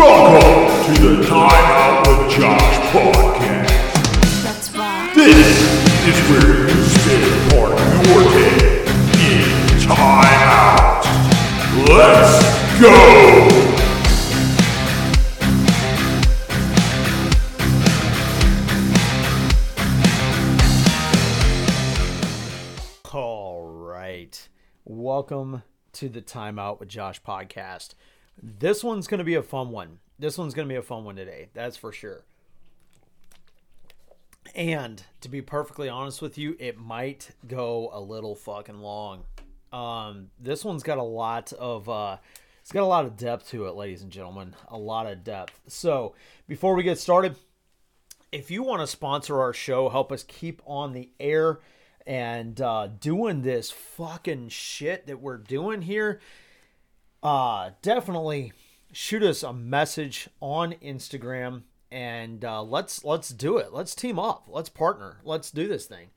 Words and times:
Welcome 0.00 0.94
to 0.94 1.16
the 1.16 1.26
Time 1.26 1.66
Out 1.76 2.08
with 2.08 2.30
Josh 2.30 2.76
podcast. 2.90 4.42
That's 4.42 4.70
right. 4.74 5.12
This 5.14 5.60
is 6.08 6.18
where 6.30 6.70
you 6.70 6.84
spend 6.84 7.22
a 7.22 7.50
part 7.50 7.72
of 7.78 8.06
your 8.06 8.22
day 8.32 8.80
in 9.28 9.78
time 9.82 10.40
out. 10.48 11.04
Let's 11.86 12.32
go! 12.80 12.96
All 23.12 23.66
right. 23.68 24.48
Welcome 24.86 25.62
to 25.92 26.08
the 26.08 26.22
Timeout 26.22 26.80
with 26.80 26.88
Josh 26.88 27.20
podcast. 27.22 27.92
This 28.42 28.82
one's 28.82 29.06
going 29.06 29.18
to 29.18 29.24
be 29.24 29.34
a 29.34 29.42
fun 29.42 29.70
one. 29.70 29.98
This 30.18 30.36
one's 30.36 30.54
going 30.54 30.68
to 30.68 30.72
be 30.72 30.78
a 30.78 30.82
fun 30.82 31.04
one 31.04 31.16
today. 31.16 31.48
That's 31.54 31.76
for 31.76 31.92
sure. 31.92 32.24
And 34.54 35.02
to 35.20 35.28
be 35.28 35.42
perfectly 35.42 35.88
honest 35.88 36.20
with 36.20 36.36
you, 36.36 36.56
it 36.58 36.78
might 36.78 37.30
go 37.46 37.90
a 37.92 38.00
little 38.00 38.34
fucking 38.34 38.80
long. 38.80 39.24
Um, 39.72 40.30
this 40.40 40.64
one's 40.64 40.82
got 40.82 40.98
a 40.98 41.02
lot 41.02 41.52
of 41.52 41.88
uh, 41.88 42.16
it's 42.60 42.72
got 42.72 42.82
a 42.82 42.86
lot 42.86 43.04
of 43.04 43.16
depth 43.16 43.48
to 43.50 43.66
it, 43.66 43.74
ladies 43.74 44.02
and 44.02 44.10
gentlemen. 44.10 44.54
A 44.68 44.78
lot 44.78 45.06
of 45.06 45.24
depth. 45.24 45.60
So 45.68 46.14
before 46.48 46.74
we 46.74 46.82
get 46.82 46.98
started, 46.98 47.36
if 48.32 48.50
you 48.50 48.62
want 48.62 48.80
to 48.80 48.86
sponsor 48.86 49.40
our 49.40 49.52
show, 49.52 49.88
help 49.88 50.12
us 50.12 50.22
keep 50.22 50.62
on 50.66 50.92
the 50.92 51.10
air 51.18 51.60
and 52.06 52.60
uh, 52.60 52.88
doing 53.00 53.42
this 53.42 53.70
fucking 53.70 54.48
shit 54.48 55.06
that 55.06 55.20
we're 55.20 55.36
doing 55.36 55.82
here, 55.82 56.20
uh, 57.22 57.70
definitely 57.82 58.52
shoot 58.92 59.22
us 59.22 59.42
a 59.42 59.52
message 59.52 60.28
on 60.40 60.72
Instagram 60.82 61.62
and 61.92 62.44
uh, 62.44 62.62
let's 62.62 63.04
let's 63.04 63.30
do 63.30 63.58
it. 63.58 63.72
Let's 63.72 63.94
team 63.94 64.18
up. 64.18 64.46
Let's 64.48 64.68
partner. 64.68 65.18
Let's 65.24 65.50
do 65.50 65.66
this 65.66 65.86
thing. 65.86 66.08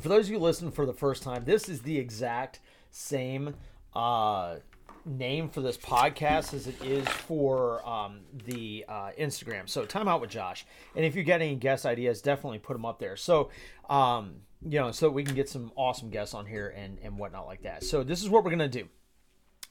For 0.00 0.08
those 0.08 0.26
of 0.26 0.32
you 0.32 0.38
listening 0.38 0.72
for 0.72 0.86
the 0.86 0.92
first 0.92 1.22
time, 1.22 1.44
this 1.44 1.68
is 1.68 1.82
the 1.82 1.98
exact 1.98 2.60
same 2.90 3.54
uh, 3.94 4.56
name 5.04 5.48
for 5.48 5.60
this 5.60 5.76
podcast 5.76 6.54
as 6.54 6.66
it 6.66 6.80
is 6.82 7.06
for 7.08 7.86
um, 7.86 8.20
the 8.46 8.84
uh, 8.88 9.10
Instagram. 9.18 9.68
So 9.68 9.84
time 9.84 10.08
out 10.08 10.20
with 10.20 10.30
Josh. 10.30 10.64
And 10.94 11.04
if 11.04 11.14
you 11.14 11.22
get 11.22 11.42
any 11.42 11.56
guest 11.56 11.84
ideas, 11.84 12.22
definitely 12.22 12.58
put 12.58 12.74
them 12.74 12.86
up 12.86 12.98
there. 12.98 13.16
So 13.16 13.50
um, 13.88 14.36
you 14.66 14.78
know, 14.78 14.92
so 14.92 15.10
we 15.10 15.24
can 15.24 15.34
get 15.34 15.48
some 15.48 15.72
awesome 15.76 16.10
guests 16.10 16.34
on 16.34 16.46
here 16.46 16.74
and 16.76 16.98
and 17.02 17.18
whatnot 17.18 17.46
like 17.46 17.62
that. 17.62 17.84
So 17.84 18.02
this 18.02 18.22
is 18.22 18.28
what 18.28 18.44
we're 18.44 18.50
gonna 18.50 18.68
do. 18.68 18.88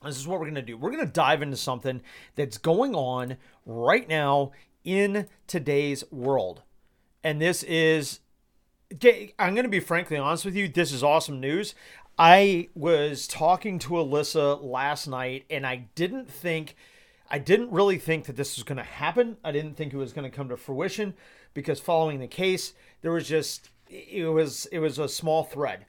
This 0.03 0.17
is 0.17 0.27
what 0.27 0.39
we're 0.39 0.47
gonna 0.47 0.61
do. 0.61 0.77
We're 0.77 0.91
gonna 0.91 1.05
dive 1.05 1.41
into 1.41 1.57
something 1.57 2.02
that's 2.35 2.57
going 2.57 2.95
on 2.95 3.38
right 3.66 4.08
now 4.08 4.52
in 4.83 5.27
today's 5.47 6.03
world, 6.11 6.63
and 7.23 7.41
this 7.41 7.63
is 7.63 8.19
I'm 9.39 9.53
going 9.53 9.63
to 9.63 9.69
be 9.69 9.80
frankly 9.80 10.17
honest 10.17 10.43
with 10.43 10.55
you. 10.55 10.67
This 10.67 10.91
is 10.91 11.03
awesome 11.03 11.39
news. 11.39 11.73
I 12.17 12.67
was 12.75 13.25
talking 13.27 13.80
to 13.80 13.91
Alyssa 13.91 14.61
last 14.61 15.08
night, 15.08 15.45
and 15.49 15.66
I 15.66 15.88
didn't 15.95 16.30
think, 16.30 16.75
I 17.30 17.39
didn't 17.39 17.71
really 17.71 17.97
think 17.97 18.25
that 18.25 18.36
this 18.36 18.58
was 18.58 18.63
going 18.63 18.77
to 18.77 18.83
happen. 18.83 19.38
I 19.43 19.52
didn't 19.52 19.75
think 19.75 19.93
it 19.93 19.97
was 19.97 20.13
going 20.13 20.30
to 20.30 20.36
come 20.36 20.49
to 20.49 20.58
fruition 20.58 21.13
because 21.53 21.80
following 21.80 22.19
the 22.19 22.27
case, 22.27 22.73
there 23.02 23.11
was 23.11 23.27
just, 23.27 23.69
it 23.89 24.31
was, 24.31 24.65
it 24.67 24.80
was 24.80 24.99
a 24.99 25.08
small 25.08 25.43
thread. 25.43 25.86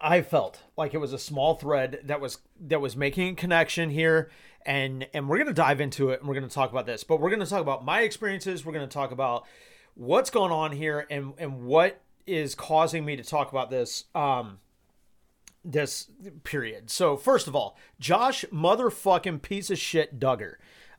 I 0.00 0.22
felt 0.22 0.62
like 0.76 0.94
it 0.94 0.98
was 0.98 1.12
a 1.12 1.18
small 1.18 1.54
thread 1.54 2.00
that 2.04 2.20
was 2.20 2.38
that 2.68 2.80
was 2.80 2.96
making 2.96 3.32
a 3.32 3.34
connection 3.34 3.90
here 3.90 4.30
and 4.64 5.06
and 5.12 5.28
we're 5.28 5.36
going 5.36 5.46
to 5.48 5.52
dive 5.52 5.80
into 5.80 6.10
it 6.10 6.20
and 6.20 6.28
we're 6.28 6.34
going 6.34 6.48
to 6.48 6.54
talk 6.54 6.70
about 6.70 6.86
this 6.86 7.04
but 7.04 7.20
we're 7.20 7.30
going 7.30 7.40
to 7.40 7.46
talk 7.46 7.60
about 7.60 7.84
my 7.84 8.02
experiences 8.02 8.64
we're 8.64 8.72
going 8.72 8.86
to 8.86 8.92
talk 8.92 9.10
about 9.10 9.46
what's 9.94 10.30
going 10.30 10.52
on 10.52 10.72
here 10.72 11.06
and 11.10 11.34
and 11.38 11.62
what 11.62 12.00
is 12.26 12.54
causing 12.54 13.04
me 13.04 13.16
to 13.16 13.24
talk 13.24 13.50
about 13.50 13.70
this 13.70 14.04
um 14.14 14.58
this 15.62 16.10
period. 16.42 16.88
So 16.90 17.18
first 17.18 17.46
of 17.46 17.54
all, 17.54 17.76
Josh 17.98 18.46
motherfucking 18.50 19.42
piece 19.42 19.70
of 19.70 19.78
shit 19.78 20.18
Duggar. 20.18 20.54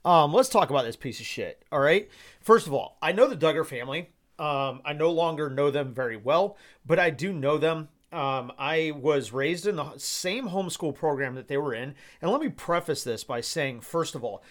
Um 0.05 0.33
let's 0.33 0.49
talk 0.49 0.69
about 0.69 0.85
this 0.85 0.95
piece 0.95 1.19
of 1.19 1.25
shit. 1.25 1.63
All 1.71 1.79
right? 1.79 2.09
First 2.41 2.67
of 2.67 2.73
all, 2.73 2.97
I 3.01 3.11
know 3.11 3.27
the 3.27 3.37
Duggar 3.37 3.65
family. 3.65 4.09
Um 4.37 4.81
I 4.85 4.93
no 4.93 5.11
longer 5.11 5.49
know 5.49 5.71
them 5.71 5.93
very 5.93 6.17
well, 6.17 6.57
but 6.85 6.99
I 6.99 7.09
do 7.09 7.33
know 7.33 7.57
them. 7.57 7.89
Um, 8.11 8.51
I 8.57 8.91
was 8.95 9.31
raised 9.31 9.65
in 9.65 9.77
the 9.77 9.97
same 9.97 10.49
homeschool 10.49 10.95
program 10.95 11.35
that 11.35 11.47
they 11.47 11.57
were 11.57 11.73
in. 11.73 11.95
And 12.21 12.31
let 12.31 12.41
me 12.41 12.49
preface 12.49 13.03
this 13.03 13.23
by 13.23 13.41
saying, 13.41 13.81
first 13.81 14.15
of 14.15 14.23
all, 14.23 14.43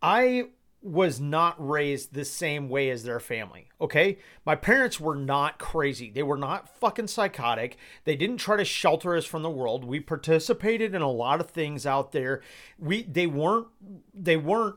I 0.00 0.44
was 0.82 1.20
not 1.20 1.54
raised 1.58 2.12
the 2.12 2.24
same 2.24 2.68
way 2.68 2.90
as 2.90 3.04
their 3.04 3.20
family. 3.20 3.68
Okay. 3.80 4.18
My 4.44 4.56
parents 4.56 4.98
were 4.98 5.14
not 5.14 5.58
crazy. 5.58 6.10
They 6.10 6.24
were 6.24 6.36
not 6.36 6.68
fucking 6.80 7.06
psychotic. 7.06 7.76
They 8.04 8.16
didn't 8.16 8.38
try 8.38 8.56
to 8.56 8.64
shelter 8.64 9.16
us 9.16 9.24
from 9.24 9.42
the 9.42 9.50
world. 9.50 9.84
We 9.84 10.00
participated 10.00 10.94
in 10.94 11.02
a 11.02 11.10
lot 11.10 11.40
of 11.40 11.50
things 11.50 11.86
out 11.86 12.10
there. 12.10 12.42
We, 12.78 13.04
they 13.04 13.28
weren't, 13.28 13.68
they 14.12 14.36
weren't, 14.36 14.76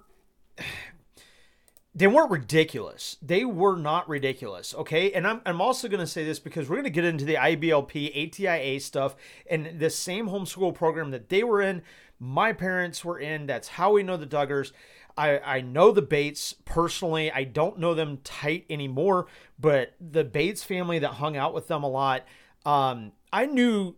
they 1.96 2.08
weren't 2.08 2.30
ridiculous. 2.30 3.16
They 3.22 3.46
were 3.46 3.78
not 3.78 4.08
ridiculous. 4.10 4.76
Okay. 4.76 5.14
And 5.14 5.26
I'm, 5.26 5.42
I'm 5.46 5.62
also 5.62 5.88
going 5.88 6.02
to 6.02 6.08
say 6.08 6.26
this 6.26 6.40
because 6.40 6.68
we're 6.68 6.76
going 6.76 6.84
to 6.84 6.90
get 6.90 7.06
into 7.06 7.24
the 7.24 7.36
IBLP, 7.36 8.12
ATIA 8.14 8.82
stuff 8.82 9.16
and 9.50 9.80
the 9.80 9.90
same 9.90 10.28
homeschool 10.28 10.76
program 10.76 11.12
that 11.12 11.30
they 11.30 11.42
were 11.42 11.62
in. 11.62 11.82
My 12.20 12.52
parents 12.52 13.06
were 13.06 13.18
in. 13.18 13.46
That's 13.46 13.70
how 13.70 13.94
we 13.94 14.04
know 14.04 14.18
the 14.18 14.28
Duggars. 14.28 14.74
I, 15.18 15.40
I 15.40 15.62
know 15.62 15.92
the 15.92 16.02
Bates 16.02 16.54
personally. 16.66 17.32
I 17.32 17.46
don't 17.46 17.80
know 17.80 17.94
them 17.94 18.20
tight 18.26 18.66
anymore, 18.70 19.28
but 19.58 19.94
the 20.02 20.26
Bates 20.26 20.64
family 20.64 21.00
that 21.00 21.12
hung 21.12 21.38
out 21.38 21.54
with 21.54 21.70
them 21.70 21.84
a 21.84 21.90
lot, 21.90 22.26
um, 22.66 23.14
I 23.32 23.46
knew 23.46 23.96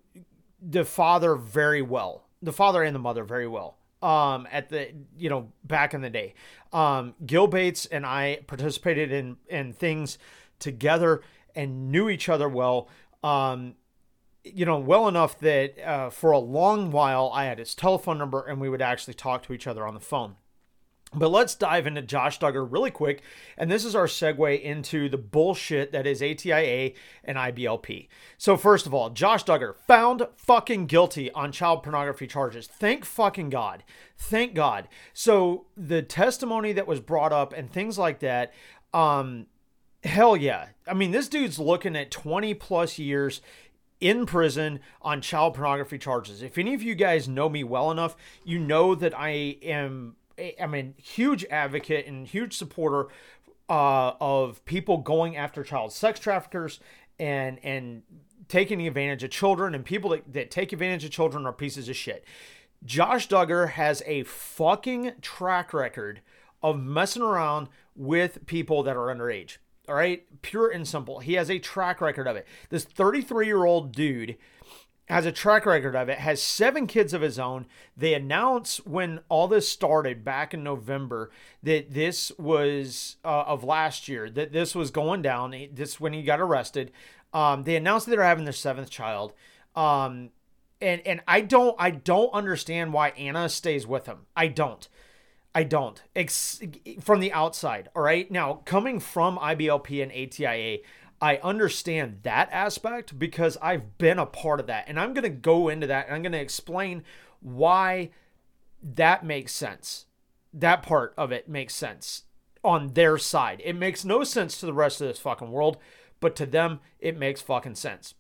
the 0.62 0.86
father 0.86 1.36
very 1.36 1.82
well, 1.82 2.28
the 2.44 2.54
father 2.54 2.84
and 2.84 2.94
the 2.94 3.00
mother 3.00 3.24
very 3.24 3.48
well. 3.48 3.78
Um, 4.02 4.48
at 4.52 4.70
the 4.70 4.94
you 5.18 5.30
know 5.30 5.52
back 5.64 5.94
in 5.96 6.02
the 6.02 6.10
day, 6.10 6.36
um, 6.72 7.16
Gil 7.26 7.48
Bates 7.48 7.88
and 7.88 8.06
I 8.06 8.40
participated 8.46 9.12
in 9.12 9.38
in 9.48 9.74
things 9.74 10.20
together 10.60 11.22
and 11.56 11.92
knew 11.92 12.08
each 12.10 12.30
other 12.30 12.48
well. 12.48 12.90
Um, 13.24 13.76
you 14.44 14.66
know, 14.66 14.78
well 14.78 15.08
enough 15.08 15.40
that 15.40 15.78
uh, 15.84 16.10
for 16.10 16.32
a 16.32 16.40
long 16.40 16.92
while 16.92 17.32
I 17.34 17.46
had 17.46 17.60
his 17.60 17.76
telephone 17.76 18.18
number 18.18 18.46
and 18.46 18.62
we 18.62 18.70
would 18.70 18.82
actually 18.82 19.14
talk 19.16 19.44
to 19.44 19.54
each 19.54 19.68
other 19.68 19.86
on 19.86 19.94
the 19.94 20.00
phone. 20.00 20.36
But 21.14 21.30
let's 21.30 21.56
dive 21.56 21.88
into 21.88 22.02
Josh 22.02 22.38
Duggar 22.38 22.70
really 22.70 22.92
quick. 22.92 23.22
And 23.58 23.72
this 23.72 23.86
is 23.86 23.96
our 23.96 24.08
segue 24.08 24.62
into 24.62 25.08
the 25.08 25.18
bullshit 25.18 25.94
that 25.94 26.06
is 26.06 26.22
ATIA 26.22 26.92
and 27.24 27.38
IBLP. 27.38 28.10
So, 28.38 28.58
first 28.58 28.86
of 28.86 28.94
all, 28.94 29.10
Josh 29.10 29.46
Duggar 29.46 29.76
found 29.76 30.28
fucking 30.36 30.88
guilty 30.88 31.32
on 31.32 31.54
child 31.54 31.84
pornography 31.84 32.28
charges. 32.28 32.68
Thank 32.68 33.06
fucking 33.06 33.50
God. 33.50 33.84
Thank 34.18 34.54
God. 34.54 34.90
So, 35.14 35.68
the 35.78 36.02
testimony 36.02 36.74
that 36.74 36.88
was 36.88 37.00
brought 37.00 37.32
up 37.32 37.54
and 37.54 37.72
things 37.72 37.98
like 37.98 38.20
that, 38.20 38.54
um, 38.94 39.48
hell 40.04 40.36
yeah. 40.36 40.68
I 40.86 40.94
mean, 40.94 41.12
this 41.12 41.30
dude's 41.30 41.58
looking 41.58 41.96
at 41.96 42.12
20 42.12 42.54
plus 42.56 43.00
years 43.00 43.42
in 44.02 44.26
prison 44.26 44.82
on 45.02 45.22
child 45.22 45.54
pornography 45.54 45.98
charges. 45.98 46.42
If 46.42 46.58
any 46.58 46.74
of 46.74 46.84
you 46.84 46.96
guys 46.96 47.28
know 47.30 47.48
me 47.48 47.64
well 47.64 47.92
enough, 47.92 48.16
you 48.44 48.60
know 48.60 48.94
that 48.94 49.18
I 49.18 49.30
am 49.64 50.18
I 50.38 50.68
mean, 50.68 50.96
huge 50.98 51.46
advocate 51.46 52.06
and 52.06 52.28
huge 52.28 52.58
supporter 52.58 53.08
uh, 53.70 54.14
of 54.22 54.64
people 54.66 54.98
going 54.98 55.36
after 55.36 55.64
child 55.64 55.92
sex 55.92 56.20
traffickers 56.20 56.80
and 57.20 57.60
and 57.64 58.04
taking 58.48 58.86
advantage 58.88 59.24
of 59.24 59.30
children 59.30 59.76
and 59.76 59.84
people 59.84 60.12
that, 60.12 60.32
that 60.32 60.52
take 60.52 60.72
advantage 60.72 61.04
of 61.04 61.12
children 61.12 61.46
are 61.46 61.54
pieces 61.54 61.90
of 61.90 61.96
shit. 61.96 62.24
Josh 62.86 63.28
Duggar 63.28 63.72
has 63.72 64.04
a 64.06 64.24
fucking 64.24 65.14
track 65.22 65.74
record 65.74 66.22
of 66.62 66.80
messing 66.80 67.22
around 67.24 67.68
with 67.96 68.46
people 68.46 68.84
that 68.84 68.96
are 68.96 69.08
underage. 69.08 69.58
All 69.90 69.96
right, 69.96 70.26
pure 70.42 70.70
and 70.70 70.88
simple. 70.88 71.20
He 71.20 71.34
has 71.34 71.50
a 71.50 71.60
track 71.60 72.02
record 72.02 72.28
of 72.28 72.36
it. 72.36 72.46
This 72.70 72.84
33 72.84 73.46
year 73.46 73.66
old 73.66 73.94
dude 73.94 74.38
has 75.08 75.26
a 75.26 75.32
track 75.32 75.66
record 75.66 75.96
of 75.96 76.10
it, 76.10 76.20
has 76.20 76.42
seven 76.42 76.86
kids 76.86 77.14
of 77.14 77.22
his 77.22 77.40
own. 77.40 77.66
They 77.96 78.14
announced 78.14 78.86
when 78.86 79.22
all 79.30 79.48
this 79.48 79.68
started 79.68 80.24
back 80.26 80.54
in 80.54 80.64
November 80.64 81.32
that 81.64 81.94
this 81.94 82.32
was 82.38 83.16
uh, 83.24 83.44
of 83.48 83.64
last 83.64 84.08
year, 84.10 84.30
that 84.30 84.52
this 84.52 84.76
was 84.76 84.92
going 84.92 85.22
down. 85.22 85.56
This 85.72 86.00
when 86.00 86.14
he 86.14 86.24
got 86.24 86.42
arrested. 86.42 86.92
Um, 87.34 87.64
they 87.64 87.76
announced 87.76 88.06
that 88.06 88.12
they're 88.12 88.24
having 88.24 88.44
their 88.44 88.54
seventh 88.54 88.90
child. 88.90 89.34
Um, 89.76 90.32
and 90.82 91.02
and 91.06 91.22
I 91.28 91.42
don't 91.42 91.76
I 91.80 91.92
don't 91.92 92.34
understand 92.34 92.94
why 92.94 93.10
Anna 93.10 93.48
stays 93.50 93.88
with 93.88 94.06
him. 94.06 94.26
I 94.36 94.48
don't. 94.48 94.88
I 95.56 95.64
don't. 95.64 96.04
Ex- 96.16 96.62
from 97.02 97.20
the 97.20 97.34
outside, 97.34 97.90
all 97.96 98.04
right? 98.04 98.30
Now, 98.30 98.62
coming 98.66 99.00
from 99.00 99.40
IBLP 99.40 100.04
and 100.04 100.12
ATIA, 100.12 100.80
I 101.22 101.38
understand 101.38 102.20
that 102.24 102.50
aspect 102.52 103.18
because 103.18 103.58
I've 103.62 103.98
been 103.98 104.20
a 104.20 104.26
part 104.26 104.60
of 104.60 104.68
that. 104.68 104.86
And 104.88 105.00
I'm 105.00 105.14
going 105.14 105.24
to 105.24 105.30
go 105.30 105.70
into 105.70 105.88
that 105.88 106.08
and 106.08 106.16
I'm 106.16 106.22
going 106.22 106.32
to 106.34 106.40
explain 106.40 107.04
why 107.40 108.12
that 108.82 109.26
makes 109.26 109.54
sense. 109.54 110.06
That 110.54 110.84
part 110.84 111.14
of 111.18 111.32
it 111.32 111.50
makes 111.50 111.76
sense 111.76 112.24
on 112.64 112.94
their 112.94 113.18
side. 113.18 113.62
It 113.64 113.76
makes 113.76 114.06
no 114.06 114.24
sense 114.24 114.60
to 114.60 114.66
the 114.66 114.74
rest 114.74 115.02
of 115.02 115.08
this 115.08 115.20
fucking 115.20 115.52
world, 115.52 115.78
but 116.20 116.36
to 116.36 116.46
them, 116.46 116.80
it 117.00 117.18
makes 117.18 117.42
fucking 117.42 117.76
sense. 117.76 118.14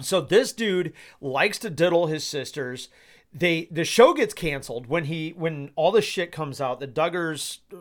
So 0.00 0.20
this 0.20 0.52
dude 0.52 0.92
likes 1.20 1.58
to 1.58 1.70
diddle 1.70 2.06
his 2.06 2.24
sisters. 2.24 2.88
They 3.32 3.68
the 3.70 3.84
show 3.84 4.12
gets 4.14 4.34
canceled 4.34 4.86
when 4.86 5.04
he 5.04 5.30
when 5.30 5.70
all 5.76 5.92
the 5.92 6.02
shit 6.02 6.32
comes 6.32 6.60
out. 6.60 6.80
The 6.80 6.88
Duggars, 6.88 7.58
uh, 7.72 7.76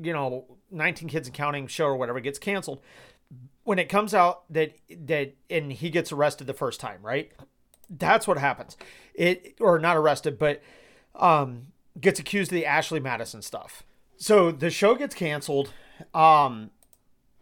you 0.00 0.12
know, 0.12 0.58
19 0.70 1.08
Kids 1.08 1.28
and 1.28 1.36
Counting 1.36 1.66
show 1.66 1.86
or 1.86 1.96
whatever 1.96 2.20
gets 2.20 2.38
canceled. 2.38 2.80
When 3.64 3.78
it 3.78 3.88
comes 3.88 4.14
out 4.14 4.50
that 4.52 4.76
that 5.06 5.34
and 5.50 5.72
he 5.72 5.90
gets 5.90 6.12
arrested 6.12 6.46
the 6.46 6.54
first 6.54 6.80
time, 6.80 7.00
right? 7.02 7.30
That's 7.90 8.26
what 8.26 8.38
happens. 8.38 8.76
It 9.14 9.56
or 9.60 9.78
not 9.78 9.96
arrested, 9.96 10.38
but 10.38 10.62
um 11.14 11.68
gets 12.00 12.20
accused 12.20 12.50
of 12.50 12.56
the 12.56 12.66
Ashley 12.66 13.00
Madison 13.00 13.42
stuff. 13.42 13.82
So 14.16 14.50
the 14.50 14.70
show 14.70 14.94
gets 14.94 15.14
canceled, 15.14 15.72
um, 16.14 16.70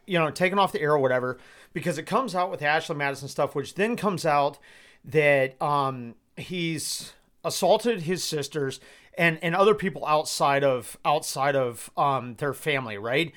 you 0.06 0.18
know, 0.18 0.30
taken 0.30 0.58
off 0.58 0.72
the 0.72 0.80
air 0.80 0.92
or 0.92 0.98
whatever, 0.98 1.38
because 1.72 1.98
it 1.98 2.04
comes 2.04 2.34
out 2.34 2.50
with 2.50 2.62
Ashley 2.62 2.96
Madison 2.96 3.28
stuff, 3.28 3.54
which 3.54 3.74
then 3.74 3.96
comes 3.96 4.26
out 4.26 4.58
that 5.04 5.60
um, 5.62 6.14
he's 6.36 7.12
assaulted 7.44 8.02
his 8.02 8.24
sisters 8.24 8.80
and 9.16 9.38
and 9.42 9.54
other 9.54 9.74
people 9.74 10.04
outside 10.06 10.64
of 10.64 10.98
outside 11.04 11.56
of 11.56 11.90
um, 11.96 12.34
their 12.34 12.52
family, 12.52 12.98
right? 12.98 13.32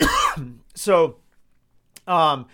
so, 0.74 1.16
um, 2.06 2.46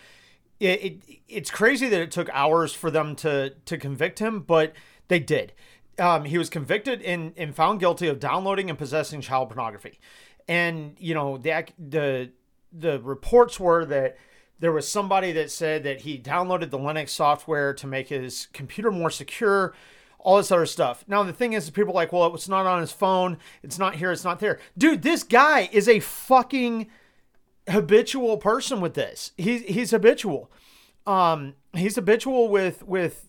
it, 0.61 0.83
it 0.83 1.03
it's 1.29 1.51
crazy 1.51 1.89
that 1.89 2.01
it 2.01 2.11
took 2.11 2.29
hours 2.33 2.75
for 2.75 2.91
them 2.91 3.15
to 3.17 3.55
to 3.65 3.79
convict 3.79 4.19
him, 4.19 4.41
but 4.41 4.73
they 5.09 5.19
did 5.19 5.53
um, 5.99 6.25
he 6.25 6.39
was 6.39 6.49
convicted 6.49 7.03
and, 7.03 7.33
and 7.37 7.55
found 7.55 7.81
guilty 7.81 8.07
of 8.09 8.21
downloading 8.21 8.71
and 8.71 8.79
possessing 8.79 9.21
child 9.21 9.49
pornography. 9.49 9.99
And 10.47 10.97
you 10.99 11.15
know 11.15 11.37
the 11.37 11.67
the 11.79 12.31
the 12.73 13.01
reports 13.01 13.61
were 13.61 13.85
that 13.87 14.17
there 14.61 14.73
was 14.73 14.89
somebody 14.89 15.33
that 15.33 15.51
said 15.51 15.85
that 15.85 16.03
he 16.03 16.19
downloaded 16.19 16.71
the 16.71 16.79
Linux 16.79 17.11
software 17.11 17.75
to 17.75 17.87
make 17.87 18.09
his 18.09 18.47
computer 18.53 18.91
more 18.91 19.11
secure, 19.11 19.75
all 20.19 20.39
this 20.39 20.51
other 20.51 20.67
stuff. 20.67 21.05
Now 21.07 21.23
the 21.23 21.33
thing 21.33 21.53
is, 21.53 21.69
people 21.71 21.93
are 21.93 21.95
like, 21.95 22.13
well, 22.13 22.35
it's 22.35 22.49
not 22.49 22.67
on 22.67 22.81
his 22.81 22.93
phone, 22.93 23.39
it's 23.63 23.79
not 23.79 23.97
here, 23.97 24.11
it's 24.11 24.25
not 24.25 24.41
there. 24.41 24.59
Dude, 24.77 25.03
this 25.03 25.23
guy 25.23 25.69
is 25.71 25.87
a 25.87 26.01
fucking 26.01 26.89
habitual 27.69 28.37
person 28.39 28.81
with 28.81 28.95
this. 28.95 29.33
He's 29.37 29.63
he's 29.63 29.91
habitual. 29.91 30.51
Um, 31.07 31.55
he's 31.75 31.97
habitual 31.97 32.49
with 32.49 32.83
with 32.87 33.29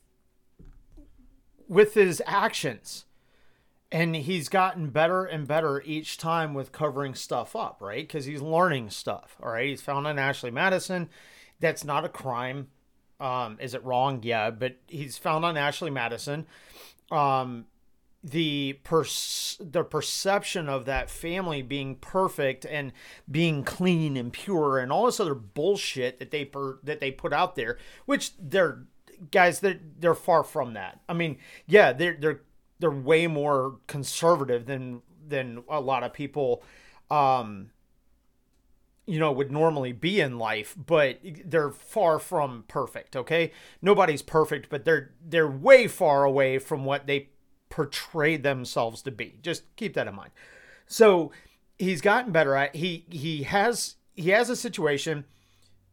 with 1.68 1.94
his 1.94 2.22
actions. 2.26 3.06
And 3.92 4.16
he's 4.16 4.50
gotten 4.50 4.90
better 4.92 5.26
and 5.26 5.48
better 5.48 5.82
each 5.84 6.18
time 6.20 6.54
with 6.54 6.72
covering 6.72 7.16
stuff 7.16 7.56
up, 7.56 7.78
right? 7.82 8.08
Because 8.08 8.26
he's 8.26 8.42
learning 8.42 8.92
stuff. 8.92 9.36
All 9.42 9.50
right. 9.50 9.68
He's 9.68 9.82
found 9.82 10.06
on 10.06 10.20
Ashley 10.20 10.52
Madison. 10.52 11.10
That's 11.60 11.84
not 11.84 12.06
a 12.06 12.10
crime. 12.10 12.68
Um, 13.20 13.58
is 13.60 13.74
it 13.74 13.84
wrong? 13.84 14.20
Yeah, 14.22 14.52
but 14.52 14.78
he's 14.88 15.18
found 15.18 15.44
on 15.44 15.58
Ashley 15.58 15.90
Madison. 15.90 16.46
Um, 17.12 17.66
the 18.24 18.74
per- 18.84 19.06
the 19.60 19.84
perception 19.84 20.68
of 20.68 20.86
that 20.86 21.10
family 21.10 21.62
being 21.62 21.96
perfect 21.96 22.66
and 22.66 22.92
being 23.30 23.64
clean 23.64 24.18
and 24.18 24.34
pure 24.34 24.78
and 24.78 24.92
all 24.92 25.06
this 25.06 25.20
other 25.20 25.36
bullshit 25.36 26.20
that 26.20 26.32
they 26.32 26.46
per- 26.46 26.80
that 26.84 27.00
they 27.00 27.12
put 27.12 27.32
out 27.34 27.56
there, 27.56 27.78
which 28.06 28.32
they're 28.38 28.84
guys, 29.32 29.60
they're 29.62 29.80
they're 30.00 30.14
far 30.16 30.44
from 30.44 30.74
that. 30.74 31.00
I 31.08 31.14
mean, 31.14 31.38
yeah, 31.68 31.94
they're 31.94 32.18
they're 32.20 32.42
they're 32.80 32.92
way 32.92 33.28
more 33.28 33.78
conservative 33.88 34.66
than 34.66 35.02
than 35.28 35.64
a 35.70 35.80
lot 35.80 36.04
of 36.04 36.12
people 36.14 36.64
um 37.12 37.72
you 39.06 39.20
know 39.20 39.32
would 39.32 39.52
normally 39.52 39.92
be 39.92 40.20
in 40.20 40.38
life 40.38 40.76
but 40.78 41.20
they're 41.46 41.72
far 41.72 42.20
from 42.20 42.64
perfect 42.68 43.16
okay 43.16 43.52
nobody's 43.82 44.22
perfect 44.22 44.70
but 44.70 44.86
they're 44.86 45.12
they're 45.28 45.50
way 45.50 45.88
far 45.88 46.24
away 46.24 46.60
from 46.60 46.86
what 46.86 47.08
they 47.08 47.30
portray 47.70 48.38
themselves 48.38 49.02
to 49.04 49.12
be. 49.12 49.40
Just 49.42 49.64
keep 49.76 49.94
that 49.94 50.08
in 50.08 50.16
mind. 50.16 50.32
So 50.88 51.32
he's 51.78 52.02
gotten 52.02 52.32
better 52.32 52.56
at 52.56 52.76
he 52.76 53.06
he 53.10 53.44
has 53.44 53.96
he 54.16 54.32
has 54.32 54.50
a 54.50 54.56
situation 54.56 55.26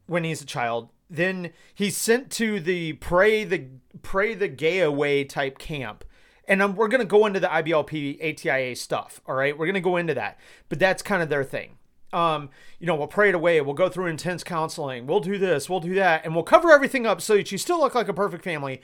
when 0.06 0.24
he's 0.24 0.42
a 0.42 0.46
child 0.46 0.90
then 1.08 1.52
he's 1.72 1.96
sent 1.96 2.30
to 2.32 2.58
the 2.58 2.94
pray 2.94 3.44
the 3.44 3.66
pray 4.02 4.34
the 4.34 4.48
gay 4.48 4.80
away 4.80 5.24
type 5.24 5.58
camp. 5.58 6.04
And 6.48 6.62
um, 6.62 6.76
we're 6.76 6.86
going 6.86 7.00
to 7.00 7.06
go 7.06 7.26
into 7.26 7.40
the 7.40 7.48
IBLP 7.48 8.20
ATIA 8.22 8.76
stuff 8.76 9.20
all 9.26 9.34
right? 9.34 9.56
We're 9.56 9.66
going 9.66 9.74
to 9.74 9.80
go 9.80 9.96
into 9.96 10.14
that 10.14 10.38
but 10.68 10.78
that's 10.78 11.02
kind 11.02 11.22
of 11.22 11.28
their 11.28 11.44
thing. 11.44 11.78
Um, 12.12 12.50
you 12.78 12.86
know 12.86 12.94
we'll 12.94 13.08
pray 13.08 13.28
it 13.28 13.34
away 13.34 13.60
we'll 13.60 13.74
go 13.74 13.88
through 13.88 14.06
intense 14.06 14.44
counseling 14.44 15.06
we'll 15.06 15.20
do 15.20 15.38
this 15.38 15.68
we'll 15.68 15.80
do 15.80 15.94
that 15.94 16.24
and 16.24 16.34
we'll 16.34 16.44
cover 16.44 16.70
everything 16.70 17.04
up 17.04 17.20
so 17.20 17.36
that 17.36 17.50
you 17.50 17.58
still 17.58 17.80
look 17.80 17.96
like 17.96 18.08
a 18.08 18.14
perfect 18.14 18.44
family 18.44 18.80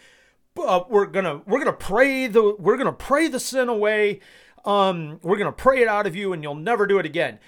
but 0.54 0.90
we're 0.90 1.06
gonna 1.06 1.42
we're 1.46 1.58
gonna 1.58 1.72
pray 1.72 2.26
the 2.26 2.54
we're 2.58 2.76
gonna 2.76 2.92
pray 2.92 3.28
the 3.28 3.40
sin 3.40 3.68
away 3.68 4.20
um, 4.64 5.18
we're 5.22 5.38
gonna 5.38 5.52
pray 5.52 5.82
it 5.82 5.88
out 5.88 6.06
of 6.06 6.14
you 6.14 6.32
and 6.32 6.42
you'll 6.42 6.54
never 6.54 6.86
do 6.86 6.98
it 6.98 7.06
again 7.06 7.38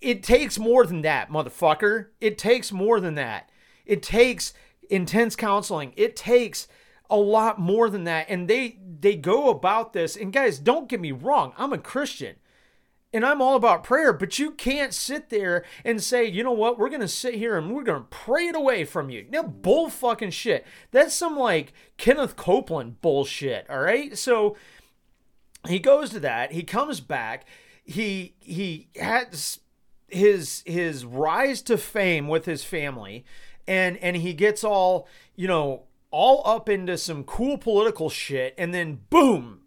it 0.00 0.22
takes 0.22 0.58
more 0.58 0.86
than 0.86 1.02
that 1.02 1.28
motherfucker 1.30 2.06
it 2.20 2.38
takes 2.38 2.70
more 2.70 3.00
than 3.00 3.14
that 3.14 3.50
it 3.84 4.02
takes 4.02 4.52
intense 4.92 5.34
counseling. 5.34 5.92
It 5.96 6.14
takes 6.14 6.68
a 7.10 7.16
lot 7.16 7.58
more 7.58 7.90
than 7.90 8.04
that. 8.04 8.26
And 8.28 8.48
they 8.48 8.78
they 9.00 9.16
go 9.16 9.50
about 9.50 9.92
this. 9.92 10.16
And 10.16 10.32
guys, 10.32 10.58
don't 10.58 10.88
get 10.88 11.00
me 11.00 11.12
wrong. 11.12 11.52
I'm 11.56 11.72
a 11.72 11.78
Christian. 11.78 12.36
And 13.12 13.26
I'm 13.26 13.42
all 13.42 13.56
about 13.56 13.84
prayer, 13.84 14.12
but 14.12 14.38
you 14.38 14.52
can't 14.52 14.94
sit 14.94 15.28
there 15.28 15.64
and 15.84 16.02
say, 16.02 16.24
you 16.24 16.42
know 16.42 16.52
what, 16.52 16.78
we're 16.78 16.88
gonna 16.88 17.08
sit 17.08 17.34
here 17.34 17.58
and 17.58 17.74
we're 17.74 17.82
gonna 17.82 18.06
pray 18.08 18.46
it 18.46 18.56
away 18.56 18.84
from 18.84 19.10
you. 19.10 19.26
Now, 19.30 19.42
bull 19.42 19.90
fucking 19.90 20.30
shit. 20.30 20.66
That's 20.90 21.14
some 21.14 21.36
like 21.36 21.72
Kenneth 21.98 22.36
Copeland 22.36 23.00
bullshit. 23.02 23.68
All 23.68 23.80
right. 23.80 24.16
So 24.16 24.56
he 25.68 25.78
goes 25.78 26.10
to 26.10 26.20
that. 26.20 26.52
He 26.52 26.62
comes 26.62 27.00
back. 27.00 27.46
He 27.84 28.34
he 28.40 28.88
has 28.98 29.60
his 30.08 30.62
his 30.66 31.04
rise 31.04 31.62
to 31.62 31.78
fame 31.78 32.28
with 32.28 32.44
his 32.44 32.64
family 32.64 33.24
and 33.66 33.96
and 33.98 34.16
he 34.16 34.34
gets 34.34 34.62
all 34.62 35.08
you 35.34 35.48
know 35.48 35.84
all 36.10 36.42
up 36.44 36.68
into 36.68 36.98
some 36.98 37.24
cool 37.24 37.56
political 37.56 38.10
shit 38.10 38.54
and 38.58 38.74
then 38.74 39.00
boom 39.08 39.61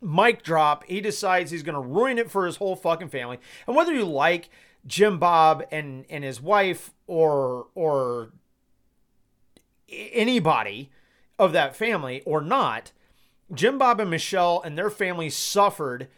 mic 0.00 0.42
drop 0.42 0.84
he 0.84 1.00
decides 1.00 1.50
he's 1.50 1.62
going 1.62 1.74
to 1.74 1.80
ruin 1.80 2.18
it 2.18 2.30
for 2.30 2.46
his 2.46 2.56
whole 2.56 2.76
fucking 2.76 3.08
family 3.08 3.38
and 3.66 3.74
whether 3.74 3.92
you 3.92 4.04
like 4.04 4.48
jim 4.86 5.18
bob 5.18 5.64
and 5.70 6.04
and 6.08 6.24
his 6.24 6.40
wife 6.40 6.92
or 7.06 7.66
or 7.74 8.30
anybody 9.88 10.90
of 11.38 11.52
that 11.52 11.74
family 11.74 12.22
or 12.24 12.40
not 12.40 12.92
jim 13.52 13.78
bob 13.78 13.98
and 14.00 14.10
michelle 14.10 14.62
and 14.64 14.78
their 14.78 14.90
family 14.90 15.28
suffered 15.28 16.08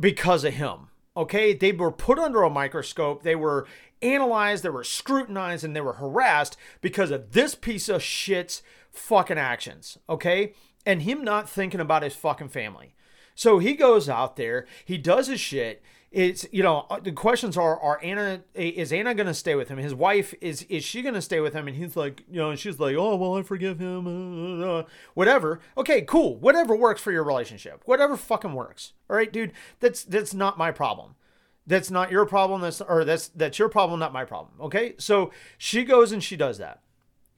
because 0.00 0.42
of 0.42 0.54
him 0.54 0.88
okay 1.16 1.52
they 1.52 1.70
were 1.70 1.92
put 1.92 2.18
under 2.18 2.42
a 2.42 2.50
microscope 2.50 3.22
they 3.22 3.36
were 3.36 3.66
analyzed, 4.02 4.64
they 4.64 4.70
were 4.70 4.84
scrutinized, 4.84 5.64
and 5.64 5.74
they 5.74 5.80
were 5.80 5.94
harassed 5.94 6.56
because 6.80 7.10
of 7.10 7.32
this 7.32 7.54
piece 7.54 7.88
of 7.88 8.02
shit's 8.02 8.62
fucking 8.90 9.38
actions, 9.38 9.98
okay? 10.08 10.52
And 10.84 11.02
him 11.02 11.22
not 11.22 11.48
thinking 11.48 11.80
about 11.80 12.02
his 12.02 12.14
fucking 12.14 12.48
family. 12.48 12.94
So 13.34 13.58
he 13.58 13.74
goes 13.74 14.08
out 14.08 14.36
there, 14.36 14.66
he 14.84 14.98
does 14.98 15.28
his 15.28 15.40
shit. 15.40 15.82
It's 16.10 16.46
you 16.52 16.62
know 16.62 16.86
uh, 16.90 17.00
the 17.00 17.10
questions 17.12 17.56
are 17.56 17.80
are 17.80 17.98
Anna 18.02 18.42
is 18.54 18.92
Anna 18.92 19.14
gonna 19.14 19.32
stay 19.32 19.54
with 19.54 19.70
him? 19.70 19.78
His 19.78 19.94
wife 19.94 20.34
is 20.42 20.62
is 20.64 20.84
she 20.84 21.00
gonna 21.00 21.22
stay 21.22 21.40
with 21.40 21.54
him? 21.54 21.66
And 21.66 21.74
he's 21.74 21.96
like 21.96 22.22
you 22.30 22.36
know 22.38 22.50
and 22.50 22.58
she's 22.58 22.78
like 22.78 22.96
oh 22.96 23.16
well 23.16 23.34
I 23.38 23.42
forgive 23.42 23.78
him 23.78 24.60
uh, 24.60 24.66
uh, 24.66 24.84
whatever. 25.14 25.60
Okay, 25.78 26.02
cool. 26.02 26.36
Whatever 26.36 26.76
works 26.76 27.00
for 27.00 27.12
your 27.12 27.24
relationship. 27.24 27.80
Whatever 27.86 28.18
fucking 28.18 28.52
works. 28.52 28.92
All 29.08 29.16
right, 29.16 29.32
dude. 29.32 29.52
That's 29.80 30.04
that's 30.04 30.34
not 30.34 30.58
my 30.58 30.70
problem. 30.70 31.14
That's 31.66 31.90
not 31.90 32.10
your 32.10 32.26
problem. 32.26 32.60
That's 32.60 32.82
or 32.82 33.04
that's 33.04 33.28
that's 33.28 33.58
your 33.58 33.70
problem, 33.70 33.98
not 33.98 34.12
my 34.12 34.26
problem. 34.26 34.52
Okay. 34.60 34.94
So 34.98 35.30
she 35.56 35.82
goes 35.82 36.12
and 36.12 36.22
she 36.22 36.36
does 36.36 36.58
that. 36.58 36.82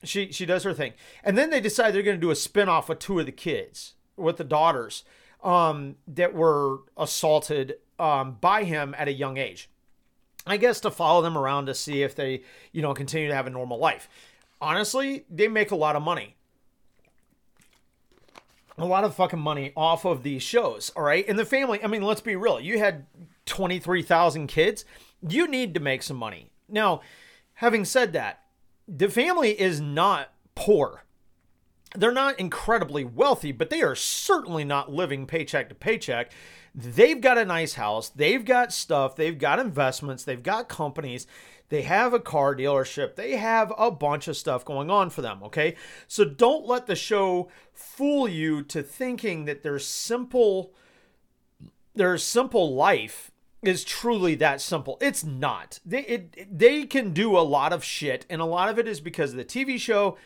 She 0.05 0.33
she 0.33 0.47
does 0.47 0.63
her 0.65 0.75
thing, 0.75 0.93
and 1.23 1.37
then 1.37 1.51
they 1.51 1.61
decide 1.61 1.95
they're 1.95 2.03
going 2.03 2.17
to 2.17 2.21
do 2.21 2.31
a 2.31 2.35
spinoff 2.35 2.89
with 2.89 2.99
two 2.99 3.19
of 3.19 3.27
the 3.27 3.33
kids, 3.33 3.95
with 4.17 4.37
the 4.37 4.45
daughters, 4.45 5.05
um, 5.43 5.97
that 6.07 6.35
were 6.35 6.79
assaulted 6.97 7.77
um, 7.99 8.39
by 8.41 8.65
him 8.65 8.95
at 8.99 9.09
a 9.09 9.13
young 9.13 9.37
age. 9.37 9.71
I 10.47 10.57
guess 10.59 10.81
to 10.81 10.91
follow 10.91 11.23
them 11.23 11.39
around 11.39 11.67
to 11.67 11.75
see 11.75 12.03
if 12.03 12.15
they, 12.15 12.43
you 12.73 12.83
know, 12.83 12.93
continue 12.93 13.29
to 13.29 13.35
have 13.35 13.47
a 13.47 13.51
normal 13.51 13.79
life. 13.79 14.09
Honestly, 14.61 15.25
they 15.31 15.49
make 15.49 15.71
a 15.71 15.77
lot 15.77 15.97
of 15.97 16.03
money 16.03 16.37
a 18.77 18.85
lot 18.85 19.05
of 19.05 19.15
fucking 19.15 19.39
money 19.39 19.73
off 19.77 20.05
of 20.05 20.23
these 20.23 20.43
shows, 20.43 20.91
all 20.97 21.05
right? 21.05 21.25
And 21.29 21.39
the 21.39 21.45
family, 21.45 21.83
I 21.83 21.87
mean, 21.87 22.03
let's 22.03 22.21
be 22.21 22.37
real. 22.37 22.61
You 22.61 22.79
had 22.79 23.07
23,000 23.47 24.47
kids. 24.47 24.85
You 25.27 25.47
need 25.47 25.75
to 25.75 25.81
make 25.81 26.03
some 26.03 26.17
money. 26.17 26.51
Now, 26.69 27.01
having 27.55 27.85
said 27.85 28.13
that, 28.15 28.44
the 28.87 29.09
family 29.09 29.59
is 29.59 29.81
not 29.81 30.33
poor. 30.55 31.05
they're 31.97 32.13
not 32.13 32.39
incredibly 32.41 33.05
wealthy, 33.05 33.53
but 33.53 33.71
they 33.71 33.81
are 33.81 33.95
certainly 33.95 34.65
not 34.65 34.93
living 34.93 35.27
paycheck 35.27 35.69
to 35.69 35.75
paycheck. 35.75 36.33
They've 36.75 37.21
got 37.21 37.39
a 37.39 37.45
nice 37.45 37.75
house, 37.75 38.09
they've 38.09 38.45
got 38.45 38.73
stuff, 38.73 39.15
they've 39.15 39.39
got 39.39 39.61
investments, 39.61 40.25
they've 40.25 40.43
got 40.43 40.69
companies, 40.69 41.29
they 41.69 41.83
have 41.83 42.13
a 42.13 42.19
car 42.19 42.57
dealership, 42.57 43.15
they 43.15 43.37
have 43.37 43.73
a 43.79 43.93
bunch 43.93 44.27
of 44.27 44.37
stuff 44.37 44.65
going 44.65 44.91
on 44.91 45.09
for 45.11 45.23
them, 45.23 45.41
okay? 45.45 45.77
So 46.09 46.25
don't 46.25 46.67
let 46.67 46.87
the 46.87 46.97
show 46.97 47.49
fool 47.73 48.27
you 48.27 48.65
to 48.65 48.83
thinking 48.83 49.45
that 49.45 49.63
their 49.63 49.79
simple 49.79 50.75
their 51.95 52.19
simple 52.19 52.75
life 52.75 53.31
is 53.67 53.85
truly 53.85 54.35
that 54.37 54.61
simple. 54.61 54.99
It's 55.01 55.25
not. 55.25 55.81
They 55.85 56.03
it, 56.03 56.59
they 56.59 56.85
can 56.85 57.13
do 57.13 57.37
a 57.37 57.41
lot 57.41 57.73
of 57.73 57.85
shit 57.85 58.27
and 58.29 58.41
a 58.41 58.47
lot 58.47 58.69
of 58.69 58.79
it 58.79 58.89
is 58.89 59.01
because 59.01 59.31
of 59.33 59.37
the 59.37 59.45
TV 59.45 59.79
show 59.79 60.17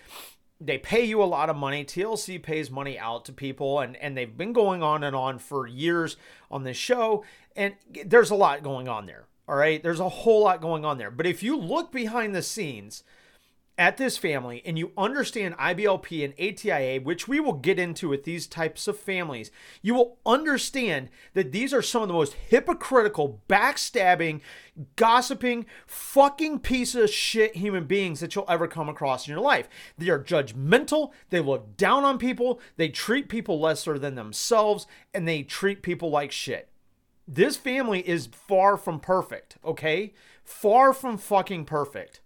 they 0.61 0.79
pay 0.79 1.05
you 1.05 1.23
a 1.23 1.25
lot 1.25 1.51
of 1.51 1.57
money. 1.57 1.85
TLC 1.85 2.43
pays 2.43 2.71
money 2.71 2.99
out 2.99 3.25
to 3.27 3.33
people, 3.33 3.81
and, 3.81 3.97
and 3.97 4.17
they've 4.17 4.37
been 4.37 4.53
going 4.53 4.83
on 4.83 5.05
and 5.05 5.15
on 5.15 5.39
for 5.39 5.67
years 5.67 6.17
on 6.51 6.65
this 6.65 6.77
show. 6.77 7.25
And 7.55 7.75
there's 8.05 8.31
a 8.31 8.35
lot 8.35 8.63
going 8.63 8.89
on 8.89 9.07
there. 9.07 9.27
All 9.49 9.57
right. 9.57 9.83
There's 9.83 10.01
a 10.01 10.09
whole 10.09 10.43
lot 10.43 10.61
going 10.61 10.85
on 10.85 10.99
there. 10.99 11.11
But 11.11 11.27
if 11.27 11.43
you 11.43 11.57
look 11.57 11.93
behind 11.93 12.35
the 12.35 12.43
scenes, 12.43 13.03
at 13.79 13.97
this 13.97 14.19
family 14.19 14.61
and 14.67 14.77
you 14.77 14.91
understand 14.99 15.57
IBLP 15.57 16.25
and 16.25 16.35
ATIA, 16.35 17.01
which 17.01 17.29
we 17.29 17.39
will 17.39 17.53
get 17.53 17.79
into 17.79 18.09
with 18.09 18.25
these 18.25 18.49
types 18.49 18.89
of 18.89 18.99
families, 18.99 19.53
you 19.81 19.95
will 19.95 20.19
understand 20.27 21.09
that 21.35 21.53
these 21.53 21.73
are 21.73 21.81
some 21.81 22.03
of 22.03 22.09
the 22.09 22.15
most 22.15 22.35
hypocritical, 22.35 23.41
backstabbing, 23.49 24.41
gossiping, 24.97 25.65
fucking 25.87 26.59
piece 26.59 26.97
of 26.97 27.09
shit 27.09 27.55
human 27.55 27.85
beings 27.85 28.19
that 28.19 28.35
you'll 28.35 28.45
ever 28.49 28.67
come 28.67 28.89
across 28.89 29.27
in 29.27 29.33
your 29.33 29.41
life. 29.41 29.69
They 29.97 30.09
are 30.09 30.19
judgmental, 30.23 31.13
they 31.31 31.41
look 31.41 31.77
down 31.77 32.05
on 32.05 32.19
people, 32.19 32.61
they 32.77 32.89
treat 32.89 33.29
people 33.29 33.61
lesser 33.61 33.97
than 33.99 34.17
themselves, 34.17 34.89
and 35.15 35.27
they 35.27 35.45
treat 35.45 35.83
people 35.83 36.11
like 36.11 36.33
shit. 36.33 36.69
This 37.29 37.57
family 37.57 38.09
is 38.09 38.27
far 38.27 38.77
from 38.77 38.99
perfect, 38.99 39.59
okay? 39.65 40.15
Far 40.43 40.93
from 40.93 41.17
fucking 41.17 41.67
perfect. 41.67 42.23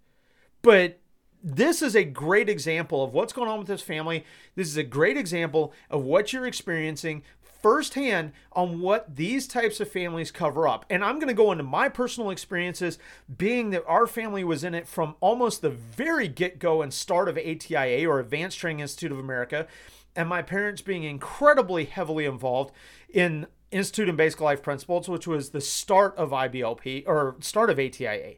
But 0.63 1.01
this 1.43 1.83
is 1.83 1.97
a 1.97 2.05
great 2.05 2.49
example 2.49 3.03
of 3.03 3.13
what's 3.13 3.33
going 3.33 3.49
on 3.49 3.59
with 3.59 3.69
this 3.69 3.83
family. 3.83 4.25
This 4.55 4.69
is 4.69 4.77
a 4.77 4.85
great 4.85 5.17
example 5.17 5.73
of 5.91 6.03
what 6.05 6.33
you're 6.33 6.47
experiencing 6.47 7.23
firsthand 7.63 8.33
on 8.53 8.81
what 8.81 9.15
these 9.15 9.47
types 9.47 9.81
of 9.81 9.89
families 9.89 10.31
cover 10.31 10.67
up. 10.67 10.85
And 10.91 11.05
I'm 11.05 11.17
going 11.17 11.29
to 11.29 11.35
go 11.35 11.53
into 11.53 11.65
my 11.65 11.89
personal 11.89 12.31
experiences, 12.31 12.99
being 13.39 13.71
that 13.71 13.85
our 13.87 14.07
family 14.07 14.45
was 14.45 14.65
in 14.65 14.75
it 14.75 14.89
from 14.89 15.15
almost 15.21 15.63
the 15.63 15.71
very 15.71 16.29
get 16.29 16.59
go 16.59 16.83
and 16.83 16.93
start 16.93 17.29
of 17.29 17.39
ATIA 17.39 18.09
or 18.09 18.19
Advanced 18.19 18.59
Training 18.59 18.81
Institute 18.81 19.13
of 19.13 19.19
America, 19.19 19.67
and 20.15 20.29
my 20.29 20.43
parents 20.43 20.83
being 20.83 21.05
incredibly 21.05 21.85
heavily 21.85 22.25
involved 22.27 22.75
in 23.09 23.47
Institute 23.71 24.09
and 24.09 24.19
Basic 24.19 24.41
Life 24.41 24.63
Principles, 24.63 25.09
which 25.09 25.27
was 25.27 25.51
the 25.51 25.61
start 25.61 26.15
of 26.17 26.31
IBLP 26.31 27.05
or 27.07 27.37
start 27.41 27.71
of 27.71 27.79
ATIA. 27.79 28.35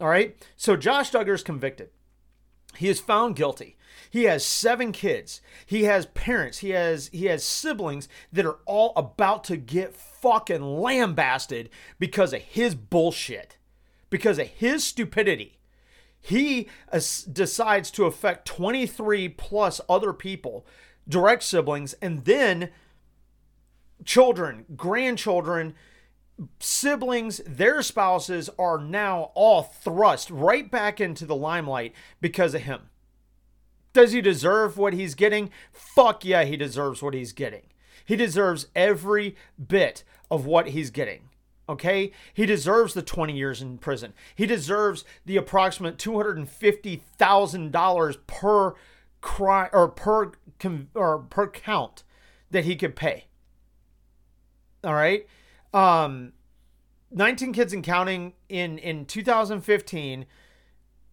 All 0.00 0.08
right. 0.08 0.34
So 0.56 0.76
Josh 0.76 1.10
Duggar 1.10 1.34
is 1.34 1.42
convicted. 1.42 1.90
He 2.76 2.88
is 2.88 3.00
found 3.00 3.36
guilty. 3.36 3.76
He 4.10 4.24
has 4.24 4.44
seven 4.44 4.92
kids. 4.92 5.40
He 5.64 5.84
has 5.84 6.06
parents. 6.06 6.58
He 6.58 6.70
has 6.70 7.08
he 7.12 7.26
has 7.26 7.44
siblings 7.44 8.08
that 8.32 8.46
are 8.46 8.58
all 8.66 8.92
about 8.96 9.44
to 9.44 9.56
get 9.56 9.94
fucking 9.94 10.62
lambasted 10.62 11.70
because 11.98 12.32
of 12.32 12.40
his 12.40 12.74
bullshit, 12.74 13.56
because 14.10 14.38
of 14.38 14.48
his 14.48 14.82
stupidity. 14.84 15.58
He 16.20 16.68
decides 17.32 17.90
to 17.92 18.04
affect 18.04 18.46
23 18.46 19.28
plus 19.30 19.80
other 19.88 20.12
people, 20.12 20.66
direct 21.08 21.42
siblings, 21.42 21.94
and 21.94 22.24
then 22.24 22.70
children, 24.04 24.66
grandchildren, 24.76 25.74
siblings, 26.58 27.40
their 27.46 27.82
spouses 27.82 28.50
are 28.58 28.78
now 28.78 29.30
all 29.34 29.62
thrust 29.62 30.30
right 30.30 30.68
back 30.70 31.00
into 31.00 31.26
the 31.26 31.36
limelight 31.36 31.92
because 32.20 32.54
of 32.54 32.62
him. 32.62 32.88
Does 33.92 34.12
he 34.12 34.20
deserve 34.20 34.78
what 34.78 34.92
he's 34.92 35.14
getting? 35.14 35.50
Fuck 35.72 36.24
yeah, 36.24 36.44
he 36.44 36.56
deserves 36.56 37.02
what 37.02 37.14
he's 37.14 37.32
getting. 37.32 37.62
He 38.04 38.14
deserves 38.16 38.66
every 38.74 39.36
bit 39.64 40.02
of 40.30 40.44
what 40.46 40.68
he's 40.68 40.90
getting. 40.90 41.28
Okay? 41.68 42.12
He 42.34 42.46
deserves 42.46 42.94
the 42.94 43.02
20 43.02 43.36
years 43.36 43.60
in 43.62 43.78
prison. 43.78 44.12
He 44.34 44.46
deserves 44.46 45.04
the 45.24 45.36
approximate 45.36 45.98
$250,000 45.98 48.16
per 48.26 48.74
crime 49.20 49.68
or 49.72 49.88
per 49.88 50.32
or 50.94 51.18
per 51.18 51.48
count 51.48 52.04
that 52.50 52.64
he 52.64 52.76
could 52.76 52.94
pay. 52.96 53.26
All 54.82 54.94
right? 54.94 55.26
Um 55.72 56.32
19 57.12 57.52
kids 57.52 57.72
and 57.72 57.84
counting 57.84 58.34
in 58.48 58.78
in 58.78 59.04
2015 59.04 60.26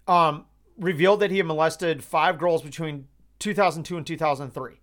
um 0.07 0.45
revealed 0.77 1.19
that 1.19 1.31
he 1.31 1.37
had 1.37 1.45
molested 1.45 2.03
five 2.03 2.37
girls 2.37 2.61
between 2.61 3.07
2002 3.39 3.97
and 3.97 4.05
2003 4.05 4.79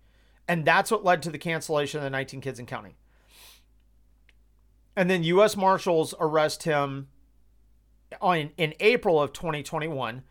and 0.47 0.65
that's 0.65 0.91
what 0.91 1.03
led 1.03 1.21
to 1.23 1.31
the 1.31 1.37
cancellation 1.37 1.99
of 1.99 2.03
the 2.03 2.09
19 2.09 2.41
kids 2.41 2.59
and 2.59 2.67
counting. 2.67 2.93
And 4.95 5.09
then 5.09 5.23
US 5.23 5.57
marshals 5.57 6.13
arrest 6.19 6.63
him 6.63 7.07
on 8.21 8.51
in 8.57 8.73
April 8.79 9.21
of 9.21 9.33
2021 9.33 10.23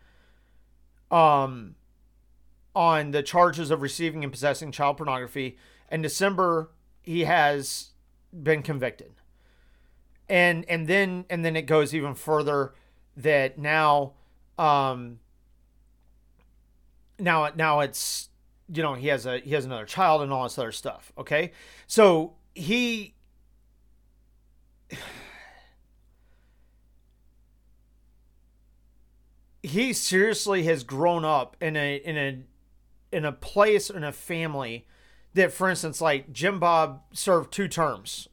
um 1.11 1.75
on 2.73 3.11
the 3.11 3.21
charges 3.21 3.69
of 3.71 3.81
receiving 3.81 4.23
and 4.23 4.33
possessing 4.33 4.71
child 4.71 4.97
pornography. 4.97 5.57
In 5.91 6.01
December 6.01 6.71
he 7.03 7.25
has 7.25 7.91
been 8.31 8.63
convicted 8.63 9.13
and 10.29 10.65
and 10.69 10.87
then 10.87 11.25
and 11.29 11.45
then 11.45 11.55
it 11.55 11.63
goes 11.63 11.93
even 11.93 12.15
further 12.15 12.73
that 13.17 13.57
now 13.57 14.13
um 14.57 15.19
now 17.19 17.49
now 17.55 17.79
it's 17.81 18.29
you 18.73 18.81
know 18.81 18.93
he 18.95 19.07
has 19.07 19.25
a 19.25 19.39
he 19.39 19.53
has 19.53 19.65
another 19.65 19.85
child 19.85 20.21
and 20.21 20.31
all 20.33 20.43
this 20.43 20.57
other 20.57 20.71
stuff 20.71 21.11
okay? 21.17 21.51
So 21.87 22.35
he 22.53 23.13
he 29.63 29.93
seriously 29.93 30.63
has 30.63 30.83
grown 30.83 31.23
up 31.25 31.55
in 31.61 31.75
a 31.75 31.95
in 31.97 32.17
a 32.17 32.39
in 33.11 33.25
a 33.25 33.31
place 33.31 33.89
in 33.89 34.03
a 34.03 34.11
family 34.11 34.87
that 35.33 35.51
for 35.51 35.69
instance 35.69 36.01
like 36.01 36.31
jim 36.31 36.59
bob 36.59 37.01
served 37.13 37.51
two 37.51 37.67
terms 37.67 38.27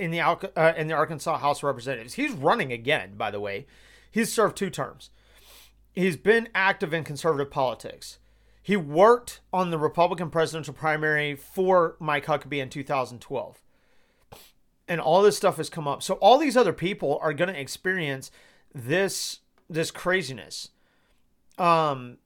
in 0.00 0.10
the 0.10 0.20
uh, 0.20 0.72
in 0.76 0.88
the 0.88 0.94
Arkansas 0.94 1.38
House 1.38 1.58
of 1.58 1.64
Representatives. 1.64 2.14
He's 2.14 2.32
running 2.32 2.72
again, 2.72 3.16
by 3.16 3.30
the 3.30 3.40
way. 3.40 3.66
He's 4.10 4.32
served 4.32 4.56
two 4.56 4.70
terms. 4.70 5.10
He's 5.92 6.16
been 6.16 6.48
active 6.54 6.94
in 6.94 7.04
conservative 7.04 7.50
politics. 7.50 8.18
He 8.62 8.76
worked 8.76 9.40
on 9.52 9.70
the 9.70 9.78
Republican 9.78 10.30
presidential 10.30 10.74
primary 10.74 11.34
for 11.34 11.96
Mike 11.98 12.26
Huckabee 12.26 12.62
in 12.62 12.70
2012. 12.70 13.60
And 14.88 15.00
all 15.00 15.22
this 15.22 15.36
stuff 15.36 15.56
has 15.56 15.70
come 15.70 15.86
up. 15.86 16.02
So 16.02 16.14
all 16.14 16.38
these 16.38 16.56
other 16.56 16.72
people 16.72 17.18
are 17.22 17.32
going 17.32 17.52
to 17.52 17.60
experience 17.60 18.30
this 18.74 19.40
this 19.68 19.90
craziness. 19.90 20.70
Um 21.58 22.18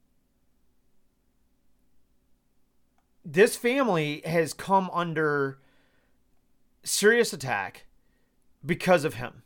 this 3.24 3.56
family 3.56 4.22
has 4.24 4.52
come 4.52 4.90
under 4.92 5.58
serious 6.84 7.32
attack 7.32 7.86
because 8.64 9.04
of 9.04 9.14
him. 9.14 9.42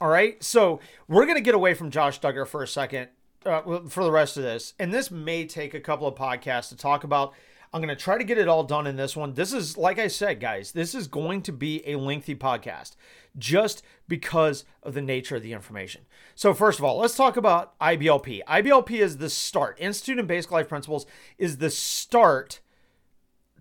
All 0.00 0.08
right. 0.08 0.42
So 0.42 0.80
we're 1.08 1.24
going 1.24 1.36
to 1.36 1.42
get 1.42 1.54
away 1.54 1.74
from 1.74 1.90
Josh 1.90 2.20
Duggar 2.20 2.46
for 2.46 2.62
a 2.62 2.68
second 2.68 3.08
uh, 3.46 3.80
for 3.88 4.04
the 4.04 4.10
rest 4.10 4.36
of 4.36 4.42
this. 4.42 4.74
And 4.78 4.92
this 4.92 5.10
may 5.10 5.46
take 5.46 5.74
a 5.74 5.80
couple 5.80 6.06
of 6.06 6.14
podcasts 6.14 6.68
to 6.70 6.76
talk 6.76 7.04
about. 7.04 7.32
I'm 7.72 7.80
going 7.80 7.88
to 7.88 8.00
try 8.00 8.16
to 8.16 8.24
get 8.24 8.38
it 8.38 8.46
all 8.46 8.62
done 8.62 8.86
in 8.86 8.94
this 8.94 9.16
one. 9.16 9.34
This 9.34 9.52
is, 9.52 9.76
like 9.76 9.98
I 9.98 10.06
said, 10.06 10.38
guys, 10.38 10.70
this 10.70 10.94
is 10.94 11.08
going 11.08 11.42
to 11.42 11.52
be 11.52 11.82
a 11.88 11.96
lengthy 11.96 12.36
podcast 12.36 12.94
just 13.36 13.82
because 14.06 14.64
of 14.84 14.94
the 14.94 15.02
nature 15.02 15.36
of 15.36 15.42
the 15.42 15.52
information. 15.52 16.02
So, 16.36 16.54
first 16.54 16.78
of 16.78 16.84
all, 16.84 16.98
let's 16.98 17.16
talk 17.16 17.36
about 17.36 17.76
IBLP. 17.80 18.44
IBLP 18.44 18.92
is 19.00 19.16
the 19.16 19.28
start. 19.28 19.76
Institute 19.80 20.20
in 20.20 20.26
Basic 20.26 20.52
Life 20.52 20.68
Principles 20.68 21.04
is 21.36 21.56
the 21.56 21.70
start 21.70 22.60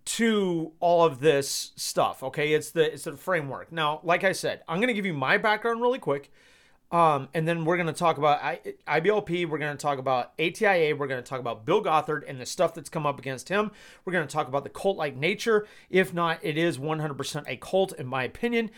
to 0.05 0.74
all 0.79 1.05
of 1.05 1.19
this 1.19 1.72
stuff. 1.75 2.24
Okay, 2.24 2.53
it's 2.53 2.72
the 2.72 2.93
it's 2.93 3.03
the 3.05 3.15
framework. 3.15 3.72
Now, 3.72 4.01
like 4.03 4.24
I 4.24 4.31
said, 4.31 4.62
I'm 4.67 4.79
gonna 4.79 4.93
give 4.93 5.05
you 5.05 5.13
my 5.13 5.38
background 5.38 5.81
really 5.81 6.00
quick, 6.00 6.31
um, 6.91 7.29
and 7.33 7.48
then 7.48 7.65
we're 7.65 7.77
gonna 7.77 7.93
talk 7.93 8.17
about 8.17 8.43
I, 8.43 8.60
IBLP. 8.88 9.48
We're 9.48 9.57
gonna 9.57 9.75
talk 9.75 10.00
about 10.00 10.33
ATIA. 10.39 10.95
We're 10.95 11.07
gonna 11.07 11.22
talk 11.22 11.39
about 11.39 11.65
Bill 11.65 11.81
Gothard 11.81 12.24
and 12.27 12.39
the 12.39 12.45
stuff 12.45 12.74
that's 12.74 12.89
come 12.89 13.05
up 13.05 13.17
against 13.17 13.50
him. 13.50 13.72
We're 14.05 14.13
gonna 14.13 14.27
talk 14.27 14.48
about 14.48 14.63
the 14.63 14.69
cult-like 14.69 15.15
nature. 15.15 15.65
If 15.89 16.13
not, 16.13 16.39
it 16.41 16.57
is 16.57 16.77
100% 16.77 17.45
a 17.48 17.57
cult, 17.57 17.93
in 17.93 18.05
my 18.05 18.24
opinion. 18.24 18.72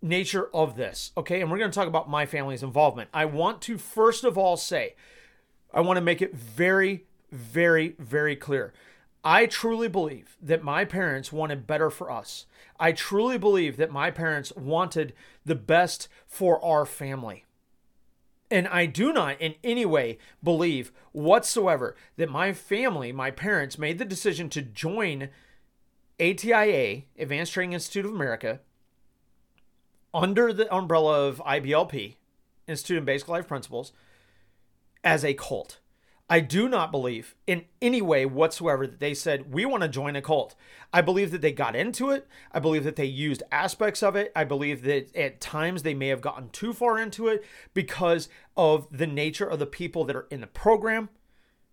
Nature 0.00 0.48
of 0.54 0.76
this. 0.76 1.12
Okay, 1.16 1.40
and 1.40 1.50
we're 1.50 1.58
gonna 1.58 1.72
talk 1.72 1.88
about 1.88 2.08
my 2.10 2.26
family's 2.26 2.62
involvement. 2.62 3.08
I 3.12 3.24
want 3.24 3.62
to 3.62 3.78
first 3.78 4.22
of 4.24 4.36
all 4.36 4.56
say, 4.56 4.94
I 5.72 5.80
want 5.80 5.96
to 5.96 6.02
make 6.02 6.22
it 6.22 6.34
very, 6.34 7.04
very, 7.32 7.94
very 7.98 8.36
clear. 8.36 8.72
I 9.24 9.46
truly 9.46 9.88
believe 9.88 10.36
that 10.40 10.62
my 10.62 10.84
parents 10.84 11.32
wanted 11.32 11.66
better 11.66 11.90
for 11.90 12.10
us. 12.10 12.46
I 12.78 12.92
truly 12.92 13.38
believe 13.38 13.76
that 13.76 13.90
my 13.90 14.10
parents 14.10 14.52
wanted 14.54 15.12
the 15.44 15.56
best 15.56 16.08
for 16.26 16.64
our 16.64 16.86
family. 16.86 17.44
And 18.50 18.66
I 18.68 18.86
do 18.86 19.12
not 19.12 19.40
in 19.40 19.56
any 19.62 19.84
way 19.84 20.18
believe 20.42 20.92
whatsoever 21.12 21.96
that 22.16 22.30
my 22.30 22.52
family, 22.52 23.12
my 23.12 23.30
parents, 23.30 23.78
made 23.78 23.98
the 23.98 24.04
decision 24.04 24.48
to 24.50 24.62
join 24.62 25.28
ATIA, 26.18 27.02
Advanced 27.18 27.52
Training 27.52 27.74
Institute 27.74 28.06
of 28.06 28.12
America, 28.12 28.60
under 30.14 30.52
the 30.52 30.72
umbrella 30.74 31.26
of 31.28 31.42
IBLP, 31.44 32.16
Institute 32.66 32.98
of 32.98 33.04
Basic 33.04 33.28
Life 33.28 33.46
Principles, 33.46 33.92
as 35.04 35.24
a 35.24 35.34
cult. 35.34 35.78
I 36.30 36.40
do 36.40 36.68
not 36.68 36.92
believe 36.92 37.34
in 37.46 37.64
any 37.80 38.02
way 38.02 38.26
whatsoever 38.26 38.86
that 38.86 39.00
they 39.00 39.14
said, 39.14 39.52
we 39.52 39.64
want 39.64 39.82
to 39.82 39.88
join 39.88 40.14
a 40.14 40.20
cult. 40.20 40.54
I 40.92 41.00
believe 41.00 41.30
that 41.30 41.40
they 41.40 41.52
got 41.52 41.74
into 41.74 42.10
it. 42.10 42.26
I 42.52 42.58
believe 42.58 42.84
that 42.84 42.96
they 42.96 43.06
used 43.06 43.42
aspects 43.50 44.02
of 44.02 44.14
it. 44.14 44.30
I 44.36 44.44
believe 44.44 44.82
that 44.82 45.14
at 45.16 45.40
times 45.40 45.82
they 45.82 45.94
may 45.94 46.08
have 46.08 46.20
gotten 46.20 46.50
too 46.50 46.74
far 46.74 46.98
into 46.98 47.28
it 47.28 47.44
because 47.72 48.28
of 48.56 48.86
the 48.90 49.06
nature 49.06 49.46
of 49.46 49.58
the 49.58 49.66
people 49.66 50.04
that 50.04 50.16
are 50.16 50.26
in 50.30 50.42
the 50.42 50.46
program. 50.46 51.08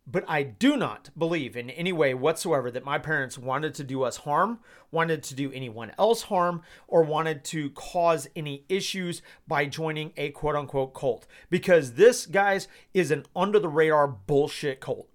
But 0.08 0.24
I 0.28 0.44
do 0.44 0.78
not 0.78 1.10
believe 1.18 1.58
in 1.58 1.72
any 1.72 1.92
way 1.92 2.14
whatsoever 2.14 2.70
that 2.70 2.86
my 2.86 3.00
parents 3.00 3.40
wanted 3.40 3.74
to 3.76 3.84
do 3.84 4.04
us 4.04 4.18
harm, 4.18 4.60
wanted 4.92 5.24
to 5.24 5.36
do 5.36 5.52
anyone 5.52 5.92
else 5.98 6.24
harm, 6.24 6.62
or 6.88 7.02
wanted 7.04 7.44
to 7.46 7.72
cause 7.72 8.28
any 8.36 8.66
issues 8.70 9.24
by 9.48 9.66
joining 9.66 10.14
a 10.16 10.30
quote 10.30 10.56
unquote 10.56 10.94
cult. 10.94 11.26
Because 11.50 11.94
this, 11.94 12.28
guys, 12.28 12.68
is 12.94 13.10
an 13.10 13.26
under 13.36 13.58
the 13.60 13.68
radar 13.68 14.08
bullshit 14.08 14.80
cult. 14.80 15.10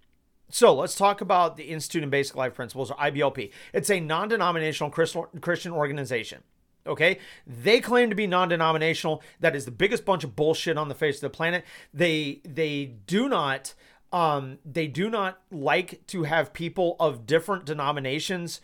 So 0.51 0.75
let's 0.75 0.97
talk 0.97 1.21
about 1.21 1.57
the 1.57 1.71
Institute 1.71 2.03
of 2.03 2.11
Basic 2.11 2.35
Life 2.35 2.55
Principles, 2.55 2.91
or 2.91 2.97
IBLP. 2.97 3.53
It's 3.73 3.91
a 3.91 4.01
non 4.01 4.29
denominational 4.29 4.91
Christian 4.91 5.73
organization. 5.73 6.43
Okay, 6.87 7.19
they 7.47 7.81
claim 7.81 8.09
to 8.09 8.17
be 8.17 8.27
non-denominational. 8.27 9.23
That 9.39 9.55
is 9.55 9.67
the 9.67 9.71
biggest 9.71 10.07
bunch 10.07 10.25
of 10.25 10.35
bullshit 10.35 10.79
on 10.79 10.89
the 10.89 10.95
face 10.95 11.17
of 11.17 11.21
the 11.21 11.31
planet. 11.31 11.65
They 11.93 12.41
they 12.43 12.87
do 13.07 13.29
not 13.29 13.75
um, 14.13 14.59
they 14.65 14.87
do 14.87 15.09
not 15.09 15.41
like 15.51 16.07
to 16.09 16.25
have 16.25 16.53
people 16.53 16.97
of 16.99 17.27
different 17.27 17.65
denominations 17.65 18.61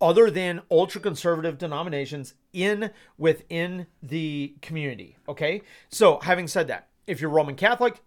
other 0.00 0.30
than 0.30 0.62
ultra 0.70 1.00
conservative 1.00 1.58
denominations 1.58 2.34
in 2.52 2.90
within 3.18 3.86
the 4.02 4.54
community. 4.62 5.16
Okay. 5.28 5.62
So 5.90 6.18
having 6.20 6.48
said 6.48 6.68
that, 6.68 6.88
if 7.06 7.20
you're 7.20 7.30
Roman 7.30 7.54
Catholic, 7.54 8.00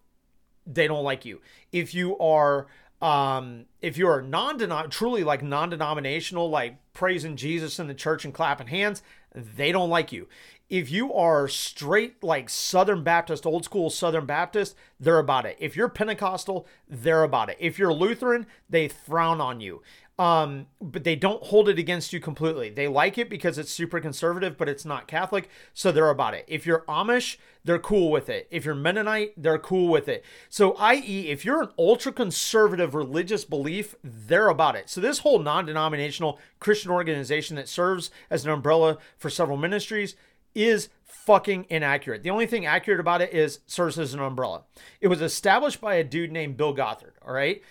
they 0.65 0.87
don't 0.87 1.03
like 1.03 1.25
you. 1.25 1.41
If 1.71 1.93
you 1.93 2.17
are 2.17 2.67
um, 3.01 3.65
if 3.81 3.97
you're 3.97 4.21
non 4.21 4.57
truly 4.89 5.23
like 5.25 5.43
non-denominational, 5.43 6.49
like 6.49 6.77
praising 6.93 7.35
Jesus 7.35 7.77
in 7.77 7.87
the 7.87 7.93
church 7.93 8.23
and 8.23 8.33
clapping 8.33 8.67
hands, 8.67 9.03
they 9.35 9.71
don't 9.73 9.89
like 9.89 10.11
you 10.13 10.27
if 10.73 10.89
you 10.89 11.13
are 11.13 11.47
straight 11.47 12.23
like 12.23 12.49
Southern 12.49 13.03
Baptist, 13.03 13.45
old 13.45 13.63
school 13.63 13.91
Southern 13.91 14.25
Baptist, 14.25 14.75
they're 14.99 15.19
about 15.19 15.45
it. 15.45 15.55
If 15.59 15.75
you're 15.75 15.87
Pentecostal, 15.87 16.65
they're 16.89 17.21
about 17.21 17.51
it. 17.51 17.57
If 17.59 17.77
you're 17.77 17.93
Lutheran, 17.93 18.47
they 18.67 18.87
frown 18.87 19.39
on 19.39 19.61
you. 19.61 19.83
Um, 20.17 20.65
but 20.81 21.03
they 21.03 21.15
don't 21.15 21.43
hold 21.43 21.69
it 21.69 21.77
against 21.77 22.11
you 22.11 22.19
completely. 22.19 22.71
They 22.71 22.87
like 22.87 23.19
it 23.19 23.29
because 23.29 23.59
it's 23.59 23.71
super 23.71 23.99
conservative, 23.99 24.57
but 24.57 24.67
it's 24.67 24.83
not 24.83 25.07
Catholic, 25.07 25.47
so 25.75 25.91
they're 25.91 26.09
about 26.09 26.33
it. 26.33 26.45
If 26.47 26.65
you're 26.65 26.85
Amish, 26.87 27.37
they're 27.63 27.79
cool 27.79 28.09
with 28.09 28.29
it. 28.29 28.47
If 28.49 28.65
you're 28.65 28.75
Mennonite, 28.75 29.33
they're 29.37 29.59
cool 29.59 29.89
with 29.89 30.07
it. 30.07 30.23
So, 30.49 30.73
i.e., 30.73 31.29
if 31.29 31.45
you're 31.45 31.61
an 31.63 31.69
ultra 31.77 32.11
conservative 32.11 32.95
religious 32.95 33.45
belief, 33.45 33.95
they're 34.03 34.49
about 34.49 34.75
it. 34.75 34.89
So, 34.89 35.01
this 35.01 35.19
whole 35.19 35.39
non 35.39 35.65
denominational 35.65 36.39
Christian 36.59 36.91
organization 36.91 37.55
that 37.55 37.69
serves 37.69 38.11
as 38.29 38.43
an 38.45 38.51
umbrella 38.51 38.97
for 39.17 39.29
several 39.31 39.57
ministries 39.57 40.15
is 40.55 40.89
fucking 41.25 41.65
inaccurate. 41.69 42.23
The 42.23 42.29
only 42.29 42.47
thing 42.47 42.65
accurate 42.65 42.99
about 42.99 43.21
it 43.21 43.33
is 43.33 43.59
serves 43.65 43.97
as 43.97 44.13
an 44.13 44.19
umbrella. 44.19 44.63
It 44.99 45.07
was 45.07 45.21
established 45.21 45.79
by 45.79 45.95
a 45.95 46.03
dude 46.03 46.31
named 46.31 46.57
Bill 46.57 46.73
Gothard, 46.73 47.13
all 47.25 47.33
right? 47.33 47.61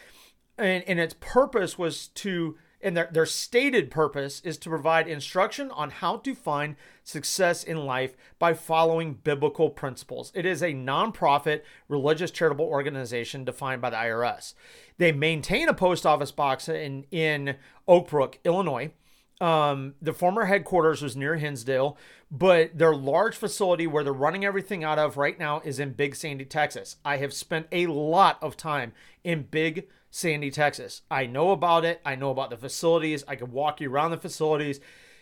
And, 0.57 0.85
and 0.87 0.99
its 0.99 1.14
purpose 1.21 1.79
was 1.79 2.09
to, 2.09 2.57
and 2.81 2.97
their, 2.97 3.09
their 3.12 3.27
stated 3.27 3.90
purpose 3.90 4.40
is 4.40 4.57
to 4.59 4.71
provide 4.71 5.07
instruction 5.07 5.71
on 5.71 5.90
how 5.90 6.16
to 6.18 6.35
find 6.35 6.77
success 7.05 7.62
in 7.64 7.85
life 7.85 8.16
by 8.38 8.55
following 8.55 9.14
biblical 9.14 9.71
principles. 9.71 10.33
It 10.35 10.47
is 10.47 10.62
a 10.62 10.73
nonprofit 10.73 11.62
religious 11.88 12.31
charitable 12.31 12.66
organization 12.66 13.45
defined 13.45 13.83
by 13.83 13.90
the 13.90 13.97
IRS. 13.97 14.55
They 14.99 15.12
maintain 15.12 15.68
a 15.68 15.75
post 15.75 16.07
office 16.07 16.33
box 16.33 16.68
in, 16.68 17.05
in 17.11 17.57
Oak 17.87 18.09
Brook, 18.09 18.38
Illinois. 18.45 18.92
Um, 19.40 19.95
the 20.01 20.12
former 20.12 20.45
headquarters 20.45 21.03
was 21.03 21.16
near 21.16 21.37
Hinsdale, 21.37 21.97
but 22.31 22.79
their 22.79 22.95
large 22.95 23.37
facility 23.37 23.87
where 23.87 24.05
they're 24.05 24.12
running 24.12 24.45
everything 24.45 24.85
out 24.85 24.99
of 24.99 25.16
right 25.16 25.38
now 25.38 25.61
is 25.64 25.81
in 25.81 25.95
Big 25.95 26.14
Sandy, 26.14 26.45
Texas. 26.45 26.97
I 27.05 27.16
have 27.16 27.33
spent 27.33 27.66
a 27.73 27.87
lot 27.87 28.38
of 28.40 28.57
time 28.57 28.92
in 29.25 29.49
Big 29.51 29.88
Sandy, 30.11 30.51
Texas. 30.51 31.03
I 31.11 31.27
know 31.27 31.51
about 31.51 31.85
it. 31.85 32.01
I 32.05 32.14
know 32.14 32.31
about 32.31 32.51
the 32.51 32.57
facilities. 32.57 33.25
I 33.27 33.35
could 33.35 33.51
walk 33.51 33.81
you 33.81 33.90
around 33.90 34.12
the 34.12 34.18
facilities. 34.18 34.79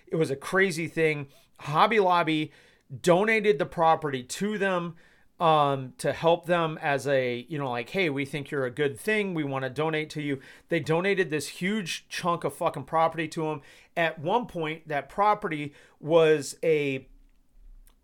It 0.07 0.17
was 0.17 0.31
a 0.31 0.37
crazy 0.37 0.89
thing. 0.89 1.29
Hobby 1.61 2.01
Lobby 2.01 2.53
donated 3.01 3.59
the 3.59 3.67
property 3.67 4.23
to 4.25 4.59
them 4.59 4.97
um, 5.41 5.95
to 5.97 6.13
help 6.13 6.45
them 6.45 6.79
as 6.83 7.09
a, 7.09 7.47
you 7.49 7.59
know, 7.59 7.71
like, 7.71 7.91
hey, 7.91 8.11
we 8.11 8.27
think 8.27 8.51
you're 8.51 8.67
a 8.67 8.71
good 8.71 9.01
thing. 9.01 9.33
We 9.33 9.43
want 9.43 9.65
to 9.65 9.71
donate 9.71 10.11
to 10.11 10.23
you. 10.23 10.39
They 10.69 10.81
donated 10.81 11.31
this 11.31 11.49
huge 11.49 12.07
chunk 12.09 12.45
of 12.45 12.55
fucking 12.55 12.85
property 12.85 13.27
to 13.29 13.45
them. 13.45 13.63
At 13.97 14.19
one 14.19 14.47
point, 14.47 14.87
that 14.89 15.09
property 15.09 15.73
was 15.99 16.57
a 16.63 17.09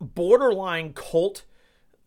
borderline 0.00 0.94
cult, 0.94 1.44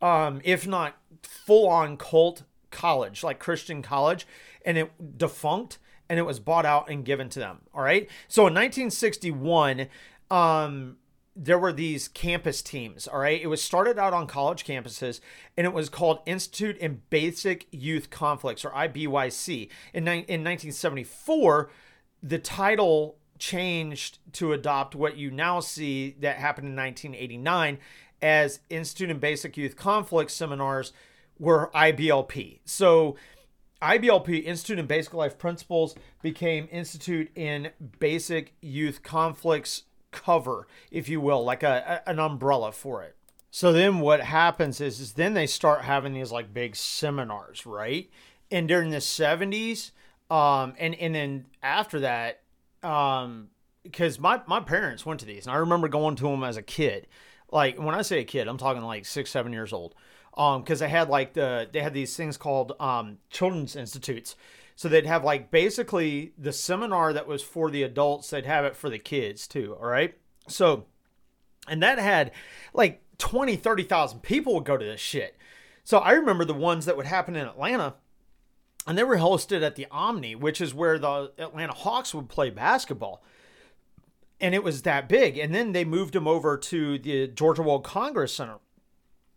um, 0.01 0.41
if 0.43 0.67
not 0.67 0.97
full 1.21 1.69
on 1.69 1.95
cult 1.95 2.43
college, 2.71 3.23
like 3.23 3.37
Christian 3.37 3.83
college, 3.83 4.25
and 4.65 4.77
it 4.77 5.17
defunct 5.17 5.77
and 6.09 6.17
it 6.17 6.23
was 6.23 6.39
bought 6.39 6.65
out 6.65 6.89
and 6.89 7.05
given 7.05 7.29
to 7.29 7.39
them. 7.39 7.59
All 7.71 7.83
right. 7.83 8.09
So 8.27 8.41
in 8.47 8.53
1961, 8.55 9.87
um, 10.31 10.97
there 11.41 11.57
were 11.57 11.71
these 11.71 12.09
campus 12.09 12.61
teams, 12.61 13.07
all 13.07 13.19
right? 13.19 13.41
It 13.41 13.47
was 13.47 13.61
started 13.61 13.97
out 13.97 14.13
on 14.13 14.27
college 14.27 14.65
campuses 14.65 15.21
and 15.55 15.65
it 15.65 15.71
was 15.71 15.87
called 15.87 16.19
Institute 16.25 16.77
in 16.79 17.01
Basic 17.09 17.65
Youth 17.71 18.09
Conflicts 18.09 18.65
or 18.65 18.71
IBYC. 18.71 19.69
In, 19.93 20.05
in 20.05 20.43
1974, 20.43 21.69
the 22.21 22.39
title 22.39 23.15
changed 23.37 24.19
to 24.33 24.51
adopt 24.51 24.95
what 24.95 25.15
you 25.15 25.31
now 25.31 25.61
see 25.61 26.17
that 26.19 26.35
happened 26.35 26.67
in 26.67 26.75
1989 26.75 27.77
as 28.21 28.59
Institute 28.69 29.09
in 29.09 29.19
Basic 29.19 29.55
Youth 29.55 29.77
Conflicts 29.77 30.33
seminars 30.33 30.91
were 31.39 31.71
IBLP. 31.73 32.59
So 32.65 33.15
IBLP, 33.81 34.43
Institute 34.43 34.77
in 34.77 34.87
Basic 34.87 35.13
Life 35.13 35.37
Principles, 35.37 35.95
became 36.21 36.67
Institute 36.69 37.31
in 37.33 37.69
Basic 37.99 38.55
Youth 38.59 39.03
Conflicts 39.03 39.83
cover, 40.11 40.67
if 40.91 41.09
you 41.09 41.21
will, 41.21 41.43
like 41.43 41.63
a, 41.63 42.01
a, 42.05 42.09
an 42.09 42.19
umbrella 42.19 42.71
for 42.71 43.03
it. 43.03 43.15
So 43.51 43.73
then 43.73 43.99
what 43.99 44.21
happens 44.21 44.79
is, 44.79 44.99
is 44.99 45.13
then 45.13 45.33
they 45.33 45.47
start 45.47 45.81
having 45.81 46.13
these 46.13 46.31
like 46.31 46.53
big 46.53 46.75
seminars, 46.75 47.65
right? 47.65 48.09
And 48.51 48.67
during 48.67 48.91
the 48.91 48.97
70s, 48.97 49.91
um, 50.29 50.75
and 50.77 50.93
and 50.95 51.15
then 51.15 51.45
after 51.63 52.01
that, 52.01 52.41
um, 52.83 53.49
because 53.83 54.19
my 54.19 54.41
my 54.47 54.59
parents 54.59 55.05
went 55.05 55.19
to 55.21 55.25
these, 55.25 55.47
and 55.47 55.55
I 55.55 55.57
remember 55.57 55.87
going 55.87 56.15
to 56.17 56.23
them 56.23 56.43
as 56.43 56.57
a 56.57 56.61
kid. 56.61 57.07
Like 57.51 57.79
when 57.79 57.95
I 57.95 58.03
say 58.03 58.19
a 58.19 58.23
kid, 58.23 58.47
I'm 58.47 58.57
talking 58.57 58.83
like 58.83 59.05
six, 59.05 59.31
seven 59.31 59.53
years 59.53 59.73
old. 59.73 59.95
Um, 60.37 60.61
because 60.61 60.79
they 60.79 60.89
had 60.89 61.09
like 61.09 61.33
the 61.33 61.67
they 61.71 61.81
had 61.81 61.93
these 61.93 62.15
things 62.15 62.37
called 62.37 62.73
um 62.79 63.17
children's 63.31 63.75
institutes, 63.75 64.35
so 64.79 64.87
they'd 64.87 65.05
have 65.05 65.25
like 65.25 65.51
basically 65.51 66.31
the 66.37 66.53
seminar 66.53 67.11
that 67.11 67.27
was 67.27 67.43
for 67.43 67.69
the 67.69 67.83
adults, 67.83 68.29
they'd 68.29 68.45
have 68.45 68.63
it 68.63 68.77
for 68.77 68.89
the 68.89 68.97
kids 68.97 69.45
too. 69.45 69.75
All 69.77 69.85
right. 69.85 70.15
So, 70.47 70.85
and 71.67 71.83
that 71.83 71.99
had 71.99 72.31
like 72.73 73.01
20, 73.17 73.57
30,000 73.57 74.21
people 74.21 74.53
would 74.53 74.63
go 74.63 74.77
to 74.77 74.85
this 74.85 75.01
shit. 75.01 75.35
So 75.83 75.97
I 75.97 76.11
remember 76.13 76.45
the 76.45 76.53
ones 76.53 76.85
that 76.85 76.95
would 76.95 77.07
happen 77.07 77.35
in 77.35 77.45
Atlanta 77.45 77.95
and 78.87 78.97
they 78.97 79.03
were 79.03 79.17
hosted 79.17 79.63
at 79.63 79.75
the 79.75 79.85
Omni, 79.91 80.35
which 80.35 80.61
is 80.61 80.73
where 80.73 80.97
the 80.97 81.33
Atlanta 81.37 81.73
Hawks 81.73 82.15
would 82.15 82.29
play 82.29 82.49
basketball. 82.49 83.21
And 84.39 84.55
it 84.55 84.63
was 84.63 84.83
that 84.83 85.09
big. 85.09 85.37
And 85.37 85.53
then 85.53 85.73
they 85.73 85.83
moved 85.83 86.13
them 86.13 86.25
over 86.25 86.57
to 86.57 86.97
the 86.97 87.27
Georgia 87.27 87.63
World 87.63 87.83
Congress 87.83 88.33
Center. 88.33 88.59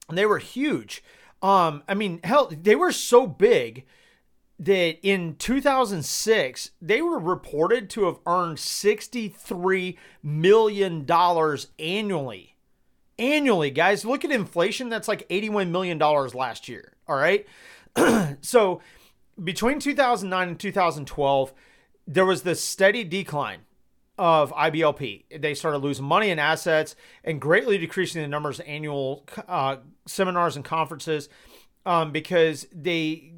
And 0.09 0.17
they 0.17 0.25
were 0.25 0.39
huge. 0.39 1.03
Um, 1.43 1.83
I 1.89 1.95
mean, 1.95 2.21
hell, 2.23 2.49
they 2.49 2.77
were 2.77 2.93
so 2.93 3.27
big 3.27 3.85
that 4.65 4.99
in 5.03 5.35
2006 5.37 6.71
they 6.81 7.03
were 7.03 7.19
reported 7.19 7.91
to 7.91 8.05
have 8.05 8.19
earned 8.27 8.59
63 8.59 9.99
million 10.23 11.05
dollars 11.05 11.69
annually. 11.79 12.57
Annually 13.19 13.71
guys. 13.71 14.05
Look 14.05 14.25
at 14.25 14.31
inflation. 14.31 14.89
That's 14.89 15.09
like 15.09 15.27
81 15.29 15.73
million 15.73 15.99
dollars 15.99 16.35
last 16.35 16.69
year. 16.69 16.93
All 17.09 17.17
right? 17.17 17.47
So 18.41 18.81
between 19.43 19.79
2009 19.79 20.49
and 20.49 20.59
2012 20.59 21.53
there 22.07 22.27
was 22.27 22.43
this 22.43 22.63
steady 22.63 23.05
decline 23.05 23.61
of 24.19 24.53
IBLP. 24.53 25.25
They 25.41 25.55
started 25.55 25.79
losing 25.79 26.05
money 26.05 26.31
and 26.31 26.41
assets 26.41 26.97
and 27.25 27.41
greatly 27.41 27.79
decreasing 27.79 28.23
the 28.23 28.29
numbers 28.29 28.61
of 28.61 28.67
annual 28.67 29.25
uh, 29.49 29.77
seminars 30.07 30.57
and 30.57 30.65
conferences 30.65 31.29
um, 31.85 32.13
because 32.13 32.67
they 32.73 33.32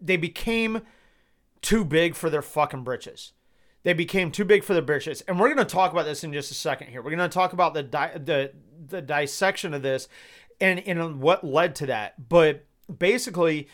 they 0.00 0.16
became 0.16 0.82
too 1.62 1.84
big 1.84 2.14
for 2.14 2.30
their 2.30 2.42
fucking 2.42 2.84
britches. 2.84 3.32
They 3.82 3.92
became 3.92 4.32
too 4.32 4.44
big 4.44 4.64
for 4.64 4.72
their 4.72 4.82
britches, 4.82 5.20
and 5.22 5.38
we're 5.38 5.52
going 5.52 5.64
to 5.64 5.72
talk 5.72 5.92
about 5.92 6.06
this 6.06 6.24
in 6.24 6.32
just 6.32 6.50
a 6.50 6.54
second. 6.54 6.88
Here, 6.88 7.00
we're 7.00 7.14
going 7.14 7.28
to 7.28 7.28
talk 7.28 7.52
about 7.52 7.74
the 7.74 7.82
di- 7.82 8.18
the 8.18 8.52
the 8.88 9.00
dissection 9.00 9.74
of 9.74 9.82
this 9.82 10.08
and 10.60 10.80
and 10.80 11.20
what 11.20 11.44
led 11.44 11.74
to 11.76 11.86
that. 11.86 12.28
But 12.28 12.64
basically, 12.98 13.68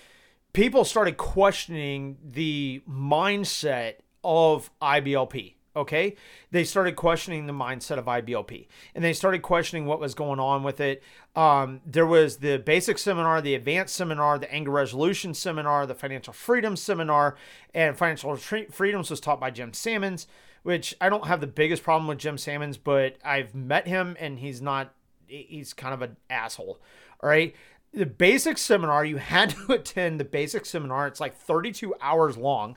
people 0.52 0.84
started 0.84 1.16
questioning 1.16 2.18
the 2.22 2.82
mindset 2.88 3.94
of 4.22 4.70
IBLP. 4.80 5.54
Okay. 5.74 6.16
They 6.50 6.64
started 6.64 6.96
questioning 6.96 7.46
the 7.46 7.54
mindset 7.54 7.96
of 7.96 8.04
IBLP 8.04 8.66
and 8.94 9.02
they 9.02 9.14
started 9.14 9.40
questioning 9.40 9.86
what 9.86 10.00
was 10.00 10.14
going 10.14 10.38
on 10.38 10.62
with 10.62 10.80
it. 10.80 11.02
Um, 11.34 11.80
there 11.86 12.06
was 12.06 12.38
the 12.38 12.58
basic 12.58 12.98
seminar, 12.98 13.40
the 13.40 13.54
advanced 13.54 13.94
seminar, 13.94 14.38
the 14.38 14.52
anger 14.52 14.70
resolution 14.70 15.32
seminar, 15.32 15.86
the 15.86 15.94
financial 15.94 16.32
freedom 16.32 16.76
seminar, 16.76 17.36
and 17.74 17.96
financial 17.96 18.36
freedoms 18.36 19.10
was 19.10 19.20
taught 19.20 19.40
by 19.40 19.50
Jim 19.50 19.72
Sammons, 19.72 20.26
which 20.62 20.94
I 21.00 21.08
don't 21.08 21.26
have 21.26 21.40
the 21.40 21.46
biggest 21.46 21.82
problem 21.82 22.06
with 22.06 22.18
Jim 22.18 22.36
Sammons, 22.36 22.76
but 22.76 23.16
I've 23.24 23.54
met 23.54 23.86
him 23.86 24.16
and 24.20 24.38
he's 24.38 24.60
not, 24.60 24.92
he's 25.26 25.72
kind 25.72 25.94
of 25.94 26.02
an 26.02 26.16
asshole. 26.28 26.80
All 27.20 27.28
right. 27.30 27.54
The 27.94 28.06
basic 28.06 28.58
seminar, 28.58 29.04
you 29.04 29.16
had 29.18 29.50
to 29.50 29.72
attend 29.72 30.20
the 30.20 30.24
basic 30.24 30.66
seminar. 30.66 31.06
It's 31.06 31.20
like 31.20 31.34
32 31.34 31.94
hours 32.00 32.36
long. 32.36 32.76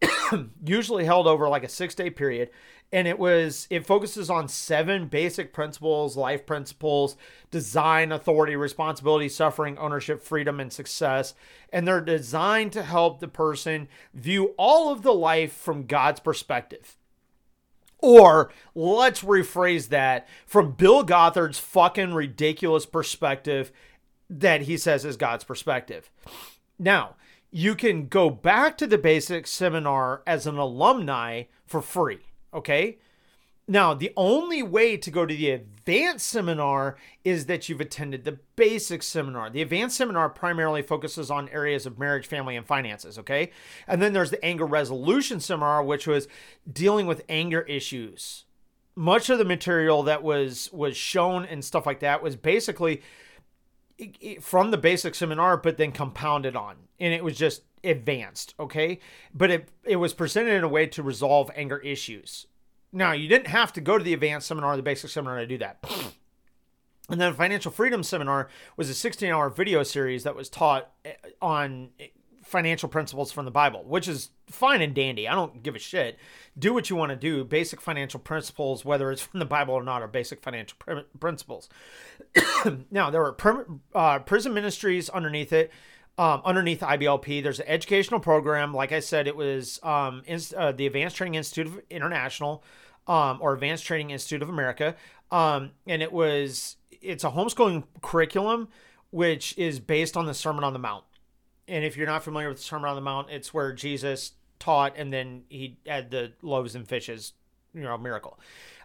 usually 0.64 1.04
held 1.04 1.26
over 1.26 1.48
like 1.48 1.64
a 1.64 1.68
six 1.68 1.94
day 1.94 2.10
period 2.10 2.50
and 2.92 3.06
it 3.06 3.18
was 3.18 3.66
it 3.70 3.86
focuses 3.86 4.30
on 4.30 4.48
seven 4.48 5.08
basic 5.08 5.52
principles 5.52 6.16
life 6.16 6.46
principles 6.46 7.16
design 7.50 8.12
authority 8.12 8.56
responsibility 8.56 9.28
suffering 9.28 9.76
ownership 9.78 10.22
freedom 10.22 10.58
and 10.60 10.72
success. 10.72 11.34
And 11.72 11.86
they're 11.86 12.00
designed 12.00 12.72
to 12.72 12.82
help 12.82 13.20
the 13.20 13.28
person 13.28 13.88
view 14.14 14.54
all 14.56 14.90
of 14.90 15.02
the 15.02 15.12
life 15.12 15.52
from 15.52 15.86
god's 15.86 16.20
perspective. 16.20 16.96
Or 17.98 18.50
let's 18.74 19.22
rephrase 19.22 19.88
that 19.88 20.26
from 20.46 20.72
bill 20.72 21.04
gothard's 21.04 21.58
fucking 21.58 22.14
ridiculous 22.14 22.86
perspective 22.86 23.70
that 24.30 24.62
he 24.62 24.76
says 24.76 25.04
is 25.04 25.16
god's 25.16 25.44
perspective. 25.44 26.10
Now 26.78 27.16
you 27.50 27.74
can 27.74 28.08
go 28.08 28.30
back 28.30 28.78
to 28.78 28.86
the 28.86 28.98
basic 28.98 29.46
seminar 29.46 30.22
as 30.26 30.46
an 30.46 30.56
alumni 30.56 31.44
for 31.66 31.82
free. 31.82 32.20
Okay. 32.52 32.98
Now, 33.70 33.92
the 33.92 34.12
only 34.16 34.62
way 34.62 34.96
to 34.96 35.10
go 35.10 35.26
to 35.26 35.34
the 35.34 35.50
advanced 35.50 36.26
seminar 36.26 36.96
is 37.22 37.46
that 37.46 37.68
you've 37.68 37.82
attended 37.82 38.24
the 38.24 38.38
basic 38.56 39.02
seminar. 39.02 39.50
The 39.50 39.60
advanced 39.60 39.96
seminar 39.98 40.30
primarily 40.30 40.80
focuses 40.80 41.30
on 41.30 41.50
areas 41.50 41.84
of 41.84 41.98
marriage, 41.98 42.26
family, 42.26 42.56
and 42.56 42.66
finances. 42.66 43.18
Okay. 43.18 43.50
And 43.86 44.00
then 44.00 44.14
there's 44.14 44.30
the 44.30 44.42
anger 44.42 44.64
resolution 44.64 45.38
seminar, 45.38 45.84
which 45.84 46.06
was 46.06 46.28
dealing 46.70 47.06
with 47.06 47.24
anger 47.28 47.60
issues. 47.62 48.46
Much 48.96 49.28
of 49.28 49.38
the 49.38 49.44
material 49.44 50.02
that 50.02 50.22
was 50.22 50.70
was 50.72 50.96
shown 50.96 51.44
and 51.44 51.62
stuff 51.64 51.86
like 51.86 52.00
that 52.00 52.22
was 52.22 52.36
basically 52.36 53.02
from 54.40 54.70
the 54.70 54.78
basic 54.78 55.14
seminar, 55.14 55.56
but 55.56 55.76
then 55.76 55.92
compounded 55.92 56.56
on, 56.56 56.76
and 56.98 57.12
it 57.12 57.22
was 57.22 57.36
just 57.36 57.62
advanced. 57.84 58.54
Okay, 58.58 59.00
but 59.32 59.50
it 59.50 59.68
it 59.84 59.96
was 59.96 60.14
presented 60.14 60.54
in 60.54 60.64
a 60.64 60.68
way 60.68 60.86
to 60.86 61.02
resolve 61.02 61.50
anger 61.54 61.78
issues. 61.78 62.46
Now 62.92 63.12
you 63.12 63.28
didn't 63.28 63.48
have 63.48 63.72
to 63.74 63.80
go 63.80 63.98
to 63.98 64.04
the 64.04 64.14
advanced 64.14 64.46
seminar 64.46 64.74
or 64.74 64.76
the 64.76 64.82
basic 64.82 65.10
seminar 65.10 65.38
to 65.38 65.46
do 65.46 65.58
that. 65.58 65.84
And 67.10 67.18
then 67.18 67.32
Financial 67.32 67.72
Freedom 67.72 68.02
Seminar 68.02 68.50
was 68.76 68.90
a 68.90 68.94
16 68.94 69.30
hour 69.30 69.48
video 69.48 69.82
series 69.82 70.24
that 70.24 70.36
was 70.36 70.50
taught 70.50 70.90
eh, 71.06 71.14
on 71.40 71.88
financial 72.48 72.88
principles 72.88 73.30
from 73.30 73.44
the 73.44 73.50
Bible, 73.50 73.84
which 73.84 74.08
is 74.08 74.30
fine 74.46 74.80
and 74.80 74.94
dandy. 74.94 75.28
I 75.28 75.34
don't 75.34 75.62
give 75.62 75.76
a 75.76 75.78
shit. 75.78 76.18
Do 76.58 76.72
what 76.72 76.88
you 76.88 76.96
want 76.96 77.10
to 77.10 77.16
do. 77.16 77.44
Basic 77.44 77.80
financial 77.80 78.18
principles, 78.18 78.84
whether 78.84 79.12
it's 79.12 79.22
from 79.22 79.38
the 79.40 79.46
Bible 79.46 79.74
or 79.74 79.82
not, 79.82 80.02
are 80.02 80.08
basic 80.08 80.42
financial 80.42 80.76
pr- 80.78 81.00
principles. 81.20 81.68
now, 82.90 83.10
there 83.10 83.20
were 83.20 83.36
uh, 83.94 84.18
prison 84.20 84.54
ministries 84.54 85.10
underneath 85.10 85.52
it. 85.52 85.70
Um, 86.18 86.42
underneath 86.44 86.80
IBLP, 86.80 87.42
there's 87.42 87.60
an 87.60 87.68
educational 87.68 88.20
program. 88.20 88.74
Like 88.74 88.92
I 88.92 89.00
said, 89.00 89.26
it 89.28 89.36
was 89.36 89.78
um, 89.82 90.22
uh, 90.56 90.72
the 90.72 90.86
Advanced 90.86 91.16
Training 91.16 91.36
Institute 91.36 91.68
of 91.68 91.80
International 91.88 92.64
um, 93.06 93.38
or 93.40 93.54
Advanced 93.54 93.84
Training 93.86 94.10
Institute 94.10 94.42
of 94.42 94.48
America. 94.48 94.96
Um, 95.30 95.70
and 95.86 96.02
it 96.02 96.12
was, 96.12 96.76
it's 96.90 97.22
a 97.22 97.30
homeschooling 97.30 97.84
curriculum, 98.02 98.68
which 99.10 99.56
is 99.56 99.78
based 99.78 100.16
on 100.16 100.26
the 100.26 100.34
Sermon 100.34 100.64
on 100.64 100.72
the 100.72 100.78
Mount 100.78 101.04
and 101.68 101.84
if 101.84 101.96
you're 101.96 102.06
not 102.06 102.24
familiar 102.24 102.48
with 102.48 102.58
the 102.58 102.64
Sermon 102.64 102.88
on 102.88 102.96
the 102.96 103.02
Mount, 103.02 103.30
it's 103.30 103.52
where 103.52 103.72
Jesus 103.72 104.32
taught 104.58 104.94
and 104.96 105.12
then 105.12 105.44
he 105.48 105.78
had 105.86 106.10
the 106.10 106.32
loaves 106.42 106.74
and 106.74 106.88
fishes, 106.88 107.34
you 107.74 107.82
know, 107.82 107.96
miracle. 107.98 108.40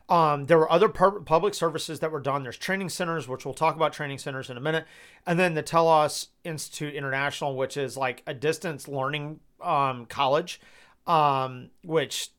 Um, 0.09 0.47
there 0.47 0.57
were 0.57 0.71
other 0.71 0.89
public 0.89 1.53
services 1.53 1.99
that 2.01 2.11
were 2.11 2.19
done. 2.19 2.43
There's 2.43 2.57
training 2.57 2.89
centers, 2.89 3.27
which 3.27 3.45
we'll 3.45 3.53
talk 3.53 3.75
about 3.75 3.93
training 3.93 4.17
centers 4.17 4.49
in 4.49 4.57
a 4.57 4.61
minute, 4.61 4.85
and 5.25 5.39
then 5.39 5.53
the 5.53 5.63
Telos 5.63 6.27
Institute 6.43 6.93
International, 6.93 7.55
which 7.55 7.77
is 7.77 7.95
like 7.95 8.21
a 8.27 8.33
distance 8.33 8.87
learning 8.87 9.39
um, 9.61 10.05
college, 10.05 10.59
um, 11.07 11.69
which 11.83 12.29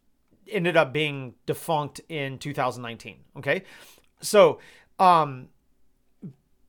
ended 0.51 0.77
up 0.77 0.93
being 0.93 1.35
defunct 1.47 2.01
in 2.09 2.39
2019. 2.39 3.17
Okay, 3.39 3.65
so 4.21 4.59
um, 4.99 5.49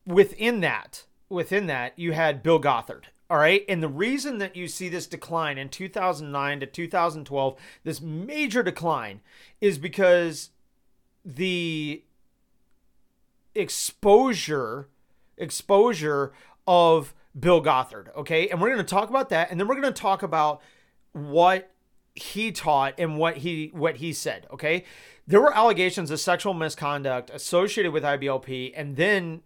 within 0.05 0.61
that, 0.61 1.03
within 1.27 1.67
that, 1.67 1.99
you 1.99 2.13
had 2.13 2.41
Bill 2.41 2.59
Gothard, 2.59 3.07
all 3.29 3.37
right. 3.37 3.65
And 3.67 3.81
the 3.81 3.89
reason 3.89 4.37
that 4.37 4.55
you 4.55 4.67
see 4.67 4.87
this 4.87 5.07
decline 5.07 5.57
in 5.57 5.69
2009 5.69 6.59
to 6.59 6.65
2012, 6.67 7.55
this 7.83 8.01
major 8.01 8.61
decline, 8.61 9.21
is 9.59 9.79
because 9.79 10.51
the 11.25 12.03
exposure 13.55 14.89
exposure 15.37 16.33
of 16.67 17.13
Bill 17.37 17.61
Gothard, 17.61 18.09
okay? 18.15 18.47
And 18.49 18.61
we're 18.61 18.69
going 18.69 18.77
to 18.77 18.83
talk 18.83 19.09
about 19.09 19.29
that 19.29 19.51
and 19.51 19.59
then 19.59 19.67
we're 19.67 19.79
going 19.79 19.93
to 19.93 20.01
talk 20.01 20.23
about 20.23 20.61
what 21.11 21.71
he 22.13 22.51
taught 22.51 22.93
and 22.97 23.17
what 23.17 23.37
he 23.37 23.71
what 23.73 23.97
he 23.97 24.13
said, 24.13 24.47
okay? 24.51 24.85
There 25.27 25.41
were 25.41 25.55
allegations 25.55 26.11
of 26.11 26.19
sexual 26.19 26.53
misconduct 26.53 27.31
associated 27.33 27.91
with 27.91 28.03
IBLP 28.03 28.73
and 28.75 28.95
then 28.95 29.41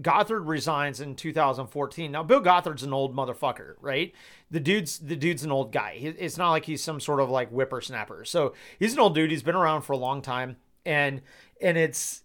Gothard 0.00 0.48
resigns 0.48 1.00
in 1.00 1.14
2014. 1.14 2.10
Now, 2.10 2.22
Bill 2.24 2.40
Gothard's 2.40 2.82
an 2.82 2.92
old 2.92 3.14
motherfucker, 3.14 3.74
right? 3.80 4.12
The 4.50 4.60
dude's 4.60 4.98
the 4.98 5.16
dude's 5.16 5.44
an 5.44 5.52
old 5.52 5.72
guy. 5.72 5.98
It's 6.00 6.36
not 6.36 6.50
like 6.50 6.64
he's 6.64 6.82
some 6.82 7.00
sort 7.00 7.20
of 7.20 7.30
like 7.30 7.50
whippersnapper. 7.50 8.24
So 8.24 8.54
he's 8.78 8.94
an 8.94 9.00
old 9.00 9.14
dude. 9.14 9.30
He's 9.30 9.42
been 9.42 9.54
around 9.54 9.82
for 9.82 9.92
a 9.92 9.98
long 9.98 10.20
time, 10.20 10.56
and 10.84 11.20
and 11.60 11.76
it's 11.76 12.22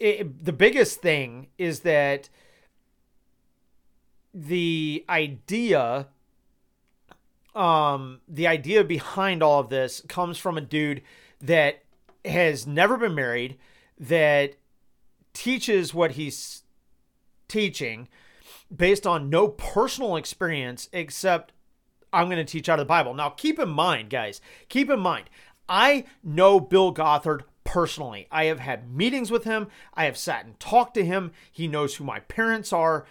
it, 0.00 0.44
the 0.44 0.52
biggest 0.52 1.00
thing 1.00 1.48
is 1.58 1.80
that 1.80 2.28
the 4.32 5.04
idea 5.08 6.08
um 7.54 8.20
the 8.26 8.46
idea 8.46 8.82
behind 8.82 9.42
all 9.42 9.60
of 9.60 9.68
this 9.68 10.02
comes 10.08 10.38
from 10.38 10.58
a 10.58 10.60
dude 10.60 11.02
that 11.40 11.84
has 12.24 12.66
never 12.66 12.96
been 12.96 13.14
married 13.14 13.56
that 13.98 14.54
teaches 15.32 15.94
what 15.94 16.12
he's 16.12 16.62
teaching 17.48 18.08
based 18.74 19.06
on 19.06 19.30
no 19.30 19.48
personal 19.48 20.16
experience 20.16 20.88
except 20.92 21.52
I'm 22.12 22.26
going 22.26 22.44
to 22.44 22.50
teach 22.50 22.68
out 22.68 22.78
of 22.78 22.86
the 22.86 22.88
Bible. 22.88 23.12
Now, 23.12 23.30
keep 23.30 23.58
in 23.58 23.68
mind, 23.68 24.08
guys, 24.08 24.40
keep 24.68 24.88
in 24.88 25.00
mind, 25.00 25.28
I 25.68 26.04
know 26.22 26.60
Bill 26.60 26.92
Gothard 26.92 27.44
personally. 27.64 28.28
I 28.30 28.44
have 28.44 28.60
had 28.60 28.94
meetings 28.94 29.30
with 29.30 29.44
him, 29.44 29.68
I 29.94 30.04
have 30.04 30.16
sat 30.16 30.44
and 30.44 30.58
talked 30.60 30.94
to 30.94 31.04
him. 31.04 31.32
He 31.50 31.66
knows 31.66 31.96
who 31.96 32.04
my 32.04 32.20
parents 32.20 32.72
are. 32.72 33.06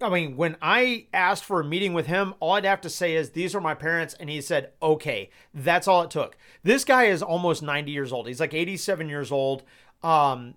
I 0.00 0.08
mean, 0.10 0.36
when 0.36 0.56
I 0.62 1.06
asked 1.12 1.44
for 1.44 1.60
a 1.60 1.64
meeting 1.64 1.92
with 1.92 2.06
him, 2.06 2.34
all 2.38 2.52
I'd 2.52 2.64
have 2.64 2.80
to 2.82 2.90
say 2.90 3.16
is, 3.16 3.30
These 3.30 3.54
are 3.54 3.60
my 3.60 3.74
parents. 3.74 4.14
And 4.14 4.30
he 4.30 4.40
said, 4.40 4.70
Okay, 4.80 5.30
that's 5.52 5.88
all 5.88 6.02
it 6.02 6.10
took. 6.10 6.36
This 6.62 6.84
guy 6.84 7.04
is 7.04 7.22
almost 7.22 7.62
90 7.62 7.90
years 7.90 8.12
old. 8.12 8.28
He's 8.28 8.38
like 8.38 8.54
87 8.54 9.08
years 9.08 9.32
old. 9.32 9.64
Um, 10.02 10.54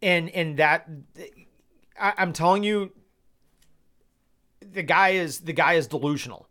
and 0.00 0.30
and 0.30 0.56
that 0.58 0.88
I, 2.00 2.14
I'm 2.16 2.32
telling 2.32 2.64
you, 2.64 2.92
the 4.60 4.82
guy 4.82 5.10
is 5.10 5.40
the 5.40 5.52
guy 5.52 5.74
is 5.74 5.86
delusional. 5.86 6.48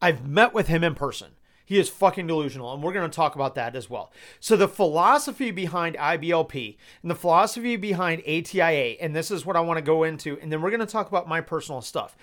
I've 0.00 0.26
met 0.26 0.54
with 0.54 0.68
him 0.68 0.84
in 0.84 0.94
person. 0.94 1.32
He 1.66 1.78
is 1.78 1.88
fucking 1.88 2.28
delusional, 2.28 2.72
and 2.72 2.82
we're 2.82 2.92
going 2.92 3.10
to 3.10 3.14
talk 3.14 3.34
about 3.34 3.56
that 3.56 3.74
as 3.74 3.90
well. 3.90 4.12
So, 4.38 4.56
the 4.56 4.68
philosophy 4.68 5.50
behind 5.50 5.96
IBLP 5.96 6.76
and 7.02 7.10
the 7.10 7.16
philosophy 7.16 7.74
behind 7.74 8.22
ATIA, 8.22 8.96
and 9.00 9.14
this 9.14 9.32
is 9.32 9.44
what 9.44 9.56
I 9.56 9.60
want 9.60 9.78
to 9.78 9.82
go 9.82 10.04
into, 10.04 10.38
and 10.40 10.50
then 10.50 10.62
we're 10.62 10.70
going 10.70 10.80
to 10.80 10.86
talk 10.86 11.08
about 11.08 11.28
my 11.28 11.40
personal 11.40 11.82
stuff. 11.82 12.16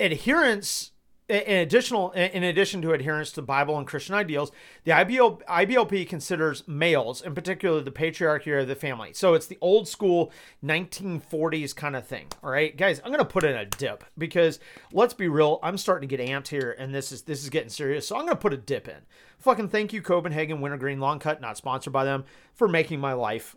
Adherence 0.00 0.90
in 1.26 1.56
additional 1.56 2.10
in 2.10 2.44
addition 2.44 2.82
to 2.82 2.92
adherence 2.92 3.32
to 3.32 3.40
Bible 3.40 3.78
and 3.78 3.86
Christian 3.86 4.14
ideals, 4.14 4.52
the 4.84 4.90
IBL, 4.90 5.42
IBLP 5.44 6.06
considers 6.06 6.68
males, 6.68 7.22
in 7.22 7.34
particular 7.34 7.80
the 7.80 7.90
patriarchy 7.90 8.60
of 8.60 8.68
the 8.68 8.74
family. 8.74 9.14
So 9.14 9.32
it's 9.32 9.46
the 9.46 9.56
old 9.62 9.88
school 9.88 10.30
1940s 10.62 11.74
kind 11.74 11.96
of 11.96 12.06
thing. 12.06 12.26
All 12.42 12.50
right, 12.50 12.76
guys, 12.76 13.00
I'm 13.02 13.10
gonna 13.10 13.24
put 13.24 13.44
in 13.44 13.56
a 13.56 13.64
dip 13.64 14.04
because 14.18 14.60
let's 14.92 15.14
be 15.14 15.28
real, 15.28 15.60
I'm 15.62 15.78
starting 15.78 16.06
to 16.06 16.16
get 16.16 16.26
amped 16.26 16.48
here, 16.48 16.76
and 16.78 16.94
this 16.94 17.10
is 17.10 17.22
this 17.22 17.42
is 17.42 17.48
getting 17.48 17.70
serious. 17.70 18.06
So 18.06 18.16
I'm 18.16 18.26
gonna 18.26 18.36
put 18.36 18.52
a 18.52 18.58
dip 18.58 18.86
in. 18.86 19.00
Fucking 19.38 19.70
thank 19.70 19.94
you, 19.94 20.02
Copenhagen 20.02 20.60
Wintergreen 20.60 21.00
Long 21.00 21.18
Cut, 21.18 21.40
not 21.40 21.56
sponsored 21.56 21.92
by 21.92 22.04
them, 22.04 22.24
for 22.52 22.68
making 22.68 23.00
my 23.00 23.14
life 23.14 23.56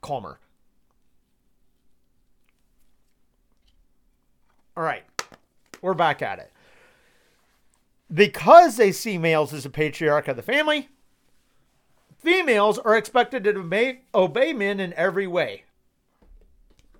calmer. 0.00 0.38
All 4.78 4.82
right, 4.82 5.04
we're 5.82 5.92
back 5.92 6.22
at 6.22 6.38
it 6.38 6.50
because 8.12 8.76
they 8.76 8.92
see 8.92 9.18
males 9.18 9.52
as 9.52 9.64
a 9.64 9.70
patriarch 9.70 10.28
of 10.28 10.36
the 10.36 10.42
family, 10.42 10.88
females 12.18 12.78
are 12.78 12.96
expected 12.96 13.44
to 13.44 13.58
obey, 13.58 14.02
obey 14.14 14.52
men 14.52 14.80
in 14.80 14.92
every 14.94 15.26
way. 15.26 15.64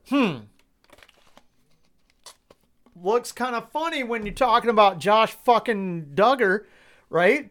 Hmm. 0.08 0.36
Looks 3.00 3.32
kind 3.32 3.54
of 3.54 3.70
funny 3.70 4.04
when 4.04 4.26
you're 4.26 4.34
talking 4.34 4.70
about 4.70 4.98
Josh 4.98 5.32
fucking 5.32 6.12
Duggar, 6.14 6.64
right? 7.08 7.50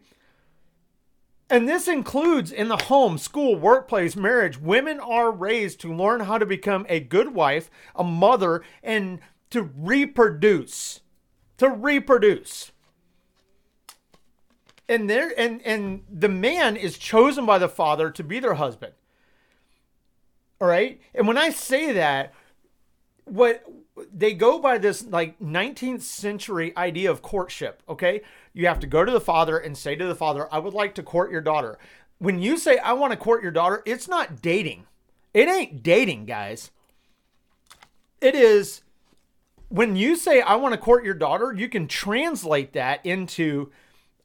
And 1.50 1.68
this 1.68 1.88
includes 1.88 2.52
in 2.52 2.68
the 2.68 2.76
home, 2.76 3.18
school, 3.18 3.56
workplace, 3.56 4.14
marriage. 4.14 4.58
Women 4.58 5.00
are 5.00 5.32
raised 5.32 5.80
to 5.80 5.92
learn 5.92 6.20
how 6.20 6.38
to 6.38 6.46
become 6.46 6.86
a 6.88 7.00
good 7.00 7.34
wife, 7.34 7.68
a 7.96 8.04
mother, 8.04 8.62
and 8.84 9.18
to 9.50 9.62
reproduce. 9.62 11.00
To 11.58 11.68
reproduce 11.68 12.70
and 14.90 15.08
there 15.08 15.32
and 15.38 15.62
and 15.64 16.02
the 16.10 16.28
man 16.28 16.76
is 16.76 16.98
chosen 16.98 17.46
by 17.46 17.58
the 17.58 17.68
father 17.68 18.10
to 18.10 18.24
be 18.24 18.40
their 18.40 18.54
husband. 18.54 18.92
All 20.60 20.68
right? 20.68 21.00
And 21.14 21.26
when 21.26 21.38
i 21.38 21.48
say 21.48 21.92
that 21.92 22.34
what 23.24 23.64
they 24.12 24.34
go 24.34 24.58
by 24.58 24.78
this 24.78 25.06
like 25.06 25.38
19th 25.38 26.02
century 26.02 26.76
idea 26.76 27.10
of 27.10 27.22
courtship 27.22 27.82
okay? 27.88 28.20
You 28.52 28.66
have 28.66 28.80
to 28.80 28.86
go 28.88 29.04
to 29.04 29.12
the 29.12 29.20
father 29.20 29.56
and 29.56 29.78
say 29.78 29.94
to 29.94 30.06
the 30.06 30.14
father 30.14 30.52
i 30.52 30.58
would 30.58 30.74
like 30.74 30.94
to 30.96 31.02
court 31.02 31.30
your 31.30 31.40
daughter. 31.40 31.78
When 32.18 32.40
you 32.40 32.58
say 32.58 32.78
i 32.78 32.92
want 32.92 33.12
to 33.12 33.16
court 33.16 33.42
your 33.42 33.52
daughter 33.52 33.82
it's 33.86 34.08
not 34.08 34.42
dating. 34.42 34.86
It 35.32 35.48
ain't 35.48 35.84
dating 35.84 36.26
guys. 36.26 36.72
It 38.20 38.34
is 38.34 38.82
when 39.68 39.94
you 39.94 40.16
say 40.16 40.40
i 40.40 40.56
want 40.56 40.74
to 40.74 40.80
court 40.80 41.04
your 41.04 41.14
daughter 41.14 41.54
you 41.56 41.68
can 41.68 41.86
translate 41.86 42.72
that 42.72 43.06
into 43.06 43.70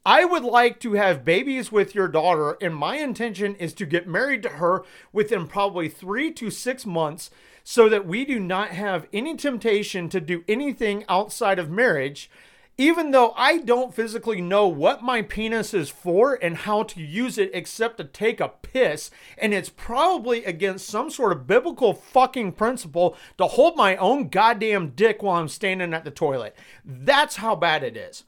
I 0.06 0.24
would 0.24 0.44
like 0.44 0.78
to 0.80 0.92
have 0.92 1.24
babies 1.24 1.72
with 1.72 1.92
your 1.92 2.06
daughter, 2.06 2.56
and 2.60 2.76
my 2.76 2.94
intention 2.96 3.56
is 3.56 3.74
to 3.74 3.84
get 3.84 4.06
married 4.06 4.40
to 4.44 4.50
her 4.50 4.84
within 5.12 5.48
probably 5.48 5.88
three 5.88 6.30
to 6.34 6.48
six 6.48 6.86
months 6.86 7.28
so 7.64 7.88
that 7.88 8.06
we 8.06 8.24
do 8.24 8.38
not 8.38 8.68
have 8.68 9.08
any 9.12 9.34
temptation 9.36 10.08
to 10.10 10.20
do 10.20 10.44
anything 10.46 11.04
outside 11.08 11.58
of 11.58 11.70
marriage. 11.70 12.30
Even 12.78 13.10
though 13.10 13.32
I 13.36 13.58
don't 13.58 13.92
physically 13.92 14.40
know 14.40 14.68
what 14.68 15.02
my 15.02 15.22
penis 15.22 15.74
is 15.74 15.90
for 15.90 16.34
and 16.40 16.58
how 16.58 16.84
to 16.84 17.02
use 17.02 17.36
it 17.36 17.50
except 17.52 17.96
to 17.96 18.04
take 18.04 18.38
a 18.38 18.46
piss, 18.62 19.10
and 19.36 19.52
it's 19.52 19.70
probably 19.70 20.44
against 20.44 20.86
some 20.86 21.10
sort 21.10 21.32
of 21.32 21.48
biblical 21.48 21.94
fucking 21.94 22.52
principle 22.52 23.16
to 23.38 23.46
hold 23.48 23.76
my 23.76 23.96
own 23.96 24.28
goddamn 24.28 24.90
dick 24.90 25.20
while 25.20 25.40
I'm 25.40 25.48
standing 25.48 25.92
at 25.92 26.04
the 26.04 26.12
toilet. 26.12 26.54
That's 26.84 27.34
how 27.34 27.56
bad 27.56 27.82
it 27.82 27.96
is. 27.96 28.22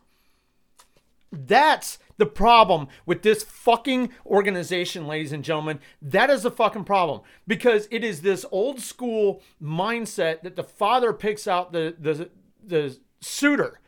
That's 1.31 1.99
the 2.17 2.27
problem 2.27 2.89
with 3.07 3.23
this 3.23 3.43
fucking 3.43 4.11
organization, 4.27 5.07
ladies 5.07 5.33
and 5.33 5.45
gentlemen. 5.45 5.81
That 6.03 6.31
is 6.31 6.43
the 6.43 6.51
fucking 6.51 6.85
problem 6.85 7.21
because 7.47 7.89
it 7.91 8.03
is 8.03 8.23
this 8.23 8.45
old 8.51 8.81
school 8.81 9.43
mindset 9.63 10.43
that 10.43 10.57
the 10.57 10.65
father 10.65 11.13
picks 11.13 11.47
out 11.47 11.73
the 11.73 11.95
the 11.99 12.31
the 12.63 12.99
suitor. 13.21 13.81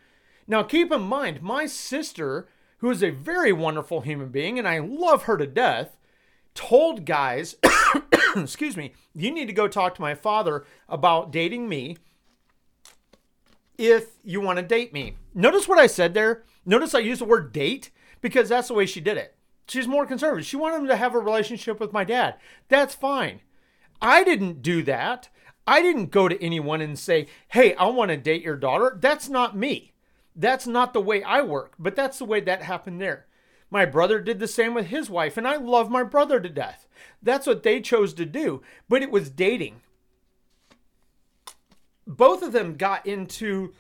Now, 0.47 0.63
keep 0.63 0.91
in 0.91 1.03
mind, 1.03 1.43
my 1.43 1.67
sister, 1.67 2.49
who 2.79 2.91
is 2.91 3.03
a 3.03 3.11
very 3.11 3.53
wonderful 3.53 4.01
human 4.01 4.31
being, 4.31 4.59
and 4.59 4.67
I 4.67 4.79
love 4.81 5.25
her 5.25 5.37
to 5.37 5.47
death, 5.47 5.97
told 6.55 7.05
guys, 7.05 7.55
excuse 8.37 8.77
me, 8.77 8.93
you 9.15 9.31
need 9.31 9.47
to 9.47 9.53
go 9.53 9.69
talk 9.69 9.95
to 9.95 10.01
my 10.01 10.15
father 10.15 10.65
about 10.89 11.31
dating 11.31 11.69
me 11.69 11.99
if 13.79 14.09
you 14.25 14.41
want 14.41 14.59
to 14.59 14.63
date 14.65 14.93
me. 14.93 15.17
Notice 15.35 15.69
what 15.69 15.79
I 15.79 15.87
said 15.87 16.15
there. 16.15 16.43
Notice 16.65 16.95
I 16.95 17.01
used 17.01 17.21
the 17.21 17.27
word 17.27 17.53
date 17.53 17.91
because 18.21 18.49
that's 18.49 18.69
the 18.69 18.75
way 18.75 18.87
she 18.87 19.01
did 19.01 19.17
it. 19.17 19.35
She's 19.69 19.89
more 19.89 20.07
conservative. 20.07 20.47
She 20.47 20.57
wanted 20.57 20.81
him 20.81 20.89
to 20.89 20.97
have 20.97 21.15
a 21.15 21.19
relationship 21.19 21.79
with 21.79 21.93
my 21.93 22.05
dad. 22.05 22.35
That's 22.69 22.95
fine. 22.95 23.41
I 24.03 24.25
didn't 24.25 24.63
do 24.63 24.83
that. 24.83 25.29
I 25.67 25.83
didn't 25.83 26.11
go 26.11 26.29
to 26.29 26.43
anyone 26.43 26.81
and 26.81 26.99
say, 26.99 27.29
hey, 27.49 27.75
I 27.75 27.87
want 27.87 28.11
to 28.11 28.17
date 28.17 28.43
your 28.43 28.57
daughter. 28.57 28.97
That's 28.99 29.29
not 29.29 29.57
me. 29.57 29.93
That's 30.35 30.67
not 30.67 30.93
the 30.93 31.01
way 31.01 31.23
I 31.23 31.43
work, 31.43 31.75
but 31.79 31.95
that's 31.95 32.19
the 32.19 32.25
way 32.25 32.41
that 32.41 32.63
happened 32.63 33.01
there. 33.01 33.27
My 33.71 33.85
brother 33.85 34.21
did 34.21 34.41
the 34.41 34.49
same 34.49 34.75
with 34.75 34.87
his 34.87 35.09
wife, 35.09 35.37
and 35.37 35.47
I 35.47 35.57
love 35.57 35.91
my 35.91 36.03
brother 36.03 36.41
to 36.41 36.49
death. 36.49 36.89
That's 37.23 37.47
what 37.47 37.63
they 37.63 37.81
chose 37.81 38.13
to 38.15 38.27
do, 38.27 38.63
but 38.89 39.03
it 39.03 39.11
was 39.11 39.31
dating. 39.31 39.83
Both 42.07 42.43
of 42.43 42.53
them 42.53 42.75
got 42.75 43.07
into 43.07 43.73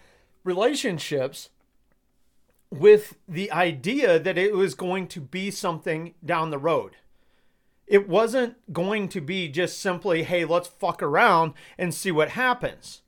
relationships 0.44 1.48
with 2.70 3.16
the 3.28 3.50
idea 3.50 4.18
that 4.18 4.38
it 4.38 4.54
was 4.54 4.74
going 4.74 5.08
to 5.08 5.20
be 5.20 5.50
something 5.50 6.14
down 6.24 6.50
the 6.50 6.58
road. 6.58 6.96
It 7.86 8.08
wasn't 8.08 8.56
going 8.72 9.08
to 9.08 9.20
be 9.20 9.48
just 9.48 9.80
simply, 9.80 10.22
hey, 10.22 10.44
let's 10.44 10.68
fuck 10.68 11.02
around 11.02 11.54
and 11.76 11.92
see 11.92 12.12
what 12.12 12.30
happens. 12.30 13.02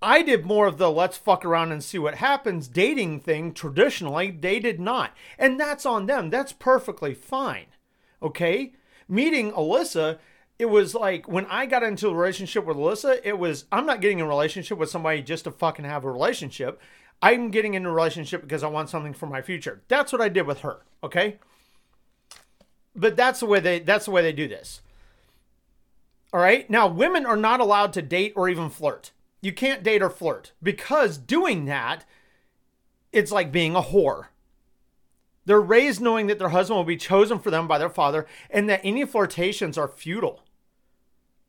I 0.00 0.22
did 0.22 0.44
more 0.44 0.66
of 0.66 0.78
the 0.78 0.90
let's 0.90 1.16
fuck 1.16 1.44
around 1.44 1.72
and 1.72 1.82
see 1.82 1.98
what 1.98 2.16
happens 2.16 2.68
dating 2.68 3.20
thing 3.20 3.52
traditionally. 3.52 4.30
They 4.30 4.58
did 4.58 4.80
not. 4.80 5.16
And 5.38 5.58
that's 5.58 5.86
on 5.86 6.06
them. 6.06 6.30
That's 6.30 6.52
perfectly 6.52 7.14
fine. 7.14 7.66
Okay? 8.20 8.74
Meeting 9.08 9.52
Alyssa, 9.52 10.18
it 10.58 10.66
was 10.66 10.94
like 10.94 11.28
when 11.28 11.46
I 11.46 11.66
got 11.66 11.82
into 11.82 12.08
a 12.08 12.14
relationship 12.14 12.64
with 12.64 12.76
Alyssa, 12.76 13.20
it 13.24 13.38
was 13.38 13.64
I'm 13.70 13.86
not 13.86 14.00
getting 14.00 14.20
a 14.20 14.26
relationship 14.26 14.78
with 14.78 14.90
somebody 14.90 15.22
just 15.22 15.44
to 15.44 15.50
fucking 15.50 15.84
have 15.84 16.04
a 16.04 16.10
relationship. 16.10 16.80
I'm 17.22 17.50
getting 17.50 17.74
in 17.74 17.86
a 17.86 17.92
relationship 17.92 18.42
because 18.42 18.64
I 18.64 18.68
want 18.68 18.90
something 18.90 19.14
for 19.14 19.26
my 19.26 19.40
future. 19.40 19.80
That's 19.86 20.12
what 20.12 20.20
I 20.20 20.28
did 20.28 20.46
with 20.46 20.60
her. 20.60 20.80
Okay. 21.04 21.38
But 22.96 23.16
that's 23.16 23.40
the 23.40 23.46
way 23.46 23.60
they 23.60 23.78
that's 23.78 24.06
the 24.06 24.10
way 24.10 24.22
they 24.22 24.32
do 24.32 24.48
this. 24.48 24.82
All 26.32 26.40
right. 26.40 26.68
Now, 26.68 26.88
women 26.88 27.24
are 27.24 27.36
not 27.36 27.60
allowed 27.60 27.92
to 27.94 28.02
date 28.02 28.32
or 28.34 28.48
even 28.48 28.70
flirt. 28.70 29.12
You 29.40 29.52
can't 29.52 29.82
date 29.82 30.02
or 30.02 30.10
flirt 30.10 30.52
because 30.62 31.16
doing 31.16 31.66
that, 31.66 32.04
it's 33.12 33.32
like 33.32 33.52
being 33.52 33.76
a 33.76 33.82
whore. 33.82 34.26
They're 35.44 35.60
raised 35.60 36.00
knowing 36.00 36.26
that 36.28 36.38
their 36.38 36.50
husband 36.50 36.76
will 36.76 36.84
be 36.84 36.96
chosen 36.96 37.38
for 37.38 37.50
them 37.50 37.66
by 37.66 37.78
their 37.78 37.90
father 37.90 38.26
and 38.50 38.68
that 38.68 38.80
any 38.84 39.04
flirtations 39.04 39.76
are 39.76 39.88
futile 39.88 40.42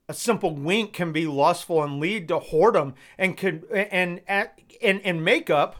a 0.09 0.13
simple 0.13 0.53
wink 0.53 0.93
can 0.93 1.11
be 1.11 1.25
lustful 1.25 1.81
and 1.81 1.99
lead 1.99 2.27
to 2.27 2.39
whoredom 2.39 2.93
and 3.17 3.37
could 3.37 3.63
and 3.71 4.21
and 4.83 5.01
and 5.03 5.23
makeup 5.23 5.77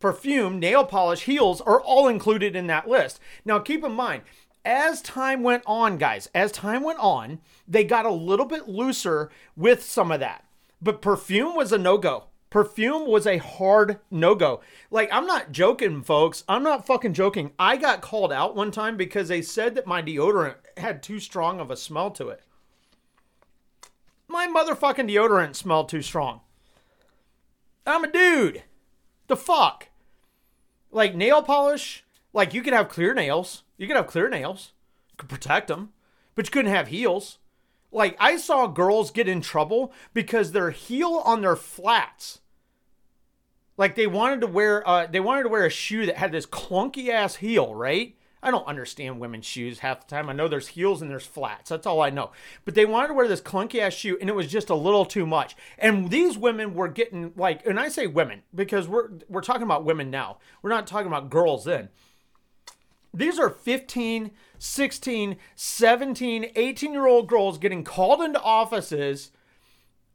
perfume 0.00 0.58
nail 0.58 0.84
polish 0.84 1.22
heels 1.22 1.60
are 1.62 1.80
all 1.80 2.08
included 2.08 2.54
in 2.54 2.66
that 2.66 2.88
list. 2.88 3.20
Now 3.44 3.58
keep 3.58 3.82
in 3.84 3.92
mind 3.92 4.22
as 4.64 5.02
time 5.02 5.42
went 5.42 5.62
on 5.66 5.98
guys 5.98 6.28
as 6.34 6.52
time 6.52 6.82
went 6.82 6.98
on 6.98 7.40
they 7.66 7.84
got 7.84 8.06
a 8.06 8.10
little 8.10 8.46
bit 8.46 8.68
looser 8.68 9.30
with 9.56 9.82
some 9.82 10.10
of 10.12 10.20
that. 10.20 10.44
But 10.82 11.00
perfume 11.00 11.56
was 11.56 11.72
a 11.72 11.78
no-go. 11.78 12.24
Perfume 12.50 13.08
was 13.08 13.26
a 13.26 13.38
hard 13.38 13.98
no-go. 14.10 14.60
Like 14.90 15.08
i'm 15.12 15.26
not 15.26 15.52
joking 15.52 16.02
folks. 16.02 16.44
I'm 16.48 16.62
not 16.62 16.86
fucking 16.86 17.14
joking. 17.14 17.52
I 17.58 17.76
got 17.76 18.02
called 18.02 18.32
out 18.32 18.54
one 18.54 18.70
time 18.70 18.96
because 18.96 19.28
they 19.28 19.42
said 19.42 19.74
that 19.74 19.86
my 19.86 20.02
deodorant 20.02 20.56
had 20.76 21.02
too 21.02 21.18
strong 21.18 21.60
of 21.60 21.70
a 21.70 21.76
smell 21.76 22.10
to 22.12 22.28
it. 22.28 22.42
My 24.28 24.46
motherfucking 24.46 25.10
deodorant 25.10 25.54
smelled 25.54 25.88
too 25.88 26.02
strong. 26.02 26.40
I'm 27.86 28.04
a 28.04 28.10
dude. 28.10 28.62
The 29.26 29.36
fuck? 29.36 29.88
Like 30.90 31.14
nail 31.14 31.42
polish, 31.42 32.04
like 32.32 32.54
you 32.54 32.62
could 32.62 32.72
have 32.72 32.88
clear 32.88 33.14
nails. 33.14 33.62
You 33.76 33.86
could 33.86 33.96
have 33.96 34.06
clear 34.06 34.28
nails. 34.28 34.72
You 35.10 35.16
could 35.18 35.28
protect 35.28 35.68
them, 35.68 35.90
but 36.34 36.46
you 36.46 36.50
couldn't 36.50 36.72
have 36.72 36.88
heels. 36.88 37.38
Like 37.90 38.16
I 38.18 38.36
saw 38.36 38.66
girls 38.66 39.10
get 39.10 39.28
in 39.28 39.40
trouble 39.40 39.92
because 40.12 40.52
their 40.52 40.70
heel 40.70 41.22
on 41.24 41.42
their 41.42 41.56
flats. 41.56 42.40
Like 43.76 43.94
they 43.96 44.06
wanted 44.06 44.40
to 44.42 44.46
wear 44.46 44.86
uh 44.88 45.06
they 45.06 45.20
wanted 45.20 45.44
to 45.44 45.48
wear 45.48 45.66
a 45.66 45.70
shoe 45.70 46.06
that 46.06 46.16
had 46.16 46.32
this 46.32 46.46
clunky 46.46 47.08
ass 47.08 47.36
heel, 47.36 47.74
right? 47.74 48.16
I 48.44 48.50
don't 48.50 48.66
understand 48.66 49.18
women's 49.18 49.46
shoes 49.46 49.78
half 49.78 50.06
the 50.06 50.14
time. 50.14 50.28
I 50.28 50.34
know 50.34 50.48
there's 50.48 50.68
heels 50.68 51.00
and 51.00 51.10
there's 51.10 51.24
flats. 51.24 51.70
That's 51.70 51.86
all 51.86 52.02
I 52.02 52.10
know. 52.10 52.30
But 52.66 52.74
they 52.74 52.84
wanted 52.84 53.08
to 53.08 53.14
wear 53.14 53.26
this 53.26 53.40
clunky 53.40 53.80
ass 53.80 53.94
shoe 53.94 54.18
and 54.20 54.28
it 54.28 54.34
was 54.34 54.48
just 54.48 54.68
a 54.68 54.74
little 54.74 55.06
too 55.06 55.24
much. 55.24 55.56
And 55.78 56.10
these 56.10 56.36
women 56.36 56.74
were 56.74 56.88
getting 56.88 57.32
like, 57.36 57.66
and 57.66 57.80
I 57.80 57.88
say 57.88 58.06
women 58.06 58.42
because 58.54 58.86
we're 58.86 59.08
we're 59.28 59.40
talking 59.40 59.62
about 59.62 59.84
women 59.84 60.10
now. 60.10 60.38
We're 60.60 60.70
not 60.70 60.86
talking 60.86 61.06
about 61.06 61.30
girls 61.30 61.64
then. 61.64 61.88
These 63.14 63.38
are 63.38 63.48
15, 63.48 64.32
16, 64.58 65.36
17, 65.54 66.50
18 66.54 66.92
year 66.92 67.06
old 67.06 67.28
girls 67.28 67.58
getting 67.58 67.82
called 67.82 68.20
into 68.20 68.40
offices 68.42 69.30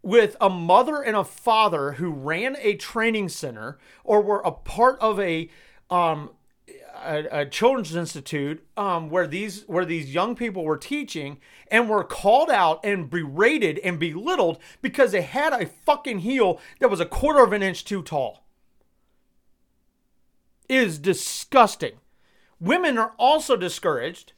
with 0.03 0.35
a 0.39 0.49
mother 0.49 1.01
and 1.01 1.15
a 1.15 1.23
father 1.23 1.93
who 1.93 2.11
ran 2.11 2.55
a 2.59 2.75
training 2.75 3.29
center 3.29 3.79
or 4.03 4.21
were 4.21 4.41
a 4.41 4.51
part 4.51 4.99
of 4.99 5.19
a 5.19 5.49
um, 5.89 6.29
a, 7.03 7.41
a 7.41 7.45
children's 7.45 7.95
institute 7.95 8.65
um, 8.77 9.09
where 9.09 9.27
these 9.27 9.63
where 9.67 9.85
these 9.85 10.13
young 10.13 10.35
people 10.35 10.63
were 10.63 10.77
teaching 10.77 11.39
and 11.69 11.89
were 11.89 12.03
called 12.03 12.49
out 12.49 12.79
and 12.83 13.09
berated 13.09 13.79
and 13.79 13.99
belittled 13.99 14.59
because 14.81 15.11
they 15.11 15.21
had 15.21 15.53
a 15.53 15.65
fucking 15.65 16.19
heel 16.19 16.59
that 16.79 16.89
was 16.89 16.99
a 16.99 17.05
quarter 17.05 17.43
of 17.43 17.53
an 17.53 17.63
inch 17.63 17.85
too 17.85 18.01
tall. 18.01 18.45
It 20.67 20.77
is 20.77 20.99
disgusting. 20.99 21.93
Women 22.59 22.97
are 22.97 23.13
also 23.17 23.55
discouraged 23.55 24.33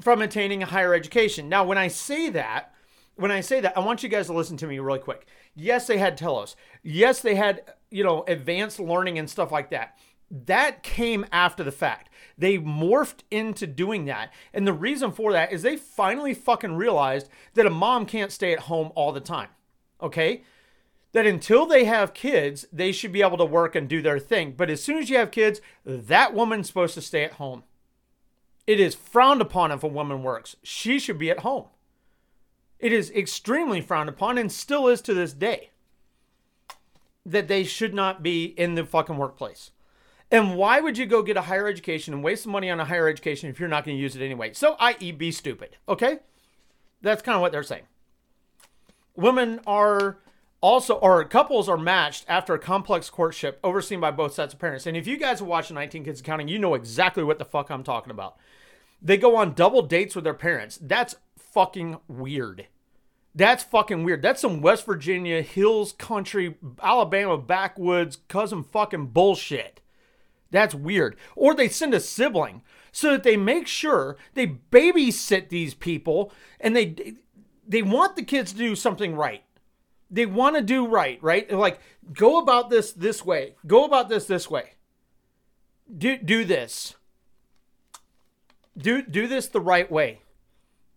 from 0.00 0.22
attaining 0.22 0.62
a 0.62 0.66
higher 0.66 0.94
education. 0.94 1.48
Now, 1.48 1.64
when 1.64 1.78
I 1.78 1.88
say 1.88 2.30
that, 2.30 2.74
when 3.16 3.30
I 3.30 3.42
say 3.42 3.60
that, 3.60 3.76
I 3.76 3.80
want 3.80 4.02
you 4.02 4.08
guys 4.08 4.26
to 4.26 4.32
listen 4.32 4.56
to 4.58 4.66
me 4.66 4.78
really 4.78 4.98
quick. 4.98 5.26
Yes, 5.54 5.86
they 5.86 5.98
had 5.98 6.16
telos. 6.16 6.56
Yes, 6.82 7.20
they 7.20 7.34
had, 7.34 7.62
you 7.90 8.02
know, 8.02 8.24
advanced 8.26 8.80
learning 8.80 9.18
and 9.18 9.28
stuff 9.28 9.52
like 9.52 9.70
that 9.70 9.98
that 10.30 10.82
came 10.82 11.26
after 11.32 11.64
the 11.64 11.72
fact. 11.72 12.08
They 12.38 12.56
morphed 12.56 13.20
into 13.30 13.66
doing 13.66 14.04
that. 14.06 14.32
And 14.54 14.66
the 14.66 14.72
reason 14.72 15.12
for 15.12 15.32
that 15.32 15.52
is 15.52 15.62
they 15.62 15.76
finally 15.76 16.34
fucking 16.34 16.76
realized 16.76 17.28
that 17.54 17.66
a 17.66 17.70
mom 17.70 18.06
can't 18.06 18.32
stay 18.32 18.52
at 18.52 18.60
home 18.60 18.92
all 18.94 19.12
the 19.12 19.20
time. 19.20 19.48
Okay? 20.00 20.44
That 21.12 21.26
until 21.26 21.66
they 21.66 21.84
have 21.84 22.14
kids, 22.14 22.66
they 22.72 22.92
should 22.92 23.12
be 23.12 23.22
able 23.22 23.38
to 23.38 23.44
work 23.44 23.74
and 23.74 23.88
do 23.88 24.00
their 24.00 24.20
thing. 24.20 24.54
But 24.56 24.70
as 24.70 24.82
soon 24.82 24.98
as 24.98 25.10
you 25.10 25.16
have 25.18 25.32
kids, 25.32 25.60
that 25.84 26.32
woman's 26.32 26.68
supposed 26.68 26.94
to 26.94 27.02
stay 27.02 27.24
at 27.24 27.32
home. 27.32 27.64
It 28.66 28.78
is 28.78 28.94
frowned 28.94 29.40
upon 29.40 29.72
if 29.72 29.82
a 29.82 29.88
woman 29.88 30.22
works. 30.22 30.54
She 30.62 31.00
should 31.00 31.18
be 31.18 31.30
at 31.30 31.40
home. 31.40 31.66
It 32.78 32.92
is 32.92 33.10
extremely 33.10 33.80
frowned 33.80 34.08
upon 34.08 34.38
and 34.38 34.50
still 34.50 34.86
is 34.86 35.02
to 35.02 35.12
this 35.12 35.32
day 35.32 35.70
that 37.26 37.48
they 37.48 37.64
should 37.64 37.92
not 37.92 38.22
be 38.22 38.44
in 38.44 38.76
the 38.76 38.84
fucking 38.84 39.18
workplace. 39.18 39.72
And 40.32 40.56
why 40.56 40.80
would 40.80 40.96
you 40.96 41.06
go 41.06 41.22
get 41.22 41.36
a 41.36 41.42
higher 41.42 41.66
education 41.66 42.14
and 42.14 42.22
waste 42.22 42.44
some 42.44 42.52
money 42.52 42.70
on 42.70 42.78
a 42.78 42.84
higher 42.84 43.08
education 43.08 43.50
if 43.50 43.58
you're 43.58 43.68
not 43.68 43.84
going 43.84 43.96
to 43.96 44.02
use 44.02 44.14
it 44.14 44.24
anyway? 44.24 44.52
So, 44.52 44.76
i.e., 44.78 45.10
be 45.12 45.32
stupid. 45.32 45.76
Okay? 45.88 46.20
That's 47.02 47.22
kind 47.22 47.34
of 47.34 47.42
what 47.42 47.50
they're 47.52 47.62
saying. 47.62 47.84
Women 49.16 49.60
are 49.66 50.18
also, 50.60 50.94
or 50.94 51.24
couples 51.24 51.68
are 51.68 51.76
matched 51.76 52.24
after 52.28 52.54
a 52.54 52.58
complex 52.58 53.10
courtship 53.10 53.58
overseen 53.64 54.00
by 54.00 54.12
both 54.12 54.34
sets 54.34 54.54
of 54.54 54.60
parents. 54.60 54.86
And 54.86 54.96
if 54.96 55.06
you 55.06 55.16
guys 55.16 55.40
have 55.40 55.48
watched 55.48 55.72
19 55.72 56.04
Kids 56.04 56.20
and 56.20 56.26
Counting, 56.26 56.48
you 56.48 56.58
know 56.58 56.74
exactly 56.74 57.24
what 57.24 57.38
the 57.38 57.44
fuck 57.44 57.70
I'm 57.70 57.82
talking 57.82 58.10
about. 58.12 58.36
They 59.02 59.16
go 59.16 59.36
on 59.36 59.54
double 59.54 59.82
dates 59.82 60.14
with 60.14 60.24
their 60.24 60.34
parents. 60.34 60.78
That's 60.80 61.16
fucking 61.36 61.98
weird. 62.06 62.66
That's 63.34 63.64
fucking 63.64 64.04
weird. 64.04 64.22
That's 64.22 64.40
some 64.40 64.60
West 64.60 64.84
Virginia 64.84 65.42
hills 65.42 65.92
country, 65.92 66.56
Alabama 66.82 67.38
backwoods 67.38 68.18
cousin 68.28 68.62
fucking 68.62 69.06
bullshit. 69.06 69.80
That's 70.50 70.74
weird. 70.74 71.16
Or 71.36 71.54
they 71.54 71.68
send 71.68 71.94
a 71.94 72.00
sibling 72.00 72.62
so 72.92 73.12
that 73.12 73.22
they 73.22 73.36
make 73.36 73.66
sure 73.66 74.16
they 74.34 74.46
babysit 74.46 75.48
these 75.48 75.74
people 75.74 76.32
and 76.60 76.74
they 76.74 77.14
they 77.66 77.82
want 77.82 78.16
the 78.16 78.24
kids 78.24 78.52
to 78.52 78.58
do 78.58 78.74
something 78.74 79.14
right. 79.14 79.44
They 80.10 80.26
want 80.26 80.56
to 80.56 80.62
do 80.62 80.86
right, 80.86 81.22
right? 81.22 81.50
Like 81.50 81.80
go 82.12 82.38
about 82.38 82.68
this 82.68 82.92
this 82.92 83.24
way. 83.24 83.54
Go 83.66 83.84
about 83.84 84.08
this 84.08 84.26
this 84.26 84.50
way. 84.50 84.72
Do 85.96 86.18
do 86.18 86.44
this. 86.44 86.94
Do 88.76 89.02
do 89.02 89.28
this 89.28 89.46
the 89.46 89.60
right 89.60 89.90
way. 89.90 90.22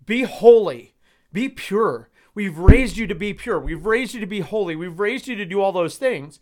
Be 0.05 0.23
holy. 0.23 0.95
Be 1.31 1.49
pure. 1.49 2.09
We've 2.35 2.57
raised 2.57 2.97
you 2.97 3.05
to 3.07 3.15
be 3.15 3.33
pure. 3.33 3.59
We've 3.59 3.85
raised 3.85 4.15
you 4.15 4.19
to 4.19 4.25
be 4.25 4.39
holy. 4.39 4.75
We've 4.75 4.99
raised 4.99 5.27
you 5.27 5.35
to 5.35 5.45
do 5.45 5.61
all 5.61 5.71
those 5.71 5.97
things. 5.97 6.39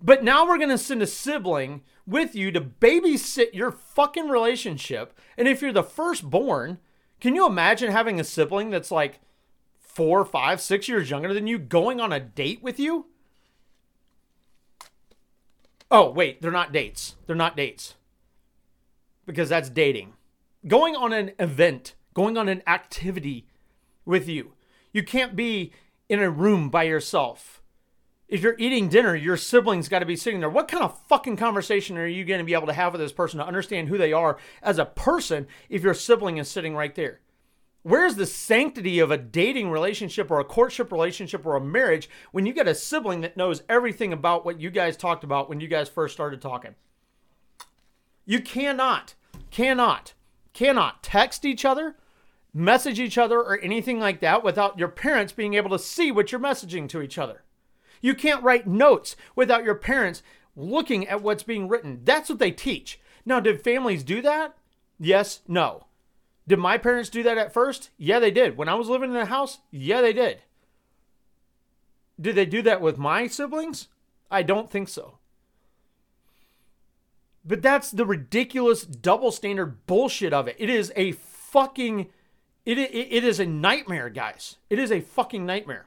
But 0.00 0.24
now 0.24 0.46
we're 0.46 0.58
going 0.58 0.68
to 0.68 0.78
send 0.78 1.00
a 1.00 1.06
sibling 1.06 1.82
with 2.06 2.34
you 2.34 2.50
to 2.52 2.60
babysit 2.60 3.54
your 3.54 3.70
fucking 3.70 4.28
relationship. 4.28 5.18
And 5.36 5.46
if 5.46 5.62
you're 5.62 5.72
the 5.72 5.82
firstborn, 5.82 6.78
can 7.20 7.34
you 7.34 7.46
imagine 7.46 7.92
having 7.92 8.18
a 8.18 8.24
sibling 8.24 8.70
that's 8.70 8.90
like 8.90 9.20
four, 9.78 10.24
five, 10.24 10.60
six 10.60 10.88
years 10.88 11.10
younger 11.10 11.32
than 11.32 11.46
you 11.46 11.58
going 11.58 12.00
on 12.00 12.12
a 12.12 12.20
date 12.20 12.62
with 12.62 12.80
you? 12.80 13.06
Oh, 15.90 16.10
wait, 16.10 16.40
they're 16.40 16.50
not 16.50 16.72
dates. 16.72 17.16
They're 17.26 17.36
not 17.36 17.56
dates. 17.56 17.94
Because 19.26 19.50
that's 19.50 19.68
dating. 19.68 20.14
Going 20.66 20.96
on 20.96 21.12
an 21.12 21.32
event, 21.38 21.94
going 22.14 22.38
on 22.38 22.48
an 22.48 22.62
activity 22.66 23.46
with 24.04 24.28
you. 24.28 24.54
You 24.92 25.02
can't 25.02 25.36
be 25.36 25.72
in 26.08 26.20
a 26.20 26.30
room 26.30 26.70
by 26.70 26.84
yourself 26.84 27.61
if 28.32 28.40
you're 28.40 28.56
eating 28.58 28.88
dinner, 28.88 29.14
your 29.14 29.36
siblings 29.36 29.90
got 29.90 29.98
to 29.98 30.06
be 30.06 30.16
sitting 30.16 30.40
there. 30.40 30.48
What 30.48 30.66
kind 30.66 30.82
of 30.82 30.98
fucking 31.06 31.36
conversation 31.36 31.98
are 31.98 32.06
you 32.06 32.24
going 32.24 32.38
to 32.38 32.46
be 32.46 32.54
able 32.54 32.66
to 32.68 32.72
have 32.72 32.94
with 32.94 33.00
this 33.02 33.12
person 33.12 33.38
to 33.38 33.46
understand 33.46 33.88
who 33.88 33.98
they 33.98 34.14
are 34.14 34.38
as 34.62 34.78
a 34.78 34.86
person 34.86 35.46
if 35.68 35.82
your 35.82 35.92
sibling 35.92 36.38
is 36.38 36.48
sitting 36.48 36.74
right 36.74 36.94
there? 36.94 37.20
Where's 37.82 38.14
the 38.14 38.24
sanctity 38.24 39.00
of 39.00 39.10
a 39.10 39.18
dating 39.18 39.70
relationship 39.70 40.30
or 40.30 40.40
a 40.40 40.46
courtship 40.46 40.90
relationship 40.90 41.44
or 41.44 41.56
a 41.56 41.60
marriage 41.60 42.08
when 42.30 42.46
you 42.46 42.54
get 42.54 42.66
a 42.66 42.74
sibling 42.74 43.20
that 43.20 43.36
knows 43.36 43.64
everything 43.68 44.14
about 44.14 44.46
what 44.46 44.58
you 44.58 44.70
guys 44.70 44.96
talked 44.96 45.24
about 45.24 45.50
when 45.50 45.60
you 45.60 45.68
guys 45.68 45.90
first 45.90 46.14
started 46.14 46.40
talking? 46.40 46.74
You 48.24 48.40
cannot, 48.40 49.14
cannot, 49.50 50.14
cannot 50.54 51.02
text 51.02 51.44
each 51.44 51.66
other, 51.66 51.96
message 52.54 52.98
each 52.98 53.18
other, 53.18 53.40
or 53.40 53.60
anything 53.60 54.00
like 54.00 54.20
that 54.20 54.42
without 54.42 54.78
your 54.78 54.88
parents 54.88 55.34
being 55.34 55.52
able 55.52 55.68
to 55.68 55.78
see 55.78 56.10
what 56.10 56.32
you're 56.32 56.40
messaging 56.40 56.88
to 56.88 57.02
each 57.02 57.18
other. 57.18 57.42
You 58.02 58.14
can't 58.14 58.42
write 58.42 58.66
notes 58.66 59.16
without 59.34 59.64
your 59.64 59.76
parents 59.76 60.22
looking 60.54 61.08
at 61.08 61.22
what's 61.22 61.44
being 61.44 61.68
written. 61.68 62.00
That's 62.04 62.28
what 62.28 62.38
they 62.38 62.50
teach. 62.50 63.00
Now, 63.24 63.40
did 63.40 63.62
families 63.62 64.02
do 64.02 64.20
that? 64.20 64.54
Yes, 64.98 65.40
no. 65.48 65.86
Did 66.46 66.58
my 66.58 66.76
parents 66.76 67.08
do 67.08 67.22
that 67.22 67.38
at 67.38 67.54
first? 67.54 67.90
Yeah, 67.96 68.18
they 68.18 68.32
did. 68.32 68.56
When 68.56 68.68
I 68.68 68.74
was 68.74 68.88
living 68.88 69.10
in 69.10 69.16
the 69.16 69.26
house, 69.26 69.60
yeah, 69.70 70.00
they 70.00 70.12
did. 70.12 70.42
Did 72.20 72.34
they 72.34 72.44
do 72.44 72.60
that 72.62 72.80
with 72.80 72.98
my 72.98 73.28
siblings? 73.28 73.88
I 74.30 74.42
don't 74.42 74.70
think 74.70 74.88
so. 74.88 75.18
But 77.44 77.62
that's 77.62 77.90
the 77.90 78.06
ridiculous 78.06 78.84
double 78.84 79.32
standard 79.32 79.86
bullshit 79.86 80.32
of 80.32 80.48
it. 80.48 80.56
It 80.58 80.70
is 80.70 80.92
a 80.96 81.12
fucking 81.12 82.08
it, 82.64 82.78
it, 82.78 82.94
it 82.94 83.24
is 83.24 83.40
a 83.40 83.46
nightmare, 83.46 84.08
guys. 84.08 84.56
It 84.70 84.78
is 84.78 84.92
a 84.92 85.00
fucking 85.00 85.44
nightmare 85.44 85.86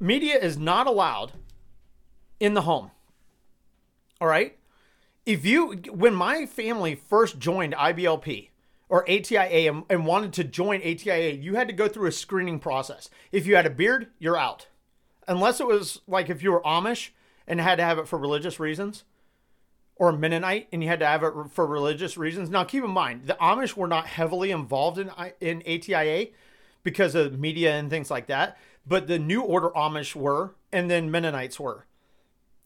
media 0.00 0.38
is 0.38 0.56
not 0.56 0.86
allowed 0.86 1.32
in 2.40 2.54
the 2.54 2.62
home. 2.62 2.90
All 4.20 4.28
right? 4.28 4.56
If 5.26 5.44
you, 5.44 5.74
when 5.90 6.14
my 6.14 6.46
family 6.46 6.94
first 6.94 7.38
joined 7.38 7.74
IBLP 7.74 8.48
or 8.88 9.08
ATIA 9.08 9.70
and, 9.70 9.84
and 9.90 10.06
wanted 10.06 10.32
to 10.34 10.44
join 10.44 10.80
ATIA, 10.80 11.32
you 11.32 11.56
had 11.56 11.68
to 11.68 11.74
go 11.74 11.88
through 11.88 12.08
a 12.08 12.12
screening 12.12 12.58
process. 12.58 13.10
If 13.30 13.46
you 13.46 13.56
had 13.56 13.66
a 13.66 13.70
beard, 13.70 14.08
you're 14.18 14.38
out. 14.38 14.68
Unless 15.26 15.60
it 15.60 15.66
was 15.66 16.00
like 16.06 16.30
if 16.30 16.42
you 16.42 16.52
were 16.52 16.62
Amish 16.62 17.10
and 17.46 17.60
had 17.60 17.76
to 17.76 17.84
have 17.84 17.98
it 17.98 18.08
for 18.08 18.18
religious 18.18 18.58
reasons, 18.58 19.04
or 19.96 20.12
Mennonite 20.12 20.68
and 20.72 20.82
you 20.82 20.88
had 20.88 21.00
to 21.00 21.06
have 21.06 21.24
it 21.24 21.34
for 21.50 21.66
religious 21.66 22.16
reasons. 22.16 22.48
Now, 22.48 22.64
keep 22.64 22.84
in 22.84 22.90
mind, 22.90 23.26
the 23.26 23.36
Amish 23.40 23.76
were 23.76 23.88
not 23.88 24.06
heavily 24.06 24.50
involved 24.50 24.98
in 24.98 25.10
in 25.40 25.62
ATIA 25.66 26.28
because 26.84 27.14
of 27.14 27.38
media 27.38 27.76
and 27.76 27.90
things 27.90 28.10
like 28.10 28.28
that 28.28 28.56
but 28.88 29.06
the 29.06 29.18
New 29.18 29.42
Order 29.42 29.68
Amish 29.70 30.16
were, 30.16 30.54
and 30.72 30.90
then 30.90 31.10
Mennonites 31.10 31.60
were. 31.60 31.86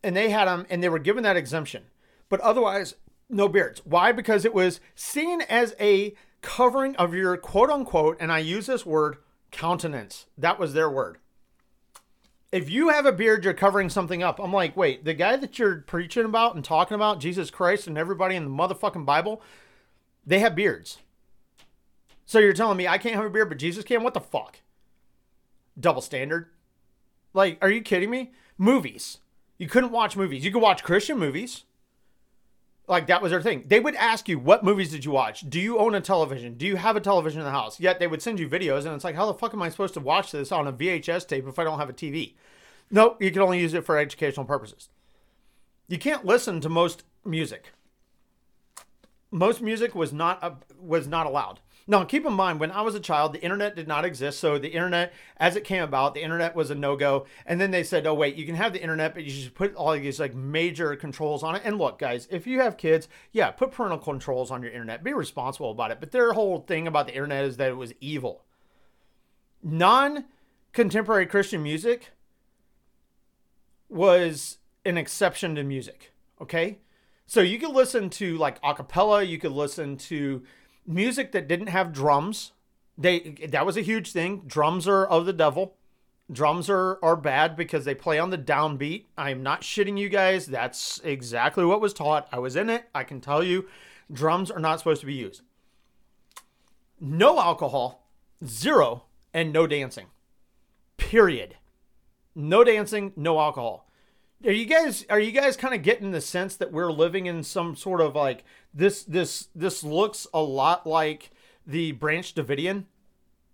And 0.03 0.17
they 0.17 0.31
had 0.31 0.47
them, 0.47 0.67
and 0.71 0.83
they 0.83 0.89
were 0.89 0.99
given 0.99 1.25
that 1.25 1.37
exemption. 1.37 1.85
But 2.29 2.41
otherwise, 2.41 2.95
no 3.29 3.49
beards. 3.49 3.83
Why? 3.85 4.13
Because 4.13 4.45
it 4.45 4.55
was 4.55 4.81
seen 4.95 5.43
as 5.43 5.75
a 5.81 6.15
covering 6.41 6.95
of 6.97 7.15
your 7.15 7.37
quote 7.37 7.71
unquote, 7.71 8.17
and 8.21 8.31
I 8.31 8.39
use 8.39 8.67
this 8.67 8.87
word, 8.87 9.17
countenance. 9.51 10.27
That 10.39 10.59
was 10.59 10.73
their 10.73 10.91
word. 10.91 11.19
If 12.53 12.69
you 12.69 12.91
have 12.91 13.07
a 13.07 13.13
beard, 13.13 13.45
you're 13.45 13.55
covering 13.55 13.89
something 13.89 14.23
up. 14.23 14.39
I'm 14.39 14.53
like, 14.53 14.77
wait, 14.77 15.05
the 15.05 15.15
guy 15.15 15.37
that 15.37 15.59
you're 15.59 15.79
preaching 15.79 16.27
about 16.27 16.55
and 16.55 16.65
talking 16.65 16.95
about, 16.95 17.19
Jesus 17.19 17.51
Christ 17.51 17.87
and 17.87 17.97
everybody 17.97 18.37
in 18.37 18.45
the 18.45 18.51
motherfucking 18.51 19.07
Bible, 19.07 19.41
they 20.27 20.39
have 20.41 20.55
beards. 20.55 20.99
So 22.27 22.39
you're 22.39 22.53
telling 22.53 22.77
me 22.77 22.87
I 22.87 22.99
can't 22.99 23.15
have 23.17 23.25
a 23.25 23.31
beard, 23.31 23.49
but 23.49 23.59
Jesus 23.59 23.85
can? 23.85 24.03
What 24.03 24.15
the 24.15 24.21
fuck? 24.21 24.59
Double 25.79 26.03
standard. 26.03 26.49
Like, 27.35 27.59
are 27.63 27.71
you 27.71 27.83
kidding 27.83 28.11
me? 28.11 28.33
Movies. 28.59 29.19
You 29.59 29.69
couldn't 29.69 29.93
watch 29.93 30.17
movies. 30.17 30.45
You 30.45 30.51
could 30.51 30.63
watch 30.63 30.83
Christian 30.83 31.19
movies. 31.19 31.65
Like 32.89 33.07
that 33.07 33.23
was 33.23 33.31
their 33.31 33.41
thing. 33.41 33.65
They 33.67 33.81
would 33.81 33.95
ask 33.95 34.29
you, 34.29 34.39
"What 34.39 34.65
movies 34.65 34.91
did 34.91 35.05
you 35.05 35.13
watch? 35.13 35.49
Do 35.49 35.61
you 35.61 35.79
own 35.79 35.95
a 35.95 36.01
television? 36.01 36.55
Do 36.55 36.67
you 36.67 36.77
have 36.77 36.97
a 36.97 37.01
television 37.01 37.41
in 37.41 37.45
the 37.45 37.53
house?" 37.53 37.79
Yet 37.79 37.99
they 37.99 38.09
would 38.09 38.21
send 38.21 38.41
you 38.41 38.49
videos, 38.49 38.85
and 38.85 38.95
it's 38.95 39.05
like, 39.05 39.15
how 39.15 39.27
the 39.27 39.35
fuck 39.35 39.55
am 39.55 39.63
I 39.63 39.69
supposed 39.69 39.95
to 39.95 40.01
watch 40.01 40.33
this 40.33 40.51
on 40.51 40.67
a 40.67 40.73
VHS 40.73 41.27
tape 41.27 41.47
if 41.47 41.59
I 41.59 41.65
don't 41.65 41.79
have 41.79 41.89
a 41.89 41.95
TV? 41.95 42.35
No, 42.91 43.17
you 43.21 43.31
can 43.31 43.41
only 43.41 43.61
use 43.61 43.73
it 43.73 43.87
for 43.87 43.97
educational 43.97 44.45
purposes. 44.45 44.89
You 45.89 45.99
can't 45.99 46.27
listen 46.27 46.61
to 46.61 46.69
most 46.69 47.05
music. 47.25 47.73
Most 49.31 49.63
music 49.63 49.95
was 49.95 50.13
not 50.13 50.43
uh, 50.43 50.57
was 50.79 51.07
not 51.07 51.27
allowed. 51.27 51.61
Now, 51.87 52.05
keep 52.05 52.25
in 52.25 52.33
mind, 52.33 52.61
when 52.61 52.71
I 52.71 52.83
was 52.83 52.95
a 52.95 53.01
child, 53.01 53.33
the 53.33 53.43
internet 53.43 53.75
did 53.75 53.89
not 53.89 54.05
exist. 54.05 54.39
So 54.39 54.59
the 54.59 54.69
internet, 54.69 55.13
as 55.37 55.57
it 55.57 55.65
came 55.65 55.83
about, 55.83 56.15
the 56.15 56.23
internet 56.23 56.55
was 56.55 56.71
a 56.71 56.75
no 56.75 56.97
go. 56.97 57.27
And 57.45 57.61
then 57.61 57.73
they 57.73 57.83
said, 57.83 58.07
oh, 58.07 58.15
wait, 58.15 58.37
you 58.37 58.47
can 58.47 58.55
have 58.55 58.73
the 58.73 58.83
internet, 58.83 59.15
but 59.15 59.25
you 59.25 59.31
should 59.31 59.55
put 59.55 59.75
all 59.75 59.93
these 59.93 60.21
like 60.21 60.35
major 60.35 60.95
controls 60.95 61.43
on 61.43 61.57
it. 61.57 61.63
And 61.65 61.79
look, 61.79 61.99
guys, 61.99 62.29
if 62.31 62.47
you 62.47 62.61
have 62.61 62.77
kids, 62.77 63.09
yeah, 63.33 63.51
put 63.51 63.73
parental 63.73 63.99
controls 63.99 64.51
on 64.51 64.63
your 64.63 64.71
internet. 64.71 65.03
Be 65.03 65.13
responsible 65.13 65.73
about 65.73 65.91
it. 65.91 66.01
But 66.01 66.13
their 66.13 66.33
whole 66.33 66.61
thing 66.61 66.87
about 66.87 67.07
the 67.07 67.15
internet 67.15 67.45
is 67.45 67.57
that 67.57 67.71
it 67.71 67.77
was 67.77 67.93
evil. 68.01 68.45
Non 69.63 70.25
contemporary 70.73 71.27
Christian 71.27 71.63
music 71.63 72.13
was 73.89 74.59
an 74.85 74.97
exception 74.97 75.55
to 75.57 75.63
music. 75.63 76.13
Okay. 76.41 76.79
So 77.27 77.41
you 77.41 77.59
could 77.59 77.71
listen 77.71 78.11
to 78.11 78.37
like 78.37 78.61
acapella, 78.63 79.27
you 79.27 79.39
could 79.39 79.53
listen 79.53 79.97
to 79.97 80.43
music 80.87 81.33
that 81.33 81.49
didn't 81.49 81.69
have 81.69 81.93
drums. 81.93 82.53
They 82.97 83.21
that 83.49 83.67
was 83.67 83.77
a 83.77 83.83
huge 83.83 84.13
thing. 84.13 84.43
Drums 84.47 84.87
are 84.87 85.05
of 85.05 85.27
the 85.27 85.33
devil. 85.33 85.77
Drums 86.31 86.71
are 86.71 86.99
are 87.03 87.17
bad 87.17 87.57
because 87.57 87.85
they 87.85 87.95
play 87.95 88.19
on 88.19 88.31
the 88.31 88.39
downbeat. 88.39 89.07
I'm 89.17 89.43
not 89.43 89.63
shitting 89.63 89.99
you 89.99 90.09
guys. 90.09 90.47
That's 90.47 91.01
exactly 91.05 91.65
what 91.65 91.81
was 91.81 91.93
taught. 91.95 92.29
I 92.33 92.39
was 92.39 92.57
in 92.57 92.71
it. 92.71 92.85
I 92.95 93.05
can 93.05 93.21
tell 93.21 93.43
you 93.43 93.69
drums 94.11 94.51
are 94.51 94.61
not 94.61 94.79
supposed 94.79 95.01
to 95.01 95.07
be 95.07 95.15
used. 95.15 95.43
No 97.01 97.41
alcohol, 97.41 98.07
zero, 98.45 99.05
and 99.35 99.53
no 99.53 99.67
dancing. 99.67 100.07
Period. 100.97 101.57
No 102.35 102.65
dancing, 102.65 103.13
no 103.17 103.39
alcohol 103.41 103.87
are 104.45 104.53
you 104.53 104.65
guys 104.65 105.07
are 105.09 105.21
you 105.21 105.33
guys 105.33 105.57
kind 105.57 105.75
of 105.75 105.83
getting 105.83 106.11
the 106.11 106.21
sense 106.21 106.57
that 106.57 106.73
we're 106.73 106.93
living 106.93 107.27
in 107.27 107.43
some 107.43 107.77
sort 107.77 108.01
of 108.01 108.15
like 108.15 108.45
this 108.75 109.03
this 109.05 109.49
this 109.55 109.85
looks 109.85 110.27
a 110.35 110.41
lot 110.43 110.87
like 110.87 111.31
the 111.67 111.93
branch 111.93 112.35
davidian? 112.35 112.85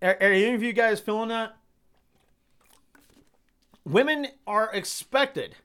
Are, 0.01 0.17
are 0.19 0.31
any 0.31 0.53
of 0.53 0.63
you 0.63 0.73
guys 0.73 0.99
feeling 0.99 1.29
that? 1.29 1.55
Women 3.85 4.27
are 4.47 4.73
expected 4.73 5.55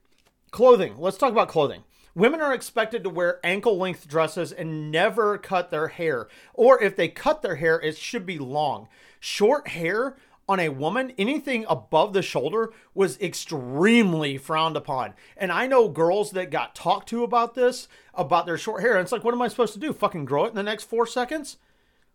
clothing 0.51 0.95
let's 0.99 1.19
talk 1.19 1.33
about 1.33 1.49
clothing. 1.49 1.85
Women 2.15 2.41
are 2.41 2.55
expected 2.55 3.03
to 3.03 3.11
wear 3.11 3.41
ankle 3.43 3.77
length 3.77 4.07
dresses 4.07 4.53
and 4.53 4.91
never 4.91 5.37
cut 5.39 5.71
their 5.71 5.89
hair 5.89 6.29
or 6.53 6.83
if 6.83 6.97
they 6.97 7.09
cut 7.09 7.43
their 7.43 7.57
hair 7.57 7.81
it 7.81 7.97
should 7.97 8.27
be 8.27 8.39
long. 8.39 8.89
Short 9.21 9.69
hair 9.69 10.17
on 10.49 10.61
a 10.61 10.69
woman, 10.69 11.13
anything 11.17 11.65
above 11.69 12.13
the 12.13 12.23
shoulder 12.23 12.73
was 12.95 13.19
extremely 13.21 14.37
frowned 14.37 14.77
upon. 14.77 15.15
And 15.37 15.51
I 15.51 15.67
know 15.67 15.89
girls 15.89 16.33
that 16.33 16.51
got 16.51 16.75
talked 16.75 17.09
to 17.11 17.25
about 17.25 17.55
this, 17.55 17.89
about 18.13 18.47
their 18.47 18.59
short 18.59 18.83
hair. 18.83 18.93
And 18.93 19.01
it's 19.01 19.13
like, 19.13 19.25
what 19.25 19.35
am 19.35 19.43
I 19.43 19.49
supposed 19.49 19.73
to 19.75 19.79
do? 19.79 19.93
Fucking 19.93 20.27
grow 20.27 20.45
it 20.45 20.51
in 20.51 20.55
the 20.55 20.63
next 20.63 20.85
four 20.85 21.07
seconds? 21.07 21.57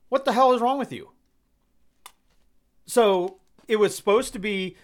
What 0.10 0.26
the 0.26 0.34
hell 0.34 0.54
is 0.54 0.62
wrong 0.62 0.78
with 0.78 0.92
you? 0.92 1.12
So 2.86 3.38
it 3.68 3.78
was 3.78 3.96
supposed 3.96 4.34
to 4.34 4.40
be 4.40 4.76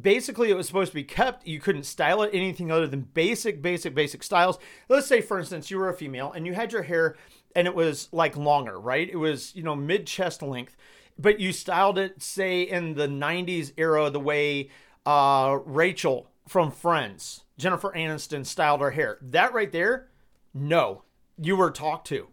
basically 0.00 0.50
it 0.50 0.54
was 0.54 0.66
supposed 0.66 0.92
to 0.92 0.94
be 0.94 1.04
kept 1.04 1.46
you 1.46 1.58
couldn't 1.58 1.82
style 1.82 2.22
it 2.22 2.30
anything 2.32 2.70
other 2.70 2.86
than 2.86 3.00
basic 3.00 3.60
basic 3.60 3.94
basic 3.94 4.22
styles 4.22 4.58
let's 4.88 5.08
say 5.08 5.20
for 5.20 5.40
instance 5.40 5.72
you 5.72 5.76
were 5.78 5.88
a 5.88 5.94
female 5.94 6.30
and 6.30 6.46
you 6.46 6.54
had 6.54 6.72
your 6.72 6.82
hair 6.82 7.16
and 7.56 7.66
it 7.66 7.74
was 7.74 8.08
like 8.12 8.36
longer 8.36 8.78
right 8.78 9.10
it 9.10 9.16
was 9.16 9.54
you 9.56 9.62
know 9.62 9.74
mid 9.74 10.06
chest 10.06 10.40
length 10.40 10.76
but 11.18 11.40
you 11.40 11.52
styled 11.52 11.98
it, 11.98 12.22
say, 12.22 12.62
in 12.62 12.94
the 12.94 13.08
90s 13.08 13.72
era, 13.76 14.10
the 14.10 14.20
way 14.20 14.70
uh, 15.06 15.58
Rachel 15.64 16.30
from 16.48 16.70
Friends, 16.70 17.44
Jennifer 17.58 17.92
Aniston, 17.92 18.44
styled 18.44 18.80
her 18.80 18.90
hair. 18.90 19.18
That 19.20 19.52
right 19.52 19.70
there, 19.70 20.08
no, 20.54 21.02
you 21.40 21.56
were 21.56 21.70
talked 21.70 22.06
to. 22.08 22.28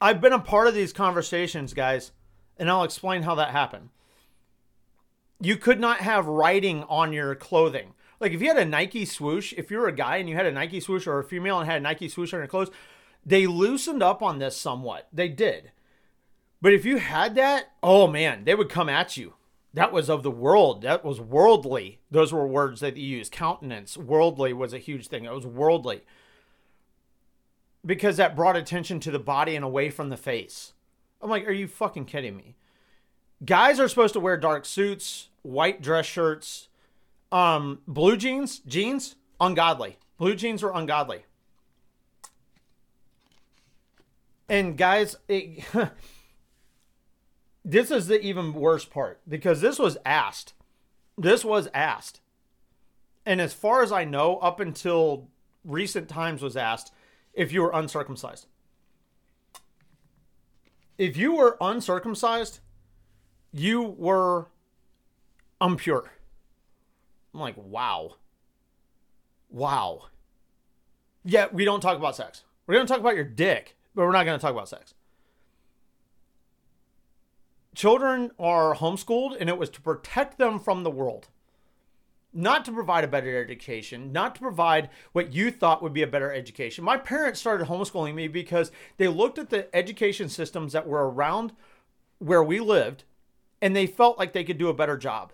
I've 0.00 0.20
been 0.20 0.32
a 0.32 0.38
part 0.38 0.68
of 0.68 0.74
these 0.74 0.92
conversations, 0.92 1.74
guys, 1.74 2.12
and 2.56 2.70
I'll 2.70 2.84
explain 2.84 3.22
how 3.22 3.34
that 3.36 3.50
happened. 3.50 3.90
You 5.40 5.56
could 5.56 5.80
not 5.80 5.98
have 5.98 6.26
writing 6.26 6.84
on 6.84 7.12
your 7.12 7.34
clothing. 7.34 7.94
Like 8.20 8.32
if 8.32 8.40
you 8.40 8.48
had 8.48 8.58
a 8.58 8.64
Nike 8.64 9.04
swoosh, 9.04 9.54
if 9.56 9.70
you 9.70 9.78
were 9.78 9.88
a 9.88 9.92
guy 9.92 10.16
and 10.16 10.28
you 10.28 10.34
had 10.34 10.46
a 10.46 10.52
Nike 10.52 10.80
swoosh 10.80 11.06
or 11.06 11.18
a 11.18 11.24
female 11.24 11.60
and 11.60 11.68
had 11.68 11.78
a 11.78 11.80
Nike 11.80 12.08
swoosh 12.08 12.32
on 12.32 12.40
your 12.40 12.48
clothes, 12.48 12.70
they 13.24 13.46
loosened 13.46 14.02
up 14.02 14.22
on 14.22 14.38
this 14.38 14.56
somewhat. 14.56 15.08
They 15.12 15.28
did. 15.28 15.70
But 16.60 16.72
if 16.72 16.84
you 16.84 16.98
had 16.98 17.34
that, 17.36 17.72
oh 17.82 18.06
man, 18.06 18.44
they 18.44 18.54
would 18.54 18.68
come 18.68 18.88
at 18.88 19.16
you. 19.16 19.34
That 19.74 19.92
was 19.92 20.08
of 20.08 20.22
the 20.22 20.30
world. 20.30 20.82
That 20.82 21.04
was 21.04 21.20
worldly. 21.20 22.00
Those 22.10 22.32
were 22.32 22.46
words 22.46 22.80
that 22.80 22.96
you 22.96 23.18
use. 23.18 23.28
Countenance, 23.28 23.96
worldly 23.96 24.52
was 24.52 24.72
a 24.72 24.78
huge 24.78 25.08
thing. 25.08 25.24
It 25.24 25.32
was 25.32 25.46
worldly. 25.46 26.02
Because 27.86 28.16
that 28.16 28.34
brought 28.34 28.56
attention 28.56 28.98
to 29.00 29.10
the 29.10 29.18
body 29.18 29.54
and 29.54 29.64
away 29.64 29.90
from 29.90 30.08
the 30.08 30.16
face. 30.16 30.72
I'm 31.20 31.30
like, 31.30 31.46
are 31.46 31.52
you 31.52 31.68
fucking 31.68 32.06
kidding 32.06 32.36
me? 32.36 32.56
Guys 33.44 33.78
are 33.78 33.88
supposed 33.88 34.14
to 34.14 34.20
wear 34.20 34.36
dark 34.36 34.64
suits, 34.64 35.28
white 35.42 35.80
dress 35.80 36.06
shirts, 36.06 36.68
um, 37.30 37.80
blue 37.86 38.16
jeans, 38.16 38.58
jeans, 38.60 39.16
ungodly. 39.40 39.98
Blue 40.16 40.34
jeans 40.34 40.62
are 40.62 40.74
ungodly. 40.74 41.24
And 44.48 44.76
guys, 44.76 45.16
it, 45.28 45.62
this 47.68 47.90
is 47.90 48.06
the 48.06 48.18
even 48.22 48.54
worse 48.54 48.86
part 48.86 49.20
because 49.28 49.60
this 49.60 49.78
was 49.78 49.98
asked. 50.06 50.54
This 51.18 51.44
was 51.44 51.68
asked. 51.74 52.20
And 53.26 53.42
as 53.42 53.52
far 53.52 53.82
as 53.82 53.92
I 53.92 54.04
know, 54.04 54.38
up 54.38 54.58
until 54.58 55.28
recent 55.64 56.08
times 56.08 56.40
was 56.40 56.56
asked 56.56 56.94
if 57.34 57.52
you 57.52 57.60
were 57.60 57.70
uncircumcised. 57.72 58.46
If 60.96 61.18
you 61.18 61.36
were 61.36 61.58
uncircumcised, 61.60 62.60
you 63.52 63.82
were 63.82 64.46
impure. 65.60 66.10
I'm 67.34 67.40
like, 67.40 67.56
wow. 67.58 68.14
Wow. 69.50 70.06
Yeah, 71.22 71.48
we 71.52 71.66
don't 71.66 71.82
talk 71.82 71.98
about 71.98 72.16
sex. 72.16 72.44
We're 72.66 72.76
going 72.76 72.86
to 72.86 72.90
talk 72.90 73.00
about 73.00 73.14
your 73.14 73.24
dick, 73.24 73.76
but 73.94 74.06
we're 74.06 74.12
not 74.12 74.24
going 74.24 74.38
to 74.38 74.42
talk 74.42 74.52
about 74.52 74.70
sex 74.70 74.94
children 77.78 78.32
are 78.40 78.74
homeschooled 78.74 79.36
and 79.38 79.48
it 79.48 79.56
was 79.56 79.70
to 79.70 79.80
protect 79.80 80.36
them 80.36 80.58
from 80.58 80.82
the 80.82 80.90
world 80.90 81.28
not 82.30 82.64
to 82.64 82.72
provide 82.72 83.04
a 83.04 83.08
better 83.08 83.40
education, 83.40 84.12
not 84.12 84.34
to 84.34 84.40
provide 84.40 84.90
what 85.12 85.32
you 85.32 85.50
thought 85.50 85.82
would 85.82 85.94
be 85.94 86.02
a 86.02 86.06
better 86.06 86.32
education. 86.32 86.84
My 86.84 86.98
parents 86.98 87.40
started 87.40 87.68
homeschooling 87.68 88.14
me 88.14 88.28
because 88.28 88.70
they 88.98 89.08
looked 89.08 89.38
at 89.38 89.48
the 89.48 89.74
education 89.74 90.28
systems 90.28 90.74
that 90.74 90.86
were 90.86 91.08
around 91.08 91.52
where 92.18 92.42
we 92.42 92.60
lived 92.60 93.04
and 93.62 93.74
they 93.74 93.86
felt 93.86 94.18
like 94.18 94.34
they 94.34 94.44
could 94.44 94.58
do 94.58 94.68
a 94.68 94.74
better 94.74 94.98
job. 94.98 95.32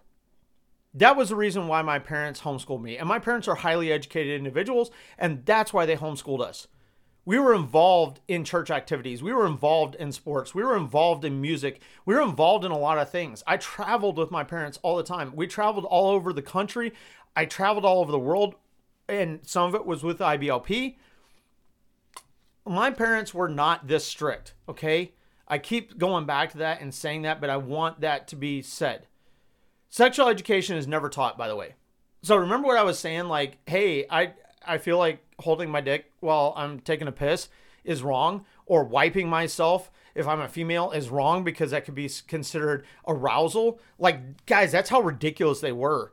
That 0.94 1.16
was 1.16 1.30
the 1.30 1.36
reason 1.36 1.66
why 1.66 1.82
my 1.82 1.98
parents 1.98 2.42
homeschooled 2.42 2.82
me. 2.82 2.96
And 2.96 3.08
my 3.08 3.18
parents 3.18 3.48
are 3.48 3.56
highly 3.56 3.90
educated 3.90 4.38
individuals, 4.38 4.92
and 5.18 5.44
that's 5.44 5.72
why 5.72 5.86
they 5.86 5.96
homeschooled 5.96 6.40
us 6.40 6.68
we 7.24 7.38
were 7.38 7.54
involved 7.54 8.20
in 8.28 8.44
church 8.44 8.70
activities. 8.70 9.22
We 9.22 9.32
were 9.32 9.46
involved 9.46 9.94
in 9.94 10.12
sports. 10.12 10.54
We 10.54 10.62
were 10.62 10.76
involved 10.76 11.24
in 11.24 11.40
music. 11.40 11.80
We 12.04 12.14
were 12.14 12.22
involved 12.22 12.64
in 12.64 12.70
a 12.70 12.78
lot 12.78 12.98
of 12.98 13.10
things. 13.10 13.42
I 13.46 13.56
traveled 13.56 14.18
with 14.18 14.30
my 14.30 14.44
parents 14.44 14.78
all 14.82 14.96
the 14.96 15.02
time. 15.02 15.32
We 15.34 15.46
traveled 15.46 15.86
all 15.86 16.10
over 16.10 16.32
the 16.32 16.42
country. 16.42 16.92
I 17.34 17.46
traveled 17.46 17.84
all 17.84 18.00
over 18.00 18.12
the 18.12 18.18
world, 18.18 18.54
and 19.08 19.40
some 19.42 19.68
of 19.68 19.74
it 19.74 19.86
was 19.86 20.02
with 20.02 20.18
IBLP. 20.18 20.96
My 22.66 22.90
parents 22.90 23.34
were 23.34 23.48
not 23.48 23.88
this 23.88 24.06
strict, 24.06 24.54
okay? 24.68 25.12
I 25.48 25.58
keep 25.58 25.98
going 25.98 26.26
back 26.26 26.52
to 26.52 26.58
that 26.58 26.80
and 26.80 26.94
saying 26.94 27.22
that, 27.22 27.40
but 27.40 27.50
I 27.50 27.56
want 27.56 28.00
that 28.00 28.28
to 28.28 28.36
be 28.36 28.62
said. 28.62 29.06
Sexual 29.88 30.28
education 30.28 30.76
is 30.76 30.86
never 30.86 31.08
taught, 31.08 31.38
by 31.38 31.48
the 31.48 31.56
way. 31.56 31.74
So 32.22 32.36
remember 32.36 32.66
what 32.66 32.78
I 32.78 32.82
was 32.82 32.98
saying? 32.98 33.28
Like, 33.28 33.58
hey, 33.66 34.06
I 34.08 34.32
I 34.66 34.78
feel 34.78 34.98
like 34.98 35.23
holding 35.40 35.70
my 35.70 35.80
dick 35.80 36.10
while 36.20 36.54
I'm 36.56 36.80
taking 36.80 37.08
a 37.08 37.12
piss 37.12 37.48
is 37.84 38.02
wrong, 38.02 38.46
or 38.66 38.84
wiping 38.84 39.28
myself 39.28 39.90
if 40.14 40.26
I'm 40.26 40.40
a 40.40 40.48
female 40.48 40.90
is 40.90 41.10
wrong 41.10 41.44
because 41.44 41.72
that 41.72 41.84
could 41.84 41.94
be 41.94 42.10
considered 42.26 42.86
arousal. 43.06 43.80
Like, 43.98 44.46
guys, 44.46 44.72
that's 44.72 44.90
how 44.90 45.00
ridiculous 45.00 45.60
they 45.60 45.72
were. 45.72 46.12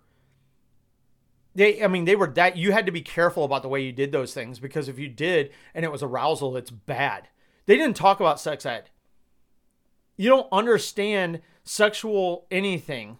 They, 1.53 1.83
I 1.83 1.87
mean, 1.87 2.05
they 2.05 2.15
were 2.15 2.27
that 2.27 2.57
you 2.57 2.71
had 2.71 2.85
to 2.85 2.91
be 2.91 3.01
careful 3.01 3.43
about 3.43 3.61
the 3.61 3.69
way 3.69 3.81
you 3.81 3.91
did 3.91 4.11
those 4.11 4.33
things 4.33 4.59
because 4.59 4.87
if 4.87 4.97
you 4.97 5.09
did 5.09 5.51
and 5.73 5.83
it 5.83 5.91
was 5.91 6.01
arousal, 6.01 6.55
it's 6.55 6.71
bad. 6.71 7.27
They 7.65 7.75
didn't 7.75 7.97
talk 7.97 8.19
about 8.19 8.39
sex 8.39 8.65
ed. 8.65 8.89
You 10.17 10.29
don't 10.29 10.47
understand 10.51 11.41
sexual 11.63 12.47
anything 12.49 13.17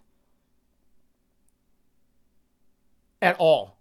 at 3.22 3.36
all 3.38 3.78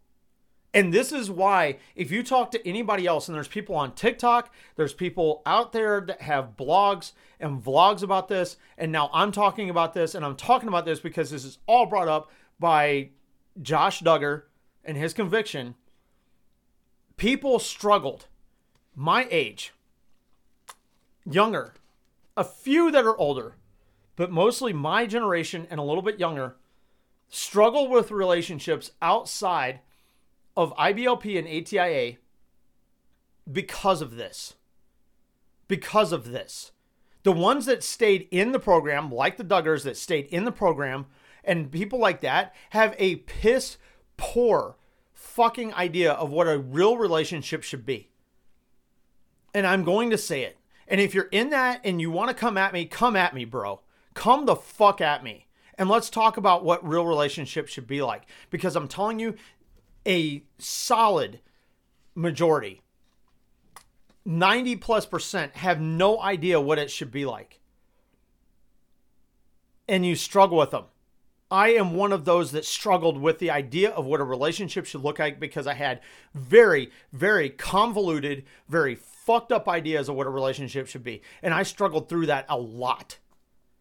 And 0.72 0.92
this 0.92 1.10
is 1.10 1.30
why, 1.30 1.78
if 1.96 2.12
you 2.12 2.22
talk 2.22 2.52
to 2.52 2.68
anybody 2.68 3.06
else, 3.06 3.26
and 3.26 3.34
there's 3.34 3.48
people 3.48 3.74
on 3.74 3.94
TikTok, 3.94 4.54
there's 4.76 4.94
people 4.94 5.42
out 5.44 5.72
there 5.72 6.00
that 6.02 6.22
have 6.22 6.56
blogs 6.56 7.12
and 7.40 7.62
vlogs 7.62 8.02
about 8.02 8.28
this, 8.28 8.56
and 8.78 8.92
now 8.92 9.10
I'm 9.12 9.32
talking 9.32 9.68
about 9.68 9.94
this, 9.94 10.14
and 10.14 10.24
I'm 10.24 10.36
talking 10.36 10.68
about 10.68 10.84
this 10.84 11.00
because 11.00 11.30
this 11.30 11.44
is 11.44 11.58
all 11.66 11.86
brought 11.86 12.06
up 12.06 12.30
by 12.60 13.10
Josh 13.60 14.00
Duggar 14.00 14.42
and 14.84 14.96
his 14.96 15.12
conviction. 15.12 15.74
People 17.16 17.58
struggled, 17.58 18.26
my 18.94 19.26
age, 19.30 19.72
younger, 21.24 21.74
a 22.36 22.44
few 22.44 22.92
that 22.92 23.04
are 23.04 23.16
older, 23.16 23.56
but 24.14 24.30
mostly 24.30 24.72
my 24.72 25.04
generation 25.04 25.66
and 25.68 25.80
a 25.80 25.82
little 25.82 26.02
bit 26.02 26.20
younger, 26.20 26.56
struggle 27.28 27.88
with 27.88 28.12
relationships 28.12 28.92
outside 29.02 29.80
of 30.56 30.74
IBLP 30.76 31.38
and 31.38 31.48
ATIA 31.48 32.18
because 33.50 34.02
of 34.02 34.16
this. 34.16 34.54
Because 35.68 36.12
of 36.12 36.30
this. 36.30 36.72
The 37.22 37.32
ones 37.32 37.66
that 37.66 37.82
stayed 37.82 38.28
in 38.30 38.52
the 38.52 38.58
program, 38.58 39.10
like 39.12 39.36
the 39.36 39.44
Duggars 39.44 39.84
that 39.84 39.96
stayed 39.96 40.26
in 40.26 40.44
the 40.44 40.52
program, 40.52 41.06
and 41.44 41.70
people 41.70 41.98
like 41.98 42.20
that 42.22 42.54
have 42.70 42.94
a 42.98 43.16
piss 43.16 43.76
poor 44.16 44.76
fucking 45.12 45.72
idea 45.74 46.12
of 46.12 46.30
what 46.30 46.48
a 46.48 46.58
real 46.58 46.96
relationship 46.96 47.62
should 47.62 47.84
be. 47.84 48.08
And 49.54 49.66
I'm 49.66 49.84
going 49.84 50.10
to 50.10 50.18
say 50.18 50.42
it. 50.42 50.58
And 50.88 51.00
if 51.00 51.14
you're 51.14 51.28
in 51.30 51.50
that 51.50 51.80
and 51.84 52.00
you 52.00 52.10
want 52.10 52.28
to 52.28 52.34
come 52.34 52.58
at 52.58 52.72
me, 52.72 52.84
come 52.84 53.16
at 53.16 53.34
me, 53.34 53.44
bro. 53.44 53.80
Come 54.14 54.46
the 54.46 54.56
fuck 54.56 55.00
at 55.00 55.22
me. 55.22 55.46
And 55.78 55.88
let's 55.88 56.10
talk 56.10 56.36
about 56.36 56.64
what 56.64 56.86
real 56.86 57.06
relationships 57.06 57.72
should 57.72 57.86
be 57.86 58.02
like. 58.02 58.24
Because 58.50 58.76
I'm 58.76 58.88
telling 58.88 59.18
you, 59.18 59.34
a 60.06 60.42
solid 60.58 61.40
majority, 62.14 62.82
90 64.24 64.76
plus 64.76 65.06
percent, 65.06 65.56
have 65.56 65.80
no 65.80 66.20
idea 66.20 66.60
what 66.60 66.78
it 66.78 66.90
should 66.90 67.10
be 67.10 67.24
like. 67.24 67.60
And 69.88 70.06
you 70.06 70.14
struggle 70.14 70.58
with 70.58 70.70
them. 70.70 70.84
I 71.50 71.70
am 71.70 71.94
one 71.94 72.12
of 72.12 72.24
those 72.24 72.52
that 72.52 72.64
struggled 72.64 73.20
with 73.20 73.40
the 73.40 73.50
idea 73.50 73.90
of 73.90 74.06
what 74.06 74.20
a 74.20 74.24
relationship 74.24 74.86
should 74.86 75.02
look 75.02 75.18
like 75.18 75.40
because 75.40 75.66
I 75.66 75.74
had 75.74 76.00
very, 76.32 76.92
very 77.12 77.50
convoluted, 77.50 78.44
very 78.68 78.94
fucked 78.94 79.50
up 79.50 79.68
ideas 79.68 80.08
of 80.08 80.14
what 80.14 80.28
a 80.28 80.30
relationship 80.30 80.86
should 80.86 81.02
be. 81.02 81.22
And 81.42 81.52
I 81.52 81.64
struggled 81.64 82.08
through 82.08 82.26
that 82.26 82.46
a 82.48 82.56
lot. 82.56 83.18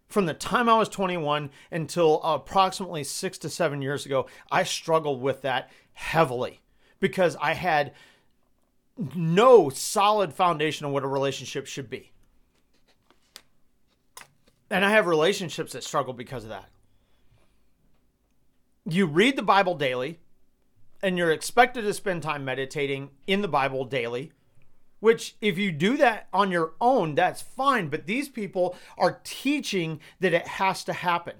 From 0.07 0.25
the 0.25 0.33
time 0.33 0.67
I 0.67 0.79
was 0.79 0.89
21 0.89 1.51
until 1.69 2.19
approximately 2.23 3.03
six 3.03 3.37
to 3.39 3.49
seven 3.49 3.83
years 3.83 4.07
ago, 4.07 4.25
I 4.51 4.63
struggled 4.63 5.21
with 5.21 5.43
that 5.43 5.69
heavily 5.99 6.61
because 7.01 7.35
I 7.41 7.53
had 7.53 7.91
no 9.13 9.69
solid 9.69 10.33
foundation 10.33 10.85
of 10.85 10.93
what 10.93 11.03
a 11.03 11.07
relationship 11.07 11.67
should 11.67 11.89
be. 11.89 12.11
And 14.69 14.85
I 14.85 14.91
have 14.91 15.07
relationships 15.07 15.73
that 15.73 15.83
struggle 15.83 16.13
because 16.13 16.43
of 16.43 16.49
that. 16.49 16.69
You 18.85 19.07
read 19.07 19.35
the 19.35 19.43
Bible 19.43 19.75
daily, 19.75 20.19
and 21.03 21.17
you're 21.17 21.31
expected 21.31 21.81
to 21.81 21.93
spend 21.93 22.23
time 22.23 22.45
meditating 22.45 23.09
in 23.27 23.41
the 23.41 23.47
Bible 23.47 23.83
daily, 23.83 24.31
which, 24.99 25.35
if 25.41 25.57
you 25.57 25.71
do 25.71 25.97
that 25.97 26.27
on 26.31 26.49
your 26.49 26.73
own, 26.79 27.13
that's 27.15 27.41
fine. 27.41 27.89
But 27.89 28.05
these 28.05 28.29
people 28.29 28.75
are 28.97 29.19
teaching 29.23 29.99
that 30.21 30.33
it 30.33 30.47
has 30.47 30.83
to 30.85 30.93
happen. 30.93 31.35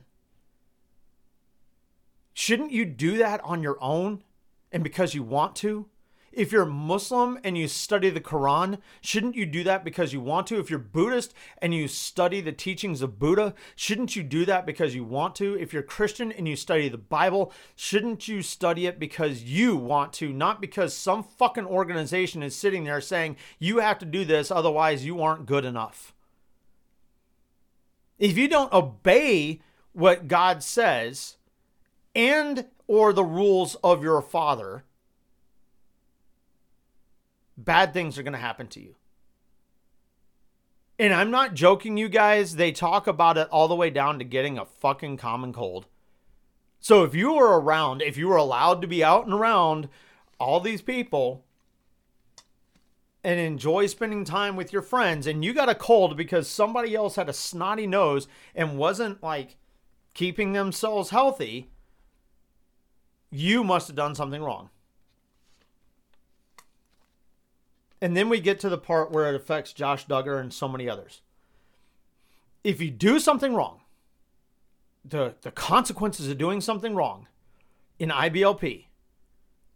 Shouldn't 2.34 2.72
you 2.72 2.86
do 2.86 3.18
that 3.18 3.42
on 3.44 3.64
your 3.64 3.78
own 3.82 4.24
and 4.72 4.84
because 4.84 5.14
you 5.14 5.24
want 5.24 5.56
to? 5.58 5.88
If 6.32 6.52
you're 6.52 6.66
Muslim 6.66 7.40
and 7.44 7.58
you 7.58 7.68
study 7.68 8.10
the 8.10 8.22
Quran, 8.22 8.80
shouldn't 9.02 9.36
you 9.36 9.46
do 9.46 9.64
that 9.64 9.84
because 9.84 10.14
you 10.14 10.22
want 10.22 10.48
to? 10.48 10.60
If 10.60 10.70
you're 10.70 10.80
Buddhist 10.80 11.34
and 11.60 11.74
you 11.74 11.88
study 11.88 12.40
the 12.40 12.52
teachings 12.52 13.02
of 13.02 13.18
Buddha, 13.18 13.56
shouldn't 13.76 14.16
you 14.16 14.24
do 14.24 14.46
that 14.46 14.66
because 14.66 14.94
you 14.94 15.04
want 15.04 15.36
to? 15.36 15.56
If 15.56 15.74
you're 15.74 15.82
Christian 15.82 16.32
and 16.32 16.48
you 16.48 16.56
study 16.56 16.88
the 16.88 16.98
Bible, 16.98 17.52
shouldn't 17.76 18.28
you 18.28 18.42
study 18.42 18.86
it 18.86 19.00
because 19.00 19.44
you 19.44 19.76
want 19.76 20.14
to, 20.14 20.32
not 20.32 20.62
because 20.62 20.94
some 20.94 21.24
fucking 21.24 21.66
organization 21.66 22.44
is 22.44 22.56
sitting 22.56 22.84
there 22.84 23.02
saying 23.02 23.36
you 23.58 23.80
have 23.80 23.98
to 24.00 24.06
do 24.06 24.24
this, 24.24 24.52
otherwise 24.52 25.06
you 25.06 25.22
aren't 25.22 25.48
good 25.48 25.66
enough? 25.66 26.14
If 28.20 28.38
you 28.38 28.48
don't 28.48 28.72
obey 28.72 29.62
what 29.94 30.28
God 30.28 30.62
says 30.62 31.38
and 32.14 32.68
or 32.90 33.14
the 33.14 33.24
rules 33.24 33.76
of 33.84 34.02
your 34.02 34.20
father, 34.20 34.84
bad 37.56 37.94
things 37.94 38.18
are 38.18 38.24
going 38.24 38.34
to 38.34 38.40
happen 38.40 38.66
to 38.66 38.80
you. 38.80 38.96
And 40.98 41.14
I'm 41.14 41.30
not 41.30 41.54
joking, 41.54 41.98
you 41.98 42.10
guys. 42.10 42.56
They 42.56 42.72
talk 42.72 43.06
about 43.06 43.38
it 43.38 43.48
all 43.52 43.68
the 43.68 43.76
way 43.76 43.92
down 43.92 44.18
to 44.18 44.26
getting 44.26 44.58
a 44.58 44.66
fucking 44.66 45.18
common 45.18 45.54
cold. 45.54 45.86
So 46.80 47.04
if 47.04 47.14
you 47.14 47.34
were 47.34 47.62
around, 47.62 48.02
if 48.02 48.18
you 48.18 48.28
were 48.28 48.38
allowed 48.38 48.82
to 48.82 48.88
be 48.88 49.04
out 49.04 49.26
and 49.26 49.36
around 49.36 49.88
all 50.40 50.60
these 50.60 50.82
people 50.82 51.46
and 53.24 53.40
enjoy 53.40 53.86
spending 53.86 54.26
time 54.26 54.56
with 54.56 54.74
your 54.74 54.82
friends, 54.82 55.28
and 55.28 55.46
you 55.46 55.54
got 55.54 55.70
a 55.70 55.76
cold 55.76 56.18
because 56.18 56.48
somebody 56.48 56.96
else 56.96 57.18
had 57.18 57.30
a 57.30 57.34
snotty 57.34 57.86
nose 57.86 58.28
and 58.56 58.80
wasn't 58.80 59.22
like 59.22 59.58
keeping 60.16 60.54
themselves 60.54 61.12
healthy, 61.12 61.70
you 63.32 63.64
must 63.64 63.88
have 63.88 63.96
done 63.96 64.16
something 64.16 64.42
wrong. 64.42 64.70
And 68.02 68.16
then 68.16 68.30
we 68.30 68.40
get 68.40 68.60
to 68.62 68.70
the 68.70 68.78
part 68.78 69.12
where 69.12 69.28
it 69.28 69.36
affects 69.36 69.74
Josh 69.74 70.08
Duggar 70.08 70.40
and 70.40 70.54
so 70.54 70.68
many 70.68 70.90
others. 70.90 71.22
If 72.64 72.82
you 72.82 72.92
do 72.92 73.20
something 73.20 73.54
wrong, 73.54 73.82
the, 75.04 75.36
the 75.42 75.52
consequences 75.52 76.30
of 76.30 76.38
doing 76.38 76.62
something 76.62 76.96
wrong 76.96 77.28
in 77.98 78.10
IBLP 78.10 78.86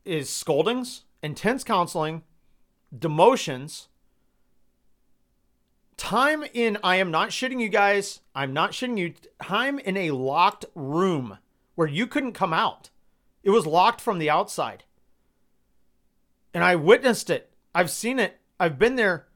is 0.06 0.30
scoldings, 0.30 1.02
intense 1.22 1.64
counseling, 1.64 2.24
demotions, 2.98 3.88
time 5.98 6.44
in, 6.54 6.78
I 6.84 6.98
am 6.98 7.12
not 7.12 7.30
shitting 7.30 7.62
you 7.62 7.70
guys, 7.70 8.22
I'm 8.36 8.54
not 8.54 8.72
shitting 8.72 8.98
you, 8.98 9.14
time 9.42 9.80
in 9.80 9.98
a 9.98 10.12
locked 10.12 10.66
room 10.76 11.38
where 11.76 11.88
you 11.88 12.08
couldn't 12.08 12.34
come 12.34 12.54
out. 12.54 12.90
It 13.44 13.50
was 13.50 13.66
locked 13.66 14.02
from 14.02 14.20
the 14.20 14.30
outside. 14.30 14.84
And 16.54 16.64
I 16.64 16.76
witnessed 16.76 17.30
it 17.30 17.54
I've 17.76 17.90
seen 17.90 18.20
it. 18.20 18.40
I've 18.60 18.78
been 18.78 18.96
there. 18.96 19.28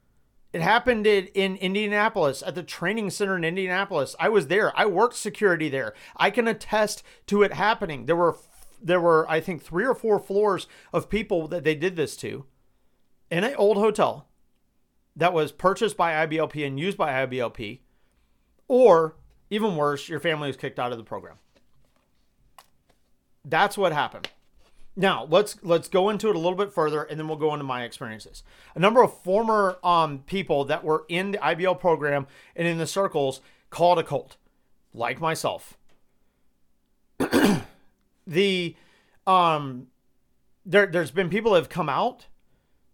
It 0.54 0.62
happened 0.62 1.06
in, 1.06 1.28
in 1.28 1.58
Indianapolis 1.58 2.44
at 2.46 2.56
the 2.56 2.64
training 2.64 3.10
center 3.10 3.36
in 3.36 3.44
Indianapolis. 3.44 4.16
I 4.20 4.30
was 4.30 4.48
there. 4.48 4.78
I 4.78 4.86
worked 4.86 5.16
security 5.16 5.70
there. 5.70 5.94
I 6.16 6.30
can 6.30 6.48
attest 6.48 7.04
to 7.28 7.44
it 7.44 7.54
happening. 7.54 8.06
There 8.06 8.16
were 8.16 8.38
there 8.82 9.02
were 9.02 9.26
I 9.28 9.40
think 9.40 9.64
3 9.64 9.86
or 9.86 9.96
4 9.96 10.20
floors 10.20 10.68
of 10.94 11.10
people 11.10 11.48
that 11.48 11.64
they 11.64 11.74
did 11.74 11.96
this 11.96 12.16
to 12.18 12.46
in 13.32 13.44
an 13.44 13.56
old 13.56 13.78
hotel 13.78 14.28
that 15.16 15.34
was 15.34 15.52
purchased 15.52 15.98
by 15.98 16.28
IBLP 16.28 16.66
and 16.66 16.80
used 16.80 16.98
by 16.98 17.26
IBLP 17.26 17.80
or 18.68 19.16
even 19.50 19.76
worse, 19.76 20.08
your 20.08 20.20
family 20.20 20.48
was 20.48 20.58
kicked 20.58 20.78
out 20.78 20.92
of 20.92 21.00
the 21.00 21.04
program. 21.04 21.38
That's 23.48 23.78
what 23.78 23.94
happened. 23.94 24.30
Now 24.96 25.28
let's 25.30 25.58
let's 25.62 25.88
go 25.88 26.10
into 26.10 26.30
it 26.30 26.36
a 26.36 26.40
little 26.40 26.58
bit 26.58 26.74
further, 26.74 27.04
and 27.04 27.20
then 27.20 27.28
we'll 27.28 27.38
go 27.38 27.54
into 27.54 27.64
my 27.64 27.84
experiences. 27.84 28.44
A 28.74 28.80
number 28.80 29.04
of 29.04 29.16
former 29.22 29.78
um, 29.84 30.20
people 30.26 30.66
that 30.66 30.84
were 30.84 31.06
in 31.08 31.32
the 31.32 31.38
IBL 31.38 31.80
program 31.80 32.26
and 32.56 32.68
in 32.68 32.80
the 32.80 32.88
circles 32.88 33.40
called 33.70 34.00
a 34.00 34.04
cult, 34.04 34.38
like 34.94 35.22
myself. 35.22 35.78
the 38.28 38.76
um, 39.28 39.88
there 40.66 40.88
there's 40.88 41.12
been 41.12 41.30
people 41.30 41.52
that 41.54 41.60
have 41.60 41.70
come 41.70 41.90
out 41.90 42.26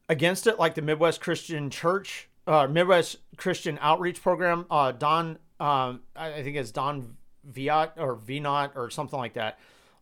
against 0.10 0.46
it, 0.46 0.60
like 0.60 0.76
the 0.76 0.82
Midwest 0.82 1.22
Christian 1.22 1.70
Church, 1.70 2.28
uh, 2.46 2.68
Midwest 2.68 3.18
Christian 3.38 3.80
Outreach 3.82 4.22
Program. 4.22 4.66
Uh, 4.70 4.92
Don, 4.92 5.40
um, 5.62 6.02
I 6.18 6.44
think 6.44 6.58
it's 6.58 6.72
Don 6.72 7.16
Viat 7.50 7.92
or 7.96 8.18
Vinot 8.18 8.76
or 8.76 8.90
something 8.90 9.18
like 9.18 9.36
that. 9.36 9.58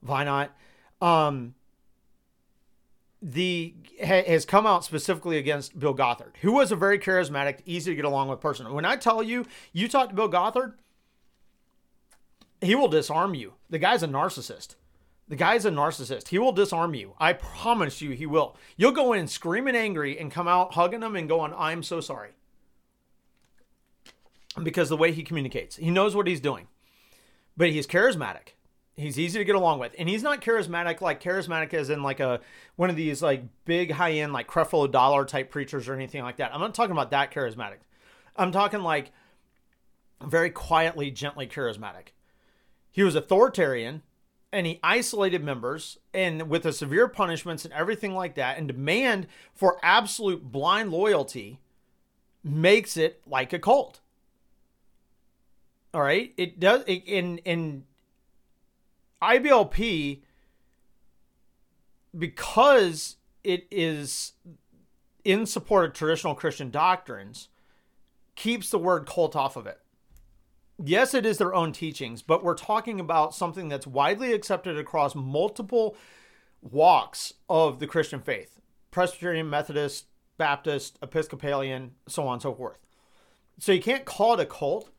Vinot. 0.06 0.49
Um, 1.02 1.56
the 3.22 3.76
has 4.04 4.45
come 4.45 4.66
out 4.66 4.84
specifically 4.84 5.38
against 5.38 5.78
Bill 5.78 5.93
Gothard, 5.93 6.38
who 6.41 6.54
was 6.54 6.72
a 6.72 6.76
very 6.76 6.97
charismatic, 6.97 7.60
easy 7.66 7.91
to 7.91 7.95
get 7.95 8.06
along 8.06 8.30
with 8.30 8.39
person. 8.39 8.72
When 8.74 8.86
I 8.86 8.95
tell 8.95 9.22
you, 9.22 9.45
you 9.74 9.88
talk 9.88 10.10
to 10.10 10.16
Bill 10.16 10.28
Gothard, 10.28 10.74
he 12.62 12.74
will 12.74 12.88
disarm 12.88 13.36
you. 13.36 13.54
The 13.70 13.80
guy's 13.80 14.04
a 14.04 14.08
narcissist. 14.08 14.76
The 15.28 15.36
guy's 15.36 15.66
a 15.66 15.72
narcissist. 15.72 16.30
He 16.30 16.39
will 16.39 16.52
disarm 16.52 16.93
you. 16.93 17.14
I 17.20 17.34
promise 17.34 18.02
you, 18.02 18.12
he 18.12 18.26
will. 18.26 18.58
You'll 18.76 18.91
go 18.91 19.14
in 19.14 19.28
screaming 19.28 19.76
angry 19.76 20.20
and 20.20 20.32
come 20.32 20.47
out 20.47 20.74
hugging 20.74 21.04
him 21.04 21.16
and 21.16 21.30
going, 21.30 21.54
"I'm 21.56 21.84
so 21.84 22.02
sorry," 22.02 22.32
because 24.62 24.89
the 24.89 24.97
way 24.97 25.12
he 25.12 25.24
communicates, 25.24 25.78
he 25.78 25.91
knows 25.91 26.16
what 26.16 26.28
he's 26.28 26.41
doing, 26.41 26.68
but 27.56 27.70
he's 27.70 27.88
charismatic. 27.88 28.56
He's 28.96 29.18
easy 29.18 29.39
to 29.39 29.46
get 29.46 29.56
along 29.56 29.80
with, 29.80 29.96
and 29.98 30.10
he's 30.10 30.22
not 30.22 30.42
charismatic 30.42 31.02
like 31.02 31.24
charismatic 31.24 31.74
as 31.74 31.89
in 31.89 32.04
like 32.04 32.20
a 32.20 32.42
one 32.76 32.89
of 32.89 32.96
these 32.96 33.22
like 33.22 33.44
big 33.66 33.92
high 33.92 34.12
end 34.14 34.34
like 34.34 34.48
Creflo 34.48 34.92
Dollar 34.92 35.26
type 35.26 35.50
preachers 35.50 35.88
or 35.88 35.94
anything 35.94 36.24
like 36.24 36.38
that. 36.38 36.54
I'm 36.54 36.60
not 36.60 36.76
talking 36.76 36.92
about 36.92 37.12
that 37.12 37.32
charismatic. 37.32 37.78
I'm 38.36 38.52
talking 38.52 38.82
like 38.82 39.12
very 40.22 40.50
quietly, 40.50 41.10
gently 41.10 41.48
charismatic. 41.48 42.10
He 42.92 43.04
was 43.04 43.16
authoritarian 43.16 44.04
and 44.52 44.68
he 44.68 44.80
isolated 44.84 45.44
members 45.44 45.98
and 46.14 46.50
with 46.50 46.64
the 46.64 46.74
severe 46.74 47.08
punishments 47.08 47.64
and 47.64 47.74
everything 47.74 48.14
like 48.14 48.36
that 48.36 48.58
and 48.58 48.68
demand 48.68 49.28
for 49.54 49.78
absolute 49.82 50.52
blind 50.52 50.92
loyalty 50.92 51.60
makes 52.44 52.98
it 52.98 53.22
like 53.26 53.54
a 53.54 53.60
cult. 53.60 54.02
All 55.94 56.02
right? 56.02 56.34
It 56.38 56.60
does 56.60 56.84
it, 56.88 57.04
in 57.06 57.38
in 57.39 57.86
IBLP 59.22 60.22
because 62.17 63.17
it 63.43 63.67
is 63.72 64.34
in 65.24 65.45
support 65.45 65.86
of 65.86 65.93
traditional 65.93 66.36
Christian 66.36 66.69
doctrines 66.69 67.47
keeps 68.36 68.69
the 68.69 68.78
word 68.78 69.05
cult 69.05 69.36
off 69.36 69.55
of 69.55 69.67
it 69.67 69.82
yes, 70.84 71.13
it 71.13 71.26
is 71.26 71.38
their 71.38 71.53
own 71.53 71.72
teachings, 71.72 72.22
but 72.22 72.43
we're 72.43 72.55
talking 72.55 72.99
about 72.99 73.36
something 73.36 73.69
that's 73.69 73.88
widely 73.88 74.34
accepted 74.34 74.78
across 74.78 75.15
multiple 75.15 75.95
walks 76.61 77.34
of 77.49 77.80
the 77.80 77.88
Christian 77.88 78.22
faith 78.22 78.59
Presbyterian, 78.91 79.49
Methodist, 79.49 80.05
Baptist, 80.38 80.97
Episcopalian, 81.01 81.91
so 82.07 82.28
on 82.28 82.34
and 82.34 82.41
so 82.41 82.53
forth. 82.53 82.78
So 83.59 83.72
you 83.72 83.82
can't 83.82 84.05
call 84.05 84.34
it 84.34 84.39
a 84.39 84.45
cult. 84.45 84.89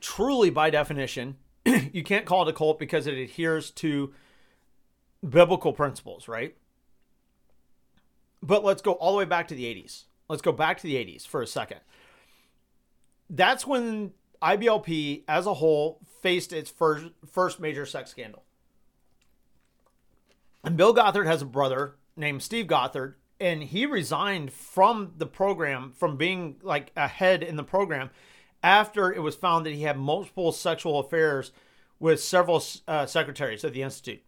Truly, 0.00 0.50
by 0.50 0.70
definition, 0.70 1.36
you 1.92 2.02
can't 2.02 2.26
call 2.26 2.46
it 2.46 2.50
a 2.50 2.52
cult 2.52 2.78
because 2.78 3.06
it 3.06 3.14
adheres 3.14 3.70
to 3.72 4.12
biblical 5.26 5.72
principles, 5.72 6.28
right? 6.28 6.56
But 8.42 8.64
let's 8.64 8.82
go 8.82 8.92
all 8.92 9.12
the 9.12 9.18
way 9.18 9.24
back 9.24 9.48
to 9.48 9.54
the 9.54 9.64
80s. 9.64 10.04
Let's 10.28 10.42
go 10.42 10.52
back 10.52 10.78
to 10.78 10.82
the 10.84 10.94
80s 10.96 11.26
for 11.26 11.42
a 11.42 11.46
second 11.46 11.80
that's 13.30 13.66
when 13.66 14.12
IBLP 14.42 15.24
as 15.26 15.46
a 15.46 15.54
whole 15.54 16.00
faced 16.20 16.52
its 16.52 16.70
first 16.70 17.06
first 17.30 17.60
major 17.60 17.86
sex 17.86 18.10
scandal. 18.10 18.44
And 20.62 20.76
Bill 20.76 20.94
Gothard 20.94 21.26
has 21.26 21.42
a 21.42 21.46
brother 21.46 21.96
named 22.16 22.42
Steve 22.42 22.66
Gothard, 22.66 23.14
and 23.38 23.62
he 23.62 23.84
resigned 23.84 24.52
from 24.52 25.12
the 25.16 25.26
program 25.26 25.92
from 25.96 26.16
being 26.16 26.56
like 26.62 26.90
a 26.96 27.08
head 27.08 27.42
in 27.42 27.56
the 27.56 27.64
program 27.64 28.10
after 28.64 29.12
it 29.12 29.20
was 29.20 29.36
found 29.36 29.66
that 29.66 29.74
he 29.74 29.82
had 29.82 29.98
multiple 29.98 30.50
sexual 30.50 30.98
affairs 30.98 31.52
with 32.00 32.20
several 32.20 32.64
uh, 32.88 33.04
secretaries 33.04 33.62
of 33.62 33.74
the 33.74 33.82
institute. 33.82 34.22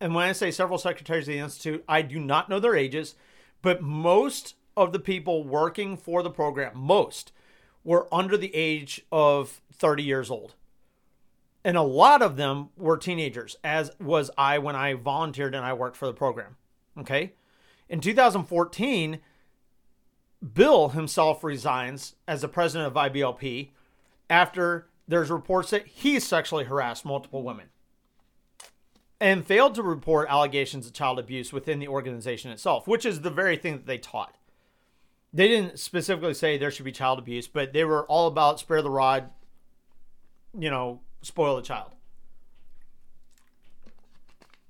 And 0.00 0.14
when 0.14 0.26
I 0.26 0.32
say 0.32 0.50
several 0.50 0.78
secretaries 0.78 1.28
of 1.28 1.34
the 1.34 1.38
institute, 1.38 1.84
I 1.86 2.00
do 2.00 2.18
not 2.18 2.48
know 2.48 2.58
their 2.58 2.74
ages, 2.74 3.14
but 3.60 3.82
most 3.82 4.54
of 4.76 4.92
the 4.92 4.98
people 4.98 5.44
working 5.44 5.98
for 5.98 6.22
the 6.22 6.30
program, 6.30 6.72
most 6.74 7.32
were 7.84 8.08
under 8.12 8.36
the 8.36 8.54
age 8.54 9.02
of 9.12 9.60
30 9.74 10.02
years 10.02 10.30
old. 10.30 10.54
And 11.62 11.76
a 11.76 11.82
lot 11.82 12.22
of 12.22 12.36
them 12.36 12.70
were 12.76 12.96
teenagers, 12.96 13.56
as 13.62 13.90
was 14.00 14.30
I 14.38 14.58
when 14.58 14.74
I 14.74 14.94
volunteered 14.94 15.54
and 15.54 15.64
I 15.64 15.74
worked 15.74 15.96
for 15.96 16.06
the 16.06 16.14
program. 16.14 16.56
Okay. 16.98 17.34
In 17.88 18.00
2014, 18.00 19.20
Bill 20.54 20.88
himself 20.88 21.44
resigns 21.44 22.16
as 22.26 22.40
the 22.40 22.48
president 22.48 22.88
of 22.88 22.94
IBLP 22.94 23.70
after 24.32 24.88
there's 25.06 25.30
reports 25.30 25.70
that 25.70 25.86
he 25.86 26.18
sexually 26.18 26.64
harassed 26.64 27.04
multiple 27.04 27.42
women 27.42 27.66
and 29.20 29.46
failed 29.46 29.74
to 29.76 29.82
report 29.82 30.28
allegations 30.28 30.86
of 30.86 30.92
child 30.92 31.18
abuse 31.18 31.52
within 31.52 31.78
the 31.78 31.86
organization 31.86 32.50
itself, 32.50 32.88
which 32.88 33.06
is 33.06 33.20
the 33.20 33.30
very 33.30 33.56
thing 33.56 33.74
that 33.74 33.86
they 33.86 33.98
taught 33.98 34.36
they 35.32 35.48
didn't 35.48 35.78
specifically 35.78 36.34
say 36.34 36.58
there 36.58 36.70
should 36.70 36.84
be 36.84 36.92
child 36.92 37.18
abuse, 37.18 37.48
but 37.48 37.72
they 37.72 37.84
were 37.84 38.04
all 38.06 38.26
about 38.26 38.60
spare 38.60 38.82
the 38.82 38.90
rod, 38.90 39.30
you 40.58 40.70
know, 40.70 41.00
spoil 41.22 41.56
the 41.56 41.62
child. 41.62 41.92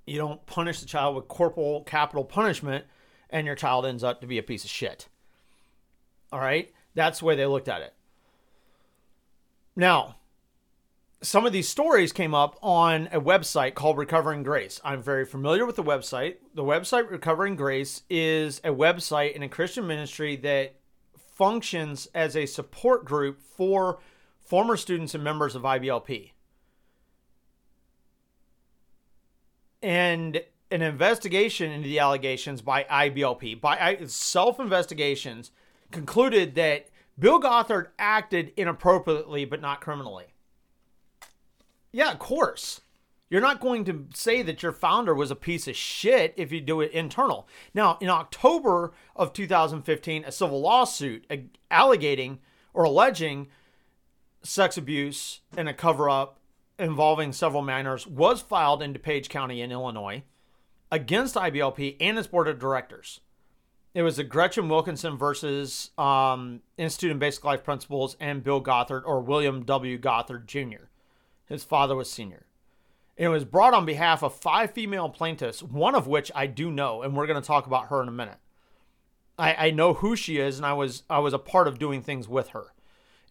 You 0.07 0.19
don't 0.19 0.45
punish 0.47 0.81
the 0.81 0.87
child 0.87 1.17
with 1.17 1.29
corporal 1.29 1.83
capital 1.83 2.25
punishment 2.25 2.85
and 3.31 3.47
your 3.47 3.57
child 3.57 3.87
ends 3.87 4.05
up 4.05 4.21
to 4.21 4.27
be 4.27 4.39
a 4.39 4.43
piece 4.43 4.65
of 4.65 4.71
shit. 4.71 5.09
All 6.33 6.41
right? 6.41 6.71
That's 6.95 7.21
the 7.21 7.25
way 7.25 7.35
they 7.35 7.47
looked 7.47 7.69
at 7.69 7.83
it. 7.83 7.95
Now, 9.75 10.17
some 11.23 11.47
of 11.47 11.53
these 11.53 11.69
stories 11.69 12.13
came 12.13 12.35
up 12.35 12.59
on 12.63 13.09
a 13.13 13.21
website 13.21 13.75
called 13.75 13.97
Recovering 13.97 14.43
Grace. 14.43 14.81
I'm 14.85 15.03
very 15.03 15.25
familiar 15.25 15.65
with 15.65 15.77
the 15.77 15.85
website. 15.85 16.37
The 16.55 16.65
website 16.65 17.11
Recovering 17.11 17.57
Grace 17.57 18.03
is 18.11 18.59
a 18.65 18.71
website 18.71 19.35
in 19.35 19.43
a 19.43 19.49
Christian 19.49 19.87
ministry 19.87 20.37
that 20.37 20.75
functions 21.17 22.09
as 22.15 22.37
a 22.37 22.47
support 22.47 23.05
group 23.05 23.41
for 23.41 24.01
former 24.41 24.77
students 24.77 25.15
and 25.15 25.25
members 25.25 25.55
of 25.55 25.63
IBLP. 25.63 26.33
And 29.81 30.43
an 30.71 30.83
investigation 30.83 31.71
into 31.71 31.89
the 31.89 31.99
allegations 31.99 32.63
by 32.63 32.85
IBLP, 32.85 33.61
by 33.61 33.99
self 34.07 34.61
investigations, 34.61 35.51
concluded 35.91 36.55
that 36.57 36.87
Bill 37.23 37.39
Gothard 37.39 37.91
acted 38.01 38.53
inappropriately 38.57 39.45
but 39.45 39.61
not 39.61 39.81
criminally. 39.81 40.35
Yeah, 41.93 42.11
of 42.11 42.19
course. 42.19 42.81
You're 43.31 43.41
not 43.41 43.61
going 43.61 43.85
to 43.85 44.09
say 44.13 44.43
that 44.43 44.65
your 44.65 44.73
founder 44.73 45.15
was 45.15 45.31
a 45.31 45.37
piece 45.37 45.69
of 45.69 45.77
shit 45.77 46.35
if 46.37 46.51
you 46.51 46.61
do 46.61 46.81
it 46.81 46.91
internal. 46.91 47.47
Now, 47.75 47.97
in 48.01 48.09
October 48.09 48.93
of 49.15 49.33
2015, 49.33 50.25
a 50.25 50.33
civil 50.33 50.61
lawsuit 50.61 51.25
alleging 51.71 52.41
or 52.75 52.83
alleging 52.83 53.47
sex 54.43 54.77
abuse 54.77 55.43
and 55.57 55.69
a 55.69 55.75
cover 55.75 56.11
up 56.11 56.41
involving 56.77 57.33
several 57.33 57.63
minors 57.63 58.05
was 58.05 58.43
filed 58.43 58.83
in 58.83 58.93
DuPage 58.93 59.29
County 59.29 59.61
in 59.61 59.71
Illinois 59.71 60.25
against 60.91 61.37
IBLP 61.37 61.99
and 62.01 62.19
its 62.19 62.27
board 62.27 62.49
of 62.49 62.59
directors. 62.59 63.21
It 63.95 64.03
was 64.03 64.17
the 64.17 64.25
Gretchen 64.25 64.69
Wilkinson 64.69 65.19
versus 65.19 65.91
um, 65.99 66.63
Institute 66.79 67.13
of 67.13 67.19
Basic 67.19 67.45
Life 67.45 67.63
Principles 67.63 68.17
and 68.19 68.43
Bill 68.43 68.61
Gothard 68.61 69.03
or 69.05 69.21
William 69.21 69.65
W. 69.65 69.99
Gothard 69.99 70.47
Jr. 70.47 70.87
His 71.47 71.63
father 71.63 71.95
was 71.95 72.11
senior. 72.11 72.47
It 73.19 73.29
was 73.29 73.45
brought 73.45 73.75
on 73.75 73.85
behalf 73.85 74.23
of 74.23 74.35
five 74.35 74.73
female 74.73 75.11
plaintiffs, 75.11 75.63
one 75.63 75.95
of 75.95 76.07
which 76.07 76.33
I 76.35 76.47
do 76.47 76.71
know, 76.71 77.03
and 77.03 77.15
we're 77.15 77.27
going 77.27 77.41
to 77.41 77.47
talk 77.47 77.67
about 77.67 77.89
her 77.89 78.03
in 78.03 78.09
a 78.09 78.13
minute. 78.13 78.39
I, 79.39 79.67
I 79.67 79.71
know 79.71 79.95
who 79.95 80.17
she 80.17 80.39
is, 80.39 80.57
and 80.57 80.65
I 80.65 80.73
was 80.73 81.03
I 81.11 81.19
was 81.19 81.35
a 81.35 81.39
part 81.39 81.69
of 81.69 81.79
doing 81.79 82.03
things 82.03 82.29
with 82.29 82.49
her. 82.49 82.73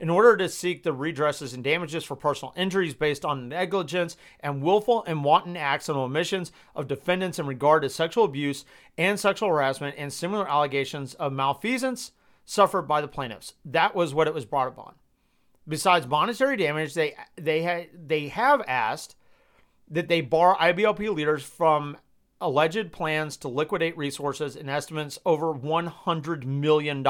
In 0.02 0.10
order 0.10 0.36
to 0.36 0.50
seek 0.50 0.82
the 0.82 0.96
redresses 0.96 1.54
and 1.54 1.64
damages 1.64 2.04
for 2.04 2.16
personal 2.16 2.56
injuries 2.58 2.96
based 2.96 3.24
on 3.24 3.48
negligence 3.48 4.18
and 4.40 4.64
willful 4.64 5.04
and 5.06 5.24
wanton 5.24 5.56
acts 5.56 5.90
and 5.90 5.98
omissions 5.98 6.52
of 6.76 6.88
defendants 6.88 7.38
in 7.38 7.46
regard 7.46 7.84
to 7.84 7.90
sexual 7.90 8.24
abuse 8.24 8.66
and 8.98 9.20
sexual 9.20 9.50
harassment 9.50 9.94
and 10.00 10.12
similar 10.12 10.50
allegations 10.50 11.14
of 11.14 11.32
malfeasance 11.34 12.14
suffered 12.46 12.88
by 12.88 13.00
the 13.00 13.08
plaintiffs. 13.08 13.54
That 13.64 13.94
was 13.94 14.12
what 14.12 14.28
it 14.28 14.34
was 14.34 14.44
brought 14.44 14.70
upon. 14.70 14.96
Besides 15.68 16.08
monetary 16.08 16.58
damage, 16.58 16.96
they 16.96 17.16
they 17.36 17.64
ha- 17.64 17.90
they 17.94 18.30
have 18.30 18.64
asked 18.68 19.16
that 19.88 20.08
they 20.08 20.22
bar 20.22 20.58
IBLP 20.58 21.14
leaders 21.14 21.44
from 21.44 21.96
alleged 22.42 22.92
plans 22.92 23.38
to 23.38 23.48
liquidate 23.48 23.98
resources 23.98 24.56
and 24.56 24.70
estimates 24.70 25.20
over 25.26 25.54
$100 25.54 26.44
million. 26.44 27.06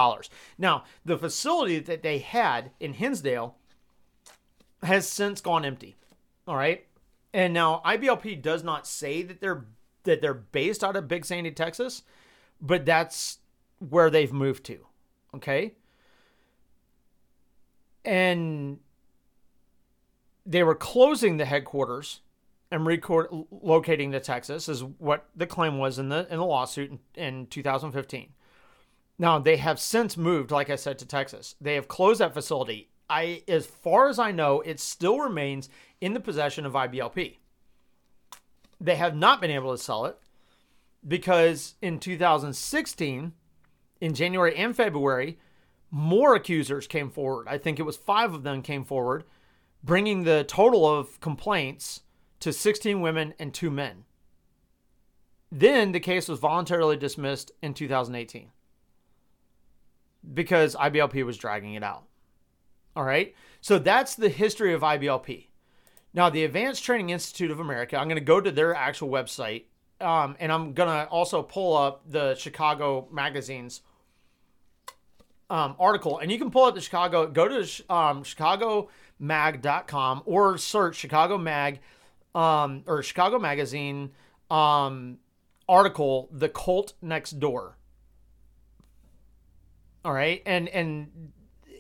Now, 0.58 0.84
the 1.06 1.18
facility 1.18 1.80
that 1.80 2.04
they 2.04 2.20
had 2.20 2.72
in 2.80 2.94
Hinsdale 2.94 3.56
has 4.84 5.08
since 5.08 5.42
gone 5.42 5.66
empty. 5.66 5.96
All 6.48 6.56
right. 6.56 6.86
And 7.34 7.54
now 7.54 7.82
IBLP 7.86 8.42
does 8.42 8.64
not 8.64 8.86
say 8.86 9.24
that 9.24 9.42
they're 9.42 9.66
that 10.04 10.20
they're 10.20 10.34
based 10.34 10.84
out 10.84 10.96
of 10.96 11.08
Big 11.08 11.24
Sandy, 11.24 11.52
Texas, 11.52 12.02
but 12.60 12.86
that's 12.86 13.38
where 13.78 14.10
they've 14.10 14.34
moved 14.34 14.64
to. 14.66 14.88
Okay 15.36 15.74
and 18.04 18.80
they 20.46 20.64
were 20.64 20.76
closing 20.76 21.38
the 21.38 21.46
headquarters 21.46 22.22
and 22.72 22.86
relocating 22.86 24.12
to 24.12 24.20
Texas, 24.20 24.70
is 24.70 24.84
what 24.84 25.26
the 25.36 25.46
claim 25.46 25.78
was 25.78 26.00
in 26.00 26.10
the 26.10 26.28
in 26.30 26.38
the 26.38 26.46
lawsuit 26.46 26.92
in, 26.92 27.00
in 27.16 27.48
2015. 27.48 28.34
Now 29.20 29.40
they 29.40 29.58
have 29.58 29.80
since 29.80 30.18
moved, 30.18 30.52
like 30.52 30.70
I 30.70 30.76
said, 30.76 30.98
to 31.00 31.06
Texas. 31.06 31.56
They 31.62 31.76
have 31.76 31.88
closed 31.88 32.22
that 32.22 32.34
facility. 32.34 32.90
I, 33.10 33.44
as 33.48 33.66
far 33.66 34.08
as 34.08 34.18
I 34.18 34.32
know, 34.32 34.62
it 34.62 34.80
still 34.80 35.20
remains 35.20 35.70
in 36.00 36.14
the 36.14 36.20
possession 36.20 36.66
of 36.66 36.74
IBLP. 36.74 37.38
They 38.80 38.96
have 38.96 39.16
not 39.16 39.42
been 39.42 39.52
able 39.52 39.72
to 39.72 39.78
sell 39.78 40.06
it 40.06 40.18
because 41.06 41.76
in 41.82 42.00
2016, 42.00 43.34
in 44.00 44.14
January 44.14 44.56
and 44.56 44.76
February, 44.76 45.38
more 45.92 46.36
accusers 46.36 46.88
came 46.88 47.10
forward. 47.10 47.48
I 47.50 47.58
think 47.58 47.80
it 47.80 47.84
was 47.84 47.98
five 47.98 48.34
of 48.34 48.44
them 48.44 48.62
came 48.62 48.86
forward 48.86 49.26
bringing 49.84 50.24
the 50.24 50.44
total 50.44 50.88
of 50.88 51.20
complaints 51.20 52.02
to 52.42 52.54
16 52.54 53.02
women 53.02 53.34
and 53.40 53.54
two 53.54 53.72
men. 53.72 54.04
Then 55.52 55.92
the 55.92 56.00
case 56.00 56.28
was 56.28 56.40
voluntarily 56.40 56.98
dismissed 56.98 57.52
in 57.62 57.74
2018 57.74 58.52
because 60.34 60.76
IBLP 60.76 61.26
was 61.26 61.38
dragging 61.38 61.74
it 61.74 61.84
out. 61.84 62.04
All 62.96 63.04
right. 63.04 63.36
So 63.60 63.80
that's 63.80 64.16
the 64.16 64.30
history 64.30 64.74
of 64.74 64.82
IBLP. 64.82 65.48
Now, 66.14 66.30
the 66.30 66.44
Advanced 66.44 66.84
Training 66.84 67.10
Institute 67.10 67.52
of 67.52 67.60
America, 67.60 67.98
I'm 67.98 68.08
going 68.08 68.16
to 68.16 68.22
go 68.22 68.42
to 68.42 68.52
their 68.52 68.76
actual 68.76 69.10
website 69.10 69.64
um, 70.02 70.36
and 70.40 70.52
I'm 70.52 70.74
going 70.74 70.90
to 70.90 71.08
also 71.10 71.44
pull 71.44 71.78
up 71.78 72.02
the 72.10 72.36
Chicago 72.36 73.08
Magazine's 73.12 73.82
um, 75.50 75.76
article. 75.80 76.20
And 76.20 76.30
you 76.32 76.38
can 76.38 76.50
pull 76.50 76.66
up 76.66 76.76
the 76.76 76.82
Chicago, 76.82 77.28
go 77.28 77.48
to 77.48 77.60
um, 77.94 78.24
chicagomag.com 78.24 80.24
or 80.26 80.58
search 80.58 80.96
Chicago 80.96 81.38
Mag 81.38 81.80
um, 82.34 82.84
or 82.88 83.04
Chicago 83.04 83.40
Magazine 83.40 84.12
um, 84.50 85.18
article, 85.68 86.30
The 86.32 86.50
Cult 86.50 86.94
Next 87.02 87.40
Door. 87.40 87.78
All 90.04 90.14
right. 90.14 90.42
And, 90.46 90.68
and 90.70 91.32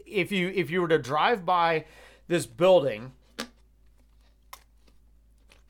if 0.05 0.31
you, 0.31 0.49
if 0.49 0.69
you 0.69 0.81
were 0.81 0.87
to 0.87 0.99
drive 0.99 1.45
by 1.45 1.85
this 2.27 2.45
building, 2.45 3.13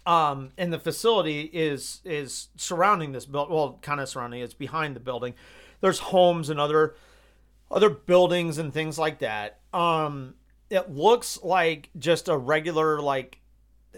um, 0.06 0.52
and 0.58 0.74
the 0.74 0.80
facility 0.80 1.42
is 1.54 2.02
is 2.04 2.48
surrounding 2.56 3.12
this 3.12 3.26
building. 3.26 3.54
Well, 3.54 3.80
kind 3.82 4.00
of 4.00 4.10
surrounding. 4.10 4.42
It's 4.42 4.54
behind 4.54 4.96
the 4.96 5.00
building. 5.00 5.36
There's 5.80 6.00
homes 6.00 6.50
and 6.50 6.60
other 6.60 6.96
other 7.70 7.90
buildings 7.90 8.58
and 8.58 8.74
things 8.74 8.98
like 8.98 9.20
that. 9.20 9.60
Um, 9.74 10.36
it 10.70 10.90
looks 10.92 11.42
like 11.44 11.90
just 11.98 12.28
a 12.28 12.38
regular 12.38 13.00
like 13.00 13.41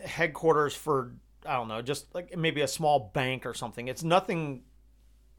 headquarters 0.04 0.76
for 0.76 1.14
I 1.46 1.56
don't 1.56 1.68
know, 1.68 1.82
just 1.82 2.14
like 2.16 2.38
maybe 2.38 2.62
a 2.62 2.68
small 2.68 3.12
bank 3.14 3.46
or 3.46 3.54
something. 3.54 3.88
It's 3.88 4.04
nothing 4.04 4.64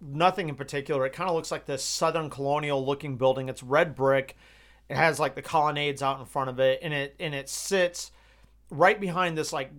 nothing 0.00 0.48
in 0.48 0.54
particular. 0.54 1.06
It 1.06 1.12
kind 1.12 1.30
of 1.30 1.36
looks 1.36 1.50
like 1.50 1.66
this 1.66 1.82
southern 1.82 2.30
colonial 2.30 2.84
looking 2.84 3.16
building. 3.16 3.48
It's 3.48 3.62
red 3.62 3.94
brick. 3.94 4.36
It 4.88 4.96
has 4.96 5.18
like 5.18 5.34
the 5.34 5.42
colonnades 5.42 6.02
out 6.02 6.20
in 6.20 6.26
front 6.26 6.50
of 6.50 6.60
it 6.60 6.80
and 6.82 6.92
it 6.92 7.16
and 7.18 7.34
it 7.34 7.48
sits 7.48 8.12
right 8.70 9.00
behind 9.00 9.38
this 9.38 9.52
like 9.52 9.70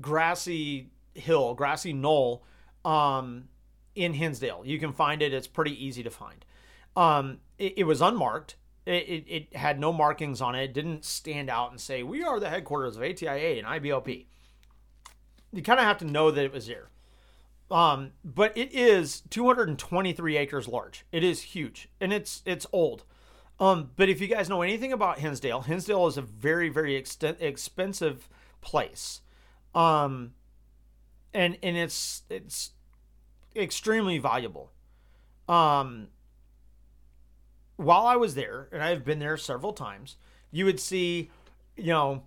grassy 0.00 0.90
hill, 1.14 1.54
grassy 1.54 1.92
knoll 1.92 2.44
um, 2.84 3.48
in 3.94 4.14
Hinsdale. 4.14 4.62
You 4.64 4.78
can 4.78 4.92
find 4.92 5.22
it. 5.22 5.32
It's 5.32 5.46
pretty 5.46 5.84
easy 5.84 6.02
to 6.02 6.10
find. 6.10 6.44
Um, 6.96 7.38
it, 7.58 7.74
it, 7.78 7.84
was 7.84 8.00
unmarked. 8.00 8.56
It, 8.88 9.08
it, 9.08 9.24
it, 9.28 9.56
had 9.56 9.78
no 9.78 9.92
markings 9.92 10.40
on 10.40 10.54
it. 10.54 10.64
It 10.64 10.72
didn't 10.72 11.04
stand 11.04 11.50
out 11.50 11.70
and 11.70 11.80
say, 11.80 12.02
we 12.02 12.22
are 12.22 12.40
the 12.40 12.48
headquarters 12.48 12.96
of 12.96 13.02
ATIA 13.02 13.58
and 13.58 13.66
IBLP. 13.66 14.24
You 15.52 15.62
kind 15.62 15.78
of 15.78 15.84
have 15.84 15.98
to 15.98 16.04
know 16.04 16.30
that 16.30 16.44
it 16.44 16.52
was 16.52 16.66
there. 16.66 16.88
Um, 17.70 18.12
but 18.24 18.56
it 18.56 18.72
is 18.72 19.20
223 19.28 20.38
acres 20.38 20.66
large. 20.68 21.04
It 21.12 21.22
is 21.22 21.42
huge 21.42 21.88
and 22.00 22.14
it's 22.14 22.42
it's 22.46 22.66
old. 22.72 23.04
Um, 23.60 23.90
but 23.96 24.08
if 24.08 24.22
you 24.22 24.26
guys 24.26 24.48
know 24.48 24.62
anything 24.62 24.92
about 24.92 25.18
Hinsdale, 25.18 25.62
Hinsdale 25.62 26.06
is 26.06 26.16
a 26.16 26.22
very 26.22 26.70
very 26.70 26.94
expensive 26.96 28.28
place 28.62 29.20
um, 29.74 30.32
and 31.32 31.58
and 31.62 31.76
it's 31.76 32.22
it's 32.28 32.70
extremely 33.54 34.18
valuable. 34.18 34.72
Um, 35.48 36.08
while 37.78 38.06
I 38.06 38.16
was 38.16 38.34
there, 38.34 38.68
and 38.72 38.82
I've 38.82 39.04
been 39.04 39.20
there 39.20 39.36
several 39.36 39.72
times, 39.72 40.16
you 40.50 40.64
would 40.64 40.80
see, 40.80 41.30
you 41.76 41.86
know, 41.86 42.24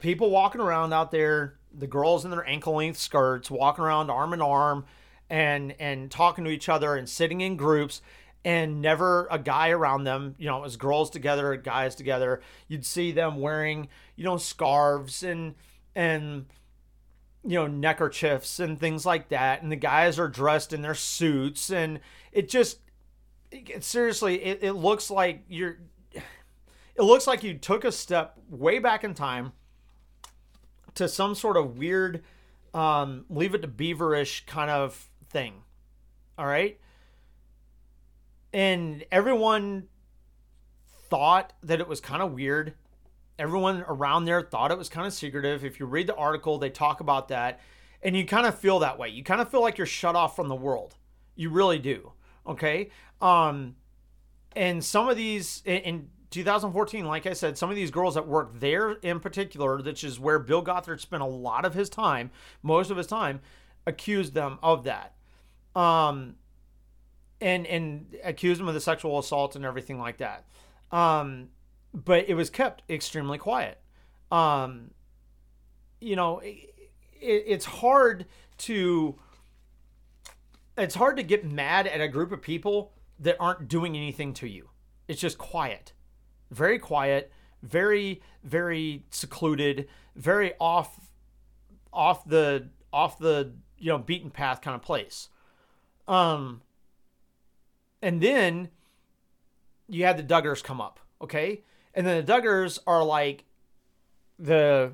people 0.00 0.30
walking 0.30 0.60
around 0.60 0.92
out 0.92 1.12
there, 1.12 1.54
the 1.72 1.86
girls 1.86 2.24
in 2.24 2.32
their 2.32 2.46
ankle 2.46 2.74
length 2.74 2.98
skirts, 2.98 3.50
walking 3.50 3.84
around 3.84 4.10
arm 4.10 4.34
in 4.34 4.42
arm, 4.42 4.84
and 5.30 5.74
and 5.78 6.10
talking 6.10 6.44
to 6.44 6.50
each 6.50 6.68
other 6.68 6.96
and 6.96 7.08
sitting 7.08 7.40
in 7.40 7.56
groups 7.56 8.02
and 8.44 8.82
never 8.82 9.28
a 9.30 9.38
guy 9.38 9.70
around 9.70 10.04
them. 10.04 10.34
You 10.38 10.48
know, 10.48 10.64
as 10.64 10.76
girls 10.76 11.08
together, 11.08 11.54
guys 11.54 11.94
together. 11.94 12.42
You'd 12.66 12.84
see 12.84 13.12
them 13.12 13.40
wearing, 13.40 13.88
you 14.16 14.24
know, 14.24 14.38
scarves 14.38 15.22
and 15.22 15.54
and 15.94 16.46
you 17.44 17.54
know 17.54 17.68
neckerchiefs 17.68 18.58
and 18.58 18.78
things 18.78 19.06
like 19.06 19.28
that, 19.28 19.62
and 19.62 19.70
the 19.70 19.76
guys 19.76 20.18
are 20.18 20.28
dressed 20.28 20.72
in 20.72 20.82
their 20.82 20.96
suits, 20.96 21.70
and 21.70 22.00
it 22.32 22.48
just 22.48 22.78
it, 23.52 23.84
seriously, 23.84 24.42
it, 24.42 24.60
it 24.62 24.72
looks 24.72 25.10
like 25.10 25.44
you're. 25.48 25.78
It 26.94 27.02
looks 27.02 27.26
like 27.26 27.42
you 27.42 27.54
took 27.54 27.84
a 27.84 27.92
step 27.92 28.36
way 28.50 28.78
back 28.78 29.02
in 29.02 29.14
time 29.14 29.52
to 30.94 31.08
some 31.08 31.34
sort 31.34 31.56
of 31.56 31.78
weird, 31.78 32.22
um, 32.74 33.24
leave 33.30 33.54
it 33.54 33.62
to 33.62 33.68
beaverish 33.68 34.44
kind 34.44 34.70
of 34.70 35.08
thing. 35.30 35.54
All 36.36 36.46
right 36.46 36.78
and 38.52 39.04
everyone 39.10 39.88
thought 41.08 41.52
that 41.62 41.80
it 41.80 41.88
was 41.88 42.00
kind 42.00 42.22
of 42.22 42.32
weird. 42.32 42.74
Everyone 43.38 43.84
around 43.88 44.26
there 44.26 44.42
thought 44.42 44.70
it 44.70 44.78
was 44.78 44.88
kind 44.88 45.06
of 45.06 45.12
secretive. 45.12 45.64
If 45.64 45.80
you 45.80 45.86
read 45.86 46.06
the 46.06 46.14
article, 46.14 46.58
they 46.58 46.70
talk 46.70 47.00
about 47.00 47.28
that, 47.28 47.60
and 48.02 48.16
you 48.16 48.26
kind 48.26 48.46
of 48.46 48.58
feel 48.58 48.80
that 48.80 48.98
way. 48.98 49.08
You 49.08 49.24
kind 49.24 49.40
of 49.40 49.50
feel 49.50 49.62
like 49.62 49.78
you're 49.78 49.86
shut 49.86 50.14
off 50.14 50.36
from 50.36 50.48
the 50.48 50.54
world. 50.54 50.96
You 51.34 51.50
really 51.50 51.78
do. 51.78 52.12
Okay. 52.46 52.90
Um, 53.22 53.76
and 54.54 54.84
some 54.84 55.08
of 55.08 55.16
these 55.16 55.62
in 55.64 56.10
2014, 56.30 57.06
like 57.06 57.26
I 57.26 57.32
said, 57.32 57.56
some 57.56 57.70
of 57.70 57.76
these 57.76 57.90
girls 57.90 58.14
that 58.14 58.26
work 58.26 58.58
there 58.58 58.92
in 58.92 59.20
particular, 59.20 59.76
which 59.78 60.02
is 60.04 60.18
where 60.18 60.38
Bill 60.38 60.62
Gothard 60.62 61.00
spent 61.00 61.22
a 61.22 61.26
lot 61.26 61.64
of 61.64 61.74
his 61.74 61.88
time, 61.88 62.30
most 62.62 62.90
of 62.90 62.96
his 62.96 63.06
time, 63.06 63.40
accused 63.86 64.34
them 64.34 64.58
of 64.62 64.84
that. 64.84 65.14
Um, 65.74 66.34
and 67.40 67.66
and 67.66 68.16
accused 68.22 68.60
them 68.60 68.68
of 68.68 68.74
the 68.74 68.80
sexual 68.80 69.18
assault 69.18 69.56
and 69.56 69.64
everything 69.64 69.98
like 69.98 70.18
that. 70.18 70.44
Um, 70.90 71.48
but 71.94 72.28
it 72.28 72.34
was 72.34 72.50
kept 72.50 72.82
extremely 72.90 73.38
quiet. 73.38 73.78
Um, 74.30 74.90
you 76.00 76.16
know, 76.16 76.38
it, 76.40 76.74
it's 77.20 77.64
hard 77.64 78.26
to 78.58 79.18
it's 80.76 80.94
hard 80.94 81.16
to 81.16 81.22
get 81.22 81.44
mad 81.44 81.86
at 81.86 82.00
a 82.00 82.08
group 82.08 82.32
of 82.32 82.42
people 82.42 82.92
that 83.22 83.36
aren't 83.40 83.68
doing 83.68 83.96
anything 83.96 84.34
to 84.34 84.46
you. 84.46 84.68
It's 85.08 85.20
just 85.20 85.38
quiet, 85.38 85.92
very 86.50 86.78
quiet, 86.78 87.32
very 87.62 88.22
very 88.44 89.04
secluded, 89.10 89.88
very 90.14 90.52
off 90.60 91.00
off 91.92 92.24
the 92.24 92.68
off 92.92 93.18
the 93.18 93.52
you 93.78 93.90
know 93.90 93.98
beaten 93.98 94.30
path 94.30 94.60
kind 94.60 94.74
of 94.74 94.82
place. 94.82 95.28
Um, 96.08 96.62
and 98.00 98.20
then 98.20 98.68
you 99.88 100.04
had 100.04 100.16
the 100.16 100.22
Duggars 100.22 100.62
come 100.62 100.80
up, 100.80 101.00
okay? 101.20 101.62
And 101.94 102.06
then 102.06 102.24
the 102.24 102.32
Duggars 102.32 102.78
are 102.86 103.04
like 103.04 103.44
the 104.38 104.92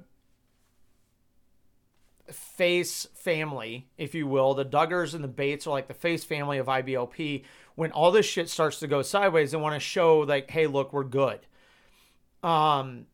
face 2.31 3.07
family, 3.15 3.89
if 3.97 4.15
you 4.15 4.27
will. 4.27 4.55
The 4.55 4.65
Duggars 4.65 5.15
and 5.15 5.25
the 5.25 5.29
Bates 5.29 5.67
are 5.67 5.71
like 5.71 5.89
the 5.89 5.95
face 5.95 6.25
family 6.25 6.59
of 6.59 6.67
IBLP. 6.67 7.45
When 7.79 7.93
all 7.93 8.11
this 8.11 8.27
shit 8.27 8.49
starts 8.49 8.81
to 8.81 8.89
go 8.89 9.03
sideways, 9.03 9.53
they 9.53 9.57
want 9.57 9.77
to 9.77 9.79
show 9.79 10.19
like, 10.19 10.51
hey, 10.51 10.67
look, 10.67 10.93
we're 10.93 11.05
good. 11.05 11.39
Um, 12.43 13.07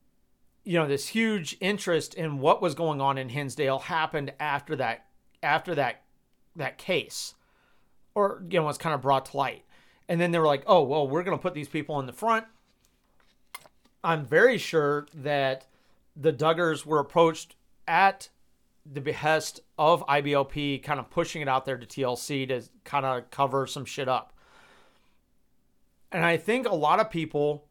you 0.65 0.79
know, 0.79 0.89
this 0.89 1.09
huge 1.09 1.59
interest 1.61 2.15
in 2.15 2.39
what 2.39 2.62
was 2.62 2.75
going 2.75 2.99
on 2.99 3.19
in 3.19 3.29
Hinsdale 3.29 3.79
happened 3.79 4.33
after 4.41 4.75
that 4.77 5.05
after 5.43 5.75
that 5.75 6.01
that 6.57 6.79
case. 6.79 7.35
Or 8.15 8.43
you 8.49 8.59
know, 8.59 8.65
was 8.65 8.79
kind 8.79 8.95
of 8.95 9.03
brought 9.03 9.27
to 9.27 9.37
light. 9.37 9.65
And 10.09 10.19
then 10.19 10.31
they 10.31 10.39
were 10.39 10.47
like, 10.47 10.65
oh, 10.67 10.83
well, 10.83 11.07
we're 11.07 11.25
going 11.25 11.37
to 11.37 11.43
put 11.43 11.53
these 11.53 11.69
people 11.69 12.01
in 12.01 12.07
the 12.07 12.12
front. 12.15 12.47
I'm 14.03 14.25
very 14.25 14.57
sure 14.57 15.07
that 15.12 15.67
the 16.17 16.33
Duggars 16.33 16.87
were 16.87 17.01
approached 17.01 17.55
at 17.87 18.31
the 18.91 19.03
behest 19.03 19.61
of 19.79 20.07
IBLP, 20.07 20.83
kind 20.83 20.99
of 20.99 21.11
pushing 21.11 21.43
it 21.43 21.49
out 21.49 21.67
there 21.67 21.77
to 21.77 21.87
TLC 21.87 22.49
to 22.49 22.62
kind 22.85 23.05
of 23.05 23.31
cover 23.31 23.67
some 23.67 23.85
shit 23.85 24.09
up. 24.09 24.34
And 26.15 26.25
I 26.25 26.39
think 26.39 26.67
a 26.67 26.75
lot 26.75 27.01
of 27.01 27.11
people 27.11 27.67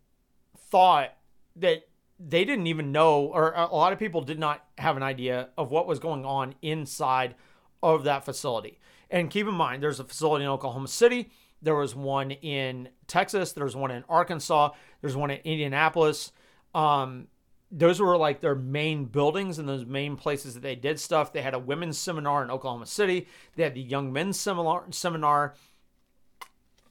thought 0.70 1.10
that 1.56 1.88
they 2.20 2.46
didn't 2.46 2.68
even 2.68 2.91
know, 2.91 3.26
or 3.26 3.54
a 3.54 3.74
lot 3.74 3.91
of 3.94 3.98
people 3.98 4.22
did 4.22 4.38
not 4.38 4.64
have 4.78 4.98
an 4.98 5.04
idea 5.04 5.50
of 5.58 5.72
what 5.72 5.88
was 5.88 5.98
going 5.98 6.26
on 6.26 6.54
inside 6.62 7.34
of 7.82 8.04
that 8.04 8.24
facility. 8.24 8.80
And 9.10 9.32
keep 9.32 9.48
in 9.48 9.56
mind, 9.56 9.82
there's 9.82 10.00
a 10.00 10.04
facility 10.04 10.46
in 10.46 10.52
Oklahoma 10.52 10.88
City 10.88 11.32
there 11.64 11.76
was 11.76 11.96
one 11.96 12.32
in 12.32 12.89
Texas. 13.08 13.54
There 13.54 13.64
was 13.64 13.76
one 13.76 13.89
in 13.89 14.04
Arkansas. 14.10 14.72
There's 15.02 15.16
one 15.16 15.32
in 15.32 15.39
Indianapolis. 15.46 16.34
Um, 16.76 17.28
those 17.72 18.00
were 18.00 18.18
like 18.18 18.41
their 18.41 18.54
main 18.54 19.06
buildings 19.06 19.58
and 19.58 19.68
those 19.68 19.86
main 19.86 20.18
places 20.18 20.54
that 20.54 20.60
they 20.60 20.76
did 20.76 21.00
stuff. 21.00 21.32
They 21.32 21.41
had 21.41 21.56
a 21.56 21.60
women's 21.60 21.98
seminar 21.98 22.44
in 22.44 22.52
Oklahoma 22.52 22.86
City. 22.86 23.28
They 23.56 23.64
had 23.64 23.74
the 23.74 23.82
young 23.82 24.14
men's 24.14 24.39
seminar 24.39 24.84
seminar 24.91 25.56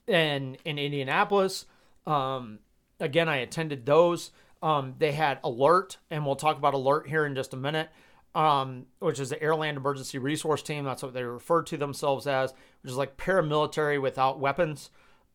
in 0.07 0.57
in 0.65 0.77
Indianapolis. 0.77 1.65
Um, 2.05 2.59
again, 2.99 3.29
I 3.29 3.37
attended 3.37 3.85
those. 3.85 4.31
Um, 4.61 4.95
they 4.97 5.11
had 5.11 5.39
Alert, 5.43 5.97
and 6.09 6.25
we'll 6.25 6.35
talk 6.35 6.57
about 6.57 6.73
Alert 6.73 7.07
here 7.07 7.25
in 7.25 7.35
just 7.35 7.53
a 7.53 7.57
minute, 7.57 7.89
um, 8.33 8.85
which 8.99 9.19
is 9.19 9.29
the 9.29 9.35
Airland 9.35 9.75
Emergency 9.75 10.17
Resource 10.17 10.63
Team. 10.63 10.85
That's 10.85 11.03
what 11.03 11.13
they 11.13 11.23
refer 11.23 11.63
to 11.63 11.77
themselves 11.77 12.27
as, 12.27 12.53
which 12.81 12.91
is 12.91 12.97
like 12.97 13.17
paramilitary 13.17 14.01
without 14.01 14.39
weapons. 14.39 14.89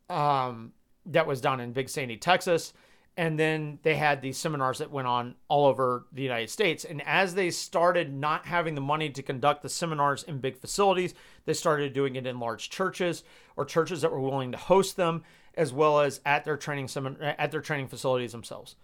Um, 0.08 0.72
that 1.06 1.26
was 1.26 1.40
done 1.40 1.60
in 1.60 1.72
Big 1.72 1.88
Sandy, 1.88 2.16
Texas. 2.16 2.72
And 3.18 3.36
then 3.36 3.80
they 3.82 3.96
had 3.96 4.22
these 4.22 4.38
seminars 4.38 4.78
that 4.78 4.92
went 4.92 5.08
on 5.08 5.34
all 5.48 5.66
over 5.66 6.06
the 6.12 6.22
United 6.22 6.50
States. 6.50 6.84
And 6.84 7.02
as 7.04 7.34
they 7.34 7.50
started 7.50 8.14
not 8.14 8.46
having 8.46 8.76
the 8.76 8.80
money 8.80 9.10
to 9.10 9.24
conduct 9.24 9.62
the 9.62 9.68
seminars 9.68 10.22
in 10.22 10.38
big 10.38 10.56
facilities, 10.56 11.14
they 11.44 11.52
started 11.52 11.92
doing 11.92 12.14
it 12.14 12.28
in 12.28 12.38
large 12.38 12.70
churches 12.70 13.24
or 13.56 13.64
churches 13.64 14.02
that 14.02 14.12
were 14.12 14.20
willing 14.20 14.52
to 14.52 14.56
host 14.56 14.96
them, 14.96 15.24
as 15.56 15.72
well 15.72 15.98
as 15.98 16.20
at 16.24 16.44
their 16.44 16.56
training 16.56 16.86
semin- 16.86 17.34
at 17.36 17.50
their 17.50 17.60
training 17.60 17.88
facilities 17.88 18.30
themselves. 18.30 18.76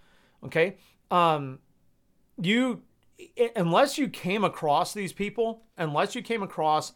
Okay, 0.45 0.79
um, 1.13 1.61
you 2.37 2.83
unless 3.55 3.99
you 3.99 4.09
came 4.09 4.43
across 4.43 4.93
these 4.93 5.13
people, 5.13 5.63
unless 5.79 6.17
you 6.17 6.23
came 6.23 6.43
across 6.43 6.93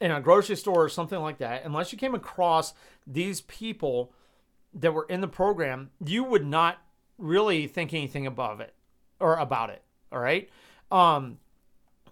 in 0.00 0.10
a 0.12 0.20
grocery 0.22 0.56
store 0.56 0.84
or 0.84 0.88
something 0.88 1.20
like 1.20 1.36
that, 1.36 1.66
unless 1.66 1.92
you 1.92 1.98
came 1.98 2.14
across 2.14 2.72
these 3.06 3.42
people 3.42 4.14
that 4.78 4.92
were 4.92 5.06
in 5.08 5.20
the 5.20 5.28
program, 5.28 5.90
you 6.04 6.24
would 6.24 6.46
not 6.46 6.78
really 7.18 7.66
think 7.66 7.92
anything 7.92 8.26
above 8.26 8.60
it 8.60 8.74
or 9.20 9.36
about 9.36 9.70
it. 9.70 9.82
All 10.12 10.20
right. 10.20 10.48
Um, 10.90 11.38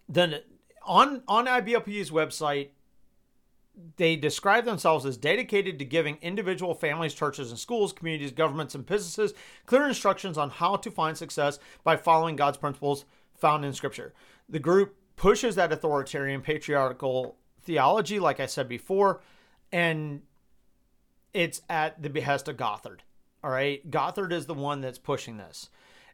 then 0.09 0.41
on 0.85 1.23
on 1.27 1.47
IBLP's 1.47 2.11
website, 2.11 2.69
they 3.97 4.17
describe 4.17 4.65
themselves 4.65 5.05
as 5.05 5.17
dedicated 5.17 5.79
to 5.79 5.85
giving 5.85 6.19
individual 6.23 6.75
families, 6.75 7.15
churches, 7.15 7.51
and 7.51 7.59
schools, 7.59 7.93
communities, 7.93 8.33
governments, 8.33 8.75
and 8.75 8.87
businesses 8.87 9.35
clear 9.67 9.87
instructions 9.87 10.37
on 10.39 10.51
how 10.51 10.77
to 10.77 10.91
find 10.91 11.17
success 11.17 11.59
by 11.85 11.97
following 11.97 12.37
God's 12.37 12.59
principles 12.59 13.05
found 13.35 13.65
in 13.65 13.73
Scripture. 13.73 14.13
The 14.49 14.59
group 14.59 14.97
pushes 15.17 15.55
that 15.57 15.73
authoritarian, 15.73 16.43
patriarchal 16.43 17.37
theology, 17.63 18.19
like 18.19 18.41
I 18.41 18.47
said 18.47 18.69
before, 18.69 19.21
and 19.73 20.23
it's 21.37 21.61
at 21.69 22.03
the 22.03 22.09
behest 22.09 22.49
of 22.49 22.57
Gothard. 22.57 23.01
All 23.45 23.51
right. 23.51 23.89
Gothard 23.91 24.33
is 24.33 24.47
the 24.47 24.55
one 24.55 24.81
that's 24.81 24.99
pushing 24.99 25.37
this. 25.37 25.69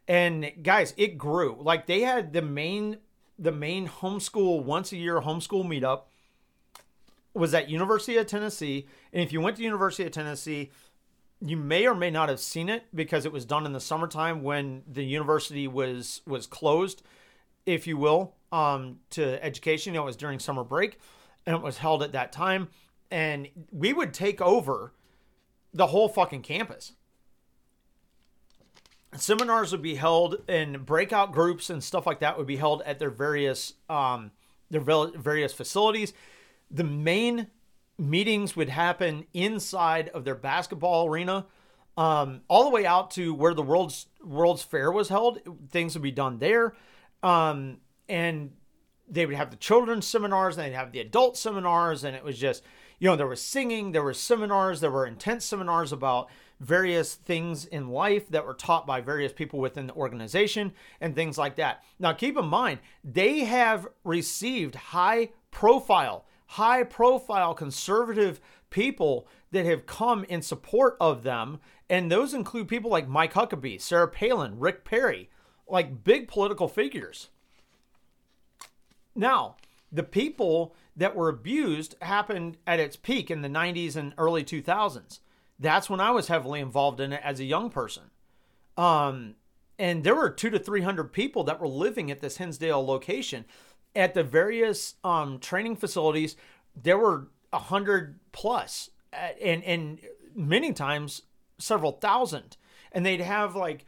And 0.09 0.53
guys, 0.63 0.95
it 0.97 1.17
grew. 1.17 1.57
Like 1.61 1.87
they 1.87 2.01
had 2.01 2.33
the 2.33 2.43
main 2.43 2.99
the 3.39 3.53
main 3.53 3.89
homeschool 3.89 4.65
once 4.65 4.93
a 4.93 4.97
year 4.97 5.21
homeschool 5.21 5.65
meetup 5.65 6.03
was 7.35 7.55
at 7.55 7.71
University 7.71 8.17
of 8.17 8.27
Tennessee. 8.27 8.87
And 9.13 9.23
if 9.23 9.33
you 9.33 9.41
went 9.41 9.57
to 9.57 9.63
University 9.63 10.05
of 10.05 10.13
Tennessee, 10.13 10.71
you 11.41 11.57
may 11.57 11.87
or 11.87 11.95
may 11.95 12.11
not 12.11 12.29
have 12.29 12.41
seen 12.41 12.69
it 12.69 12.85
because 12.95 13.25
it 13.25 13.33
was 13.33 13.45
done 13.45 13.65
in 13.65 13.73
the 13.73 13.81
summertime 13.81 14.43
when 14.43 14.83
the 14.91 15.05
university 15.05 15.69
was 15.69 16.21
was 16.27 16.49
closed, 16.49 17.03
if 17.65 17.87
you 17.87 17.97
will, 17.97 18.35
um, 18.51 18.99
to 19.11 19.43
education. 19.43 19.95
It 19.95 20.05
was 20.05 20.17
during 20.17 20.41
summer 20.41 20.65
break, 20.65 20.99
and 21.47 21.55
it 21.55 21.63
was 21.63 21.79
held 21.79 22.03
at 22.03 22.13
that 22.13 22.33
time. 22.33 22.69
And 23.11 23.49
we 23.71 23.93
would 23.93 24.13
take 24.13 24.41
over 24.41 24.93
the 25.73 25.89
whole 25.89 26.09
fucking 26.09 26.43
campus. 26.43 26.93
Seminars 29.17 29.73
would 29.73 29.83
be 29.83 29.97
held 29.97 30.43
and 30.49 30.87
breakout 30.87 31.33
groups 31.33 31.69
and 31.69 31.85
stuff 31.85 32.07
like 32.07 32.21
that 32.21 32.39
would 32.39 32.47
be 32.47 32.57
held 32.57 32.83
at 32.83 32.99
their 32.99 33.11
various 33.11 33.75
um, 33.91 34.31
their 34.71 34.81
various 34.81 35.53
facilities. 35.53 36.15
The 36.71 36.85
main 36.85 37.49
meetings 37.99 38.57
would 38.57 38.71
happen 38.71 39.27
inside 39.35 40.09
of 40.11 40.25
their 40.25 40.35
basketball 40.35 41.07
arena, 41.09 41.47
um, 41.97 42.41
all 42.49 42.65
the 42.65 42.71
way 42.71 42.87
out 42.87 43.11
to 43.13 43.35
where 43.35 43.53
the 43.53 43.63
world's 43.63 44.07
World's 44.25 44.63
Fair 44.63 44.91
was 44.91 45.11
held. 45.11 45.41
Things 45.71 45.95
would 45.95 46.03
be 46.03 46.11
done 46.11 46.39
there, 46.39 46.75
um, 47.23 47.79
and 48.09 48.53
they 49.09 49.27
would 49.27 49.37
have 49.37 49.51
the 49.51 49.57
children's 49.57 50.07
seminars, 50.07 50.57
and 50.57 50.67
they'd 50.67 50.77
have 50.77 50.93
the 50.93 51.01
adult 51.01 51.37
seminars, 51.37 52.03
and 52.03 52.17
it 52.17 52.25
was 52.25 52.39
just 52.39 52.63
you 53.03 53.09
know, 53.09 53.17
there 53.17 53.27
was 53.27 53.43
singing, 53.43 53.91
there 53.91 54.05
were 54.05 54.15
seminars, 54.15 54.81
there 54.81 54.89
were 54.89 55.09
intense 55.09 55.45
seminars 55.45 55.91
about 55.91 56.29
various 56.61 57.17
things 57.17 57.65
in 57.65 57.89
life 57.89 58.29
that 58.29 58.47
were 58.47 58.55
taught 58.55 58.87
by 58.87 59.01
various 59.01 59.33
people 59.33 59.59
within 59.59 59.89
the 59.89 59.95
organization 59.95 60.73
and 61.01 61.13
things 61.13 61.37
like 61.37 61.57
that. 61.57 61.83
Now, 61.99 62.13
keep 62.13 62.39
in 62.39 62.47
mind, 62.47 62.79
they 63.03 63.41
have 63.41 63.89
received 64.05 64.77
high 64.77 65.31
profile, 65.51 66.27
high 66.47 66.85
profile 66.85 67.55
conservative 67.55 68.41
people 68.71 69.27
that 69.51 69.67
have 69.67 69.85
come 69.85 70.23
in 70.29 70.41
support 70.41 70.97
of 71.01 71.25
them. 71.25 71.59
And 71.91 72.09
those 72.09 72.33
include 72.33 72.69
people 72.69 72.93
like 72.93 73.09
Mike 73.09 73.33
Huckabee, 73.35 73.81
Sarah 73.81 74.07
Palin, 74.07 74.61
Rick 74.61 74.85
Perry, 74.85 75.29
like 75.67 76.05
big 76.05 76.29
political 76.29 76.69
figures. 76.69 77.31
Now, 79.17 79.57
the 79.93 80.03
people 80.03 80.75
that 80.97 81.15
were 81.15 81.29
abused 81.29 81.95
happened 82.01 82.57
at 82.67 82.81
its 82.81 82.97
peak 82.97 83.31
in 83.31 83.43
the 83.43 83.49
90s 83.49 83.95
and 83.95 84.15
early 84.17 84.43
2000s. 84.43 85.21
That's 85.59 85.91
when 85.91 86.01
I 86.01 86.11
was 86.11 86.29
heavily 86.29 86.61
involved 86.61 86.99
in 86.99 87.13
it 87.13 87.21
as 87.23 87.39
a 87.39 87.45
young 87.45 87.71
person. 87.71 88.05
Um, 88.77 89.37
and 89.79 90.03
there 90.03 90.15
were 90.15 90.31
two 90.31 90.51
to 90.51 90.59
300 90.59 91.13
people 91.13 91.45
that 91.45 91.61
were 91.61 91.69
living 91.69 92.11
at 92.11 92.21
this 92.21 92.39
Hinsdale 92.39 92.85
location. 92.85 93.45
At 93.95 94.15
the 94.15 94.23
various 94.23 94.95
um, 95.05 95.39
training 95.39 95.77
facilities, 95.77 96.37
there 96.75 96.99
were 96.99 97.29
100 97.51 98.19
plus, 98.33 98.91
and, 99.13 99.63
and 99.63 99.99
many 100.35 100.73
times 100.73 101.23
several 101.59 101.93
thousand. 101.93 102.57
And 102.93 103.05
they'd 103.05 103.21
have 103.21 103.55
like 103.55 103.85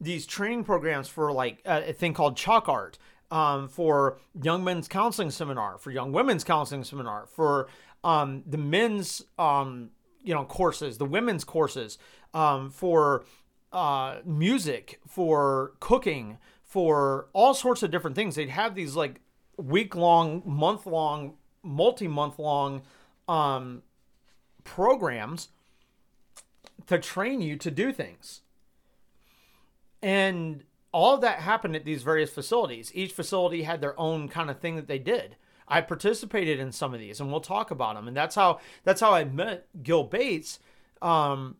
these 0.00 0.26
training 0.26 0.64
programs 0.64 1.08
for 1.08 1.32
like 1.32 1.60
a 1.64 1.92
thing 1.92 2.14
called 2.14 2.36
chalk 2.36 2.68
art 2.68 2.98
um, 3.30 3.68
for 3.68 4.18
young 4.40 4.64
men's 4.64 4.88
counseling 4.88 5.30
seminar, 5.30 5.78
for 5.78 5.90
young 5.90 6.12
women's 6.12 6.44
counseling 6.44 6.84
seminar, 6.84 7.26
for 7.26 7.68
um, 8.02 8.42
the 8.46 8.58
men's 8.58 9.22
um, 9.38 9.90
you 10.22 10.34
know 10.34 10.44
courses, 10.44 10.98
the 10.98 11.04
women's 11.04 11.44
courses, 11.44 11.98
um, 12.34 12.70
for 12.70 13.24
uh, 13.72 14.16
music, 14.24 15.00
for 15.06 15.72
cooking, 15.80 16.38
for 16.64 17.28
all 17.32 17.54
sorts 17.54 17.82
of 17.82 17.90
different 17.90 18.16
things. 18.16 18.34
They'd 18.34 18.50
have 18.50 18.74
these 18.74 18.96
like 18.96 19.20
week 19.56 19.94
long, 19.94 20.42
month 20.44 20.86
long, 20.86 21.34
multi 21.62 22.08
month 22.08 22.38
long 22.38 22.82
um, 23.28 23.82
programs 24.64 25.48
to 26.86 26.98
train 26.98 27.40
you 27.40 27.56
to 27.56 27.70
do 27.70 27.92
things. 27.92 28.42
And 30.02 30.64
all 30.92 31.14
of 31.14 31.20
that 31.20 31.40
happened 31.40 31.76
at 31.76 31.84
these 31.84 32.02
various 32.02 32.30
facilities. 32.30 32.90
Each 32.94 33.12
facility 33.12 33.62
had 33.62 33.80
their 33.80 33.98
own 33.98 34.28
kind 34.28 34.50
of 34.50 34.58
thing 34.58 34.76
that 34.76 34.88
they 34.88 34.98
did. 34.98 35.36
I 35.68 35.80
participated 35.80 36.58
in 36.58 36.72
some 36.72 36.92
of 36.92 37.00
these, 37.00 37.20
and 37.20 37.30
we'll 37.30 37.40
talk 37.40 37.70
about 37.70 37.94
them. 37.94 38.08
And 38.08 38.16
that's 38.16 38.34
how 38.34 38.58
that's 38.82 39.00
how 39.00 39.12
I 39.12 39.24
met 39.24 39.68
Gil 39.82 40.04
Bates. 40.04 40.58
Um, 41.00 41.56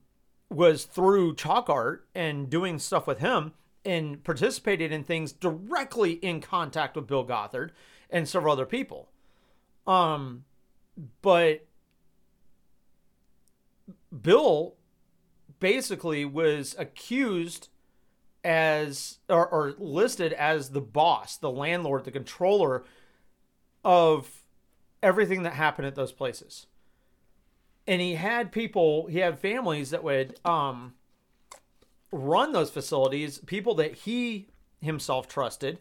was 0.50 0.84
through 0.84 1.36
chalk 1.36 1.70
art 1.70 2.08
and 2.12 2.50
doing 2.50 2.78
stuff 2.80 3.06
with 3.06 3.20
him, 3.20 3.52
and 3.84 4.22
participated 4.24 4.92
in 4.92 5.04
things 5.04 5.32
directly 5.32 6.12
in 6.14 6.40
contact 6.40 6.96
with 6.96 7.06
Bill 7.06 7.24
Gothard 7.24 7.70
and 8.10 8.28
several 8.28 8.52
other 8.52 8.66
people. 8.66 9.10
Um, 9.86 10.44
but 11.22 11.66
Bill 14.22 14.74
basically 15.60 16.24
was 16.24 16.74
accused 16.78 17.68
as 18.44 19.18
or, 19.28 19.46
or 19.46 19.74
listed 19.78 20.32
as 20.32 20.70
the 20.70 20.80
boss, 20.80 21.36
the 21.36 21.50
landlord, 21.50 22.04
the 22.04 22.10
controller 22.10 22.84
of 23.84 24.42
everything 25.02 25.42
that 25.42 25.54
happened 25.54 25.86
at 25.86 25.94
those 25.94 26.12
places. 26.12 26.66
And 27.86 28.00
he 28.00 28.14
had 28.14 28.52
people, 28.52 29.06
he 29.06 29.18
had 29.18 29.38
families 29.38 29.90
that 29.90 30.04
would 30.04 30.38
um, 30.44 30.94
run 32.12 32.52
those 32.52 32.70
facilities, 32.70 33.38
people 33.38 33.74
that 33.76 33.94
he 33.94 34.48
himself 34.80 35.28
trusted 35.28 35.78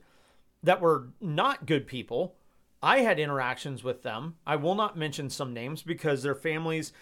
that 0.63 0.81
were 0.81 1.09
not 1.21 1.65
good 1.65 1.87
people. 1.87 2.35
I 2.81 2.99
had 2.99 3.19
interactions 3.19 3.83
with 3.83 4.03
them. 4.03 4.35
I 4.47 4.55
will 4.55 4.75
not 4.75 4.97
mention 4.97 5.29
some 5.29 5.53
names 5.53 5.83
because 5.83 6.23
their 6.23 6.35
families 6.35 6.93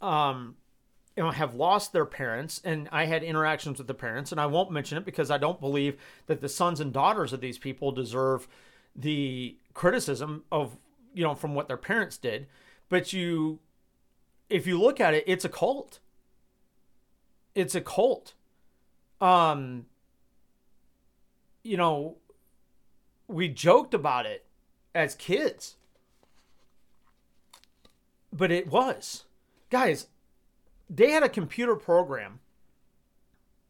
um, 0.00 0.56
you 1.18 1.24
know 1.24 1.32
have 1.32 1.54
lost 1.54 1.92
their 1.92 2.06
parents 2.06 2.60
and 2.64 2.88
i 2.92 3.04
had 3.04 3.24
interactions 3.24 3.78
with 3.78 3.88
the 3.88 3.94
parents 3.94 4.30
and 4.30 4.40
i 4.40 4.46
won't 4.46 4.70
mention 4.70 4.96
it 4.96 5.04
because 5.04 5.32
i 5.32 5.36
don't 5.36 5.60
believe 5.60 5.96
that 6.26 6.40
the 6.40 6.48
sons 6.48 6.78
and 6.78 6.92
daughters 6.92 7.32
of 7.32 7.40
these 7.40 7.58
people 7.58 7.90
deserve 7.90 8.46
the 8.94 9.56
criticism 9.74 10.44
of 10.50 10.76
you 11.14 11.22
know 11.22 11.34
from 11.34 11.54
what 11.54 11.68
their 11.68 11.76
parents 11.76 12.16
did. 12.16 12.46
But 12.88 13.12
you 13.12 13.60
if 14.50 14.66
you 14.66 14.80
look 14.80 15.00
at 15.00 15.14
it 15.14 15.24
it's 15.26 15.44
a 15.44 15.48
cult. 15.48 16.00
It's 17.54 17.74
a 17.74 17.80
cult. 17.80 18.34
Um 19.20 19.86
you 21.62 21.76
know 21.76 22.16
we 23.28 23.48
joked 23.48 23.94
about 23.94 24.26
it 24.26 24.46
as 24.94 25.14
kids. 25.14 25.76
But 28.32 28.50
it 28.50 28.68
was. 28.68 29.24
Guys 29.70 30.06
they 30.88 31.10
had 31.10 31.22
a 31.22 31.28
computer 31.28 31.76
program 31.76 32.40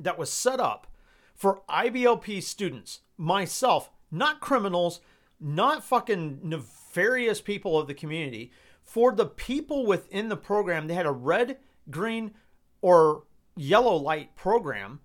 that 0.01 0.19
was 0.19 0.33
set 0.33 0.61
up 0.61 0.87
for 1.35 1.63
IBLP 1.69 2.43
students, 2.43 3.01
myself, 3.17 3.91
not 4.11 4.41
criminals, 4.41 5.01
not 5.41 5.85
fucking 5.85 6.41
nefarious 6.43 7.41
people 7.41 7.79
of 7.79 7.87
the 7.87 7.95
community, 7.95 8.53
for 8.83 9.13
the 9.13 9.27
people 9.27 9.87
within 9.87 10.29
the 10.29 10.37
program. 10.37 10.87
They 10.87 10.95
had 10.95 11.07
a 11.07 11.13
red, 11.13 11.59
green, 11.91 12.33
or 12.81 13.25
yellow 13.57 13.97
light 13.97 14.35
program 14.35 15.01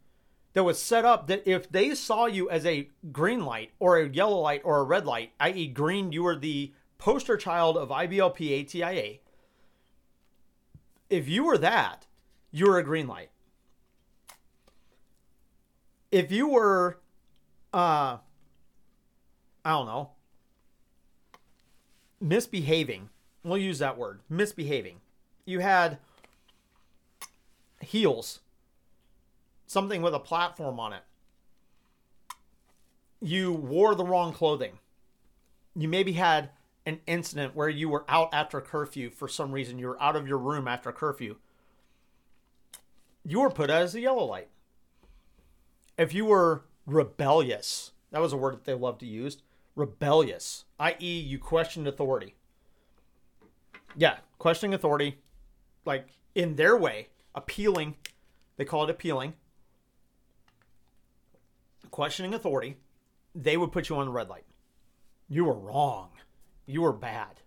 that 0.54 0.64
was 0.64 0.82
set 0.82 1.06
up 1.06 1.28
that 1.28 1.48
if 1.48 1.70
they 1.72 1.94
saw 1.96 2.26
you 2.26 2.50
as 2.50 2.66
a 2.66 2.90
green 3.12 3.44
light 3.44 3.72
or 3.80 3.98
a 3.98 4.10
yellow 4.10 4.40
light 4.40 4.62
or 4.64 4.80
a 4.80 4.84
red 4.84 5.06
light, 5.06 5.32
i.e., 5.40 5.68
green, 5.68 6.12
you 6.12 6.24
were 6.24 6.36
the 6.36 6.74
poster 6.98 7.36
child 7.36 7.76
of 7.76 7.90
IBLP 7.90 8.62
ATIA. 8.62 9.20
If 11.14 11.30
you 11.30 11.44
were 11.44 11.60
that, 11.60 12.08
you 12.52 12.66
were 12.66 12.80
a 12.80 12.84
green 12.84 13.06
light. 13.06 13.30
If 16.12 16.32
you 16.32 16.48
were, 16.48 16.98
uh, 17.72 18.18
I 19.64 19.70
don't 19.70 19.86
know, 19.86 20.10
misbehaving, 22.20 23.10
we'll 23.44 23.60
use 23.60 23.78
that 23.78 23.96
word, 23.96 24.22
misbehaving. 24.28 25.02
You 25.46 25.60
had 25.60 26.00
heels 27.80 28.40
something 29.68 30.02
with 30.02 30.16
a 30.16 30.20
platform 30.20 30.80
on 30.80 30.94
it. 30.94 31.04
You 33.22 33.54
wore 33.54 33.94
the 33.94 34.04
wrong 34.04 34.34
clothing. 34.34 34.80
You 35.76 35.88
maybe 35.88 36.14
had 36.14 36.50
an 36.86 37.00
incident 37.08 37.56
where 37.56 37.70
you 37.70 37.90
were 37.90 38.06
out 38.08 38.30
after 38.34 38.60
curfew 38.62 39.10
for 39.10 39.28
some 39.28 39.52
reason. 39.52 39.80
You 39.80 39.88
were 39.88 40.02
out 40.02 40.16
of 40.16 40.28
your 40.28 40.38
room 40.38 40.68
after 40.68 40.92
curfew. 40.92 41.38
You 43.26 43.40
were 43.42 43.50
put 43.50 43.70
as 43.70 43.96
a 43.96 44.02
yellow 44.02 44.26
light. 44.26 44.50
If 45.98 46.14
you 46.14 46.26
were 46.26 46.66
rebellious, 46.86 47.92
that 48.12 48.22
was 48.22 48.34
a 48.34 48.38
word 48.38 48.56
that 48.56 48.66
they 48.66 48.74
loved 48.74 49.00
to 49.02 49.06
use 49.06 49.38
rebellious, 49.76 50.66
i.e., 50.80 51.20
you 51.20 51.40
questioned 51.40 51.88
authority. 51.88 52.36
Yeah, 53.96 54.18
questioning 54.38 54.74
authority, 54.74 55.20
like 55.86 56.10
in 56.36 56.56
their 56.58 56.78
way, 56.78 57.10
appealing. 57.34 57.96
They 58.58 58.66
call 58.66 58.84
it 58.84 58.90
appealing 58.90 59.34
questioning 61.94 62.34
authority, 62.34 62.76
they 63.36 63.56
would 63.56 63.72
put 63.72 63.88
you 63.88 63.96
on 63.96 64.08
the 64.08 64.12
red 64.12 64.28
light. 64.28 64.46
You 65.30 65.46
were 65.46 65.54
wrong. 65.54 66.10
You 66.66 66.82
were 66.82 66.94
bad. 66.94 67.42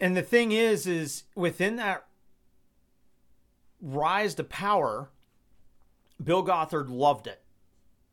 And 0.00 0.16
the 0.16 0.22
thing 0.22 0.52
is, 0.52 0.86
is 0.86 1.24
within 1.34 1.76
that 1.76 2.04
rise 3.80 4.34
to 4.34 4.44
power, 4.44 5.10
Bill 6.22 6.42
Gothard 6.42 6.88
loved 6.88 7.26
it. 7.26 7.40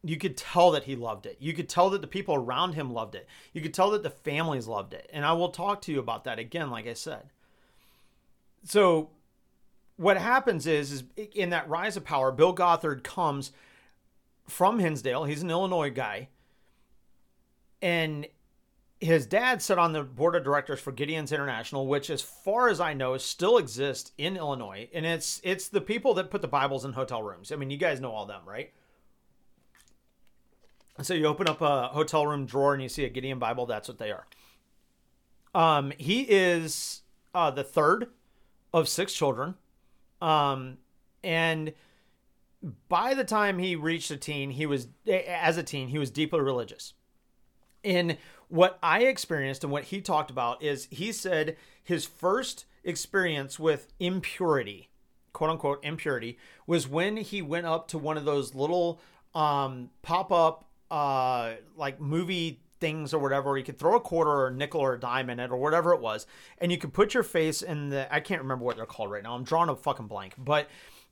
You 0.04 0.18
could 0.18 0.36
tell 0.36 0.72
that 0.72 0.86
he 0.86 0.96
loved 0.96 1.26
it. 1.26 1.38
You 1.40 1.54
could 1.54 1.70
tell 1.70 1.90
that 1.92 2.02
the 2.02 2.08
people 2.08 2.36
around 2.36 2.74
him 2.74 2.92
loved 2.92 3.14
it. 3.16 3.28
You 3.54 3.62
could 3.62 3.74
tell 3.74 3.92
that 3.92 4.04
the 4.04 4.10
families 4.10 4.68
loved 4.68 4.94
it. 4.94 5.10
And 5.14 5.26
I 5.26 5.34
will 5.34 5.50
talk 5.50 5.82
to 5.84 5.92
you 5.92 6.00
about 6.00 6.24
that 6.24 6.40
again, 6.40 6.72
like 6.72 6.88
I 6.88 6.94
said. 6.94 7.30
So, 8.64 9.10
what 9.98 10.18
happens 10.18 10.66
is, 10.66 10.92
is 10.92 11.04
in 11.36 11.52
that 11.52 11.70
rise 11.70 11.96
of 11.98 12.04
power, 12.04 12.32
Bill 12.32 12.54
Gothard 12.54 13.04
comes 13.04 13.52
from 14.48 14.80
Hinsdale. 14.80 15.26
He's 15.26 15.44
an 15.44 15.52
Illinois 15.52 15.92
guy. 15.92 16.30
And 17.82 18.28
his 19.02 19.26
dad 19.26 19.64
sat 19.64 19.80
on 19.80 19.94
the 19.94 20.04
board 20.04 20.36
of 20.36 20.44
directors 20.44 20.80
for 20.80 20.92
Gideon's 20.92 21.32
International, 21.32 21.88
which, 21.88 22.12
as 22.12 22.22
far 22.22 22.70
as 22.70 22.80
I 22.80 22.94
know, 22.94 23.18
still 23.18 23.58
exists 23.58 24.12
in 24.18 24.38
Illinois. 24.38 24.90
And 24.94 25.06
it's 25.06 25.42
it's 25.44 25.68
the 25.68 25.82
people 25.82 26.14
that 26.14 26.30
put 26.30 26.44
the 26.44 26.48
Bibles 26.48 26.86
in 26.86 26.94
hotel 26.94 27.24
rooms. 27.24 27.52
I 27.52 27.56
mean, 27.56 27.72
you 27.72 27.78
guys 27.78 28.00
know 28.00 28.12
all 28.12 28.28
them, 28.28 28.42
right? 28.46 28.72
So 31.02 31.16
you 31.16 31.26
open 31.26 31.50
up 31.50 31.62
a 31.62 31.88
hotel 31.88 32.28
room 32.28 32.46
drawer 32.46 32.74
and 32.74 32.84
you 32.84 32.90
see 32.90 33.04
a 33.04 33.10
Gideon 33.10 33.40
Bible. 33.40 33.66
That's 33.66 33.88
what 33.88 33.98
they 33.98 34.12
are. 34.12 34.28
Um, 35.56 35.92
he 35.98 36.22
is 36.22 37.02
uh, 37.34 37.50
the 37.50 37.64
third 37.64 38.08
of 38.72 38.88
six 38.88 39.14
children, 39.14 39.56
um, 40.22 40.78
and 41.24 41.74
by 42.88 43.16
the 43.16 43.24
time 43.24 43.58
he 43.58 43.76
reached 43.76 44.12
a 44.12 44.18
teen, 44.18 44.52
he 44.52 44.68
was 44.68 44.88
as 45.08 45.58
a 45.58 45.64
teen, 45.64 45.88
he 45.88 45.98
was 45.98 46.12
deeply 46.12 46.40
religious. 46.40 46.94
And 47.84 48.18
what 48.52 48.78
I 48.84 49.04
experienced 49.04 49.64
and 49.64 49.72
what 49.72 49.86
he 49.86 50.02
talked 50.02 50.30
about 50.30 50.62
is 50.62 50.88
he 50.92 51.12
said 51.14 51.56
his 51.82 52.06
first 52.06 52.66
experience 52.84 53.58
with 53.58 53.88
impurity, 54.00 54.90
quote 55.32 55.50
unquote 55.50 55.80
impurity, 55.84 56.38
was 56.68 56.88
when 56.88 57.18
he 57.18 57.42
went 57.42 57.66
up 57.66 57.88
to 57.90 57.98
one 57.98 58.18
of 58.18 58.26
those 58.26 58.54
little 58.54 59.00
um, 59.34 59.90
pop 60.02 60.34
up 60.34 60.66
uh, 60.92 61.54
like 61.78 62.02
movie 62.02 62.60
things 62.82 63.14
or 63.14 63.20
whatever, 63.20 63.58
you 63.58 63.64
could 63.64 63.80
throw 63.80 63.96
a 63.96 64.02
quarter 64.02 64.30
or 64.30 64.48
a 64.48 64.54
nickel 64.54 64.82
or 64.82 64.96
a 64.96 65.00
dime 65.00 65.30
in 65.30 65.40
it 65.40 65.50
or 65.50 65.56
whatever 65.56 65.94
it 65.94 66.02
was, 66.02 66.28
and 66.58 66.72
you 66.72 66.78
could 66.78 66.92
put 66.92 67.14
your 67.14 67.24
face 67.24 67.62
in 67.62 67.90
the 67.90 68.14
I 68.14 68.20
can't 68.20 68.42
remember 68.42 68.66
what 68.66 68.76
they're 68.76 68.86
called 68.86 69.12
right 69.12 69.24
now. 69.24 69.34
I'm 69.34 69.46
drawing 69.46 69.70
a 69.70 69.76
fucking 69.76 70.08
blank, 70.08 70.34
but 70.38 70.68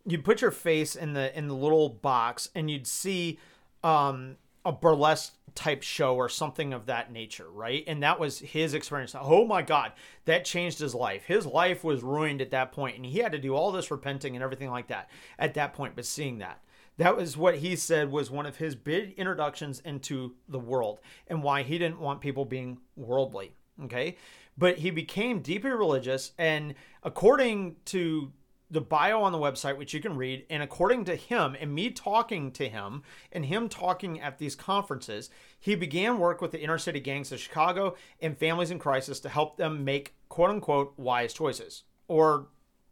you'd 0.05 0.25
put 0.25 0.41
your 0.41 0.51
face 0.51 0.95
in 0.95 1.13
the 1.13 1.35
in 1.37 1.47
the 1.47 1.55
little 1.55 1.87
box 1.87 2.49
and 2.53 2.69
you'd 2.69 2.87
see 2.87 3.39
um, 3.81 4.35
a 4.65 4.73
burlesque 4.73 5.33
type 5.59 5.83
show 5.83 6.15
or 6.15 6.29
something 6.29 6.71
of 6.71 6.85
that 6.85 7.11
nature, 7.11 7.49
right? 7.51 7.83
And 7.85 8.01
that 8.01 8.17
was 8.17 8.39
his 8.39 8.73
experience. 8.73 9.13
Oh 9.19 9.45
my 9.45 9.61
God, 9.61 9.91
that 10.23 10.45
changed 10.45 10.79
his 10.79 10.95
life. 10.95 11.25
His 11.25 11.45
life 11.45 11.83
was 11.83 12.01
ruined 12.01 12.41
at 12.41 12.51
that 12.51 12.71
point, 12.71 12.95
and 12.95 13.05
he 13.05 13.19
had 13.19 13.33
to 13.33 13.37
do 13.37 13.53
all 13.53 13.73
this 13.73 13.91
repenting 13.91 14.37
and 14.37 14.43
everything 14.43 14.69
like 14.69 14.87
that 14.87 15.09
at 15.37 15.55
that 15.55 15.73
point. 15.73 15.97
But 15.97 16.05
seeing 16.05 16.37
that, 16.37 16.63
that 16.95 17.17
was 17.17 17.35
what 17.35 17.57
he 17.57 17.75
said 17.75 18.09
was 18.09 18.31
one 18.31 18.45
of 18.45 18.55
his 18.55 18.73
big 18.73 19.15
introductions 19.17 19.81
into 19.81 20.35
the 20.47 20.59
world 20.59 21.01
and 21.27 21.43
why 21.43 21.63
he 21.63 21.77
didn't 21.77 21.99
want 21.99 22.21
people 22.21 22.45
being 22.45 22.79
worldly. 22.95 23.51
Okay. 23.83 24.15
But 24.57 24.77
he 24.77 24.91
became 24.91 25.41
deeply 25.41 25.71
religious, 25.71 26.31
and 26.37 26.73
according 27.03 27.75
to 27.85 28.31
the 28.71 28.81
bio 28.81 29.21
on 29.21 29.31
the 29.31 29.37
website, 29.37 29.77
which 29.77 29.93
you 29.93 29.99
can 29.99 30.15
read. 30.15 30.45
And 30.49 30.61
according 30.61 31.05
to 31.05 31.15
him, 31.15 31.55
and 31.59 31.73
me 31.73 31.89
talking 31.89 32.51
to 32.51 32.69
him, 32.69 33.03
and 33.31 33.45
him 33.45 33.67
talking 33.67 34.19
at 34.21 34.37
these 34.37 34.55
conferences, 34.55 35.29
he 35.59 35.75
began 35.75 36.19
work 36.19 36.41
with 36.41 36.51
the 36.51 36.61
inner 36.61 36.77
city 36.77 36.99
gangs 36.99 37.31
of 37.31 37.39
Chicago 37.39 37.95
and 38.21 38.37
families 38.37 38.71
in 38.71 38.79
crisis 38.79 39.19
to 39.21 39.29
help 39.29 39.57
them 39.57 39.83
make 39.83 40.13
quote 40.29 40.51
unquote 40.51 40.93
wise 40.97 41.33
choices, 41.33 41.83
or 42.07 42.47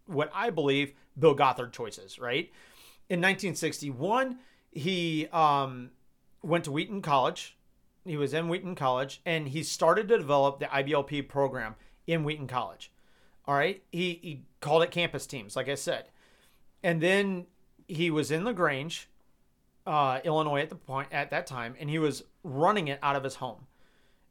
what 0.08 0.32
I 0.34 0.50
believe 0.50 0.94
Bill 1.18 1.36
Gothard 1.36 1.74
choices, 1.74 2.18
right? 2.18 2.52
In 3.10 3.20
1961, 3.20 4.40
he 4.72 5.28
um, 5.28 5.92
went 6.42 6.64
to 6.66 6.72
Wheaton 6.72 7.02
College. 7.02 7.56
He 8.04 8.18
was 8.18 8.34
in 8.34 8.48
Wheaton 8.48 8.76
College, 8.76 9.22
and 9.26 9.50
he 9.50 9.64
started 9.64 10.08
to 10.08 10.18
develop 10.18 10.60
the 10.60 10.66
IBLP 10.66 11.28
program 11.28 11.76
in 12.08 12.24
Wheaton 12.24 12.48
College. 12.48 12.92
All 13.48 13.56
right. 13.56 13.82
He, 13.92 14.20
he 14.22 14.42
called 14.60 14.84
it 14.84 14.92
campus 14.92 15.26
teams, 15.26 15.56
like 15.56 15.70
I 15.70 15.76
said. 15.76 16.06
And 16.84 17.02
then 17.02 17.46
he 17.88 18.12
was 18.12 18.30
in 18.30 18.44
LaGrange, 18.44 19.10
uh, 19.86 20.20
Illinois 20.24 20.62
at 20.62 20.70
the 20.70 20.76
point 20.76 21.08
at 21.12 21.32
that 21.32 21.48
time, 21.48 21.76
and 21.80 21.90
he 21.90 21.98
was 21.98 22.24
running 22.44 22.90
it 22.90 23.00
out 23.02 23.16
of 23.16 23.24
his 23.24 23.36
home. 23.36 23.68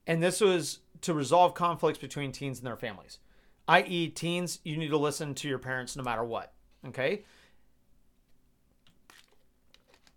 And 0.06 0.22
this 0.22 0.40
was 0.40 0.80
to 1.00 1.14
resolve 1.14 1.54
conflicts 1.54 1.98
between 1.98 2.30
teens 2.32 2.58
and 2.58 2.66
their 2.66 2.76
families. 2.76 3.18
I.e., 3.66 4.08
teens, 4.10 4.60
you 4.62 4.76
need 4.76 4.90
to 4.90 4.98
listen 4.98 5.34
to 5.34 5.48
your 5.48 5.58
parents 5.58 5.96
no 5.96 6.04
matter 6.04 6.22
what. 6.22 6.52
Okay. 6.86 7.22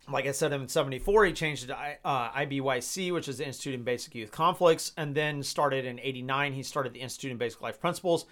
Like 0.07 0.25
I 0.25 0.31
said, 0.31 0.53
in 0.53 0.67
74, 0.67 1.25
he 1.25 1.33
changed 1.33 1.63
it 1.63 1.67
to 1.67 1.77
uh, 2.03 2.31
IBYC, 2.31 3.13
which 3.13 3.27
is 3.27 3.37
the 3.37 3.45
Institute 3.45 3.75
in 3.75 3.83
Basic 3.83 4.13
Youth 4.15 4.31
Conflicts, 4.31 4.91
and 4.97 5.15
then 5.15 5.43
started 5.43 5.85
in 5.85 5.99
89, 5.99 6.53
he 6.53 6.63
started 6.63 6.93
the 6.93 7.01
Institute 7.01 7.31
in 7.31 7.37
Basic 7.37 7.61
Life 7.61 7.79
Principles 7.79 8.25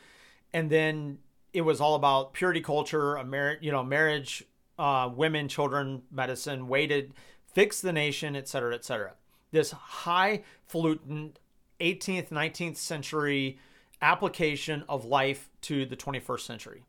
and 0.54 0.70
then 0.70 1.20
it 1.54 1.62
was 1.62 1.82
all 1.82 1.96
about 1.96 2.34
purity 2.34 2.62
culture, 2.62 3.16
a 3.16 3.24
marriage, 3.24 3.60
you 3.62 3.72
know, 3.72 3.84
marriage, 3.84 4.44
uh, 4.78 5.10
women, 5.14 5.48
children, 5.48 6.04
medicine, 6.12 6.68
weighted, 6.68 7.14
fix 7.54 7.82
the 7.82 7.92
nation, 7.92 8.36
et 8.36 8.48
cetera, 8.48 8.74
et 8.74 8.86
cetera. 8.86 9.14
This 9.52 9.72
highfalutin 9.72 11.34
18th, 11.80 12.30
19th 12.30 12.78
century 12.78 13.58
application 14.02 14.84
of 14.88 15.06
life 15.06 15.50
to 15.62 15.86
the 15.86 15.96
21st 15.96 16.42
century. 16.42 16.84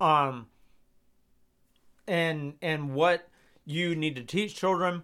Um, 0.00 0.46
and 2.08 2.54
and 2.60 2.94
what 2.94 3.28
you 3.64 3.94
need 3.94 4.16
to 4.16 4.22
teach 4.22 4.56
children 4.56 5.02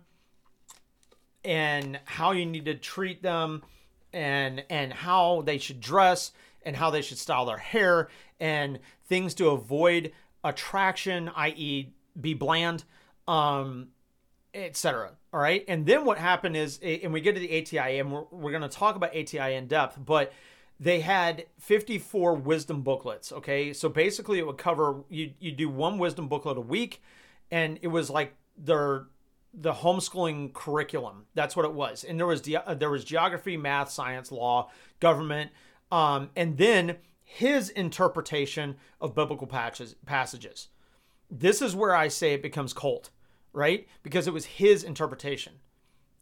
and 1.45 2.01
how 2.05 2.33
you 2.33 2.45
need 2.45 2.65
to 2.65 2.75
treat 2.75 3.23
them 3.23 3.63
and 4.13 4.65
and 4.69 4.93
how 4.93 5.43
they 5.43 5.59
should 5.59 5.81
dress 5.81 6.33
and 6.69 6.77
how 6.77 6.91
they 6.91 7.01
should 7.01 7.17
style 7.17 7.47
their 7.47 7.57
hair 7.57 8.09
and 8.39 8.79
things 9.07 9.33
to 9.33 9.49
avoid 9.49 10.13
attraction, 10.45 11.31
i.e., 11.35 11.89
be 12.21 12.35
bland, 12.35 12.85
um, 13.27 13.89
etc. 14.53 15.13
All 15.33 15.41
right. 15.41 15.65
And 15.67 15.87
then 15.87 16.05
what 16.05 16.19
happened 16.19 16.59
is, 16.59 16.79
and 16.83 17.11
we 17.11 17.23
get 17.23 17.37
to 17.37 17.41
the 17.41 17.59
ATI, 17.59 17.99
and 17.99 18.13
we're, 18.13 18.25
we're 18.31 18.51
going 18.51 18.61
to 18.61 18.69
talk 18.69 18.97
about 18.97 19.17
ATI 19.17 19.55
in 19.55 19.67
depth, 19.67 19.99
but 20.05 20.31
they 20.79 21.01
had 21.01 21.47
54 21.59 22.35
wisdom 22.35 22.83
booklets. 22.83 23.33
Okay. 23.33 23.73
So 23.73 23.89
basically, 23.89 24.39
it 24.39 24.47
would 24.47 24.59
cover 24.59 25.05
you, 25.09 25.33
you 25.41 25.53
do 25.53 25.71
one 25.71 25.97
wisdom 25.97 26.29
booklet 26.29 26.59
a 26.59 26.61
week. 26.61 27.03
and 27.51 27.79
it 27.81 27.89
was 27.89 28.11
like 28.11 28.35
their 28.59 29.07
the 29.55 29.73
homeschooling 29.73 30.53
curriculum. 30.53 31.25
That's 31.35 31.57
what 31.57 31.65
it 31.65 31.73
was. 31.73 32.05
And 32.05 32.19
there 32.19 32.27
was 32.27 32.43
ge- 32.43 32.57
uh, 32.57 32.75
there 32.75 32.91
was 32.91 33.05
geography, 33.05 33.57
math, 33.57 33.91
science, 33.91 34.31
law, 34.31 34.71
government, 35.01 35.51
um, 35.91 36.31
and 36.37 36.57
then 36.59 36.97
his 37.25 37.69
interpretation 37.71 38.77
of 39.01 39.15
biblical 39.15 39.47
passages. 39.47 40.69
This 41.31 41.61
is 41.61 41.77
where 41.77 41.95
I 41.95 42.09
say 42.09 42.33
it 42.33 42.43
becomes 42.43 42.73
cult, 42.73 43.11
right? 43.53 43.87
Because 44.03 44.27
it 44.27 44.33
was 44.33 44.47
his 44.47 44.83
interpretation. 44.83 45.55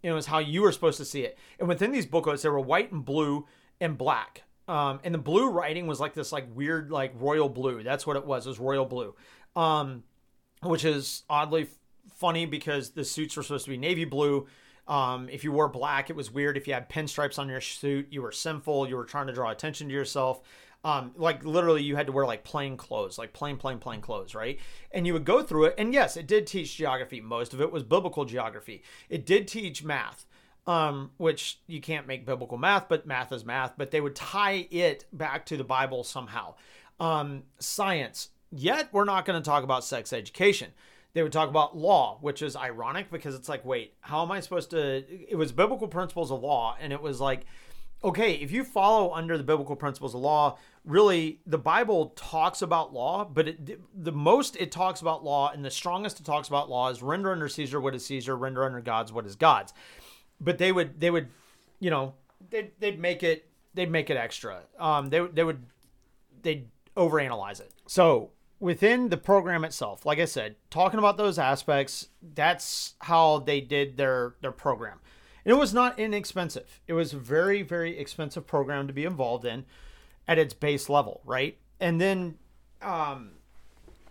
It 0.03 0.13
was 0.13 0.27
how 0.27 0.39
you 0.39 0.63
were 0.63 0.73
supposed 0.73 0.99
to 0.99 1.05
see 1.05 1.23
it. 1.23 1.39
And 1.59 1.69
within 1.69 1.93
these 1.93 2.07
booklets, 2.07 2.43
there 2.43 2.53
were 2.53 2.61
white 2.61 2.93
and 2.93 3.05
blue 3.05 3.47
and 3.81 3.97
black. 3.97 4.43
Um, 4.69 5.01
and 5.05 5.15
the 5.15 5.19
blue 5.19 5.49
writing 5.49 5.87
was 5.87 6.01
like 6.01 6.15
this 6.15 6.33
like 6.33 6.47
weird 6.55 6.91
like 6.91 7.13
royal 7.17 7.49
blue. 7.49 7.83
That's 7.83 8.07
what 8.07 8.17
it 8.17 8.27
was. 8.27 8.47
It 8.47 8.51
was 8.51 8.59
royal 8.59 8.85
blue. 8.85 9.15
Um, 9.55 10.03
which 10.63 10.85
is 10.85 11.23
oddly 11.31 11.69
funny 12.17 12.47
because 12.47 12.91
the 12.91 13.05
suits 13.05 13.37
were 13.37 13.43
supposed 13.43 13.65
to 13.65 13.71
be 13.71 13.77
navy 13.77 14.05
blue. 14.05 14.47
Um, 14.89 15.29
if 15.29 15.43
you 15.43 15.53
wore 15.53 15.69
black, 15.69 16.11
it 16.11 16.17
was 16.17 16.31
weird. 16.31 16.57
If 16.57 16.69
you 16.69 16.75
had 16.75 16.89
pinstripes 16.89 17.39
on 17.39 17.49
your 17.49 17.61
suit, 17.61 18.09
you 18.11 18.23
were 18.23 18.33
sinful. 18.33 18.89
You 18.89 18.97
were 18.97 19.05
trying 19.05 19.27
to 19.27 19.33
draw 19.33 19.51
attention 19.51 19.89
to 19.89 19.95
yourself. 19.95 20.41
Um, 20.85 21.13
like 21.17 21.45
literally, 21.45 21.83
you 21.83 21.97
had 21.97 22.07
to 22.07 22.13
wear 22.13 22.27
like 22.27 22.45
plain 22.45 22.77
clothes, 22.77 23.19
like 23.19 23.33
plain, 23.33 23.57
plain, 23.57 23.79
plain 23.79 24.01
clothes, 24.01 24.35
right? 24.35 24.61
And 24.93 25.05
you 25.07 25.13
would 25.15 25.25
go 25.25 25.43
through 25.43 25.65
it. 25.65 25.75
And 25.79 25.93
yes, 25.93 26.17
it 26.17 26.29
did 26.29 26.47
teach 26.47 26.77
geography. 26.77 27.21
Most 27.21 27.53
of 27.53 27.61
it 27.61 27.73
was 27.73 27.83
biblical 27.83 28.25
geography. 28.25 28.85
It 29.09 29.27
did 29.27 29.49
teach 29.49 29.83
math, 29.83 30.27
um, 30.67 31.11
which 31.17 31.59
you 31.67 31.81
can't 31.81 32.07
make 32.07 32.25
biblical 32.25 32.57
math, 32.57 32.89
but 32.89 33.07
math 33.07 33.33
is 33.33 33.45
math. 33.45 33.73
But 33.77 33.91
they 33.91 34.01
would 34.01 34.15
tie 34.15 34.69
it 34.71 35.07
back 35.13 35.45
to 35.47 35.57
the 35.57 35.65
Bible 35.65 36.05
somehow. 36.05 36.55
Um, 37.01 37.43
science. 37.59 38.29
Yet 38.53 38.89
we're 38.93 39.05
not 39.05 39.25
going 39.25 39.43
to 39.43 39.45
talk 39.45 39.65
about 39.65 39.85
sex 39.85 40.13
education 40.13 40.73
they 41.17 41.23
would 41.23 41.33
talk 41.33 41.49
about 41.49 41.75
law, 41.75 42.19
which 42.21 42.43
is 42.43 42.57
ironic 42.57 43.11
because 43.11 43.35
it's 43.35 43.49
like, 43.49 43.65
wait, 43.65 43.95
how 44.01 44.23
am 44.23 44.31
I 44.31 44.41
supposed 44.41 44.69
to? 44.73 45.03
It 45.09 45.35
was 45.35 45.51
biblical 45.51 45.89
principles 45.89 46.31
of 46.31 46.43
law, 46.43 46.77
and 46.79 46.93
it 46.93 47.01
was 47.01 47.23
like, 47.23 47.47
okay, 48.05 48.35
if 48.35 48.53
you 48.53 48.63
follow 48.63 49.15
under 49.15 49.39
the 49.39 49.43
biblical 49.43 49.77
principles 49.77 50.15
of 50.15 50.21
law, 50.21 50.59
really 50.85 51.41
the 51.47 51.57
Bible 51.57 52.13
talks 52.17 52.61
about 52.61 52.93
law, 52.93 53.25
but 53.25 53.49
it, 53.49 54.05
the 54.05 54.13
most 54.13 54.57
it 54.57 54.71
talks 54.71 55.01
about 55.01 55.25
law 55.25 55.51
and 55.51 55.65
the 55.65 55.71
strongest 55.71 56.21
it 56.21 56.27
talks 56.27 56.49
about 56.49 56.69
law 56.69 56.91
is 56.91 57.01
render 57.01 57.33
under 57.33 57.49
Caesar 57.49 57.81
what 57.81 57.95
is 57.95 58.05
Caesar, 58.05 58.37
render 58.37 58.63
under 58.63 58.83
God's 58.83 59.11
what 59.11 59.25
is 59.25 59.37
God's. 59.37 59.73
But 60.39 60.59
they 60.59 60.71
would 60.71 61.01
they 61.01 61.11
would, 61.11 61.29
you 61.81 61.89
know, 61.89 62.13
they'd, 62.51 62.73
they'd 62.79 63.01
make 63.01 63.23
it 63.23 63.49
they'd 63.73 63.91
make 63.91 64.11
it 64.11 64.19
extra. 64.19 64.65
Um, 64.79 65.09
they 65.09 65.21
they 65.21 65.45
would 65.45 65.65
they'd 66.43 66.69
overanalyze 66.95 67.61
it. 67.61 67.73
So 67.87 68.33
within 68.59 69.09
the 69.09 69.17
program 69.17 69.65
itself, 69.65 70.07
like 70.07 70.19
I 70.19 70.25
said, 70.25 70.57
talking 70.71 70.99
about 70.99 71.17
those 71.17 71.39
aspects, 71.39 72.09
that's 72.35 72.95
how 73.01 73.41
they 73.41 73.61
did 73.61 73.97
their 73.97 74.35
their 74.41 74.53
program. 74.53 74.99
And 75.45 75.53
it 75.53 75.59
was 75.59 75.75
not 75.75 75.99
inexpensive. 75.99 76.81
It 76.87 76.95
was 76.95 77.13
a 77.13 77.19
very 77.19 77.63
very 77.63 77.99
expensive 77.99 78.47
program 78.47 78.87
to 78.87 78.93
be 78.93 79.05
involved 79.05 79.45
in 79.45 79.65
at 80.27 80.39
its 80.39 80.55
base 80.55 80.89
level, 80.89 81.21
right? 81.25 81.59
And 81.81 82.01
then 82.01 82.39
um 82.83 83.33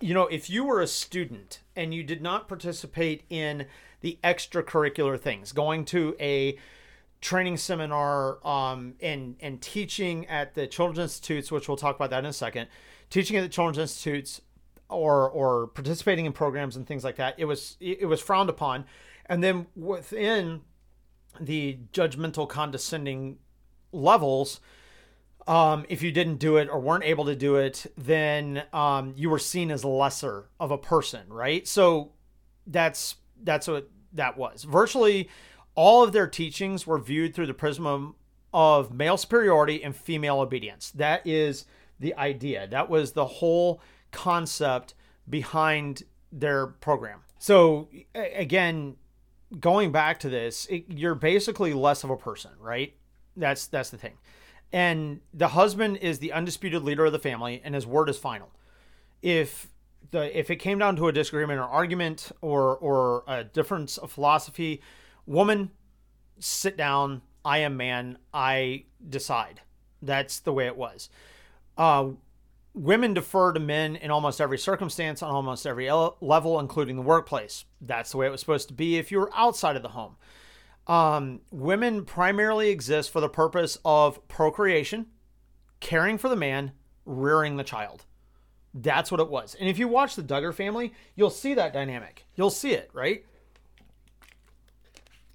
you 0.01 0.13
know, 0.13 0.27
if 0.27 0.49
you 0.49 0.65
were 0.65 0.81
a 0.81 0.87
student 0.87 1.61
and 1.75 1.93
you 1.93 2.03
did 2.03 2.21
not 2.21 2.47
participate 2.47 3.23
in 3.29 3.65
the 4.01 4.19
extracurricular 4.23 5.19
things, 5.19 5.51
going 5.51 5.85
to 5.85 6.15
a 6.19 6.57
training 7.21 7.57
seminar 7.57 8.45
um, 8.45 8.93
and 9.01 9.35
and 9.39 9.61
teaching 9.61 10.27
at 10.27 10.53
the 10.53 10.67
children's 10.67 10.99
institutes, 10.99 11.51
which 11.51 11.67
we'll 11.67 11.77
talk 11.77 11.95
about 11.95 12.09
that 12.11 12.19
in 12.19 12.25
a 12.25 12.33
second, 12.33 12.67
teaching 13.09 13.37
at 13.37 13.41
the 13.41 13.49
children's 13.49 13.77
institutes 13.77 14.41
or 14.89 15.29
or 15.29 15.67
participating 15.67 16.25
in 16.25 16.33
programs 16.33 16.75
and 16.75 16.85
things 16.87 17.03
like 17.03 17.15
that. 17.17 17.35
It 17.37 17.45
was 17.45 17.77
it 17.79 18.07
was 18.07 18.21
frowned 18.21 18.49
upon. 18.49 18.85
And 19.25 19.43
then 19.43 19.67
within 19.75 20.61
the 21.39 21.79
judgmental 21.91 22.47
condescending 22.47 23.37
levels 23.91 24.59
um, 25.47 25.85
if 25.89 26.01
you 26.01 26.11
didn't 26.11 26.37
do 26.37 26.57
it 26.57 26.69
or 26.69 26.79
weren't 26.79 27.03
able 27.03 27.25
to 27.25 27.35
do 27.35 27.55
it 27.55 27.85
then 27.97 28.63
um, 28.73 29.13
you 29.15 29.29
were 29.29 29.39
seen 29.39 29.69
as 29.69 29.83
lesser 29.85 30.45
of 30.59 30.71
a 30.71 30.77
person 30.77 31.21
right? 31.29 31.67
So 31.67 32.11
that's 32.67 33.15
that's 33.43 33.67
what 33.67 33.89
that 34.13 34.37
was. 34.37 34.63
Virtually 34.63 35.29
all 35.75 36.03
of 36.03 36.13
their 36.13 36.27
teachings 36.27 36.87
were 36.87 36.97
viewed 36.97 37.35
through 37.35 37.47
the 37.47 37.53
prism 37.53 38.15
of 38.53 38.93
male 38.93 39.17
superiority 39.17 39.83
and 39.83 39.95
female 39.95 40.39
obedience. 40.39 40.91
That 40.91 41.25
is 41.27 41.65
the 41.99 42.15
idea. 42.15 42.67
That 42.67 42.89
was 42.89 43.13
the 43.13 43.25
whole 43.25 43.81
concept 44.11 44.93
behind 45.29 46.03
their 46.31 46.67
program. 46.67 47.21
So 47.39 47.89
again, 48.13 48.95
going 49.59 49.91
back 49.91 50.19
to 50.19 50.29
this, 50.29 50.65
it, 50.67 50.85
you're 50.89 51.15
basically 51.15 51.73
less 51.73 52.03
of 52.03 52.09
a 52.09 52.17
person, 52.17 52.51
right? 52.59 52.93
That's 53.35 53.67
that's 53.67 53.89
the 53.89 53.97
thing. 53.97 54.17
And 54.71 55.21
the 55.33 55.49
husband 55.49 55.97
is 55.97 56.19
the 56.19 56.33
undisputed 56.33 56.83
leader 56.83 57.05
of 57.05 57.11
the 57.11 57.19
family 57.19 57.61
and 57.63 57.75
his 57.75 57.85
word 57.85 58.09
is 58.09 58.17
final. 58.17 58.51
If 59.21 59.67
the 60.11 60.37
if 60.37 60.49
it 60.49 60.57
came 60.57 60.79
down 60.79 60.95
to 60.97 61.07
a 61.07 61.11
disagreement 61.11 61.59
or 61.59 61.63
argument 61.63 62.31
or 62.41 62.77
or 62.77 63.23
a 63.27 63.43
difference 63.43 63.97
of 63.97 64.11
philosophy, 64.11 64.81
woman, 65.25 65.71
sit 66.39 66.77
down, 66.77 67.21
I 67.43 67.59
am 67.59 67.77
man, 67.77 68.17
I 68.33 68.85
decide. 69.07 69.61
That's 70.01 70.39
the 70.39 70.53
way 70.53 70.67
it 70.67 70.77
was. 70.77 71.09
Uh, 71.77 72.09
women 72.73 73.13
defer 73.13 73.53
to 73.53 73.59
men 73.59 73.95
in 73.95 74.11
almost 74.11 74.41
every 74.41 74.57
circumstance 74.57 75.23
on 75.23 75.31
almost 75.33 75.65
every 75.65 75.89
level, 75.89 76.59
including 76.59 76.97
the 76.97 77.01
workplace. 77.01 77.65
That's 77.81 78.11
the 78.11 78.17
way 78.17 78.27
it 78.27 78.31
was 78.31 78.41
supposed 78.41 78.67
to 78.67 78.73
be 78.73 78.97
if 78.97 79.11
you 79.11 79.19
were 79.19 79.31
outside 79.33 79.75
of 79.75 79.81
the 79.81 79.89
home. 79.89 80.17
Um, 80.87 81.41
women 81.51 82.05
primarily 82.05 82.69
exist 82.69 83.11
for 83.11 83.19
the 83.19 83.29
purpose 83.29 83.77
of 83.83 84.25
procreation, 84.27 85.07
caring 85.79 86.17
for 86.17 86.29
the 86.29 86.35
man, 86.35 86.73
rearing 87.05 87.57
the 87.57 87.63
child. 87.63 88.05
That's 88.73 89.09
what 89.09 89.21
it 89.21 89.29
was. 89.29 89.55
And 89.55 89.69
if 89.69 89.79
you 89.79 89.87
watch 89.87 90.15
the 90.15 90.21
Duggar 90.21 90.53
family, 90.53 90.93
you'll 91.15 91.29
see 91.29 91.53
that 91.53 91.73
dynamic. 91.73 92.25
You'll 92.35 92.49
see 92.49 92.73
it, 92.73 92.89
right? 92.93 93.25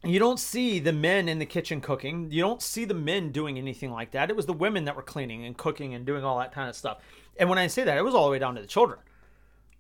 You 0.03 0.19
don't 0.19 0.41
see 0.41 0.79
the 0.79 0.93
men 0.93 1.29
in 1.29 1.39
the 1.39 1.47
kitchen 1.47 1.81
cooking. 1.81 2.31
You 2.31 2.41
don't 2.41 2.63
see 2.63 2.85
the 2.85 2.95
men 2.95 3.33
doing 3.33 3.59
anything 3.59 3.91
like 3.91 4.13
that. 4.13 4.31
It 4.31 4.37
was 4.37 4.47
the 4.47 4.53
women 4.53 4.87
that 4.87 4.97
were 4.97 5.03
cleaning 5.03 5.45
and 5.45 5.57
cooking 5.57 5.95
and 5.95 6.07
doing 6.07 6.25
all 6.25 6.39
that 6.39 6.53
kind 6.53 6.69
of 6.71 6.77
stuff. 6.77 6.99
And 7.37 7.49
when 7.49 7.59
I 7.59 7.67
say 7.67 7.85
that, 7.85 7.99
it 7.99 8.03
was 8.03 8.15
all 8.15 8.25
the 8.25 8.31
way 8.31 8.39
down 8.39 8.55
to 8.55 8.63
the 8.63 8.67
children, 8.67 8.99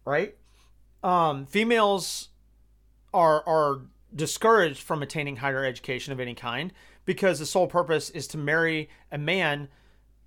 right? 0.05 0.37
Um, 1.03 1.47
females 1.47 2.29
are 3.15 3.43
are 3.47 3.81
discouraged 4.15 4.83
from 4.83 5.03
attaining 5.03 5.37
higher 5.37 5.65
education 5.65 6.13
of 6.13 6.21
any 6.21 6.35
kind 6.35 6.73
because 7.05 7.39
the 7.39 7.47
sole 7.47 7.67
purpose 7.67 8.11
is 8.11 8.27
to 8.29 8.39
marry 8.39 8.89
a 9.11 9.19
man 9.19 9.69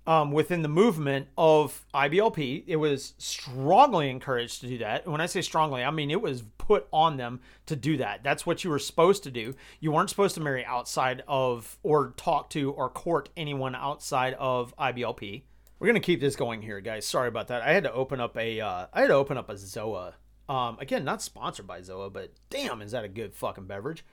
um, 0.06 0.32
within 0.32 0.62
the 0.62 0.68
movement 0.68 1.28
of 1.38 1.84
IBLP. 1.94 2.64
It 2.66 2.76
was 2.76 3.14
strongly 3.18 4.10
encouraged 4.10 4.60
to 4.60 4.66
do 4.66 4.78
that. 4.78 5.04
And 5.04 5.12
when 5.12 5.20
I 5.20 5.26
say 5.26 5.40
strongly, 5.40 5.82
I 5.82 5.90
mean 5.90 6.10
it 6.10 6.20
was 6.20 6.42
put 6.58 6.86
on 6.92 7.16
them 7.16 7.40
to 7.66 7.76
do 7.76 7.96
that. 7.98 8.22
That's 8.22 8.46
what 8.46 8.64
you 8.64 8.70
were 8.70 8.78
supposed 8.78 9.22
to 9.24 9.30
do. 9.30 9.54
You 9.80 9.92
weren't 9.92 10.10
supposed 10.10 10.34
to 10.34 10.40
marry 10.40 10.64
outside 10.64 11.22
of 11.26 11.78
or 11.82 12.12
talk 12.16 12.50
to 12.50 12.72
or 12.72 12.90
court 12.90 13.30
anyone 13.36 13.74
outside 13.74 14.34
of 14.34 14.76
IBLP. 14.76 15.42
We're 15.78 15.86
gonna 15.88 16.00
keep 16.00 16.20
this 16.20 16.36
going 16.36 16.62
here, 16.62 16.80
guys. 16.80 17.06
Sorry 17.06 17.28
about 17.28 17.48
that. 17.48 17.62
I 17.62 17.72
had 17.72 17.84
to 17.84 17.92
open 17.92 18.20
up 18.20 18.36
a 18.36 18.60
uh, 18.60 18.86
I 18.92 19.00
had 19.00 19.08
to 19.08 19.14
open 19.14 19.36
up 19.36 19.48
a 19.48 19.54
Zoa. 19.54 20.14
Um, 20.48 20.78
again, 20.78 21.04
not 21.04 21.22
sponsored 21.22 21.66
by 21.66 21.80
Zoa, 21.80 22.12
but 22.12 22.32
damn, 22.50 22.82
is 22.82 22.92
that 22.92 23.04
a 23.04 23.08
good 23.08 23.34
fucking 23.34 23.66
beverage? 23.66 24.04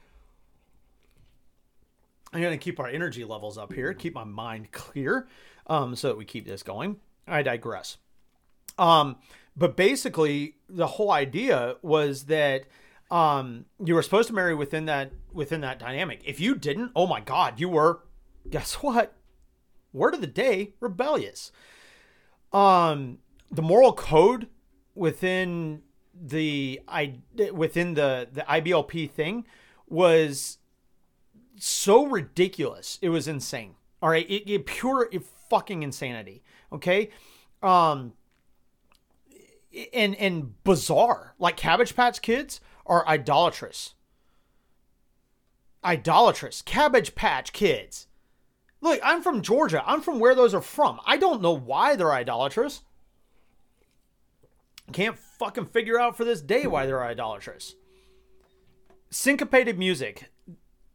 I'm 2.33 2.41
gonna 2.41 2.57
keep 2.57 2.79
our 2.79 2.87
energy 2.87 3.25
levels 3.25 3.57
up 3.57 3.73
here, 3.73 3.93
keep 3.93 4.15
my 4.15 4.23
mind 4.23 4.71
clear 4.71 5.27
um, 5.71 5.95
so 5.95 6.09
that 6.09 6.17
we 6.17 6.25
keep 6.25 6.45
this 6.45 6.63
going. 6.63 6.97
I 7.25 7.43
digress. 7.43 7.95
Um, 8.77 9.15
but 9.55 9.77
basically, 9.77 10.55
the 10.67 10.85
whole 10.85 11.11
idea 11.11 11.77
was 11.81 12.25
that 12.25 12.63
um, 13.09 13.65
you 13.83 13.95
were 13.95 14.01
supposed 14.01 14.27
to 14.27 14.33
marry 14.33 14.53
within 14.53 14.85
that 14.85 15.13
within 15.31 15.61
that 15.61 15.79
dynamic. 15.79 16.21
If 16.25 16.41
you 16.41 16.55
didn't, 16.55 16.91
oh 16.93 17.07
my 17.07 17.21
God, 17.21 17.59
you 17.59 17.69
were. 17.69 18.01
Guess 18.49 18.75
what? 18.75 19.13
Word 19.93 20.13
of 20.13 20.21
the 20.21 20.27
day: 20.27 20.73
rebellious. 20.81 21.53
Um, 22.51 23.19
the 23.49 23.61
moral 23.61 23.93
code 23.93 24.47
within 24.93 25.83
the 26.13 26.81
I 26.85 27.19
within 27.53 27.93
the 27.93 28.27
the 28.31 28.41
IBLP 28.41 29.09
thing 29.09 29.45
was 29.87 30.57
so 31.57 32.05
ridiculous. 32.07 32.99
It 33.01 33.09
was 33.09 33.27
insane. 33.27 33.75
All 34.01 34.09
right, 34.09 34.29
it, 34.29 34.51
it 34.51 34.65
pure 34.65 35.07
it 35.11 35.23
fucking 35.51 35.83
insanity. 35.83 36.41
Okay, 36.71 37.09
um, 37.61 38.13
and 39.93 40.15
and 40.15 40.63
bizarre. 40.63 41.35
Like 41.37 41.57
Cabbage 41.57 41.95
Patch 41.95 42.21
Kids 42.21 42.61
are 42.85 43.07
idolatrous. 43.07 43.93
Idolatrous. 45.83 46.61
Cabbage 46.61 47.13
Patch 47.15 47.53
Kids. 47.53 48.07
Look, 48.79 48.99
I'm 49.03 49.21
from 49.21 49.41
Georgia. 49.41 49.83
I'm 49.85 50.01
from 50.01 50.19
where 50.19 50.33
those 50.33 50.53
are 50.55 50.61
from. 50.61 50.99
I 51.05 51.17
don't 51.17 51.41
know 51.41 51.55
why 51.55 51.95
they're 51.95 52.13
idolatrous. 52.13 52.81
Can't 54.91 55.17
fucking 55.17 55.67
figure 55.67 55.99
out 55.99 56.17
for 56.17 56.25
this 56.25 56.41
day 56.41 56.65
why 56.65 56.85
they're 56.85 57.03
idolatrous. 57.03 57.75
Syncopated 59.09 59.77
music, 59.77 60.31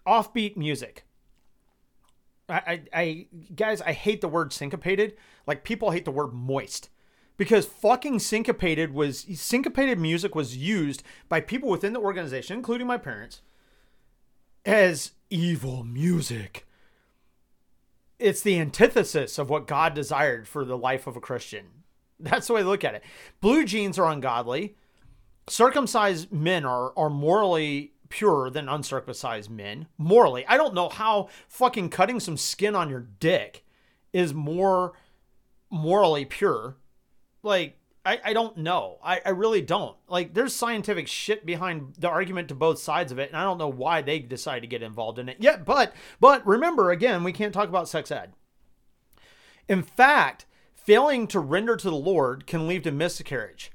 offbeat 0.07 0.57
music. 0.57 1.06
I, 2.49 2.83
I, 2.93 3.27
guys, 3.55 3.81
I 3.81 3.93
hate 3.93 4.21
the 4.21 4.29
word 4.29 4.53
syncopated. 4.53 5.17
Like 5.47 5.65
people 5.65 5.91
hate 5.91 6.05
the 6.05 6.11
word 6.11 6.33
moist 6.33 6.91
because 7.37 7.67
fucking 7.67 8.21
syncopated 8.21 8.95
was 8.95 9.27
syncopated 9.35 9.99
music 9.99 10.35
was 10.35 10.57
used 10.57 11.03
by 11.29 11.41
people 11.41 11.69
within 11.69 11.93
the 11.93 12.01
organization, 12.01 12.57
including 12.57 12.87
my 12.87 12.99
parents, 12.99 13.43
as 14.65 15.13
evil 15.31 15.85
music. 15.85 16.67
It's 18.19 18.41
the 18.41 18.59
antithesis 18.59 19.39
of 19.39 19.51
what 19.51 19.67
God 19.67 19.95
desired 19.95 20.49
for 20.49 20.65
the 20.65 20.79
life 20.79 21.07
of 21.07 21.17
a 21.17 21.21
Christian. 21.21 21.67
That's 22.19 22.47
the 22.47 22.55
way 22.55 22.61
I 22.61 22.65
look 22.65 22.85
at 22.85 22.95
it. 22.95 23.05
Blue 23.41 23.65
jeans 23.65 23.99
are 23.99 24.11
ungodly. 24.11 24.77
Circumcised 25.49 26.33
men 26.33 26.65
are, 26.65 26.93
are 26.97 27.11
morally 27.11 27.93
purer 28.17 28.49
than 28.49 28.67
uncircumcised 28.67 29.51
men. 29.51 29.87
Morally. 29.99 30.47
I 30.47 30.57
don't 30.57 30.73
know 30.73 30.89
how 30.89 31.29
fucking 31.49 31.91
cutting 31.91 32.19
some 32.19 32.39
skin 32.39 32.75
on 32.75 32.89
your 32.89 33.07
dick 33.21 33.63
is 34.11 34.33
more 34.33 34.95
morally 35.69 36.25
pure. 36.25 36.77
Like, 37.43 37.79
I, 38.07 38.19
I 38.25 38.33
don't 38.33 38.57
know. 38.57 38.99
I, 39.05 39.21
I 39.27 39.31
really 39.31 39.61
don't. 39.61 39.97
Like, 40.09 40.33
there's 40.33 40.55
scientific 40.55 41.09
shit 41.09 41.45
behind 41.45 41.97
the 41.99 42.09
argument 42.09 42.49
to 42.49 42.55
both 42.55 42.79
sides 42.79 43.13
of 43.13 43.19
it, 43.19 43.29
and 43.29 43.37
I 43.37 43.45
don't 43.45 43.59
know 43.59 43.69
why 43.69 44.01
they 44.01 44.19
decide 44.19 44.61
to 44.61 44.67
get 44.67 44.83
involved 44.83 45.19
in 45.19 45.29
it 45.29 45.37
yet. 45.39 45.67
But 45.67 45.93
but 46.19 46.47
remember, 46.47 46.91
again, 46.91 47.23
we 47.23 47.33
can't 47.33 47.53
talk 47.53 47.69
about 47.69 47.89
sex 47.89 48.11
ed. 48.11 48.33
In 49.69 49.83
fact, 49.83 50.47
failing 50.75 51.27
to 51.27 51.41
render 51.41 51.77
to 51.77 51.91
the 51.91 51.97
Lord 51.97 52.47
can 52.47 52.67
lead 52.67 52.85
to 52.85 52.93
miscarriage. 52.93 53.73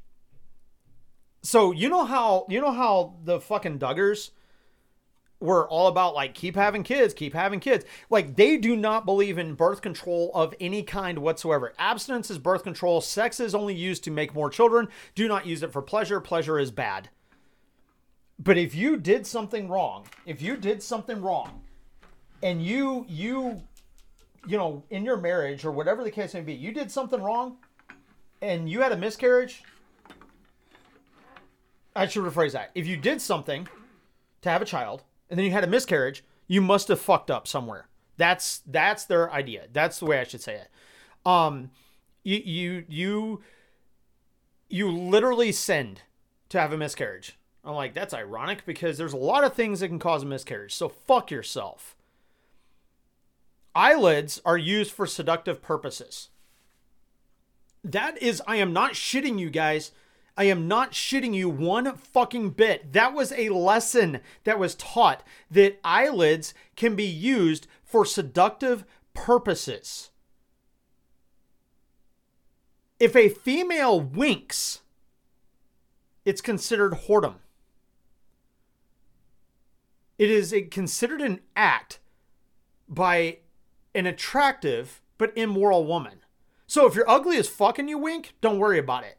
So 1.41 1.71
you 1.71 1.89
know 1.89 2.05
how 2.05 2.45
you 2.49 2.61
know 2.61 2.71
how 2.71 3.15
the 3.23 3.39
fucking 3.39 3.79
Duggars 3.79 4.31
were 5.39 5.67
all 5.67 5.87
about 5.87 6.13
like 6.13 6.35
keep 6.35 6.55
having 6.55 6.83
kids, 6.83 7.13
keep 7.13 7.33
having 7.33 7.59
kids. 7.59 7.83
Like 8.09 8.35
they 8.35 8.57
do 8.57 8.75
not 8.75 9.05
believe 9.05 9.37
in 9.37 9.55
birth 9.55 9.81
control 9.81 10.31
of 10.35 10.53
any 10.59 10.83
kind 10.83 11.19
whatsoever. 11.19 11.73
Abstinence 11.79 12.29
is 12.29 12.37
birth 12.37 12.63
control. 12.63 13.01
Sex 13.01 13.39
is 13.39 13.55
only 13.55 13.73
used 13.73 14.03
to 14.03 14.11
make 14.11 14.35
more 14.35 14.49
children. 14.49 14.87
Do 15.15 15.27
not 15.27 15.47
use 15.47 15.63
it 15.63 15.73
for 15.73 15.81
pleasure. 15.81 16.19
Pleasure 16.19 16.59
is 16.59 16.69
bad. 16.69 17.09
But 18.37 18.57
if 18.57 18.75
you 18.75 18.97
did 18.97 19.25
something 19.25 19.67
wrong, 19.67 20.05
if 20.25 20.41
you 20.41 20.55
did 20.57 20.81
something 20.83 21.21
wrong 21.21 21.61
and 22.43 22.63
you 22.63 23.05
you 23.09 23.61
you 24.47 24.57
know, 24.57 24.83
in 24.89 25.05
your 25.05 25.17
marriage 25.17 25.65
or 25.65 25.71
whatever 25.71 26.03
the 26.03 26.11
case 26.11 26.33
may 26.33 26.41
be, 26.41 26.53
you 26.53 26.71
did 26.71 26.91
something 26.91 27.21
wrong 27.21 27.57
and 28.41 28.69
you 28.69 28.81
had 28.81 28.91
a 28.91 28.97
miscarriage, 28.97 29.63
I 31.95 32.07
should 32.07 32.23
rephrase 32.23 32.53
that. 32.53 32.71
If 32.75 32.87
you 32.87 32.97
did 32.97 33.21
something 33.21 33.67
to 34.41 34.49
have 34.49 34.61
a 34.61 34.65
child 34.65 35.03
and 35.29 35.37
then 35.37 35.45
you 35.45 35.51
had 35.51 35.63
a 35.63 35.67
miscarriage, 35.67 36.23
you 36.47 36.61
must 36.61 36.87
have 36.87 36.99
fucked 36.99 37.31
up 37.31 37.47
somewhere. 37.47 37.87
That's 38.17 38.61
that's 38.65 39.05
their 39.05 39.31
idea. 39.31 39.67
That's 39.71 39.99
the 39.99 40.05
way 40.05 40.19
I 40.19 40.23
should 40.23 40.41
say 40.41 40.55
it. 40.55 40.69
Um, 41.25 41.71
you 42.23 42.41
you 42.43 42.85
you 42.87 43.41
you 44.69 44.91
literally 44.91 45.51
sinned 45.51 46.01
to 46.49 46.59
have 46.59 46.73
a 46.73 46.77
miscarriage. 46.77 47.37
I'm 47.63 47.75
like, 47.75 47.93
that's 47.93 48.13
ironic 48.13 48.65
because 48.65 48.97
there's 48.97 49.13
a 49.13 49.17
lot 49.17 49.43
of 49.43 49.53
things 49.53 49.79
that 49.79 49.89
can 49.89 49.99
cause 49.99 50.23
a 50.23 50.25
miscarriage. 50.25 50.73
So 50.73 50.89
fuck 50.89 51.29
yourself. 51.29 51.95
Eyelids 53.75 54.41
are 54.43 54.57
used 54.57 54.91
for 54.91 55.05
seductive 55.05 55.61
purposes. 55.61 56.29
That 57.83 58.21
is, 58.21 58.41
I 58.47 58.57
am 58.57 58.73
not 58.73 58.93
shitting 58.93 59.39
you 59.39 59.49
guys. 59.49 59.91
I 60.37 60.45
am 60.45 60.67
not 60.67 60.91
shitting 60.91 61.33
you 61.33 61.49
one 61.49 61.95
fucking 61.95 62.51
bit. 62.51 62.93
That 62.93 63.13
was 63.13 63.31
a 63.33 63.49
lesson 63.49 64.21
that 64.43 64.57
was 64.57 64.75
taught 64.75 65.23
that 65.49 65.79
eyelids 65.83 66.53
can 66.75 66.95
be 66.95 67.05
used 67.05 67.67
for 67.83 68.05
seductive 68.05 68.85
purposes. 69.13 70.09
If 72.99 73.15
a 73.15 73.29
female 73.29 73.99
winks, 73.99 74.81
it's 76.23 76.41
considered 76.41 76.93
whoredom. 77.07 77.35
It 80.17 80.29
is 80.29 80.55
considered 80.69 81.21
an 81.21 81.41
act 81.55 81.99
by 82.87 83.39
an 83.95 84.05
attractive 84.05 85.01
but 85.17 85.35
immoral 85.35 85.85
woman. 85.85 86.19
So 86.67 86.85
if 86.85 86.95
you're 86.95 87.09
ugly 87.09 87.37
as 87.37 87.49
fucking 87.49 87.87
you 87.87 87.97
wink, 87.97 88.35
don't 88.39 88.59
worry 88.59 88.77
about 88.77 89.03
it. 89.03 89.17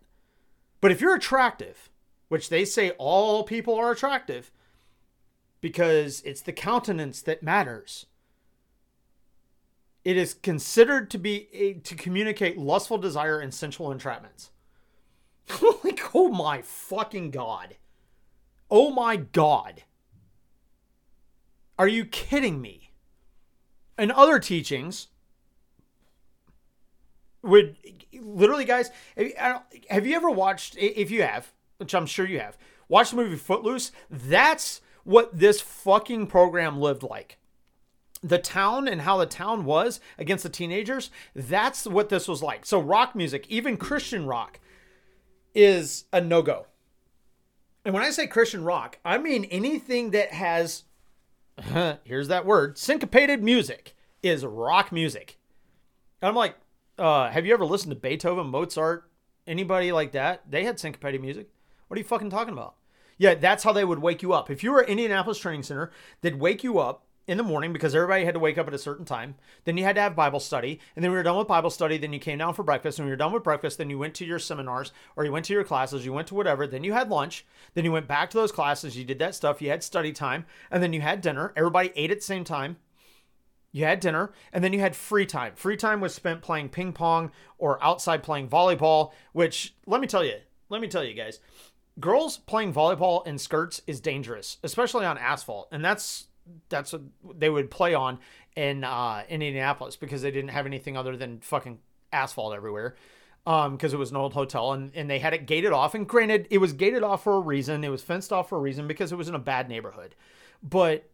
But 0.82 0.90
if 0.90 1.00
you're 1.00 1.14
attractive, 1.14 1.88
which 2.28 2.50
they 2.50 2.66
say 2.66 2.90
all 2.98 3.44
people 3.44 3.74
are 3.76 3.92
attractive, 3.92 4.50
because 5.62 6.20
it's 6.22 6.42
the 6.42 6.52
countenance 6.52 7.22
that 7.22 7.42
matters. 7.42 8.06
It 10.04 10.16
is 10.16 10.34
considered 10.34 11.08
to 11.12 11.18
be 11.18 11.48
a, 11.52 11.74
to 11.74 11.94
communicate 11.94 12.58
lustful 12.58 12.98
desire 12.98 13.38
and 13.38 13.54
sensual 13.54 13.94
entrapments. 13.94 14.50
like, 15.84 16.00
oh 16.14 16.28
my 16.28 16.60
fucking 16.62 17.30
god. 17.30 17.76
Oh 18.68 18.90
my 18.90 19.16
god. 19.16 19.84
Are 21.78 21.88
you 21.88 22.04
kidding 22.04 22.60
me? 22.60 22.90
And 23.96 24.10
other 24.10 24.40
teachings, 24.40 25.08
would 27.42 27.76
literally, 28.20 28.64
guys, 28.64 28.90
have 29.88 30.06
you 30.06 30.14
ever 30.14 30.30
watched? 30.30 30.76
If 30.78 31.10
you 31.10 31.22
have, 31.22 31.52
which 31.78 31.94
I'm 31.94 32.06
sure 32.06 32.26
you 32.26 32.40
have, 32.40 32.56
watch 32.88 33.10
the 33.10 33.16
movie 33.16 33.36
Footloose. 33.36 33.92
That's 34.10 34.80
what 35.04 35.38
this 35.38 35.60
fucking 35.60 36.28
program 36.28 36.80
lived 36.80 37.02
like. 37.02 37.38
The 38.22 38.38
town 38.38 38.86
and 38.86 39.02
how 39.02 39.18
the 39.18 39.26
town 39.26 39.64
was 39.64 40.00
against 40.16 40.44
the 40.44 40.48
teenagers. 40.48 41.10
That's 41.34 41.86
what 41.86 42.08
this 42.08 42.28
was 42.28 42.42
like. 42.42 42.64
So 42.64 42.80
rock 42.80 43.16
music, 43.16 43.46
even 43.48 43.76
Christian 43.76 44.26
rock, 44.26 44.60
is 45.54 46.04
a 46.12 46.20
no 46.20 46.40
go. 46.42 46.66
And 47.84 47.92
when 47.92 48.04
I 48.04 48.10
say 48.10 48.28
Christian 48.28 48.64
rock, 48.64 48.98
I 49.04 49.18
mean 49.18 49.44
anything 49.46 50.10
that 50.10 50.32
has, 50.32 50.84
here's 52.04 52.28
that 52.28 52.46
word, 52.46 52.78
syncopated 52.78 53.42
music 53.42 53.96
is 54.22 54.44
rock 54.44 54.92
music. 54.92 55.38
And 56.20 56.28
I'm 56.28 56.36
like, 56.36 56.54
uh, 57.02 57.30
have 57.30 57.44
you 57.44 57.52
ever 57.52 57.64
listened 57.64 57.90
to 57.90 58.00
Beethoven, 58.00 58.46
Mozart, 58.46 59.10
anybody 59.44 59.90
like 59.90 60.12
that? 60.12 60.48
They 60.48 60.62
had 60.62 60.78
syncopated 60.78 61.20
music. 61.20 61.48
What 61.88 61.96
are 61.96 61.98
you 61.98 62.06
fucking 62.06 62.30
talking 62.30 62.52
about? 62.52 62.76
Yeah, 63.18 63.34
that's 63.34 63.64
how 63.64 63.72
they 63.72 63.84
would 63.84 63.98
wake 63.98 64.22
you 64.22 64.32
up. 64.32 64.50
If 64.50 64.62
you 64.62 64.70
were 64.70 64.84
at 64.84 64.88
Indianapolis 64.88 65.38
Training 65.38 65.64
Center, 65.64 65.90
they'd 66.20 66.38
wake 66.38 66.62
you 66.62 66.78
up 66.78 67.04
in 67.26 67.38
the 67.38 67.42
morning 67.42 67.72
because 67.72 67.94
everybody 67.94 68.24
had 68.24 68.34
to 68.34 68.40
wake 68.40 68.56
up 68.56 68.68
at 68.68 68.74
a 68.74 68.78
certain 68.78 69.04
time. 69.04 69.34
Then 69.64 69.76
you 69.76 69.82
had 69.82 69.96
to 69.96 70.00
have 70.00 70.14
Bible 70.14 70.38
study. 70.38 70.78
And 70.94 71.04
then 71.04 71.10
we 71.10 71.16
were 71.16 71.24
done 71.24 71.36
with 71.36 71.48
Bible 71.48 71.70
study. 71.70 71.98
Then 71.98 72.12
you 72.12 72.20
came 72.20 72.38
down 72.38 72.54
for 72.54 72.62
breakfast. 72.62 72.98
And 72.98 73.04
when 73.04 73.10
you're 73.10 73.16
done 73.16 73.32
with 73.32 73.42
breakfast, 73.42 73.78
then 73.78 73.90
you 73.90 73.98
went 73.98 74.14
to 74.14 74.24
your 74.24 74.38
seminars 74.38 74.92
or 75.16 75.24
you 75.24 75.32
went 75.32 75.44
to 75.46 75.52
your 75.52 75.64
classes, 75.64 76.04
you 76.04 76.12
went 76.12 76.28
to 76.28 76.34
whatever. 76.36 76.68
Then 76.68 76.84
you 76.84 76.92
had 76.92 77.10
lunch. 77.10 77.44
Then 77.74 77.84
you 77.84 77.90
went 77.90 78.06
back 78.06 78.30
to 78.30 78.36
those 78.36 78.52
classes. 78.52 78.96
You 78.96 79.04
did 79.04 79.18
that 79.18 79.34
stuff. 79.34 79.60
You 79.60 79.70
had 79.70 79.82
study 79.82 80.12
time. 80.12 80.46
And 80.70 80.82
then 80.82 80.92
you 80.92 81.00
had 81.00 81.20
dinner. 81.20 81.52
Everybody 81.56 81.90
ate 81.96 82.12
at 82.12 82.18
the 82.18 82.24
same 82.24 82.44
time. 82.44 82.76
You 83.72 83.86
had 83.86 84.00
dinner, 84.00 84.32
and 84.52 84.62
then 84.62 84.74
you 84.74 84.80
had 84.80 84.94
free 84.94 85.24
time. 85.24 85.54
Free 85.56 85.76
time 85.76 86.00
was 86.00 86.14
spent 86.14 86.42
playing 86.42 86.68
ping 86.68 86.92
pong 86.92 87.32
or 87.56 87.82
outside 87.82 88.22
playing 88.22 88.48
volleyball, 88.48 89.12
which 89.32 89.74
let 89.86 90.00
me 90.00 90.06
tell 90.06 90.22
you, 90.22 90.36
let 90.68 90.82
me 90.82 90.88
tell 90.88 91.02
you 91.02 91.14
guys, 91.14 91.40
girls 91.98 92.36
playing 92.36 92.74
volleyball 92.74 93.26
in 93.26 93.38
skirts 93.38 93.80
is 93.86 94.00
dangerous, 94.00 94.58
especially 94.62 95.06
on 95.06 95.16
asphalt. 95.16 95.68
And 95.72 95.82
that's 95.82 96.26
that's 96.68 96.92
what 96.92 97.40
they 97.40 97.48
would 97.48 97.70
play 97.70 97.94
on 97.94 98.18
in 98.56 98.84
uh, 98.84 99.22
in 99.28 99.40
Indianapolis 99.40 99.96
because 99.96 100.20
they 100.20 100.30
didn't 100.30 100.50
have 100.50 100.66
anything 100.66 100.96
other 100.96 101.16
than 101.16 101.40
fucking 101.40 101.78
asphalt 102.12 102.54
everywhere. 102.54 102.96
Um, 103.44 103.72
because 103.72 103.92
it 103.92 103.98
was 103.98 104.12
an 104.12 104.16
old 104.16 104.34
hotel 104.34 104.72
and, 104.72 104.92
and 104.94 105.10
they 105.10 105.18
had 105.18 105.34
it 105.34 105.46
gated 105.46 105.72
off. 105.72 105.96
And 105.96 106.06
granted, 106.06 106.46
it 106.50 106.58
was 106.58 106.72
gated 106.72 107.02
off 107.02 107.24
for 107.24 107.34
a 107.34 107.40
reason. 107.40 107.82
It 107.82 107.88
was 107.88 108.00
fenced 108.00 108.32
off 108.32 108.48
for 108.48 108.56
a 108.56 108.60
reason 108.60 108.86
because 108.86 109.10
it 109.10 109.16
was 109.16 109.28
in 109.28 109.34
a 109.34 109.40
bad 109.40 109.68
neighborhood. 109.68 110.14
But 110.62 111.10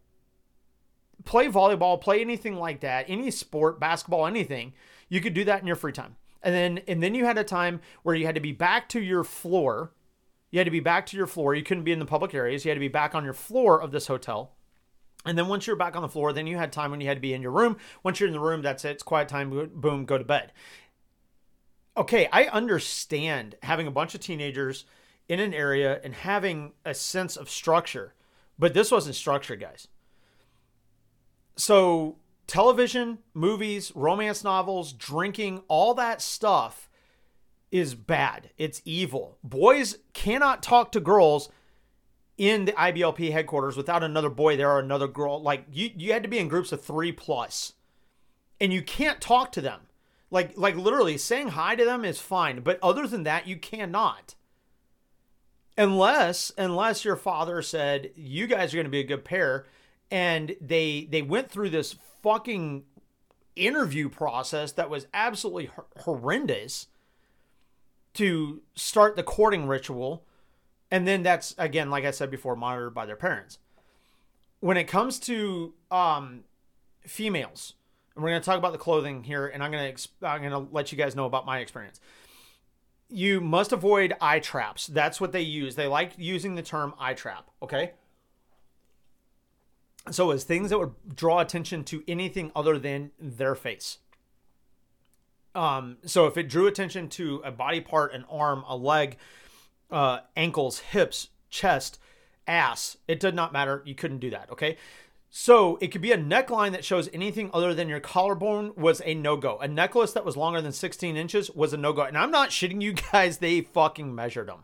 play 1.25 1.47
volleyball, 1.47 1.99
play 1.99 2.21
anything 2.21 2.55
like 2.55 2.81
that, 2.81 3.05
any 3.07 3.31
sport, 3.31 3.79
basketball, 3.79 4.25
anything. 4.25 4.73
You 5.07 5.21
could 5.21 5.33
do 5.33 5.43
that 5.45 5.61
in 5.61 5.67
your 5.67 5.75
free 5.75 5.91
time. 5.91 6.15
And 6.41 6.55
then 6.55 6.83
and 6.87 7.03
then 7.03 7.15
you 7.15 7.25
had 7.25 7.37
a 7.37 7.43
time 7.43 7.81
where 8.03 8.15
you 8.15 8.25
had 8.25 8.35
to 8.35 8.41
be 8.41 8.51
back 8.51 8.87
to 8.89 9.01
your 9.01 9.23
floor. 9.23 9.91
You 10.51 10.59
had 10.59 10.65
to 10.65 10.71
be 10.71 10.79
back 10.79 11.05
to 11.07 11.17
your 11.17 11.27
floor. 11.27 11.53
You 11.53 11.63
couldn't 11.63 11.83
be 11.83 11.91
in 11.91 11.99
the 11.99 12.05
public 12.05 12.33
areas. 12.33 12.63
You 12.63 12.69
had 12.69 12.75
to 12.75 12.79
be 12.79 12.87
back 12.87 13.13
on 13.13 13.23
your 13.23 13.33
floor 13.33 13.81
of 13.81 13.91
this 13.91 14.07
hotel. 14.07 14.55
And 15.25 15.37
then 15.37 15.47
once 15.47 15.67
you're 15.67 15.75
back 15.75 15.95
on 15.95 16.01
the 16.01 16.07
floor, 16.07 16.31
then 16.31 16.47
you 16.47 16.57
had 16.57 16.71
time 16.71 16.91
when 16.91 17.01
you 17.01 17.07
had 17.07 17.17
to 17.17 17.21
be 17.21 17.33
in 17.33 17.41
your 17.41 17.51
room. 17.51 17.77
Once 18.03 18.19
you're 18.19 18.27
in 18.27 18.33
the 18.33 18.39
room, 18.39 18.61
that's 18.61 18.85
it. 18.85 18.91
It's 18.91 19.03
quiet 19.03 19.27
time. 19.27 19.69
Boom, 19.75 20.05
go 20.05 20.17
to 20.17 20.23
bed. 20.23 20.53
Okay, 21.97 22.29
I 22.31 22.45
understand 22.45 23.55
having 23.63 23.85
a 23.85 23.91
bunch 23.91 24.15
of 24.15 24.21
teenagers 24.21 24.85
in 25.27 25.41
an 25.41 25.53
area 25.53 25.99
and 26.03 26.13
having 26.13 26.71
a 26.85 26.93
sense 26.93 27.35
of 27.35 27.49
structure, 27.49 28.13
but 28.57 28.73
this 28.73 28.91
wasn't 28.91 29.15
structure, 29.15 29.57
guys 29.57 29.89
so 31.59 32.15
television, 32.47 33.19
movies, 33.33 33.91
romance 33.93 34.43
novels, 34.43 34.93
drinking, 34.93 35.61
all 35.67 35.93
that 35.95 36.21
stuff 36.21 36.89
is 37.71 37.95
bad. 37.95 38.49
It's 38.57 38.81
evil. 38.85 39.37
Boys 39.43 39.97
cannot 40.13 40.63
talk 40.63 40.91
to 40.93 40.99
girls 40.99 41.49
in 42.37 42.65
the 42.65 42.71
IBLP 42.71 43.31
headquarters 43.31 43.75
without 43.75 44.03
another 44.03 44.29
boy 44.29 44.55
there 44.55 44.71
or 44.71 44.79
another 44.79 45.07
girl. 45.07 45.41
Like 45.41 45.65
you, 45.71 45.91
you 45.95 46.13
had 46.13 46.23
to 46.23 46.29
be 46.29 46.39
in 46.39 46.47
groups 46.47 46.71
of 46.71 46.81
three 46.81 47.11
plus, 47.11 47.73
and 48.59 48.71
you 48.71 48.81
can't 48.81 49.21
talk 49.21 49.51
to 49.51 49.61
them. 49.61 49.81
Like, 50.31 50.57
like 50.57 50.75
literally 50.75 51.17
saying 51.17 51.49
hi 51.49 51.75
to 51.75 51.83
them 51.83 52.05
is 52.05 52.19
fine, 52.19 52.61
but 52.61 52.79
other 52.81 53.05
than 53.05 53.23
that, 53.23 53.47
you 53.47 53.57
cannot. 53.57 54.35
Unless, 55.77 56.51
unless 56.57 57.03
your 57.03 57.15
father 57.15 57.61
said 57.61 58.11
you 58.15 58.47
guys 58.47 58.73
are 58.73 58.77
going 58.77 58.85
to 58.85 58.91
be 58.91 58.99
a 58.99 59.05
good 59.05 59.25
pair, 59.25 59.65
and 60.11 60.55
they 60.61 61.07
they 61.09 61.21
went 61.21 61.49
through 61.49 61.69
this 61.69 61.95
fucking 62.23 62.83
interview 63.55 64.09
process 64.09 64.71
that 64.73 64.89
was 64.89 65.07
absolutely 65.13 65.69
horrendous 65.97 66.87
to 68.13 68.61
start 68.75 69.15
the 69.15 69.23
courting 69.23 69.67
ritual. 69.67 70.25
And 70.91 71.07
then 71.07 71.21
that's 71.21 71.53
again 71.57 71.89
like 71.89 72.05
i 72.05 72.11
said 72.11 72.31
before 72.31 72.55
monitored 72.55 72.93
by 72.93 73.05
their 73.05 73.15
parents. 73.15 73.59
When 74.59 74.75
it 74.75 74.85
comes 74.85 75.19
to 75.21 75.73
um, 75.89 76.43
females 77.05 77.75
and 78.15 78.23
we're 78.23 78.31
going 78.31 78.41
to 78.41 78.45
talk 78.45 78.57
about 78.57 78.73
the 78.73 78.77
clothing 78.77 79.23
here 79.23 79.47
and 79.47 79.63
i'm 79.63 79.71
going 79.71 79.95
to 79.95 80.09
i'm 80.23 80.41
going 80.41 80.51
to 80.51 80.73
let 80.73 80.91
you 80.91 80.97
guys 80.97 81.15
know 81.15 81.25
about 81.25 81.45
my 81.45 81.59
experience. 81.59 81.99
You 83.11 83.41
must 83.41 83.71
avoid 83.71 84.13
eye 84.21 84.39
traps. 84.39 84.85
That's 84.85 85.19
what 85.19 85.31
they 85.31 85.41
use. 85.41 85.75
They 85.75 85.87
like 85.87 86.11
using 86.17 86.55
the 86.55 86.61
term 86.61 86.93
eye 86.99 87.13
trap 87.13 87.49
okay 87.61 87.93
so 90.11 90.31
as 90.31 90.43
things 90.43 90.69
that 90.69 90.79
would 90.79 90.93
draw 91.15 91.39
attention 91.39 91.83
to 91.83 92.03
anything 92.07 92.51
other 92.55 92.77
than 92.77 93.11
their 93.19 93.55
face 93.55 93.99
um, 95.55 95.97
so 96.05 96.27
if 96.27 96.37
it 96.37 96.47
drew 96.47 96.67
attention 96.67 97.09
to 97.09 97.41
a 97.43 97.51
body 97.51 97.81
part, 97.81 98.13
an 98.13 98.25
arm, 98.29 98.63
a 98.67 98.75
leg, 98.75 99.17
uh, 99.91 100.19
ankles, 100.37 100.79
hips, 100.79 101.29
chest, 101.49 101.99
ass, 102.47 102.97
it 103.07 103.19
did 103.19 103.35
not 103.35 103.51
matter. 103.51 103.81
You 103.85 103.95
couldn't 103.95 104.19
do 104.19 104.29
that. 104.29 104.49
Okay. 104.51 104.77
So 105.31 105.77
it 105.81 105.87
could 105.87 106.01
be 106.01 106.11
a 106.11 106.17
neckline 106.17 106.71
that 106.71 106.83
shows 106.83 107.09
anything 107.13 107.51
other 107.53 107.73
than 107.73 107.87
your 107.87 107.99
collarbone 107.99 108.73
was 108.75 109.01
a 109.05 109.13
no 109.13 109.37
go. 109.37 109.59
A 109.59 109.67
necklace 109.67 110.13
that 110.13 110.25
was 110.25 110.35
longer 110.35 110.61
than 110.61 110.71
16 110.71 111.15
inches 111.15 111.51
was 111.51 111.71
a 111.73 111.77
no 111.77 111.93
go. 111.93 112.01
And 112.03 112.17
I'm 112.17 112.31
not 112.31 112.49
shitting 112.49 112.81
you 112.81 112.93
guys. 113.11 113.37
They 113.37 113.61
fucking 113.61 114.13
measured 114.13 114.47
them. 114.47 114.63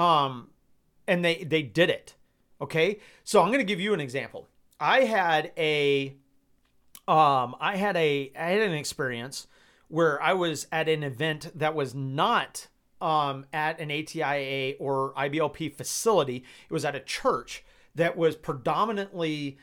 Um, 0.00 0.50
and 1.06 1.24
they 1.24 1.42
they 1.42 1.62
did 1.62 1.90
it. 1.90 2.14
Okay. 2.60 3.00
So 3.24 3.42
I'm 3.42 3.50
gonna 3.50 3.64
give 3.64 3.80
you 3.80 3.94
an 3.94 4.00
example. 4.00 4.48
I 4.78 5.00
had 5.00 5.52
a 5.56 6.16
um, 7.08 7.56
I 7.60 7.76
had 7.76 7.96
a 7.96 8.32
I 8.38 8.50
had 8.50 8.62
an 8.62 8.74
experience 8.74 9.46
where 9.88 10.22
I 10.22 10.32
was 10.32 10.66
at 10.70 10.88
an 10.88 11.02
event 11.02 11.50
that 11.54 11.74
was 11.74 11.94
not 11.94 12.68
um, 13.00 13.46
at 13.52 13.80
an 13.80 13.90
ATIA 13.90 14.74
or 14.78 15.12
IBLP 15.14 15.74
facility. 15.74 16.44
It 16.68 16.72
was 16.72 16.84
at 16.84 16.94
a 16.94 17.00
church 17.00 17.64
that 17.94 18.16
was 18.16 18.36
predominantly 18.36 19.58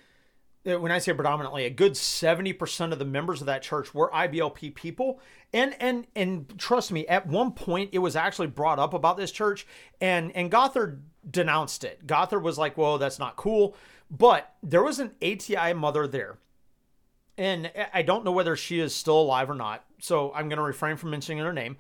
Uh, 0.68 0.80
when 0.80 0.92
I 0.92 0.98
say 0.98 1.14
predominantly, 1.14 1.66
a 1.66 1.70
good 1.70 1.94
70% 1.94 2.92
of 2.92 3.00
the 3.00 3.06
members 3.06 3.42
of 3.42 3.48
that 3.48 3.62
church 3.62 3.94
were 3.94 4.12
IBLP 4.12 4.76
people. 4.76 5.20
And 5.54 5.76
and 5.80 6.08
and 6.16 6.58
trust 6.58 6.92
me, 6.92 7.08
at 7.08 7.26
one 7.26 7.52
point 7.52 7.92
it 7.94 8.00
was 8.00 8.16
actually 8.16 8.48
brought 8.48 8.80
up 8.80 8.94
about 8.94 9.16
this 9.18 9.32
church 9.32 9.66
and 10.02 10.36
and 10.36 10.52
Gothard 10.52 11.04
denounced 11.30 11.84
it. 11.84 12.06
Gothard 12.06 12.44
was 12.44 12.58
like, 12.58 12.78
"Well, 12.78 12.98
that's 12.98 13.20
not 13.20 13.38
cool." 13.38 13.76
But 14.12 14.54
there 14.62 14.84
was 14.84 15.00
an 15.00 15.12
ATI 15.22 15.74
mother 15.74 16.08
there 16.08 16.38
and 17.38 17.72
I 17.94 18.02
don't 18.02 18.26
know 18.26 18.32
whether 18.32 18.56
she 18.56 18.80
is 18.80 18.96
still 18.96 19.20
alive 19.20 19.50
or 19.50 19.56
not. 19.56 19.86
So 20.00 20.34
I'm 20.34 20.50
going 20.50 20.58
to 20.58 20.64
refrain 20.64 20.98
from 20.98 21.12
mentioning 21.12 21.44
her 21.44 21.54
name. 21.54 21.78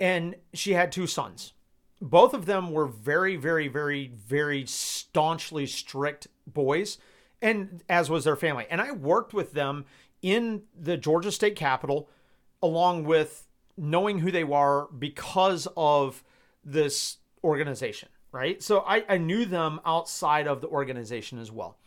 And 0.00 0.34
she 0.52 0.72
had 0.72 0.90
two 0.90 1.06
sons. 1.06 1.52
Both 2.00 2.34
of 2.34 2.46
them 2.46 2.72
were 2.72 2.86
very, 2.86 3.36
very, 3.36 3.68
very, 3.68 4.08
very 4.08 4.66
staunchly 4.66 5.66
strict 5.66 6.26
boys, 6.48 6.98
and 7.42 7.82
as 7.88 8.08
was 8.08 8.24
their 8.24 8.36
family. 8.36 8.66
And 8.70 8.80
I 8.80 8.92
worked 8.92 9.34
with 9.34 9.52
them 9.52 9.84
in 10.22 10.62
the 10.78 10.96
Georgia 10.96 11.32
State 11.32 11.56
Capitol, 11.56 12.08
along 12.62 13.04
with 13.04 13.46
knowing 13.76 14.20
who 14.20 14.30
they 14.30 14.44
were 14.44 14.88
because 14.98 15.66
of 15.76 16.22
this 16.64 17.18
organization, 17.42 18.08
right? 18.30 18.62
So 18.62 18.80
I, 18.86 19.04
I 19.08 19.18
knew 19.18 19.44
them 19.44 19.80
outside 19.84 20.46
of 20.46 20.60
the 20.60 20.68
organization 20.68 21.38
as 21.38 21.50
well. 21.50 21.78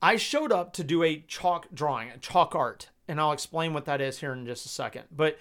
I 0.00 0.16
showed 0.16 0.52
up 0.52 0.72
to 0.74 0.84
do 0.84 1.02
a 1.02 1.24
chalk 1.28 1.68
drawing, 1.72 2.10
a 2.10 2.18
chalk 2.18 2.54
art, 2.54 2.90
and 3.06 3.20
I'll 3.20 3.32
explain 3.32 3.74
what 3.74 3.84
that 3.84 4.00
is 4.00 4.18
here 4.18 4.32
in 4.32 4.46
just 4.46 4.64
a 4.64 4.70
second. 4.70 5.04
But 5.10 5.38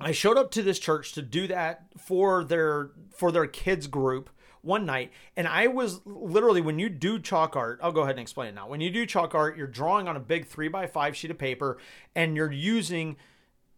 I 0.00 0.12
showed 0.12 0.36
up 0.36 0.50
to 0.52 0.62
this 0.62 0.78
church 0.78 1.12
to 1.12 1.22
do 1.22 1.46
that 1.48 1.86
for 1.98 2.44
their 2.44 2.90
for 3.14 3.32
their 3.32 3.46
kids 3.46 3.86
group 3.86 4.30
one 4.62 4.86
night 4.86 5.12
and 5.36 5.46
I 5.46 5.66
was 5.68 6.00
literally 6.04 6.60
when 6.60 6.78
you 6.78 6.88
do 6.88 7.18
chalk 7.18 7.56
art, 7.56 7.78
I'll 7.82 7.92
go 7.92 8.02
ahead 8.02 8.16
and 8.16 8.20
explain 8.20 8.48
it 8.48 8.54
now. 8.54 8.68
When 8.68 8.80
you 8.80 8.90
do 8.90 9.06
chalk 9.06 9.34
art, 9.34 9.56
you're 9.56 9.66
drawing 9.66 10.08
on 10.08 10.16
a 10.16 10.20
big 10.20 10.46
three 10.46 10.68
by 10.68 10.86
five 10.86 11.16
sheet 11.16 11.30
of 11.30 11.38
paper 11.38 11.78
and 12.14 12.36
you're 12.36 12.52
using 12.52 13.16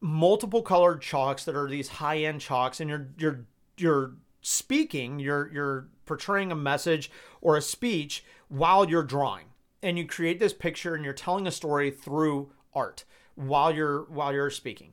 multiple 0.01 0.63
colored 0.63 1.03
chalks 1.03 1.45
that 1.45 1.57
are 1.57 1.69
these 1.69 1.89
high 1.89 2.19
end 2.19 2.41
chalks 2.41 2.81
and 2.81 2.89
you're 2.89 3.09
you're 3.19 3.45
you're 3.77 4.13
speaking, 4.41 5.19
you're 5.19 5.51
you're 5.53 5.89
portraying 6.07 6.51
a 6.51 6.57
message 6.57 7.11
or 7.41 7.57
a 7.57 7.63
speech 7.63 8.25
while 8.49 8.89
you're 8.89 9.03
drawing 9.03 9.47
and 9.83 9.99
you 9.99 10.07
create 10.07 10.39
this 10.39 10.53
picture 10.53 10.95
and 10.95 11.05
you're 11.05 11.15
telling 11.15 11.47
a 11.47 11.51
story 11.51 11.91
through 11.91 12.51
art 12.75 13.05
while 13.35 13.73
you're 13.75 14.03
while 14.05 14.33
you're 14.33 14.51
speaking 14.51 14.93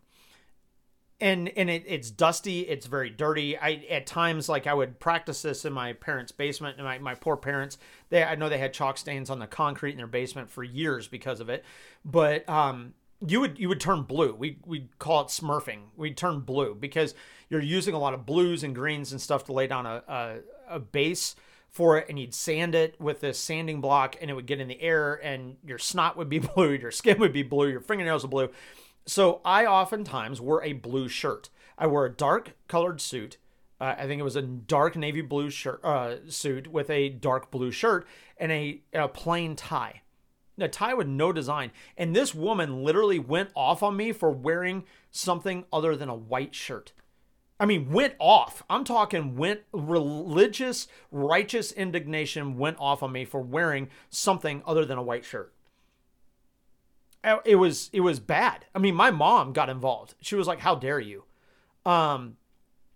and 1.22 1.50
and 1.56 1.70
it, 1.70 1.84
it's 1.88 2.12
dusty 2.12 2.62
it's 2.62 2.86
very 2.86 3.10
dirty. 3.10 3.58
I 3.58 3.86
at 3.90 4.06
times 4.06 4.50
like 4.50 4.68
i 4.68 4.74
would 4.74 5.00
practice 5.00 5.42
this 5.42 5.66
in 5.66 5.74
my 5.74 5.94
parents 5.94 6.32
basement 6.32 6.78
and 6.78 6.86
my, 6.86 6.98
my 7.00 7.16
poor 7.16 7.38
parents 7.38 7.78
they 8.10 8.24
i 8.24 8.36
know 8.36 8.50
they 8.50 8.58
had 8.58 8.74
chalk 8.74 8.98
stains 8.98 9.30
on 9.30 9.40
the 9.40 9.48
concrete 9.48 9.92
in 9.92 9.98
their 9.98 10.08
basement 10.08 10.50
for 10.50 10.64
years 10.64 11.08
because 11.08 11.40
of 11.40 11.50
it. 11.50 11.64
But 12.04 12.48
um 12.50 12.94
you 13.26 13.40
would 13.40 13.58
you 13.60 13.70
would 13.70 13.80
turn 13.80 14.04
blue. 14.04 14.34
We 14.34 14.60
we 14.66 14.90
call 15.00 15.22
it 15.22 15.28
smurfing. 15.28 15.80
We'd 15.96 16.18
turn 16.18 16.42
blue 16.42 16.76
because 16.76 17.16
you're 17.50 17.62
using 17.62 17.94
a 17.94 18.00
lot 18.00 18.14
of 18.14 18.26
blues 18.26 18.64
and 18.64 18.76
greens 18.76 19.12
and 19.12 19.22
stuff 19.22 19.46
to 19.46 19.54
lay 19.54 19.68
down 19.68 19.86
a, 19.86 20.04
a, 20.08 20.36
a 20.70 20.80
base 20.80 21.36
for 21.70 21.98
it 21.98 22.08
and 22.08 22.18
you'd 22.18 22.34
sand 22.34 22.74
it 22.74 23.00
with 23.02 23.20
this 23.20 23.38
sanding 23.38 23.82
block 23.82 24.16
and 24.22 24.32
it 24.32 24.34
would 24.34 24.46
get 24.46 24.60
in 24.62 24.68
the 24.68 24.82
air 24.82 25.16
and 25.16 25.58
your 25.66 25.78
snot 25.78 26.16
would 26.18 26.30
be 26.30 26.40
blue, 26.56 26.72
your 26.72 26.92
skin 26.92 27.20
would 27.20 27.34
be 27.34 27.44
blue, 27.44 27.68
your 27.68 27.82
fingernails 27.82 28.24
are 28.24 28.30
blue. 28.30 28.50
So 29.06 29.42
I 29.46 29.66
oftentimes 29.66 30.42
wore 30.42 30.64
a 30.64 30.74
blue 30.74 31.08
shirt. 31.08 31.50
I 31.78 31.88
wore 31.88 32.06
a 32.06 32.12
dark 32.12 32.56
colored 32.68 33.00
suit. 33.00 33.38
Uh, 33.80 33.96
I 33.98 34.08
think 34.08 34.20
it 34.20 34.24
was 34.24 34.36
a 34.36 34.42
dark 34.42 34.96
navy 34.96 35.22
blue 35.22 35.50
shirt 35.50 35.84
uh, 35.84 36.16
suit 36.28 36.68
with 36.68 36.90
a 36.90 37.10
dark 37.10 37.52
blue 37.52 37.72
shirt 37.72 38.08
and 38.38 38.52
a, 38.52 38.82
a 38.94 39.08
plain 39.08 39.56
tie. 39.56 40.02
A 40.58 40.70
tie 40.70 40.94
with 40.94 41.08
no 41.08 41.34
design. 41.34 41.72
And 41.98 42.16
this 42.16 42.34
woman 42.34 42.84
literally 42.84 43.20
went 43.20 43.50
off 43.56 43.84
on 43.84 43.98
me 43.98 44.14
for 44.14 44.32
wearing 44.32 44.86
something 45.12 45.66
other 45.72 45.96
than 45.96 46.08
a 46.08 46.16
white 46.16 46.56
shirt. 46.56 46.94
I 47.60 47.66
mean, 47.66 47.92
went 47.92 48.16
off. 48.20 48.64
I'm 48.70 48.84
talking 48.84 49.36
went 49.36 49.62
religious, 49.72 50.88
righteous 51.12 51.72
indignation 51.72 52.58
went 52.58 52.78
off 52.80 53.04
on 53.04 53.12
me 53.12 53.26
for 53.26 53.42
wearing 53.42 53.90
something 54.10 54.62
other 54.66 54.86
than 54.86 54.98
a 54.98 55.04
white 55.04 55.26
shirt. 55.26 55.54
Uh, 57.26 57.40
it 57.44 57.56
was 57.56 57.90
it 57.92 58.02
was 58.02 58.20
bad. 58.20 58.66
I 58.76 58.80
mean, 58.80 58.94
my 58.96 59.10
mom 59.10 59.52
got 59.52 59.70
involved. 59.70 60.14
She 60.22 60.36
was 60.36 60.48
like, 60.48 60.60
"How 60.60 60.76
dare 60.76 61.00
you?" 61.00 61.24
Um, 61.86 62.38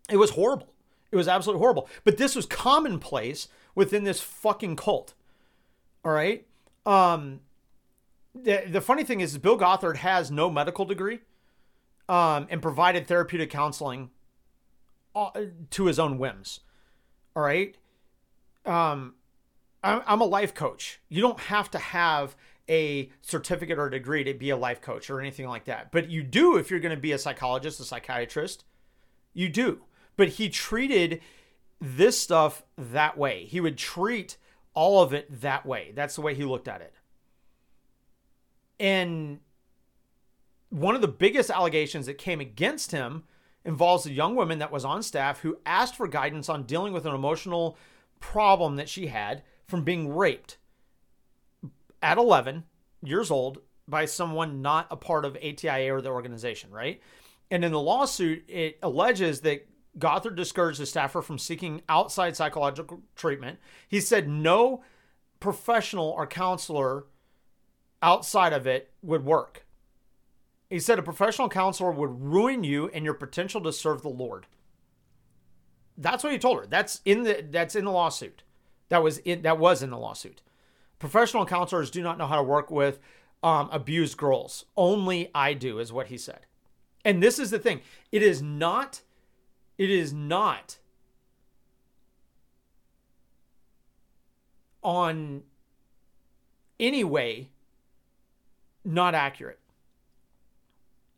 it 0.09 0.17
was 0.17 0.31
horrible. 0.31 0.73
It 1.11 1.15
was 1.15 1.27
absolutely 1.27 1.59
horrible. 1.59 1.89
But 2.03 2.17
this 2.17 2.35
was 2.35 2.45
commonplace 2.45 3.47
within 3.73 4.03
this 4.03 4.21
fucking 4.21 4.75
cult. 4.75 5.15
All 6.05 6.11
right. 6.11 6.45
Um, 6.85 7.41
the 8.35 8.63
the 8.67 8.81
funny 8.81 9.03
thing 9.03 9.19
is, 9.19 9.37
Bill 9.39 9.57
Gothard 9.57 9.97
has 9.97 10.29
no 10.29 10.49
medical 10.49 10.85
degree, 10.85 11.19
um, 12.07 12.47
and 12.51 12.61
provided 12.61 13.07
therapeutic 13.07 13.49
counseling 13.49 14.11
uh, 15.15 15.31
to 15.71 15.85
his 15.85 15.97
own 15.97 16.19
whims. 16.19 16.59
All 17.35 17.43
right. 17.43 17.75
Um, 18.65 19.15
I'm 19.81 20.19
a 20.19 20.25
life 20.25 20.53
coach. 20.53 20.99
You 21.07 21.21
don't 21.21 21.39
have 21.39 21.71
to 21.71 21.77
have 21.79 22.35
a 22.69 23.09
certificate 23.21 23.79
or 23.79 23.89
degree 23.89 24.23
to 24.23 24.33
be 24.33 24.51
a 24.51 24.57
life 24.57 24.79
coach 24.79 25.09
or 25.09 25.19
anything 25.19 25.47
like 25.47 25.65
that. 25.65 25.91
But 25.91 26.09
you 26.09 26.23
do 26.23 26.55
if 26.57 26.69
you're 26.69 26.79
going 26.79 26.95
to 26.95 27.01
be 27.01 27.11
a 27.11 27.17
psychologist, 27.17 27.79
a 27.79 27.83
psychiatrist. 27.83 28.63
You 29.33 29.49
do. 29.49 29.81
But 30.15 30.29
he 30.29 30.49
treated 30.49 31.21
this 31.81 32.19
stuff 32.19 32.63
that 32.77 33.17
way. 33.17 33.45
He 33.45 33.59
would 33.59 33.77
treat 33.77 34.37
all 34.73 35.01
of 35.01 35.13
it 35.13 35.41
that 35.41 35.65
way. 35.65 35.91
That's 35.95 36.15
the 36.15 36.21
way 36.21 36.35
he 36.35 36.43
looked 36.43 36.67
at 36.67 36.81
it. 36.81 36.93
And 38.79 39.39
one 40.69 40.95
of 40.95 41.01
the 41.01 41.07
biggest 41.07 41.49
allegations 41.49 42.05
that 42.05 42.17
came 42.17 42.39
against 42.39 42.91
him 42.91 43.23
involves 43.65 44.05
a 44.05 44.13
young 44.13 44.35
woman 44.35 44.59
that 44.59 44.71
was 44.71 44.85
on 44.85 45.03
staff 45.03 45.41
who 45.41 45.57
asked 45.65 45.95
for 45.95 46.07
guidance 46.07 46.47
on 46.47 46.63
dealing 46.63 46.93
with 46.93 47.05
an 47.05 47.15
emotional 47.15 47.77
problem 48.19 48.75
that 48.75 48.87
she 48.87 49.07
had 49.07 49.43
from 49.67 49.83
being 49.83 50.13
raped 50.13 50.57
at 52.01 52.17
11 52.17 52.63
years 53.03 53.31
old 53.31 53.59
by 53.87 54.05
someone 54.05 54.61
not 54.61 54.87
a 54.91 54.95
part 54.95 55.25
of 55.25 55.35
ATIA 55.37 55.93
or 55.93 56.01
the 56.01 56.09
organization, 56.09 56.71
right? 56.71 57.01
And 57.51 57.65
in 57.65 57.71
the 57.71 57.79
lawsuit, 57.79 58.43
it 58.47 58.77
alleges 58.83 59.41
that 59.41 59.67
Gothard 59.97 60.35
discouraged 60.35 60.79
the 60.79 60.85
staffer 60.85 61.21
from 61.21 61.39
seeking 61.39 61.81
outside 61.89 62.35
psychological 62.35 63.01
treatment. 63.15 63.59
He 63.87 63.99
said 63.99 64.29
no 64.29 64.83
professional 65.39 66.09
or 66.09 66.27
counselor 66.27 67.05
outside 68.01 68.53
of 68.53 68.67
it 68.67 68.91
would 69.01 69.25
work. 69.25 69.65
He 70.69 70.79
said 70.79 70.99
a 70.99 71.03
professional 71.03 71.49
counselor 71.49 71.91
would 71.91 72.21
ruin 72.21 72.63
you 72.63 72.89
and 72.89 73.03
your 73.03 73.15
potential 73.15 73.61
to 73.61 73.73
serve 73.73 74.03
the 74.03 74.09
Lord. 74.09 74.45
That's 75.97 76.23
what 76.23 76.31
he 76.31 76.39
told 76.39 76.59
her. 76.59 76.67
That's 76.67 77.01
in 77.03 77.23
the 77.23 77.45
that's 77.49 77.75
in 77.75 77.85
the 77.85 77.91
lawsuit. 77.91 78.43
That 78.89 79.03
was 79.03 79.17
in 79.19 79.41
that 79.41 79.57
was 79.57 79.81
in 79.81 79.89
the 79.89 79.97
lawsuit. 79.97 80.41
Professional 80.99 81.45
counselors 81.45 81.89
do 81.89 82.03
not 82.03 82.17
know 82.17 82.27
how 82.27 82.35
to 82.35 82.43
work 82.43 82.69
with 82.69 82.99
um, 83.41 83.69
abused 83.71 84.17
girls. 84.17 84.65
Only 84.75 85.31
I 85.33 85.53
do, 85.53 85.79
is 85.79 85.93
what 85.93 86.07
he 86.07 86.17
said. 86.17 86.45
And 87.05 87.23
this 87.23 87.39
is 87.39 87.51
the 87.51 87.59
thing. 87.59 87.81
It 88.11 88.21
is 88.21 88.41
not. 88.41 89.01
It 89.77 89.89
is 89.89 90.11
not 90.11 90.77
on 94.83 95.43
any 96.79 97.03
way 97.03 97.49
not 98.85 99.13
accurate. 99.13 99.59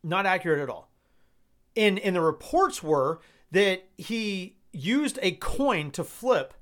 Not 0.03 0.25
accurate 0.25 0.59
at 0.59 0.69
all. 0.69 0.89
And 1.75 1.99
and 1.99 2.15
the 2.15 2.21
reports 2.21 2.83
were 2.83 3.21
that 3.51 3.83
he 3.97 4.57
used 4.71 5.19
a 5.21 5.31
coin 5.31 5.91
to 5.91 6.03
flip 6.03 6.53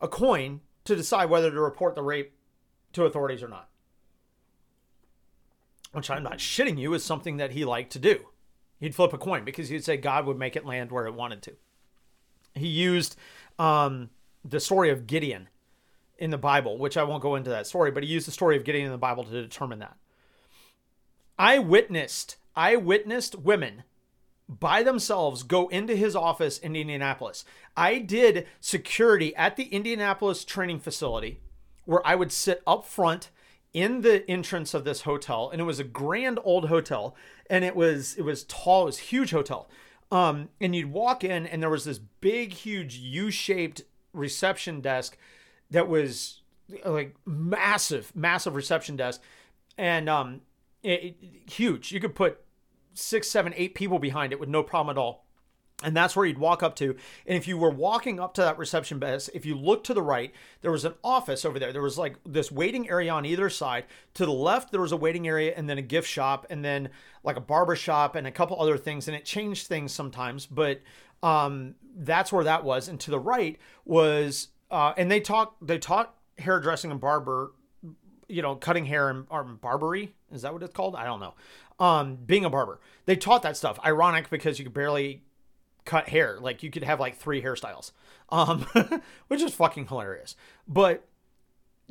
a 0.00 0.08
coin 0.08 0.60
to 0.84 0.96
decide 0.96 1.30
whether 1.30 1.50
to 1.50 1.60
report 1.60 1.94
the 1.94 2.02
rape 2.02 2.32
to 2.92 3.04
authorities 3.04 3.42
or 3.42 3.48
not. 3.48 3.68
Which 5.92 6.10
I'm 6.10 6.22
not 6.22 6.38
shitting 6.38 6.78
you 6.78 6.94
is 6.94 7.04
something 7.04 7.36
that 7.36 7.52
he 7.52 7.64
liked 7.64 7.92
to 7.92 7.98
do. 7.98 8.26
He'd 8.80 8.94
flip 8.94 9.12
a 9.12 9.18
coin 9.18 9.44
because 9.44 9.68
he'd 9.68 9.84
say 9.84 9.96
God 9.96 10.26
would 10.26 10.38
make 10.38 10.56
it 10.56 10.66
land 10.66 10.90
where 10.90 11.06
it 11.06 11.14
wanted 11.14 11.42
to. 11.42 11.52
He 12.54 12.66
used 12.66 13.16
um, 13.58 14.10
the 14.44 14.60
story 14.60 14.90
of 14.90 15.06
Gideon 15.06 15.48
in 16.18 16.30
the 16.30 16.38
Bible, 16.38 16.78
which 16.78 16.96
I 16.96 17.04
won't 17.04 17.22
go 17.22 17.34
into 17.34 17.50
that 17.50 17.66
story, 17.66 17.90
but 17.90 18.02
he 18.02 18.08
used 18.08 18.26
the 18.26 18.32
story 18.32 18.56
of 18.56 18.64
Gideon 18.64 18.86
in 18.86 18.92
the 18.92 18.98
Bible 18.98 19.24
to 19.24 19.30
determine 19.30 19.78
that. 19.80 19.96
I 21.38 21.58
witnessed, 21.58 22.36
I 22.54 22.76
witnessed 22.76 23.36
women 23.36 23.84
by 24.48 24.82
themselves 24.82 25.42
go 25.42 25.68
into 25.68 25.96
his 25.96 26.14
office 26.14 26.58
in 26.58 26.76
Indianapolis. 26.76 27.44
I 27.76 27.98
did 27.98 28.46
security 28.60 29.34
at 29.36 29.56
the 29.56 29.64
Indianapolis 29.64 30.44
training 30.44 30.80
facility 30.80 31.40
where 31.84 32.06
I 32.06 32.14
would 32.14 32.32
sit 32.32 32.62
up 32.66 32.84
front 32.84 33.30
in 33.72 34.02
the 34.02 34.28
entrance 34.30 34.74
of 34.74 34.84
this 34.84 35.02
hotel 35.02 35.48
and 35.50 35.60
it 35.60 35.64
was 35.64 35.78
a 35.78 35.84
grand 35.84 36.38
old 36.44 36.68
hotel 36.68 37.16
and 37.48 37.64
it 37.64 37.74
was 37.74 38.14
it 38.16 38.22
was 38.22 38.44
tall 38.44 38.82
it 38.82 38.86
was 38.86 38.98
huge 38.98 39.30
hotel. 39.30 39.68
Um 40.10 40.50
and 40.60 40.76
you'd 40.76 40.92
walk 40.92 41.24
in 41.24 41.46
and 41.46 41.62
there 41.62 41.70
was 41.70 41.84
this 41.84 41.98
big 41.98 42.52
huge 42.52 42.96
u-shaped 42.96 43.82
reception 44.12 44.80
desk 44.80 45.16
that 45.70 45.88
was 45.88 46.42
like 46.84 47.16
massive 47.24 48.14
massive 48.14 48.54
reception 48.54 48.96
desk. 48.96 49.22
And 49.78 50.08
um 50.08 50.42
it, 50.82 51.16
it, 51.22 51.50
huge. 51.50 51.92
You 51.92 52.00
could 52.00 52.14
put 52.14 52.40
six, 52.94 53.28
seven, 53.28 53.52
eight 53.56 53.74
people 53.74 53.98
behind 53.98 54.32
it 54.32 54.40
with 54.40 54.48
no 54.48 54.62
problem 54.62 54.96
at 54.96 55.00
all. 55.00 55.26
And 55.84 55.96
that's 55.96 56.14
where 56.14 56.24
you'd 56.24 56.38
walk 56.38 56.62
up 56.62 56.76
to. 56.76 56.96
And 57.26 57.36
if 57.36 57.48
you 57.48 57.58
were 57.58 57.70
walking 57.70 58.20
up 58.20 58.34
to 58.34 58.40
that 58.42 58.58
reception 58.58 59.00
desk, 59.00 59.30
if 59.34 59.44
you 59.44 59.56
look 59.56 59.82
to 59.84 59.94
the 59.94 60.02
right, 60.02 60.32
there 60.60 60.70
was 60.70 60.84
an 60.84 60.94
office 61.02 61.44
over 61.44 61.58
there. 61.58 61.72
There 61.72 61.82
was 61.82 61.98
like 61.98 62.16
this 62.24 62.52
waiting 62.52 62.88
area 62.88 63.12
on 63.12 63.26
either 63.26 63.50
side. 63.50 63.86
To 64.14 64.24
the 64.24 64.32
left, 64.32 64.70
there 64.70 64.80
was 64.80 64.92
a 64.92 64.96
waiting 64.96 65.26
area 65.26 65.52
and 65.56 65.68
then 65.68 65.78
a 65.78 65.82
gift 65.82 66.08
shop 66.08 66.46
and 66.50 66.64
then 66.64 66.90
like 67.24 67.36
a 67.36 67.40
barber 67.40 67.74
shop 67.74 68.14
and 68.14 68.26
a 68.26 68.30
couple 68.30 68.60
other 68.60 68.78
things. 68.78 69.08
And 69.08 69.16
it 69.16 69.24
changed 69.24 69.66
things 69.66 69.92
sometimes, 69.92 70.46
but 70.46 70.80
um, 71.22 71.74
that's 71.96 72.32
where 72.32 72.44
that 72.44 72.64
was. 72.64 72.88
And 72.88 73.00
to 73.00 73.10
the 73.10 73.18
right 73.18 73.58
was, 73.84 74.48
uh, 74.70 74.92
and 74.96 75.10
they 75.10 75.20
taught 75.20 75.54
they 75.60 75.78
taught 75.78 76.14
hairdressing 76.38 76.90
and 76.90 77.00
barber, 77.00 77.52
you 78.28 78.40
know, 78.40 78.54
cutting 78.54 78.86
hair 78.86 79.10
and 79.10 79.26
or 79.30 79.42
barbery. 79.44 80.14
Is 80.32 80.42
that 80.42 80.52
what 80.52 80.62
it's 80.62 80.72
called? 80.72 80.96
I 80.96 81.04
don't 81.04 81.20
know 81.20 81.34
um, 81.82 82.14
being 82.14 82.44
a 82.44 82.50
barber. 82.50 82.78
They 83.06 83.16
taught 83.16 83.42
that 83.42 83.56
stuff. 83.56 83.76
Ironic 83.84 84.30
because 84.30 84.58
you 84.58 84.64
could 84.64 84.72
barely 84.72 85.24
cut 85.84 86.08
hair. 86.08 86.38
Like 86.40 86.62
you 86.62 86.70
could 86.70 86.84
have 86.84 87.00
like 87.00 87.16
three 87.16 87.42
hairstyles, 87.42 87.90
um, 88.28 88.64
which 89.26 89.42
is 89.42 89.52
fucking 89.52 89.88
hilarious. 89.88 90.36
But 90.68 91.04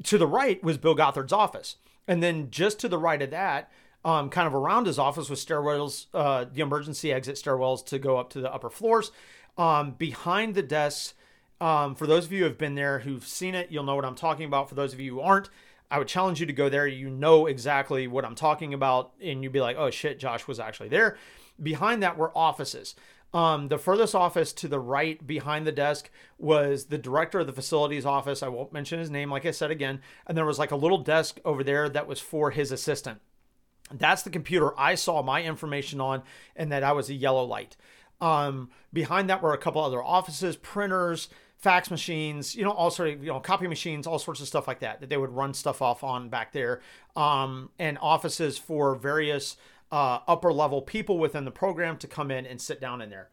to 0.05 0.17
the 0.17 0.27
right 0.27 0.63
was 0.63 0.77
Bill 0.77 0.95
Gothard's 0.95 1.33
office. 1.33 1.75
And 2.07 2.23
then 2.23 2.49
just 2.51 2.79
to 2.79 2.87
the 2.87 2.97
right 2.97 3.21
of 3.21 3.31
that, 3.31 3.69
um, 4.05 4.29
kind 4.29 4.47
of 4.47 4.55
around 4.55 4.87
his 4.87 4.97
office 4.97 5.29
was 5.29 5.43
stairwells, 5.45 6.05
uh, 6.13 6.45
the 6.51 6.61
emergency 6.61 7.11
exit 7.11 7.35
stairwells 7.35 7.85
to 7.87 7.99
go 7.99 8.17
up 8.17 8.29
to 8.29 8.39
the 8.39 8.51
upper 8.51 8.69
floors. 8.69 9.11
Um, 9.57 9.91
behind 9.91 10.55
the 10.55 10.63
desks, 10.63 11.15
um, 11.59 11.95
for 11.95 12.07
those 12.07 12.25
of 12.25 12.31
you 12.31 12.39
who 12.39 12.45
have 12.45 12.57
been 12.57 12.75
there 12.75 12.99
who've 12.99 13.27
seen 13.27 13.55
it, 13.55 13.71
you'll 13.71 13.83
know 13.83 13.95
what 13.95 14.05
I'm 14.05 14.15
talking 14.15 14.45
about. 14.45 14.69
For 14.69 14.75
those 14.75 14.93
of 14.93 15.01
you 15.01 15.15
who 15.15 15.19
aren't, 15.19 15.49
I 15.91 15.99
would 15.99 16.07
challenge 16.07 16.39
you 16.39 16.45
to 16.45 16.53
go 16.53 16.69
there. 16.69 16.87
You 16.87 17.09
know 17.09 17.45
exactly 17.45 18.07
what 18.07 18.23
I'm 18.23 18.33
talking 18.33 18.73
about, 18.73 19.11
and 19.21 19.43
you'd 19.43 19.51
be 19.51 19.59
like, 19.59 19.75
oh 19.77 19.91
shit, 19.91 20.19
Josh 20.19 20.47
was 20.47 20.59
actually 20.59 20.89
there. 20.89 21.17
Behind 21.61 22.01
that 22.01 22.17
were 22.17 22.35
offices. 22.35 22.95
Um, 23.33 23.67
the 23.67 23.77
furthest 23.77 24.15
office 24.15 24.51
to 24.53 24.67
the 24.67 24.79
right 24.79 25.25
behind 25.25 25.67
the 25.67 25.71
desk 25.71 26.09
was 26.37 26.85
the 26.85 26.97
director 26.97 27.39
of 27.39 27.47
the 27.47 27.53
facilities 27.53 28.05
office. 28.05 28.41
I 28.41 28.47
won't 28.47 28.73
mention 28.73 28.99
his 28.99 29.09
name, 29.09 29.29
like 29.29 29.45
I 29.45 29.51
said 29.51 29.71
again. 29.71 30.01
And 30.25 30.37
there 30.37 30.45
was 30.45 30.59
like 30.59 30.71
a 30.71 30.77
little 30.77 30.97
desk 30.97 31.39
over 31.45 31.63
there 31.63 31.87
that 31.89 32.07
was 32.07 32.19
for 32.19 32.51
his 32.51 32.71
assistant. 32.71 33.19
That's 33.93 34.23
the 34.23 34.29
computer 34.29 34.77
I 34.79 34.95
saw 34.95 35.21
my 35.21 35.43
information 35.43 35.99
on, 35.99 36.23
and 36.55 36.71
that 36.71 36.83
I 36.83 36.93
was 36.93 37.09
a 37.09 37.13
yellow 37.13 37.43
light. 37.43 37.75
Um, 38.21 38.69
behind 38.93 39.29
that 39.29 39.41
were 39.41 39.53
a 39.53 39.57
couple 39.57 39.81
other 39.81 40.03
offices, 40.03 40.55
printers, 40.55 41.27
fax 41.61 41.91
machines, 41.91 42.55
you 42.55 42.63
know, 42.63 42.71
all 42.71 42.89
sort 42.89 43.09
of, 43.09 43.23
you 43.23 43.31
know, 43.31 43.39
copy 43.39 43.67
machines, 43.67 44.07
all 44.07 44.19
sorts 44.19 44.41
of 44.41 44.47
stuff 44.47 44.67
like 44.67 44.79
that, 44.79 44.99
that 44.99 45.09
they 45.09 45.17
would 45.17 45.29
run 45.29 45.53
stuff 45.53 45.81
off 45.81 46.03
on 46.03 46.27
back 46.27 46.51
there. 46.51 46.81
Um, 47.15 47.69
and 47.77 47.97
offices 48.01 48.57
for 48.57 48.95
various 48.95 49.57
uh, 49.91 50.19
upper 50.27 50.51
level 50.51 50.81
people 50.81 51.19
within 51.19 51.45
the 51.45 51.51
program 51.51 51.97
to 51.97 52.07
come 52.07 52.31
in 52.31 52.45
and 52.45 52.59
sit 52.59 52.81
down 52.81 53.01
in 53.01 53.09
there. 53.09 53.29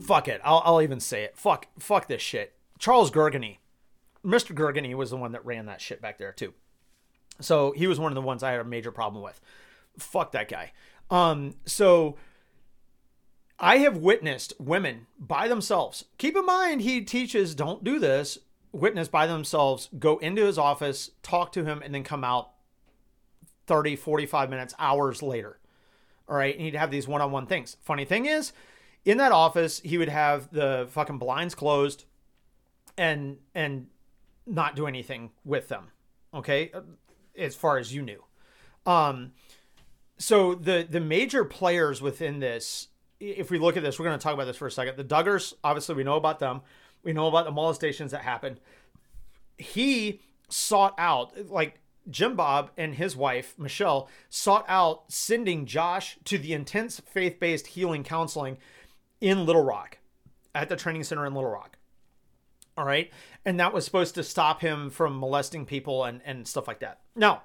Fuck 0.00 0.28
it. 0.28 0.40
I'll, 0.42 0.62
I'll 0.64 0.82
even 0.82 0.98
say 0.98 1.22
it. 1.22 1.36
Fuck, 1.36 1.68
fuck 1.78 2.08
this 2.08 2.22
shit. 2.22 2.54
Charles 2.78 3.10
Gurgany, 3.10 3.58
Mr. 4.24 4.54
Gurgany 4.54 4.94
was 4.94 5.10
the 5.10 5.16
one 5.16 5.32
that 5.32 5.44
ran 5.44 5.66
that 5.66 5.80
shit 5.80 6.02
back 6.02 6.18
there 6.18 6.32
too. 6.32 6.54
So 7.40 7.72
he 7.72 7.86
was 7.86 8.00
one 8.00 8.10
of 8.10 8.16
the 8.16 8.22
ones 8.22 8.42
I 8.42 8.50
had 8.50 8.60
a 8.60 8.64
major 8.64 8.90
problem 8.90 9.22
with. 9.22 9.40
Fuck 9.98 10.32
that 10.32 10.48
guy. 10.48 10.72
Um, 11.10 11.54
so 11.66 12.16
I 13.60 13.78
have 13.78 13.98
witnessed 13.98 14.54
women 14.58 15.06
by 15.18 15.46
themselves. 15.46 16.06
Keep 16.16 16.36
in 16.36 16.46
mind, 16.46 16.80
he 16.80 17.02
teaches 17.02 17.54
don't 17.54 17.84
do 17.84 17.98
this. 17.98 18.38
Witness 18.72 19.08
by 19.08 19.26
themselves 19.26 19.88
go 19.98 20.18
into 20.18 20.46
his 20.46 20.56
office, 20.56 21.10
talk 21.22 21.52
to 21.52 21.64
him, 21.64 21.82
and 21.84 21.94
then 21.94 22.04
come 22.04 22.24
out 22.24 22.52
30, 23.66 23.96
45 23.96 24.48
minutes, 24.48 24.74
hours 24.78 25.22
later. 25.22 25.58
All 26.28 26.36
right. 26.36 26.54
And 26.54 26.64
he'd 26.64 26.74
have 26.74 26.90
these 26.90 27.06
one 27.06 27.20
on 27.20 27.32
one 27.32 27.46
things. 27.46 27.76
Funny 27.82 28.04
thing 28.04 28.26
is, 28.26 28.52
in 29.04 29.18
that 29.18 29.32
office, 29.32 29.80
he 29.80 29.98
would 29.98 30.08
have 30.08 30.50
the 30.50 30.86
fucking 30.90 31.18
blinds 31.18 31.54
closed 31.54 32.04
and, 32.96 33.38
and, 33.54 33.88
not 34.46 34.74
do 34.74 34.86
anything 34.86 35.30
with 35.44 35.68
them. 35.68 35.88
Okay. 36.34 36.72
As 37.38 37.54
far 37.54 37.78
as 37.78 37.94
you 37.94 38.02
knew. 38.02 38.24
Um, 38.84 39.32
so 40.18 40.54
the 40.54 40.86
the 40.88 41.00
major 41.00 41.44
players 41.44 42.02
within 42.02 42.40
this 42.40 42.88
if 43.20 43.50
we 43.50 43.58
look 43.58 43.76
at 43.76 43.82
this, 43.82 43.98
we're 43.98 44.06
going 44.06 44.18
to 44.18 44.22
talk 44.22 44.34
about 44.34 44.46
this 44.46 44.56
for 44.56 44.66
a 44.66 44.70
second. 44.70 44.96
The 44.96 45.04
Duggars, 45.04 45.54
obviously, 45.62 45.94
we 45.94 46.04
know 46.04 46.16
about 46.16 46.38
them. 46.38 46.62
We 47.02 47.12
know 47.12 47.28
about 47.28 47.44
the 47.44 47.50
molestations 47.50 48.12
that 48.12 48.22
happened. 48.22 48.60
He 49.58 50.22
sought 50.48 50.94
out, 50.98 51.50
like 51.50 51.80
Jim 52.08 52.34
Bob 52.34 52.70
and 52.76 52.94
his 52.94 53.14
wife, 53.14 53.54
Michelle, 53.58 54.08
sought 54.28 54.64
out 54.68 55.04
sending 55.08 55.66
Josh 55.66 56.18
to 56.24 56.38
the 56.38 56.54
intense 56.54 57.00
faith 57.00 57.38
based 57.38 57.68
healing 57.68 58.02
counseling 58.02 58.56
in 59.20 59.44
Little 59.44 59.62
Rock 59.62 59.98
at 60.54 60.68
the 60.68 60.76
training 60.76 61.04
center 61.04 61.26
in 61.26 61.34
Little 61.34 61.50
Rock. 61.50 61.76
All 62.76 62.84
right. 62.84 63.10
And 63.44 63.60
that 63.60 63.74
was 63.74 63.84
supposed 63.84 64.14
to 64.14 64.24
stop 64.24 64.62
him 64.62 64.90
from 64.90 65.18
molesting 65.20 65.66
people 65.66 66.04
and, 66.04 66.20
and 66.24 66.48
stuff 66.48 66.66
like 66.66 66.80
that. 66.80 67.00
Now, 67.14 67.42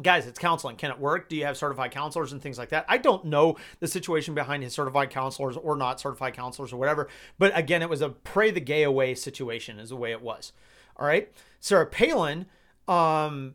guys 0.00 0.26
it's 0.26 0.38
counseling. 0.38 0.76
Can 0.76 0.90
it 0.90 0.98
work? 0.98 1.28
Do 1.28 1.36
you 1.36 1.44
have 1.44 1.56
certified 1.56 1.90
counselors 1.90 2.32
and 2.32 2.40
things 2.40 2.58
like 2.58 2.70
that? 2.70 2.86
I 2.88 2.96
don't 2.96 3.26
know 3.26 3.56
the 3.80 3.88
situation 3.88 4.34
behind 4.34 4.62
his 4.62 4.72
certified 4.72 5.10
counselors 5.10 5.56
or 5.56 5.76
not 5.76 6.00
certified 6.00 6.34
counselors 6.34 6.72
or 6.72 6.78
whatever 6.78 7.08
but 7.38 7.56
again 7.56 7.82
it 7.82 7.90
was 7.90 8.00
a 8.00 8.08
pray 8.08 8.50
the 8.50 8.60
gay 8.60 8.84
away 8.84 9.14
situation 9.14 9.78
is 9.78 9.90
the 9.90 9.96
way 9.96 10.12
it 10.12 10.22
was. 10.22 10.52
All 10.96 11.06
right? 11.06 11.30
Sarah 11.60 11.86
palin 11.86 12.46
um, 12.88 13.54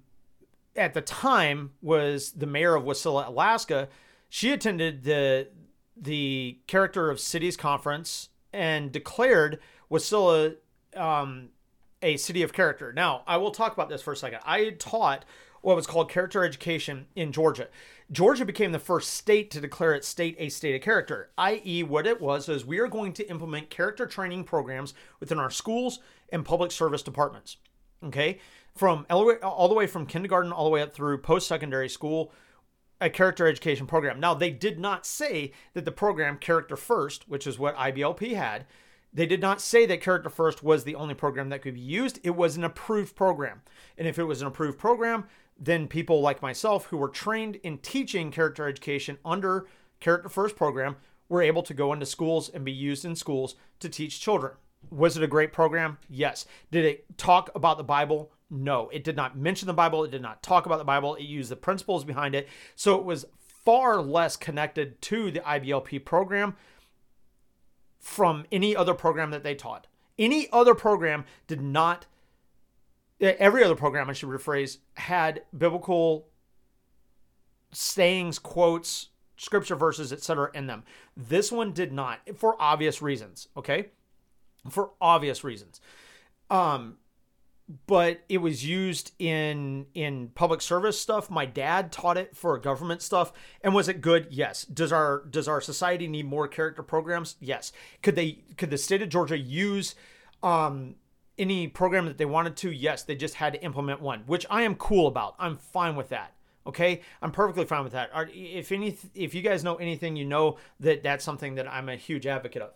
at 0.76 0.94
the 0.94 1.02
time 1.02 1.72
was 1.82 2.32
the 2.32 2.46
mayor 2.46 2.76
of 2.76 2.84
wasilla 2.84 3.28
alaska. 3.28 3.90
She 4.30 4.52
attended 4.52 5.04
the 5.04 5.48
the 6.00 6.60
character 6.68 7.10
of 7.10 7.20
cities 7.20 7.58
conference 7.58 8.30
and 8.54 8.92
declared 8.92 9.60
wasilla 9.90 10.56
um, 10.96 11.50
a 12.04 12.18
city 12.18 12.44
of 12.44 12.54
character. 12.54 12.94
Now 12.94 13.24
i 13.26 13.38
will 13.38 13.52
talk 13.52 13.74
about 13.74 13.90
this 13.90 14.04
for 14.04 14.14
a 14.14 14.18
second. 14.18 14.40
I 14.46 14.70
taught 14.78 15.26
what 15.62 15.76
was 15.76 15.88
called 15.88 16.10
character 16.10 16.44
education 16.44 17.08
in 17.16 17.32
Georgia. 17.32 17.68
Georgia 18.12 18.46
became 18.46 18.72
the 18.72 18.80
first 18.80 19.14
state 19.14 19.52
to 19.52 19.60
declare 19.60 19.94
its 19.94 20.08
state 20.08 20.36
a 20.40 20.50
state 20.50 20.76
of 20.76 20.82
character, 20.82 21.30
i.e., 21.38 21.84
what 21.84 22.08
it 22.08 22.22
was 22.22 22.48
is 22.48 22.66
we 22.66 22.80
are 22.80 22.88
going 22.88 23.14
to 23.14 23.30
implement 23.30 23.70
character 23.70 24.06
training 24.06 24.44
programs 24.44 24.94
within 25.20 25.40
our 25.40 25.50
schools 25.50 26.00
and 26.32 26.46
public 26.46 26.72
service 26.72 27.04
departments. 27.04 27.58
Okay, 28.04 28.40
from 28.76 29.06
all 29.10 29.68
the 29.68 29.74
way 29.74 29.88
from 29.88 30.06
kindergarten 30.06 30.52
all 30.52 30.66
the 30.66 30.70
way 30.70 30.82
up 30.82 30.94
through 30.94 31.18
post 31.18 31.48
secondary 31.48 31.90
school, 31.90 32.32
a 33.02 33.10
character 33.10 33.48
education 33.48 33.88
program. 33.88 34.20
Now, 34.20 34.34
they 34.34 34.52
did 34.52 34.80
not 34.80 35.06
say 35.06 35.52
that 35.74 35.86
the 35.86 35.92
program 35.92 36.38
Character 36.38 36.76
First, 36.76 37.28
which 37.28 37.46
is 37.46 37.60
what 37.60 37.76
IBLP 37.76 38.36
had, 38.36 38.66
they 39.14 39.26
did 39.26 39.42
not 39.42 39.62
say 39.62 39.86
that 39.86 40.02
Character 40.02 40.30
First 40.30 40.64
was 40.64 40.84
the 40.84 40.96
only 40.96 41.14
program 41.14 41.50
that 41.50 41.62
could 41.62 41.76
be 41.76 41.80
used. 41.80 42.20
It 42.24 42.36
was 42.36 42.58
an 42.58 42.64
approved 42.64 43.16
program. 43.16 43.62
And 43.98 44.08
if 44.08 44.20
it 44.20 44.26
was 44.26 44.42
an 44.42 44.48
approved 44.48 44.78
program, 44.78 45.26
then 45.60 45.88
people 45.88 46.22
like 46.22 46.42
myself 46.42 46.86
who 46.86 46.98
were 46.98 47.10
trained 47.10 47.56
in 47.58 47.80
teaching 47.80 48.32
character 48.32 48.68
education 48.68 49.18
under 49.26 49.68
Character 50.00 50.30
First 50.30 50.56
program 50.56 50.98
were 51.30 51.42
able 51.42 51.64
to 51.64 51.74
go 51.74 51.92
into 51.94 52.06
schools 52.06 52.50
and 52.50 52.64
be 52.64 52.72
used 52.72 53.04
in 53.04 53.16
schools 53.16 53.56
to 53.80 53.90
teach 53.90 54.22
children. 54.22 54.54
Was 54.90 55.18
it 55.18 55.24
a 55.24 55.28
great 55.28 55.52
program? 55.52 55.98
Yes. 56.10 56.46
Did 56.72 56.86
it 56.86 57.18
talk 57.18 57.50
about 57.56 57.78
the 57.78 57.84
Bible? 57.84 58.32
No. 58.50 58.90
It 58.90 59.04
did 59.04 59.16
not 59.16 59.38
mention 59.38 59.68
the 59.68 59.74
Bible. 59.74 60.04
It 60.04 60.12
did 60.12 60.22
not 60.22 60.44
talk 60.44 60.66
about 60.66 60.78
the 60.78 60.86
Bible. 60.86 61.16
It 61.16 61.24
used 61.24 61.50
the 61.50 61.56
principles 61.56 62.04
behind 62.04 62.36
it. 62.36 62.48
So 62.76 62.96
it 62.96 63.04
was 63.04 63.26
far 63.66 64.02
less 64.02 64.38
connected 64.38 65.02
to 65.02 65.32
the 65.32 65.42
IBLP 65.42 66.06
program 66.06 66.56
from 68.00 68.46
any 68.52 68.76
other 68.76 68.94
program 68.94 69.32
that 69.32 69.44
they 69.44 69.56
taught. 69.56 69.88
Any 70.18 70.48
other 70.54 70.74
program 70.74 71.26
did 71.48 71.62
not 71.62 72.06
every 73.20 73.64
other 73.64 73.76
program, 73.76 74.10
I 74.10 74.14
should 74.14 74.30
rephrase, 74.30 74.78
had 74.96 75.44
biblical 75.58 76.28
sayings, 77.72 78.40
quotes, 78.40 79.10
scripture 79.38 79.76
verses, 79.76 80.12
etc. 80.12 80.50
in 80.54 80.68
them. 80.68 80.84
This 81.16 81.52
one 81.52 81.72
did 81.72 81.92
not, 81.92 82.20
for 82.36 82.56
obvious 82.60 83.02
reasons. 83.02 83.48
Okay, 83.56 83.88
for 84.70 84.92
obvious 85.02 85.44
reasons. 85.44 85.80
Um, 86.50 86.98
but 87.86 88.22
it 88.30 88.38
was 88.38 88.66
used 88.66 89.12
in 89.20 89.88
in 89.94 90.30
public 90.30 90.62
service 90.62 91.00
stuff. 91.00 91.30
My 91.30 91.46
dad 91.46 91.92
taught 91.92 92.18
it 92.18 92.36
for 92.36 92.58
government 92.58 93.02
stuff, 93.02 93.34
and 93.62 93.74
was 93.74 93.90
it 93.90 94.02
good? 94.02 94.28
Yes. 94.30 94.64
Does 94.64 94.92
our 94.92 95.24
does 95.30 95.48
our 95.48 95.60
society 95.60 96.08
need 96.08 96.26
more 96.26 96.48
character 96.48 96.82
programs? 96.82 97.36
Yes. 97.42 97.74
Could 98.02 98.16
they 98.16 98.44
could 98.56 98.70
the 98.70 98.78
state 98.78 99.02
of 99.02 99.10
Georgia 99.10 99.38
use 99.38 99.96
um 100.42 100.96
any 101.38 101.68
program 101.68 102.06
that 102.06 102.18
they 102.18 102.26
wanted 102.26 102.56
to, 102.58 102.72
yes, 102.72 103.04
they 103.04 103.16
just 103.16 103.36
had 103.36 103.54
to 103.54 103.64
implement 103.64 104.02
one, 104.02 104.24
which 104.26 104.46
I 104.50 104.64
am 104.64 104.76
cool 104.76 105.08
about. 105.08 105.36
I'm 105.40 105.58
fine 105.58 105.96
with 105.96 106.10
that. 106.10 106.34
Okay, 106.66 107.02
I'm 107.22 107.32
perfectly 107.32 107.66
fine 107.66 107.84
with 107.84 107.94
that. 107.94 108.10
If 108.34 108.72
any, 108.72 108.98
if 109.16 109.34
you 109.34 109.42
guys 109.42 109.64
know 109.64 109.76
anything, 109.76 110.18
you 110.18 110.26
know 110.26 110.58
that 110.82 111.02
that's 111.02 111.24
something 111.24 111.56
that 111.56 111.72
I'm 111.72 111.88
a 111.88 111.96
huge 111.96 112.28
advocate 112.28 112.62
of. 112.62 112.74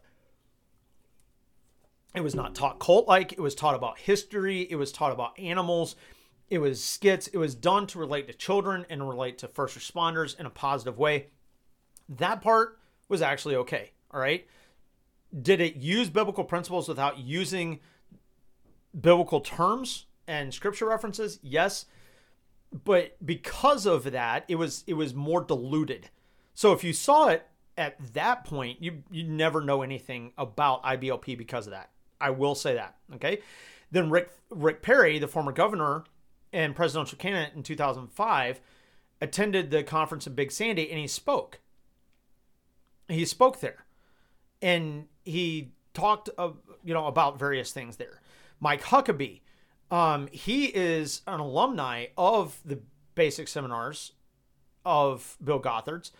It 2.15 2.21
was 2.21 2.35
not 2.35 2.55
taught 2.55 2.79
cult 2.79 3.07
like. 3.07 3.33
It 3.33 3.41
was 3.41 3.55
taught 3.55 3.75
about 3.75 3.99
history. 3.99 4.61
It 4.69 4.75
was 4.75 4.91
taught 4.91 5.11
about 5.11 5.37
animals. 5.37 5.95
It 6.49 6.59
was 6.59 6.83
skits. 6.83 7.27
It 7.27 7.37
was 7.37 7.55
done 7.55 7.87
to 7.87 7.99
relate 7.99 8.27
to 8.27 8.33
children 8.33 8.85
and 8.89 9.07
relate 9.07 9.37
to 9.39 9.47
first 9.47 9.77
responders 9.77 10.39
in 10.39 10.45
a 10.45 10.49
positive 10.49 10.97
way. 10.97 11.27
That 12.09 12.41
part 12.41 12.79
was 13.07 13.21
actually 13.21 13.55
okay. 13.57 13.91
All 14.11 14.19
right. 14.19 14.45
Did 15.41 15.61
it 15.61 15.77
use 15.77 16.09
biblical 16.09 16.43
principles 16.43 16.89
without 16.89 17.17
using 17.19 17.79
biblical 18.99 19.41
terms 19.41 20.05
and 20.27 20.53
scripture 20.53 20.85
references, 20.85 21.39
yes, 21.41 21.85
but 22.83 23.17
because 23.25 23.85
of 23.85 24.11
that, 24.11 24.45
it 24.47 24.55
was 24.55 24.83
it 24.87 24.93
was 24.93 25.13
more 25.13 25.41
diluted. 25.41 26.09
So 26.53 26.71
if 26.71 26.83
you 26.83 26.93
saw 26.93 27.27
it 27.27 27.47
at 27.77 28.13
that 28.13 28.45
point, 28.45 28.81
you 28.81 29.03
you 29.11 29.23
never 29.23 29.61
know 29.61 29.81
anything 29.81 30.31
about 30.37 30.83
IBLP 30.83 31.37
because 31.37 31.67
of 31.67 31.71
that. 31.71 31.89
I 32.19 32.29
will 32.29 32.55
say 32.55 32.75
that. 32.75 32.95
Okay. 33.15 33.39
Then 33.91 34.09
Rick 34.09 34.31
Rick 34.49 34.81
Perry, 34.81 35.19
the 35.19 35.27
former 35.27 35.51
governor 35.51 36.05
and 36.53 36.75
presidential 36.75 37.17
candidate 37.17 37.55
in 37.55 37.63
2005, 37.63 38.61
attended 39.19 39.71
the 39.71 39.83
conference 39.83 40.27
in 40.27 40.33
Big 40.33 40.51
Sandy 40.51 40.89
and 40.89 40.99
he 40.99 41.07
spoke. 41.07 41.59
He 43.09 43.25
spoke 43.25 43.59
there, 43.59 43.85
and 44.61 45.07
he 45.25 45.73
talked 45.93 46.29
of 46.37 46.57
you 46.85 46.93
know 46.93 47.07
about 47.07 47.37
various 47.37 47.73
things 47.73 47.97
there. 47.97 48.20
Mike 48.61 48.83
Huckabee. 48.83 49.41
Um, 49.89 50.29
he 50.31 50.67
is 50.67 51.21
an 51.27 51.41
alumni 51.41 52.05
of 52.17 52.61
the 52.63 52.79
basic 53.15 53.49
seminars 53.49 54.13
of 54.85 55.35
Bill 55.43 55.59
Gothard's. 55.59 56.11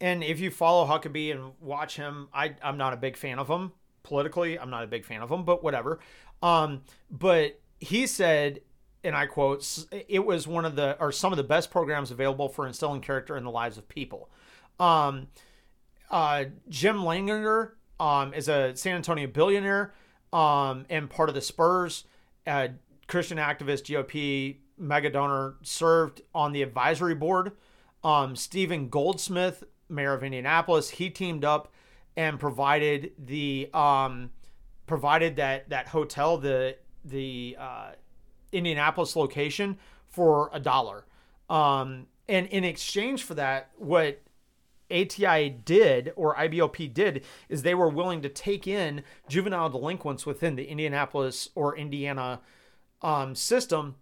And 0.00 0.24
if 0.24 0.40
you 0.40 0.50
follow 0.50 0.86
Huckabee 0.86 1.32
and 1.32 1.52
watch 1.60 1.96
him, 1.96 2.28
I, 2.32 2.54
I'm 2.62 2.78
not 2.78 2.94
a 2.94 2.96
big 2.96 3.16
fan 3.16 3.38
of 3.38 3.48
him 3.48 3.72
politically. 4.02 4.58
I'm 4.58 4.70
not 4.70 4.84
a 4.84 4.86
big 4.86 5.04
fan 5.04 5.20
of 5.20 5.30
him, 5.30 5.44
but 5.44 5.62
whatever. 5.62 5.98
Um, 6.42 6.82
but 7.10 7.60
he 7.78 8.06
said, 8.06 8.60
and 9.04 9.14
I 9.14 9.26
quote, 9.26 9.86
it 10.08 10.24
was 10.24 10.46
one 10.46 10.64
of 10.64 10.76
the, 10.76 10.96
or 11.00 11.12
some 11.12 11.32
of 11.32 11.36
the 11.36 11.44
best 11.44 11.70
programs 11.70 12.10
available 12.10 12.48
for 12.48 12.66
instilling 12.66 13.00
character 13.00 13.36
in 13.36 13.44
the 13.44 13.50
lives 13.50 13.76
of 13.76 13.88
people. 13.88 14.30
Um, 14.80 15.28
uh, 16.10 16.44
Jim 16.68 16.98
Leininger 16.98 17.72
um, 18.00 18.32
is 18.32 18.48
a 18.48 18.74
San 18.76 18.96
Antonio 18.96 19.26
billionaire 19.26 19.92
um, 20.32 20.86
and 20.88 21.08
part 21.08 21.28
of 21.28 21.34
the 21.34 21.40
Spurs. 21.40 22.04
Uh, 22.46 22.68
Christian 23.06 23.38
activist, 23.38 23.84
GOP 23.84 24.56
mega 24.76 25.10
donor, 25.10 25.54
served 25.62 26.22
on 26.34 26.52
the 26.52 26.62
advisory 26.62 27.14
board. 27.14 27.52
Um, 28.04 28.36
Stephen 28.36 28.88
Goldsmith, 28.88 29.64
mayor 29.88 30.14
of 30.14 30.22
Indianapolis, 30.22 30.90
he 30.90 31.10
teamed 31.10 31.44
up 31.44 31.72
and 32.16 32.38
provided 32.38 33.12
the 33.18 33.70
um, 33.72 34.30
provided 34.86 35.36
that 35.36 35.70
that 35.70 35.88
hotel, 35.88 36.38
the 36.38 36.76
the 37.04 37.56
uh, 37.58 37.90
Indianapolis 38.52 39.16
location, 39.16 39.78
for 40.08 40.50
a 40.52 40.60
dollar. 40.60 41.04
Um, 41.48 42.06
and 42.28 42.46
in 42.48 42.64
exchange 42.64 43.22
for 43.22 43.34
that, 43.34 43.70
what 43.76 44.20
ATI 44.90 45.50
did 45.50 46.12
or 46.16 46.34
IBLP 46.34 46.92
did 46.92 47.24
is 47.48 47.62
they 47.62 47.74
were 47.74 47.88
willing 47.88 48.22
to 48.22 48.28
take 48.28 48.66
in 48.66 49.02
juvenile 49.28 49.68
delinquents 49.68 50.26
within 50.26 50.56
the 50.56 50.66
Indianapolis 50.66 51.50
or 51.54 51.76
Indiana 51.76 52.40
um, 53.02 53.34
system 53.34 53.96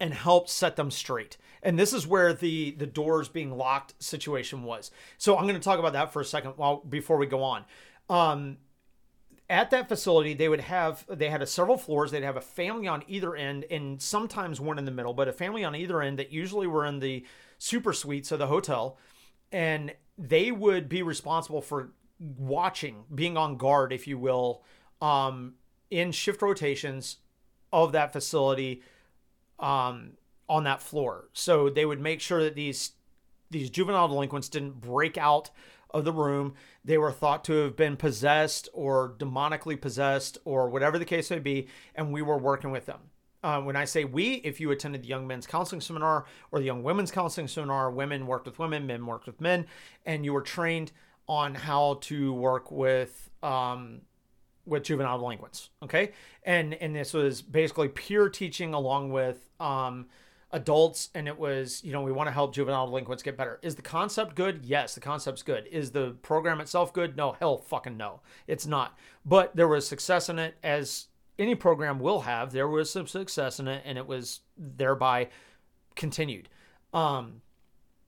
and 0.00 0.12
help 0.12 0.48
set 0.48 0.76
them 0.76 0.90
straight. 0.90 1.36
And 1.62 1.78
this 1.78 1.92
is 1.92 2.06
where 2.06 2.32
the 2.32 2.72
the 2.72 2.86
doors 2.86 3.28
being 3.28 3.56
locked 3.56 3.94
situation 4.02 4.62
was. 4.62 4.90
So 5.18 5.36
I'm 5.36 5.44
going 5.44 5.54
to 5.54 5.60
talk 5.60 5.78
about 5.78 5.94
that 5.94 6.12
for 6.12 6.20
a 6.20 6.24
second 6.24 6.52
while 6.56 6.76
before 6.76 7.16
we 7.16 7.26
go 7.26 7.42
on. 7.42 7.64
Um, 8.08 8.58
at 9.48 9.70
that 9.70 9.88
facility 9.88 10.34
they 10.34 10.48
would 10.48 10.60
have 10.60 11.04
they 11.08 11.30
had 11.30 11.42
a 11.42 11.46
several 11.46 11.78
floors 11.78 12.10
they'd 12.10 12.22
have 12.22 12.36
a 12.36 12.40
family 12.40 12.88
on 12.88 13.04
either 13.06 13.36
end 13.36 13.64
and 13.70 14.02
sometimes 14.02 14.60
one 14.60 14.78
in 14.78 14.84
the 14.84 14.90
middle 14.90 15.14
but 15.14 15.28
a 15.28 15.32
family 15.32 15.62
on 15.62 15.74
either 15.76 16.02
end 16.02 16.18
that 16.18 16.32
usually 16.32 16.66
were 16.66 16.84
in 16.84 16.98
the 16.98 17.24
super 17.58 17.92
suites 17.92 18.32
of 18.32 18.38
the 18.38 18.48
hotel 18.48 18.98
and 19.52 19.94
they 20.18 20.50
would 20.50 20.88
be 20.88 21.02
responsible 21.02 21.60
for 21.60 21.92
watching, 22.18 23.04
being 23.14 23.36
on 23.36 23.56
guard, 23.56 23.92
if 23.92 24.06
you 24.06 24.18
will, 24.18 24.62
um, 25.00 25.54
in 25.90 26.12
shift 26.12 26.42
rotations 26.42 27.18
of 27.72 27.92
that 27.92 28.12
facility 28.12 28.82
um, 29.58 30.12
on 30.48 30.64
that 30.64 30.80
floor. 30.80 31.28
So 31.32 31.68
they 31.68 31.84
would 31.84 32.00
make 32.00 32.20
sure 32.20 32.42
that 32.42 32.54
these 32.54 32.92
these 33.48 33.70
juvenile 33.70 34.08
delinquents 34.08 34.48
didn't 34.48 34.80
break 34.80 35.16
out 35.16 35.50
of 35.90 36.04
the 36.04 36.12
room. 36.12 36.54
They 36.84 36.98
were 36.98 37.12
thought 37.12 37.44
to 37.44 37.52
have 37.52 37.76
been 37.76 37.96
possessed 37.96 38.68
or 38.72 39.14
demonically 39.18 39.80
possessed 39.80 40.38
or 40.44 40.68
whatever 40.68 40.98
the 40.98 41.04
case 41.04 41.30
may 41.30 41.38
be, 41.38 41.68
and 41.94 42.12
we 42.12 42.22
were 42.22 42.38
working 42.38 42.72
with 42.72 42.86
them. 42.86 42.98
Uh, 43.46 43.60
when 43.60 43.76
I 43.76 43.84
say 43.84 44.04
we, 44.04 44.34
if 44.42 44.58
you 44.58 44.72
attended 44.72 45.04
the 45.04 45.06
Young 45.06 45.24
Men's 45.24 45.46
Counseling 45.46 45.80
Seminar 45.80 46.24
or 46.50 46.58
the 46.58 46.64
Young 46.64 46.82
Women's 46.82 47.12
Counseling 47.12 47.46
Seminar, 47.46 47.92
women 47.92 48.26
worked 48.26 48.44
with 48.44 48.58
women, 48.58 48.88
men 48.88 49.06
worked 49.06 49.26
with 49.26 49.40
men, 49.40 49.66
and 50.04 50.24
you 50.24 50.32
were 50.32 50.42
trained 50.42 50.90
on 51.28 51.54
how 51.54 51.98
to 52.00 52.32
work 52.32 52.72
with 52.72 53.30
um, 53.44 54.00
with 54.64 54.82
juvenile 54.82 55.20
delinquents. 55.20 55.70
Okay, 55.80 56.10
and 56.42 56.74
and 56.74 56.96
this 56.96 57.14
was 57.14 57.40
basically 57.40 57.86
peer 57.86 58.28
teaching 58.28 58.74
along 58.74 59.12
with 59.12 59.48
um, 59.60 60.06
adults, 60.50 61.10
and 61.14 61.28
it 61.28 61.38
was 61.38 61.84
you 61.84 61.92
know 61.92 62.02
we 62.02 62.10
want 62.10 62.26
to 62.26 62.32
help 62.32 62.52
juvenile 62.52 62.88
delinquents 62.88 63.22
get 63.22 63.36
better. 63.36 63.60
Is 63.62 63.76
the 63.76 63.82
concept 63.82 64.34
good? 64.34 64.64
Yes, 64.64 64.96
the 64.96 65.00
concept's 65.00 65.44
good. 65.44 65.68
Is 65.68 65.92
the 65.92 66.16
program 66.22 66.60
itself 66.60 66.92
good? 66.92 67.16
No, 67.16 67.36
hell, 67.38 67.58
fucking 67.58 67.96
no, 67.96 68.22
it's 68.48 68.66
not. 68.66 68.98
But 69.24 69.54
there 69.54 69.68
was 69.68 69.86
success 69.86 70.28
in 70.28 70.40
it 70.40 70.56
as 70.64 71.06
any 71.38 71.54
program 71.54 72.00
will 72.00 72.20
have. 72.20 72.52
There 72.52 72.68
was 72.68 72.90
some 72.90 73.06
success 73.06 73.60
in 73.60 73.68
it, 73.68 73.82
and 73.84 73.98
it 73.98 74.06
was 74.06 74.40
thereby 74.56 75.28
continued. 75.94 76.48
Um, 76.92 77.42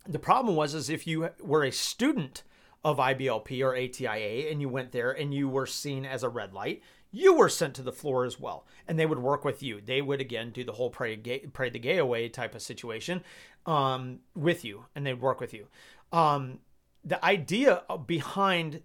the 0.06 0.18
problem 0.18 0.56
was 0.56 0.74
is 0.74 0.88
if 0.88 1.06
you 1.06 1.30
were 1.40 1.64
a 1.64 1.72
student 1.72 2.42
of 2.84 2.98
IBLP 2.98 3.62
or 3.62 3.76
ATIA 3.76 4.50
and 4.50 4.60
you 4.60 4.68
went 4.68 4.92
there 4.92 5.10
and 5.10 5.34
you 5.34 5.48
were 5.48 5.66
seen 5.66 6.06
as 6.06 6.22
a 6.22 6.28
red 6.28 6.54
light, 6.54 6.82
you 7.10 7.34
were 7.34 7.48
sent 7.48 7.74
to 7.74 7.82
the 7.82 7.92
floor 7.92 8.24
as 8.24 8.38
well. 8.38 8.66
And 8.86 8.98
they 8.98 9.06
would 9.06 9.18
work 9.18 9.44
with 9.44 9.62
you. 9.62 9.80
They 9.80 10.00
would, 10.00 10.20
again, 10.20 10.50
do 10.50 10.64
the 10.64 10.72
whole 10.72 10.90
pray, 10.90 11.16
gay, 11.16 11.40
pray 11.52 11.70
the 11.70 11.78
gay 11.78 11.98
away 11.98 12.28
type 12.28 12.54
of 12.54 12.62
situation 12.62 13.22
um, 13.66 14.20
with 14.34 14.64
you, 14.64 14.84
and 14.94 15.06
they'd 15.06 15.20
work 15.20 15.40
with 15.40 15.52
you. 15.52 15.66
Um, 16.12 16.60
the 17.04 17.22
idea 17.24 17.82
behind 18.06 18.82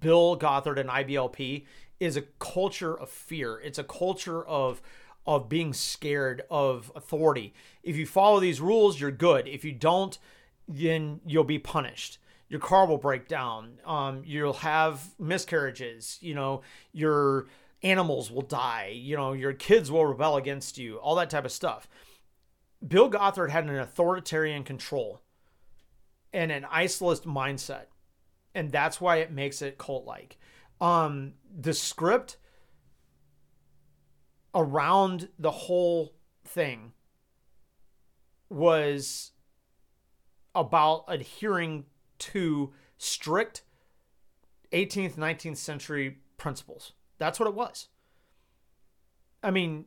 Bill 0.00 0.36
Gothard 0.36 0.78
and 0.78 0.90
IBLP 0.90 1.64
is 2.00 2.16
a 2.16 2.22
culture 2.38 2.98
of 2.98 3.10
fear. 3.10 3.58
It's 3.60 3.78
a 3.78 3.84
culture 3.84 4.44
of 4.44 4.80
of 5.26 5.48
being 5.48 5.74
scared 5.74 6.42
of 6.50 6.90
authority. 6.96 7.52
If 7.82 7.96
you 7.96 8.06
follow 8.06 8.40
these 8.40 8.62
rules, 8.62 8.98
you're 8.98 9.10
good. 9.10 9.46
If 9.46 9.62
you 9.62 9.72
don't, 9.72 10.16
then 10.66 11.20
you'll 11.26 11.44
be 11.44 11.58
punished. 11.58 12.18
Your 12.48 12.60
car 12.60 12.86
will 12.86 12.96
break 12.96 13.28
down. 13.28 13.78
Um, 13.84 14.22
you'll 14.24 14.54
have 14.54 15.14
miscarriages. 15.18 16.18
You 16.22 16.34
know, 16.34 16.62
your 16.92 17.46
animals 17.82 18.30
will 18.30 18.42
die. 18.42 18.92
You 18.94 19.16
know, 19.16 19.34
your 19.34 19.52
kids 19.52 19.90
will 19.90 20.06
rebel 20.06 20.36
against 20.36 20.78
you. 20.78 20.96
All 20.96 21.14
that 21.16 21.28
type 21.28 21.44
of 21.44 21.52
stuff. 21.52 21.88
Bill 22.86 23.10
Gothard 23.10 23.50
had 23.50 23.64
an 23.64 23.76
authoritarian 23.76 24.64
control 24.64 25.20
and 26.32 26.50
an 26.50 26.64
isolist 26.72 27.22
mindset, 27.22 27.86
and 28.54 28.70
that's 28.70 29.00
why 29.00 29.16
it 29.16 29.32
makes 29.32 29.60
it 29.62 29.78
cult-like. 29.78 30.38
Um, 30.80 31.34
the 31.58 31.74
script 31.74 32.36
around 34.54 35.28
the 35.38 35.50
whole 35.50 36.14
thing 36.44 36.92
was 38.48 39.32
about 40.54 41.04
adhering 41.08 41.84
to 42.18 42.72
strict 42.96 43.62
18th 44.72 45.14
19th 45.14 45.56
century 45.56 46.18
principles. 46.36 46.92
That's 47.18 47.38
what 47.38 47.48
it 47.48 47.54
was. 47.54 47.88
I 49.42 49.50
mean 49.50 49.86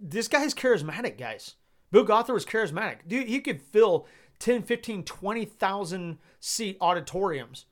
this 0.00 0.28
guy's 0.28 0.54
charismatic 0.54 1.18
guys. 1.18 1.56
Bill 1.90 2.04
gothard 2.04 2.34
was 2.34 2.46
charismatic. 2.46 2.98
Dude 3.06 3.28
he 3.28 3.40
could 3.40 3.60
fill 3.60 4.06
10 4.38 4.62
15 4.62 5.04
20,000 5.04 6.18
seat 6.40 6.76
auditoriums 6.80 7.66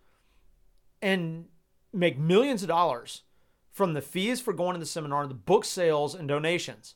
and 1.01 1.47
make 1.93 2.19
millions 2.19 2.63
of 2.63 2.69
dollars 2.69 3.23
from 3.71 3.95
the 3.95 4.03
fees 4.03 4.41
for 4.41 4.53
going 4.53 4.75
to 4.75 4.81
the 4.81 4.87
seminar, 4.87 5.27
the 5.27 5.35
book 5.35 5.65
sales, 5.65 6.15
and 6.15 6.29
donations. 6.29 6.95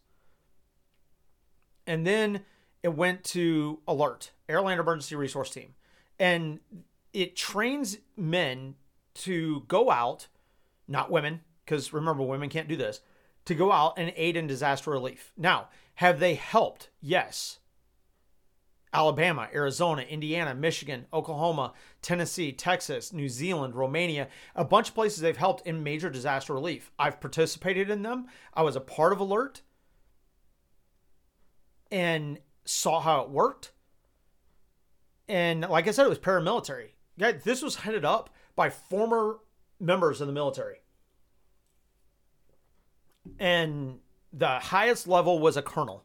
And 1.87 2.07
then 2.07 2.41
it 2.83 2.95
went 2.95 3.25
to 3.25 3.81
Alert, 3.87 4.33
Air 4.49 4.61
Land 4.63 4.81
Emergency 4.81 5.17
Resource 5.17 5.51
Team. 5.51 5.75
And 6.19 6.61
it 7.13 7.37
trains 7.37 7.99
men 8.17 8.75
to 9.15 9.65
go 9.69 9.91
out, 9.91 10.29
not 10.89 11.11
women, 11.11 11.41
because 11.65 11.93
remember, 11.93 12.23
women 12.23 12.49
can't 12.49 12.69
do 12.69 12.77
this, 12.77 13.01
to 13.45 13.55
go 13.55 13.73
out 13.73 13.95
and 13.97 14.13
aid 14.17 14.37
in 14.37 14.47
disaster 14.47 14.91
relief. 14.91 15.33
Now, 15.37 15.69
have 15.97 16.19
they 16.19 16.35
helped? 16.35 16.91
Yes. 17.01 17.59
Alabama, 18.95 19.49
Arizona, 19.53 20.03
Indiana, 20.03 20.55
Michigan, 20.55 21.07
Oklahoma, 21.13 21.73
Tennessee, 22.01 22.53
Texas, 22.53 23.13
New 23.13 23.29
Zealand, 23.29 23.75
Romania, 23.75 24.29
a 24.55 24.65
bunch 24.65 24.91
of 24.91 24.95
places 24.95 25.21
they've 25.21 25.37
helped 25.37 25.67
in 25.67 25.83
major 25.83 26.09
disaster 26.09 26.55
relief. 26.55 26.93
I've 26.97 27.21
participated 27.21 27.91
in 27.91 28.03
them. 28.03 28.29
I 28.55 28.63
was 28.63 28.77
a 28.77 28.81
part 28.81 29.13
of 29.13 29.19
Alert 29.19 29.63
and 31.91 32.39
saw 32.65 33.01
how 33.01 33.23
it 33.23 33.31
worked. 33.31 33.73
And 35.29 35.63
like 35.63 35.89
I 35.89 35.91
said, 35.91 36.07
it 36.07 36.11
was 36.11 36.19
paramilitary. 36.19 36.91
This 37.17 37.63
was 37.63 37.77
headed 37.77 38.05
up 38.05 38.31
by 38.55 38.71
former 38.71 39.41
members 39.81 40.21
of 40.21 40.29
the 40.29 40.33
military. 40.33 40.83
And 43.41 43.99
the 44.33 44.61
highest 44.61 45.09
level 45.09 45.41
was 45.41 45.57
a 45.57 45.63
colonel. 45.63 46.05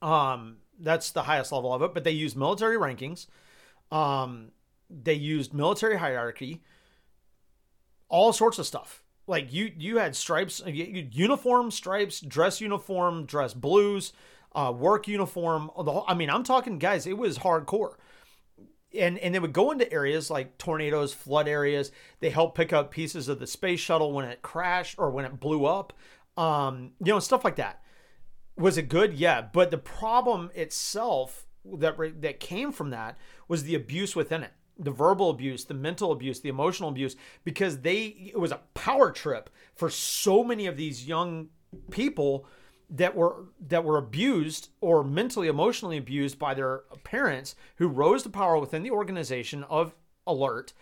Um, 0.00 0.58
that's 0.78 1.10
the 1.10 1.22
highest 1.22 1.52
level 1.52 1.72
of 1.72 1.82
it. 1.82 1.94
But 1.94 2.04
they 2.04 2.10
used 2.10 2.36
military 2.36 2.76
rankings. 2.76 3.26
Um, 3.90 4.52
they 4.90 5.14
used 5.14 5.54
military 5.54 5.98
hierarchy. 5.98 6.62
All 8.08 8.32
sorts 8.32 8.58
of 8.58 8.66
stuff. 8.66 9.02
Like 9.26 9.52
you, 9.52 9.70
you 9.76 9.98
had 9.98 10.16
stripes, 10.16 10.62
uniform 10.66 11.70
stripes, 11.70 12.20
dress 12.20 12.60
uniform, 12.60 13.26
dress 13.26 13.52
blues, 13.52 14.14
uh, 14.54 14.72
work 14.74 15.06
uniform. 15.06 15.70
The 15.76 15.92
whole, 15.92 16.04
I 16.08 16.14
mean, 16.14 16.30
I'm 16.30 16.44
talking 16.44 16.78
guys. 16.78 17.06
It 17.06 17.18
was 17.18 17.38
hardcore 17.38 17.96
and 18.96 19.18
and 19.18 19.34
they 19.34 19.38
would 19.38 19.52
go 19.52 19.70
into 19.70 19.90
areas 19.92 20.30
like 20.30 20.58
tornadoes, 20.58 21.12
flood 21.12 21.48
areas. 21.48 21.92
They 22.20 22.30
helped 22.30 22.56
pick 22.56 22.72
up 22.72 22.90
pieces 22.90 23.28
of 23.28 23.38
the 23.38 23.46
space 23.46 23.80
shuttle 23.80 24.12
when 24.12 24.24
it 24.24 24.42
crashed 24.42 24.98
or 24.98 25.10
when 25.10 25.24
it 25.24 25.40
blew 25.40 25.66
up, 25.66 25.92
um, 26.36 26.92
you 27.00 27.12
know, 27.12 27.18
stuff 27.18 27.44
like 27.44 27.56
that. 27.56 27.82
Was 28.58 28.76
it 28.76 28.88
good? 28.88 29.14
Yeah, 29.14 29.40
but 29.40 29.70
the 29.70 29.78
problem 29.78 30.50
itself 30.54 31.46
that 31.64 31.96
that 32.22 32.40
came 32.40 32.72
from 32.72 32.90
that 32.90 33.18
was 33.46 33.64
the 33.64 33.74
abuse 33.74 34.16
within 34.16 34.42
it 34.42 34.52
the 34.78 34.90
verbal 34.90 35.30
abuse, 35.30 35.64
the 35.64 35.74
mental 35.74 36.12
abuse, 36.12 36.40
the 36.40 36.48
emotional 36.48 36.88
abuse, 36.88 37.16
because 37.44 37.80
they 37.80 38.30
it 38.32 38.38
was 38.38 38.52
a 38.52 38.60
power 38.74 39.10
trip 39.10 39.50
for 39.74 39.90
so 39.90 40.44
many 40.44 40.66
of 40.66 40.76
these 40.76 41.06
young 41.06 41.48
people 41.90 42.46
that 42.90 43.14
were 43.14 43.46
that 43.66 43.84
were 43.84 43.98
abused 43.98 44.70
or 44.80 45.02
mentally 45.04 45.48
emotionally 45.48 45.98
abused 45.98 46.38
by 46.38 46.54
their 46.54 46.82
parents 47.04 47.54
who 47.76 47.88
rose 47.88 48.22
to 48.22 48.30
power 48.30 48.58
within 48.58 48.82
the 48.82 48.90
organization 48.90 49.64
of 49.64 49.94
alert 50.26 50.72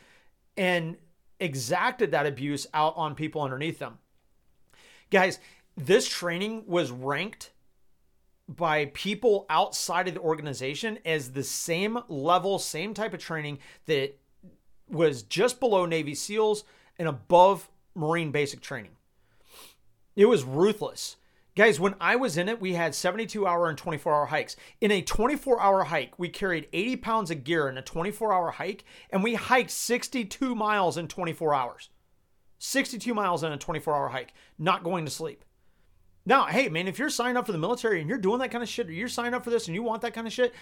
and 0.57 0.97
exacted 1.41 2.11
that 2.11 2.27
abuse 2.27 2.67
out 2.73 2.95
on 2.97 3.15
people 3.15 3.43
underneath 3.43 3.79
them. 3.79 3.99
Guys, 5.11 5.39
this 5.77 6.09
training 6.09 6.65
was 6.67 6.91
ranked 6.91 7.51
by 8.49 8.87
people 8.87 9.47
outside 9.51 10.09
of 10.09 10.15
the 10.15 10.21
organization 10.21 10.99
as 11.05 11.33
the 11.33 11.43
same 11.43 11.99
level, 12.09 12.59
same 12.59 12.95
type 12.95 13.13
of 13.13 13.21
training 13.21 13.59
that 13.87 14.19
was 14.89 15.23
just 15.23 15.59
below 15.59 15.85
Navy 15.85 16.15
SEALs 16.15 16.65
and 16.99 17.09
above 17.09 17.69
Marine 17.95 18.31
basic 18.31 18.61
training. 18.61 18.93
It 20.15 20.27
was 20.27 20.45
ruthless. 20.45 21.17
Guys, 21.57 21.81
when 21.81 21.95
I 22.01 22.17
was 22.17 22.37
in 22.37 22.51
it, 22.51 22.61
we 22.61 22.75
had 22.75 22.95
72 22.95 23.47
hour 23.47 23.69
and 23.69 23.79
24 23.79 24.15
hour 24.15 24.27
hikes. 24.27 24.57
In 24.81 24.91
a 24.91 25.01
24 25.01 25.61
hour 25.61 25.85
hike, 25.85 26.19
we 26.19 26.29
carried 26.29 26.69
80 26.73 26.97
pounds 26.97 27.31
of 27.31 27.45
gear 27.45 27.67
in 27.69 27.79
a 27.79 27.83
24 27.83 28.33
hour 28.33 28.51
hike, 28.51 28.85
and 29.11 29.25
we 29.25 29.35
hiked 29.35 29.71
62 29.71 30.55
miles 30.55 30.99
in 30.99 31.09
24 31.09 31.55
hours. 31.55 31.89
62 32.59 33.13
miles 33.15 33.43
in 33.43 33.53
a 33.53 33.57
24 33.57 33.95
hour 33.95 34.09
hike, 34.11 34.35
not 34.59 34.85
going 34.85 35.07
to 35.07 35.11
sleep. 35.11 35.46
Now, 36.27 36.47
hey, 36.47 36.69
man, 36.69 36.89
if 36.89 36.99
you're 36.99 37.09
signed 37.09 37.39
up 37.39 37.47
for 37.47 37.53
the 37.53 37.59
military 37.59 38.01
and 38.01 38.09
you're 38.09 38.19
doing 38.19 38.41
that 38.41 38.51
kind 38.51 38.63
of 38.63 38.69
shit, 38.69 38.89
or 38.89 38.93
you're 38.93 39.09
signed 39.09 39.35
up 39.35 39.45
for 39.45 39.51
this 39.51 39.69
and 39.69 39.75
you 39.77 39.83
want 39.85 40.03
that 40.03 40.13
kind 40.13 40.27
of 40.27 40.33
shit, 40.33 40.53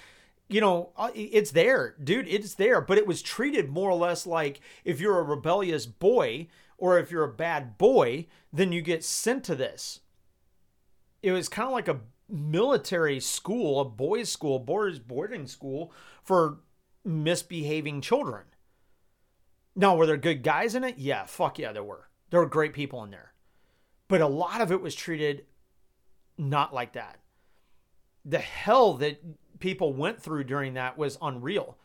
you 0.48 0.60
know, 0.60 0.90
uh, 0.96 1.10
it's 1.14 1.52
there, 1.52 1.94
dude. 2.04 2.28
It's 2.28 2.54
there. 2.54 2.82
But 2.82 2.98
it 2.98 3.06
was 3.06 3.22
treated 3.22 3.70
more 3.70 3.90
or 3.90 3.96
less 3.96 4.26
like 4.26 4.60
if 4.84 5.00
you're 5.00 5.18
a 5.18 5.22
rebellious 5.22 5.86
boy 5.86 6.48
or 6.76 6.98
if 6.98 7.10
you're 7.10 7.24
a 7.24 7.32
bad 7.32 7.78
boy, 7.78 8.26
then 8.52 8.72
you 8.72 8.82
get 8.82 9.02
sent 9.02 9.42
to 9.44 9.54
this. 9.54 10.00
It 11.22 11.32
was 11.32 11.48
kind 11.48 11.66
of 11.66 11.72
like 11.72 11.88
a 11.88 12.00
military 12.28 13.20
school, 13.20 13.80
a 13.80 13.84
boys' 13.86 14.28
school, 14.28 14.58
boys' 14.58 14.98
boarding 14.98 15.46
school 15.46 15.92
for 16.22 16.58
misbehaving 17.06 18.02
children. 18.02 18.44
Now, 19.74 19.96
were 19.96 20.06
there 20.06 20.18
good 20.18 20.42
guys 20.42 20.74
in 20.74 20.84
it? 20.84 20.98
Yeah, 20.98 21.24
fuck 21.24 21.58
yeah, 21.58 21.72
there 21.72 21.82
were. 21.82 22.10
There 22.28 22.40
were 22.40 22.46
great 22.46 22.74
people 22.74 23.02
in 23.02 23.10
there. 23.10 23.32
But 24.08 24.20
a 24.20 24.26
lot 24.26 24.60
of 24.60 24.70
it 24.70 24.82
was 24.82 24.94
treated 24.94 25.46
not 26.38 26.74
like 26.74 26.92
that. 26.94 27.18
The 28.24 28.38
hell 28.38 28.94
that 28.94 29.20
people 29.58 29.92
went 29.92 30.20
through 30.20 30.44
during 30.44 30.74
that 30.74 30.98
was 30.98 31.18
unreal. 31.20 31.78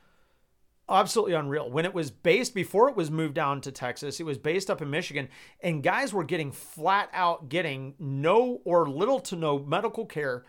Absolutely 0.89 1.35
unreal. 1.35 1.69
When 1.69 1.85
it 1.85 1.93
was 1.93 2.09
based, 2.09 2.55
before 2.55 2.89
it 2.89 2.95
was 2.95 3.11
moved 3.11 3.35
down 3.35 3.61
to 3.61 3.71
Texas, 3.71 4.19
it 4.19 4.25
was 4.25 4.39
based 4.39 4.71
up 4.71 4.81
in 4.81 4.89
Michigan, 4.89 5.29
and 5.61 5.83
guys 5.83 6.13
were 6.13 6.23
getting 6.23 6.51
flat 6.51 7.09
out 7.13 7.47
getting 7.47 7.93
no 7.99 8.61
or 8.63 8.89
little 8.89 9.19
to 9.21 9.35
no 9.35 9.59
medical 9.59 10.05
care 10.05 10.45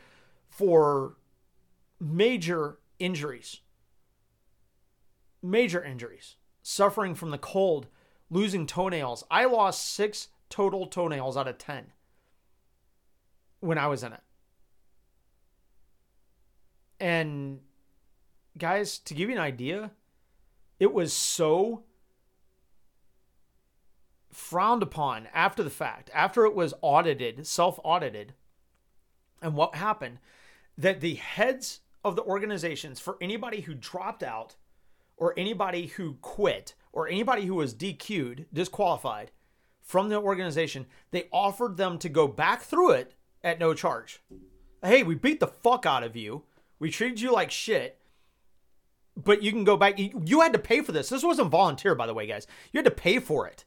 for 0.48 1.16
major 2.01 2.78
injuries. 2.98 3.60
Major 5.43 5.85
injuries. 5.85 6.36
Suffering 6.62 7.14
from 7.14 7.31
the 7.31 7.39
cold, 7.39 7.89
losing 8.31 8.66
toenails. 8.66 9.24
I 9.31 9.44
lost 9.44 9.93
six 9.93 10.28
total 10.48 10.86
toenails 10.86 11.36
out 11.36 11.48
of 11.48 11.59
10 11.59 11.93
when 13.60 13.78
I 13.78 13.86
was 13.86 14.02
in 14.02 14.12
it. 14.12 14.20
And 16.98 17.60
guys, 18.58 18.98
to 18.98 19.14
give 19.14 19.28
you 19.30 19.36
an 19.36 19.40
idea, 19.40 19.90
it 20.78 20.92
was 20.92 21.12
so 21.12 21.84
frowned 24.30 24.82
upon 24.82 25.28
after 25.32 25.62
the 25.62 25.70
fact, 25.70 26.10
after 26.14 26.44
it 26.44 26.54
was 26.54 26.74
audited, 26.82 27.46
self 27.46 27.78
audited. 27.84 28.34
And 29.42 29.54
what 29.54 29.74
happened 29.74 30.18
that 30.76 31.00
the 31.00 31.14
heads 31.14 31.80
of 32.04 32.16
the 32.16 32.22
organizations, 32.22 33.00
for 33.00 33.16
anybody 33.20 33.62
who 33.62 33.74
dropped 33.74 34.22
out, 34.22 34.56
or 35.16 35.34
anybody 35.36 35.86
who 35.86 36.14
quit, 36.22 36.74
or 36.92 37.08
anybody 37.08 37.44
who 37.44 37.54
was 37.54 37.74
DQ'd, 37.74 38.46
disqualified, 38.52 39.30
from 39.82 40.08
the 40.08 40.20
organization, 40.20 40.86
they 41.10 41.28
offered 41.32 41.76
them 41.76 41.98
to 41.98 42.08
go 42.08 42.26
back 42.26 42.62
through 42.62 42.92
it 42.92 43.14
at 43.42 43.58
no 43.58 43.74
charge. 43.74 44.22
Hey, 44.82 45.02
we 45.02 45.14
beat 45.14 45.40
the 45.40 45.46
fuck 45.46 45.86
out 45.86 46.02
of 46.02 46.16
you. 46.16 46.44
We 46.78 46.90
treated 46.90 47.20
you 47.20 47.32
like 47.32 47.50
shit. 47.50 47.98
But 49.16 49.42
you 49.42 49.52
can 49.52 49.64
go 49.64 49.76
back. 49.76 49.98
You, 49.98 50.40
had 50.40 50.52
to 50.52 50.58
pay 50.58 50.80
for 50.80 50.92
this. 50.92 51.08
This 51.08 51.22
wasn't 51.22 51.50
volunteer, 51.50 51.94
by 51.94 52.06
the 52.06 52.14
way, 52.14 52.26
guys. 52.26 52.46
You 52.72 52.78
had 52.78 52.86
to 52.86 52.90
pay 52.90 53.18
for 53.18 53.46
it. 53.46 53.64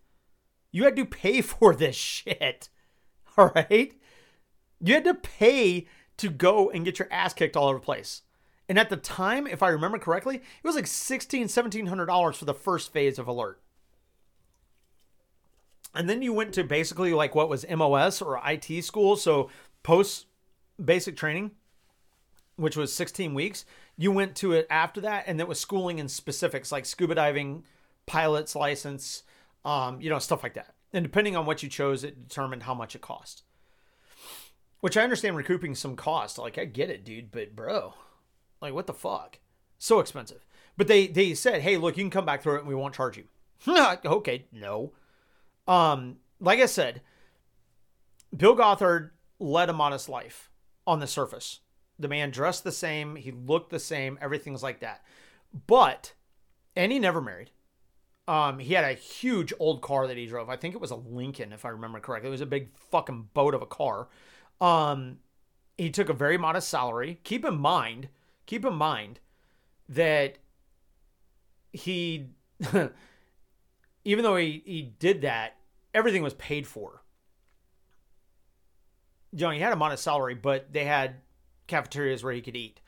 You 0.72 0.84
had 0.86 0.96
to 0.96 1.06
pay 1.06 1.42
for 1.42 1.76
this 1.76 1.96
shit. 1.96 2.70
All 3.38 3.52
right? 3.56 3.94
You 4.80 4.94
had 4.96 5.06
to 5.06 5.14
pay 5.14 5.88
to 6.18 6.30
go 6.30 6.70
and 6.70 6.86
get 6.86 7.00
your 7.00 7.08
ass 7.12 7.34
kicked 7.34 7.56
all 7.56 7.68
over 7.68 7.80
the 7.80 7.86
place. 7.86 8.24
And 8.70 8.80
at 8.80 8.90
the 8.90 8.98
time, 8.98 9.46
if 9.46 9.62
I 9.62 9.70
remember 9.70 10.00
correctly, 10.00 10.38
it 10.38 10.64
was 10.64 10.76
like 10.76 10.86
$1,600, 10.86 11.46
$1,700 11.46 12.36
for 12.36 12.46
the 12.46 12.54
first 12.54 12.94
phase 12.94 13.20
of 13.20 13.28
alert. 13.28 13.62
And 15.94 16.10
then 16.10 16.22
you 16.22 16.34
went 16.34 16.54
to 16.54 16.64
basically 16.64 17.14
like 17.14 17.36
what 17.36 17.50
was 17.50 17.66
MOS 17.70 18.22
or 18.22 18.42
IT 18.46 18.84
school. 18.84 19.16
So 19.16 19.50
post 19.84 20.26
basic 20.84 21.16
training, 21.16 21.52
which 22.56 22.76
was 22.76 22.94
16 22.94 23.34
weeks. 23.34 23.66
You 23.96 24.12
went 24.12 24.36
to 24.38 24.54
it 24.54 24.66
after 24.70 25.02
that, 25.02 25.26
and 25.28 25.40
that 25.40 25.48
was 25.48 25.60
schooling 25.60 26.00
in 26.00 26.08
specifics 26.08 26.72
like 26.72 26.86
scuba 26.86 27.16
diving, 27.16 27.64
pilot's 28.08 28.56
license, 28.56 29.24
um, 29.64 30.02
you 30.02 30.10
know, 30.10 30.20
stuff 30.20 30.42
like 30.42 30.56
that. 30.56 30.74
And 30.92 31.04
depending 31.04 31.36
on 31.36 31.46
what 31.46 31.64
you 31.64 31.70
chose, 31.70 32.04
it 32.04 32.28
determined 32.28 32.64
how 32.64 32.74
much 32.74 32.96
it 32.96 33.02
cost. 33.02 33.44
Which 34.80 34.98
I 34.98 35.04
understand 35.04 35.38
recouping 35.38 35.76
some 35.76 35.96
cost. 35.96 36.38
Like 36.38 36.58
I 36.58 36.66
get 36.66 36.90
it, 36.90 37.06
dude, 37.06 37.32
but 37.32 37.56
bro, 37.56 37.94
like 38.62 38.74
what 38.74 38.88
the 38.88 38.94
fuck? 38.94 39.40
So 39.78 40.00
expensive. 40.00 40.46
But 40.76 40.88
they 40.88 41.08
they 41.08 41.34
said, 41.36 41.62
hey, 41.62 41.78
look, 41.78 41.98
you 41.98 42.04
can 42.04 42.10
come 42.10 42.26
back 42.26 42.42
through 42.42 42.56
it 42.56 42.60
and 42.60 42.68
we 42.68 42.76
won't 42.76 42.96
charge 42.96 43.18
you. 43.18 43.26
okay, 44.06 44.46
no. 44.52 44.92
Um, 45.68 46.18
like 46.40 46.60
I 46.60 46.66
said, 46.66 47.02
Bill 48.36 48.56
Gothard 48.56 49.12
led 49.40 49.70
a 49.70 49.74
modest 49.74 50.10
life 50.10 50.50
on 50.86 51.00
the 51.00 51.08
surface. 51.08 51.60
The 52.00 52.08
man 52.08 52.32
dressed 52.32 52.64
the 52.64 52.72
same, 52.72 53.16
he 53.16 53.32
looked 53.32 53.70
the 53.70 53.80
same, 53.80 54.18
everything's 54.22 54.64
like 54.64 54.80
that. 54.80 55.04
But, 55.68 56.14
and 56.76 56.92
he 56.92 57.00
never 57.00 57.22
married. 57.22 57.52
Um, 58.28 58.60
he 58.60 58.74
had 58.74 58.86
a 58.86 58.94
huge 58.94 59.54
old 59.60 59.82
car 59.82 60.08
that 60.08 60.18
he 60.18 60.26
drove. 60.26 60.50
I 60.50 60.56
think 60.56 60.74
it 60.74 60.82
was 60.82 60.92
a 60.92 60.96
Lincoln, 60.96 61.52
if 61.52 61.66
I 61.66 61.70
remember 61.70 62.00
correctly. 62.00 62.30
It 62.30 62.32
was 62.32 62.42
a 62.42 62.46
big 62.46 62.70
fucking 62.90 63.30
boat 63.34 63.54
of 63.54 63.62
a 63.62 63.66
car. 63.66 64.08
Um, 64.62 65.20
he 65.78 65.90
took 65.90 66.10
a 66.10 66.14
very 66.14 66.38
modest 66.38 66.70
salary. 66.70 67.20
Keep 67.24 67.46
in 67.46 67.58
mind, 67.58 68.10
keep 68.46 68.66
in 68.66 68.74
mind 68.74 69.20
that 69.90 70.38
he 71.74 72.28
even 74.06 74.24
though 74.24 74.36
he, 74.36 74.62
he 74.66 74.82
did 74.82 75.22
that, 75.22 75.58
everything 75.94 76.24
was 76.24 76.34
paid 76.34 76.68
for. 76.68 77.04
You 79.32 79.46
know, 79.46 79.52
he 79.52 79.60
had 79.60 79.74
him 79.74 79.82
on 79.82 79.96
salary, 79.98 80.36
but 80.36 80.72
they 80.72 80.86
had 80.86 81.16
cafeterias 81.68 82.24
where 82.24 82.34
he 82.34 82.42
could 82.42 82.56
eat. 82.56 82.82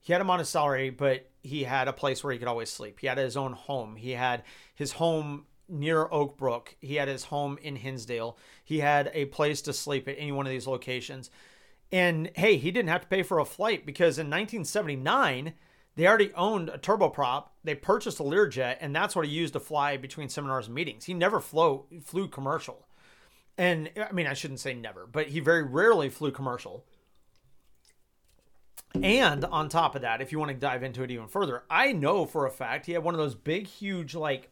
He 0.00 0.12
had 0.12 0.22
him 0.22 0.30
on 0.30 0.42
salary, 0.44 0.90
but 0.90 1.28
he 1.42 1.64
had 1.64 1.88
a 1.88 1.92
place 1.92 2.24
where 2.24 2.32
he 2.32 2.38
could 2.38 2.48
always 2.48 2.70
sleep. 2.70 3.00
He 3.00 3.06
had 3.06 3.18
his 3.18 3.36
own 3.36 3.52
home. 3.52 3.96
He 3.96 4.12
had 4.12 4.42
his 4.74 4.92
home 4.92 5.46
near 5.68 6.08
Oak 6.10 6.38
Brook. 6.38 6.74
He 6.80 6.96
had 6.96 7.08
his 7.08 7.24
home 7.24 7.58
in 7.62 7.76
Hinsdale. 7.76 8.38
He 8.64 8.80
had 8.80 9.10
a 9.12 9.26
place 9.26 9.60
to 9.62 9.72
sleep 9.72 10.08
at 10.08 10.16
any 10.18 10.32
one 10.32 10.46
of 10.46 10.50
these 10.50 10.66
locations. 10.66 11.30
And 11.92 12.30
hey, 12.34 12.56
he 12.56 12.70
didn't 12.70 12.88
have 12.88 13.02
to 13.02 13.06
pay 13.08 13.22
for 13.22 13.38
a 13.38 13.44
flight 13.44 13.84
because 13.84 14.18
in 14.18 14.26
1979, 14.26 15.54
they 16.00 16.06
already 16.06 16.32
owned 16.34 16.70
a 16.70 16.78
turboprop. 16.78 17.48
They 17.62 17.74
purchased 17.74 18.20
a 18.20 18.22
Learjet, 18.22 18.78
and 18.80 18.96
that's 18.96 19.14
what 19.14 19.26
he 19.26 19.32
used 19.32 19.52
to 19.52 19.60
fly 19.60 19.98
between 19.98 20.30
seminars 20.30 20.66
and 20.66 20.74
meetings. 20.74 21.04
He 21.04 21.12
never 21.12 21.40
flew 21.40 21.84
flew 22.02 22.26
commercial, 22.26 22.86
and 23.58 23.90
I 23.96 24.10
mean 24.12 24.26
I 24.26 24.32
shouldn't 24.32 24.60
say 24.60 24.72
never, 24.72 25.06
but 25.06 25.28
he 25.28 25.40
very 25.40 25.62
rarely 25.62 26.08
flew 26.08 26.30
commercial. 26.30 26.86
And 28.94 29.44
on 29.44 29.68
top 29.68 29.94
of 29.94 30.02
that, 30.02 30.20
if 30.20 30.32
you 30.32 30.38
want 30.38 30.50
to 30.50 30.56
dive 30.56 30.82
into 30.82 31.02
it 31.02 31.10
even 31.10 31.28
further, 31.28 31.64
I 31.70 31.92
know 31.92 32.24
for 32.24 32.46
a 32.46 32.50
fact 32.50 32.86
he 32.86 32.92
had 32.92 33.04
one 33.04 33.14
of 33.14 33.18
those 33.18 33.36
big, 33.36 33.66
huge, 33.68 34.14
like 34.14 34.50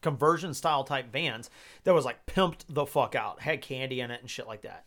conversion 0.00 0.54
style 0.54 0.82
type 0.82 1.12
vans 1.12 1.50
that 1.84 1.94
was 1.94 2.04
like 2.04 2.26
pimped 2.26 2.64
the 2.68 2.86
fuck 2.86 3.14
out, 3.14 3.42
had 3.42 3.60
candy 3.62 4.00
in 4.00 4.10
it 4.10 4.20
and 4.20 4.30
shit 4.30 4.48
like 4.48 4.62
that. 4.62 4.86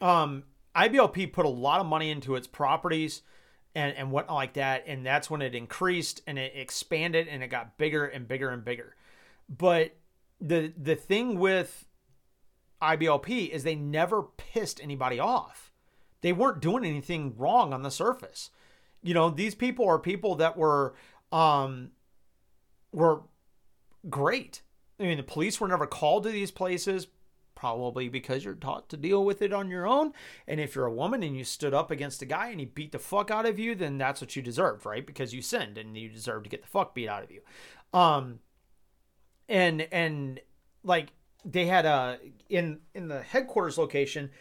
Um, 0.00 0.44
IBLP 0.74 1.32
put 1.32 1.44
a 1.44 1.50
lot 1.50 1.80
of 1.80 1.86
money 1.86 2.10
into 2.10 2.34
its 2.34 2.46
properties 2.46 3.22
and 3.74 3.96
and 3.96 4.10
what 4.10 4.30
like 4.30 4.54
that. 4.54 4.84
And 4.86 5.04
that's 5.04 5.30
when 5.30 5.42
it 5.42 5.54
increased 5.54 6.22
and 6.26 6.38
it 6.38 6.52
expanded 6.54 7.28
and 7.28 7.42
it 7.42 7.48
got 7.48 7.78
bigger 7.78 8.04
and 8.06 8.26
bigger 8.26 8.50
and 8.50 8.64
bigger. 8.64 8.94
But 9.48 9.96
the 10.40 10.72
the 10.76 10.96
thing 10.96 11.38
with 11.38 11.86
IBLP 12.80 13.50
is 13.50 13.62
they 13.62 13.74
never 13.74 14.22
pissed 14.22 14.82
anybody 14.82 15.18
off. 15.18 15.72
They 16.20 16.32
weren't 16.32 16.60
doing 16.60 16.84
anything 16.84 17.34
wrong 17.36 17.72
on 17.72 17.82
the 17.82 17.90
surface. 17.90 18.50
You 19.02 19.14
know 19.14 19.30
these 19.30 19.54
people 19.54 19.86
are 19.88 19.98
people 19.98 20.36
that 20.36 20.56
were 20.56 20.94
um 21.30 21.90
were 22.92 23.22
great. 24.08 24.62
I 25.00 25.04
mean, 25.04 25.16
the 25.16 25.22
police 25.22 25.60
were 25.60 25.68
never 25.68 25.86
called 25.86 26.24
to 26.24 26.30
these 26.30 26.50
places 26.50 27.08
probably 27.62 28.08
because 28.08 28.44
you're 28.44 28.54
taught 28.54 28.88
to 28.88 28.96
deal 28.96 29.24
with 29.24 29.40
it 29.40 29.52
on 29.52 29.70
your 29.70 29.86
own. 29.86 30.12
And 30.48 30.58
if 30.58 30.74
you're 30.74 30.86
a 30.86 30.92
woman 30.92 31.22
and 31.22 31.36
you 31.36 31.44
stood 31.44 31.72
up 31.72 31.92
against 31.92 32.20
a 32.20 32.26
guy 32.26 32.48
and 32.48 32.58
he 32.58 32.66
beat 32.66 32.90
the 32.90 32.98
fuck 32.98 33.30
out 33.30 33.46
of 33.46 33.56
you, 33.56 33.76
then 33.76 33.98
that's 33.98 34.20
what 34.20 34.34
you 34.34 34.42
deserved, 34.42 34.84
right? 34.84 35.06
Because 35.06 35.32
you 35.32 35.42
sinned 35.42 35.78
and 35.78 35.96
you 35.96 36.08
deserve 36.08 36.42
to 36.42 36.48
get 36.48 36.62
the 36.62 36.68
fuck 36.68 36.92
beat 36.92 37.06
out 37.06 37.22
of 37.22 37.30
you. 37.30 37.40
Um, 37.94 38.40
and 39.48 39.82
and 39.92 40.40
like 40.82 41.12
they 41.44 41.66
had 41.66 41.86
a 41.86 42.18
in 42.48 42.80
in 42.96 43.06
the 43.06 43.22
headquarters 43.22 43.78
location, 43.78 44.32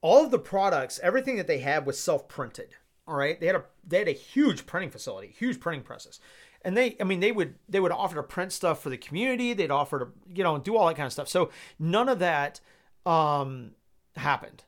all 0.00 0.24
of 0.24 0.30
the 0.30 0.38
products, 0.38 1.00
everything 1.02 1.34
that 1.38 1.48
they 1.48 1.58
had 1.58 1.84
was 1.84 1.98
self 1.98 2.28
printed. 2.28 2.76
All 3.08 3.16
right, 3.16 3.40
they 3.40 3.46
had 3.46 3.56
a 3.56 3.64
they 3.84 3.98
had 3.98 4.08
a 4.08 4.12
huge 4.12 4.66
printing 4.66 4.92
facility, 4.92 5.34
huge 5.36 5.58
printing 5.58 5.82
presses 5.82 6.20
and 6.64 6.76
they 6.76 6.96
i 7.00 7.04
mean 7.04 7.20
they 7.20 7.32
would 7.32 7.54
they 7.68 7.80
would 7.80 7.92
offer 7.92 8.16
to 8.16 8.22
print 8.22 8.52
stuff 8.52 8.82
for 8.82 8.90
the 8.90 8.96
community. 8.96 9.52
They'd 9.52 9.70
offer 9.70 9.98
to 9.98 10.08
you 10.34 10.44
know 10.44 10.58
do 10.58 10.76
all 10.76 10.86
that 10.86 10.96
kind 10.96 11.06
of 11.06 11.12
stuff. 11.12 11.28
So 11.28 11.50
none 11.78 12.08
of 12.08 12.18
that 12.20 12.60
um 13.06 13.72
happened. 14.16 14.64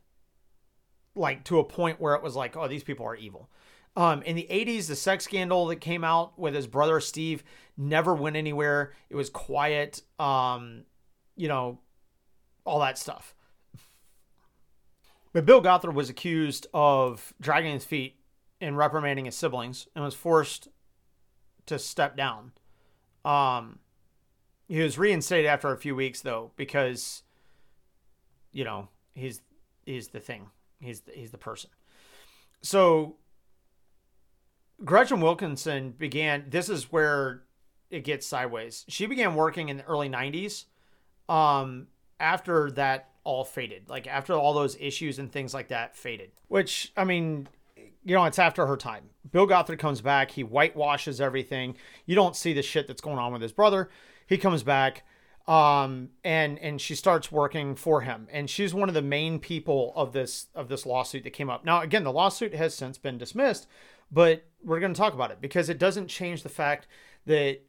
Like 1.15 1.45
to 1.45 1.59
a 1.59 1.65
point 1.65 2.01
where 2.01 2.15
it 2.15 2.23
was 2.23 2.37
like 2.37 2.57
oh 2.57 2.69
these 2.69 2.85
people 2.85 3.07
are 3.07 3.17
evil. 3.17 3.51
Um 3.97 4.23
in 4.23 4.37
the 4.37 4.47
80s 4.51 4.89
the 4.89 4.97
sex 4.97 5.25
scandal 5.25 5.67
that 5.67 5.77
came 5.77 6.05
out 6.05 6.39
with 6.39 6.55
his 6.55 6.67
brother 6.67 7.01
steve 7.01 7.45
never 7.77 8.15
went 8.15 8.37
anywhere. 8.37 8.93
It 9.11 9.17
was 9.17 9.31
quiet 9.31 10.03
um 10.19 10.85
you 11.37 11.49
know 11.49 11.79
all 12.65 12.81
that 12.81 12.99
stuff. 12.99 13.35
But 15.33 15.47
bill 15.47 15.61
gothard 15.61 15.95
was 15.95 16.09
accused 16.09 16.67
of 16.73 17.35
dragging 17.41 17.73
his 17.73 17.85
feet 17.85 18.17
and 18.61 18.77
reprimanding 18.77 19.27
his 19.27 19.37
siblings 19.37 19.89
and 19.95 20.05
was 20.05 20.15
forced 20.15 20.69
to 21.67 21.79
step 21.79 22.17
down. 22.17 22.53
Um, 23.25 23.79
he 24.69 24.81
was 24.81 24.99
reinstated 24.99 25.47
after 25.47 25.73
a 25.73 25.77
few 25.77 25.95
weeks 25.95 26.21
though 26.21 26.53
because, 26.57 27.23
you 28.53 28.65
know, 28.65 28.89
he's 29.15 29.41
he's 29.85 30.09
the 30.09 30.21
thing. 30.21 30.49
He's 30.81 31.01
the, 31.01 31.13
he's 31.13 31.31
the 31.31 31.39
person. 31.39 31.71
So 32.63 33.17
Gretchen 34.85 35.21
Wilkinson 35.21 35.91
began. 35.91 36.47
This 36.49 36.69
is 36.69 36.91
where 36.91 37.43
it 37.91 38.05
gets 38.05 38.27
sideways. 38.27 38.85
She 38.89 39.07
began 39.07 39.35
working 39.35 39.69
in 39.69 39.77
the 39.79 39.85
early 39.85 40.09
'90s. 40.09 40.65
Um, 41.29 41.89
after 42.21 42.71
that 42.73 43.11
all 43.25 43.45
faded, 43.45 43.89
like 43.89 44.07
after 44.07 44.35
all 44.35 44.55
those 44.55 44.77
issues 44.79 45.19
and 45.19 45.31
things 45.31 45.55
like 45.55 45.69
that 45.69 45.97
faded. 45.97 46.33
Which 46.49 46.93
I 46.97 47.05
mean, 47.05 47.49
you 48.05 48.15
know, 48.15 48.25
it's 48.25 48.39
after 48.39 48.67
her 48.67 48.77
time. 48.77 49.11
Bill 49.31 49.47
Gothard 49.47 49.79
comes 49.79 50.01
back. 50.01 50.33
He 50.33 50.43
whitewashes 50.43 51.21
everything. 51.21 51.77
You 52.07 52.15
don't 52.15 52.37
see 52.37 52.53
the 52.53 52.63
shit 52.63 52.87
that's 52.87 53.01
going 53.01 53.19
on 53.19 53.33
with 53.33 53.43
his 53.43 53.53
brother. 53.53 53.91
He 54.27 54.39
comes 54.39 54.63
back, 54.63 55.05
um, 55.49 56.11
and 56.23 56.59
and 56.59 56.81
she 56.81 56.95
starts 56.95 57.33
working 57.33 57.75
for 57.75 58.03
him. 58.03 58.29
And 58.31 58.49
she's 58.49 58.75
one 58.75 58.89
of 58.89 58.95
the 58.95 59.03
main 59.03 59.39
people 59.39 59.93
of 59.97 60.13
this 60.13 60.47
of 60.55 60.69
this 60.69 60.87
lawsuit 60.87 61.25
that 61.25 61.31
came 61.31 61.51
up. 61.51 61.65
Now, 61.65 61.81
again, 61.81 62.05
the 62.05 62.13
lawsuit 62.13 62.55
has 62.55 62.75
since 62.75 62.99
been 62.99 63.19
dismissed, 63.19 63.67
but 64.11 64.45
we're 64.63 64.81
going 64.81 64.95
to 64.95 64.99
talk 64.99 65.15
about 65.15 65.31
it 65.31 65.41
because 65.41 65.69
it 65.69 65.79
doesn't 65.79 66.09
change 66.09 66.43
the 66.43 66.49
fact 66.49 66.87
that 67.27 67.61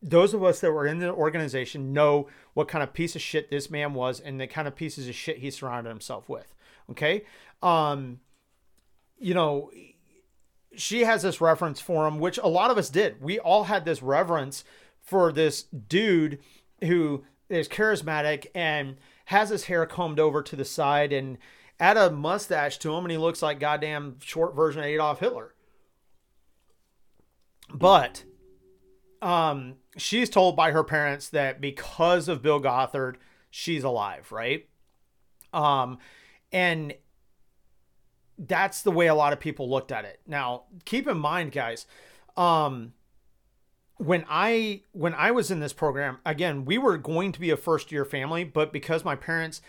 those 0.00 0.34
of 0.34 0.44
us 0.44 0.60
that 0.60 0.70
were 0.70 0.86
in 0.86 0.98
the 0.98 1.10
organization 1.10 1.92
know 1.92 2.28
what 2.52 2.68
kind 2.68 2.82
of 2.82 2.92
piece 2.92 3.16
of 3.16 3.22
shit 3.22 3.50
this 3.50 3.70
man 3.70 3.94
was 3.94 4.20
and 4.20 4.38
the 4.38 4.46
kind 4.46 4.68
of 4.68 4.76
pieces 4.76 5.08
of 5.08 5.14
shit 5.14 5.38
he 5.38 5.50
surrounded 5.50 5.88
himself 5.88 6.28
with. 6.28 6.54
Okay. 6.90 7.24
Um, 7.62 8.20
you 9.24 9.32
know, 9.32 9.70
she 10.76 11.00
has 11.04 11.22
this 11.22 11.40
reference 11.40 11.80
for 11.80 12.06
him, 12.06 12.18
which 12.18 12.36
a 12.36 12.46
lot 12.46 12.70
of 12.70 12.76
us 12.76 12.90
did. 12.90 13.22
We 13.22 13.38
all 13.38 13.64
had 13.64 13.86
this 13.86 14.02
reverence 14.02 14.64
for 15.00 15.32
this 15.32 15.62
dude 15.62 16.40
who 16.82 17.24
is 17.48 17.66
charismatic 17.66 18.48
and 18.54 18.96
has 19.26 19.48
his 19.48 19.64
hair 19.64 19.86
combed 19.86 20.20
over 20.20 20.42
to 20.42 20.56
the 20.56 20.64
side 20.64 21.10
and 21.10 21.38
add 21.80 21.96
a 21.96 22.10
mustache 22.10 22.76
to 22.78 22.94
him, 22.94 23.04
and 23.04 23.12
he 23.12 23.16
looks 23.16 23.40
like 23.40 23.58
goddamn 23.58 24.16
short 24.20 24.54
version 24.54 24.80
of 24.80 24.86
Adolf 24.86 25.20
Hitler. 25.20 25.54
But 27.72 28.24
um, 29.22 29.76
she's 29.96 30.28
told 30.28 30.54
by 30.54 30.72
her 30.72 30.84
parents 30.84 31.30
that 31.30 31.62
because 31.62 32.28
of 32.28 32.42
Bill 32.42 32.60
Gothard, 32.60 33.16
she's 33.50 33.84
alive, 33.84 34.30
right? 34.30 34.68
Um, 35.54 35.96
and 36.52 36.94
that's 38.38 38.82
the 38.82 38.90
way 38.90 39.06
a 39.06 39.14
lot 39.14 39.32
of 39.32 39.40
people 39.40 39.68
looked 39.68 39.92
at 39.92 40.04
it. 40.04 40.20
Now, 40.26 40.64
keep 40.84 41.06
in 41.06 41.18
mind, 41.18 41.52
guys, 41.52 41.86
um, 42.36 42.92
when 43.96 44.24
I 44.28 44.82
when 44.92 45.14
I 45.14 45.30
was 45.30 45.50
in 45.50 45.60
this 45.60 45.72
program, 45.72 46.18
again, 46.26 46.64
we 46.64 46.78
were 46.78 46.98
going 46.98 47.32
to 47.32 47.40
be 47.40 47.50
a 47.50 47.56
first 47.56 47.92
year 47.92 48.04
family, 48.04 48.44
but 48.44 48.72
because 48.72 49.04
my 49.04 49.14
parents 49.14 49.60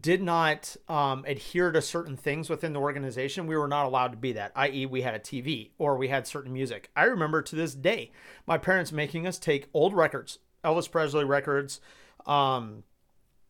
did 0.00 0.22
not 0.22 0.76
um, 0.88 1.24
adhere 1.26 1.70
to 1.70 1.82
certain 1.82 2.16
things 2.16 2.48
within 2.48 2.72
the 2.72 2.80
organization, 2.80 3.46
we 3.46 3.56
were 3.56 3.68
not 3.68 3.84
allowed 3.84 4.12
to 4.12 4.16
be 4.16 4.32
that. 4.32 4.50
I.e., 4.56 4.86
we 4.86 5.02
had 5.02 5.14
a 5.14 5.18
TV 5.18 5.70
or 5.78 5.96
we 5.96 6.08
had 6.08 6.26
certain 6.26 6.52
music. 6.52 6.90
I 6.96 7.04
remember 7.04 7.42
to 7.42 7.56
this 7.56 7.74
day 7.74 8.10
my 8.46 8.58
parents 8.58 8.92
making 8.92 9.26
us 9.26 9.38
take 9.38 9.68
old 9.74 9.94
records, 9.94 10.38
Elvis 10.64 10.90
Presley 10.90 11.24
records, 11.24 11.80
um, 12.26 12.82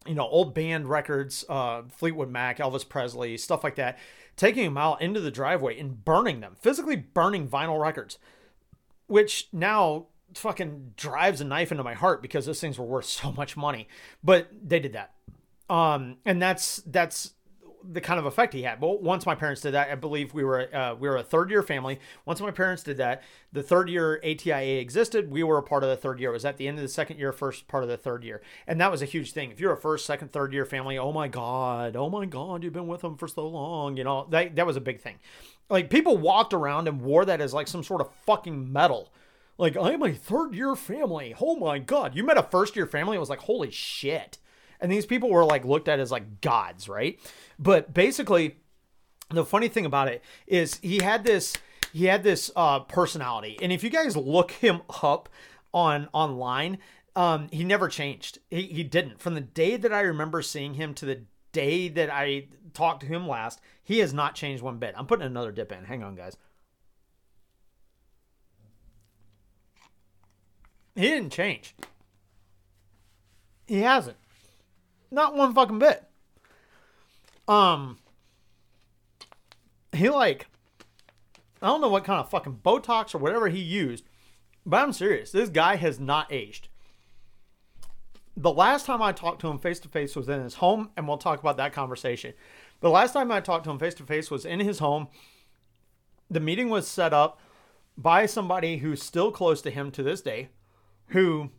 you 0.07 0.15
know, 0.15 0.27
old 0.27 0.55
band 0.55 0.89
records, 0.89 1.45
uh, 1.49 1.83
Fleetwood 1.89 2.31
Mac, 2.31 2.59
Elvis 2.59 2.87
Presley, 2.87 3.37
stuff 3.39 3.65
like 3.65 3.77
that, 3.77 3.99
taking 4.37 4.65
them 4.65 4.79
out 4.79 5.01
into 5.01 5.21
the 5.21 5.31
driveway 5.31 5.79
and 5.79 6.05
burning 6.05 6.41
them, 6.41 6.57
physically 6.61 6.97
burning 6.97 7.49
vinyl 7.49 7.81
records, 7.81 8.19
which 9.07 9.49
now 9.53 10.07
fucking 10.35 10.95
drives 10.97 11.41
a 11.41 11.45
knife 11.45 11.71
into 11.71 11.85
my 11.85 11.95
heart 11.95 12.23
because 12.23 12.47
those 12.47 12.61
things 12.61 12.79
were 12.79 12.85
worth 12.85 13.05
so 13.07 13.33
much 13.33 13.57
money. 13.57 13.89
But 14.23 14.49
they 14.63 14.81
did 14.81 14.95
that. 14.95 15.15
Um, 15.71 16.19
and 16.25 16.43
that's, 16.43 16.77
that's, 16.87 17.34
the 17.93 18.01
kind 18.01 18.19
of 18.19 18.27
effect 18.27 18.55
he 18.55 18.63
had. 18.63 18.81
But 18.81 19.03
once 19.03 19.27
my 19.27 19.35
parents 19.35 19.61
did 19.61 19.73
that, 19.75 19.91
I 19.91 19.95
believe 19.95 20.35
we 20.35 20.45
were 20.45 20.75
uh, 20.75 20.95
we 20.95 21.09
were 21.09 21.17
a 21.17 21.23
third 21.23 21.51
year 21.51 21.63
family. 21.63 22.01
Once 22.25 22.41
my 22.41 22.51
parents 22.51 22.83
did 22.83 22.97
that, 22.97 23.23
the 23.53 23.63
third 23.63 23.89
year 23.89 24.21
ATIA 24.25 24.81
existed. 24.81 25.31
We 25.31 25.43
were 25.43 25.59
a 25.59 25.63
part 25.63 25.83
of 25.83 25.91
the 25.91 25.97
third 25.97 26.21
year. 26.21 26.31
It 26.31 26.35
was 26.35 26.45
at 26.45 26.57
the 26.57 26.69
end 26.69 26.79
of 26.79 26.83
the 26.83 26.89
second 26.89 27.19
year, 27.19 27.33
first 27.33 27.69
part 27.69 27.83
of 27.83 27.89
the 27.89 27.97
third 27.97 28.25
year, 28.25 28.43
and 28.67 28.81
that 28.81 28.91
was 28.91 29.03
a 29.03 29.07
huge 29.07 29.33
thing. 29.33 29.51
If 29.51 29.61
you're 29.61 29.73
a 29.73 29.77
first, 29.77 30.07
second, 30.07 30.33
third 30.33 30.53
year 30.53 30.65
family, 30.65 30.99
oh 30.99 31.13
my 31.13 31.29
god, 31.29 31.97
oh 31.97 32.09
my 32.09 32.27
god, 32.27 32.65
you've 32.65 32.73
been 32.73 32.87
with 32.87 33.03
them 33.03 33.17
for 33.17 33.29
so 33.29 33.47
long. 33.47 33.97
You 33.97 34.05
know 34.05 34.27
that 34.31 34.57
that 34.57 34.67
was 34.67 34.77
a 34.77 34.81
big 34.81 35.01
thing. 35.01 35.17
Like 35.69 35.91
people 35.91 36.17
walked 36.17 36.55
around 36.55 36.89
and 36.89 37.03
wore 37.03 37.25
that 37.25 37.41
as 37.41 37.55
like 37.55 37.69
some 37.69 37.83
sort 37.83 38.01
of 38.01 38.13
fucking 38.27 38.73
medal. 38.73 39.13
Like 39.59 39.77
I'm 39.77 40.03
a 40.03 40.13
third 40.13 40.55
year 40.55 40.75
family. 40.75 41.35
Oh 41.41 41.57
my 41.57 41.79
god, 41.79 42.17
you 42.17 42.25
met 42.25 42.39
a 42.39 42.43
first 42.43 42.77
year 42.77 42.87
family. 42.87 43.17
It 43.17 43.21
was 43.21 43.31
like 43.31 43.41
holy 43.41 43.71
shit 43.71 44.39
and 44.81 44.91
these 44.91 45.07
people 45.07 45.31
were 45.31 45.45
like 45.45 45.65
looked 45.65 45.89
at 45.89 45.99
as 45.99 46.11
like 46.11 46.41
gods, 46.41 46.89
right? 46.89 47.19
But 47.59 47.95
basically, 47.95 48.57
the 49.31 49.45
funny 49.45 49.69
thing 49.69 49.87
about 49.87 50.09
it 50.09 50.23
is 50.47 50.79
he 50.83 51.03
had 51.03 51.25
this 51.25 51.55
he 51.93 52.07
had 52.07 52.23
this 52.23 52.51
uh, 52.57 52.81
personality, 52.81 53.59
and 53.63 53.73
if 53.73 53.85
you 53.85 53.91
guys 53.91 54.17
look 54.17 54.51
him 54.51 54.83
up 55.03 55.29
on 55.73 56.09
online, 56.13 56.79
um, 57.17 57.49
he 57.53 57.65
never 57.65 57.89
changed. 57.89 58.39
He 58.51 58.63
he 58.63 58.85
didn't 58.85 59.21
from 59.21 59.35
the 59.35 59.41
day 59.41 59.77
that 59.77 59.93
I 59.93 60.01
remember 60.01 60.43
seeing 60.43 60.75
him 60.75 60.95
to 60.95 61.07
the 61.07 61.23
day 61.53 61.89
that 61.89 62.11
I 62.11 62.49
talked 62.75 63.01
to 63.01 63.07
him 63.07 63.27
last. 63.27 63.61
He 63.83 64.01
has 64.01 64.13
not 64.13 64.35
changed 64.35 64.63
one 64.63 64.79
bit. 64.79 64.95
I'm 64.97 65.07
putting 65.07 65.27
another 65.27 65.53
dip 65.53 65.73
in. 65.73 65.85
Hang 65.85 66.03
on, 66.03 66.15
guys. 66.15 66.37
He 70.95 71.03
didn't 71.03 71.31
change. 71.31 71.75
He 73.67 73.81
hasn't. 73.81 74.17
Not 75.11 75.35
one 75.35 75.55
fucking 75.55 75.79
bit. 75.79 76.05
Um, 77.47 77.99
he 79.93 80.09
like, 80.09 80.47
I 81.63 81.67
don't 81.67 81.81
know 81.81 81.89
what 81.89 82.05
kind 82.05 82.21
of 82.21 82.31
fucking 82.31 82.61
Botox 82.65 83.15
or 83.15 83.19
whatever 83.19 83.49
he 83.49 83.61
used, 83.61 84.05
but 84.67 84.83
I'm 84.83 84.93
serious. 84.93 85.31
This 85.31 85.49
guy 85.49 85.77
has 85.77 86.01
not 86.01 86.33
aged. 86.33 86.69
The 88.37 88.53
last 88.53 88.87
time 88.87 89.01
I 89.01 89.13
talked 89.13 89.41
to 89.43 89.49
him 89.49 89.59
face 89.59 89.79
to 89.81 89.89
face 89.89 90.17
was 90.17 90.29
in 90.29 90.43
his 90.43 90.55
home, 90.55 90.91
and 90.97 91.07
we'll 91.07 91.19
talk 91.19 91.39
about 91.39 91.57
that 91.59 91.73
conversation. 91.73 92.35
The 92.81 92.91
last 92.91 93.13
time 93.13 93.31
I 93.31 93.41
talked 93.41 93.65
to 93.65 93.71
him 93.71 93.79
face 93.79 93.95
to 93.95 94.03
face 94.03 94.31
was 94.31 94.45
in 94.45 94.61
his 94.61 94.81
home. 94.81 95.09
The 96.29 96.41
meeting 96.41 96.69
was 96.69 96.89
set 96.89 97.13
up 97.13 97.39
by 97.97 98.27
somebody 98.27 98.79
who's 98.79 99.03
still 99.03 99.31
close 99.31 99.63
to 99.63 99.71
him 99.71 99.93
to 99.93 100.03
this 100.03 100.21
day, 100.21 100.49
who 101.09 101.51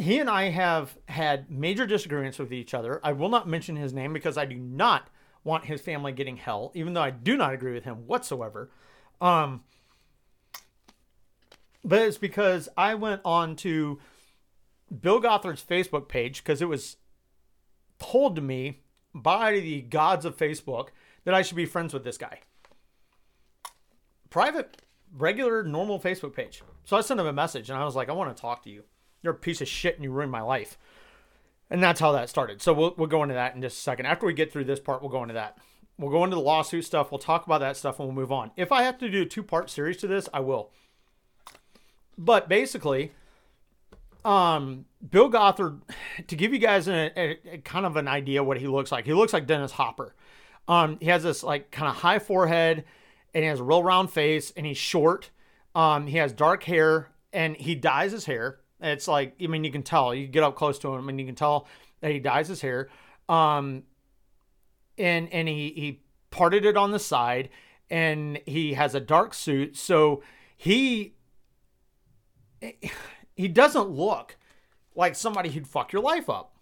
he 0.00 0.18
and 0.18 0.30
I 0.30 0.44
have 0.44 0.96
had 1.08 1.50
major 1.50 1.86
disagreements 1.86 2.38
with 2.38 2.52
each 2.52 2.72
other. 2.72 3.00
I 3.04 3.12
will 3.12 3.28
not 3.28 3.46
mention 3.46 3.76
his 3.76 3.92
name 3.92 4.12
because 4.12 4.38
I 4.38 4.46
do 4.46 4.56
not 4.56 5.08
want 5.44 5.66
his 5.66 5.80
family 5.80 6.12
getting 6.12 6.38
hell, 6.38 6.72
even 6.74 6.94
though 6.94 7.02
I 7.02 7.10
do 7.10 7.36
not 7.36 7.52
agree 7.52 7.74
with 7.74 7.84
him 7.84 8.06
whatsoever. 8.06 8.70
Um, 9.20 9.62
but 11.84 12.00
it's 12.00 12.18
because 12.18 12.68
I 12.76 12.94
went 12.94 13.20
on 13.24 13.56
to 13.56 13.98
Bill 15.00 15.20
Gothard's 15.20 15.62
Facebook 15.62 16.08
page 16.08 16.42
because 16.42 16.62
it 16.62 16.68
was 16.68 16.96
told 17.98 18.36
to 18.36 18.42
me 18.42 18.80
by 19.14 19.60
the 19.60 19.82
gods 19.82 20.24
of 20.24 20.36
Facebook 20.36 20.88
that 21.24 21.34
I 21.34 21.42
should 21.42 21.56
be 21.56 21.66
friends 21.66 21.92
with 21.92 22.04
this 22.04 22.16
guy. 22.16 22.40
Private, 24.30 24.82
regular, 25.14 25.62
normal 25.62 26.00
Facebook 26.00 26.34
page. 26.34 26.62
So 26.84 26.96
I 26.96 27.02
sent 27.02 27.20
him 27.20 27.26
a 27.26 27.32
message 27.32 27.68
and 27.68 27.78
I 27.78 27.84
was 27.84 27.96
like, 27.96 28.08
I 28.08 28.12
want 28.12 28.34
to 28.34 28.40
talk 28.40 28.62
to 28.62 28.70
you 28.70 28.84
you're 29.22 29.34
a 29.34 29.36
piece 29.36 29.60
of 29.60 29.68
shit 29.68 29.96
and 29.96 30.04
you 30.04 30.10
ruined 30.10 30.32
my 30.32 30.42
life. 30.42 30.78
And 31.70 31.82
that's 31.82 32.00
how 32.00 32.12
that 32.12 32.28
started. 32.28 32.60
So 32.60 32.72
we'll, 32.72 32.94
we'll 32.96 33.06
go 33.06 33.22
into 33.22 33.34
that 33.34 33.54
in 33.54 33.62
just 33.62 33.78
a 33.78 33.80
second. 33.80 34.06
After 34.06 34.26
we 34.26 34.32
get 34.32 34.52
through 34.52 34.64
this 34.64 34.80
part, 34.80 35.02
we'll 35.02 35.10
go 35.10 35.22
into 35.22 35.34
that. 35.34 35.58
We'll 35.98 36.10
go 36.10 36.24
into 36.24 36.34
the 36.34 36.42
lawsuit 36.42 36.84
stuff. 36.84 37.12
We'll 37.12 37.18
talk 37.18 37.46
about 37.46 37.60
that 37.60 37.76
stuff 37.76 37.98
and 37.98 38.08
we'll 38.08 38.16
move 38.16 38.32
on. 38.32 38.50
If 38.56 38.72
I 38.72 38.82
have 38.82 38.98
to 38.98 39.08
do 39.08 39.22
a 39.22 39.26
two 39.26 39.42
part 39.42 39.70
series 39.70 39.98
to 39.98 40.06
this, 40.06 40.28
I 40.32 40.40
will. 40.40 40.70
But 42.18 42.48
basically, 42.48 43.12
um, 44.24 44.86
Bill 45.08 45.30
Gothard, 45.30 45.80
to 46.26 46.36
give 46.36 46.52
you 46.52 46.58
guys 46.58 46.88
a, 46.88 47.12
a, 47.16 47.38
a, 47.52 47.58
kind 47.58 47.86
of 47.86 47.96
an 47.96 48.08
idea 48.08 48.42
what 48.42 48.58
he 48.58 48.66
looks 48.66 48.90
like, 48.90 49.04
he 49.04 49.14
looks 49.14 49.32
like 49.32 49.46
Dennis 49.46 49.72
Hopper. 49.72 50.14
Um, 50.68 50.98
he 51.00 51.06
has 51.06 51.22
this 51.22 51.42
like 51.42 51.70
kind 51.70 51.88
of 51.88 51.96
high 51.96 52.18
forehead 52.18 52.84
and 53.34 53.44
he 53.44 53.48
has 53.48 53.60
a 53.60 53.64
real 53.64 53.82
round 53.82 54.10
face 54.10 54.52
and 54.56 54.66
he's 54.66 54.76
short. 54.76 55.30
Um, 55.74 56.06
he 56.06 56.18
has 56.18 56.32
dark 56.32 56.64
hair 56.64 57.10
and 57.32 57.56
he 57.56 57.74
dyes 57.74 58.12
his 58.12 58.26
hair. 58.26 58.58
It's 58.80 59.08
like 59.08 59.34
I 59.42 59.46
mean 59.46 59.64
you 59.64 59.72
can 59.72 59.82
tell. 59.82 60.14
You 60.14 60.26
get 60.26 60.42
up 60.42 60.54
close 60.54 60.78
to 60.80 60.94
him 60.94 61.08
and 61.08 61.20
you 61.20 61.26
can 61.26 61.34
tell 61.34 61.66
that 62.00 62.10
he 62.10 62.18
dyes 62.18 62.48
his 62.48 62.60
hair. 62.60 62.88
Um, 63.28 63.84
and 64.98 65.32
and 65.32 65.48
he 65.48 65.72
he 65.76 66.02
parted 66.30 66.64
it 66.64 66.76
on 66.76 66.90
the 66.90 66.98
side, 66.98 67.50
and 67.88 68.40
he 68.46 68.74
has 68.74 68.94
a 68.94 69.00
dark 69.00 69.34
suit. 69.34 69.76
So 69.76 70.22
he 70.56 71.14
he 73.36 73.48
doesn't 73.48 73.88
look 73.88 74.36
like 74.94 75.14
somebody 75.14 75.50
who'd 75.50 75.66
fuck 75.66 75.92
your 75.92 76.02
life 76.02 76.28
up. 76.28 76.56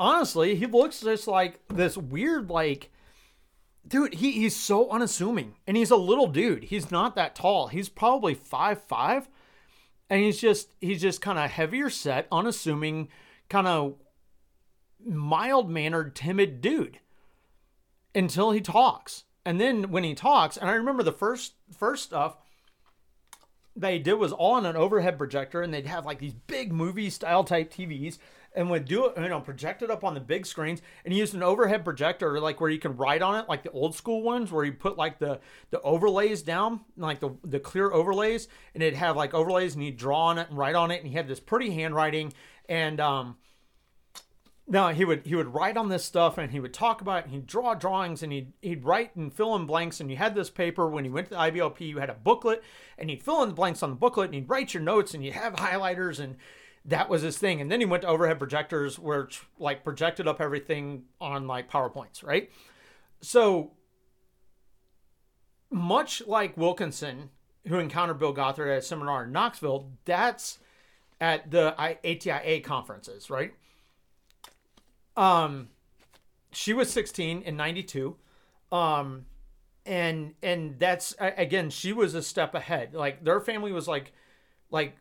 Honestly, 0.00 0.54
he 0.54 0.66
looks 0.66 1.00
just 1.00 1.26
like 1.26 1.60
this 1.68 1.96
weird 1.96 2.50
like 2.50 2.90
dude 3.86 4.14
he, 4.14 4.32
he's 4.32 4.54
so 4.54 4.90
unassuming 4.90 5.54
and 5.66 5.76
he's 5.76 5.90
a 5.90 5.96
little 5.96 6.26
dude 6.26 6.64
he's 6.64 6.90
not 6.90 7.14
that 7.16 7.34
tall 7.34 7.68
he's 7.68 7.88
probably 7.88 8.34
five 8.34 8.82
five 8.82 9.28
and 10.10 10.22
he's 10.22 10.40
just 10.40 10.74
he's 10.80 11.00
just 11.00 11.20
kind 11.20 11.38
of 11.38 11.50
heavier 11.50 11.90
set, 11.90 12.26
unassuming, 12.32 13.08
kind 13.48 13.66
of 13.66 13.94
mild 15.04 15.70
mannered, 15.70 16.14
timid 16.14 16.60
dude 16.60 17.00
until 18.14 18.50
he 18.50 18.60
talks. 18.60 19.24
And 19.44 19.60
then 19.60 19.90
when 19.90 20.04
he 20.04 20.14
talks, 20.14 20.56
and 20.56 20.68
I 20.68 20.74
remember 20.74 21.02
the 21.02 21.12
first 21.12 21.54
first 21.76 22.04
stuff 22.04 22.36
they 23.76 23.98
did 23.98 24.14
was 24.14 24.32
all 24.32 24.54
on 24.54 24.66
an 24.66 24.76
overhead 24.76 25.18
projector, 25.18 25.62
and 25.62 25.72
they'd 25.72 25.86
have 25.86 26.04
like 26.04 26.18
these 26.18 26.34
big 26.34 26.72
movie 26.72 27.10
style 27.10 27.44
type 27.44 27.72
TVs, 27.72 28.18
and 28.54 28.70
would 28.70 28.86
do 28.86 29.06
it, 29.06 29.18
you 29.20 29.28
know, 29.28 29.40
project 29.40 29.82
it 29.82 29.90
up 29.90 30.04
on 30.04 30.14
the 30.14 30.20
big 30.20 30.46
screens 30.46 30.82
and 31.04 31.12
he 31.12 31.20
used 31.20 31.34
an 31.34 31.42
overhead 31.42 31.84
projector 31.84 32.40
like 32.40 32.60
where 32.60 32.70
you 32.70 32.78
can 32.78 32.96
write 32.96 33.22
on 33.22 33.36
it, 33.36 33.48
like 33.48 33.62
the 33.62 33.70
old 33.70 33.94
school 33.94 34.22
ones 34.22 34.50
where 34.50 34.64
you 34.64 34.72
put 34.72 34.96
like 34.96 35.18
the 35.18 35.40
the 35.70 35.80
overlays 35.82 36.42
down, 36.42 36.80
like 36.96 37.20
the 37.20 37.30
the 37.44 37.60
clear 37.60 37.92
overlays, 37.92 38.48
and 38.74 38.82
it'd 38.82 38.98
have 38.98 39.16
like 39.16 39.34
overlays 39.34 39.74
and 39.74 39.82
he'd 39.82 39.96
draw 39.96 40.26
on 40.26 40.38
it 40.38 40.48
and 40.48 40.58
write 40.58 40.74
on 40.74 40.90
it, 40.90 41.00
and 41.00 41.08
he 41.08 41.14
had 41.14 41.28
this 41.28 41.40
pretty 41.40 41.70
handwriting 41.70 42.32
and 42.68 43.00
um 43.00 43.36
no, 44.70 44.88
he 44.88 45.04
would 45.04 45.24
he 45.24 45.34
would 45.34 45.54
write 45.54 45.78
on 45.78 45.88
this 45.88 46.04
stuff 46.04 46.36
and 46.36 46.52
he 46.52 46.60
would 46.60 46.74
talk 46.74 47.00
about 47.00 47.20
it 47.20 47.24
and 47.24 47.34
he'd 47.34 47.46
draw 47.46 47.72
drawings 47.74 48.22
and 48.22 48.30
he'd 48.30 48.52
he'd 48.60 48.84
write 48.84 49.16
and 49.16 49.32
fill 49.32 49.56
in 49.56 49.64
blanks 49.64 49.98
and 49.98 50.10
you 50.10 50.16
had 50.18 50.34
this 50.34 50.50
paper 50.50 50.88
when 50.88 51.06
you 51.06 51.12
went 51.12 51.28
to 51.28 51.34
the 51.34 51.40
IBLP 51.40 51.80
you 51.80 51.98
had 51.98 52.10
a 52.10 52.14
booklet 52.14 52.62
and 52.98 53.08
he'd 53.08 53.22
fill 53.22 53.42
in 53.42 53.48
the 53.48 53.54
blanks 53.54 53.82
on 53.82 53.90
the 53.90 53.96
booklet 53.96 54.26
and 54.26 54.34
he'd 54.34 54.48
write 54.48 54.74
your 54.74 54.82
notes 54.82 55.14
and 55.14 55.24
you 55.24 55.32
have 55.32 55.54
highlighters 55.54 56.20
and 56.20 56.36
that 56.88 57.08
was 57.08 57.22
his 57.22 57.38
thing. 57.38 57.60
And 57.60 57.70
then 57.70 57.80
he 57.80 57.86
went 57.86 58.02
to 58.02 58.08
overhead 58.08 58.38
projectors, 58.38 58.98
which 58.98 59.42
like 59.58 59.84
projected 59.84 60.26
up 60.26 60.40
everything 60.40 61.04
on 61.20 61.46
like 61.46 61.70
PowerPoints, 61.70 62.24
right? 62.24 62.50
So 63.20 63.72
much 65.70 66.26
like 66.26 66.56
Wilkinson, 66.56 67.28
who 67.66 67.78
encountered 67.78 68.18
Bill 68.18 68.32
Gothard 68.32 68.70
at 68.70 68.78
a 68.78 68.82
seminar 68.82 69.24
in 69.24 69.32
Knoxville, 69.32 69.90
that's 70.06 70.58
at 71.20 71.50
the 71.50 71.74
ATIA 71.78 72.60
conferences, 72.60 73.28
right? 73.28 73.52
Um, 75.14 75.68
she 76.52 76.72
was 76.72 76.90
16 76.90 77.42
in 77.42 77.56
92. 77.56 78.16
Um, 78.72 79.26
and, 79.84 80.34
and 80.42 80.78
that's, 80.78 81.14
again, 81.18 81.68
she 81.68 81.92
was 81.92 82.14
a 82.14 82.22
step 82.22 82.54
ahead. 82.54 82.94
Like 82.94 83.24
their 83.24 83.40
family 83.40 83.72
was 83.72 83.86
like, 83.88 84.12
like 84.70 84.96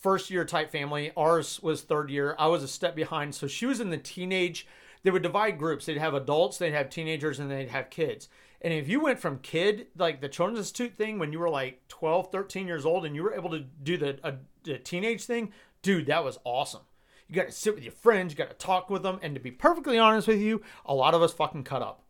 first 0.00 0.30
year 0.30 0.44
type 0.44 0.70
family. 0.70 1.12
Ours 1.16 1.60
was 1.62 1.82
third 1.82 2.10
year. 2.10 2.36
I 2.38 2.46
was 2.46 2.62
a 2.62 2.68
step 2.68 2.94
behind. 2.94 3.34
So 3.34 3.46
she 3.46 3.66
was 3.66 3.80
in 3.80 3.90
the 3.90 3.98
teenage. 3.98 4.66
They 5.02 5.10
would 5.10 5.22
divide 5.22 5.58
groups. 5.58 5.86
They'd 5.86 5.98
have 5.98 6.14
adults, 6.14 6.58
they'd 6.58 6.72
have 6.72 6.90
teenagers, 6.90 7.38
and 7.38 7.50
they'd 7.50 7.68
have 7.68 7.90
kids. 7.90 8.28
And 8.60 8.74
if 8.74 8.88
you 8.88 9.00
went 9.00 9.20
from 9.20 9.38
kid, 9.38 9.86
like 9.96 10.20
the 10.20 10.28
Children's 10.28 10.58
Institute 10.58 10.96
thing, 10.96 11.18
when 11.18 11.32
you 11.32 11.38
were 11.38 11.50
like 11.50 11.86
12, 11.88 12.32
13 12.32 12.66
years 12.66 12.84
old 12.84 13.04
and 13.06 13.14
you 13.14 13.22
were 13.22 13.34
able 13.34 13.50
to 13.50 13.60
do 13.82 13.96
the, 13.96 14.38
the 14.64 14.78
teenage 14.78 15.24
thing, 15.24 15.52
dude, 15.82 16.06
that 16.06 16.24
was 16.24 16.38
awesome. 16.44 16.82
You 17.28 17.36
got 17.36 17.46
to 17.46 17.52
sit 17.52 17.74
with 17.74 17.84
your 17.84 17.92
friends, 17.92 18.32
you 18.32 18.38
got 18.38 18.50
to 18.50 18.56
talk 18.56 18.90
with 18.90 19.02
them. 19.02 19.20
And 19.22 19.34
to 19.34 19.40
be 19.40 19.50
perfectly 19.50 19.98
honest 19.98 20.26
with 20.26 20.40
you, 20.40 20.62
a 20.84 20.94
lot 20.94 21.14
of 21.14 21.22
us 21.22 21.32
fucking 21.32 21.64
cut 21.64 21.82
up. 21.82 22.02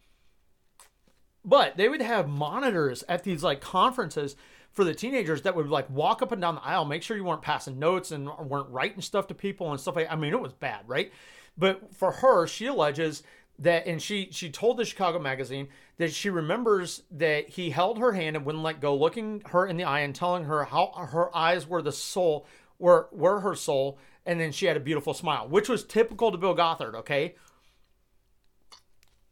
But 1.45 1.77
they 1.77 1.89
would 1.89 2.03
have 2.03 2.29
monitors 2.29 3.05
at 3.09 3.25
these 3.25 3.43
like 3.43 3.61
conferences 3.61 4.37
for 4.79 4.85
the 4.85 4.95
teenagers 4.95 5.43
that 5.43 5.57
would 5.57 5.69
like 5.69 5.91
walk 5.91 6.23
up 6.23 6.31
and 6.31 6.41
down 6.41 6.55
the 6.55 6.63
aisle, 6.63 6.85
make 6.85 7.03
sure 7.03 7.17
you 7.17 7.25
weren't 7.25 7.43
passing 7.43 7.81
notes 7.81 8.13
and 8.13 8.31
weren't 8.39 8.71
writing 8.71 9.01
stuff 9.01 9.27
to 9.27 9.35
people 9.35 9.73
and 9.73 9.81
stuff 9.81 9.97
like 9.97 10.07
I 10.09 10.15
mean, 10.15 10.33
it 10.33 10.41
was 10.41 10.53
bad, 10.53 10.83
right? 10.87 11.11
But 11.57 11.97
for 11.97 12.13
her, 12.13 12.47
she 12.47 12.67
alleges 12.67 13.25
that 13.59 13.89
and 13.89 14.01
she 14.01 14.29
she 14.31 14.51
told 14.51 14.77
the 14.77 14.85
Chicago 14.85 15.19
magazine 15.19 15.67
that 15.97 16.13
she 16.13 16.31
remembers 16.31 17.03
that 17.11 17.49
he 17.49 17.71
held 17.71 17.99
her 17.99 18.13
hand 18.13 18.37
and 18.37 18.47
wouldn't 18.47 18.63
let 18.63 18.81
go, 18.81 18.95
looking 18.95 19.43
her 19.47 19.67
in 19.67 19.77
the 19.77 19.83
eye 19.83 19.99
and 19.99 20.15
telling 20.15 20.45
her 20.45 20.63
how 20.67 20.93
her 21.11 21.37
eyes 21.37 21.67
were 21.67 21.83
the 21.83 21.91
soul 21.91 22.47
were 22.79 23.09
were 23.11 23.41
her 23.41 23.57
soul, 23.57 23.99
and 24.25 24.39
then 24.39 24.53
she 24.53 24.67
had 24.67 24.77
a 24.77 24.81
beautiful 24.81 25.13
smile, 25.13 25.49
which 25.49 25.69
was 25.69 25.83
typical 25.83 26.31
to 26.31 26.39
Bill 26.39 26.55
Gothard, 26.55 26.95
okay? 26.95 27.35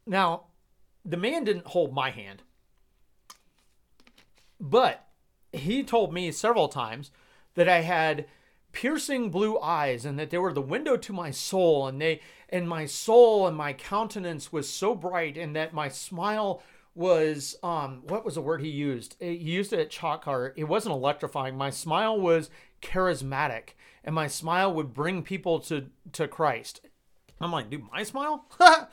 Now, 0.05 0.47
the 1.05 1.15
man 1.15 1.45
didn't 1.45 1.67
hold 1.67 1.93
my 1.93 2.09
hand. 2.09 2.43
But 4.59 5.06
he 5.53 5.83
told 5.83 6.13
me 6.13 6.31
several 6.31 6.67
times 6.67 7.11
that 7.55 7.67
I 7.69 7.81
had 7.81 8.25
piercing 8.71 9.31
blue 9.31 9.59
eyes 9.59 10.05
and 10.05 10.19
that 10.19 10.29
they 10.29 10.37
were 10.37 10.53
the 10.53 10.61
window 10.61 10.95
to 10.97 11.13
my 11.13 11.31
soul 11.31 11.87
and 11.87 11.99
they 11.99 12.21
and 12.49 12.69
my 12.69 12.85
soul 12.85 13.47
and 13.47 13.57
my 13.57 13.73
countenance 13.73 14.51
was 14.51 14.69
so 14.69 14.93
bright 14.93 15.37
and 15.37 15.55
that 15.55 15.73
my 15.73 15.89
smile 15.89 16.61
was 16.93 17.57
um 17.63 18.03
what 18.07 18.25
was 18.25 18.35
the 18.35 18.41
word 18.41 18.61
he 18.61 18.69
used? 18.69 19.15
He 19.19 19.31
used 19.31 19.73
it 19.73 19.79
at 19.79 19.89
chalk 19.89 20.25
car 20.25 20.53
it 20.55 20.65
wasn't 20.65 20.93
electrifying. 20.93 21.57
My 21.57 21.69
smile 21.69 22.19
was 22.19 22.49
charismatic 22.81 23.69
and 24.03 24.13
my 24.13 24.27
smile 24.27 24.73
would 24.73 24.93
bring 24.93 25.23
people 25.23 25.59
to 25.61 25.87
to 26.11 26.27
christ. 26.27 26.81
I'm 27.41 27.51
like 27.51 27.69
dude 27.69 27.91
my 27.91 28.03
smile? 28.03 28.45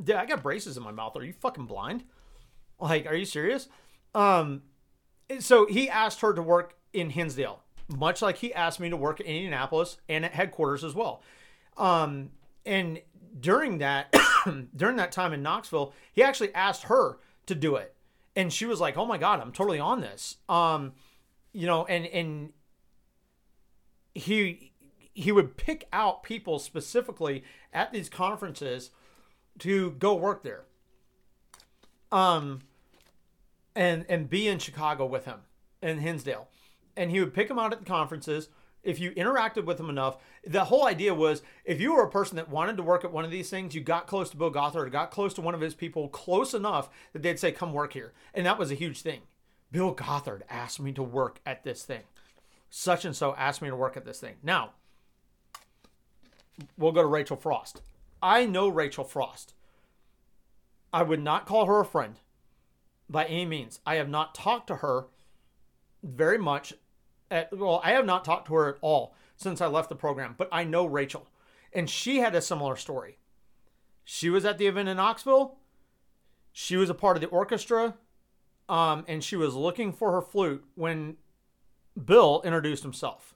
Dude 0.00 0.14
i 0.14 0.26
got 0.26 0.44
braces 0.44 0.76
in 0.76 0.84
my 0.84 0.92
mouth. 0.92 1.16
Are 1.16 1.24
you 1.24 1.32
fucking 1.32 1.66
blind? 1.66 2.04
Like 2.78 3.06
are 3.06 3.16
you 3.16 3.24
serious? 3.24 3.68
Um 4.14 4.62
so 5.40 5.66
he 5.66 5.88
asked 5.88 6.20
her 6.20 6.32
to 6.32 6.42
work 6.42 6.74
in 6.92 7.10
hinsdale 7.10 7.62
much 7.88 8.20
like 8.20 8.38
he 8.38 8.52
asked 8.52 8.80
me 8.80 8.90
to 8.90 8.96
work 8.96 9.20
in 9.20 9.26
indianapolis 9.26 9.98
and 10.08 10.24
at 10.24 10.32
headquarters 10.32 10.84
as 10.84 10.94
well 10.94 11.22
um, 11.76 12.30
and 12.66 13.00
during 13.40 13.78
that 13.78 14.14
during 14.76 14.96
that 14.96 15.12
time 15.12 15.32
in 15.32 15.42
Knoxville, 15.42 15.92
he 16.12 16.22
actually 16.22 16.54
asked 16.54 16.84
her 16.84 17.18
to 17.46 17.54
do 17.54 17.76
it, 17.76 17.94
and 18.36 18.52
she 18.52 18.66
was 18.66 18.80
like, 18.80 18.96
"Oh 18.96 19.06
my 19.06 19.18
god, 19.18 19.40
I'm 19.40 19.52
totally 19.52 19.78
on 19.78 20.00
this." 20.00 20.36
Um, 20.48 20.92
you 21.52 21.66
know, 21.66 21.84
and 21.86 22.06
and 22.06 22.52
he 24.14 24.72
he 25.14 25.32
would 25.32 25.56
pick 25.56 25.88
out 25.92 26.22
people 26.22 26.58
specifically 26.58 27.44
at 27.72 27.92
these 27.92 28.08
conferences 28.08 28.90
to 29.60 29.92
go 29.92 30.14
work 30.14 30.42
there. 30.42 30.64
Um, 32.10 32.60
and 33.78 34.04
and 34.08 34.28
be 34.28 34.48
in 34.48 34.58
Chicago 34.58 35.06
with 35.06 35.24
him 35.24 35.38
in 35.80 36.00
Hinsdale, 36.00 36.48
and 36.96 37.12
he 37.12 37.20
would 37.20 37.32
pick 37.32 37.46
them 37.46 37.58
out 37.58 37.72
at 37.72 37.78
the 37.78 37.84
conferences 37.86 38.48
if 38.82 38.98
you 38.98 39.10
interacted 39.12 39.64
with 39.64 39.78
him 39.78 39.90
enough, 39.90 40.18
the 40.46 40.64
whole 40.64 40.86
idea 40.86 41.12
was 41.12 41.42
if 41.64 41.80
you 41.80 41.94
were 41.94 42.04
a 42.04 42.10
person 42.10 42.36
that 42.36 42.48
wanted 42.48 42.76
to 42.76 42.82
work 42.82 43.04
at 43.04 43.12
one 43.12 43.24
of 43.24 43.30
these 43.30 43.50
things, 43.50 43.74
you 43.74 43.80
got 43.80 44.06
close 44.06 44.30
to 44.30 44.36
Bill 44.36 44.50
Gothard, 44.50 44.86
or 44.86 44.90
got 44.90 45.10
close 45.10 45.34
to 45.34 45.40
one 45.40 45.54
of 45.54 45.60
his 45.60 45.74
people, 45.74 46.08
close 46.08 46.54
enough 46.54 46.88
that 47.12 47.22
they'd 47.22 47.38
say, 47.38 47.52
"Come 47.52 47.72
work 47.72 47.92
here," 47.92 48.12
and 48.34 48.46
that 48.46 48.58
was 48.58 48.70
a 48.70 48.76
huge 48.76 49.02
thing. 49.02 49.22
Bill 49.70 49.94
Gothard 49.94 50.42
asked 50.48 50.80
me 50.80 50.92
to 50.92 51.02
work 51.02 51.40
at 51.44 51.64
this 51.64 51.82
thing. 51.82 52.04
Such 52.70 53.04
and 53.04 53.14
so 53.14 53.34
asked 53.34 53.60
me 53.62 53.68
to 53.68 53.76
work 53.76 53.96
at 53.96 54.04
this 54.04 54.20
thing. 54.20 54.36
Now, 54.42 54.72
we'll 56.76 56.92
go 56.92 57.02
to 57.02 57.08
Rachel 57.08 57.36
Frost. 57.36 57.82
I 58.22 58.46
know 58.46 58.68
Rachel 58.68 59.04
Frost. 59.04 59.54
I 60.92 61.02
would 61.02 61.20
not 61.20 61.46
call 61.46 61.66
her 61.66 61.80
a 61.80 61.84
friend 61.84 62.16
by 63.08 63.24
any 63.24 63.46
means. 63.46 63.80
I 63.86 63.96
have 63.96 64.08
not 64.08 64.34
talked 64.34 64.66
to 64.68 64.76
her 64.76 65.06
very 66.02 66.38
much 66.38 66.74
at, 67.30 67.56
well, 67.56 67.80
I 67.84 67.92
have 67.92 68.06
not 68.06 68.24
talked 68.24 68.46
to 68.48 68.54
her 68.54 68.68
at 68.68 68.78
all 68.80 69.14
since 69.36 69.60
I 69.60 69.66
left 69.66 69.88
the 69.88 69.94
program, 69.94 70.34
but 70.36 70.48
I 70.50 70.64
know 70.64 70.86
Rachel. 70.86 71.26
And 71.72 71.88
she 71.88 72.18
had 72.18 72.34
a 72.34 72.40
similar 72.40 72.76
story. 72.76 73.18
She 74.04 74.30
was 74.30 74.44
at 74.44 74.58
the 74.58 74.66
event 74.66 74.88
in 74.88 74.96
Knoxville. 74.96 75.56
She 76.52 76.76
was 76.76 76.90
a 76.90 76.94
part 76.94 77.16
of 77.16 77.20
the 77.20 77.28
orchestra. 77.28 77.94
Um, 78.68 79.04
and 79.08 79.24
she 79.24 79.36
was 79.36 79.54
looking 79.54 79.92
for 79.92 80.12
her 80.12 80.20
flute 80.20 80.64
when 80.74 81.16
Bill 82.02 82.42
introduced 82.44 82.82
himself. 82.82 83.34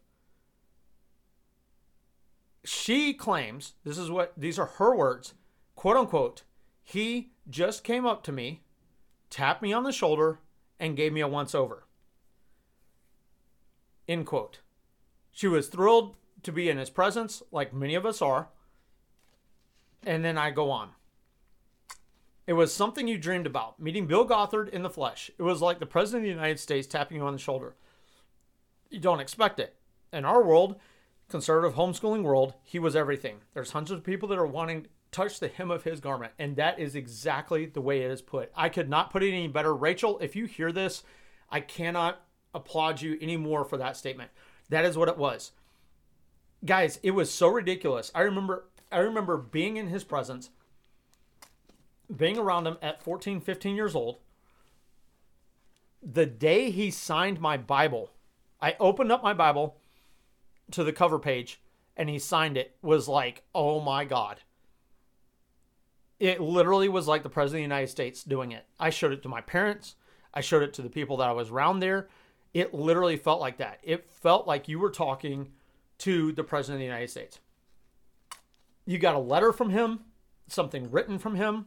She 2.65 3.13
claims, 3.13 3.75
this 3.85 3.99
is 3.99 4.11
what 4.11 4.33
these 4.37 4.59
are 4.59 4.67
her 4.67 4.95
words, 4.95 5.35
quote 5.75 5.97
unquote, 5.97 6.43
he 6.83 7.33
just 7.49 7.83
came 7.83 8.07
up 8.07 8.23
to 8.25 8.33
me, 8.33 8.63
tapped 9.33 9.63
me 9.63 9.73
on 9.73 9.83
the 9.83 9.93
shoulder, 9.93 10.39
and 10.79 10.97
gave 10.97 11.13
me 11.13 11.21
a 11.21 11.29
once 11.29 11.55
over. 11.55 11.85
End 14.07 14.27
quote. 14.27 14.61
She 15.31 15.49
was 15.49 15.69
thrilled 15.69 16.17
to 16.43 16.53
be 16.53 16.69
in 16.69 16.77
his 16.77 16.91
presence, 16.91 17.43
like 17.51 17.73
many 17.73 17.95
of 17.95 18.05
us 18.05 18.21
are. 18.21 18.49
And 20.05 20.25
then 20.25 20.37
I 20.37 20.51
go 20.51 20.71
on. 20.71 20.91
It 22.47 22.55
was 22.55 22.75
something 22.75 23.07
you 23.07 23.17
dreamed 23.17 23.47
about, 23.47 23.81
meeting 23.81 24.07
Bill 24.07 24.25
Gothard 24.25 24.69
in 24.69 24.83
the 24.83 24.91
flesh. 24.91 25.31
It 25.39 25.43
was 25.43 25.63
like 25.63 25.79
the 25.79 25.87
President 25.87 26.25
of 26.25 26.25
the 26.25 26.35
United 26.35 26.59
States 26.59 26.89
tapping 26.89 27.17
you 27.17 27.25
on 27.25 27.33
the 27.33 27.39
shoulder. 27.39 27.77
You 28.91 28.99
don't 28.99 29.21
expect 29.21 29.61
it. 29.61 29.77
In 30.13 30.25
our 30.25 30.43
world, 30.43 30.77
conservative 31.29 31.77
homeschooling 31.77 32.25
world, 32.25 32.55
he 32.65 32.81
was 32.81 32.97
everything. 32.97 33.37
There's 33.55 33.71
hundreds 33.71 33.99
of 33.99 34.05
people 34.05 34.29
that 34.29 34.39
are 34.39 34.47
wanting 34.47 34.89
touch 35.13 35.39
the 35.39 35.49
hem 35.49 35.71
of 35.71 35.85
his 35.85 36.01
garment, 36.01 36.33
and 36.39 36.57
that 36.57 36.79
is 36.79 36.97
exactly 36.97 37.67
the 37.67 37.81
way 37.81 38.01
it 38.01 38.11
is 38.11 38.23
put. 38.23 38.51
I 38.57 38.69
could 38.69 38.89
not 38.89 39.11
put 39.11 39.23
it 39.23 39.33
any 39.33 39.47
better. 39.47 39.75
Rachel, 39.75 40.19
if 40.19 40.35
you 40.35 40.47
hear 40.47 40.73
this, 40.73 41.05
I 41.51 41.61
cannot 41.61 42.23
applaud 42.55 43.01
you 43.01 43.19
anymore 43.21 43.65
for 43.65 43.77
that 43.77 43.97
statement. 43.97 44.31
That 44.71 44.85
is 44.85 44.97
what 44.97 45.09
it 45.09 45.19
was. 45.19 45.53
Guys, 46.65 46.99
it 47.03 47.13
was 47.13 47.31
so 47.31 47.49
ridiculous. 47.49 48.11
I 48.15 48.23
remember 48.23 48.65
I 48.91 48.99
remember 48.99 49.37
being 49.37 49.77
in 49.77 49.89
his 49.89 50.05
presence, 50.05 50.51
being 52.15 52.39
around 52.39 52.67
him 52.67 52.77
at 52.83 53.03
14, 53.03 53.41
15 53.41 53.75
years 53.75 53.95
old. 53.95 54.19
The 56.03 56.27
day 56.27 56.71
he 56.71 56.91
signed 56.91 57.41
my 57.41 57.57
Bible, 57.57 58.11
I 58.61 58.77
opened 58.79 59.13
up 59.13 59.23
my 59.23 59.33
Bible 59.33 59.77
to 60.73 60.85
the 60.85 60.93
cover 60.93 61.19
page 61.19 61.61
and 61.97 62.09
he 62.09 62.19
signed 62.19 62.57
it 62.57 62.77
was 62.83 63.09
like, 63.09 63.43
"Oh 63.55 63.81
my 63.81 64.05
god." 64.05 64.41
It 66.23 66.41
literally 66.41 66.89
was 66.89 67.09
like 67.09 67.25
the 67.25 67.29
president 67.29 67.65
of 67.65 67.69
the 67.69 67.75
United 67.75 67.91
States 67.91 68.23
doing 68.23 68.53
it. 68.53 68.65
I 68.79 68.91
showed 68.91 69.11
it 69.11 69.25
to 69.25 69.29
my 69.29 69.41
parents. 69.41 69.97
I 70.33 70.41
showed 70.41 70.63
it 70.63 70.73
to 70.75 70.83
the 70.83 70.89
people 70.89 71.17
that 71.17 71.29
I 71.29 71.33
was 71.33 71.51
around 71.51 71.81
there. 71.81 72.09
It 72.55 72.73
literally 72.73 73.17
felt 73.17 73.41
like 73.41 73.57
that. 73.57 73.81
It 73.83 74.09
felt 74.09 74.47
like 74.47 74.69
you 74.69 74.79
were 74.79 74.91
talking 74.91 75.51
to 75.99 76.31
the 76.31 76.45
President 76.45 76.77
of 76.77 76.79
the 76.79 76.85
United 76.85 77.11
States. 77.11 77.41
You 78.87 78.99
got 78.99 79.17
a 79.17 79.19
letter 79.19 79.53
from 79.53 79.71
him, 79.71 79.99
something 80.47 80.93
written 80.93 81.19
from 81.19 81.35
him. 81.35 81.67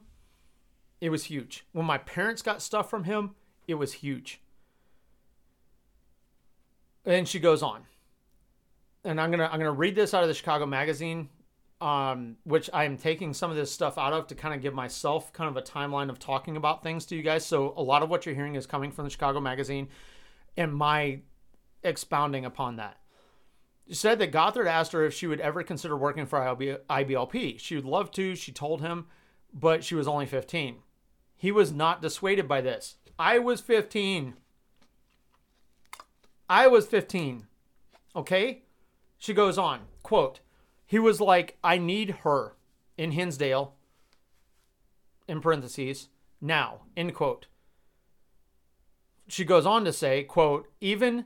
It 1.02 1.10
was 1.10 1.26
huge. 1.26 1.66
When 1.74 1.86
my 1.86 1.98
parents 1.98 2.42
got 2.42 2.62
stuff 2.62 2.90
from 2.90 3.04
him, 3.04 3.32
it 3.68 3.76
was 3.76 3.92
huge. 3.92 4.40
And 7.04 7.28
she 7.28 7.40
goes 7.40 7.62
on. 7.62 7.82
And 9.04 9.20
I'm 9.20 9.32
gonna 9.32 9.50
I'm 9.52 9.60
gonna 9.60 9.74
read 9.74 9.96
this 9.96 10.14
out 10.14 10.24
of 10.24 10.30
the 10.30 10.34
Chicago 10.34 10.66
Magazine, 10.66 11.28
um, 11.82 12.38
which 12.44 12.70
I 12.74 12.86
am 12.86 12.98
taking 12.98 13.34
some 13.34 13.52
of 13.52 13.58
this 13.58 13.72
stuff 13.72 13.98
out 13.98 14.14
of 14.14 14.28
to 14.28 14.36
kind 14.36 14.54
of 14.54 14.62
give 14.62 14.74
myself 14.74 15.34
kind 15.34 15.50
of 15.50 15.58
a 15.58 15.62
timeline 15.62 16.10
of 16.10 16.20
talking 16.20 16.56
about 16.56 16.84
things 16.84 17.06
to 17.08 17.16
you 17.16 17.22
guys. 17.22 17.46
So 17.46 17.74
a 17.76 17.84
lot 17.84 18.02
of 18.02 18.10
what 18.10 18.26
you're 18.26 18.36
hearing 18.36 18.56
is 18.56 18.66
coming 18.66 18.92
from 18.92 19.06
the 19.06 19.12
Chicago 19.12 19.40
Magazine 19.40 19.90
and 20.56 20.74
my 20.74 21.20
expounding 21.84 22.46
upon 22.46 22.78
that. 22.78 22.98
She 23.88 23.94
said 23.94 24.20
that 24.20 24.32
Gothard 24.32 24.68
asked 24.68 24.94
her 24.94 25.06
if 25.06 25.14
she 25.14 25.28
would 25.28 25.40
ever 25.40 25.62
consider 25.62 25.96
working 25.96 26.26
for 26.26 26.40
IBLP. 26.40 27.60
She 27.60 27.76
would 27.76 27.86
love 27.86 28.10
to, 28.12 28.36
she 28.36 28.52
told 28.52 28.82
him, 28.82 29.06
but 29.54 29.84
she 29.84 29.94
was 29.94 30.08
only 30.08 30.26
15. 30.26 30.78
He 31.38 31.52
was 31.52 31.72
not 31.72 32.02
dissuaded 32.02 32.48
by 32.48 32.62
this. 32.62 32.96
I 33.20 33.38
was 33.38 33.62
15. 33.62 34.34
I 36.50 36.68
was 36.68 36.88
15. 36.88 37.46
Okay? 38.16 38.64
She 39.18 39.34
goes 39.34 39.58
on, 39.58 39.82
quote, 40.02 40.40
he 40.86 41.00
was 41.00 41.20
like, 41.20 41.58
I 41.64 41.78
need 41.78 42.12
her 42.24 42.56
in 42.98 43.12
Hinsdale, 43.12 43.76
in 45.28 45.42
parentheses, 45.42 46.10
now, 46.40 46.82
end 46.96 47.16
quote 47.16 47.48
she 49.28 49.46
goes 49.46 49.66
on 49.66 49.86
to 49.86 49.94
say, 49.94 50.24
quote, 50.24 50.72
even 50.82 51.26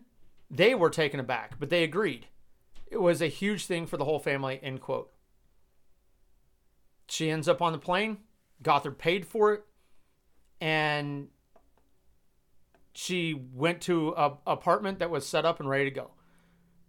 They 0.49 0.73
were 0.73 0.89
taken 0.89 1.19
aback, 1.19 1.59
but 1.59 1.69
they 1.69 1.83
agreed. 1.83 2.27
It 2.87 3.01
was 3.01 3.21
a 3.21 3.27
huge 3.27 3.65
thing 3.65 3.85
for 3.85 3.97
the 3.97 4.05
whole 4.05 4.19
family, 4.19 4.59
end 4.63 4.81
quote. 4.81 5.11
She 7.07 7.29
ends 7.29 7.47
up 7.47 7.61
on 7.61 7.71
the 7.71 7.77
plane. 7.77 8.17
Gothard 8.63 8.97
paid 8.97 9.25
for 9.27 9.53
it. 9.53 9.63
And 10.59 11.27
she 12.93 13.33
went 13.53 13.81
to 13.81 14.13
a 14.17 14.37
apartment 14.47 14.99
that 14.99 15.11
was 15.11 15.25
set 15.25 15.45
up 15.45 15.59
and 15.59 15.69
ready 15.69 15.85
to 15.85 15.91
go. 15.91 16.11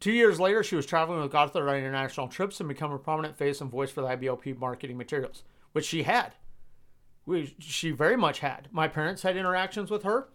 Two 0.01 0.13
years 0.13 0.41
later, 0.41 0.63
she 0.63 0.77
was 0.77 0.87
traveling 0.87 1.21
with 1.21 1.31
Gothard 1.31 1.69
on 1.69 1.77
international 1.77 2.27
trips 2.27 2.59
and 2.59 2.69
become 2.69 2.91
a 2.91 2.99
prominent 2.99 3.37
face 3.37 3.61
and 3.61 3.71
voice 3.71 3.91
for 3.91 4.01
the 4.01 4.09
IBLP 4.09 4.59
marketing 4.59 4.97
materials, 4.97 5.45
which 5.73 5.85
she 5.85 6.05
had. 6.05 6.33
She 7.59 7.91
very 7.91 8.17
much 8.17 8.41
had. 8.41 8.69
My 8.73 8.89
parents 8.89 9.23
had 9.23 9.37
interactions 9.37 9.91
with 9.91 10.03
her. 10.05 10.29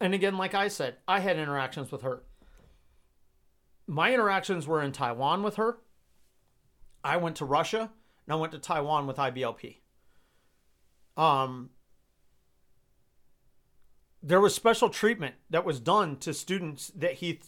And 0.00 0.14
again, 0.14 0.38
like 0.38 0.54
I 0.54 0.68
said, 0.68 0.96
I 1.06 1.20
had 1.20 1.38
interactions 1.38 1.92
with 1.92 2.02
her. 2.02 2.22
My 3.86 4.12
interactions 4.12 4.66
were 4.66 4.82
in 4.82 4.92
Taiwan 4.92 5.42
with 5.42 5.56
her. 5.56 5.78
I 7.04 7.18
went 7.18 7.36
to 7.36 7.44
Russia 7.44 7.90
and 8.26 8.32
I 8.32 8.36
went 8.36 8.52
to 8.52 8.58
Taiwan 8.58 9.06
with 9.06 9.16
IBLP. 9.16 9.76
Um, 11.16 11.70
there 14.22 14.40
was 14.40 14.54
special 14.54 14.88
treatment 14.88 15.36
that 15.50 15.64
was 15.64 15.80
done 15.80 16.16
to 16.18 16.34
students 16.34 16.92
that 16.96 17.14
he 17.14 17.40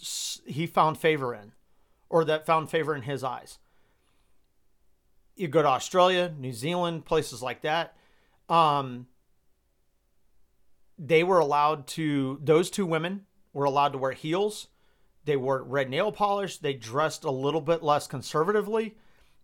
he 0.47 0.67
found 0.67 0.99
favor 0.99 1.35
in, 1.35 1.53
or 2.09 2.25
that 2.25 2.47
found 2.47 2.71
favor 2.71 2.95
in 2.95 3.03
his 3.03 3.25
eyes. 3.25 3.59
You 5.35 5.49
go 5.49 5.63
to 5.63 5.69
Australia, 5.69 6.33
New 6.39 6.53
Zealand, 6.53 7.05
places 7.05 7.43
like 7.43 7.63
that. 7.63 7.97
Um, 8.49 9.07
they 10.99 11.25
were 11.25 11.39
allowed 11.39 11.87
to; 11.89 12.39
those 12.43 12.71
two 12.71 12.87
women 12.87 13.27
were 13.53 13.65
allowed 13.65 13.93
to 13.93 13.99
wear 13.99 14.13
heels. 14.13 14.69
They 15.25 15.37
wore 15.37 15.63
red 15.63 15.91
nail 15.91 16.13
polish. 16.13 16.59
They 16.59 16.75
dressed 16.75 17.25
a 17.25 17.31
little 17.31 17.61
bit 17.61 17.83
less 17.83 18.07
conservatively, 18.07 18.97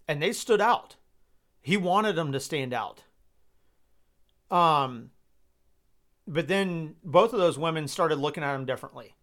and 0.07 0.23
they 0.23 0.33
stood 0.33 0.61
out. 0.61 0.97
He 1.61 1.77
wanted 1.77 2.15
them 2.15 2.31
to 2.33 2.41
stand 2.41 2.73
out. 2.73 3.03
Um, 4.51 5.11
but 6.27 6.49
then 6.49 6.97
both 7.05 7.33
of 7.33 7.39
those 7.39 7.59
women 7.59 7.89
started 7.89 8.19
looking 8.19 8.43
at 8.43 8.55
him 8.55 8.65
differently. 8.65 9.15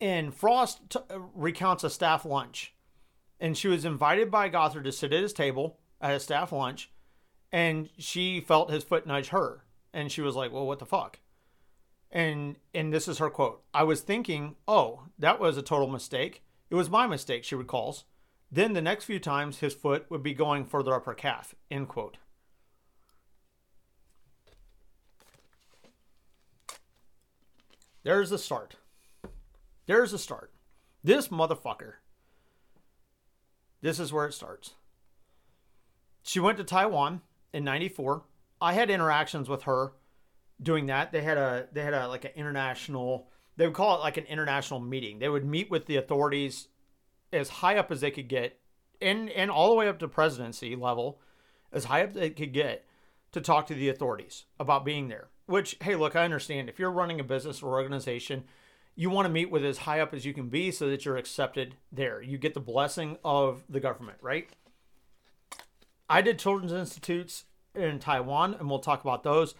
And 0.00 0.34
Frost 0.34 0.90
t- 0.90 0.98
uh, 1.10 1.18
recounts 1.34 1.84
a 1.84 1.90
staff 1.90 2.24
lunch, 2.24 2.74
and 3.40 3.56
she 3.56 3.68
was 3.68 3.84
invited 3.84 4.30
by 4.30 4.48
Gothard 4.48 4.84
to 4.84 4.92
sit 4.92 5.12
at 5.12 5.22
his 5.22 5.32
table 5.32 5.80
at 6.00 6.14
a 6.14 6.20
staff 6.20 6.52
lunch, 6.52 6.90
and 7.50 7.88
she 7.98 8.40
felt 8.40 8.70
his 8.70 8.84
foot 8.84 9.06
nudge 9.06 9.28
her, 9.28 9.64
and 9.92 10.12
she 10.12 10.20
was 10.20 10.36
like, 10.36 10.52
"Well, 10.52 10.66
what 10.66 10.78
the 10.78 10.86
fuck?" 10.86 11.18
And 12.10 12.56
and 12.72 12.92
this 12.92 13.08
is 13.08 13.18
her 13.18 13.30
quote: 13.30 13.64
"I 13.74 13.82
was 13.82 14.02
thinking, 14.02 14.56
oh, 14.68 15.04
that 15.18 15.40
was 15.40 15.56
a 15.56 15.62
total 15.62 15.88
mistake. 15.88 16.42
It 16.70 16.76
was 16.76 16.90
my 16.90 17.06
mistake." 17.06 17.42
She 17.42 17.54
recalls. 17.54 18.04
Then 18.50 18.72
the 18.72 18.82
next 18.82 19.04
few 19.04 19.18
times, 19.18 19.58
his 19.58 19.74
foot 19.74 20.06
would 20.10 20.22
be 20.22 20.32
going 20.32 20.64
further 20.64 20.94
up 20.94 21.04
her 21.04 21.14
calf. 21.14 21.54
End 21.70 21.88
quote. 21.88 22.16
There's 28.08 28.30
the 28.30 28.38
start. 28.38 28.76
There's 29.84 30.12
the 30.12 30.18
start. 30.18 30.50
This 31.04 31.28
motherfucker. 31.28 31.96
This 33.82 34.00
is 34.00 34.14
where 34.14 34.24
it 34.24 34.32
starts. 34.32 34.72
She 36.22 36.40
went 36.40 36.56
to 36.56 36.64
Taiwan 36.64 37.20
in 37.52 37.64
94. 37.64 38.22
I 38.62 38.72
had 38.72 38.88
interactions 38.88 39.50
with 39.50 39.64
her 39.64 39.92
doing 40.62 40.86
that. 40.86 41.12
They 41.12 41.20
had 41.20 41.36
a 41.36 41.68
they 41.70 41.82
had 41.82 41.92
a 41.92 42.08
like 42.08 42.24
an 42.24 42.30
international 42.34 43.28
they 43.58 43.66
would 43.66 43.76
call 43.76 43.96
it 43.96 44.00
like 44.00 44.16
an 44.16 44.24
international 44.24 44.80
meeting. 44.80 45.18
They 45.18 45.28
would 45.28 45.44
meet 45.44 45.70
with 45.70 45.84
the 45.84 45.96
authorities 45.96 46.68
as 47.30 47.50
high 47.50 47.76
up 47.76 47.92
as 47.92 48.00
they 48.00 48.10
could 48.10 48.28
get 48.28 48.58
and 49.02 49.28
and 49.28 49.50
all 49.50 49.68
the 49.68 49.76
way 49.76 49.86
up 49.86 49.98
to 49.98 50.08
presidency 50.08 50.74
level 50.74 51.20
as 51.74 51.84
high 51.84 52.04
up 52.04 52.08
as 52.12 52.16
they 52.16 52.30
could 52.30 52.54
get 52.54 52.86
to 53.32 53.42
talk 53.42 53.66
to 53.66 53.74
the 53.74 53.90
authorities 53.90 54.46
about 54.58 54.86
being 54.86 55.08
there. 55.08 55.28
Which, 55.48 55.78
hey, 55.80 55.96
look, 55.96 56.14
I 56.14 56.24
understand. 56.24 56.68
If 56.68 56.78
you're 56.78 56.90
running 56.90 57.20
a 57.20 57.24
business 57.24 57.62
or 57.62 57.72
organization, 57.72 58.44
you 58.94 59.08
want 59.08 59.24
to 59.24 59.32
meet 59.32 59.50
with 59.50 59.64
as 59.64 59.78
high 59.78 59.98
up 59.98 60.12
as 60.12 60.26
you 60.26 60.34
can 60.34 60.50
be 60.50 60.70
so 60.70 60.90
that 60.90 61.06
you're 61.06 61.16
accepted 61.16 61.76
there. 61.90 62.20
You 62.20 62.36
get 62.36 62.52
the 62.52 62.60
blessing 62.60 63.16
of 63.24 63.64
the 63.66 63.80
government, 63.80 64.18
right? 64.20 64.50
I 66.06 66.20
did 66.20 66.38
children's 66.38 66.74
institutes 66.74 67.46
in 67.74 67.98
Taiwan, 67.98 68.56
and 68.60 68.68
we'll 68.68 68.80
talk 68.80 69.00
about 69.00 69.22
those. 69.22 69.54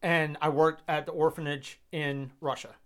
And 0.00 0.38
I 0.40 0.48
worked 0.48 0.82
at 0.88 1.04
the 1.04 1.12
orphanage 1.12 1.78
in 1.92 2.32
Russia. 2.40 2.76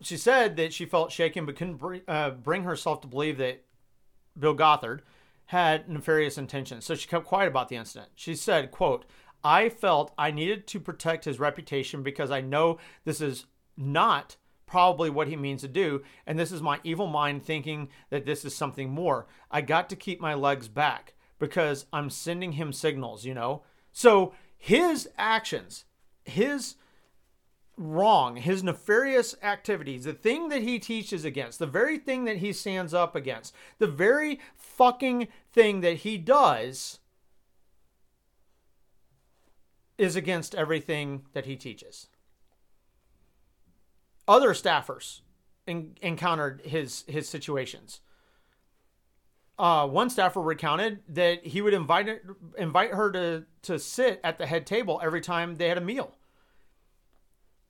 She 0.00 0.16
said 0.16 0.54
that 0.58 0.72
she 0.72 0.86
felt 0.86 1.10
shaken 1.10 1.44
but 1.44 1.56
couldn't 1.56 1.78
bring, 1.78 2.02
uh, 2.06 2.30
bring 2.30 2.62
herself 2.62 3.00
to 3.00 3.08
believe 3.08 3.38
that 3.38 3.64
Bill 4.38 4.54
Gothard 4.54 5.00
had 5.46 5.88
nefarious 5.88 6.38
intentions. 6.38 6.84
So 6.84 6.94
she 6.94 7.08
kept 7.08 7.24
quiet 7.24 7.48
about 7.48 7.68
the 7.68 7.76
incident. 7.76 8.10
She 8.14 8.36
said, 8.36 8.70
quote, 8.70 9.04
I 9.42 9.68
felt 9.68 10.12
I 10.18 10.30
needed 10.30 10.66
to 10.68 10.80
protect 10.80 11.24
his 11.24 11.38
reputation 11.38 12.02
because 12.02 12.30
I 12.30 12.40
know 12.40 12.78
this 13.04 13.20
is 13.20 13.46
not 13.76 14.36
probably 14.66 15.08
what 15.08 15.28
he 15.28 15.36
means 15.36 15.62
to 15.62 15.68
do. 15.68 16.02
And 16.26 16.38
this 16.38 16.52
is 16.52 16.60
my 16.60 16.80
evil 16.82 17.06
mind 17.06 17.44
thinking 17.44 17.88
that 18.10 18.26
this 18.26 18.44
is 18.44 18.54
something 18.54 18.90
more. 18.90 19.26
I 19.50 19.60
got 19.60 19.88
to 19.90 19.96
keep 19.96 20.20
my 20.20 20.34
legs 20.34 20.68
back 20.68 21.14
because 21.38 21.86
I'm 21.92 22.10
sending 22.10 22.52
him 22.52 22.72
signals, 22.72 23.24
you 23.24 23.34
know? 23.34 23.62
So 23.92 24.34
his 24.56 25.08
actions, 25.16 25.84
his 26.24 26.76
wrong, 27.76 28.36
his 28.36 28.62
nefarious 28.62 29.36
activities, 29.42 30.04
the 30.04 30.12
thing 30.12 30.48
that 30.48 30.62
he 30.62 30.78
teaches 30.78 31.24
against, 31.24 31.58
the 31.58 31.66
very 31.66 31.98
thing 31.98 32.24
that 32.24 32.38
he 32.38 32.52
stands 32.52 32.94
up 32.94 33.14
against, 33.14 33.54
the 33.78 33.86
very 33.86 34.40
fucking 34.56 35.28
thing 35.52 35.80
that 35.82 35.98
he 35.98 36.16
does 36.18 37.00
is 39.98 40.16
against 40.16 40.54
everything 40.54 41.22
that 41.32 41.46
he 41.46 41.56
teaches. 41.56 42.08
Other 44.28 44.50
staffers 44.50 45.20
in, 45.66 45.96
encountered 46.02 46.62
his 46.64 47.04
his 47.06 47.28
situations. 47.28 48.00
Uh, 49.58 49.86
one 49.86 50.10
staffer 50.10 50.42
recounted 50.42 51.00
that 51.08 51.46
he 51.46 51.62
would 51.62 51.72
invite 51.72 52.20
invite 52.58 52.92
her 52.92 53.10
to 53.10 53.44
to 53.62 53.78
sit 53.78 54.20
at 54.22 54.38
the 54.38 54.46
head 54.46 54.66
table 54.66 55.00
every 55.02 55.20
time 55.20 55.56
they 55.56 55.68
had 55.68 55.78
a 55.78 55.82
meal. 55.82 56.14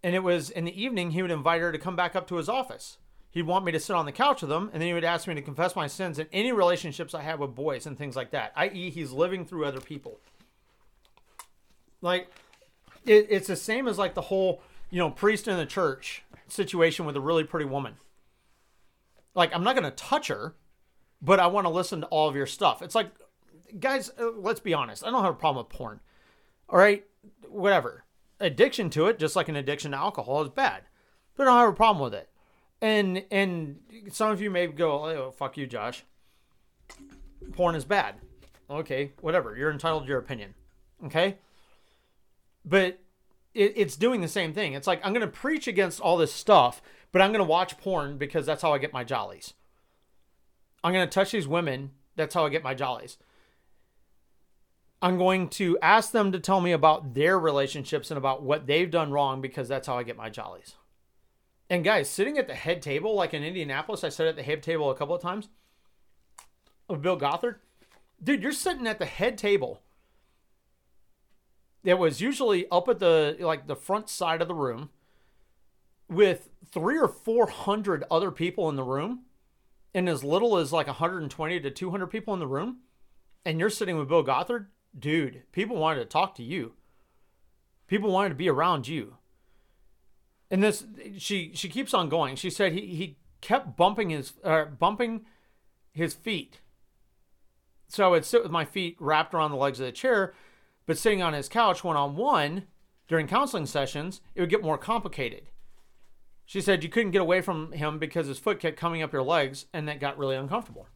And 0.02 0.14
it 0.14 0.22
was 0.22 0.50
in 0.50 0.64
the 0.64 0.82
evening 0.82 1.10
he 1.10 1.22
would 1.22 1.30
invite 1.30 1.60
her 1.60 1.72
to 1.72 1.78
come 1.78 1.96
back 1.96 2.16
up 2.16 2.26
to 2.28 2.36
his 2.36 2.48
office. 2.48 2.98
He'd 3.30 3.42
want 3.42 3.64
me 3.64 3.72
to 3.72 3.80
sit 3.80 3.94
on 3.94 4.06
the 4.06 4.12
couch 4.12 4.40
with 4.40 4.50
him, 4.50 4.70
and 4.72 4.80
then 4.80 4.88
he 4.88 4.94
would 4.94 5.04
ask 5.04 5.28
me 5.28 5.34
to 5.34 5.42
confess 5.42 5.76
my 5.76 5.86
sins 5.86 6.18
and 6.18 6.28
any 6.32 6.52
relationships 6.52 7.12
I 7.12 7.20
had 7.20 7.38
with 7.38 7.54
boys 7.54 7.86
and 7.86 7.98
things 7.98 8.16
like 8.16 8.30
that. 8.30 8.52
I.e., 8.56 8.88
he's 8.88 9.12
living 9.12 9.44
through 9.44 9.66
other 9.66 9.80
people. 9.80 10.20
Like, 12.00 12.28
it, 13.04 13.26
it's 13.30 13.48
the 13.48 13.56
same 13.56 13.88
as 13.88 13.98
like 13.98 14.14
the 14.14 14.22
whole, 14.22 14.62
you 14.90 14.98
know, 14.98 15.10
priest 15.10 15.48
in 15.48 15.56
the 15.56 15.66
church 15.66 16.22
situation 16.48 17.06
with 17.06 17.16
a 17.16 17.20
really 17.20 17.44
pretty 17.44 17.66
woman. 17.66 17.94
Like, 19.34 19.54
I'm 19.54 19.64
not 19.64 19.76
going 19.76 19.84
to 19.84 19.96
touch 19.96 20.28
her, 20.28 20.54
but 21.20 21.40
I 21.40 21.46
want 21.46 21.66
to 21.66 21.70
listen 21.70 22.00
to 22.00 22.06
all 22.06 22.28
of 22.28 22.36
your 22.36 22.46
stuff. 22.46 22.82
It's 22.82 22.94
like, 22.94 23.10
guys, 23.78 24.10
uh, 24.18 24.30
let's 24.36 24.60
be 24.60 24.74
honest. 24.74 25.04
I 25.04 25.10
don't 25.10 25.22
have 25.22 25.34
a 25.34 25.36
problem 25.36 25.64
with 25.64 25.76
porn. 25.76 26.00
All 26.68 26.78
right, 26.78 27.04
whatever. 27.48 28.04
Addiction 28.40 28.90
to 28.90 29.06
it, 29.06 29.18
just 29.18 29.36
like 29.36 29.48
an 29.48 29.56
addiction 29.56 29.92
to 29.92 29.96
alcohol, 29.96 30.42
is 30.42 30.48
bad. 30.48 30.82
But 31.36 31.44
I 31.44 31.50
don't 31.50 31.58
have 31.60 31.68
a 31.70 31.76
problem 31.76 32.02
with 32.02 32.14
it. 32.14 32.28
And 32.82 33.24
and 33.30 33.78
some 34.10 34.30
of 34.30 34.42
you 34.42 34.50
may 34.50 34.66
go, 34.66 35.06
oh, 35.06 35.34
fuck 35.36 35.56
you, 35.56 35.66
Josh. 35.66 36.04
Porn 37.52 37.74
is 37.74 37.84
bad. 37.84 38.16
Okay, 38.68 39.12
whatever. 39.20 39.56
You're 39.56 39.70
entitled 39.70 40.04
to 40.04 40.08
your 40.08 40.18
opinion. 40.18 40.54
Okay? 41.04 41.38
But 42.66 42.98
it, 43.54 43.72
it's 43.76 43.96
doing 43.96 44.20
the 44.20 44.28
same 44.28 44.52
thing. 44.52 44.74
It's 44.74 44.86
like 44.86 45.00
I'm 45.04 45.12
going 45.12 45.20
to 45.22 45.32
preach 45.32 45.66
against 45.66 46.00
all 46.00 46.16
this 46.16 46.32
stuff, 46.32 46.82
but 47.12 47.22
I'm 47.22 47.30
going 47.30 47.44
to 47.44 47.50
watch 47.50 47.78
porn 47.78 48.18
because 48.18 48.44
that's 48.44 48.62
how 48.62 48.74
I 48.74 48.78
get 48.78 48.92
my 48.92 49.04
jollies. 49.04 49.54
I'm 50.84 50.92
going 50.92 51.06
to 51.06 51.12
touch 51.12 51.30
these 51.30 51.48
women. 51.48 51.92
That's 52.16 52.34
how 52.34 52.44
I 52.44 52.50
get 52.50 52.64
my 52.64 52.74
jollies. 52.74 53.16
I'm 55.02 55.18
going 55.18 55.48
to 55.50 55.78
ask 55.82 56.10
them 56.10 56.32
to 56.32 56.40
tell 56.40 56.60
me 56.60 56.72
about 56.72 57.14
their 57.14 57.38
relationships 57.38 58.10
and 58.10 58.18
about 58.18 58.42
what 58.42 58.66
they've 58.66 58.90
done 58.90 59.12
wrong 59.12 59.40
because 59.40 59.68
that's 59.68 59.86
how 59.86 59.98
I 59.98 60.02
get 60.02 60.16
my 60.16 60.30
jollies. 60.30 60.74
And 61.68 61.84
guys, 61.84 62.08
sitting 62.08 62.38
at 62.38 62.46
the 62.46 62.54
head 62.54 62.80
table, 62.80 63.14
like 63.14 63.34
in 63.34 63.42
Indianapolis, 63.42 64.04
I 64.04 64.08
sat 64.08 64.26
at 64.26 64.36
the 64.36 64.42
head 64.42 64.62
table 64.62 64.90
a 64.90 64.94
couple 64.94 65.14
of 65.14 65.22
times 65.22 65.48
of 66.88 67.02
Bill 67.02 67.16
Gothard. 67.16 67.56
Dude, 68.22 68.42
you're 68.42 68.52
sitting 68.52 68.86
at 68.86 68.98
the 68.98 69.06
head 69.06 69.36
table 69.36 69.82
that 71.86 71.98
was 71.98 72.20
usually 72.20 72.68
up 72.70 72.88
at 72.88 72.98
the 72.98 73.36
like 73.40 73.66
the 73.66 73.74
front 73.74 74.10
side 74.10 74.42
of 74.42 74.48
the 74.48 74.54
room 74.54 74.90
with 76.08 76.50
three 76.70 76.98
or 76.98 77.08
four 77.08 77.48
hundred 77.48 78.04
other 78.10 78.30
people 78.30 78.68
in 78.68 78.76
the 78.76 78.84
room 78.84 79.22
and 79.94 80.08
as 80.08 80.22
little 80.22 80.58
as 80.58 80.72
like 80.72 80.86
120 80.86 81.60
to 81.60 81.70
200 81.70 82.06
people 82.08 82.34
in 82.34 82.40
the 82.40 82.46
room 82.46 82.80
and 83.46 83.58
you're 83.58 83.70
sitting 83.70 83.96
with 83.98 84.08
bill 84.08 84.22
gothard 84.22 84.66
dude 84.96 85.42
people 85.52 85.76
wanted 85.76 86.00
to 86.00 86.06
talk 86.06 86.34
to 86.34 86.42
you 86.42 86.74
people 87.86 88.12
wanted 88.12 88.28
to 88.28 88.34
be 88.34 88.50
around 88.50 88.86
you 88.86 89.16
and 90.50 90.62
this 90.62 90.84
she 91.18 91.52
she 91.54 91.68
keeps 91.68 91.94
on 91.94 92.08
going. 92.08 92.36
She 92.36 92.50
said 92.50 92.72
he 92.72 92.86
he 92.86 93.18
kept 93.40 93.76
bumping 93.76 94.10
his 94.10 94.34
uh, 94.44 94.66
bumping 94.66 95.26
his 95.92 96.14
feet. 96.14 96.60
So 97.88 98.04
I 98.04 98.08
would 98.08 98.24
sit 98.24 98.42
with 98.42 98.52
my 98.52 98.64
feet 98.64 98.96
wrapped 98.98 99.32
around 99.32 99.50
the 99.50 99.56
legs 99.56 99.80
of 99.80 99.86
the 99.86 99.92
chair, 99.92 100.34
but 100.86 100.98
sitting 100.98 101.22
on 101.22 101.32
his 101.32 101.48
couch 101.48 101.84
one 101.84 101.96
on 101.96 102.16
one 102.16 102.64
during 103.08 103.26
counseling 103.26 103.66
sessions, 103.66 104.20
it 104.34 104.40
would 104.40 104.50
get 104.50 104.62
more 104.62 104.78
complicated. 104.78 105.50
She 106.44 106.60
said 106.60 106.84
you 106.84 106.88
couldn't 106.88 107.10
get 107.10 107.20
away 107.20 107.40
from 107.40 107.72
him 107.72 107.98
because 107.98 108.28
his 108.28 108.38
foot 108.38 108.60
kept 108.60 108.76
coming 108.76 109.02
up 109.02 109.12
your 109.12 109.22
legs 109.22 109.66
and 109.72 109.88
that 109.88 110.00
got 110.00 110.16
really 110.16 110.36
uncomfortable. 110.36 110.86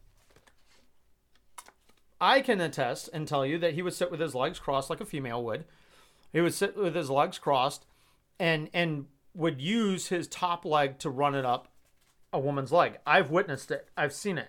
I 2.21 2.41
can 2.41 2.61
attest 2.61 3.09
and 3.13 3.27
tell 3.27 3.45
you 3.45 3.59
that 3.59 3.75
he 3.75 3.83
would 3.83 3.95
sit 3.95 4.11
with 4.11 4.21
his 4.21 4.35
legs 4.35 4.59
crossed 4.59 4.91
like 4.91 5.01
a 5.01 5.07
female 5.07 5.43
would. 5.43 5.65
He 6.33 6.41
would 6.41 6.55
sit 6.55 6.77
with 6.77 6.95
his 6.95 7.11
legs 7.11 7.39
crossed 7.39 7.87
and 8.39 8.71
and 8.73 9.07
would 9.35 9.61
use 9.61 10.09
his 10.09 10.29
top 10.29 10.65
leg 10.65 10.99
to 10.99 11.11
run 11.11 11.35
it 11.35 11.45
up 11.45 11.69
a 12.33 12.39
woman's 12.39 12.73
leg. 12.73 12.99
I've 13.07 13.31
witnessed 13.31 13.71
it. 13.71 13.89
I've 13.97 14.13
seen 14.13 14.39
it. 14.39 14.49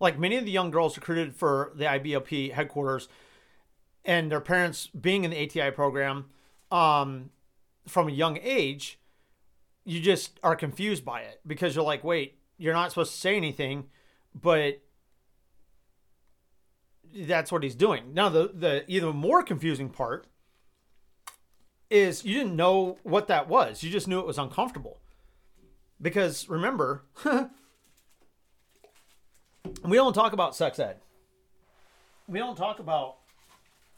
Like 0.00 0.18
many 0.18 0.36
of 0.36 0.44
the 0.44 0.50
young 0.50 0.70
girls 0.70 0.96
recruited 0.96 1.34
for 1.34 1.72
the 1.74 1.84
IBLP 1.84 2.52
headquarters 2.52 3.08
and 4.06 4.30
their 4.30 4.40
parents 4.40 4.86
being 4.86 5.24
in 5.24 5.32
the 5.32 5.44
ATI 5.44 5.72
program 5.72 6.26
um, 6.70 7.30
from 7.86 8.08
a 8.08 8.12
young 8.12 8.38
age, 8.40 8.98
you 9.84 10.00
just 10.00 10.38
are 10.42 10.56
confused 10.56 11.04
by 11.04 11.20
it 11.20 11.40
because 11.46 11.74
you're 11.74 11.84
like, 11.84 12.04
wait, 12.04 12.38
you're 12.56 12.72
not 12.72 12.90
supposed 12.90 13.12
to 13.12 13.18
say 13.18 13.36
anything, 13.36 13.86
but 14.34 14.80
that's 17.14 17.52
what 17.52 17.62
he's 17.62 17.74
doing. 17.74 18.14
Now, 18.14 18.28
the 18.28 18.50
the 18.52 18.84
even 18.88 19.16
more 19.16 19.42
confusing 19.42 19.88
part 19.88 20.26
is 21.90 22.24
you 22.24 22.34
didn't 22.34 22.56
know 22.56 22.98
what 23.02 23.28
that 23.28 23.48
was. 23.48 23.82
You 23.82 23.90
just 23.90 24.08
knew 24.08 24.18
it 24.20 24.26
was 24.26 24.38
uncomfortable. 24.38 25.00
Because 26.00 26.48
remember, 26.48 27.04
we 29.84 29.96
don't 29.96 30.12
talk 30.12 30.32
about 30.32 30.54
sex 30.54 30.78
ed. 30.78 30.98
We 32.28 32.38
don't 32.38 32.56
talk 32.56 32.80
about 32.80 33.16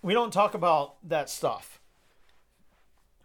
we 0.03 0.15
don't 0.15 0.33
talk 0.33 0.55
about 0.55 0.97
that 1.09 1.29
stuff. 1.29 1.81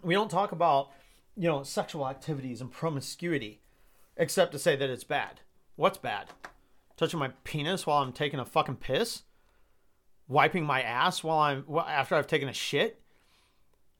We 0.01 0.13
don't 0.13 0.31
talk 0.31 0.51
about, 0.51 0.91
you 1.35 1.47
know, 1.47 1.63
sexual 1.63 2.07
activities 2.07 2.61
and 2.61 2.71
promiscuity 2.71 3.61
except 4.17 4.51
to 4.51 4.59
say 4.59 4.75
that 4.75 4.89
it's 4.89 5.03
bad. 5.03 5.41
What's 5.75 5.97
bad? 5.97 6.27
Touching 6.97 7.19
my 7.19 7.29
penis 7.43 7.85
while 7.85 8.03
I'm 8.03 8.13
taking 8.13 8.39
a 8.39 8.45
fucking 8.45 8.75
piss? 8.75 9.23
Wiping 10.27 10.65
my 10.65 10.81
ass 10.81 11.23
while 11.23 11.39
I'm 11.39 11.65
after 11.87 12.15
I've 12.15 12.27
taken 12.27 12.47
a 12.47 12.53
shit? 12.53 13.01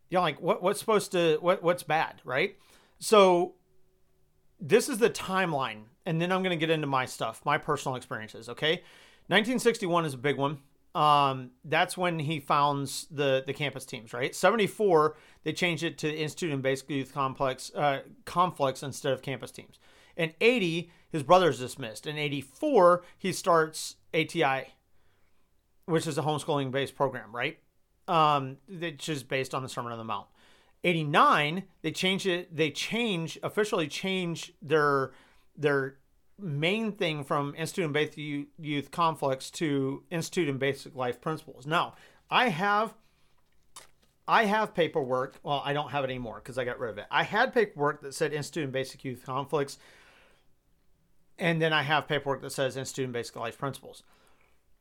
You're 0.09 0.21
like, 0.21 0.39
what 0.39 0.61
what's 0.61 0.79
supposed 0.79 1.11
to 1.13 1.37
what 1.41 1.63
what's 1.63 1.83
bad, 1.83 2.21
right? 2.23 2.55
So 2.99 3.55
this 4.59 4.87
is 4.87 4.99
the 4.99 5.09
timeline, 5.09 5.83
and 6.05 6.21
then 6.21 6.31
I'm 6.31 6.43
gonna 6.43 6.55
get 6.55 6.69
into 6.69 6.87
my 6.87 7.05
stuff, 7.05 7.41
my 7.43 7.57
personal 7.57 7.95
experiences, 7.95 8.47
okay? 8.49 8.83
1961 9.27 10.05
is 10.05 10.13
a 10.13 10.17
big 10.17 10.37
one 10.37 10.59
um, 10.95 11.52
that's 11.65 11.98
when 11.98 12.20
he 12.20 12.40
founds 12.40 13.07
the 13.10 13.44
the 13.45 13.53
campus 13.53 13.86
teams. 13.86 14.14
Right, 14.14 14.36
seventy 14.36 14.68
four 14.68 15.15
they 15.44 15.53
changed 15.53 15.84
it 15.84 15.98
to 15.99 16.14
Institute 16.14 16.52
and 16.52 16.61
Basic 16.61 16.90
Youth 16.90 17.14
Complex 17.14 17.72
uh, 17.76 18.02
conflicts 18.26 18.84
instead 18.84 19.14
of 19.14 19.22
campus 19.22 19.52
teams. 19.52 19.80
In 20.15 20.34
eighty, 20.40 20.91
his 21.11 21.24
brother 21.24 21.49
is 21.49 21.60
dismissed. 21.60 22.06
In 22.06 22.18
eighty 22.18 22.41
four, 22.41 23.03
he 23.18 23.32
starts 23.32 23.95
ATI, 24.14 24.74
which 25.86 26.06
is 26.06 26.18
a 26.18 26.22
homeschooling 26.22 26.72
based 26.72 26.95
program. 26.95 27.36
Right, 27.36 27.57
um, 28.07 28.57
which 28.68 29.10
is 29.10 29.24
based 29.24 29.56
on 29.56 29.64
the 29.64 29.70
Sermon 29.70 29.91
on 29.91 29.98
the 29.98 30.03
Mount. 30.03 30.28
89 30.86 31.64
they 31.82 31.91
change 31.91 32.28
it 32.28 32.53
they 32.53 32.70
change 32.70 33.40
officially 33.41 33.88
change 33.88 34.52
their 34.61 35.11
their 35.56 35.95
main 36.39 36.91
thing 36.93 37.23
from 37.23 37.53
Institute 37.57 37.85
and 37.85 37.93
Basic 37.93 38.47
Youth 38.60 38.91
Conflicts 38.91 39.51
to 39.51 40.03
Institute 40.10 40.49
and 40.49 40.60
Basic 40.60 40.95
Life 40.95 41.22
Principles. 41.22 41.65
Now, 41.65 41.95
I 42.30 42.49
have 42.49 42.93
I 44.27 44.45
have 44.45 44.73
paperwork. 44.73 45.39
Well, 45.43 45.61
I 45.65 45.73
don't 45.73 45.91
have 45.91 46.03
it 46.03 46.10
anymore 46.10 46.35
because 46.35 46.57
I 46.57 46.64
got 46.64 46.80
rid 46.80 46.91
of 46.91 46.97
it. 46.97 47.05
I 47.11 47.23
had 47.23 47.53
paperwork 47.53 48.01
that 48.01 48.14
said 48.14 48.34
Institute 48.34 48.64
and 48.64 48.73
Basic 48.73 49.03
Youth 49.03 49.23
Conflicts, 49.26 49.77
and 51.38 51.61
then 51.61 51.73
I 51.73 51.84
have 51.84 52.07
paperwork 52.07 52.41
that 52.41 52.51
says 52.51 52.77
Institute 52.77 53.05
and 53.05 53.14
Basic 53.14 53.35
Life 53.35 53.57
Principles. 53.57 54.03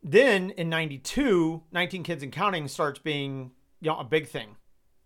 Then 0.02 0.50
in 0.50 0.68
92, 0.68 1.62
19 1.72 2.02
Kids 2.02 2.22
and 2.22 2.32
Counting 2.32 2.68
starts 2.68 2.98
being 2.98 3.52
you 3.80 3.90
know 3.90 3.98
a 3.98 4.04
big 4.04 4.28
thing, 4.28 4.56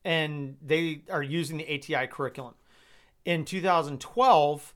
and 0.05 0.57
they 0.63 1.03
are 1.11 1.23
using 1.23 1.59
the 1.59 1.75
ATI 1.75 2.07
curriculum. 2.07 2.55
In 3.25 3.45
2012, 3.45 4.75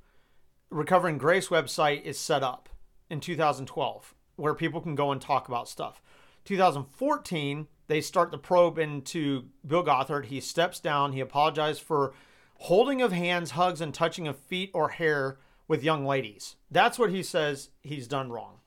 Recovering 0.71 1.19
Grace 1.19 1.49
website 1.49 2.03
is 2.03 2.19
set 2.19 2.45
up 2.45 2.69
in 3.11 3.19
2012 3.19 4.15
where 4.37 4.55
people 4.55 4.81
can 4.81 4.95
go 4.95 5.11
and 5.11 5.21
talk 5.21 5.49
about 5.49 5.69
stuff. 5.69 6.01
2014, 6.45 7.67
they 7.89 8.01
start 8.01 8.31
the 8.31 8.39
probe 8.39 8.79
into 8.79 9.47
Bill 9.67 9.83
Gothard. 9.83 10.27
He 10.27 10.41
steps 10.41 10.79
down. 10.79 11.13
He 11.13 11.21
apologized 11.21 11.83
for 11.83 12.15
holding 12.55 13.03
of 13.03 13.11
hands, 13.11 13.53
hugs, 13.53 13.81
and 13.81 13.93
touching 13.93 14.29
of 14.29 14.39
feet 14.39 14.71
or 14.73 14.91
hair 14.91 15.39
with 15.67 15.85
young 15.85 16.07
ladies. 16.07 16.55
That's 16.71 16.99
what 16.99 17.11
he 17.11 17.23
says 17.23 17.71
he's 17.83 18.07
done 18.07 18.31
wrong. 18.31 18.61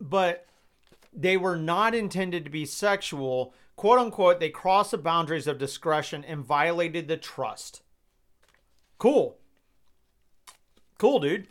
But 0.00 0.46
they 1.12 1.36
were 1.36 1.56
not 1.56 1.94
intended 1.94 2.44
to 2.44 2.50
be 2.50 2.64
sexual. 2.64 3.54
Quote 3.76 3.98
unquote, 3.98 4.40
they 4.40 4.50
crossed 4.50 4.90
the 4.92 4.98
boundaries 4.98 5.46
of 5.46 5.58
discretion 5.58 6.24
and 6.24 6.44
violated 6.44 7.06
the 7.06 7.18
trust. 7.18 7.82
Cool 8.98 9.38
cool, 10.98 11.20
dude. 11.20 11.48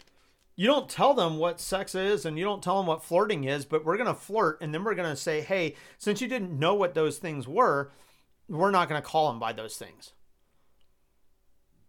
You 0.56 0.68
don't 0.68 0.90
tell 0.90 1.14
them 1.14 1.38
what 1.38 1.60
sex 1.60 1.96
is 1.96 2.26
and 2.26 2.38
you 2.38 2.46
don't 2.46 2.64
tell 2.64 2.78
them 2.78 2.88
what 2.88 3.04
flirting 3.04 3.44
is, 3.44 3.66
but 3.66 3.84
we're 3.84 3.98
going 3.98 4.08
to 4.08 4.14
flirt 4.14 4.62
and 4.62 4.74
then 4.74 4.84
we're 4.84 4.96
going 4.96 5.10
to 5.10 5.16
say, 5.16 5.42
hey, 5.42 5.76
since 5.98 6.22
you 6.22 6.28
didn't 6.28 6.58
know 6.58 6.74
what 6.74 6.94
those 6.94 7.18
things 7.18 7.48
were, 7.48 7.92
we're 8.48 8.72
not 8.72 8.88
going 8.88 9.02
to 9.02 9.08
call 9.08 9.30
them 9.30 9.40
by 9.40 9.52
those 9.52 9.76
things. 9.76 10.14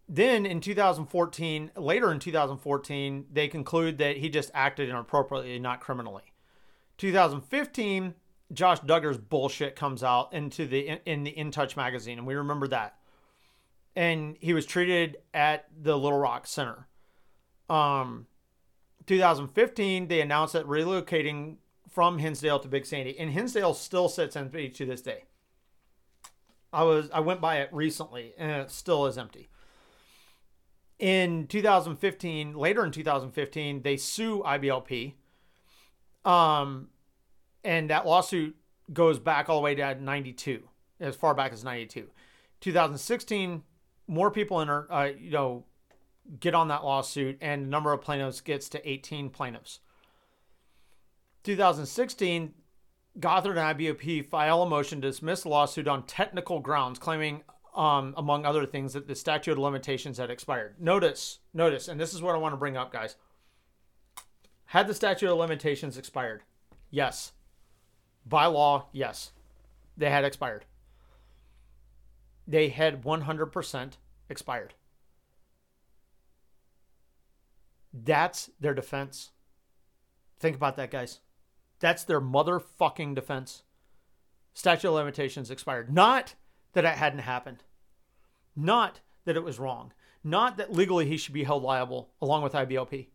Then 0.09 0.45
in 0.45 0.61
2014, 0.61 1.71
later 1.75 2.11
in 2.11 2.19
2014, 2.19 3.25
they 3.31 3.47
conclude 3.47 3.97
that 3.97 4.17
he 4.17 4.29
just 4.29 4.51
acted 4.53 4.89
inappropriately, 4.89 5.59
not 5.59 5.81
criminally. 5.81 6.33
2015, 6.97 8.15
Josh 8.53 8.79
Duggar's 8.79 9.17
bullshit 9.17 9.75
comes 9.75 10.03
out 10.03 10.33
into 10.33 10.65
the 10.65 10.99
in 11.05 11.23
the 11.23 11.37
In 11.37 11.51
Touch 11.51 11.75
magazine, 11.75 12.17
and 12.17 12.25
we 12.25 12.35
remember 12.35 12.67
that. 12.69 12.97
And 13.95 14.37
he 14.39 14.53
was 14.53 14.65
treated 14.65 15.17
at 15.33 15.65
the 15.77 15.97
Little 15.97 16.19
Rock 16.19 16.47
Center 16.47 16.86
um, 17.69 18.27
2015, 19.05 20.07
they 20.07 20.21
announced 20.21 20.53
that 20.53 20.65
relocating 20.65 21.57
from 21.89 22.19
Hinsdale 22.19 22.59
to 22.59 22.67
Big 22.67 22.85
Sandy, 22.85 23.17
and 23.17 23.31
Hinsdale 23.31 23.73
still 23.73 24.09
sits 24.09 24.35
empty 24.35 24.69
to 24.69 24.85
this 24.85 25.01
day. 25.01 25.23
I 26.71 26.83
was 26.83 27.09
I 27.11 27.21
went 27.21 27.41
by 27.41 27.57
it 27.57 27.69
recently, 27.71 28.33
and 28.37 28.51
it 28.51 28.71
still 28.71 29.05
is 29.07 29.17
empty. 29.17 29.49
In 30.99 31.47
2015, 31.47 32.55
later 32.55 32.83
in 32.83 32.91
2015, 32.91 33.83
they 33.83 33.97
sue 33.97 34.43
IBLP. 34.45 35.13
Um, 36.25 36.89
and 37.63 37.89
that 37.89 38.05
lawsuit 38.05 38.55
goes 38.91 39.19
back 39.19 39.47
all 39.47 39.57
the 39.57 39.63
way 39.63 39.75
to 39.75 39.95
92, 39.95 40.63
as 40.99 41.15
far 41.15 41.33
back 41.33 41.53
as 41.53 41.63
92. 41.63 42.07
2016, 42.61 43.63
more 44.07 44.31
people 44.31 44.59
in, 44.61 44.69
uh, 44.69 45.09
you 45.19 45.31
know, 45.31 45.65
get 46.39 46.55
on 46.55 46.67
that 46.67 46.83
lawsuit, 46.83 47.37
and 47.41 47.65
the 47.65 47.69
number 47.69 47.93
of 47.93 48.01
plaintiffs 48.01 48.41
gets 48.41 48.69
to 48.69 48.89
18 48.89 49.29
plaintiffs. 49.29 49.79
2016, 51.43 52.53
Gothard 53.19 53.57
and 53.57 53.79
IBLP 53.79 54.25
file 54.25 54.63
a 54.63 54.69
motion 54.69 55.01
to 55.01 55.07
dismiss 55.07 55.43
the 55.43 55.49
lawsuit 55.49 55.87
on 55.87 56.03
technical 56.03 56.59
grounds, 56.59 56.99
claiming, 56.99 57.43
um, 57.75 58.13
among 58.17 58.45
other 58.45 58.65
things, 58.65 58.93
that 58.93 59.07
the 59.07 59.15
statute 59.15 59.53
of 59.53 59.57
limitations 59.57 60.17
had 60.17 60.29
expired. 60.29 60.75
Notice, 60.79 61.39
notice, 61.53 61.87
and 61.87 61.99
this 61.99 62.13
is 62.13 62.21
what 62.21 62.35
I 62.35 62.39
want 62.39 62.53
to 62.53 62.57
bring 62.57 62.77
up, 62.77 62.91
guys. 62.91 63.15
Had 64.65 64.87
the 64.87 64.93
statute 64.93 65.31
of 65.31 65.37
limitations 65.37 65.97
expired? 65.97 66.43
Yes. 66.91 67.31
By 68.25 68.45
law, 68.47 68.87
yes. 68.91 69.31
They 69.95 70.09
had 70.09 70.25
expired. 70.25 70.65
They 72.45 72.69
had 72.69 73.03
100% 73.03 73.93
expired. 74.29 74.73
That's 77.93 78.49
their 78.59 78.73
defense. 78.73 79.31
Think 80.39 80.55
about 80.55 80.75
that, 80.77 80.91
guys. 80.91 81.19
That's 81.79 82.03
their 82.03 82.21
motherfucking 82.21 83.15
defense. 83.15 83.63
Statute 84.53 84.87
of 84.87 84.95
limitations 84.95 85.51
expired. 85.51 85.93
Not 85.93 86.35
that 86.73 86.85
it 86.85 86.95
hadn't 86.95 87.19
happened. 87.19 87.63
Not 88.55 89.01
that 89.25 89.35
it 89.35 89.43
was 89.43 89.59
wrong. 89.59 89.93
Not 90.23 90.57
that 90.57 90.73
legally 90.73 91.05
he 91.05 91.17
should 91.17 91.33
be 91.33 91.43
held 91.43 91.63
liable 91.63 92.09
along 92.21 92.43
with 92.43 92.53
IBLP. 92.53 93.07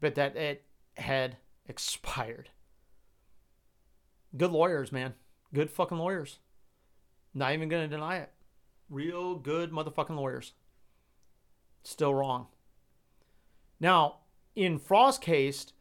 But 0.00 0.14
that 0.14 0.36
it 0.36 0.64
had 0.96 1.36
expired. 1.66 2.50
Good 4.36 4.50
lawyers, 4.50 4.92
man. 4.92 5.14
Good 5.52 5.70
fucking 5.70 5.98
lawyers. 5.98 6.38
Not 7.34 7.52
even 7.52 7.68
going 7.68 7.88
to 7.88 7.96
deny 7.96 8.16
it. 8.18 8.30
Real 8.88 9.34
good 9.34 9.70
motherfucking 9.70 10.16
lawyers. 10.16 10.52
Still 11.82 12.14
wrong. 12.14 12.46
Now, 13.80 14.18
in 14.54 14.78
Frost's 14.78 15.18
case, 15.18 15.72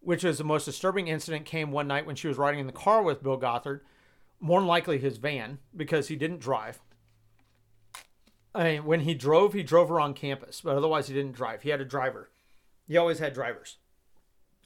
which 0.00 0.24
is 0.24 0.38
the 0.38 0.44
most 0.44 0.64
disturbing 0.64 1.08
incident, 1.08 1.44
came 1.44 1.72
one 1.72 1.88
night 1.88 2.06
when 2.06 2.16
she 2.16 2.28
was 2.28 2.38
riding 2.38 2.60
in 2.60 2.66
the 2.66 2.72
car 2.72 3.02
with 3.02 3.22
Bill 3.22 3.36
Gothard, 3.36 3.80
more 4.40 4.60
than 4.60 4.68
likely 4.68 4.98
his 4.98 5.18
van, 5.18 5.58
because 5.76 6.08
he 6.08 6.16
didn't 6.16 6.40
drive. 6.40 6.80
I 8.54 8.64
mean, 8.64 8.84
when 8.84 9.00
he 9.00 9.14
drove, 9.14 9.52
he 9.52 9.62
drove 9.62 9.88
her 9.88 10.00
on 10.00 10.14
campus, 10.14 10.60
but 10.60 10.76
otherwise 10.76 11.08
he 11.08 11.14
didn't 11.14 11.32
drive. 11.32 11.62
He 11.62 11.70
had 11.70 11.80
a 11.80 11.86
driver. 11.86 12.30
He 12.86 12.96
always 12.96 13.18
had 13.18 13.32
drivers. 13.32 13.78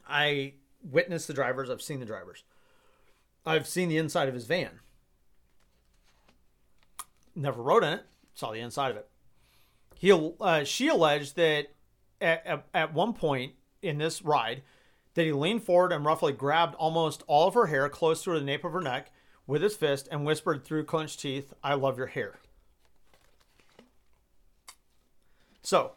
I 0.09 0.55
witnessed 0.83 1.29
the 1.29 1.35
drivers. 1.35 1.71
I've 1.71 1.83
seen 1.83 2.01
the 2.01 2.07
drivers. 2.07 2.45
I've 3.45 3.69
seen 3.69 3.89
the 3.89 3.99
inside 3.99 4.29
of 4.29 4.35
his 4.35 4.47
van. 4.47 4.81
Never 7.35 7.63
rode 7.63 7.85
in 7.85 7.93
it. 7.93 8.07
Saw 8.35 8.53
the 8.53 8.61
inside 8.61 8.91
of 8.91 8.97
it. 8.97 9.09
He, 9.95 10.13
uh, 10.13 10.65
she 10.65 10.89
alleged 10.89 11.37
that 11.37 11.69
at, 12.21 12.47
at, 12.47 12.65
at 12.75 12.95
one 12.95 13.13
point 13.13 13.53
in 13.83 13.99
this 13.99 14.23
ride, 14.23 14.63
that 15.15 15.25
he 15.25 15.33
leaned 15.33 15.63
forward 15.63 15.93
and 15.93 16.05
roughly 16.05 16.33
grabbed 16.33 16.75
almost 16.77 17.23
all 17.27 17.49
of 17.49 17.55
her 17.55 17.67
hair 17.67 17.89
close 17.89 18.23
to 18.25 18.33
the 18.33 18.41
nape 18.41 18.65
of 18.65 18.73
her 18.73 18.81
neck 18.81 19.11
with 19.47 19.63
his 19.63 19.77
fist 19.77 20.09
and 20.11 20.25
whispered 20.25 20.65
through 20.65 20.85
clenched 20.85 21.21
teeth, 21.21 21.55
I 21.63 21.75
love 21.75 21.97
your 21.97 22.09
hair. 22.09 22.39
So, 25.63 25.93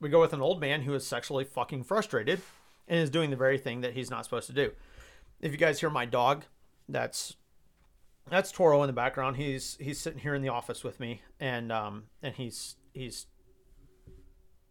we 0.00 0.08
go 0.08 0.20
with 0.20 0.32
an 0.32 0.40
old 0.40 0.60
man 0.60 0.82
who 0.82 0.94
is 0.94 1.06
sexually 1.06 1.44
fucking 1.44 1.84
frustrated 1.84 2.40
and 2.88 2.98
is 2.98 3.10
doing 3.10 3.30
the 3.30 3.36
very 3.36 3.58
thing 3.58 3.80
that 3.80 3.94
he's 3.94 4.10
not 4.10 4.24
supposed 4.24 4.48
to 4.48 4.52
do. 4.52 4.72
If 5.40 5.52
you 5.52 5.58
guys 5.58 5.80
hear 5.80 5.90
my 5.90 6.04
dog, 6.04 6.44
that's 6.88 7.36
that's 8.28 8.52
Toro 8.52 8.82
in 8.82 8.86
the 8.86 8.92
background. 8.92 9.36
He's 9.36 9.76
he's 9.80 9.98
sitting 9.98 10.20
here 10.20 10.34
in 10.34 10.42
the 10.42 10.48
office 10.48 10.84
with 10.84 11.00
me, 11.00 11.22
and 11.40 11.72
um 11.72 12.04
and 12.22 12.34
he's 12.34 12.76
he's 12.92 13.26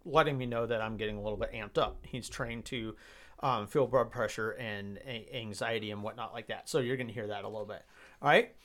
letting 0.06 0.38
me 0.38 0.46
know 0.46 0.66
that 0.66 0.82
I'm 0.82 0.98
getting 0.98 1.18
a 1.18 1.22
little 1.22 1.38
bit 1.38 1.52
amped 1.54 1.78
up. 1.78 1.98
He's 2.06 2.30
trained 2.30 2.66
to 2.66 2.96
um, 3.42 3.68
feel 3.68 3.88
blood 3.88 4.12
pressure 4.12 4.52
and 4.52 4.98
a- 5.06 5.30
anxiety 5.36 5.92
and 5.92 6.04
whatnot 6.04 6.34
like 6.34 6.48
that. 6.48 6.70
So 6.70 6.80
you're 6.80 6.98
going 6.98 7.08
to 7.08 7.14
hear 7.14 7.28
that 7.28 7.44
a 7.44 7.48
little 7.48 7.66
bit. 7.66 7.84
All 8.22 8.30
right. 8.30 8.56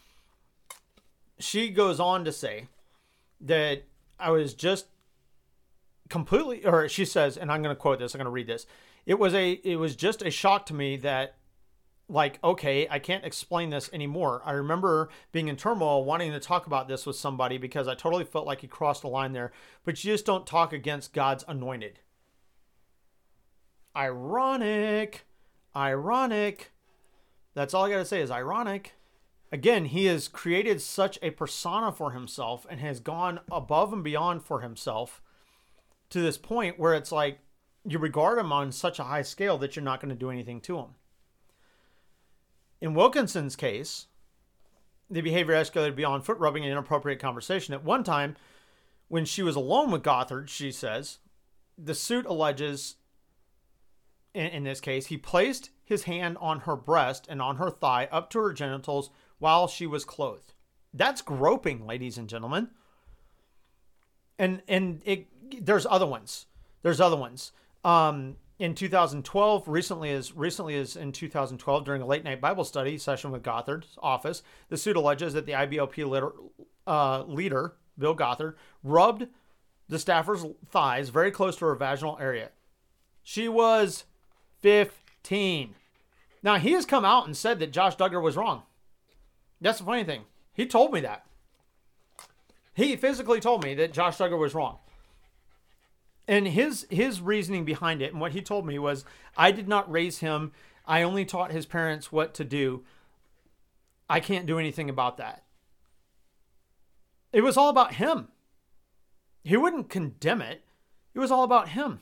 She 1.39 1.71
goes 1.71 2.01
on 2.01 2.25
to 2.25 2.33
say 2.33 2.69
that 3.41 3.85
I 4.19 4.31
was 4.31 4.55
just 4.55 4.87
completely, 6.09 6.65
or 6.65 6.89
she 6.89 7.05
says, 7.05 7.37
and 7.37 7.51
I'm 7.51 7.63
going 7.63 7.75
to 7.75 7.81
quote 7.81 7.99
this. 7.99 8.15
I'm 8.15 8.19
going 8.19 8.27
to 8.27 8.31
read 8.31 8.47
this. 8.47 8.67
It 9.05 9.19
was 9.19 9.35
a, 9.35 9.53
it 9.53 9.77
was 9.77 9.95
just 9.97 10.23
a 10.23 10.31
shock 10.31 10.67
to 10.67 10.75
me 10.75 10.97
that 10.99 11.37
like, 12.09 12.39
okay, 12.45 12.87
I 12.89 12.99
can't 12.99 13.25
explain 13.25 13.71
this 13.71 13.91
anymore. 13.93 14.43
I 14.45 14.53
remember 14.53 15.09
being 15.33 15.49
in 15.49 15.57
turmoil, 15.57 16.05
wanting 16.05 16.33
to 16.33 16.41
talk 16.41 16.67
about 16.67 16.89
this 16.89 17.05
with 17.05 17.17
somebody 17.17 17.59
because 17.59 17.89
I 17.89 17.95
totally 17.95 18.25
felt 18.25 18.47
like 18.47 18.61
he 18.61 18.69
crossed 18.69 19.03
the 19.03 19.09
line 19.09 19.33
there. 19.33 19.53
But 19.85 20.03
you 20.03 20.13
just 20.13 20.27
don't 20.27 20.47
talk 20.47 20.73
against 20.73 21.13
God's 21.13 21.45
anointed. 21.49 21.99
Ironic. 23.97 25.27
Ironic. 25.75 26.73
That's 27.55 27.75
all 27.75 27.87
I 27.87 27.91
got 27.91 27.99
to 27.99 28.05
say 28.05 28.21
is 28.21 28.31
ironic. 28.31 28.95
Again, 29.51 29.87
he 29.87 30.07
has 30.07 30.29
created 30.29 30.81
such 30.83 31.19
a 31.23 31.31
persona 31.31 31.91
for 31.91 32.13
himself 32.13 32.67
and 32.69 32.81
has 32.81 33.01
gone 33.01 33.41
above 33.51 33.93
and 33.93 34.05
beyond 34.05 34.45
for 34.45 34.61
himself 34.61 35.23
to 36.11 36.21
this 36.21 36.37
point 36.37 36.79
where 36.79 36.95
it's 36.95 37.13
like 37.13 37.39
you 37.85 37.99
regard 37.99 38.39
him 38.39 38.53
on 38.53 38.73
such 38.73 38.99
a 38.99 39.05
high 39.05 39.23
scale 39.23 39.57
that 39.59 39.75
you're 39.75 39.85
not 39.85 40.01
going 40.01 40.11
to 40.11 40.19
do 40.19 40.31
anything 40.31 40.61
to 40.63 40.79
him. 40.79 40.95
In 42.81 42.95
Wilkinson's 42.95 43.57
case, 43.57 44.07
the 45.09 45.21
behavior 45.21 45.55
escalated 45.55 45.97
beyond 45.97 46.25
foot 46.25 46.39
rubbing 46.39 46.65
and 46.65 46.73
inappropriate 46.73 47.21
conversation. 47.21 47.75
At 47.75 47.85
one 47.85 48.05
time, 48.05 48.37
when 49.09 49.25
she 49.25 49.43
was 49.43 49.57
alone 49.57 49.91
with 49.91 50.03
Gothard, 50.03 50.51
she 50.51 50.73
says, 50.73 51.19
the 51.79 51.95
suit 51.95 52.27
alleges, 52.27 52.97
in, 54.35 54.47
in 54.47 54.65
this 54.65 54.81
case, 54.81 55.07
he 55.07 55.17
placed 55.17 55.71
his 55.85 56.05
hand 56.05 56.37
on 56.41 56.61
her 56.61 56.77
breast 56.77 57.27
and 57.29 57.41
on 57.41 57.57
her 57.57 57.71
thigh 57.71 58.09
up 58.11 58.31
to 58.31 58.41
her 58.41 58.53
genitals 58.53 59.11
while 59.39 59.69
she 59.69 59.87
was 59.87 60.05
clothed. 60.05 60.55
That's 60.93 61.23
groping, 61.23 61.87
ladies 61.87 62.19
and 62.19 62.29
gentlemen. 62.29 62.71
And 64.39 64.63
and 64.67 65.03
it 65.05 65.27
there's 65.65 65.87
other 65.87 66.07
ones. 66.07 66.47
There's 66.83 67.01
other 67.01 67.17
ones. 67.17 67.53
Um, 67.85 68.37
in 68.59 68.75
2012, 68.75 69.69
recently 69.69 70.11
as 70.11 70.35
recently 70.35 70.77
as 70.77 70.97
in 70.97 71.13
2012, 71.13 71.85
during 71.85 72.03
a 72.03 72.07
late 72.07 72.25
night 72.25 72.41
Bible 72.41 72.65
study 72.65 72.97
session 72.97 73.31
with 73.31 73.43
Gothard's 73.43 73.99
office, 74.03 74.43
the 74.69 74.77
suit 74.77 74.97
alleges 74.97 75.35
that 75.35 75.47
the 75.47 75.53
IBLP 75.53 76.09
leader, 76.09 76.33
uh, 76.87 77.23
leader 77.25 77.75
Bill 77.99 78.15
Gothard 78.15 78.55
rubbed 78.83 79.27
the 79.89 79.99
staffer's 79.99 80.45
thighs 80.71 81.11
very 81.11 81.31
close 81.31 81.57
to 81.57 81.67
her 81.67 81.75
vaginal 81.75 82.19
area. 82.21 82.51
She 83.23 83.49
was 83.49 84.05
15. 84.61 85.75
Now 86.43 86.57
he 86.57 86.73
has 86.73 86.87
come 86.87 87.05
out 87.05 87.27
and 87.27 87.37
said 87.37 87.59
that 87.59 87.73
Josh 87.73 87.97
Duggar 87.97 88.23
was 88.23 88.37
wrong. 88.37 88.63
That's 89.61 89.79
the 89.79 89.85
funny 89.85 90.05
thing. 90.05 90.23
He 90.53 90.67
told 90.67 90.93
me 90.93 91.01
that. 91.01 91.27
He 92.75 92.97
physically 92.97 93.41
told 93.41 93.65
me 93.65 93.75
that 93.75 93.93
Josh 93.93 94.17
Duggar 94.17 94.39
was 94.39 94.55
wrong 94.55 94.79
and 96.29 96.49
his 96.49 96.87
his 96.91 97.21
reasoning 97.21 97.65
behind 97.65 98.03
it 98.03 98.13
and 98.13 98.21
what 98.21 98.33
he 98.33 98.43
told 98.43 98.67
me 98.67 98.79
was 98.79 99.05
i 99.37 99.51
did 99.51 99.69
not 99.69 99.91
raise 99.91 100.19
him. 100.19 100.53
I 100.87 101.03
only 101.03 101.25
taught 101.25 101.51
his 101.51 101.67
parents 101.67 102.13
what 102.13 102.33
to 102.35 102.45
do. 102.45 102.85
I 104.09 104.21
can't 104.21 104.47
do 104.47 104.59
anything 104.59 104.89
about 104.89 105.17
that. 105.17 105.43
It 107.33 107.43
was 107.43 107.57
all 107.57 107.69
about 107.69 107.95
him. 107.95 108.29
He 109.43 109.57
wouldn't 109.57 109.89
condemn 109.89 110.41
it. 110.41 110.63
It 111.13 111.19
was 111.19 111.31
all 111.31 111.43
about 111.43 111.71
him. 111.71 112.01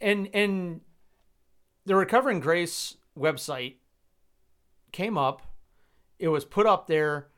And 0.00 0.28
and 0.34 0.80
the 1.84 1.94
recovering 1.94 2.40
grace 2.40 2.96
website 3.18 3.74
came 4.92 5.16
up. 5.16 5.42
It 6.18 6.28
was 6.28 6.44
put 6.44 6.66
up 6.66 6.86
there. 6.86 7.28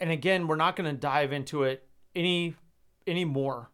And 0.00 0.10
again 0.10 0.48
we're 0.48 0.56
not 0.56 0.76
going 0.76 0.90
to 0.90 0.98
dive 0.98 1.32
into 1.32 1.62
it 1.62 1.86
any 2.14 2.56
any 3.06 3.24
more 3.24 3.70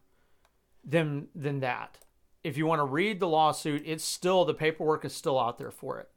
than 0.83 1.27
than 1.35 1.59
that. 1.59 1.97
If 2.43 2.57
you 2.57 2.65
want 2.65 2.79
to 2.79 2.85
read 2.85 3.19
the 3.19 3.27
lawsuit, 3.27 3.83
it's 3.85 4.03
still 4.03 4.45
the 4.45 4.53
paperwork 4.53 5.05
is 5.05 5.13
still 5.13 5.39
out 5.39 5.57
there 5.57 5.71
for 5.71 5.99
it. 5.99 6.09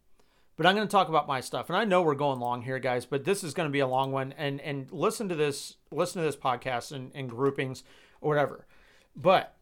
But 0.57 0.67
I'm 0.67 0.75
going 0.75 0.87
to 0.87 0.91
talk 0.91 1.09
about 1.09 1.27
my 1.27 1.41
stuff, 1.41 1.69
and 1.69 1.77
I 1.77 1.85
know 1.85 2.03
we're 2.03 2.15
going 2.15 2.39
long 2.39 2.63
here, 2.63 2.79
guys. 2.79 3.05
But 3.05 3.25
this 3.25 3.43
is 3.43 3.55
going 3.55 3.69
to 3.69 3.73
be 3.73 3.81
a 3.81 3.87
long 3.87 4.13
one, 4.13 4.33
and 4.39 4.61
and 4.61 4.91
listen 4.93 5.29
to 5.29 5.35
this 5.35 5.77
listen 5.91 6.23
to 6.23 6.27
this 6.27 6.37
podcast 6.37 6.93
and, 6.93 7.11
and 7.15 7.29
groupings 7.29 7.83
or 8.21 8.31
whatever. 8.31 8.67
But 9.17 9.55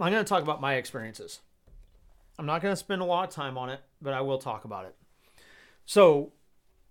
I'm 0.00 0.10
going 0.10 0.24
to 0.24 0.28
talk 0.28 0.42
about 0.42 0.60
my 0.60 0.74
experiences. 0.74 1.40
I'm 2.38 2.46
not 2.46 2.62
going 2.62 2.72
to 2.72 2.76
spend 2.76 3.00
a 3.00 3.04
lot 3.04 3.28
of 3.28 3.34
time 3.34 3.56
on 3.56 3.68
it, 3.68 3.80
but 4.02 4.12
I 4.12 4.20
will 4.22 4.38
talk 4.38 4.64
about 4.64 4.86
it. 4.86 4.96
So, 5.86 6.32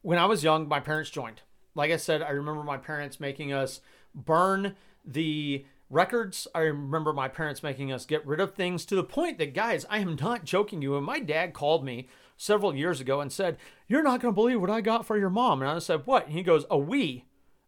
when 0.02 0.18
I 0.18 0.26
was 0.26 0.44
young, 0.44 0.68
my 0.68 0.80
parents 0.80 1.10
joined 1.10 1.42
like 1.76 1.92
I 1.92 1.98
said, 1.98 2.22
I 2.22 2.30
remember 2.30 2.64
my 2.64 2.78
parents 2.78 3.20
making 3.20 3.52
us 3.52 3.82
burn 4.14 4.76
the 5.06 5.66
records. 5.90 6.48
I 6.54 6.60
remember 6.60 7.14
my 7.14 7.28
parents 7.28 7.64
making 7.64 7.92
us 7.92 8.06
get 8.06 8.26
rid 8.26 8.40
of 8.40 8.54
things 8.54 8.86
to 8.86 8.96
the 8.96 9.04
point 9.04 9.38
that, 9.38 9.54
guys, 9.54 9.86
I 9.90 10.00
am 10.00 10.16
not 10.16 10.46
joking 10.46 10.82
you. 10.82 10.96
And 10.96 11.06
my 11.06 11.20
dad 11.20 11.54
called 11.54 11.84
me 11.84 12.08
several 12.38 12.76
years 12.76 13.00
ago 13.00 13.22
and 13.22 13.32
said, 13.32 13.58
You're 13.88 14.04
not 14.04 14.22
going 14.22 14.34
to 14.34 14.36
believe 14.36 14.62
what 14.62 14.70
I 14.70 14.82
got 14.82 15.06
for 15.06 15.18
your 15.18 15.30
mom. 15.30 15.62
And 15.62 15.70
I 15.70 15.80
said, 15.80 16.06
What? 16.06 16.28
And 16.28 16.36
he 16.36 16.44
goes, 16.44 16.66
A 16.66 16.78
Wii. 16.78 17.24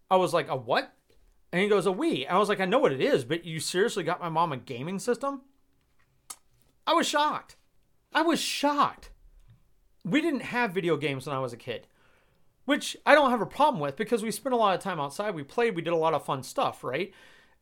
I 0.10 0.18
was 0.18 0.34
like, 0.34 0.50
A 0.50 0.56
what? 0.56 0.94
And 1.52 1.62
he 1.62 1.68
goes, 1.68 1.88
A 1.88 1.92
Wii. 1.92 2.26
And 2.28 2.36
I 2.36 2.40
was 2.40 2.50
like, 2.50 2.60
I 2.60 2.66
know 2.66 2.80
what 2.80 2.94
it 2.94 3.02
is, 3.02 3.24
but 3.24 3.46
you 3.46 3.60
seriously 3.60 4.04
got 4.04 4.22
my 4.22 4.30
mom 4.30 4.52
a 4.52 4.58
gaming 4.58 5.00
system? 5.00 5.42
I 6.86 6.94
was 6.94 7.08
shocked. 7.08 7.56
I 8.14 8.22
was 8.22 8.40
shocked. 8.40 9.10
We 10.04 10.22
didn't 10.22 10.42
have 10.42 10.74
video 10.74 10.98
games 10.98 11.26
when 11.26 11.36
I 11.36 11.40
was 11.40 11.54
a 11.54 11.58
kid 11.58 11.88
which 12.66 12.98
I 13.06 13.14
don't 13.14 13.30
have 13.30 13.42
a 13.42 13.46
problem 13.46 13.80
with 13.80 13.96
because 13.96 14.24
we 14.24 14.32
spent 14.32 14.54
a 14.54 14.58
lot 14.58 14.76
of 14.76 14.82
time 14.82 15.00
outside. 15.00 15.36
We 15.36 15.44
played, 15.44 15.76
we 15.76 15.82
did 15.82 15.94
a 15.94 15.98
lot 15.98 16.14
of 16.14 16.26
fun 16.26 16.44
stuff, 16.44 16.84
right? 16.84 17.14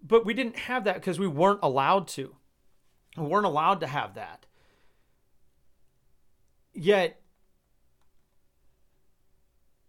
But 0.01 0.25
we 0.25 0.34
didn't 0.34 0.57
have 0.57 0.85
that 0.85 0.95
because 0.95 1.19
we 1.19 1.27
weren't 1.27 1.59
allowed 1.61 2.07
to. 2.09 2.35
We 3.17 3.25
weren't 3.25 3.45
allowed 3.45 3.81
to 3.81 3.88
have 3.88 4.15
that. 4.15 4.45
Yet, 6.73 7.21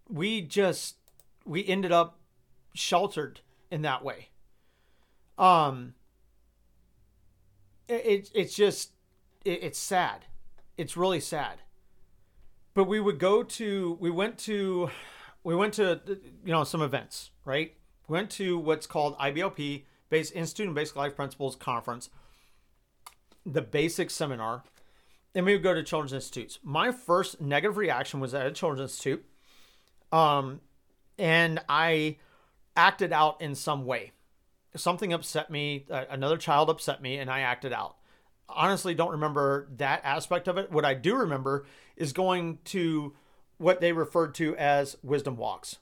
we 0.09 0.43
just 0.43 0.97
we 1.47 1.67
ended 1.67 1.93
up 1.93 2.19
sheltered 2.75 3.41
in 3.71 3.83
that 3.83 4.05
way. 4.05 4.29
Um, 5.39 5.95
it, 7.89 8.31
it's 8.35 8.55
just 8.55 8.91
it, 9.45 9.63
it's 9.63 9.79
sad. 9.79 10.27
It's 10.77 10.97
really 10.97 11.21
sad 11.21 11.61
but 12.75 12.85
we 12.85 13.01
would 13.01 13.19
go 13.19 13.43
to 13.43 13.97
we 14.01 14.11
went 14.11 14.39
to 14.39 14.91
we 15.43 15.55
went 15.55 15.75
to 15.75 16.01
you 16.45 16.53
know 16.53 16.65
some 16.65 16.83
events 16.83 17.31
right 17.45 17.75
we 18.09 18.13
went 18.15 18.31
to 18.31 18.59
what's 18.59 18.87
called 18.87 19.17
iblp 19.19 19.85
based 20.11 20.35
institute 20.35 20.67
and 20.67 20.75
basic 20.75 20.97
life 20.97 21.17
principles 21.17 21.57
conference 21.57 22.11
the 23.47 23.63
basic 23.63 24.11
seminar 24.11 24.63
and 25.35 25.47
we 25.47 25.53
would 25.53 25.63
go 25.63 25.75
to 25.75 25.83
children's 25.83 26.13
institutes 26.13 26.59
my 26.63 26.91
first 26.93 27.41
negative 27.41 27.77
reaction 27.77 28.21
was 28.21 28.35
at 28.35 28.47
a 28.47 28.51
children's 28.53 28.83
institute 28.83 29.25
Um, 30.13 30.61
and 31.19 31.61
I 31.69 32.19
acted 32.77 33.13
out 33.13 33.41
in 33.41 33.55
some 33.55 33.85
way. 33.85 34.13
Something 34.77 35.13
upset 35.13 35.51
me. 35.51 35.87
Uh, 35.91 36.05
another 36.11 36.37
child 36.37 36.71
upset 36.71 37.03
me, 37.03 37.19
and 37.19 37.31
I 37.31 37.41
acted 37.41 37.73
out. 37.73 37.97
Honestly, 38.49 38.95
don't 38.95 39.13
remember 39.13 39.69
that 39.77 40.01
aspect 40.05 40.49
of 40.49 40.59
it. 40.59 40.71
What 40.71 40.85
I 40.85 40.95
do 40.95 41.17
remember 41.17 41.67
is 41.97 42.13
going 42.13 42.59
to 42.67 43.15
what 43.59 43.81
they 43.81 43.93
referred 43.93 44.35
to 44.35 44.57
as 44.57 44.97
wisdom 45.03 45.37
walks. 45.37 45.79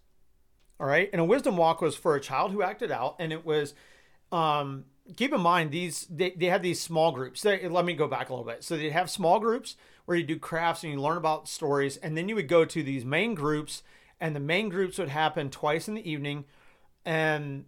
All 0.78 0.86
right. 0.86 1.09
And 1.12 1.20
a 1.20 1.24
wisdom 1.24 1.56
walk 1.56 1.80
was 1.80 1.97
for 1.97 2.14
a 2.14 2.20
child 2.20 2.52
who 2.52 2.62
acted 2.62 2.90
out, 2.90 3.16
and 3.18 3.32
it 3.32 3.44
was, 3.44 3.74
um, 4.30 4.84
keep 5.16 5.32
in 5.32 5.40
mind, 5.40 5.70
these, 5.70 6.06
they, 6.10 6.30
they 6.30 6.47
had 6.47 6.62
these 6.62 6.80
small 6.80 7.12
groups. 7.12 7.43
They, 7.43 7.68
let 7.68 7.84
me 7.84 7.94
go 7.94 8.09
back 8.09 8.28
a 8.28 8.32
little 8.32 8.47
bit. 8.47 8.64
So 8.64 8.76
they'd 8.76 8.90
have 8.90 9.10
small 9.10 9.40
groups 9.40 9.76
where 10.05 10.16
you 10.16 10.24
do 10.24 10.39
crafts 10.39 10.82
and 10.82 10.93
you 10.93 11.01
learn 11.01 11.16
about 11.16 11.48
stories, 11.48 11.97
and 11.97 12.16
then 12.16 12.28
you 12.28 12.34
would 12.34 12.48
go 12.48 12.64
to 12.64 12.82
these 12.82 13.05
main 13.05 13.34
groups, 13.34 13.82
and 14.20 14.34
the 14.34 14.40
main 14.40 14.68
groups 14.68 14.98
would 14.98 15.09
happen 15.09 15.51
twice 15.51 15.89
in 15.89 15.94
the 15.94 16.10
evening 16.10 16.44
and 17.05 17.64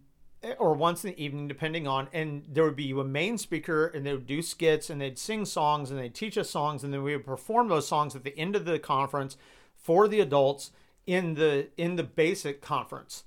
or 0.59 0.73
once 0.73 1.03
in 1.03 1.11
the 1.11 1.23
evening, 1.23 1.47
depending 1.47 1.87
on, 1.87 2.07
and 2.13 2.45
there 2.47 2.63
would 2.63 2.75
be 2.75 2.91
a 2.91 3.03
main 3.03 3.37
speaker, 3.37 3.87
and 3.87 4.05
they 4.05 4.13
would 4.13 4.27
do 4.27 4.41
skits, 4.41 4.89
and 4.89 5.01
they'd 5.01 5.17
sing 5.17 5.45
songs, 5.45 5.89
and 5.91 5.99
they'd 5.99 6.13
teach 6.13 6.37
us 6.37 6.49
songs, 6.49 6.83
and 6.83 6.93
then 6.93 7.03
we 7.03 7.15
would 7.15 7.25
perform 7.25 7.67
those 7.67 7.87
songs 7.87 8.15
at 8.15 8.23
the 8.23 8.37
end 8.37 8.55
of 8.55 8.65
the 8.65 8.79
conference 8.79 9.37
for 9.75 10.07
the 10.07 10.19
adults 10.19 10.71
in 11.05 11.35
the 11.35 11.67
in 11.77 11.95
the 11.95 12.03
basic 12.03 12.61
conference. 12.61 13.23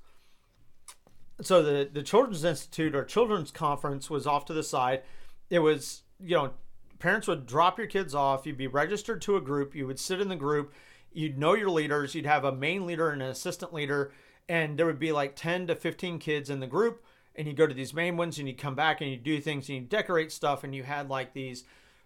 So 1.41 1.63
the 1.63 1.89
the 1.93 2.03
Children's 2.03 2.45
Institute 2.45 2.95
or 2.95 3.05
Children's 3.05 3.51
Conference 3.51 4.11
was 4.11 4.27
off 4.27 4.45
to 4.47 4.53
the 4.53 4.63
side. 4.63 5.03
It 5.51 5.61
was 5.61 6.03
you 6.21 6.37
know 6.37 6.53
parents 6.99 7.29
would 7.29 7.47
drop 7.47 7.79
your 7.79 7.87
kids 7.87 8.15
off. 8.15 8.47
You'd 8.47 8.57
be 8.57 8.67
registered 8.67 9.23
to 9.23 9.37
a 9.37 9.41
group. 9.41 9.75
You 9.75 9.87
would 9.87 10.01
sit 10.01 10.21
in 10.21 10.29
the 10.29 10.37
group. 10.37 10.73
You'd 11.13 11.39
know 11.39 11.55
your 11.55 11.71
leaders. 11.71 12.15
You'd 12.15 12.27
have 12.27 12.45
a 12.45 12.53
main 12.53 12.87
leader 12.87 13.11
and 13.11 13.23
an 13.23 13.29
assistant 13.29 13.73
leader, 13.73 14.13
and 14.49 14.77
there 14.77 14.87
would 14.87 14.99
be 14.99 15.13
like 15.13 15.37
ten 15.37 15.67
to 15.69 15.77
fifteen 15.77 16.19
kids 16.19 16.51
in 16.51 16.61
the 16.61 16.67
group. 16.67 17.05
And 17.39 17.47
you 17.47 17.55
go 17.55 17.67
to 17.67 17.75
these 17.75 17.95
main 17.95 18.19
ones, 18.19 18.39
and 18.39 18.47
you 18.47 18.55
come 18.55 18.75
back 18.75 19.01
and 19.01 19.11
you 19.11 19.17
do 19.17 19.41
things 19.41 19.69
and 19.69 19.79
you 19.79 19.85
decorate 19.85 20.33
stuff, 20.33 20.65
and 20.65 20.75
you 20.75 20.83
had 20.83 21.09
like 21.09 21.33
these 21.33 21.65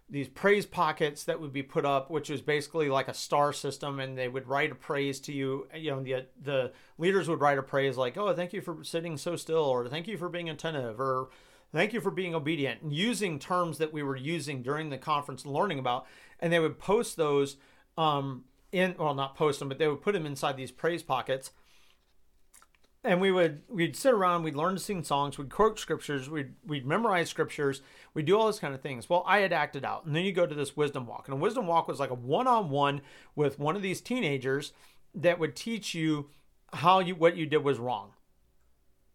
these 0.09 0.27
praise 0.27 0.65
pockets 0.65 1.23
that 1.23 1.41
would 1.41 1.51
be 1.51 1.63
put 1.63 1.85
up, 1.85 2.11
which 2.11 2.29
was 2.29 2.41
basically 2.41 2.87
like 2.87 3.07
a 3.07 3.13
star 3.13 3.51
system, 3.51 3.99
and 3.99 4.17
they 4.17 4.27
would 4.27 4.47
write 4.47 4.71
a 4.71 4.75
praise 4.75 5.19
to 5.21 5.33
you. 5.33 5.67
You 5.75 5.91
know, 5.91 6.03
the 6.03 6.25
the 6.41 6.71
leaders 6.97 7.27
would 7.27 7.41
write 7.41 7.57
a 7.57 7.63
praise 7.63 7.97
like, 7.97 8.15
"Oh, 8.15 8.33
thank 8.33 8.53
you 8.53 8.61
for 8.61 8.83
sitting 8.83 9.17
so 9.17 9.35
still," 9.35 9.63
or 9.63 9.87
"Thank 9.87 10.07
you 10.07 10.17
for 10.17 10.29
being 10.29 10.49
attentive," 10.49 10.99
or 10.99 11.29
"Thank 11.71 11.93
you 11.93 11.99
for 11.99 12.11
being 12.11 12.35
obedient," 12.35 12.83
and 12.83 12.93
using 12.93 13.39
terms 13.39 13.79
that 13.79 13.91
we 13.91 14.03
were 14.03 14.15
using 14.15 14.61
during 14.61 14.91
the 14.91 14.99
conference 14.99 15.43
and 15.45 15.53
learning 15.53 15.79
about, 15.79 16.05
and 16.39 16.53
they 16.53 16.59
would 16.59 16.77
post 16.77 17.17
those 17.17 17.57
um, 17.97 18.43
in, 18.71 18.95
well, 18.99 19.15
not 19.15 19.35
post 19.35 19.59
them, 19.59 19.69
but 19.69 19.79
they 19.79 19.87
would 19.87 20.01
put 20.01 20.13
them 20.13 20.25
inside 20.25 20.57
these 20.57 20.71
praise 20.71 21.01
pockets 21.01 21.51
and 23.03 23.19
we 23.19 23.31
would 23.31 23.61
we'd 23.69 23.95
sit 23.95 24.13
around 24.13 24.43
we'd 24.43 24.55
learn 24.55 24.73
to 24.73 24.79
sing 24.79 25.03
songs 25.03 25.37
we'd 25.37 25.49
quote 25.49 25.79
scriptures 25.79 26.29
we'd 26.29 26.53
we'd 26.65 26.85
memorize 26.85 27.29
scriptures 27.29 27.81
we'd 28.13 28.25
do 28.25 28.37
all 28.37 28.45
those 28.45 28.59
kind 28.59 28.73
of 28.73 28.81
things. 28.81 29.09
Well 29.09 29.23
i 29.27 29.39
had 29.39 29.53
acted 29.53 29.85
out. 29.85 30.05
And 30.05 30.15
then 30.15 30.23
you 30.23 30.31
go 30.31 30.45
to 30.45 30.55
this 30.55 30.77
wisdom 30.77 31.05
walk. 31.05 31.27
And 31.27 31.33
a 31.33 31.39
wisdom 31.39 31.67
walk 31.67 31.87
was 31.87 31.99
like 31.99 32.09
a 32.09 32.15
one-on-one 32.15 33.01
with 33.35 33.59
one 33.59 33.75
of 33.75 33.81
these 33.81 34.01
teenagers 34.01 34.73
that 35.15 35.39
would 35.39 35.55
teach 35.55 35.93
you 35.93 36.29
how 36.73 36.99
you 36.99 37.15
what 37.15 37.35
you 37.35 37.45
did 37.45 37.63
was 37.63 37.79
wrong. 37.79 38.11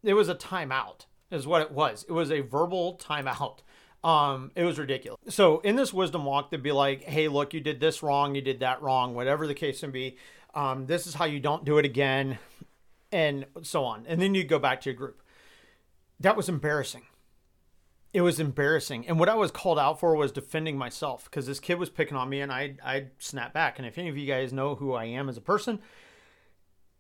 It 0.03 0.15
was 0.15 0.29
a 0.29 0.35
timeout 0.35 1.07
is 1.31 1.47
what 1.47 1.63
it 1.63 1.73
was. 1.73 2.05
It 2.09 2.13
was 2.13 2.31
a 2.31 2.41
verbal 2.41 2.99
timeout. 3.03 3.59
Um 4.05 4.53
it 4.55 4.65
was 4.65 4.79
ridiculous. 4.79 5.19
So 5.29 5.61
in 5.61 5.77
this 5.77 5.93
wisdom 5.93 6.25
walk 6.25 6.51
they'd 6.51 6.63
be 6.63 6.73
like 6.73 7.05
hey 7.05 7.29
look 7.29 7.55
you 7.55 7.61
did 7.61 7.81
this 7.81 8.03
wrong 8.03 8.35
you 8.35 8.43
did 8.43 8.61
that 8.61 8.83
wrong 8.83 9.15
whatever 9.15 9.47
the 9.47 9.55
case 9.55 9.83
may 9.83 9.89
be. 9.89 10.17
Um, 10.55 10.87
this 10.87 11.07
is 11.07 11.15
how 11.15 11.27
you 11.27 11.41
don't 11.41 11.65
do 11.65 11.77
it 11.79 11.85
again 11.85 12.39
and 13.13 13.47
so 13.63 13.85
on. 13.85 14.05
And 14.07 14.21
then 14.21 14.35
you 14.35 14.45
go 14.45 14.59
back 14.59 14.81
to 14.83 14.91
your 14.91 14.97
group. 14.97 15.23
That 16.21 16.37
was 16.37 16.49
embarrassing. 16.49 17.03
It 18.13 18.23
was 18.23 18.41
embarrassing. 18.41 19.07
And 19.07 19.19
what 19.19 19.29
I 19.29 19.35
was 19.35 19.51
called 19.51 19.79
out 19.79 20.01
for 20.01 20.17
was 20.17 20.33
defending 20.33 20.79
myself 20.79 21.25
because 21.25 21.47
this 21.47 21.61
kid 21.61 21.79
was 21.79 21.91
picking 21.91 22.17
on 22.17 22.29
me 22.29 22.41
and 22.41 22.51
I 22.51 22.77
I 22.85 23.07
snapped 23.19 23.55
back. 23.55 23.79
And 23.79 23.87
if 23.87 23.99
any 23.99 24.09
of 24.09 24.17
you 24.17 24.27
guys 24.27 24.53
know 24.53 24.75
who 24.75 24.95
I 24.95 25.05
am 25.05 25.29
as 25.29 25.37
a 25.37 25.43
person, 25.43 25.81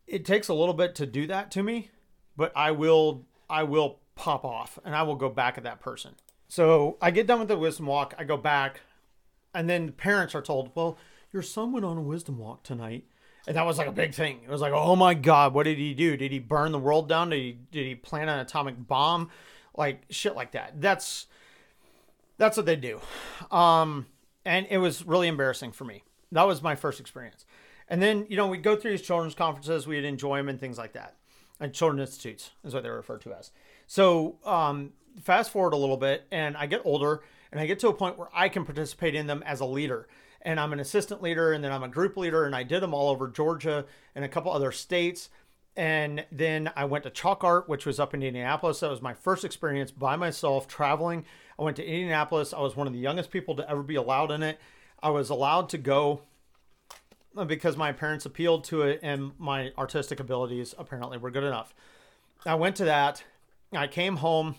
it 0.06 0.24
takes 0.24 0.48
a 0.48 0.54
little 0.54 0.74
bit 0.74 0.94
to 0.96 1.06
do 1.06 1.26
that 1.26 1.50
to 1.52 1.62
me, 1.62 1.90
but 2.36 2.52
I 2.54 2.70
will 2.72 3.26
I 3.48 3.62
will 3.62 4.00
pop 4.14 4.44
off 4.44 4.78
and 4.84 4.94
I 4.94 5.02
will 5.02 5.16
go 5.16 5.28
back 5.28 5.56
at 5.56 5.64
that 5.64 5.80
person. 5.80 6.14
So 6.48 6.96
I 7.00 7.10
get 7.10 7.26
done 7.26 7.40
with 7.40 7.48
the 7.48 7.58
wisdom 7.58 7.86
walk, 7.86 8.14
I 8.18 8.24
go 8.24 8.36
back, 8.36 8.80
and 9.54 9.68
then 9.68 9.92
parents 9.92 10.34
are 10.34 10.42
told, 10.42 10.70
Well, 10.74 10.98
your 11.32 11.42
son 11.42 11.72
went 11.72 11.84
on 11.84 11.98
a 11.98 12.02
wisdom 12.02 12.38
walk 12.38 12.62
tonight 12.62 13.04
and 13.48 13.56
that 13.56 13.64
was 13.64 13.78
like 13.78 13.86
a 13.88 13.92
big 13.92 14.12
thing. 14.12 14.40
It 14.44 14.50
was 14.50 14.60
like, 14.60 14.74
oh 14.74 14.94
my 14.94 15.14
god, 15.14 15.54
what 15.54 15.62
did 15.62 15.78
he 15.78 15.94
do? 15.94 16.18
Did 16.18 16.32
he 16.32 16.38
burn 16.38 16.70
the 16.70 16.78
world 16.78 17.08
down? 17.08 17.30
Did 17.30 17.40
he 17.40 17.58
did 17.72 17.86
he 17.86 17.94
plant 17.94 18.28
an 18.28 18.38
atomic 18.40 18.86
bomb? 18.86 19.30
Like 19.74 20.02
shit 20.10 20.36
like 20.36 20.52
that. 20.52 20.82
That's 20.82 21.26
that's 22.36 22.58
what 22.58 22.66
they 22.66 22.76
do. 22.76 23.00
Um, 23.50 24.06
and 24.44 24.66
it 24.68 24.76
was 24.76 25.06
really 25.06 25.28
embarrassing 25.28 25.72
for 25.72 25.86
me. 25.86 26.02
That 26.30 26.42
was 26.42 26.62
my 26.62 26.74
first 26.74 27.00
experience. 27.00 27.46
And 27.88 28.02
then 28.02 28.26
you 28.28 28.36
know 28.36 28.46
we'd 28.46 28.62
go 28.62 28.76
through 28.76 28.90
these 28.90 29.02
children's 29.02 29.34
conferences, 29.34 29.86
we'd 29.86 30.04
enjoy 30.04 30.36
them 30.36 30.50
and 30.50 30.60
things 30.60 30.76
like 30.76 30.92
that. 30.92 31.14
And 31.58 31.72
children's 31.72 32.10
institutes 32.10 32.50
is 32.64 32.74
what 32.74 32.82
they're 32.82 32.94
referred 32.94 33.22
to 33.22 33.32
as. 33.32 33.50
So 33.86 34.36
um, 34.44 34.92
fast 35.22 35.50
forward 35.50 35.72
a 35.72 35.78
little 35.78 35.96
bit, 35.96 36.26
and 36.30 36.54
I 36.54 36.66
get 36.66 36.82
older, 36.84 37.22
and 37.50 37.58
I 37.62 37.64
get 37.64 37.78
to 37.78 37.88
a 37.88 37.94
point 37.94 38.18
where 38.18 38.28
I 38.34 38.50
can 38.50 38.66
participate 38.66 39.14
in 39.14 39.26
them 39.26 39.42
as 39.46 39.60
a 39.60 39.64
leader 39.64 40.06
and 40.42 40.58
I'm 40.60 40.72
an 40.72 40.80
assistant 40.80 41.22
leader, 41.22 41.52
and 41.52 41.62
then 41.62 41.72
I'm 41.72 41.82
a 41.82 41.88
group 41.88 42.16
leader, 42.16 42.44
and 42.44 42.54
I 42.54 42.62
did 42.62 42.80
them 42.80 42.94
all 42.94 43.10
over 43.10 43.28
Georgia 43.28 43.84
and 44.14 44.24
a 44.24 44.28
couple 44.28 44.52
other 44.52 44.72
states. 44.72 45.30
And 45.76 46.24
then 46.32 46.72
I 46.74 46.86
went 46.86 47.04
to 47.04 47.10
Chalk 47.10 47.44
Art, 47.44 47.68
which 47.68 47.86
was 47.86 48.00
up 48.00 48.12
in 48.12 48.22
Indianapolis. 48.22 48.80
That 48.80 48.90
was 48.90 49.00
my 49.00 49.14
first 49.14 49.44
experience 49.44 49.92
by 49.92 50.16
myself 50.16 50.66
traveling. 50.66 51.24
I 51.58 51.62
went 51.62 51.76
to 51.76 51.86
Indianapolis. 51.86 52.52
I 52.52 52.60
was 52.60 52.74
one 52.74 52.88
of 52.88 52.92
the 52.92 52.98
youngest 52.98 53.30
people 53.30 53.54
to 53.56 53.70
ever 53.70 53.82
be 53.84 53.94
allowed 53.94 54.32
in 54.32 54.42
it. 54.42 54.58
I 55.00 55.10
was 55.10 55.30
allowed 55.30 55.68
to 55.70 55.78
go 55.78 56.22
because 57.46 57.76
my 57.76 57.92
parents 57.92 58.26
appealed 58.26 58.64
to 58.64 58.82
it 58.82 58.98
and 59.02 59.32
my 59.38 59.72
artistic 59.78 60.18
abilities 60.18 60.74
apparently 60.76 61.18
were 61.18 61.30
good 61.30 61.44
enough. 61.44 61.72
I 62.44 62.56
went 62.56 62.74
to 62.76 62.84
that. 62.86 63.22
I 63.72 63.86
came 63.86 64.16
home 64.16 64.56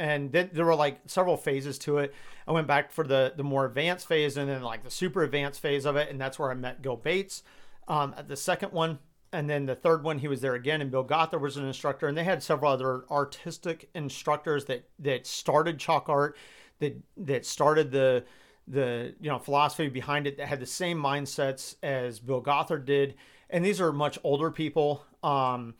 and 0.00 0.32
then 0.32 0.48
there 0.54 0.64
were 0.64 0.74
like 0.74 0.98
several 1.06 1.36
phases 1.36 1.78
to 1.80 1.98
it. 1.98 2.14
I 2.48 2.52
went 2.52 2.66
back 2.66 2.90
for 2.90 3.06
the 3.06 3.34
the 3.36 3.44
more 3.44 3.66
advanced 3.66 4.08
phase 4.08 4.38
and 4.38 4.48
then 4.48 4.62
like 4.62 4.82
the 4.82 4.90
super 4.90 5.22
advanced 5.22 5.60
phase 5.60 5.84
of 5.84 5.94
it, 5.96 6.08
and 6.08 6.18
that's 6.18 6.38
where 6.38 6.50
I 6.50 6.54
met 6.54 6.80
Gil 6.80 6.96
Bates 6.96 7.42
um, 7.86 8.14
at 8.16 8.26
the 8.26 8.36
second 8.36 8.72
one. 8.72 8.98
And 9.32 9.48
then 9.48 9.66
the 9.66 9.76
third 9.76 10.02
one, 10.02 10.18
he 10.18 10.26
was 10.26 10.40
there 10.40 10.54
again, 10.54 10.80
and 10.80 10.90
Bill 10.90 11.04
Gothard 11.04 11.40
was 11.40 11.56
an 11.56 11.66
instructor, 11.66 12.08
and 12.08 12.16
they 12.16 12.24
had 12.24 12.42
several 12.42 12.72
other 12.72 13.04
artistic 13.10 13.90
instructors 13.94 14.64
that 14.64 14.88
that 15.00 15.26
started 15.26 15.78
chalk 15.78 16.08
art, 16.08 16.34
that 16.78 16.96
that 17.18 17.44
started 17.44 17.92
the 17.92 18.24
the 18.66 19.14
you 19.20 19.28
know 19.28 19.38
philosophy 19.38 19.88
behind 19.88 20.26
it 20.26 20.38
that 20.38 20.48
had 20.48 20.60
the 20.60 20.66
same 20.66 20.98
mindsets 21.00 21.76
as 21.82 22.20
Bill 22.20 22.40
Gothard 22.40 22.86
did, 22.86 23.16
and 23.50 23.62
these 23.62 23.82
are 23.82 23.92
much 23.92 24.18
older 24.24 24.50
people, 24.50 25.04
um, 25.22 25.74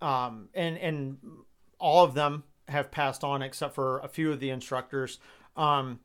um, 0.00 0.48
and 0.54 0.78
and 0.78 1.18
all 1.80 2.04
of 2.04 2.14
them 2.14 2.44
have 2.68 2.90
passed 2.90 3.24
on 3.24 3.42
except 3.42 3.74
for 3.74 3.98
a 4.00 4.08
few 4.08 4.32
of 4.32 4.40
the 4.40 4.50
instructors. 4.50 5.18
Um, 5.56 6.00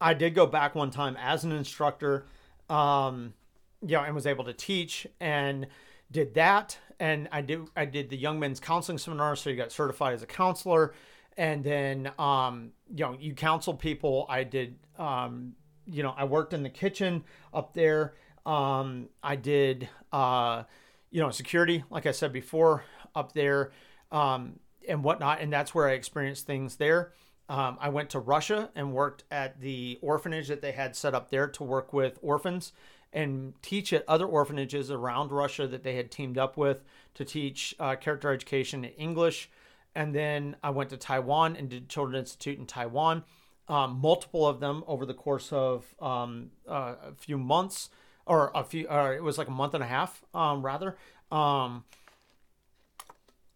I 0.00 0.14
did 0.14 0.34
go 0.34 0.46
back 0.46 0.74
one 0.74 0.90
time 0.90 1.16
as 1.18 1.44
an 1.44 1.52
instructor, 1.52 2.26
um, 2.68 3.34
you 3.82 3.92
know, 3.96 4.02
and 4.02 4.14
was 4.14 4.26
able 4.26 4.44
to 4.44 4.52
teach 4.52 5.06
and 5.20 5.66
did 6.10 6.34
that. 6.34 6.78
And 6.98 7.28
I 7.32 7.42
did 7.42 7.60
I 7.76 7.84
did 7.84 8.10
the 8.10 8.16
young 8.16 8.38
men's 8.40 8.60
counseling 8.60 8.98
seminar, 8.98 9.36
so 9.36 9.50
you 9.50 9.56
got 9.56 9.72
certified 9.72 10.14
as 10.14 10.22
a 10.22 10.26
counselor. 10.26 10.94
And 11.36 11.62
then 11.62 12.10
um, 12.18 12.72
you 12.94 13.04
know, 13.04 13.16
you 13.18 13.34
counsel 13.34 13.74
people. 13.74 14.26
I 14.28 14.44
did 14.44 14.76
um, 14.98 15.54
you 15.86 16.02
know, 16.02 16.14
I 16.16 16.24
worked 16.24 16.52
in 16.52 16.62
the 16.62 16.70
kitchen 16.70 17.24
up 17.52 17.74
there. 17.74 18.14
Um, 18.46 19.08
I 19.22 19.36
did 19.36 19.88
uh, 20.12 20.64
you 21.10 21.20
know, 21.20 21.30
security, 21.30 21.84
like 21.90 22.06
I 22.06 22.12
said 22.12 22.32
before, 22.32 22.84
up 23.14 23.32
there. 23.32 23.72
Um, 24.12 24.60
and 24.88 25.04
whatnot. 25.04 25.40
And 25.40 25.52
that's 25.52 25.74
where 25.74 25.88
I 25.88 25.92
experienced 25.92 26.46
things 26.46 26.76
there. 26.76 27.12
Um, 27.48 27.78
I 27.80 27.88
went 27.88 28.10
to 28.10 28.20
Russia 28.20 28.70
and 28.76 28.92
worked 28.92 29.24
at 29.30 29.60
the 29.60 29.98
orphanage 30.02 30.48
that 30.48 30.62
they 30.62 30.72
had 30.72 30.94
set 30.94 31.14
up 31.14 31.30
there 31.30 31.48
to 31.48 31.64
work 31.64 31.92
with 31.92 32.18
orphans 32.22 32.72
and 33.12 33.54
teach 33.60 33.92
at 33.92 34.04
other 34.06 34.26
orphanages 34.26 34.90
around 34.90 35.32
Russia 35.32 35.66
that 35.66 35.82
they 35.82 35.96
had 35.96 36.10
teamed 36.12 36.38
up 36.38 36.56
with 36.56 36.84
to 37.14 37.24
teach 37.24 37.74
uh, 37.80 37.96
character 37.96 38.32
education 38.32 38.84
in 38.84 38.92
English. 38.92 39.50
And 39.96 40.14
then 40.14 40.54
I 40.62 40.70
went 40.70 40.90
to 40.90 40.96
Taiwan 40.96 41.56
and 41.56 41.68
did 41.68 41.88
Children's 41.88 42.30
Institute 42.30 42.58
in 42.60 42.66
Taiwan, 42.66 43.24
um, 43.68 43.98
multiple 44.00 44.46
of 44.46 44.60
them 44.60 44.84
over 44.86 45.04
the 45.04 45.14
course 45.14 45.52
of 45.52 45.92
um, 46.00 46.50
uh, 46.68 46.94
a 47.08 47.14
few 47.18 47.36
months, 47.36 47.90
or 48.26 48.52
a 48.54 48.62
few, 48.62 48.86
or 48.86 49.12
it 49.14 49.22
was 49.24 49.38
like 49.38 49.48
a 49.48 49.52
month 49.52 49.74
and 49.74 49.82
a 49.82 49.86
half, 49.88 50.24
um, 50.32 50.64
rather. 50.64 50.96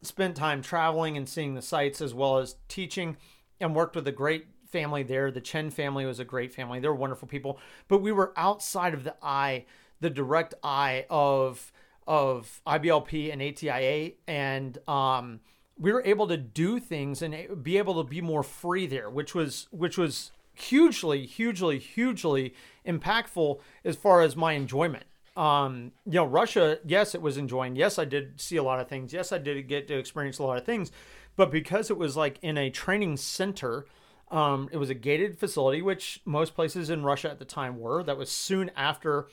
Spent 0.04 0.36
time 0.36 0.62
traveling 0.62 1.16
and 1.16 1.28
seeing 1.28 1.54
the 1.54 1.62
sites 1.62 2.00
as 2.00 2.12
well 2.14 2.38
as 2.38 2.56
teaching 2.68 3.16
and 3.60 3.74
worked 3.74 3.96
with 3.96 4.06
a 4.06 4.12
great 4.12 4.46
family 4.66 5.02
there. 5.02 5.30
The 5.30 5.40
Chen 5.40 5.70
family 5.70 6.04
was 6.04 6.18
a 6.18 6.24
great 6.24 6.52
family. 6.52 6.80
They're 6.80 6.94
wonderful 6.94 7.28
people. 7.28 7.58
But 7.88 8.02
we 8.02 8.12
were 8.12 8.32
outside 8.36 8.92
of 8.92 9.04
the 9.04 9.14
eye, 9.22 9.66
the 10.00 10.10
direct 10.10 10.54
eye 10.62 11.06
of 11.08 11.72
of 12.06 12.60
IBLP 12.66 13.32
and 13.32 13.40
ATIA, 13.40 14.12
and 14.26 14.76
um, 14.86 15.40
we 15.78 15.90
were 15.90 16.02
able 16.04 16.26
to 16.28 16.36
do 16.36 16.78
things 16.78 17.22
and 17.22 17.62
be 17.62 17.78
able 17.78 18.02
to 18.02 18.08
be 18.08 18.20
more 18.20 18.42
free 18.42 18.86
there, 18.86 19.08
which 19.08 19.34
was 19.34 19.68
which 19.70 19.96
was 19.96 20.32
hugely, 20.54 21.26
hugely, 21.26 21.78
hugely 21.78 22.54
impactful 22.86 23.60
as 23.84 23.96
far 23.96 24.22
as 24.22 24.36
my 24.36 24.52
enjoyment. 24.52 25.04
Um, 25.36 25.92
you 26.06 26.12
know, 26.12 26.24
Russia, 26.24 26.78
yes, 26.84 27.14
it 27.14 27.22
was 27.22 27.36
enjoying. 27.36 27.74
Yes, 27.74 27.98
I 27.98 28.04
did 28.04 28.40
see 28.40 28.56
a 28.56 28.62
lot 28.62 28.80
of 28.80 28.88
things. 28.88 29.12
Yes, 29.12 29.32
I 29.32 29.38
did 29.38 29.66
get 29.68 29.88
to 29.88 29.98
experience 29.98 30.38
a 30.38 30.44
lot 30.44 30.58
of 30.58 30.64
things, 30.64 30.92
but 31.36 31.50
because 31.50 31.90
it 31.90 31.96
was 31.96 32.16
like 32.16 32.38
in 32.40 32.56
a 32.56 32.70
training 32.70 33.16
center, 33.16 33.86
um, 34.30 34.68
it 34.72 34.76
was 34.76 34.90
a 34.90 34.94
gated 34.94 35.38
facility, 35.38 35.82
which 35.82 36.20
most 36.24 36.54
places 36.54 36.88
in 36.88 37.02
Russia 37.02 37.30
at 37.30 37.38
the 37.38 37.44
time 37.44 37.78
were. 37.78 38.02
That 38.02 38.16
was 38.16 38.30
soon 38.30 38.70
after 38.76 39.26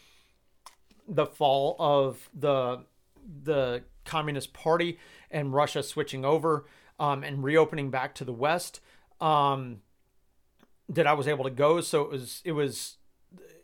the 1.08 1.26
fall 1.26 1.76
of 1.80 2.30
the 2.34 2.86
the 3.44 3.84
Communist 4.04 4.54
Party 4.54 4.98
and 5.30 5.54
Russia 5.54 5.84
switching 5.84 6.26
over 6.26 6.66
um, 7.00 7.24
and 7.24 7.44
reopening 7.44 7.92
back 7.92 8.16
to 8.16 8.26
the 8.26 8.34
West. 8.34 8.80
Um, 9.20 9.82
that 10.92 11.08
I 11.08 11.14
was 11.14 11.28
able 11.28 11.46
to 11.46 11.50
go. 11.50 11.82
So 11.82 12.02
it 12.02 12.12
was 12.12 12.42
it 12.44 12.52
was 12.52 12.98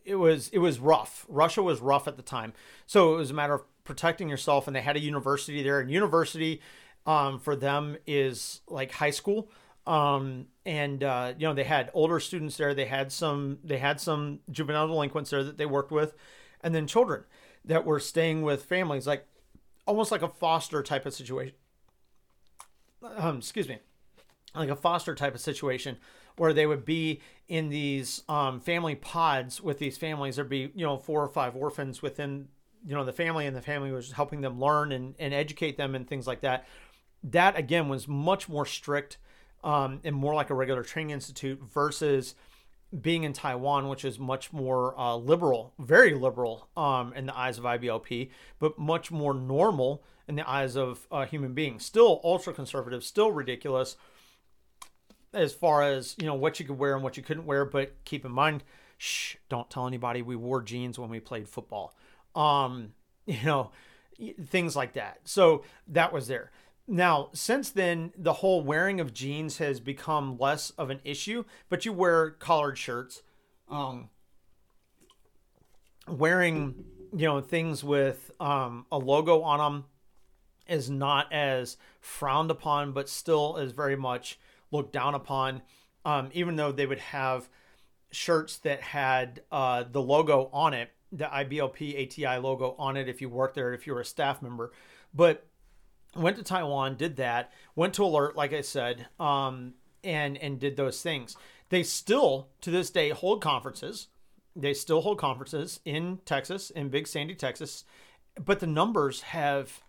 it 0.07 0.15
was 0.15 0.47
it 0.49 0.59
was 0.59 0.79
rough. 0.79 1.25
Russia 1.27 1.61
was 1.61 1.81
rough 1.81 2.07
at 2.07 2.15
the 2.15 2.23
time. 2.23 2.53
So 2.85 3.13
it 3.13 3.17
was 3.17 3.29
a 3.29 3.33
matter 3.33 3.53
of 3.53 3.63
protecting 3.83 4.29
yourself 4.29 4.65
and 4.65 4.75
they 4.75 4.81
had 4.81 4.95
a 4.95 4.99
university 4.99 5.61
there 5.61 5.79
and 5.79 5.91
university 5.91 6.61
um, 7.05 7.39
for 7.39 7.55
them 7.55 7.97
is 8.07 8.61
like 8.67 8.93
high 8.93 9.11
school. 9.11 9.51
Um, 9.85 10.47
and 10.65 11.03
uh, 11.03 11.33
you 11.37 11.47
know 11.47 11.53
they 11.53 11.65
had 11.65 11.91
older 11.93 12.19
students 12.19 12.57
there. 12.57 12.73
They 12.73 12.85
had 12.85 13.11
some 13.11 13.59
they 13.63 13.77
had 13.77 13.99
some 13.99 14.39
juvenile 14.49 14.87
delinquents 14.87 15.29
there 15.29 15.43
that 15.43 15.57
they 15.57 15.65
worked 15.65 15.91
with, 15.91 16.13
and 16.61 16.75
then 16.75 16.87
children 16.87 17.23
that 17.63 17.85
were 17.85 17.99
staying 17.99 18.41
with 18.41 18.65
families, 18.65 19.07
like 19.07 19.25
almost 19.85 20.11
like 20.11 20.21
a 20.21 20.27
foster 20.27 20.83
type 20.83 21.05
of 21.05 21.13
situation. 21.13 21.55
Um, 23.01 23.37
excuse 23.37 23.69
me, 23.69 23.79
like 24.53 24.69
a 24.69 24.75
foster 24.75 25.15
type 25.15 25.35
of 25.35 25.39
situation 25.39 25.97
where 26.37 26.53
they 26.53 26.65
would 26.65 26.85
be 26.85 27.19
in 27.47 27.69
these 27.69 28.23
um, 28.29 28.59
family 28.59 28.95
pods 28.95 29.61
with 29.61 29.79
these 29.79 29.97
families. 29.97 30.37
There'd 30.37 30.49
be 30.49 30.71
you 30.73 30.85
know 30.85 30.97
four 30.97 31.21
or 31.21 31.29
five 31.29 31.55
orphans 31.55 32.01
within 32.01 32.47
you 32.85 32.95
know 32.95 33.03
the 33.03 33.13
family, 33.13 33.45
and 33.45 33.55
the 33.55 33.61
family 33.61 33.91
was 33.91 34.11
helping 34.13 34.41
them 34.41 34.59
learn 34.59 34.91
and, 34.91 35.15
and 35.19 35.33
educate 35.33 35.77
them 35.77 35.95
and 35.95 36.07
things 36.07 36.25
like 36.25 36.41
that. 36.41 36.65
That 37.23 37.57
again 37.57 37.89
was 37.89 38.07
much 38.07 38.47
more 38.47 38.65
strict 38.65 39.17
um, 39.63 39.99
and 40.03 40.15
more 40.15 40.33
like 40.33 40.49
a 40.49 40.53
regular 40.53 40.83
training 40.83 41.11
institute 41.11 41.59
versus 41.61 42.35
being 43.01 43.23
in 43.23 43.33
Taiwan, 43.33 43.89
which 43.89 44.05
is 44.05 44.17
much 44.17 44.53
more 44.53 44.97
uh, 44.97 45.15
liberal, 45.15 45.73
very 45.77 46.13
liberal 46.13 46.69
um, 46.77 47.11
in 47.13 47.25
the 47.25 47.37
eyes 47.37 47.57
of 47.57 47.65
IBLP, 47.65 48.29
but 48.59 48.79
much 48.79 49.11
more 49.11 49.33
normal 49.33 50.03
in 50.27 50.35
the 50.35 50.49
eyes 50.49 50.77
of 50.77 51.05
uh, 51.11 51.25
human 51.25 51.53
beings. 51.53 51.83
Still 51.83 52.21
ultra 52.23 52.53
conservative, 52.53 53.03
still 53.03 53.31
ridiculous 53.31 53.97
as 55.33 55.53
far 55.53 55.83
as 55.83 56.15
you 56.17 56.25
know 56.25 56.35
what 56.35 56.59
you 56.59 56.65
could 56.65 56.77
wear 56.77 56.95
and 56.95 57.03
what 57.03 57.17
you 57.17 57.23
couldn't 57.23 57.45
wear. 57.45 57.65
But 57.65 57.93
keep 58.05 58.25
in 58.25 58.31
mind, 58.31 58.63
shh, 58.97 59.35
don't 59.49 59.69
tell 59.69 59.87
anybody 59.87 60.21
we 60.21 60.35
wore 60.35 60.61
jeans 60.61 60.97
when 60.97 61.09
we 61.09 61.19
played 61.19 61.47
football. 61.47 61.95
Um, 62.35 62.93
you 63.25 63.43
know, 63.43 63.71
things 64.45 64.75
like 64.75 64.93
that. 64.93 65.19
So 65.25 65.63
that 65.87 66.13
was 66.13 66.27
there. 66.27 66.51
Now, 66.87 67.29
since 67.33 67.69
then, 67.69 68.13
the 68.17 68.33
whole 68.33 68.61
wearing 68.61 69.01
of 69.01 69.13
jeans 69.13 69.57
has 69.57 69.81
become 69.81 70.37
less 70.37 70.69
of 70.71 70.89
an 70.89 71.01
issue, 71.03 71.43
but 71.67 71.83
you 71.83 71.91
wear 71.91 72.31
collared 72.31 72.77
shirts. 72.77 73.21
Um, 73.69 74.09
wearing, 76.07 76.85
you 77.13 77.25
know, 77.25 77.41
things 77.41 77.83
with 77.83 78.31
um, 78.39 78.85
a 78.89 78.97
logo 78.97 79.41
on 79.41 79.59
them 79.59 79.85
is 80.67 80.89
not 80.89 81.31
as 81.33 81.75
frowned 81.99 82.51
upon, 82.51 82.93
but 82.93 83.09
still 83.09 83.57
is 83.57 83.73
very 83.73 83.97
much 83.97 84.39
looked 84.71 84.93
down 84.93 85.15
upon, 85.15 85.61
um, 86.05 86.29
even 86.33 86.55
though 86.55 86.71
they 86.71 86.85
would 86.85 86.99
have 86.99 87.49
shirts 88.11 88.57
that 88.59 88.81
had 88.81 89.41
uh, 89.51 89.83
the 89.89 90.01
logo 90.01 90.49
on 90.53 90.73
it, 90.73 90.89
the 91.11 91.25
IBLP 91.25 92.05
ATI 92.05 92.39
logo 92.41 92.75
on 92.77 92.97
it 92.97 93.07
if 93.07 93.21
you 93.21 93.29
worked 93.29 93.55
there, 93.55 93.73
if 93.73 93.87
you 93.87 93.93
were 93.93 94.01
a 94.01 94.05
staff 94.05 94.41
member. 94.41 94.71
But 95.13 95.45
went 96.15 96.37
to 96.37 96.43
Taiwan, 96.43 96.95
did 96.95 97.17
that, 97.17 97.51
went 97.75 97.93
to 97.95 98.03
Alert, 98.03 98.35
like 98.35 98.53
I 98.53 98.61
said, 98.61 99.07
um, 99.19 99.73
and 100.03 100.37
and 100.37 100.59
did 100.59 100.77
those 100.77 101.01
things. 101.01 101.35
They 101.69 101.83
still 101.83 102.49
to 102.61 102.71
this 102.71 102.89
day 102.89 103.09
hold 103.09 103.41
conferences. 103.41 104.07
They 104.55 104.73
still 104.73 105.01
hold 105.01 105.19
conferences 105.19 105.79
in 105.85 106.19
Texas, 106.25 106.71
in 106.71 106.89
Big 106.89 107.07
Sandy, 107.07 107.35
Texas, 107.35 107.83
but 108.43 108.59
the 108.59 108.67
numbers 108.67 109.21
have 109.21 109.81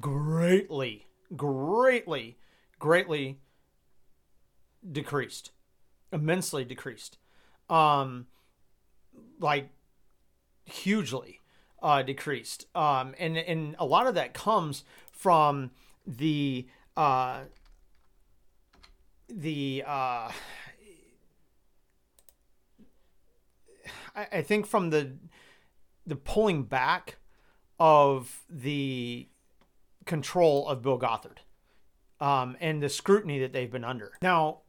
greatly, 0.00 1.06
greatly, 1.36 2.38
greatly 2.78 3.38
decreased, 4.90 5.52
immensely 6.12 6.64
decreased, 6.64 7.18
um, 7.68 8.26
like 9.38 9.70
hugely 10.64 11.40
uh, 11.82 12.02
decreased. 12.02 12.66
Um, 12.74 13.14
and 13.18 13.36
and 13.36 13.76
a 13.78 13.84
lot 13.84 14.06
of 14.06 14.14
that 14.14 14.34
comes 14.34 14.84
from 15.12 15.70
the 16.06 16.66
uh, 16.96 17.42
the 19.28 19.84
uh, 19.86 20.30
I, 24.14 24.42
think 24.42 24.66
from 24.66 24.90
the 24.90 25.16
the 26.06 26.16
pulling 26.16 26.64
back 26.64 27.16
of 27.78 28.44
the 28.48 29.28
control 30.04 30.68
of 30.68 30.82
Bill 30.82 30.98
Gothard 30.98 31.40
um, 32.20 32.56
and 32.60 32.82
the 32.82 32.88
scrutiny 32.88 33.38
that 33.40 33.52
they've 33.52 33.70
been 33.70 33.84
under. 33.84 34.12
Now, 34.22 34.60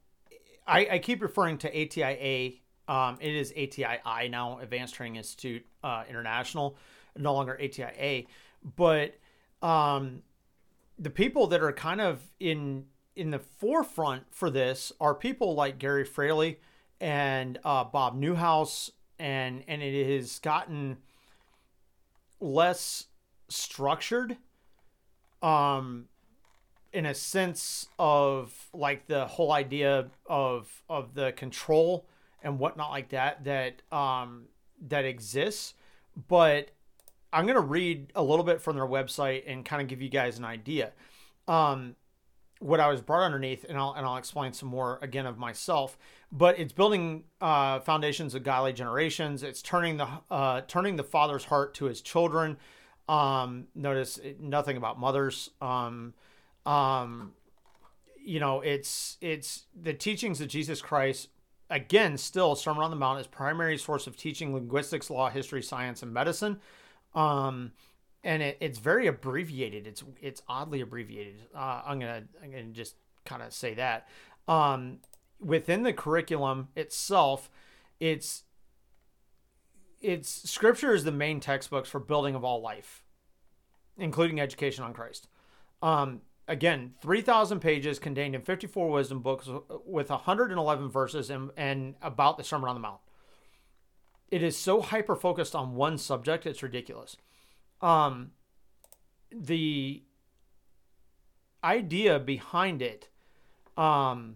I, 0.67 0.87
I 0.91 0.99
keep 0.99 1.21
referring 1.21 1.57
to 1.59 1.69
ATIA. 1.69 2.53
Um, 2.87 3.17
it 3.19 3.33
is 3.33 3.51
ATII 3.51 4.29
now, 4.29 4.59
Advanced 4.59 4.95
Training 4.95 5.17
Institute 5.17 5.65
uh, 5.83 6.03
International, 6.09 6.77
no 7.17 7.33
longer 7.33 7.59
ATIA. 7.59 8.25
But 8.75 9.15
um, 9.61 10.21
the 10.97 11.09
people 11.09 11.47
that 11.47 11.61
are 11.61 11.71
kind 11.71 12.01
of 12.01 12.21
in 12.39 12.85
in 13.15 13.31
the 13.31 13.39
forefront 13.39 14.23
for 14.29 14.49
this 14.49 14.91
are 14.99 15.15
people 15.15 15.55
like 15.55 15.79
Gary 15.79 16.03
Fraley 16.03 16.59
and 16.99 17.57
uh, 17.63 17.83
Bob 17.83 18.15
Newhouse, 18.15 18.91
and 19.19 19.63
and 19.67 19.81
it 19.81 20.17
has 20.17 20.39
gotten 20.39 20.97
less 22.39 23.05
structured. 23.49 24.37
Um, 25.41 26.05
in 26.95 27.05
a 27.05 27.13
sense 27.13 27.89
of 27.99 28.69
like 28.73 29.05
the 29.07 29.27
whole 29.27 29.51
idea 29.51 30.07
of 30.25 30.81
of 30.89 31.13
the 31.13 31.33
control 31.33 32.05
and 32.41 32.57
whatnot 32.57 32.89
like 32.89 33.09
that 33.09 33.43
that 33.43 33.81
um 33.91 34.45
that 34.87 35.03
exists. 35.05 35.73
But 36.27 36.71
i'm 37.33 37.45
to 37.47 37.59
read 37.59 38.13
a 38.15 38.23
little 38.23 38.45
bit 38.45 38.61
from 38.61 38.77
their 38.77 38.87
website 38.87 39.43
and 39.45 39.65
kind 39.65 39.81
of 39.81 39.89
give 39.89 40.01
you 40.01 40.09
guys 40.09 40.37
an 40.37 40.45
idea. 40.45 40.93
Um 41.47 41.95
what 42.59 42.79
i 42.79 42.87
was 42.87 43.01
brought 43.01 43.21
underneath 43.21 43.65
and 43.67 43.77
i'll 43.77 43.93
and 43.97 44.05
i'll 44.05 44.15
explain 44.15 44.53
some 44.53 44.69
more 44.69 44.97
again 45.01 45.25
of 45.25 45.37
myself 45.37 45.97
but 46.31 46.57
it's 46.57 46.71
building 46.71 47.25
uh 47.41 47.79
foundations 47.81 48.33
of 48.35 48.43
godly 48.43 48.71
generations. 48.73 49.43
It's 49.43 49.61
turning 49.61 49.97
the 49.97 50.07
uh 50.31 50.61
turning 50.67 50.95
the 50.95 51.03
father's 51.03 51.45
heart 51.45 51.73
to 51.75 51.85
his 51.85 52.01
children. 52.01 52.57
Um 53.09 53.67
notice 53.75 54.19
nothing 54.39 54.77
about 54.77 54.99
mothers. 54.99 55.49
Um 55.61 56.13
um, 56.65 57.33
you 58.23 58.39
know, 58.39 58.61
it's 58.61 59.17
it's 59.21 59.65
the 59.79 59.93
teachings 59.93 60.41
of 60.41 60.47
Jesus 60.47 60.81
Christ. 60.81 61.29
Again, 61.69 62.17
still 62.17 62.55
Sermon 62.55 62.83
on 62.83 62.89
the 62.91 62.95
Mount 62.95 63.19
is 63.19 63.27
primary 63.27 63.77
source 63.77 64.07
of 64.07 64.15
teaching 64.15 64.53
linguistics, 64.53 65.09
law, 65.09 65.29
history, 65.29 65.63
science, 65.63 66.03
and 66.03 66.13
medicine. 66.13 66.59
Um, 67.13 67.71
and 68.23 68.41
it, 68.41 68.57
it's 68.59 68.79
very 68.79 69.07
abbreviated. 69.07 69.87
It's 69.87 70.03
it's 70.21 70.41
oddly 70.47 70.81
abbreviated. 70.81 71.35
Uh, 71.55 71.81
I'm 71.85 71.99
gonna 71.99 72.23
I'm 72.43 72.51
gonna 72.51 72.63
just 72.65 72.95
kind 73.23 73.41
of 73.41 73.53
say 73.53 73.75
that. 73.75 74.07
Um, 74.47 74.99
within 75.39 75.83
the 75.83 75.93
curriculum 75.93 76.69
itself, 76.75 77.49
it's 77.99 78.43
it's 80.01 80.49
scripture 80.49 80.93
is 80.93 81.03
the 81.03 81.11
main 81.11 81.39
textbooks 81.39 81.89
for 81.89 81.99
building 81.99 82.35
of 82.35 82.43
all 82.43 82.61
life, 82.61 83.03
including 83.97 84.39
education 84.39 84.83
on 84.83 84.93
Christ. 84.93 85.27
Um, 85.81 86.21
again 86.47 86.93
3000 87.01 87.59
pages 87.59 87.99
contained 87.99 88.35
in 88.35 88.41
54 88.41 88.89
wisdom 88.89 89.21
books 89.21 89.49
with 89.85 90.09
111 90.09 90.89
verses 90.89 91.29
and, 91.29 91.51
and 91.57 91.95
about 92.01 92.37
the 92.37 92.43
sermon 92.43 92.69
on 92.69 92.75
the 92.75 92.81
mount. 92.81 93.01
It 94.29 94.43
is 94.43 94.57
so 94.57 94.81
hyper 94.81 95.15
focused 95.15 95.55
on 95.55 95.75
one 95.75 95.97
subject 95.97 96.45
it's 96.45 96.63
ridiculous. 96.63 97.17
Um 97.81 98.31
the 99.31 100.03
idea 101.63 102.19
behind 102.19 102.81
it 102.81 103.09
um 103.75 104.35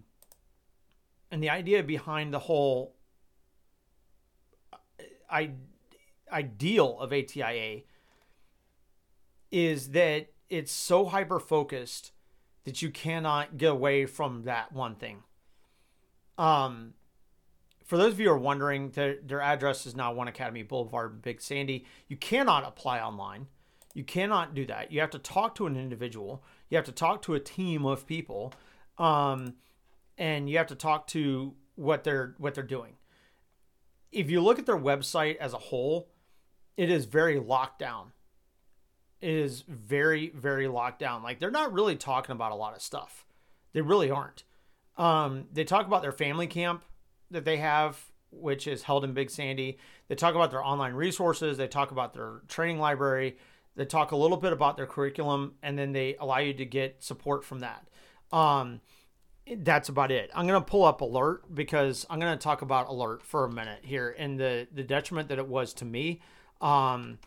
and 1.31 1.43
the 1.43 1.49
idea 1.49 1.83
behind 1.83 2.33
the 2.33 2.39
whole 2.39 2.95
I, 5.29 5.51
ideal 6.31 6.99
of 6.99 7.13
ATIA 7.13 7.83
is 9.51 9.91
that 9.91 10.27
it's 10.49 10.71
so 10.71 11.05
hyper 11.05 11.39
focused 11.39 12.11
that 12.65 12.81
you 12.81 12.89
cannot 12.89 13.57
get 13.57 13.71
away 13.71 14.05
from 14.05 14.43
that 14.43 14.71
one 14.71 14.95
thing. 14.95 15.23
Um, 16.37 16.93
for 17.85 17.97
those 17.97 18.13
of 18.13 18.19
you 18.19 18.27
who 18.27 18.33
are 18.33 18.37
wondering, 18.37 18.91
their, 18.91 19.17
their 19.23 19.41
address 19.41 19.85
is 19.85 19.95
now 19.95 20.13
One 20.13 20.27
Academy 20.27 20.63
Boulevard, 20.63 21.21
Big 21.21 21.41
Sandy. 21.41 21.85
You 22.07 22.17
cannot 22.17 22.67
apply 22.67 22.99
online. 22.99 23.47
You 23.93 24.03
cannot 24.03 24.53
do 24.53 24.65
that. 24.67 24.91
You 24.91 24.99
have 25.01 25.09
to 25.11 25.19
talk 25.19 25.55
to 25.55 25.65
an 25.65 25.75
individual. 25.75 26.43
You 26.69 26.77
have 26.77 26.85
to 26.85 26.91
talk 26.91 27.23
to 27.23 27.33
a 27.33 27.39
team 27.39 27.85
of 27.85 28.05
people, 28.05 28.53
um, 28.97 29.55
and 30.17 30.49
you 30.49 30.57
have 30.57 30.67
to 30.67 30.75
talk 30.75 31.07
to 31.07 31.55
what 31.75 32.03
they're 32.03 32.35
what 32.37 32.53
they're 32.53 32.63
doing. 32.63 32.93
If 34.11 34.29
you 34.29 34.41
look 34.41 34.59
at 34.59 34.65
their 34.65 34.77
website 34.77 35.37
as 35.37 35.53
a 35.53 35.57
whole, 35.57 36.09
it 36.77 36.91
is 36.91 37.05
very 37.05 37.39
locked 37.39 37.79
down. 37.79 38.11
Is 39.21 39.63
very 39.67 40.29
very 40.29 40.67
locked 40.67 40.99
down. 40.99 41.23
Like 41.23 41.39
they're 41.39 41.51
not 41.51 41.73
really 41.73 41.95
talking 41.95 42.31
about 42.31 42.51
a 42.51 42.55
lot 42.55 42.75
of 42.75 42.81
stuff. 42.81 43.25
They 43.73 43.81
really 43.81 44.09
aren't. 44.09 44.43
Um, 44.97 45.45
they 45.51 45.63
talk 45.63 45.87
about 45.87 46.01
their 46.01 46.11
family 46.11 46.47
camp 46.47 46.83
that 47.31 47.45
they 47.45 47.57
have, 47.57 48.11
which 48.31 48.67
is 48.67 48.83
held 48.83 49.03
in 49.03 49.13
Big 49.13 49.29
Sandy. 49.29 49.77
They 50.07 50.15
talk 50.15 50.35
about 50.35 50.51
their 50.51 50.63
online 50.63 50.93
resources. 50.93 51.57
They 51.57 51.67
talk 51.67 51.91
about 51.91 52.13
their 52.13 52.41
training 52.47 52.79
library. 52.79 53.37
They 53.75 53.85
talk 53.85 54.11
a 54.11 54.17
little 54.17 54.37
bit 54.37 54.51
about 54.51 54.77
their 54.77 54.87
curriculum, 54.87 55.53
and 55.63 55.77
then 55.77 55.93
they 55.93 56.15
allow 56.19 56.39
you 56.39 56.53
to 56.53 56.65
get 56.65 57.03
support 57.03 57.45
from 57.45 57.59
that. 57.59 57.87
Um, 58.31 58.81
that's 59.57 59.89
about 59.89 60.11
it. 60.11 60.29
I'm 60.35 60.45
gonna 60.45 60.61
pull 60.61 60.83
up 60.83 61.01
alert 61.01 61.53
because 61.53 62.05
I'm 62.09 62.19
gonna 62.19 62.37
talk 62.37 62.61
about 62.61 62.87
alert 62.87 63.23
for 63.23 63.45
a 63.45 63.51
minute 63.51 63.79
here 63.83 64.15
and 64.17 64.39
the 64.39 64.67
the 64.71 64.83
detriment 64.83 65.29
that 65.29 65.39
it 65.39 65.47
was 65.47 65.73
to 65.75 65.85
me. 65.85 66.21
Um, 66.61 67.19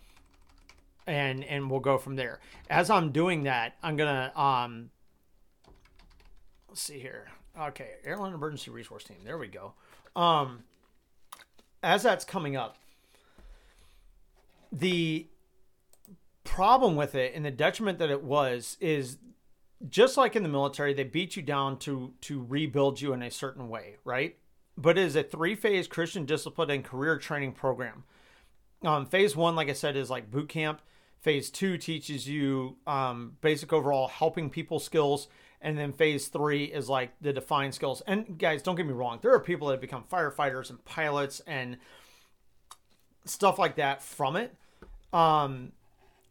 and 1.06 1.44
and 1.44 1.70
we'll 1.70 1.80
go 1.80 1.98
from 1.98 2.16
there. 2.16 2.40
As 2.70 2.90
I'm 2.90 3.12
doing 3.12 3.44
that, 3.44 3.76
I'm 3.82 3.96
gonna 3.96 4.32
um. 4.36 4.90
Let's 6.68 6.82
see 6.82 6.98
here. 6.98 7.28
Okay, 7.60 7.90
Air 8.04 8.16
Land 8.16 8.34
emergency 8.34 8.70
resource 8.70 9.04
team. 9.04 9.18
There 9.24 9.36
we 9.36 9.48
go. 9.48 9.74
Um, 10.16 10.64
as 11.82 12.02
that's 12.02 12.24
coming 12.24 12.56
up, 12.56 12.78
the 14.70 15.26
problem 16.44 16.96
with 16.96 17.14
it 17.14 17.34
and 17.34 17.44
the 17.44 17.50
detriment 17.50 17.98
that 17.98 18.10
it 18.10 18.22
was 18.22 18.76
is 18.80 19.18
just 19.88 20.16
like 20.16 20.36
in 20.36 20.42
the 20.42 20.48
military, 20.48 20.94
they 20.94 21.04
beat 21.04 21.36
you 21.36 21.42
down 21.42 21.78
to 21.80 22.12
to 22.22 22.44
rebuild 22.48 23.00
you 23.00 23.12
in 23.12 23.22
a 23.22 23.30
certain 23.30 23.68
way, 23.68 23.96
right? 24.04 24.36
But 24.76 24.96
it 24.96 25.04
is 25.04 25.16
a 25.16 25.22
three 25.22 25.54
phase 25.54 25.86
Christian 25.86 26.24
discipline 26.24 26.70
and 26.70 26.84
career 26.84 27.18
training 27.18 27.52
program. 27.52 28.04
Um, 28.84 29.06
phase 29.06 29.36
one, 29.36 29.54
like 29.54 29.68
I 29.68 29.74
said, 29.74 29.96
is 29.96 30.10
like 30.10 30.30
boot 30.30 30.48
camp. 30.48 30.80
Phase 31.22 31.50
two 31.50 31.78
teaches 31.78 32.28
you 32.28 32.76
um, 32.84 33.36
basic 33.40 33.72
overall 33.72 34.08
helping 34.08 34.50
people 34.50 34.80
skills, 34.80 35.28
and 35.60 35.78
then 35.78 35.92
phase 35.92 36.26
three 36.26 36.64
is 36.64 36.88
like 36.88 37.12
the 37.20 37.32
defined 37.32 37.74
skills. 37.74 38.02
And 38.08 38.36
guys, 38.38 38.60
don't 38.60 38.74
get 38.74 38.86
me 38.86 38.92
wrong, 38.92 39.20
there 39.22 39.32
are 39.32 39.38
people 39.38 39.68
that 39.68 39.74
have 39.74 39.80
become 39.80 40.02
firefighters 40.10 40.68
and 40.68 40.84
pilots 40.84 41.40
and 41.46 41.76
stuff 43.24 43.56
like 43.56 43.76
that 43.76 44.02
from 44.02 44.34
it. 44.34 44.56
Um, 45.12 45.70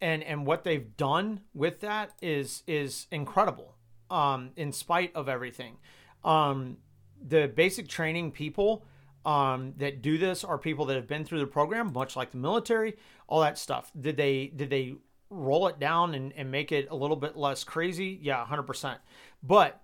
and 0.01 0.23
and 0.23 0.45
what 0.45 0.65
they've 0.65 0.97
done 0.97 1.41
with 1.53 1.79
that 1.79 2.11
is 2.21 2.63
is 2.67 3.07
incredible. 3.11 3.75
Um, 4.09 4.49
in 4.57 4.73
spite 4.73 5.15
of 5.15 5.29
everything, 5.29 5.77
um, 6.25 6.77
the 7.25 7.47
basic 7.47 7.87
training 7.87 8.31
people 8.31 8.83
um, 9.25 9.73
that 9.77 10.01
do 10.01 10.17
this 10.17 10.43
are 10.43 10.57
people 10.57 10.85
that 10.85 10.95
have 10.95 11.07
been 11.07 11.23
through 11.25 11.39
the 11.39 11.47
program, 11.47 11.93
much 11.93 12.15
like 12.15 12.31
the 12.31 12.37
military, 12.37 12.97
all 13.27 13.41
that 13.41 13.57
stuff. 13.57 13.91
Did 13.99 14.17
they 14.17 14.47
did 14.47 14.69
they 14.69 14.95
roll 15.29 15.67
it 15.67 15.79
down 15.79 16.13
and, 16.13 16.33
and 16.35 16.51
make 16.51 16.71
it 16.71 16.87
a 16.89 16.95
little 16.95 17.15
bit 17.15 17.37
less 17.37 17.63
crazy? 17.63 18.19
Yeah, 18.21 18.45
hundred 18.45 18.63
percent. 18.63 18.99
But 19.43 19.81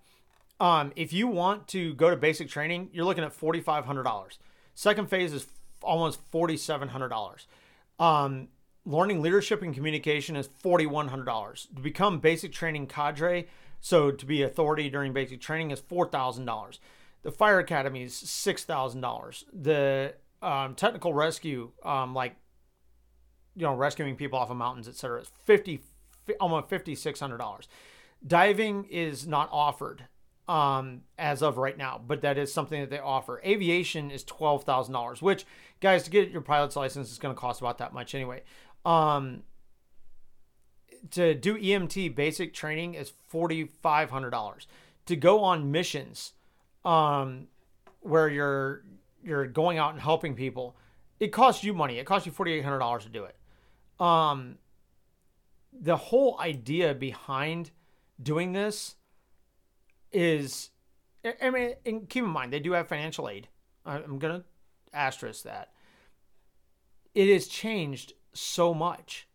um, 0.60 0.92
if 0.96 1.14
you 1.14 1.28
want 1.28 1.68
to 1.70 1.94
go 1.94 2.10
to 2.10 2.16
basic 2.16 2.50
training, 2.50 2.90
you're 2.92 3.06
looking 3.06 3.24
at 3.24 3.34
forty 3.34 3.62
five 3.62 3.86
hundred 3.86 4.04
dollars. 4.04 4.40
Second 4.74 5.10
phase 5.10 5.34
is 5.34 5.48
almost 5.82 6.20
forty 6.32 6.58
seven 6.58 6.90
hundred 6.90 7.10
dollars. 7.10 7.48
Um, 8.00 8.50
learning 8.88 9.22
leadership 9.22 9.62
and 9.62 9.74
communication 9.74 10.36
is 10.36 10.48
$4,100. 10.64 11.76
To 11.76 11.82
become 11.82 12.20
basic 12.20 12.54
training 12.54 12.88
cadre, 12.88 13.48
so 13.82 14.12
to 14.12 14.26
be 14.26 14.42
authority 14.42 14.90
during 14.90 15.14
basic 15.14 15.42
training 15.42 15.72
is 15.72 15.82
$4,000. 15.82 16.80
The 17.24 17.32
fire 17.32 17.60
academy 17.60 18.04
is 18.04 18.14
$6,000. 18.14 19.44
The 19.54 20.14
um, 20.42 20.76
technical 20.76 21.14
rescue, 21.14 21.72
um, 21.84 22.14
like, 22.14 22.36
you 23.56 23.64
know, 23.64 23.76
rescuing 23.76 24.16
people 24.16 24.38
off 24.40 24.50
of 24.50 24.58
mountains, 24.58 24.88
etc., 24.88 25.22
is 25.22 25.32
50, 25.46 25.82
almost 26.40 26.70
$5,600. 26.70 27.68
Diving 28.26 28.86
is 28.86 29.28
not 29.28 29.50
offered 29.52 30.04
um, 30.48 31.02
as 31.18 31.42
of 31.42 31.58
right 31.58 31.78
now, 31.78 32.02
but 32.06 32.22
that 32.22 32.38
is 32.38 32.54
something 32.54 32.80
that 32.80 32.90
they 32.90 33.00
offer. 33.00 33.42
Aviation 33.46 34.12
is 34.12 34.24
twelve 34.24 34.64
thousand 34.64 34.94
dollars, 34.94 35.22
which 35.22 35.46
guys 35.82 36.04
to 36.04 36.10
get 36.10 36.32
your 36.32 36.42
pilot's 36.42 36.76
license 36.76 37.12
is 37.12 37.20
going 37.20 37.36
to 37.36 37.40
cost 37.40 37.60
about 37.60 37.78
that 37.80 37.94
much 37.94 38.16
anyway. 38.16 38.44
Um, 38.86 39.44
to 41.12 41.36
do 41.36 41.58
EMT 41.58 42.16
basic 42.16 42.54
training 42.54 42.94
is 42.94 43.12
forty 43.28 43.66
five 43.66 44.10
hundred 44.10 44.30
dollars. 44.30 44.68
To 45.08 45.16
go 45.16 45.44
on 45.44 45.72
missions, 45.72 46.34
um, 46.86 47.48
where 48.02 48.30
you're 48.30 48.84
you're 49.24 49.48
going 49.48 49.78
out 49.78 49.92
and 49.92 50.02
helping 50.02 50.36
people, 50.36 50.76
it 51.20 51.28
costs 51.28 51.64
you 51.64 51.74
money. 51.74 51.98
It 52.00 52.06
costs 52.06 52.26
you 52.26 52.32
forty 52.32 52.54
eight 52.54 52.64
hundred 52.64 52.80
dollars 52.80 53.04
to 53.04 53.10
do 53.10 53.26
it. 53.26 53.36
Um, 54.00 54.58
the 55.74 55.98
whole 55.98 56.40
idea 56.40 56.94
behind 56.94 57.72
doing 58.22 58.54
this 58.54 58.96
is, 60.12 60.70
I 61.42 61.50
mean, 61.50 61.74
and 61.86 62.10
keep 62.10 62.24
in 62.24 62.30
mind 62.30 62.54
they 62.54 62.60
do 62.60 62.72
have 62.74 62.88
financial 62.88 63.30
aid. 63.30 63.48
I'm 63.86 64.20
gonna 64.20 64.44
asterisk 64.94 65.44
that. 65.44 65.72
It 67.14 67.32
has 67.34 67.48
changed 67.48 68.14
so 68.34 68.74
much 68.74 69.28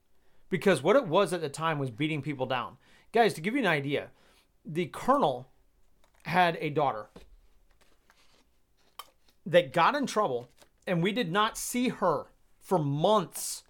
because 0.49 0.83
what 0.83 0.97
it 0.97 1.07
was 1.07 1.33
at 1.33 1.41
the 1.41 1.49
time 1.49 1.79
was 1.79 1.91
beating 1.91 2.23
people 2.23 2.47
down. 2.47 2.77
Guys, 3.13 3.35
to 3.35 3.41
give 3.41 3.55
you 3.55 3.61
an 3.61 3.67
idea, 3.67 4.11
the 4.65 4.87
colonel 4.87 5.49
had 6.25 6.57
a 6.61 6.71
daughter 6.71 7.09
that 9.47 9.73
got 9.73 9.95
in 9.95 10.07
trouble, 10.07 10.49
and 10.87 11.03
we 11.03 11.13
did 11.13 11.33
not 11.33 11.59
see 11.59 11.89
her 11.89 12.27
for 12.61 12.79
months 12.79 13.65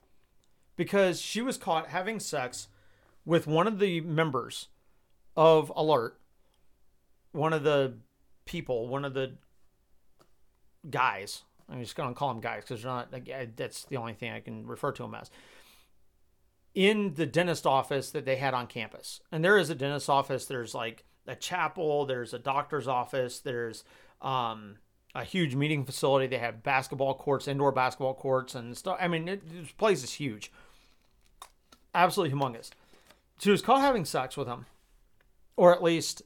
because 0.77 1.21
she 1.21 1.41
was 1.41 1.57
caught 1.57 1.89
having 1.89 2.21
sex 2.21 2.69
with 3.25 3.47
one 3.47 3.67
of 3.67 3.79
the 3.79 4.01
members 4.01 4.69
of 5.37 5.73
Alert, 5.77 6.19
one 7.33 7.53
of 7.53 7.63
the 7.63 7.95
people, 8.45 8.89
one 8.89 9.05
of 9.05 9.15
the 9.15 9.35
guys, 10.91 11.45
I'm 11.73 11.81
just 11.81 11.97
going 11.97 12.09
to 12.09 12.15
call 12.15 12.29
them 12.29 12.41
guys 12.41 12.65
because 12.65 12.83
they're 12.83 12.91
not. 12.91 13.15
That's 13.57 13.85
the 13.85 13.97
only 13.97 14.13
thing 14.13 14.31
I 14.33 14.41
can 14.41 14.67
refer 14.67 14.93
to 14.93 15.03
them 15.03 15.15
as. 15.15 15.31
In 16.75 17.15
the 17.15 17.27
dentist 17.27 17.67
office 17.67 18.11
that 18.11 18.25
they 18.25 18.37
had 18.37 18.55
on 18.55 18.67
campus, 18.67 19.21
and 19.31 19.45
there 19.45 19.59
is 19.59 19.71
a 19.71 19.75
dentist 19.75 20.09
office. 20.09 20.47
There's 20.47 20.75
like 20.75 21.05
a 21.27 21.35
chapel. 21.35 22.07
There's 22.07 22.35
a 22.35 22.39
doctor's 22.39 22.89
office. 22.89 23.41
There's 23.41 23.85
um, 24.21 24.77
a 25.15 25.25
huge 25.25 25.55
meeting 25.55 25.85
facility. 25.85 26.27
They 26.27 26.39
have 26.39 26.63
basketball 26.63 27.15
courts, 27.15 27.49
indoor 27.49 27.73
basketball 27.73 28.15
courts, 28.15 28.55
and 28.55 28.77
stuff. 28.77 28.99
I 29.01 29.09
mean, 29.09 29.29
it, 29.29 29.49
this 29.49 29.73
place 29.73 30.03
is 30.03 30.15
huge, 30.15 30.51
absolutely 31.95 32.37
humongous. 32.37 32.71
She 33.39 33.51
was 33.51 33.63
caught 33.63 33.81
having 33.81 34.05
sex 34.05 34.37
with 34.37 34.49
him, 34.49 34.67
or 35.57 35.75
at 35.75 35.83
least 35.83 36.23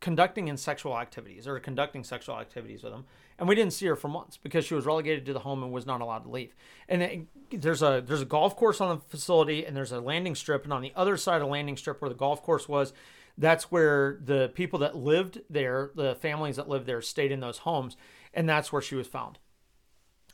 conducting 0.00 0.48
in 0.48 0.56
sexual 0.56 0.96
activities 0.96 1.48
or 1.48 1.58
conducting 1.58 2.04
sexual 2.04 2.38
activities 2.38 2.84
with 2.84 2.92
him 2.92 3.04
and 3.38 3.48
we 3.48 3.54
didn't 3.54 3.72
see 3.72 3.86
her 3.86 3.96
for 3.96 4.08
months 4.08 4.36
because 4.36 4.64
she 4.64 4.74
was 4.74 4.84
relegated 4.84 5.24
to 5.26 5.32
the 5.32 5.38
home 5.40 5.62
and 5.62 5.72
was 5.72 5.86
not 5.86 6.00
allowed 6.00 6.24
to 6.24 6.28
leave. 6.28 6.54
And 6.88 7.02
it, 7.02 7.20
there's 7.50 7.82
a 7.82 8.02
there's 8.04 8.20
a 8.20 8.26
golf 8.26 8.56
course 8.56 8.80
on 8.80 8.96
the 8.96 9.02
facility, 9.02 9.64
and 9.64 9.76
there's 9.76 9.92
a 9.92 10.00
landing 10.00 10.34
strip, 10.34 10.64
and 10.64 10.72
on 10.72 10.82
the 10.82 10.92
other 10.96 11.16
side 11.16 11.36
of 11.36 11.42
the 11.42 11.46
landing 11.46 11.76
strip 11.76 12.02
where 12.02 12.08
the 12.08 12.16
golf 12.16 12.42
course 12.42 12.68
was, 12.68 12.92
that's 13.38 13.70
where 13.70 14.18
the 14.22 14.50
people 14.54 14.80
that 14.80 14.96
lived 14.96 15.40
there, 15.48 15.90
the 15.94 16.16
families 16.16 16.56
that 16.56 16.68
lived 16.68 16.86
there, 16.86 17.00
stayed 17.00 17.32
in 17.32 17.40
those 17.40 17.58
homes, 17.58 17.96
and 18.34 18.48
that's 18.48 18.72
where 18.72 18.82
she 18.82 18.96
was 18.96 19.06
found. 19.06 19.38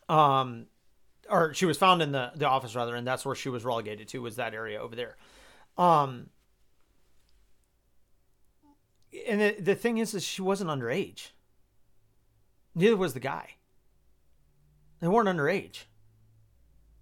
Um, 0.09 0.67
or 1.29 1.55
she 1.55 1.67
was 1.67 1.79
found 1.79 2.03
in 2.03 2.13
the 2.13 2.33
the 2.35 2.49
office 2.49 2.75
rather, 2.75 2.97
and 2.97 3.07
that's 3.07 3.25
where 3.25 3.35
she 3.35 3.49
was 3.49 3.65
relegated 3.65 4.09
to 4.09 4.23
was 4.23 4.37
that 4.37 4.55
area 4.55 4.81
over 4.81 4.97
there. 4.97 5.17
Um, 5.77 6.31
and 9.29 9.41
the, 9.41 9.57
the 9.61 9.75
thing 9.75 9.99
is, 9.99 10.15
is 10.15 10.25
she 10.25 10.43
wasn't 10.43 10.71
underage. 10.71 11.31
Neither 12.75 12.97
was 12.97 13.15
the 13.15 13.21
guy. 13.21 13.51
They 15.01 15.09
weren't 15.09 15.29
underage. 15.29 15.85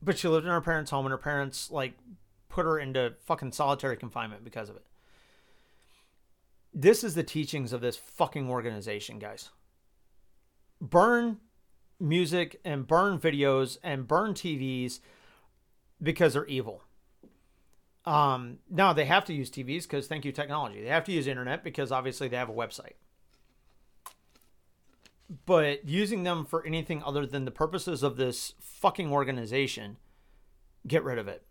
But 0.02 0.18
she 0.18 0.28
lived 0.28 0.44
in 0.44 0.52
her 0.52 0.60
parents' 0.60 0.90
home, 0.90 1.06
and 1.06 1.12
her 1.12 1.18
parents, 1.18 1.70
like, 1.70 1.94
put 2.48 2.66
her 2.66 2.78
into 2.78 3.14
fucking 3.24 3.52
solitary 3.52 3.96
confinement 3.96 4.44
because 4.44 4.68
of 4.68 4.76
it. 4.76 4.84
This 6.74 7.04
is 7.04 7.14
the 7.14 7.22
teachings 7.22 7.72
of 7.72 7.80
this 7.80 7.96
fucking 7.96 8.48
organization, 8.48 9.18
guys. 9.18 9.50
Burn 10.80 11.38
music 12.00 12.60
and 12.64 12.86
burn 12.86 13.18
videos 13.18 13.78
and 13.82 14.08
burn 14.08 14.34
TVs 14.34 15.00
because 16.02 16.34
they're 16.34 16.46
evil. 16.46 16.82
Um, 18.04 18.58
now 18.68 18.92
they 18.92 19.04
have 19.04 19.24
to 19.26 19.32
use 19.32 19.50
TVs 19.50 19.82
because 19.82 20.06
thank 20.06 20.24
you 20.24 20.32
technology. 20.32 20.82
They 20.82 20.88
have 20.88 21.04
to 21.04 21.12
use 21.12 21.26
internet 21.26 21.62
because 21.62 21.92
obviously 21.92 22.28
they 22.28 22.36
have 22.36 22.48
a 22.48 22.54
website. 22.54 22.94
But 25.46 25.88
using 25.88 26.24
them 26.24 26.44
for 26.44 26.66
anything 26.66 27.02
other 27.04 27.24
than 27.24 27.44
the 27.44 27.50
purposes 27.50 28.02
of 28.02 28.16
this 28.16 28.54
fucking 28.60 29.10
organization, 29.10 29.96
get 30.86 31.04
rid 31.04 31.18
of 31.18 31.28
it. 31.28 31.44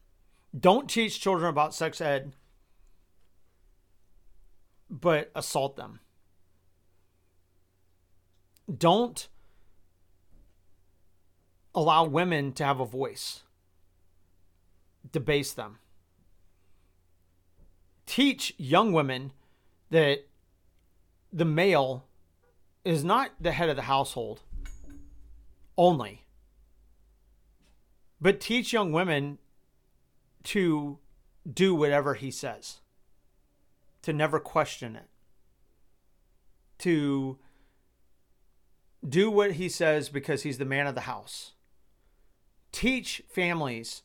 Don't 0.58 0.90
teach 0.90 1.22
children 1.22 1.50
about 1.50 1.74
sex 1.74 2.02
ed, 2.02 2.34
but 4.92 5.32
assault 5.34 5.78
them. 5.78 6.02
Don't 8.78 9.28
allow 11.74 12.04
women 12.04 12.52
to 12.54 12.66
have 12.66 12.80
a 12.82 12.86
voice, 12.86 13.44
debase 15.10 15.54
them. 15.54 15.80
Teach 18.06 18.54
young 18.58 18.92
women 18.92 19.32
that 19.90 20.28
the 21.32 21.46
male 21.46 22.06
is 22.84 23.04
not 23.04 23.32
the 23.40 23.54
head 23.54 23.70
of 23.70 23.78
the 23.78 23.84
household 23.84 24.42
only, 25.78 26.26
but 28.20 28.42
teach 28.42 28.74
young 28.74 28.92
women 28.92 29.38
to 30.44 30.98
do 31.52 31.74
whatever 31.74 32.16
he 32.16 32.30
says, 32.30 32.81
to 34.04 34.14
never 34.14 34.40
question 34.40 34.96
it, 34.96 35.10
to 36.80 37.38
do 39.08 39.32
what 39.32 39.54
he 39.54 39.70
says 39.70 40.10
because 40.10 40.44
he's 40.44 40.58
the 40.58 40.66
man 40.66 40.88
of 40.88 40.96
the 40.96 41.02
house. 41.02 41.54
Teach 42.72 43.24
families 43.30 44.04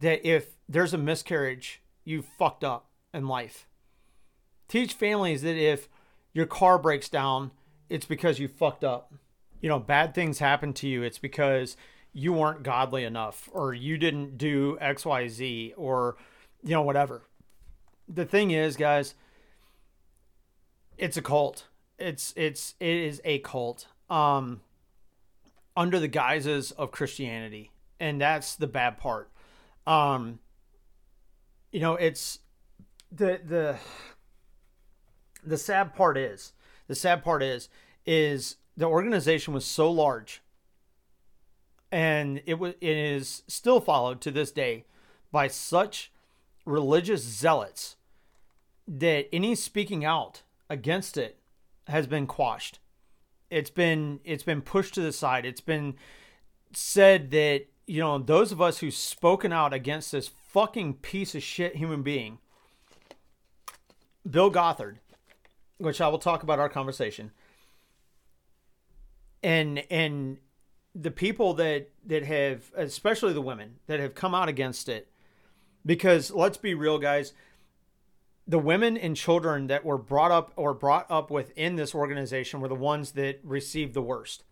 that 0.00 0.26
if 0.26 0.56
there's 0.68 0.94
a 0.94 0.98
miscarriage, 0.98 1.82
you 2.04 2.22
fucked 2.22 2.64
up 2.64 2.90
in 3.12 3.26
life. 3.26 3.66
Teach 4.68 4.92
families 4.94 5.42
that 5.42 5.56
if 5.56 5.88
your 6.32 6.46
car 6.46 6.78
breaks 6.78 7.08
down, 7.08 7.50
it's 7.88 8.06
because 8.06 8.38
you 8.38 8.48
fucked 8.48 8.84
up. 8.84 9.12
You 9.60 9.68
know, 9.68 9.78
bad 9.78 10.14
things 10.14 10.38
happen 10.38 10.72
to 10.74 10.88
you, 10.88 11.02
it's 11.02 11.18
because 11.18 11.76
you 12.12 12.32
weren't 12.32 12.62
godly 12.62 13.04
enough 13.04 13.48
or 13.52 13.74
you 13.74 13.98
didn't 13.98 14.38
do 14.38 14.78
XYZ 14.80 15.74
or, 15.76 16.16
you 16.62 16.70
know, 16.70 16.82
whatever. 16.82 17.22
The 18.08 18.24
thing 18.24 18.52
is, 18.52 18.76
guys, 18.76 19.14
it's 20.98 21.16
a 21.16 21.22
cult. 21.22 21.66
It's 21.98 22.32
it's 22.36 22.74
it 22.80 22.96
is 22.96 23.20
a 23.24 23.38
cult. 23.40 23.86
Um 24.10 24.60
under 25.76 25.98
the 26.00 26.08
guises 26.08 26.72
of 26.72 26.90
Christianity. 26.90 27.70
And 28.00 28.20
that's 28.20 28.56
the 28.56 28.66
bad 28.66 28.98
part. 28.98 29.30
Um 29.86 30.40
you 31.72 31.80
know, 31.80 31.94
it's 31.94 32.40
the 33.12 33.40
the 33.44 33.76
the 35.44 35.56
sad 35.56 35.94
part 35.94 36.16
is 36.16 36.52
the 36.88 36.94
sad 36.94 37.22
part 37.22 37.42
is 37.42 37.68
is 38.04 38.56
the 38.76 38.86
organization 38.86 39.54
was 39.54 39.64
so 39.64 39.90
large 39.90 40.42
and 41.92 42.42
it 42.46 42.58
was 42.58 42.74
it 42.80 42.96
is 42.96 43.42
still 43.46 43.80
followed 43.80 44.20
to 44.20 44.30
this 44.30 44.50
day 44.50 44.84
by 45.30 45.46
such 45.48 46.12
religious 46.64 47.22
zealots 47.22 47.96
that 48.88 49.28
any 49.32 49.54
speaking 49.54 50.04
out 50.04 50.42
against 50.68 51.16
it 51.16 51.38
has 51.88 52.06
been 52.06 52.26
quashed. 52.26 52.78
It's 53.50 53.70
been 53.70 54.20
it's 54.24 54.42
been 54.42 54.62
pushed 54.62 54.94
to 54.94 55.00
the 55.00 55.12
side. 55.12 55.44
It's 55.44 55.60
been 55.60 55.94
said 56.72 57.30
that 57.30 57.66
you 57.86 58.00
know 58.00 58.18
those 58.18 58.52
of 58.52 58.60
us 58.60 58.78
who've 58.78 58.94
spoken 58.94 59.52
out 59.52 59.72
against 59.72 60.12
this 60.12 60.28
fucking 60.28 60.94
piece 60.94 61.34
of 61.34 61.42
shit 61.42 61.76
human 61.76 62.02
being 62.02 62.38
bill 64.28 64.50
gothard 64.50 64.98
which 65.78 66.00
i 66.00 66.08
will 66.08 66.18
talk 66.18 66.42
about 66.42 66.58
our 66.58 66.68
conversation 66.68 67.30
and 69.42 69.84
and 69.90 70.38
the 70.94 71.10
people 71.10 71.54
that 71.54 71.90
that 72.04 72.24
have 72.24 72.72
especially 72.76 73.32
the 73.32 73.40
women 73.40 73.76
that 73.86 74.00
have 74.00 74.14
come 74.14 74.34
out 74.34 74.48
against 74.48 74.88
it 74.88 75.08
because 75.84 76.30
let's 76.30 76.56
be 76.56 76.74
real 76.74 76.98
guys 76.98 77.32
the 78.46 78.58
women 78.58 78.96
and 78.96 79.16
children 79.16 79.66
that 79.66 79.84
were 79.84 79.98
brought 79.98 80.30
up 80.30 80.52
or 80.56 80.72
brought 80.72 81.10
up 81.10 81.30
within 81.30 81.76
this 81.76 81.94
organization 81.94 82.60
were 82.60 82.68
the 82.68 82.74
ones 82.74 83.12
that 83.12 83.40
received 83.42 83.94
the 83.94 84.02
worst 84.02 84.44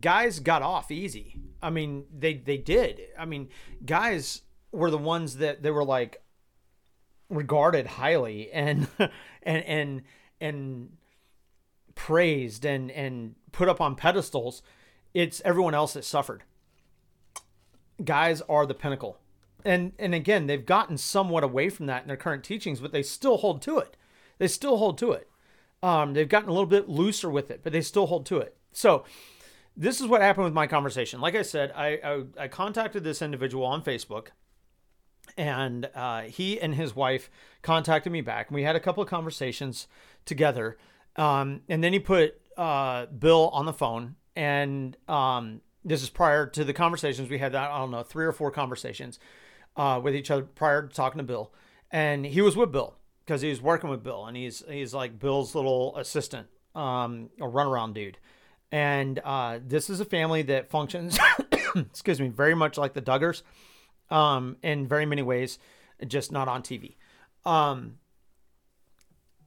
guys 0.00 0.40
got 0.40 0.62
off 0.62 0.90
easy 0.90 1.36
i 1.62 1.70
mean 1.70 2.04
they 2.16 2.34
they 2.34 2.58
did 2.58 3.00
i 3.18 3.24
mean 3.24 3.48
guys 3.84 4.42
were 4.70 4.90
the 4.90 4.98
ones 4.98 5.36
that 5.36 5.62
they 5.62 5.70
were 5.70 5.84
like 5.84 6.22
regarded 7.30 7.86
highly 7.86 8.50
and 8.52 8.86
and 9.42 9.64
and 9.64 10.02
and 10.40 10.90
praised 11.94 12.64
and 12.66 12.90
and 12.90 13.34
put 13.50 13.68
up 13.68 13.80
on 13.80 13.94
pedestals 13.94 14.62
it's 15.14 15.42
everyone 15.44 15.74
else 15.74 15.94
that 15.94 16.04
suffered. 16.04 16.42
Guys 18.04 18.40
are 18.42 18.66
the 18.66 18.74
pinnacle. 18.74 19.18
And 19.68 19.92
and 19.98 20.14
again, 20.14 20.46
they've 20.46 20.64
gotten 20.64 20.96
somewhat 20.96 21.44
away 21.44 21.68
from 21.68 21.84
that 21.86 22.00
in 22.00 22.08
their 22.08 22.16
current 22.16 22.42
teachings, 22.42 22.80
but 22.80 22.90
they 22.90 23.02
still 23.02 23.36
hold 23.36 23.60
to 23.62 23.76
it. 23.78 23.98
They 24.38 24.48
still 24.48 24.78
hold 24.78 24.96
to 24.98 25.12
it. 25.12 25.28
Um, 25.82 26.14
they've 26.14 26.28
gotten 26.28 26.48
a 26.48 26.52
little 26.52 26.66
bit 26.66 26.88
looser 26.88 27.28
with 27.28 27.50
it, 27.50 27.60
but 27.62 27.72
they 27.74 27.82
still 27.82 28.06
hold 28.06 28.24
to 28.26 28.38
it. 28.38 28.56
So 28.72 29.04
this 29.76 30.00
is 30.00 30.06
what 30.06 30.22
happened 30.22 30.44
with 30.44 30.54
my 30.54 30.66
conversation. 30.66 31.20
Like 31.20 31.34
I 31.34 31.42
said, 31.42 31.70
I 31.76 32.00
I, 32.02 32.44
I 32.44 32.48
contacted 32.48 33.04
this 33.04 33.20
individual 33.20 33.66
on 33.66 33.82
Facebook, 33.82 34.28
and 35.36 35.90
uh, 35.94 36.22
he 36.22 36.58
and 36.58 36.74
his 36.74 36.96
wife 36.96 37.30
contacted 37.60 38.10
me 38.10 38.22
back, 38.22 38.48
and 38.48 38.54
we 38.54 38.62
had 38.62 38.74
a 38.74 38.80
couple 38.80 39.02
of 39.02 39.10
conversations 39.10 39.86
together. 40.24 40.78
Um, 41.16 41.60
and 41.68 41.84
then 41.84 41.92
he 41.92 41.98
put 41.98 42.40
uh, 42.56 43.04
Bill 43.06 43.50
on 43.52 43.66
the 43.66 43.74
phone, 43.74 44.16
and 44.34 44.96
um, 45.08 45.60
this 45.84 46.02
is 46.02 46.08
prior 46.08 46.46
to 46.46 46.64
the 46.64 46.72
conversations 46.72 47.28
we 47.28 47.36
had. 47.36 47.54
I 47.54 47.78
don't 47.78 47.90
know, 47.90 48.02
three 48.02 48.24
or 48.24 48.32
four 48.32 48.50
conversations 48.50 49.18
uh, 49.78 50.00
with 50.02 50.14
each 50.14 50.30
other 50.30 50.42
prior 50.42 50.86
to 50.86 50.94
talking 50.94 51.18
to 51.18 51.24
Bill, 51.24 51.52
and 51.90 52.26
he 52.26 52.42
was 52.42 52.56
with 52.56 52.72
Bill 52.72 52.96
because 53.24 53.40
he 53.40 53.48
was 53.48 53.62
working 53.62 53.88
with 53.88 54.02
Bill, 54.02 54.26
and 54.26 54.36
he's 54.36 54.62
he's 54.68 54.92
like 54.92 55.18
Bill's 55.18 55.54
little 55.54 55.96
assistant, 55.96 56.48
um, 56.74 57.30
a 57.40 57.44
runaround 57.44 57.94
dude. 57.94 58.18
And 58.70 59.18
uh, 59.24 59.60
this 59.66 59.88
is 59.88 60.00
a 60.00 60.04
family 60.04 60.42
that 60.42 60.68
functions, 60.68 61.18
excuse 61.74 62.20
me, 62.20 62.28
very 62.28 62.54
much 62.54 62.76
like 62.76 62.92
the 62.92 63.00
Duggars, 63.00 63.42
um, 64.10 64.58
in 64.62 64.86
very 64.86 65.06
many 65.06 65.22
ways, 65.22 65.58
just 66.06 66.30
not 66.30 66.48
on 66.48 66.62
TV. 66.62 66.96
Um, 67.46 67.94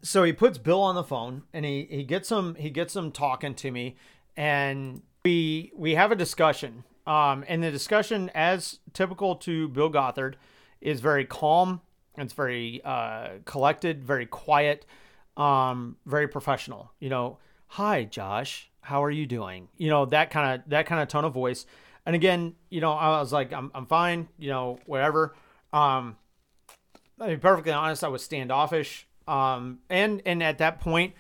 so 0.02 0.24
he 0.24 0.34
puts 0.34 0.58
Bill 0.58 0.82
on 0.82 0.96
the 0.96 1.04
phone 1.04 1.44
and 1.54 1.66
he, 1.66 1.88
he 1.90 2.04
gets 2.04 2.32
him 2.32 2.56
he 2.56 2.70
gets 2.70 2.96
him 2.96 3.12
talking 3.12 3.54
to 3.56 3.72
me 3.72 3.98
and 4.36 5.02
we 5.24 5.72
we 5.76 5.96
have 5.96 6.12
a 6.12 6.16
discussion. 6.16 6.84
Um, 7.12 7.44
and 7.50 7.62
the 7.62 7.72
discussion, 7.72 8.32
as 8.34 8.80
typical 8.94 9.36
to 9.38 9.68
Bill 9.68 9.90
Gothard, 9.90 10.38
is 10.80 11.02
very 11.02 11.26
calm. 11.26 11.82
It's 12.18 12.32
very 12.32 12.80
uh, 12.86 13.40
collected, 13.44 14.02
very 14.02 14.26
quiet, 14.26 14.86
um, 15.36 15.98
very 16.06 16.30
professional. 16.30 16.94
You 17.02 17.10
know, 17.10 17.38
hi 17.68 18.06
Josh, 18.06 18.72
how 18.80 19.04
are 19.04 19.12
you 19.12 19.26
doing? 19.26 19.68
You 19.76 19.90
know 19.90 20.06
that 20.06 20.32
kind 20.32 20.62
of 20.62 20.70
that 20.70 20.86
kind 20.86 21.02
of 21.02 21.10
tone 21.10 21.26
of 21.26 21.34
voice. 21.34 21.66
And 22.06 22.16
again, 22.16 22.56
you 22.70 22.80
know, 22.80 22.94
I 22.94 23.20
was 23.20 23.34
like, 23.34 23.52
I'm 23.52 23.72
I'm 23.76 23.88
fine. 23.88 24.30
You 24.38 24.50
know, 24.50 24.80
whatever. 24.86 25.36
Um, 25.74 26.16
I 27.20 27.28
mean, 27.28 27.40
perfectly 27.40 27.74
honest, 27.74 28.06
I 28.06 28.08
was 28.08 28.24
standoffish. 28.24 29.06
Um, 29.28 29.80
and 29.90 30.22
and 30.26 30.42
at 30.42 30.60
that 30.60 30.80
point, 30.80 31.14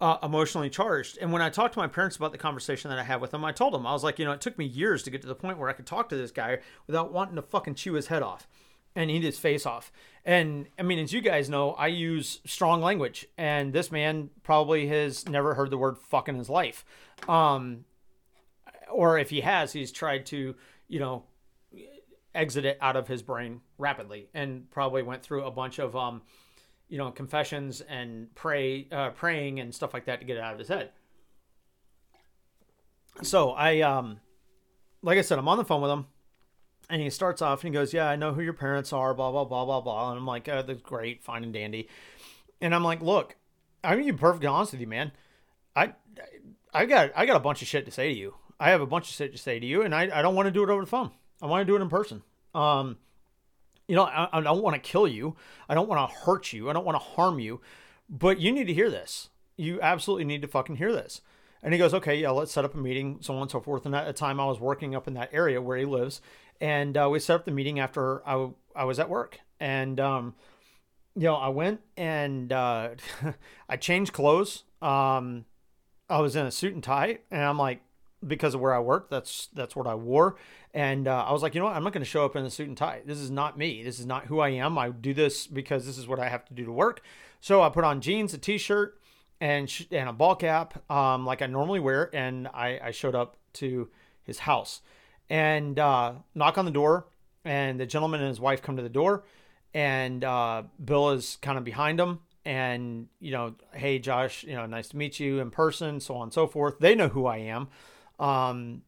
uh, 0.00 0.16
emotionally 0.22 0.70
charged. 0.70 1.18
And 1.18 1.32
when 1.32 1.42
I 1.42 1.50
talked 1.50 1.74
to 1.74 1.80
my 1.80 1.86
parents 1.86 2.16
about 2.16 2.32
the 2.32 2.38
conversation 2.38 2.88
that 2.90 2.98
I 2.98 3.02
had 3.02 3.20
with 3.20 3.32
them, 3.32 3.44
I 3.44 3.52
told 3.52 3.74
them, 3.74 3.86
I 3.86 3.92
was 3.92 4.02
like, 4.02 4.18
you 4.18 4.24
know, 4.24 4.32
it 4.32 4.40
took 4.40 4.56
me 4.56 4.64
years 4.64 5.02
to 5.02 5.10
get 5.10 5.20
to 5.22 5.28
the 5.28 5.34
point 5.34 5.58
where 5.58 5.68
I 5.68 5.74
could 5.74 5.86
talk 5.86 6.08
to 6.08 6.16
this 6.16 6.30
guy 6.30 6.58
without 6.86 7.12
wanting 7.12 7.36
to 7.36 7.42
fucking 7.42 7.74
chew 7.74 7.94
his 7.94 8.06
head 8.06 8.22
off 8.22 8.48
and 8.96 9.10
eat 9.10 9.22
his 9.22 9.38
face 9.38 9.66
off. 9.66 9.92
And 10.24 10.66
I 10.78 10.82
mean, 10.82 10.98
as 10.98 11.12
you 11.12 11.20
guys 11.20 11.48
know, 11.48 11.72
I 11.72 11.88
use 11.88 12.40
strong 12.44 12.80
language, 12.80 13.26
and 13.38 13.72
this 13.72 13.92
man 13.92 14.30
probably 14.42 14.88
has 14.88 15.28
never 15.28 15.54
heard 15.54 15.70
the 15.70 15.78
word 15.78 15.98
fuck 15.98 16.28
in 16.28 16.34
his 16.36 16.48
life. 16.48 16.84
Um, 17.28 17.84
or 18.90 19.18
if 19.18 19.30
he 19.30 19.42
has, 19.42 19.72
he's 19.72 19.92
tried 19.92 20.26
to, 20.26 20.56
you 20.88 20.98
know, 20.98 21.24
exit 22.34 22.64
it 22.64 22.78
out 22.80 22.96
of 22.96 23.08
his 23.08 23.22
brain 23.22 23.60
rapidly 23.78 24.28
and 24.34 24.70
probably 24.70 25.02
went 25.02 25.22
through 25.22 25.44
a 25.44 25.50
bunch 25.50 25.78
of, 25.78 25.94
um, 25.94 26.22
you 26.90 26.98
know, 26.98 27.10
confessions 27.10 27.80
and 27.80 28.34
pray, 28.34 28.86
uh, 28.92 29.10
praying 29.10 29.60
and 29.60 29.74
stuff 29.74 29.94
like 29.94 30.04
that 30.04 30.20
to 30.20 30.26
get 30.26 30.36
it 30.36 30.42
out 30.42 30.52
of 30.52 30.58
his 30.58 30.68
head. 30.68 30.90
So 33.22 33.52
I, 33.52 33.80
um, 33.80 34.20
like 35.02 35.16
I 35.16 35.22
said, 35.22 35.38
I'm 35.38 35.48
on 35.48 35.56
the 35.56 35.64
phone 35.64 35.80
with 35.80 35.90
him, 35.90 36.06
and 36.90 37.00
he 37.00 37.08
starts 37.08 37.40
off 37.40 37.64
and 37.64 37.72
he 37.72 37.78
goes, 37.78 37.94
"Yeah, 37.94 38.08
I 38.08 38.16
know 38.16 38.34
who 38.34 38.42
your 38.42 38.52
parents 38.52 38.92
are." 38.92 39.14
Blah 39.14 39.30
blah 39.30 39.44
blah 39.44 39.64
blah 39.64 39.80
blah. 39.80 40.10
And 40.10 40.18
I'm 40.18 40.26
like, 40.26 40.48
"Oh, 40.48 40.62
that's 40.62 40.82
great, 40.82 41.22
fine 41.22 41.44
and 41.44 41.52
dandy." 41.52 41.88
And 42.60 42.74
I'm 42.74 42.84
like, 42.84 43.00
"Look, 43.00 43.36
I'm 43.82 43.98
gonna 43.98 44.12
be 44.12 44.18
perfectly 44.18 44.46
honest 44.46 44.72
with 44.72 44.80
you, 44.80 44.86
man. 44.86 45.12
I, 45.74 45.94
I 46.74 46.86
got, 46.86 47.12
I 47.16 47.26
got 47.26 47.36
a 47.36 47.40
bunch 47.40 47.62
of 47.62 47.68
shit 47.68 47.86
to 47.86 47.90
say 47.90 48.12
to 48.12 48.18
you. 48.18 48.34
I 48.58 48.70
have 48.70 48.80
a 48.80 48.86
bunch 48.86 49.08
of 49.08 49.14
shit 49.14 49.32
to 49.32 49.38
say 49.38 49.58
to 49.58 49.66
you, 49.66 49.82
and 49.82 49.94
I, 49.94 50.10
I 50.12 50.22
don't 50.22 50.34
want 50.34 50.46
to 50.46 50.50
do 50.50 50.62
it 50.62 50.70
over 50.70 50.82
the 50.82 50.90
phone. 50.90 51.10
I 51.40 51.46
want 51.46 51.62
to 51.62 51.64
do 51.64 51.76
it 51.76 51.82
in 51.82 51.88
person. 51.88 52.22
Um, 52.54 52.98
you 53.90 53.96
know, 53.96 54.04
I, 54.04 54.28
I 54.32 54.40
don't 54.40 54.62
want 54.62 54.80
to 54.80 54.80
kill 54.80 55.08
you. 55.08 55.34
I 55.68 55.74
don't 55.74 55.88
want 55.88 56.08
to 56.08 56.16
hurt 56.20 56.52
you. 56.52 56.70
I 56.70 56.72
don't 56.72 56.86
want 56.86 56.94
to 56.94 57.04
harm 57.04 57.40
you, 57.40 57.60
but 58.08 58.38
you 58.38 58.52
need 58.52 58.68
to 58.68 58.72
hear 58.72 58.88
this. 58.88 59.30
You 59.56 59.80
absolutely 59.82 60.26
need 60.26 60.42
to 60.42 60.48
fucking 60.48 60.76
hear 60.76 60.92
this. 60.92 61.22
And 61.60 61.74
he 61.74 61.78
goes, 61.78 61.92
okay, 61.92 62.14
yeah, 62.14 62.30
let's 62.30 62.52
set 62.52 62.64
up 62.64 62.76
a 62.76 62.78
meeting, 62.78 63.18
so 63.20 63.34
on 63.34 63.42
and 63.42 63.50
so 63.50 63.60
forth. 63.60 63.84
And 63.84 63.96
at 63.96 64.06
the 64.06 64.12
time, 64.12 64.38
I 64.38 64.46
was 64.46 64.60
working 64.60 64.94
up 64.94 65.08
in 65.08 65.14
that 65.14 65.30
area 65.32 65.60
where 65.60 65.76
he 65.76 65.84
lives, 65.84 66.22
and 66.60 66.96
uh, 66.96 67.08
we 67.10 67.18
set 67.18 67.34
up 67.34 67.44
the 67.44 67.50
meeting 67.50 67.80
after 67.80 68.26
I, 68.26 68.50
I 68.76 68.84
was 68.84 69.00
at 69.00 69.10
work. 69.10 69.40
And 69.58 69.98
um, 69.98 70.36
you 71.16 71.24
know, 71.24 71.34
I 71.34 71.48
went 71.48 71.80
and 71.96 72.52
uh, 72.52 72.90
I 73.68 73.76
changed 73.76 74.12
clothes. 74.12 74.62
Um, 74.80 75.46
I 76.08 76.20
was 76.20 76.36
in 76.36 76.46
a 76.46 76.52
suit 76.52 76.74
and 76.74 76.82
tie, 76.82 77.18
and 77.28 77.42
I'm 77.42 77.58
like, 77.58 77.82
because 78.26 78.54
of 78.54 78.60
where 78.60 78.74
I 78.74 78.78
work, 78.78 79.10
that's 79.10 79.48
that's 79.54 79.74
what 79.74 79.86
I 79.86 79.94
wore. 79.94 80.36
And 80.72 81.08
uh, 81.08 81.24
I 81.26 81.32
was 81.32 81.42
like, 81.42 81.54
you 81.54 81.60
know 81.60 81.66
what? 81.66 81.76
I'm 81.76 81.82
not 81.82 81.92
going 81.92 82.04
to 82.04 82.08
show 82.08 82.24
up 82.24 82.36
in 82.36 82.44
a 82.44 82.50
suit 82.50 82.68
and 82.68 82.76
tie. 82.76 83.02
This 83.04 83.18
is 83.18 83.30
not 83.30 83.58
me. 83.58 83.82
This 83.82 83.98
is 83.98 84.06
not 84.06 84.26
who 84.26 84.40
I 84.40 84.50
am. 84.50 84.78
I 84.78 84.90
do 84.90 85.12
this 85.12 85.46
because 85.46 85.84
this 85.86 85.98
is 85.98 86.06
what 86.06 86.20
I 86.20 86.28
have 86.28 86.44
to 86.46 86.54
do 86.54 86.64
to 86.64 86.72
work. 86.72 87.02
So 87.40 87.62
I 87.62 87.70
put 87.70 87.84
on 87.84 88.00
jeans, 88.00 88.34
a 88.34 88.38
t-shirt, 88.38 89.00
and 89.40 89.68
sh- 89.68 89.86
and 89.90 90.08
a 90.08 90.12
ball 90.12 90.36
cap, 90.36 90.90
um, 90.90 91.24
like 91.24 91.42
I 91.42 91.46
normally 91.46 91.80
wear, 91.80 92.10
and 92.14 92.46
I, 92.48 92.78
I 92.82 92.90
showed 92.90 93.14
up 93.14 93.36
to 93.54 93.88
his 94.22 94.40
house, 94.40 94.82
and 95.28 95.78
uh, 95.78 96.12
knock 96.34 96.58
on 96.58 96.66
the 96.66 96.70
door, 96.70 97.06
and 97.44 97.80
the 97.80 97.86
gentleman 97.86 98.20
and 98.20 98.28
his 98.28 98.40
wife 98.40 98.62
come 98.62 98.76
to 98.76 98.82
the 98.82 98.88
door, 98.88 99.24
and 99.72 100.22
uh, 100.22 100.64
Bill 100.84 101.10
is 101.10 101.38
kind 101.40 101.56
of 101.56 101.64
behind 101.64 101.98
them, 101.98 102.20
and 102.44 103.08
you 103.18 103.32
know, 103.32 103.54
hey 103.72 103.98
Josh, 103.98 104.44
you 104.44 104.54
know, 104.54 104.66
nice 104.66 104.88
to 104.88 104.96
meet 104.96 105.18
you 105.18 105.40
in 105.40 105.50
person, 105.50 106.00
so 106.00 106.16
on 106.16 106.24
and 106.24 106.32
so 106.32 106.46
forth. 106.46 106.78
They 106.78 106.94
know 106.94 107.08
who 107.08 107.26
I 107.26 107.38
am. 107.38 107.68
Um, 108.20 108.82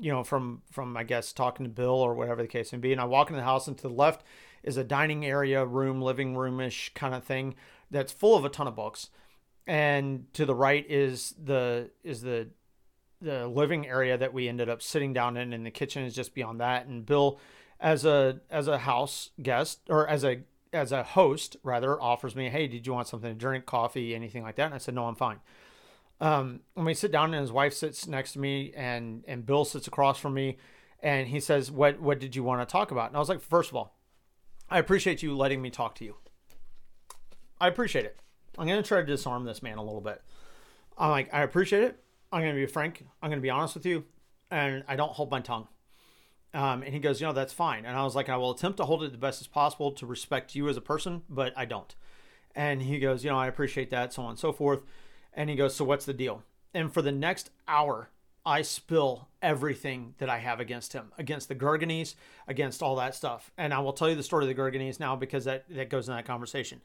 you 0.00 0.10
know, 0.10 0.24
from 0.24 0.62
from 0.70 0.96
I 0.96 1.04
guess 1.04 1.32
talking 1.32 1.64
to 1.64 1.70
Bill 1.70 1.90
or 1.90 2.14
whatever 2.14 2.42
the 2.42 2.48
case 2.48 2.72
may 2.72 2.78
be. 2.78 2.92
And 2.92 3.00
I 3.00 3.04
walk 3.04 3.28
into 3.28 3.40
the 3.40 3.44
house, 3.44 3.68
and 3.68 3.76
to 3.78 3.84
the 3.84 3.94
left 3.94 4.24
is 4.62 4.76
a 4.76 4.84
dining 4.84 5.24
area, 5.24 5.64
room, 5.64 6.00
living 6.00 6.34
roomish 6.34 6.90
kind 6.94 7.14
of 7.14 7.24
thing 7.24 7.54
that's 7.90 8.10
full 8.10 8.36
of 8.36 8.44
a 8.44 8.48
ton 8.48 8.66
of 8.66 8.74
books. 8.74 9.10
And 9.66 10.32
to 10.34 10.44
the 10.44 10.54
right 10.54 10.84
is 10.88 11.34
the 11.42 11.90
is 12.02 12.22
the 12.22 12.48
the 13.20 13.46
living 13.46 13.86
area 13.86 14.18
that 14.18 14.32
we 14.34 14.48
ended 14.48 14.68
up 14.68 14.82
sitting 14.82 15.12
down 15.12 15.36
in 15.36 15.52
and 15.52 15.64
the 15.64 15.70
kitchen 15.70 16.04
is 16.04 16.14
just 16.14 16.34
beyond 16.34 16.60
that. 16.60 16.86
And 16.86 17.06
bill 17.06 17.38
as 17.78 18.04
a 18.04 18.40
as 18.50 18.66
a 18.66 18.78
house 18.78 19.30
guest 19.40 19.80
or 19.88 20.08
as 20.08 20.24
a 20.24 20.40
as 20.72 20.90
a 20.90 21.02
host 21.02 21.56
rather 21.62 22.00
offers 22.00 22.34
me 22.34 22.48
hey 22.48 22.66
did 22.66 22.86
you 22.86 22.92
want 22.92 23.06
something 23.06 23.30
to 23.30 23.38
drink 23.38 23.66
coffee 23.66 24.14
anything 24.14 24.42
like 24.42 24.56
that? 24.56 24.66
And 24.66 24.74
i 24.74 24.78
said 24.78 24.94
no 24.94 25.06
i'm 25.06 25.14
fine 25.14 25.38
um 26.22 26.60
when 26.72 26.86
we 26.86 26.94
sit 26.94 27.12
down 27.12 27.34
and 27.34 27.42
his 27.42 27.52
wife 27.52 27.74
sits 27.74 28.06
next 28.06 28.32
to 28.32 28.38
me 28.38 28.72
and 28.74 29.22
and 29.28 29.44
bill 29.44 29.66
sits 29.66 29.86
across 29.86 30.18
from 30.18 30.32
me 30.32 30.56
and 31.02 31.28
he 31.28 31.38
says 31.38 31.70
what 31.70 32.00
what 32.00 32.18
did 32.18 32.34
you 32.34 32.42
want 32.42 32.66
to 32.66 32.72
talk 32.72 32.90
about 32.90 33.08
and 33.08 33.16
i 33.16 33.18
was 33.18 33.28
like 33.28 33.42
first 33.42 33.68
of 33.68 33.76
all 33.76 33.98
i 34.70 34.78
appreciate 34.78 35.22
you 35.22 35.36
letting 35.36 35.60
me 35.60 35.68
talk 35.68 35.94
to 35.94 36.04
you 36.04 36.16
i 37.60 37.68
appreciate 37.68 38.06
it 38.06 38.18
I'm 38.58 38.66
to 38.66 38.82
try 38.82 39.00
to 39.00 39.06
disarm 39.06 39.44
this 39.44 39.62
man 39.62 39.78
a 39.78 39.82
little 39.82 40.00
bit. 40.00 40.20
I'm 40.98 41.10
like, 41.10 41.32
I 41.32 41.42
appreciate 41.42 41.84
it. 41.84 41.98
I'm 42.30 42.42
to 42.42 42.54
be 42.54 42.66
frank. 42.66 43.04
I'm 43.22 43.30
to 43.30 43.36
be 43.38 43.50
honest 43.50 43.74
with 43.74 43.86
you. 43.86 44.04
And 44.50 44.84
I 44.86 44.96
don't 44.96 45.12
hold 45.12 45.30
my 45.30 45.40
tongue. 45.40 45.68
Um, 46.54 46.82
and 46.82 46.92
he 46.92 47.00
goes, 47.00 47.20
you 47.20 47.26
know, 47.26 47.32
that's 47.32 47.52
fine. 47.52 47.86
And 47.86 47.96
I 47.96 48.04
was 48.04 48.14
like, 48.14 48.28
I 48.28 48.36
will 48.36 48.50
attempt 48.50 48.76
to 48.76 48.84
hold 48.84 49.02
it 49.02 49.12
the 49.12 49.18
best 49.18 49.40
as 49.40 49.46
possible 49.46 49.90
to 49.92 50.06
respect 50.06 50.54
you 50.54 50.68
as 50.68 50.76
a 50.76 50.82
person, 50.82 51.22
but 51.30 51.54
I 51.56 51.64
don't. 51.64 51.94
And 52.54 52.82
he 52.82 52.98
goes, 52.98 53.24
you 53.24 53.30
know, 53.30 53.38
I 53.38 53.46
appreciate 53.46 53.88
that, 53.90 54.12
so 54.12 54.22
on 54.24 54.30
and 54.30 54.38
so 54.38 54.52
forth. 54.52 54.82
And 55.34 55.48
he 55.48 55.56
goes, 55.56 55.74
so 55.74 55.84
what's 55.84 56.04
the 56.04 56.12
deal? 56.12 56.42
And 56.74 56.92
for 56.92 57.02
the 57.02 57.12
next 57.12 57.50
hour, 57.66 58.08
I 58.44 58.62
spill 58.62 59.28
everything 59.40 60.14
that 60.18 60.28
I 60.28 60.38
have 60.38 60.58
against 60.60 60.92
him, 60.92 61.12
against 61.16 61.48
the 61.48 61.54
Gurganese, 61.54 62.14
against 62.48 62.82
all 62.82 62.96
that 62.96 63.14
stuff. 63.14 63.50
And 63.56 63.72
I 63.72 63.78
will 63.78 63.92
tell 63.92 64.08
you 64.08 64.16
the 64.16 64.22
story 64.22 64.48
of 64.48 64.54
the 64.54 64.60
Gurganese 64.60 64.98
now 64.98 65.16
because 65.16 65.44
that, 65.44 65.64
that 65.70 65.90
goes 65.90 66.08
in 66.08 66.14
that 66.14 66.24
conversation 66.24 66.80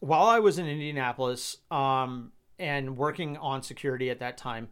while 0.00 0.26
I 0.26 0.38
was 0.38 0.58
in 0.58 0.66
Indianapolis 0.66 1.58
um, 1.70 2.32
and 2.58 2.96
working 2.96 3.36
on 3.36 3.62
security 3.62 4.10
at 4.10 4.18
that 4.20 4.36
time, 4.36 4.68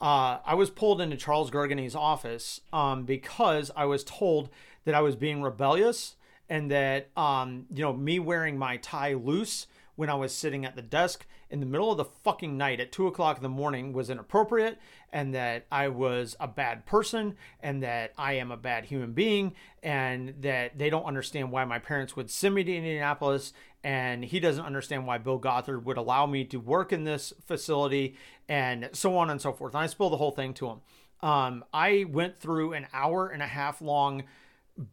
uh, 0.00 0.38
I 0.44 0.54
was 0.54 0.70
pulled 0.70 1.00
into 1.00 1.16
Charles 1.16 1.50
Gurganey's 1.50 1.94
office 1.94 2.60
um, 2.72 3.04
because 3.04 3.70
I 3.74 3.86
was 3.86 4.04
told 4.04 4.50
that 4.84 4.94
I 4.94 5.00
was 5.00 5.16
being 5.16 5.40
rebellious 5.42 6.16
and 6.48 6.70
that 6.70 7.08
um, 7.16 7.66
you 7.72 7.82
know 7.82 7.92
me 7.92 8.18
wearing 8.18 8.58
my 8.58 8.76
tie 8.76 9.14
loose 9.14 9.66
when 9.96 10.10
I 10.10 10.14
was 10.14 10.32
sitting 10.32 10.64
at 10.66 10.76
the 10.76 10.82
desk 10.82 11.24
in 11.54 11.60
the 11.60 11.66
middle 11.66 11.92
of 11.92 11.96
the 11.96 12.04
fucking 12.04 12.58
night 12.58 12.80
at 12.80 12.90
two 12.90 13.06
o'clock 13.06 13.36
in 13.36 13.42
the 13.44 13.48
morning 13.48 13.92
was 13.92 14.10
inappropriate, 14.10 14.76
and 15.12 15.32
that 15.36 15.66
I 15.70 15.86
was 15.86 16.34
a 16.40 16.48
bad 16.48 16.84
person, 16.84 17.36
and 17.60 17.80
that 17.84 18.12
I 18.18 18.32
am 18.32 18.50
a 18.50 18.56
bad 18.56 18.86
human 18.86 19.12
being, 19.12 19.54
and 19.80 20.34
that 20.40 20.76
they 20.76 20.90
don't 20.90 21.04
understand 21.04 21.52
why 21.52 21.64
my 21.64 21.78
parents 21.78 22.16
would 22.16 22.28
send 22.28 22.56
me 22.56 22.64
to 22.64 22.74
Indianapolis, 22.74 23.52
and 23.84 24.24
he 24.24 24.40
doesn't 24.40 24.64
understand 24.64 25.06
why 25.06 25.18
Bill 25.18 25.38
Gothard 25.38 25.84
would 25.84 25.96
allow 25.96 26.26
me 26.26 26.42
to 26.46 26.58
work 26.58 26.92
in 26.92 27.04
this 27.04 27.32
facility, 27.46 28.16
and 28.48 28.90
so 28.92 29.16
on 29.16 29.30
and 29.30 29.40
so 29.40 29.52
forth. 29.52 29.74
And 29.74 29.84
I 29.84 29.86
spilled 29.86 30.12
the 30.12 30.16
whole 30.16 30.32
thing 30.32 30.54
to 30.54 30.66
him. 30.66 30.80
Um, 31.20 31.64
I 31.72 32.04
went 32.10 32.40
through 32.40 32.72
an 32.72 32.88
hour 32.92 33.28
and 33.28 33.44
a 33.44 33.46
half 33.46 33.80
long 33.80 34.24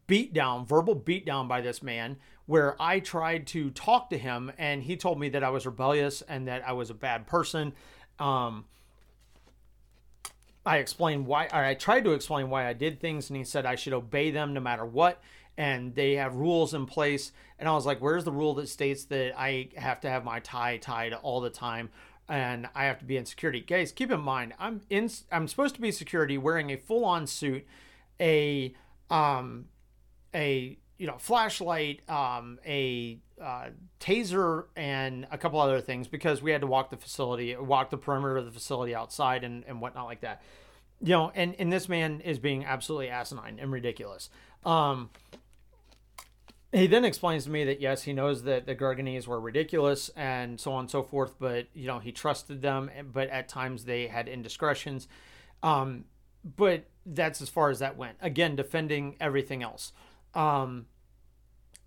beatdown, 0.07 0.67
verbal 0.67 0.95
beatdown 0.95 1.47
by 1.47 1.61
this 1.61 1.81
man, 1.81 2.17
where 2.45 2.81
I 2.81 2.99
tried 2.99 3.47
to 3.47 3.69
talk 3.71 4.09
to 4.09 4.17
him, 4.17 4.51
and 4.57 4.83
he 4.83 4.97
told 4.97 5.19
me 5.19 5.29
that 5.29 5.43
I 5.43 5.49
was 5.49 5.65
rebellious 5.65 6.21
and 6.21 6.47
that 6.47 6.67
I 6.67 6.73
was 6.73 6.89
a 6.89 6.93
bad 6.93 7.27
person. 7.27 7.73
Um, 8.19 8.65
I 10.65 10.77
explained 10.77 11.25
why, 11.25 11.47
I 11.51 11.73
tried 11.73 12.03
to 12.03 12.11
explain 12.11 12.49
why 12.49 12.67
I 12.67 12.73
did 12.73 12.99
things, 12.99 13.29
and 13.29 13.37
he 13.37 13.43
said 13.43 13.65
I 13.65 13.75
should 13.75 13.93
obey 13.93 14.31
them 14.31 14.53
no 14.53 14.59
matter 14.59 14.85
what. 14.85 15.21
And 15.57 15.93
they 15.95 16.13
have 16.15 16.35
rules 16.35 16.73
in 16.73 16.85
place. 16.85 17.33
And 17.59 17.67
I 17.67 17.73
was 17.73 17.85
like, 17.85 17.99
where's 17.99 18.23
the 18.23 18.31
rule 18.31 18.55
that 18.55 18.69
states 18.69 19.05
that 19.05 19.39
I 19.39 19.69
have 19.75 19.99
to 20.01 20.09
have 20.09 20.23
my 20.23 20.39
tie 20.39 20.77
tied 20.77 21.13
all 21.13 21.41
the 21.41 21.49
time? 21.49 21.89
and 22.31 22.69
I 22.73 22.85
have 22.85 22.97
to 22.99 23.05
be 23.05 23.17
in 23.17 23.25
security. 23.25 23.59
Guys, 23.59 23.91
keep 23.91 24.09
in 24.09 24.21
mind, 24.21 24.53
I'm 24.57 24.81
in 24.89 25.09
I'm 25.31 25.49
supposed 25.49 25.75
to 25.75 25.81
be 25.81 25.91
security 25.91 26.37
wearing 26.37 26.69
a 26.69 26.77
full-on 26.77 27.27
suit, 27.27 27.65
a 28.21 28.73
um 29.09 29.65
a 30.33 30.77
you 31.01 31.07
know 31.07 31.17
flashlight, 31.17 32.07
um, 32.07 32.59
a 32.63 33.17
uh, 33.41 33.69
taser, 33.99 34.65
and 34.75 35.25
a 35.31 35.37
couple 35.37 35.59
other 35.59 35.81
things 35.81 36.07
because 36.07 36.43
we 36.43 36.51
had 36.51 36.61
to 36.61 36.67
walk 36.67 36.91
the 36.91 36.95
facility, 36.95 37.55
walk 37.55 37.89
the 37.89 37.97
perimeter 37.97 38.37
of 38.37 38.45
the 38.45 38.51
facility 38.51 38.93
outside, 38.93 39.43
and 39.43 39.63
and 39.65 39.81
whatnot 39.81 40.05
like 40.05 40.21
that. 40.21 40.43
You 41.01 41.13
know, 41.13 41.31
and 41.33 41.55
and 41.57 41.73
this 41.73 41.89
man 41.89 42.21
is 42.21 42.37
being 42.37 42.65
absolutely 42.65 43.09
asinine 43.09 43.57
and 43.59 43.71
ridiculous. 43.71 44.29
Um, 44.63 45.09
he 46.71 46.85
then 46.85 47.03
explains 47.03 47.45
to 47.45 47.49
me 47.49 47.63
that 47.63 47.81
yes, 47.81 48.03
he 48.03 48.13
knows 48.13 48.43
that 48.43 48.67
the 48.67 48.75
Gurganese 48.75 49.25
were 49.25 49.41
ridiculous 49.41 50.09
and 50.15 50.59
so 50.59 50.73
on 50.73 50.81
and 50.81 50.91
so 50.91 51.01
forth, 51.01 51.33
but 51.39 51.65
you 51.73 51.87
know 51.87 51.97
he 51.97 52.11
trusted 52.11 52.61
them, 52.61 52.91
but 53.11 53.27
at 53.29 53.49
times 53.49 53.85
they 53.85 54.05
had 54.05 54.27
indiscretions. 54.27 55.07
Um, 55.63 56.05
but 56.55 56.83
that's 57.07 57.41
as 57.41 57.49
far 57.49 57.71
as 57.71 57.79
that 57.79 57.97
went. 57.97 58.17
Again, 58.21 58.55
defending 58.55 59.15
everything 59.19 59.63
else. 59.63 59.93
Um, 60.35 60.85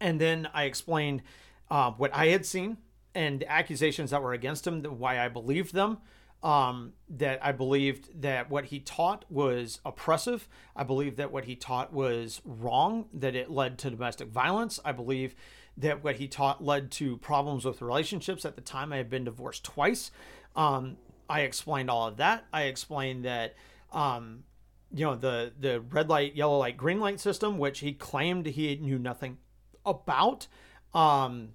and 0.00 0.20
then 0.20 0.48
I 0.52 0.64
explained 0.64 1.23
uh, 1.70 1.92
what 1.92 2.14
I 2.14 2.26
had 2.26 2.44
seen 2.47 2.78
and 3.14 3.40
the 3.40 3.50
accusations 3.50 4.10
that 4.10 4.23
were 4.23 4.32
against 4.32 4.66
him, 4.66 4.82
why 4.82 5.24
I 5.24 5.28
believed 5.28 5.74
them. 5.74 5.98
Um, 6.42 6.92
that 7.08 7.42
I 7.42 7.52
believed 7.52 8.20
that 8.20 8.50
what 8.50 8.66
he 8.66 8.78
taught 8.78 9.24
was 9.31 9.81
oppressive. 9.82 10.47
I 10.76 10.84
believed 10.84 11.16
that 11.16 11.32
what 11.32 11.47
he 11.47 11.56
taught 11.56 11.90
was 11.90 12.42
wrong, 12.44 13.06
that 13.14 13.34
it 13.34 13.50
led 13.50 13.78
to 13.78 13.90
domestic 13.90 14.28
violence. 14.28 14.78
I 14.84 14.92
believe 14.92 15.34
that 15.78 16.05
what 16.05 16.16
he 16.16 16.28
taught 16.28 16.62
led 16.62 16.90
to 16.92 17.16
problems 17.16 17.64
with 17.64 17.81
relationships. 17.81 18.44
At 18.44 18.56
the 18.56 18.60
time, 18.60 18.92
I 18.92 18.98
had 18.98 19.08
been 19.08 19.24
divorced 19.24 19.64
twice. 19.64 20.10
Um, 20.55 20.98
I 21.31 21.40
explained 21.40 21.89
all 21.89 22.08
of 22.08 22.18
that. 22.18 22.44
I 22.52 22.64
explained 22.64 23.24
that 23.24 23.55
um, 23.90 24.44
you 24.92 25.05
know 25.05 25.16
the 25.16 25.52
the 25.58 25.81
red 25.81 26.08
light 26.08 26.34
yellow 26.34 26.58
light 26.58 26.76
green 26.76 27.00
light 27.00 27.20
system 27.20 27.58
which 27.58 27.81
he 27.81 27.92
claimed 27.92 28.47
he 28.47 28.76
knew 28.76 28.98
nothing 28.98 29.39
about 29.84 30.46
um 30.94 31.50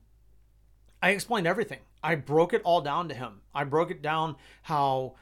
i 1.02 1.12
explained 1.12 1.48
everything. 1.48 1.80
I 2.02 2.16
broke 2.16 2.54
it 2.54 2.62
all 2.64 2.80
down 2.80 3.10
to 3.10 3.16
him. 3.16 3.42
I 3.54 3.66
broke 3.66 3.92
it 3.92 4.02
down 4.02 4.36
how 4.64 5.16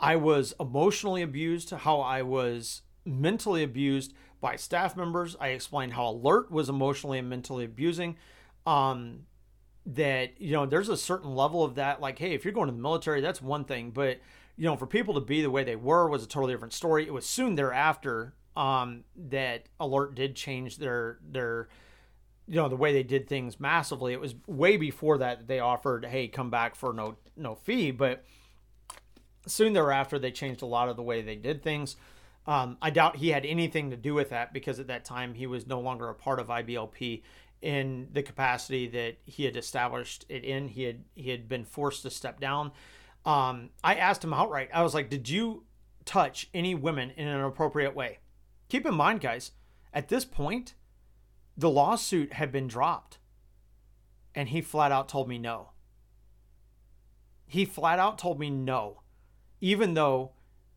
i 0.00 0.16
was 0.16 0.54
emotionally 0.60 1.22
abused 1.22 1.70
how 1.70 2.00
i 2.00 2.22
was 2.22 2.82
mentally 3.04 3.62
abused 3.62 4.12
by 4.40 4.54
staff 4.56 4.96
members. 4.96 5.36
I 5.40 5.48
explained 5.48 5.94
how 5.94 6.08
alert 6.08 6.50
was 6.50 6.68
emotionally 6.68 7.18
and 7.18 7.28
mentally 7.28 7.64
abusing 7.64 8.16
um 8.66 9.26
that 9.86 10.40
you 10.40 10.52
know 10.52 10.66
there's 10.66 10.90
a 10.90 10.96
certain 10.96 11.34
level 11.34 11.64
of 11.64 11.76
that 11.76 12.00
like 12.00 12.18
hey 12.18 12.34
if 12.34 12.44
you're 12.44 12.52
going 12.52 12.68
to 12.68 12.74
the 12.74 12.82
military 12.82 13.22
that's 13.22 13.40
one 13.40 13.64
thing 13.64 13.90
but 13.90 14.18
you 14.58 14.64
know, 14.64 14.76
for 14.76 14.86
people 14.86 15.14
to 15.14 15.20
be 15.20 15.40
the 15.40 15.50
way 15.50 15.62
they 15.62 15.76
were 15.76 16.08
was 16.08 16.24
a 16.24 16.26
totally 16.26 16.52
different 16.52 16.74
story. 16.74 17.06
It 17.06 17.12
was 17.12 17.24
soon 17.24 17.54
thereafter 17.54 18.34
um, 18.56 19.04
that 19.16 19.68
Alert 19.78 20.16
did 20.16 20.34
change 20.34 20.78
their 20.78 21.18
their 21.22 21.68
you 22.48 22.56
know 22.56 22.68
the 22.68 22.76
way 22.76 22.92
they 22.92 23.02
did 23.02 23.28
things 23.28 23.60
massively. 23.60 24.12
It 24.12 24.20
was 24.20 24.34
way 24.46 24.76
before 24.76 25.18
that 25.18 25.46
they 25.46 25.60
offered, 25.60 26.06
hey, 26.06 26.28
come 26.28 26.50
back 26.50 26.74
for 26.74 26.92
no 26.92 27.16
no 27.36 27.54
fee, 27.54 27.90
but 27.90 28.24
soon 29.46 29.74
thereafter 29.74 30.18
they 30.18 30.30
changed 30.30 30.62
a 30.62 30.66
lot 30.66 30.88
of 30.88 30.96
the 30.96 31.02
way 31.02 31.22
they 31.22 31.36
did 31.36 31.62
things. 31.62 31.96
Um, 32.46 32.78
I 32.80 32.88
doubt 32.88 33.16
he 33.16 33.28
had 33.28 33.44
anything 33.44 33.90
to 33.90 33.96
do 33.96 34.14
with 34.14 34.30
that 34.30 34.54
because 34.54 34.80
at 34.80 34.86
that 34.86 35.04
time 35.04 35.34
he 35.34 35.46
was 35.46 35.66
no 35.66 35.80
longer 35.80 36.08
a 36.08 36.14
part 36.14 36.40
of 36.40 36.48
IBLP 36.48 37.22
in 37.60 38.08
the 38.12 38.22
capacity 38.22 38.88
that 38.88 39.18
he 39.26 39.44
had 39.44 39.56
established 39.56 40.24
it 40.30 40.44
in. 40.44 40.68
He 40.68 40.84
had 40.84 41.04
he 41.14 41.30
had 41.30 41.48
been 41.48 41.66
forced 41.66 42.02
to 42.02 42.10
step 42.10 42.40
down. 42.40 42.72
Um, 43.26 43.70
I 43.84 43.96
asked 43.96 44.24
him 44.24 44.32
outright. 44.32 44.70
I 44.72 44.82
was 44.82 44.94
like, 44.94 45.10
"Did 45.10 45.28
you 45.28 45.64
touch 46.06 46.48
any 46.54 46.74
women 46.74 47.10
in 47.10 47.28
an 47.28 47.42
appropriate 47.42 47.94
way?" 47.94 48.20
Keep 48.70 48.86
in 48.86 48.94
mind, 48.94 49.20
guys, 49.20 49.52
at 49.92 50.08
this 50.08 50.24
point, 50.24 50.74
the 51.58 51.68
lawsuit 51.68 52.34
had 52.34 52.52
been 52.52 52.68
dropped, 52.68 53.18
and 54.32 54.50
he 54.50 54.60
flat 54.60 54.92
out 54.92 55.08
told 55.08 55.28
me 55.28 55.38
no. 55.38 55.70
He 57.48 57.64
flat 57.64 57.98
out 57.98 58.16
told 58.16 58.38
me 58.38 58.48
no, 58.48 59.02
even 59.60 59.94
though 59.94 60.30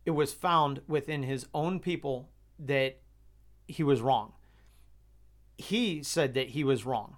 it 0.06 0.12
was 0.12 0.34
found 0.34 0.82
within 0.88 1.22
his 1.22 1.46
own 1.54 1.80
people 1.80 2.32
that 2.58 3.00
he 3.68 3.84
was 3.84 4.02
wrong. 4.02 4.34
He 5.56 6.02
said 6.02 6.34
that 6.34 6.50
he 6.50 6.64
was 6.64 6.84
wrong. 6.84 7.18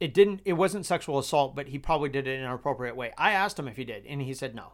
It 0.00 0.12
didn't 0.12 0.40
it 0.44 0.54
wasn't 0.54 0.84
sexual 0.84 1.20
assault, 1.20 1.54
but 1.54 1.68
he 1.68 1.78
probably 1.78 2.08
did 2.08 2.26
it 2.26 2.40
in 2.40 2.44
an 2.44 2.50
appropriate 2.50 2.96
way. 2.96 3.12
I 3.16 3.32
asked 3.32 3.60
him 3.60 3.68
if 3.68 3.76
he 3.76 3.84
did, 3.84 4.04
and 4.06 4.20
he 4.20 4.34
said 4.34 4.56
no. 4.56 4.72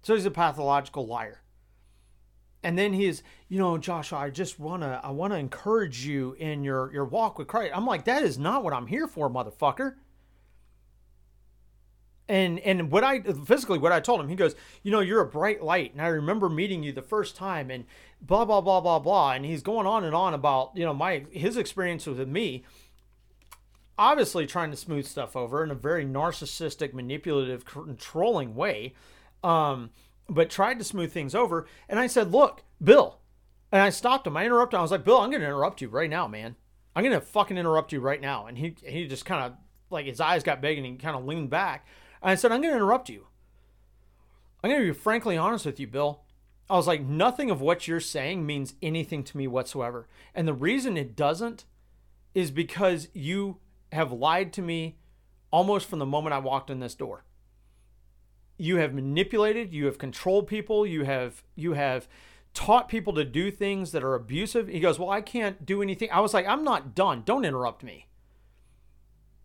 So 0.00 0.14
he's 0.14 0.24
a 0.24 0.30
pathological 0.30 1.06
liar. 1.06 1.42
And 2.62 2.78
then 2.78 2.92
he's, 2.92 3.22
you 3.48 3.58
know, 3.58 3.78
Joshua, 3.78 4.18
I 4.18 4.30
just 4.30 4.58
wanna 4.58 5.00
I 5.02 5.10
wanna 5.10 5.36
encourage 5.36 6.04
you 6.04 6.36
in 6.38 6.62
your 6.62 6.92
your 6.92 7.04
walk 7.04 7.38
with 7.38 7.48
Christ. 7.48 7.72
I'm 7.74 7.86
like, 7.86 8.04
that 8.04 8.22
is 8.22 8.38
not 8.38 8.62
what 8.62 8.72
I'm 8.72 8.86
here 8.86 9.06
for, 9.06 9.30
motherfucker 9.30 9.94
and 12.30 12.60
and 12.60 12.92
what 12.92 13.02
I 13.02 13.20
physically 13.20 13.78
what 13.78 13.90
I 13.90 13.98
told 13.98 14.20
him, 14.20 14.28
he 14.28 14.36
goes, 14.36 14.54
you 14.84 14.92
know, 14.92 15.00
you're 15.00 15.20
a 15.20 15.26
bright 15.26 15.64
light, 15.64 15.92
and 15.92 16.00
I 16.00 16.06
remember 16.06 16.48
meeting 16.48 16.84
you 16.84 16.92
the 16.92 17.02
first 17.02 17.34
time, 17.34 17.72
and 17.72 17.84
blah 18.22 18.44
blah 18.44 18.60
blah 18.60 18.80
blah 18.80 19.00
blah, 19.00 19.32
and 19.32 19.44
he's 19.44 19.62
going 19.62 19.86
on 19.86 20.04
and 20.04 20.14
on 20.14 20.32
about 20.32 20.70
you 20.76 20.84
know 20.84 20.94
my 20.94 21.24
his 21.32 21.56
experience 21.56 22.06
with 22.06 22.26
me, 22.28 22.64
obviously 23.98 24.46
trying 24.46 24.70
to 24.70 24.76
smooth 24.76 25.06
stuff 25.06 25.34
over 25.34 25.64
in 25.64 25.72
a 25.72 25.74
very 25.74 26.04
narcissistic, 26.04 26.94
manipulative, 26.94 27.64
controlling 27.64 28.54
way, 28.54 28.94
um, 29.42 29.90
but 30.30 30.48
tried 30.48 30.78
to 30.78 30.84
smooth 30.84 31.12
things 31.12 31.34
over, 31.34 31.66
and 31.88 31.98
I 31.98 32.06
said, 32.06 32.32
look, 32.32 32.62
Bill, 32.82 33.18
and 33.70 33.82
I 33.82 33.90
stopped 33.90 34.26
him, 34.26 34.36
I 34.36 34.46
interrupted 34.46 34.76
him, 34.76 34.80
I 34.80 34.82
was 34.82 34.90
like, 34.90 35.04
Bill, 35.04 35.18
I'm 35.18 35.30
going 35.30 35.42
to 35.42 35.46
interrupt 35.46 35.80
you 35.80 35.88
right 35.88 36.08
now, 36.08 36.26
man, 36.26 36.56
I'm 36.94 37.04
going 37.04 37.18
to 37.18 37.24
fucking 37.24 37.58
interrupt 37.58 37.92
you 37.92 38.00
right 38.00 38.20
now, 38.20 38.46
and 38.46 38.58
he 38.58 38.74
he 38.84 39.06
just 39.06 39.24
kind 39.24 39.44
of 39.44 39.52
like 39.90 40.06
his 40.06 40.20
eyes 40.20 40.42
got 40.42 40.60
big 40.60 40.78
and 40.78 40.86
he 40.86 40.94
kind 40.94 41.16
of 41.16 41.24
leaned 41.24 41.50
back. 41.50 41.86
And 42.22 42.30
I 42.30 42.34
said, 42.34 42.52
I'm 42.52 42.60
going 42.60 42.72
to 42.72 42.76
interrupt 42.76 43.08
you. 43.08 43.26
I'm 44.62 44.70
going 44.70 44.82
to 44.82 44.92
be 44.92 44.98
frankly 44.98 45.36
honest 45.36 45.66
with 45.66 45.80
you, 45.80 45.86
Bill. 45.86 46.22
I 46.68 46.76
was 46.76 46.86
like, 46.86 47.02
nothing 47.02 47.50
of 47.50 47.60
what 47.60 47.88
you're 47.88 47.98
saying 47.98 48.46
means 48.46 48.74
anything 48.80 49.24
to 49.24 49.36
me 49.36 49.48
whatsoever. 49.48 50.06
And 50.34 50.46
the 50.46 50.54
reason 50.54 50.96
it 50.96 51.16
doesn't 51.16 51.64
is 52.34 52.50
because 52.52 53.08
you 53.12 53.58
have 53.90 54.12
lied 54.12 54.52
to 54.52 54.62
me 54.62 54.98
almost 55.50 55.88
from 55.88 55.98
the 55.98 56.06
moment 56.06 56.34
I 56.34 56.38
walked 56.38 56.70
in 56.70 56.78
this 56.78 56.94
door. 56.94 57.24
You 58.60 58.76
have 58.76 58.94
manipulated, 58.94 59.72
you 59.72 59.86
have 59.86 59.98
controlled 59.98 60.46
people, 60.46 60.86
you 60.86 61.04
have 61.04 61.42
you 61.56 61.72
have 61.72 62.08
taught 62.52 62.88
people 62.88 63.12
to 63.14 63.24
do 63.24 63.50
things 63.50 63.92
that 63.92 64.04
are 64.04 64.14
abusive. 64.14 64.68
He 64.68 64.80
goes, 64.80 64.98
"Well, 64.98 65.10
I 65.10 65.20
can't 65.20 65.64
do 65.64 65.82
anything." 65.82 66.10
I 66.10 66.20
was 66.20 66.34
like, 66.34 66.46
"I'm 66.46 66.64
not 66.64 66.94
done. 66.94 67.22
Don't 67.24 67.44
interrupt 67.44 67.82
me." 67.82 68.06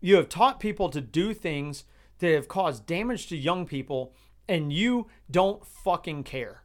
You 0.00 0.16
have 0.16 0.28
taught 0.28 0.60
people 0.60 0.90
to 0.90 1.00
do 1.00 1.32
things 1.32 1.84
that 2.18 2.32
have 2.32 2.48
caused 2.48 2.86
damage 2.86 3.26
to 3.28 3.36
young 3.36 3.66
people 3.66 4.14
and 4.48 4.72
you 4.72 5.06
don't 5.30 5.64
fucking 5.66 6.24
care. 6.24 6.62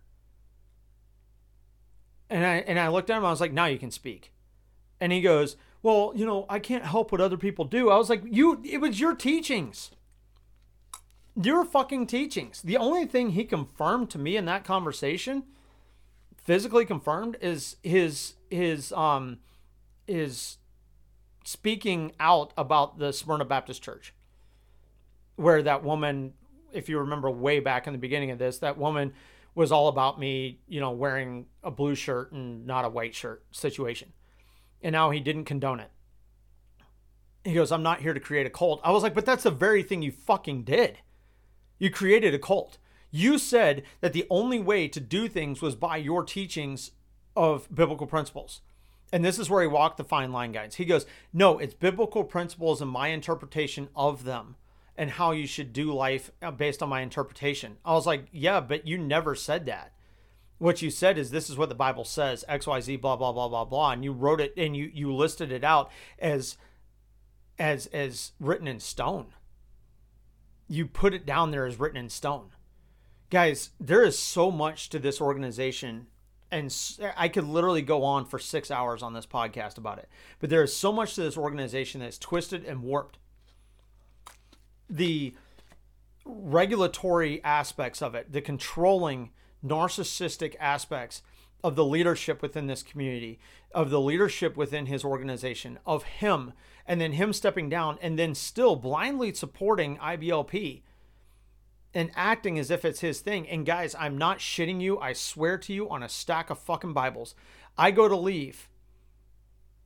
And 2.30 2.46
I 2.46 2.56
and 2.58 2.80
I 2.80 2.88
looked 2.88 3.10
at 3.10 3.18
him, 3.18 3.26
I 3.26 3.32
was 3.32 3.42
like, 3.42 3.54
now 3.54 3.66
you 3.66 3.78
can 3.78 3.92
speak. 3.92 4.32
And 5.00 5.12
he 5.12 5.22
goes, 5.22 5.58
Well, 5.84 6.14
you 6.16 6.26
know, 6.26 6.46
I 6.48 6.60
can't 6.60 6.86
help 6.86 7.12
what 7.12 7.22
other 7.22 7.38
people 7.38 7.66
do. 7.66 7.90
I 7.90 7.98
was 7.98 8.10
like, 8.10 8.24
You 8.26 8.62
it 8.64 8.80
was 8.80 9.00
your 9.00 9.16
teachings. 9.16 9.92
Your 11.36 11.64
fucking 11.64 12.08
teachings. 12.08 12.62
The 12.62 12.78
only 12.78 13.06
thing 13.06 13.32
he 13.32 13.44
confirmed 13.46 14.10
to 14.12 14.18
me 14.18 14.36
in 14.36 14.46
that 14.46 14.64
conversation, 14.64 15.44
physically 16.38 16.86
confirmed, 16.86 17.38
is 17.42 17.78
his 17.84 18.34
his 18.50 18.92
um 18.94 19.40
is 20.08 20.58
speaking 21.44 22.12
out 22.20 22.54
about 22.58 23.00
the 23.00 23.14
Smyrna 23.14 23.46
Baptist 23.46 23.82
Church 23.82 24.14
where 25.36 25.62
that 25.64 25.84
woman, 25.84 26.34
if 26.72 26.88
you 26.88 27.00
remember 27.00 27.30
way 27.30 27.60
back 27.60 27.88
in 27.88 27.94
the 27.94 28.00
beginning 28.00 28.32
of 28.32 28.40
this, 28.40 28.60
that 28.60 28.78
woman 28.78 29.14
was 29.56 29.72
all 29.72 29.88
about 29.88 30.20
me, 30.20 30.60
you 30.68 30.80
know, 30.80 30.92
wearing 30.92 31.46
a 31.64 31.72
blue 31.72 31.96
shirt 31.96 32.32
and 32.32 32.66
not 32.66 32.86
a 32.86 32.90
white 32.90 33.16
shirt 33.16 33.44
situation. 33.52 34.14
And 34.82 34.94
now 34.94 35.10
he 35.10 35.20
didn't 35.20 35.46
condone 35.46 35.80
it. 35.80 35.90
He 37.44 37.54
goes, 37.54 37.72
I'm 37.72 37.84
not 37.84 38.02
here 38.02 38.14
to 38.14 38.20
create 38.20 38.46
a 38.46 38.50
cult. 38.50 38.80
I 38.84 38.92
was 38.92 39.04
like, 39.04 39.14
but 39.14 39.26
that's 39.26 39.44
the 39.44 39.52
very 39.52 39.84
thing 39.84 40.02
you 40.02 40.12
fucking 40.12 40.64
did. 40.64 41.00
You 41.82 41.90
created 41.90 42.36
a 42.36 42.40
cult. 42.40 42.78
You 43.10 43.40
said 43.40 43.82
that 44.02 44.14
the 44.14 44.28
only 44.30 44.60
way 44.60 44.88
to 44.88 45.00
do 45.00 45.28
things 45.28 45.64
was 45.64 45.76
by 45.76 45.98
your 45.98 46.24
teachings 46.24 46.92
of 47.36 47.68
biblical 47.74 48.06
principles. 48.06 48.62
And 49.12 49.26
this 49.26 49.40
is 49.40 49.50
where 49.50 49.64
he 49.64 49.68
walked 49.68 49.98
the 49.98 50.04
fine 50.04 50.32
line, 50.32 50.52
guys. 50.52 50.76
He 50.76 50.86
goes, 50.86 51.08
No, 51.34 51.58
it's 51.58 51.74
biblical 51.74 52.24
principles 52.24 52.84
and 52.84 52.92
my 52.92 53.08
interpretation 53.08 53.90
of 53.96 54.26
them 54.26 54.58
and 54.96 55.10
how 55.10 55.32
you 55.32 55.48
should 55.48 55.74
do 55.74 55.92
life 55.92 56.30
uh, 56.44 56.52
based 56.52 56.84
on 56.84 56.90
my 56.90 57.02
interpretation. 57.02 57.78
I 57.84 57.94
was 57.94 58.06
like, 58.06 58.26
yeah, 58.32 58.60
but 58.60 58.86
you 58.86 59.00
never 59.00 59.34
said 59.34 59.66
that. 59.66 59.94
What 60.60 60.84
you 60.84 60.92
said 60.92 61.18
is 61.18 61.32
this 61.32 61.50
is 61.50 61.58
what 61.58 61.70
the 61.70 61.76
Bible 61.76 62.06
says, 62.06 62.46
XYZ, 62.48 63.02
blah, 63.02 63.16
blah, 63.16 63.32
blah, 63.32 63.48
blah, 63.48 63.66
blah. 63.66 63.92
And 63.94 64.04
you 64.04 64.12
wrote 64.12 64.40
it 64.40 64.54
and 64.56 64.78
you, 64.78 64.92
you 64.94 65.12
listed 65.12 65.52
it 65.52 65.64
out 65.64 65.90
as 66.20 66.58
as 67.58 67.88
as 67.88 68.34
written 68.40 68.68
in 68.68 68.80
stone. 68.80 69.34
You 70.72 70.86
put 70.86 71.14
it 71.14 71.26
down 71.26 71.52
there 71.52 71.66
as 71.66 71.80
written 71.80 71.98
in 71.98 72.10
stone. 72.10 72.52
Guys, 73.30 73.72
there 73.78 74.04
is 74.04 74.18
so 74.18 74.50
much 74.50 74.88
to 74.90 75.00
this 75.00 75.20
organization 75.20 76.08
and 76.50 76.74
I 77.16 77.30
could 77.30 77.46
literally 77.46 77.82
go 77.82 78.04
on 78.04 78.26
for 78.26 78.38
six 78.38 78.70
hours 78.72 79.02
on 79.02 79.14
this 79.14 79.26
podcast 79.26 79.78
about 79.78 80.00
it. 80.00 80.10
But 80.40 80.50
there 80.50 80.64
is 80.64 80.76
so 80.76 80.92
much 80.92 81.16
to 81.16 81.22
this 81.22 81.38
organization 81.38 82.02
that's 82.02 82.18
twisted 82.18 82.66
and 82.66 82.84
warped 82.84 83.18
the 84.90 85.34
regulatory 86.26 87.42
aspects 87.44 88.02
of 88.02 88.16
it, 88.16 88.32
the 88.32 88.42
controlling 88.42 89.32
narcissistic 89.66 90.56
aspects 90.60 91.22
of 91.64 91.76
the 91.76 91.86
leadership 91.86 92.42
within 92.42 92.68
this 92.68 92.84
community, 92.84 93.40
of 93.74 93.90
the 93.90 94.02
leadership 94.02 94.58
within 94.58 94.88
his 94.88 95.06
organization, 95.06 95.80
of 95.86 96.04
him, 96.04 96.54
and 96.88 97.00
then 97.00 97.14
him 97.14 97.34
stepping 97.34 97.70
down 97.70 97.98
and 98.02 98.18
then 98.18 98.36
still 98.36 98.76
blindly 98.76 99.34
supporting 99.34 99.98
IBLP 99.98 100.82
and 101.94 102.12
acting 102.16 102.58
as 102.58 102.72
if 102.72 102.86
it's 102.86 103.02
his 103.02 103.20
thing. 103.20 103.48
And 103.48 103.66
guys, 103.66 103.96
I'm 103.96 104.18
not 104.18 104.40
shitting 104.40 104.82
you. 104.82 104.98
I 105.00 105.14
swear 105.14 105.58
to 105.60 105.74
you 105.74 105.90
on 105.90 106.04
a 106.04 106.10
stack 106.10 106.50
of 106.50 106.60
fucking 106.60 106.94
Bibles. 106.94 107.36
I 107.78 107.92
go 107.92 108.08
to 108.08 108.16
leave 108.16 108.70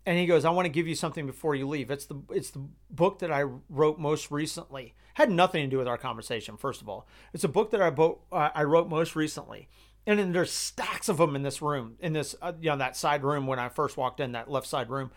and 0.05 0.17
he 0.19 0.25
goes, 0.25 0.45
"I 0.45 0.51
want 0.51 0.65
to 0.65 0.69
give 0.69 0.87
you 0.87 0.95
something 0.95 1.25
before 1.25 1.55
you 1.55 1.67
leave." 1.67 1.89
It's 1.89 2.05
the 2.05 2.21
it's 2.29 2.51
the 2.51 2.67
book 2.89 3.19
that 3.19 3.31
I 3.31 3.43
wrote 3.69 3.99
most 3.99 4.29
recently. 4.29 4.93
Had 5.15 5.31
nothing 5.31 5.63
to 5.63 5.69
do 5.69 5.77
with 5.77 5.87
our 5.87 5.97
conversation. 5.97 6.57
First 6.57 6.81
of 6.81 6.89
all, 6.89 7.07
it's 7.33 7.43
a 7.43 7.49
book 7.49 7.71
that 7.71 7.81
I 7.81 7.89
wrote 7.89 8.21
uh, 8.31 8.49
I 8.53 8.63
wrote 8.63 8.87
most 8.87 9.15
recently, 9.15 9.67
and 10.05 10.19
then 10.19 10.31
there's 10.31 10.51
stacks 10.51 11.09
of 11.09 11.17
them 11.17 11.35
in 11.35 11.41
this 11.41 11.61
room, 11.61 11.95
in 11.99 12.13
this 12.13 12.35
uh, 12.41 12.53
you 12.59 12.69
know 12.69 12.77
that 12.77 12.95
side 12.95 13.23
room 13.23 13.47
when 13.47 13.57
I 13.57 13.69
first 13.69 13.97
walked 13.97 14.19
in, 14.19 14.33
that 14.33 14.49
left 14.49 14.67
side 14.67 14.89
room. 14.89 15.11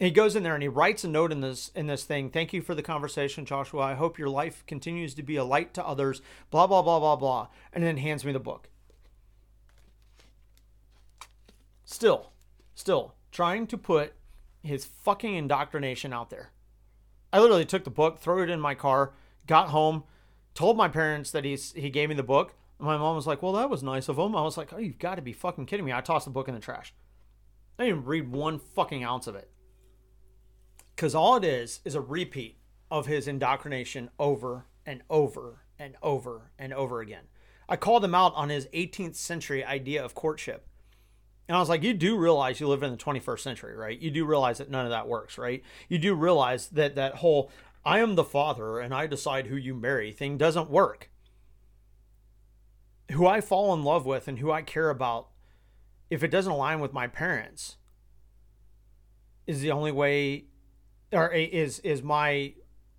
He 0.00 0.10
goes 0.10 0.34
in 0.34 0.42
there 0.42 0.54
and 0.54 0.62
he 0.62 0.68
writes 0.68 1.04
a 1.04 1.08
note 1.08 1.30
in 1.30 1.42
this 1.42 1.70
in 1.74 1.86
this 1.86 2.04
thing. 2.04 2.30
Thank 2.30 2.54
you 2.54 2.62
for 2.62 2.74
the 2.74 2.82
conversation, 2.82 3.44
Joshua. 3.44 3.82
I 3.82 3.94
hope 3.94 4.18
your 4.18 4.30
life 4.30 4.64
continues 4.66 5.12
to 5.14 5.22
be 5.22 5.36
a 5.36 5.44
light 5.44 5.74
to 5.74 5.86
others. 5.86 6.22
Blah 6.50 6.66
blah 6.66 6.80
blah 6.80 6.98
blah 6.98 7.16
blah, 7.16 7.48
and 7.70 7.84
then 7.84 7.98
hands 7.98 8.24
me 8.24 8.32
the 8.32 8.40
book. 8.40 8.70
Still, 11.84 12.32
still 12.74 13.14
trying 13.30 13.66
to 13.66 13.76
put 13.76 14.14
his 14.62 14.86
fucking 14.86 15.34
indoctrination 15.34 16.14
out 16.14 16.30
there. 16.30 16.50
I 17.30 17.38
literally 17.38 17.66
took 17.66 17.84
the 17.84 17.90
book, 17.90 18.18
threw 18.18 18.42
it 18.42 18.50
in 18.50 18.58
my 18.58 18.74
car, 18.74 19.12
got 19.46 19.68
home, 19.68 20.04
told 20.54 20.78
my 20.78 20.88
parents 20.88 21.30
that 21.32 21.44
he's 21.44 21.74
he 21.74 21.90
gave 21.90 22.08
me 22.08 22.14
the 22.14 22.22
book. 22.22 22.54
My 22.78 22.96
mom 22.96 23.16
was 23.16 23.26
like, 23.26 23.42
"Well, 23.42 23.52
that 23.52 23.68
was 23.68 23.82
nice 23.82 24.08
of 24.08 24.18
him." 24.18 24.34
I 24.34 24.40
was 24.40 24.56
like, 24.56 24.72
"Oh, 24.72 24.78
you've 24.78 24.98
got 24.98 25.16
to 25.16 25.22
be 25.22 25.34
fucking 25.34 25.66
kidding 25.66 25.84
me!" 25.84 25.92
I 25.92 26.00
tossed 26.00 26.24
the 26.24 26.30
book 26.30 26.48
in 26.48 26.54
the 26.54 26.60
trash. 26.60 26.94
I 27.78 27.84
didn't 27.84 28.06
read 28.06 28.32
one 28.32 28.58
fucking 28.58 29.04
ounce 29.04 29.26
of 29.26 29.34
it. 29.34 29.49
Because 31.00 31.14
all 31.14 31.36
it 31.36 31.44
is 31.44 31.80
is 31.86 31.94
a 31.94 32.00
repeat 32.02 32.58
of 32.90 33.06
his 33.06 33.26
indoctrination 33.26 34.10
over 34.18 34.66
and 34.84 35.00
over 35.08 35.64
and 35.78 35.96
over 36.02 36.52
and 36.58 36.74
over 36.74 37.00
again. 37.00 37.22
I 37.70 37.76
called 37.76 38.04
him 38.04 38.14
out 38.14 38.34
on 38.34 38.50
his 38.50 38.66
18th 38.74 39.16
century 39.16 39.64
idea 39.64 40.04
of 40.04 40.14
courtship. 40.14 40.68
And 41.48 41.56
I 41.56 41.60
was 41.60 41.70
like, 41.70 41.82
you 41.82 41.94
do 41.94 42.18
realize 42.18 42.60
you 42.60 42.68
live 42.68 42.82
in 42.82 42.90
the 42.90 42.98
21st 42.98 43.40
century, 43.40 43.74
right? 43.74 43.98
You 43.98 44.10
do 44.10 44.26
realize 44.26 44.58
that 44.58 44.68
none 44.68 44.84
of 44.84 44.90
that 44.90 45.08
works, 45.08 45.38
right? 45.38 45.62
You 45.88 45.96
do 45.96 46.14
realize 46.14 46.66
that 46.68 46.96
that 46.96 47.14
whole 47.14 47.50
I 47.82 48.00
am 48.00 48.14
the 48.14 48.22
father 48.22 48.78
and 48.78 48.92
I 48.92 49.06
decide 49.06 49.46
who 49.46 49.56
you 49.56 49.74
marry 49.74 50.12
thing 50.12 50.36
doesn't 50.36 50.68
work. 50.68 51.10
Who 53.12 53.26
I 53.26 53.40
fall 53.40 53.72
in 53.72 53.84
love 53.84 54.04
with 54.04 54.28
and 54.28 54.38
who 54.38 54.52
I 54.52 54.60
care 54.60 54.90
about, 54.90 55.28
if 56.10 56.22
it 56.22 56.30
doesn't 56.30 56.52
align 56.52 56.78
with 56.78 56.92
my 56.92 57.06
parents, 57.06 57.78
is 59.46 59.62
the 59.62 59.70
only 59.70 59.92
way 59.92 60.44
or 61.12 61.28
is 61.32 61.80
is 61.80 62.02
my 62.02 62.54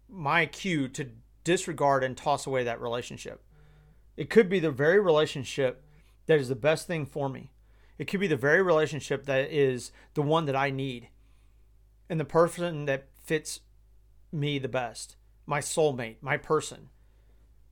my 0.10 0.46
cue 0.46 0.88
to 0.90 1.10
disregard 1.44 2.04
and 2.04 2.16
toss 2.18 2.46
away 2.46 2.64
that 2.64 2.82
relationship. 2.82 3.44
It 4.18 4.30
could 4.30 4.50
be 4.50 4.60
the 4.60 4.72
very 4.72 5.00
relationship 5.00 5.84
that 6.28 6.40
is 6.40 6.50
the 6.50 6.56
best 6.56 6.88
thing 6.88 7.06
for 7.06 7.30
me. 7.30 7.52
It 7.98 8.06
could 8.06 8.20
be 8.20 8.28
the 8.28 8.36
very 8.36 8.62
relationship 8.62 9.26
that 9.26 9.52
is 9.52 9.92
the 10.14 10.22
one 10.22 10.46
that 10.46 10.56
I 10.56 10.70
need 10.70 11.10
and 12.10 12.20
the 12.20 12.26
person 12.26 12.86
that 12.86 13.08
fits 13.24 13.62
me 14.32 14.60
the 14.60 14.68
best, 14.68 15.16
my 15.46 15.60
soulmate, 15.60 16.18
my 16.22 16.38
person. 16.38 16.90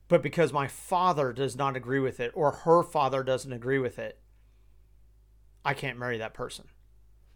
But 0.08 0.22
because 0.22 0.52
my 0.52 0.66
father 0.66 1.32
does 1.32 1.56
not 1.56 1.76
agree 1.76 2.00
with 2.00 2.20
it 2.20 2.32
or 2.34 2.50
her 2.50 2.82
father 2.82 3.22
doesn't 3.22 3.52
agree 3.52 3.78
with 3.78 3.98
it, 3.98 4.18
I 5.64 5.74
can't 5.74 5.98
marry 5.98 6.18
that 6.18 6.34
person 6.34 6.66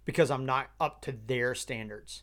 because 0.05 0.31
I'm 0.31 0.47
not 0.47 0.71
up 0.81 1.03
to 1.03 1.13
their 1.13 1.55
standards. 1.55 2.23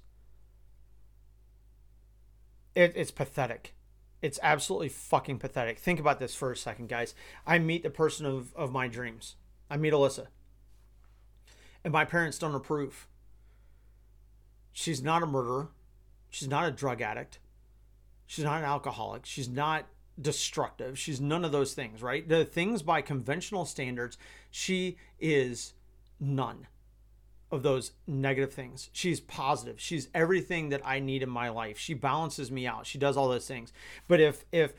It, 2.75 2.93
it's 2.95 3.11
pathetic. 3.11 3.73
It's 4.21 4.39
absolutely 4.43 4.89
fucking 4.89 5.39
pathetic. 5.39 5.79
Think 5.79 5.99
about 5.99 6.19
this 6.19 6.35
for 6.35 6.51
a 6.51 6.57
second, 6.57 6.89
guys. 6.89 7.15
I 7.45 7.59
meet 7.59 7.83
the 7.83 7.89
person 7.89 8.25
of, 8.25 8.53
of 8.55 8.71
my 8.71 8.87
dreams. 8.87 9.35
I 9.69 9.77
meet 9.77 9.93
Alyssa. 9.93 10.27
And 11.83 11.91
my 11.91 12.05
parents 12.05 12.37
don't 12.37 12.53
approve. 12.53 13.07
She's 14.71 15.01
not 15.01 15.23
a 15.23 15.25
murderer. 15.25 15.69
She's 16.29 16.47
not 16.47 16.67
a 16.67 16.71
drug 16.71 17.01
addict. 17.01 17.39
She's 18.27 18.45
not 18.45 18.59
an 18.59 18.65
alcoholic. 18.65 19.25
She's 19.25 19.49
not 19.49 19.87
destructive. 20.21 20.99
She's 20.99 21.19
none 21.19 21.43
of 21.43 21.51
those 21.51 21.73
things, 21.73 22.01
right? 22.01 22.27
The 22.27 22.45
things 22.45 22.83
by 22.83 23.01
conventional 23.01 23.65
standards, 23.65 24.17
she 24.51 24.97
is 25.19 25.73
none 26.19 26.67
of 27.51 27.63
those 27.63 27.91
negative 28.07 28.53
things. 28.53 28.89
She's 28.93 29.19
positive. 29.19 29.79
She's 29.79 30.07
everything 30.13 30.69
that 30.69 30.85
I 30.85 30.99
need 30.99 31.21
in 31.21 31.29
my 31.29 31.49
life. 31.49 31.77
She 31.77 31.93
balances 31.93 32.51
me 32.51 32.65
out. 32.65 32.85
She 32.85 32.97
does 32.97 33.17
all 33.17 33.29
those 33.29 33.47
things. 33.47 33.73
But 34.07 34.19
if 34.19 34.45
if 34.51 34.73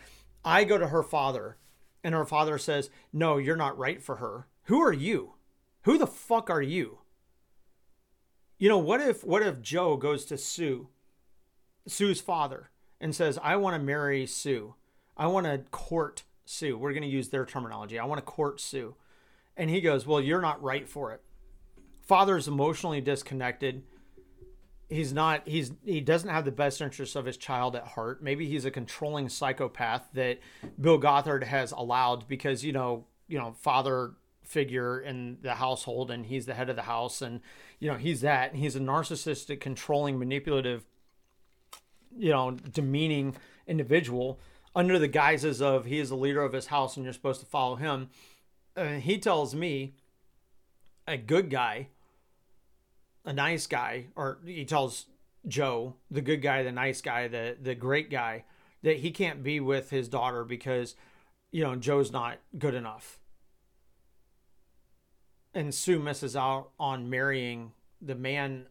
I 0.44 0.64
go 0.64 0.78
to 0.78 0.88
her 0.88 1.02
father 1.02 1.58
and 2.02 2.14
her 2.14 2.24
father 2.24 2.58
says, 2.58 2.90
"No, 3.12 3.36
you're 3.36 3.56
not 3.56 3.78
right 3.78 4.02
for 4.02 4.16
her." 4.16 4.48
Who 4.64 4.80
are 4.80 4.92
you? 4.92 5.34
Who 5.82 5.98
the 5.98 6.06
fuck 6.06 6.48
are 6.48 6.62
you? 6.62 6.98
You 8.58 8.68
know, 8.68 8.78
what 8.78 9.00
if 9.00 9.24
what 9.24 9.42
if 9.42 9.60
Joe 9.60 9.96
goes 9.96 10.24
to 10.26 10.38
Sue, 10.38 10.88
Sue's 11.86 12.20
father, 12.20 12.70
and 13.00 13.14
says, 13.14 13.38
"I 13.42 13.56
want 13.56 13.74
to 13.74 13.82
marry 13.82 14.26
Sue. 14.26 14.74
I 15.16 15.26
want 15.26 15.46
to 15.46 15.58
court 15.70 16.22
Sue." 16.44 16.78
We're 16.78 16.92
going 16.92 17.02
to 17.02 17.08
use 17.08 17.28
their 17.28 17.44
terminology. 17.44 17.98
I 17.98 18.04
want 18.04 18.18
to 18.18 18.24
court 18.24 18.60
Sue. 18.60 18.94
And 19.56 19.68
he 19.68 19.80
goes, 19.80 20.06
"Well, 20.06 20.20
you're 20.20 20.40
not 20.40 20.62
right 20.62 20.88
for 20.88 21.12
it." 21.12 21.22
Father's 22.02 22.48
emotionally 22.48 23.00
disconnected. 23.00 23.84
He's 24.88 25.12
not 25.12 25.48
he's 25.48 25.72
he 25.84 26.00
doesn't 26.00 26.28
have 26.28 26.44
the 26.44 26.52
best 26.52 26.80
interests 26.80 27.16
of 27.16 27.24
his 27.24 27.36
child 27.36 27.76
at 27.76 27.86
heart. 27.86 28.22
Maybe 28.22 28.46
he's 28.46 28.64
a 28.64 28.70
controlling 28.70 29.28
psychopath 29.28 30.08
that 30.14 30.40
Bill 30.78 30.98
Gothard 30.98 31.44
has 31.44 31.72
allowed 31.72 32.28
because, 32.28 32.64
you 32.64 32.72
know, 32.72 33.06
you 33.28 33.38
know, 33.38 33.54
father 33.58 34.12
figure 34.44 35.00
in 35.00 35.38
the 35.40 35.54
household 35.54 36.10
and 36.10 36.26
he's 36.26 36.44
the 36.46 36.52
head 36.52 36.68
of 36.68 36.76
the 36.76 36.82
house 36.82 37.22
and 37.22 37.40
you 37.78 37.88
know 37.88 37.96
he's 37.96 38.20
that 38.20 38.52
and 38.52 38.60
he's 38.60 38.76
a 38.76 38.80
narcissistic 38.80 39.60
controlling 39.60 40.18
manipulative 40.18 40.84
you 42.18 42.30
know 42.30 42.50
demeaning 42.50 43.34
individual 43.66 44.38
under 44.74 44.98
the 44.98 45.08
guises 45.08 45.62
of 45.62 45.86
he 45.86 45.98
is 45.98 46.10
the 46.10 46.16
leader 46.16 46.42
of 46.42 46.52
his 46.52 46.66
house 46.66 46.96
and 46.96 47.04
you're 47.04 47.14
supposed 47.14 47.40
to 47.40 47.46
follow 47.46 47.76
him 47.76 48.10
uh, 48.76 48.84
he 48.94 49.16
tells 49.16 49.54
me 49.54 49.94
a 51.06 51.16
good 51.16 51.50
guy 51.50 51.88
a 53.24 53.32
nice 53.32 53.66
guy 53.66 54.06
or 54.16 54.38
he 54.44 54.64
tells 54.64 55.06
joe 55.46 55.94
the 56.10 56.20
good 56.20 56.42
guy 56.42 56.62
the 56.62 56.72
nice 56.72 57.00
guy 57.00 57.28
the 57.28 57.56
the 57.60 57.74
great 57.74 58.10
guy 58.10 58.44
that 58.82 58.98
he 58.98 59.10
can't 59.10 59.42
be 59.42 59.60
with 59.60 59.90
his 59.90 60.08
daughter 60.08 60.44
because 60.44 60.94
you 61.50 61.62
know 61.62 61.74
joe's 61.76 62.12
not 62.12 62.38
good 62.58 62.74
enough. 62.74 63.18
And 65.54 65.74
Sue 65.74 65.98
misses 65.98 66.34
out 66.34 66.70
on 66.80 67.10
marrying 67.10 67.72
the 68.00 68.14
man 68.14 68.66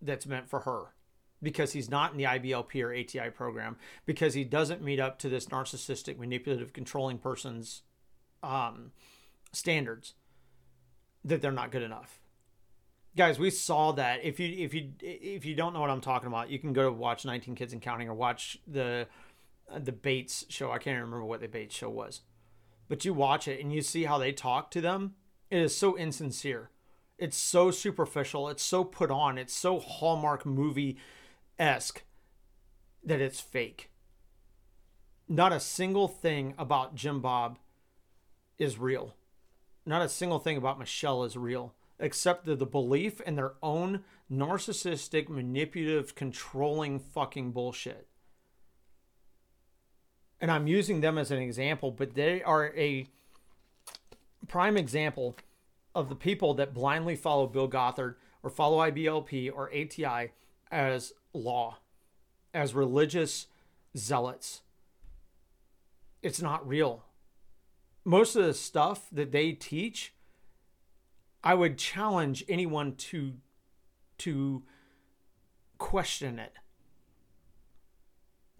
that's 0.00 0.26
meant 0.26 0.48
for 0.48 0.60
her 0.60 0.94
because 1.42 1.72
he's 1.72 1.90
not 1.90 2.12
in 2.12 2.16
the 2.16 2.24
IBLP 2.24 2.82
or 2.82 2.94
ATI 2.94 3.30
program 3.30 3.76
because 4.06 4.32
he 4.32 4.42
doesn't 4.42 4.82
meet 4.82 4.98
up 4.98 5.18
to 5.18 5.28
this 5.28 5.46
narcissistic, 5.46 6.18
manipulative, 6.18 6.72
controlling 6.72 7.18
person's 7.18 7.82
um, 8.42 8.92
standards 9.52 10.14
that 11.26 11.42
they're 11.42 11.52
not 11.52 11.70
good 11.70 11.82
enough. 11.82 12.20
Guys, 13.16 13.38
we 13.38 13.50
saw 13.50 13.92
that. 13.92 14.24
If 14.24 14.40
you 14.40 14.64
if 14.64 14.74
you 14.74 14.92
if 15.00 15.44
you 15.44 15.54
don't 15.54 15.72
know 15.72 15.80
what 15.80 15.90
I'm 15.90 16.00
talking 16.00 16.28
about, 16.28 16.50
you 16.50 16.58
can 16.58 16.72
go 16.72 16.84
to 16.84 16.92
watch 16.92 17.24
19 17.24 17.54
Kids 17.54 17.72
and 17.72 17.82
Counting 17.82 18.08
or 18.08 18.14
watch 18.14 18.58
the 18.66 19.06
uh, 19.70 19.78
the 19.78 19.92
Bates 19.92 20.44
show. 20.48 20.70
I 20.70 20.78
can't 20.78 21.00
remember 21.00 21.24
what 21.24 21.40
the 21.40 21.48
Bates 21.48 21.74
show 21.74 21.90
was, 21.90 22.22
but 22.88 23.04
you 23.04 23.14
watch 23.14 23.48
it 23.48 23.60
and 23.60 23.72
you 23.72 23.82
see 23.82 24.04
how 24.04 24.18
they 24.18 24.32
talk 24.32 24.70
to 24.72 24.80
them 24.80 25.14
it 25.50 25.60
is 25.60 25.76
so 25.76 25.96
insincere. 25.96 26.70
It's 27.18 27.36
so 27.36 27.70
superficial. 27.70 28.48
It's 28.48 28.62
so 28.62 28.84
put 28.84 29.10
on. 29.10 29.38
It's 29.38 29.54
so 29.54 29.78
Hallmark 29.78 30.44
movie 30.44 30.98
esque 31.58 32.02
that 33.04 33.20
it's 33.20 33.40
fake. 33.40 33.90
Not 35.28 35.52
a 35.52 35.60
single 35.60 36.08
thing 36.08 36.54
about 36.58 36.94
Jim 36.94 37.20
Bob 37.20 37.58
is 38.58 38.78
real. 38.78 39.14
Not 39.86 40.02
a 40.02 40.08
single 40.08 40.40
thing 40.40 40.56
about 40.56 40.80
Michelle 40.80 41.22
is 41.22 41.36
real, 41.36 41.72
except 42.00 42.44
the, 42.44 42.56
the 42.56 42.66
belief 42.66 43.20
in 43.20 43.36
their 43.36 43.52
own 43.62 44.02
narcissistic, 44.30 45.28
manipulative, 45.28 46.16
controlling 46.16 46.98
fucking 46.98 47.52
bullshit. 47.52 48.08
And 50.40 50.50
I'm 50.50 50.66
using 50.66 51.00
them 51.00 51.16
as 51.16 51.30
an 51.30 51.38
example, 51.38 51.92
but 51.92 52.14
they 52.14 52.42
are 52.42 52.74
a 52.76 53.06
prime 54.48 54.76
example 54.76 55.36
of 55.94 56.08
the 56.08 56.16
people 56.16 56.52
that 56.54 56.74
blindly 56.74 57.16
follow 57.16 57.46
Bill 57.46 57.68
Gothard 57.68 58.16
or 58.42 58.50
follow 58.50 58.78
IBLP 58.78 59.50
or 59.54 59.70
ATI 59.72 60.32
as 60.70 61.14
law, 61.32 61.78
as 62.52 62.74
religious 62.74 63.46
zealots. 63.96 64.62
It's 66.22 66.42
not 66.42 66.66
real. 66.66 67.05
Most 68.06 68.36
of 68.36 68.46
the 68.46 68.54
stuff 68.54 69.08
that 69.10 69.32
they 69.32 69.50
teach, 69.50 70.14
I 71.42 71.54
would 71.54 71.76
challenge 71.76 72.44
anyone 72.48 72.94
to 72.94 73.34
to 74.18 74.62
question 75.76 76.38
it 76.38 76.54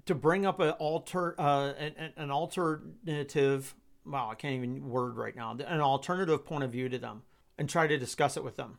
to 0.05 0.15
bring 0.15 0.45
up 0.45 0.59
an 0.59 0.71
alter 0.71 1.41
uh, 1.41 1.73
an, 1.79 2.13
an 2.17 2.31
alternative 2.33 3.77
wow, 4.05 4.31
I 4.31 4.35
can't 4.35 4.55
even 4.55 4.89
word 4.89 5.17
right 5.17 5.35
now, 5.35 5.53
an 5.53 5.81
alternative 5.81 6.45
point 6.45 6.65
of 6.65 6.73
view 6.73 6.89
to 6.89 6.99
them 6.99 7.23
and 7.57 7.69
try 7.69 7.87
to 7.87 7.97
discuss 7.99 8.37
it 8.37 8.45
with 8.45 8.57
them. 8.57 8.79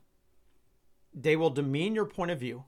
They 1.14 1.36
will 1.38 1.50
demean 1.50 1.96
your 1.96 2.06
point 2.06 2.32
of 2.32 2.42
view, 2.42 2.66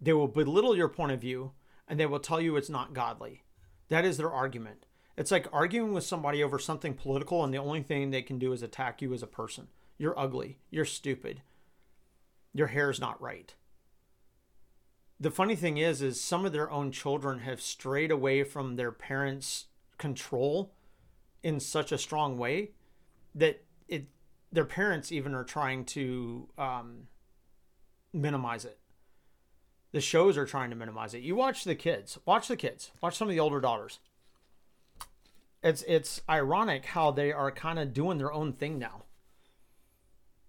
they 0.00 0.14
will 0.14 0.28
belittle 0.28 0.74
your 0.74 0.88
point 0.88 1.12
of 1.12 1.20
view, 1.20 1.52
and 1.86 2.00
they 2.00 2.06
will 2.06 2.20
tell 2.20 2.40
you 2.40 2.56
it's 2.56 2.70
not 2.70 2.94
godly. 2.94 3.42
That 3.90 4.06
is 4.06 4.16
their 4.16 4.30
argument. 4.30 4.86
It's 5.16 5.30
like 5.30 5.46
arguing 5.52 5.92
with 5.92 6.04
somebody 6.04 6.42
over 6.42 6.58
something 6.58 6.94
political, 6.94 7.44
and 7.44 7.52
the 7.52 7.58
only 7.58 7.82
thing 7.82 8.10
they 8.10 8.22
can 8.22 8.38
do 8.38 8.52
is 8.52 8.62
attack 8.62 9.02
you 9.02 9.12
as 9.12 9.22
a 9.22 9.26
person. 9.26 9.68
You're 9.98 10.18
ugly. 10.18 10.58
You're 10.70 10.84
stupid. 10.84 11.42
Your 12.54 12.68
hair's 12.68 13.00
not 13.00 13.20
right. 13.20 13.54
The 15.20 15.30
funny 15.30 15.54
thing 15.54 15.76
is, 15.76 16.02
is 16.02 16.20
some 16.20 16.44
of 16.44 16.52
their 16.52 16.70
own 16.70 16.90
children 16.90 17.40
have 17.40 17.60
strayed 17.60 18.10
away 18.10 18.42
from 18.42 18.76
their 18.76 18.90
parents' 18.90 19.66
control 19.98 20.72
in 21.42 21.60
such 21.60 21.92
a 21.92 21.98
strong 21.98 22.38
way 22.38 22.72
that 23.34 23.62
it 23.88 24.06
their 24.50 24.64
parents 24.64 25.12
even 25.12 25.34
are 25.34 25.44
trying 25.44 25.84
to 25.84 26.48
um, 26.58 27.08
minimize 28.12 28.64
it. 28.64 28.78
The 29.92 30.00
shows 30.00 30.36
are 30.36 30.46
trying 30.46 30.70
to 30.70 30.76
minimize 30.76 31.14
it. 31.14 31.22
You 31.22 31.36
watch 31.36 31.64
the 31.64 31.74
kids. 31.74 32.18
Watch 32.24 32.48
the 32.48 32.56
kids. 32.56 32.90
Watch 33.00 33.16
some 33.16 33.28
of 33.28 33.32
the 33.32 33.40
older 33.40 33.60
daughters. 33.60 34.00
It's 35.62 35.82
it's 35.86 36.22
ironic 36.28 36.86
how 36.86 37.10
they 37.10 37.32
are 37.32 37.50
kind 37.50 37.78
of 37.78 37.92
doing 37.92 38.18
their 38.18 38.32
own 38.32 38.52
thing 38.52 38.78
now. 38.78 39.04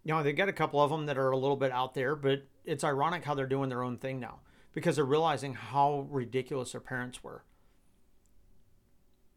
You 0.04 0.14
know, 0.14 0.24
they 0.24 0.34
got 0.34 0.50
a 0.50 0.54
couple 0.54 0.82
of 0.82 0.90
them 0.90 1.06
that 1.06 1.18
are 1.18 1.32
a 1.32 1.38
little 1.38 1.56
bit 1.56 1.72
out 1.72 1.94
there, 1.94 2.16
but 2.16 2.44
it's 2.66 2.84
ironic 2.84 3.24
how 3.24 3.36
they're 3.36 3.46
doing 3.46 3.70
their 3.70 3.84
own 3.84 3.98
thing 3.98 4.20
now 4.20 4.40
because 4.74 4.96
they're 4.96 5.06
realizing 5.06 5.54
how 5.54 6.08
ridiculous 6.10 6.72
their 6.72 6.82
parents 6.82 7.24
were 7.24 7.44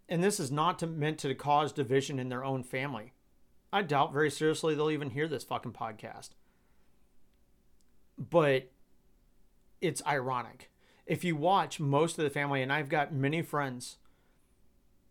and 0.08 0.22
this 0.22 0.38
is 0.38 0.50
not 0.50 0.78
to, 0.78 0.86
meant 0.86 1.18
to 1.18 1.34
cause 1.34 1.72
division 1.72 2.18
in 2.18 2.28
their 2.28 2.44
own 2.44 2.62
family. 2.62 3.12
I 3.72 3.82
doubt 3.82 4.12
very 4.12 4.30
seriously 4.30 4.74
they'll 4.74 4.90
even 4.90 5.10
hear 5.10 5.28
this 5.28 5.44
fucking 5.44 5.72
podcast. 5.72 6.30
But 8.16 8.70
it's 9.80 10.02
ironic. 10.06 10.70
If 11.06 11.24
you 11.24 11.36
watch 11.36 11.78
most 11.80 12.18
of 12.18 12.24
the 12.24 12.30
family, 12.30 12.62
and 12.62 12.72
I've 12.72 12.88
got 12.88 13.12
many 13.12 13.42
friends 13.42 13.98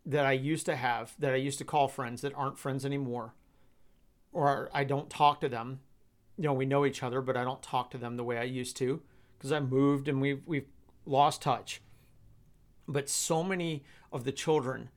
that 0.06 0.24
I 0.24 0.32
used 0.32 0.64
to 0.66 0.76
have, 0.76 1.14
that 1.18 1.32
I 1.34 1.36
used 1.36 1.58
to 1.58 1.64
call 1.64 1.88
friends 1.88 2.22
that 2.22 2.32
aren't 2.34 2.58
friends 2.58 2.86
anymore, 2.86 3.34
or 4.32 4.70
I 4.72 4.84
don't 4.84 5.10
talk 5.10 5.40
to 5.40 5.48
them. 5.48 5.80
You 6.38 6.44
know, 6.44 6.52
we 6.52 6.64
know 6.64 6.86
each 6.86 7.02
other, 7.02 7.20
but 7.20 7.36
I 7.36 7.42
don't 7.42 7.62
talk 7.62 7.90
to 7.90 7.98
them 7.98 8.16
the 8.16 8.24
way 8.24 8.38
I 8.38 8.44
used 8.44 8.76
to 8.76 9.02
because 9.36 9.50
I 9.50 9.58
moved 9.60 10.06
and 10.06 10.20
we've 10.20 10.42
we've 10.46 10.68
lost 11.04 11.42
touch. 11.42 11.82
But 12.86 13.08
so 13.08 13.42
many 13.42 13.84
of 14.12 14.22
the 14.22 14.30
children, 14.30 14.90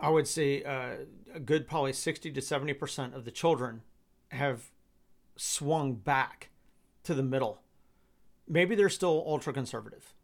I 0.00 0.08
would 0.10 0.26
say 0.26 0.64
uh, 0.64 1.04
a 1.32 1.40
good 1.40 1.68
probably 1.68 1.92
60 1.92 2.32
to 2.32 2.40
70% 2.40 3.14
of 3.14 3.24
the 3.24 3.30
children 3.30 3.82
have 4.28 4.70
swung 5.36 5.94
back 5.94 6.50
to 7.04 7.14
the 7.14 7.22
middle. 7.22 7.60
Maybe 8.48 8.74
they're 8.74 8.88
still 8.88 9.22
ultra 9.24 9.52
conservative, 9.52 10.14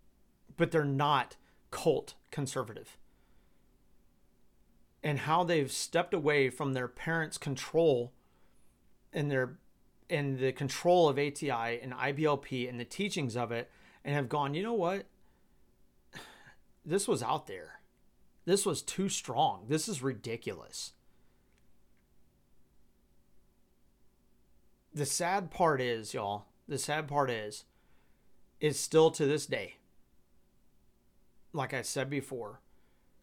but 0.57 0.73
they're 0.73 0.85
not 0.85 1.37
cult 1.71 2.15
conservative. 2.31 2.97
And 5.03 5.21
how 5.21 5.45
they've 5.45 5.71
stepped 5.71 6.13
away 6.13 6.51
from 6.51 6.73
their 6.73 6.89
parents' 6.89 7.39
control 7.39 8.13
and 9.13 9.31
their 9.31 9.59
and 10.11 10.39
the 10.39 10.53
control 10.53 11.09
of 11.09 11.19
ATI 11.19 11.81
and 11.81 11.93
IBLP 11.93 12.69
and 12.69 12.81
the 12.81 12.85
teachings 12.85 13.37
of 13.37 13.53
it 13.53 13.71
and 14.05 14.15
have 14.15 14.29
gone, 14.29 14.55
you 14.55 14.63
know 14.63 14.75
what? 14.75 15.07
This 16.85 17.07
was 17.07 17.23
out 17.23 17.47
there. 17.47 17.81
This 18.45 18.67
was 18.67 18.83
too 18.83 19.09
strong. 19.09 19.67
This 19.69 19.89
is 19.89 20.03
ridiculous. 20.03 20.93
The 24.93 25.07
sad 25.07 25.51
part 25.51 25.81
is, 25.81 26.15
y'all, 26.15 26.47
the 26.67 26.79
sad 26.79 27.07
part 27.07 27.31
is, 27.31 27.65
is 28.61 28.79
still 28.79 29.11
to 29.13 29.27
this 29.27 29.47
day, 29.47 29.77
like 31.53 31.75
I 31.75 31.83
said 31.83 32.09
before, 32.09 32.61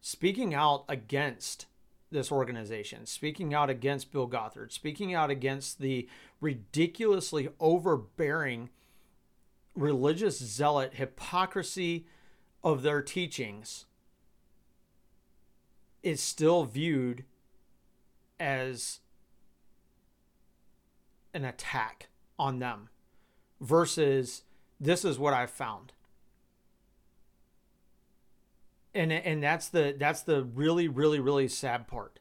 speaking 0.00 0.54
out 0.54 0.84
against 0.88 1.66
this 2.10 2.32
organization, 2.32 3.06
speaking 3.06 3.52
out 3.54 3.70
against 3.70 4.12
Bill 4.12 4.26
Gothard, 4.26 4.72
speaking 4.72 5.14
out 5.14 5.30
against 5.30 5.78
the 5.80 6.08
ridiculously 6.40 7.48
overbearing 7.60 8.70
religious 9.74 10.38
zealot 10.38 10.94
hypocrisy 10.94 12.06
of 12.64 12.82
their 12.82 13.02
teachings 13.02 13.86
is 16.02 16.20
still 16.20 16.64
viewed 16.64 17.24
as 18.40 19.00
an 21.34 21.44
attack 21.44 22.08
on 22.38 22.58
them 22.58 22.88
versus 23.60 24.42
this 24.80 25.04
is 25.04 25.18
what 25.18 25.34
I've 25.34 25.50
found. 25.50 25.92
And 28.98 29.12
and 29.12 29.40
that's 29.40 29.68
the 29.68 29.94
that's 29.96 30.22
the 30.22 30.42
really 30.42 30.88
really 30.88 31.20
really 31.20 31.46
sad 31.46 31.86
part. 31.86 32.18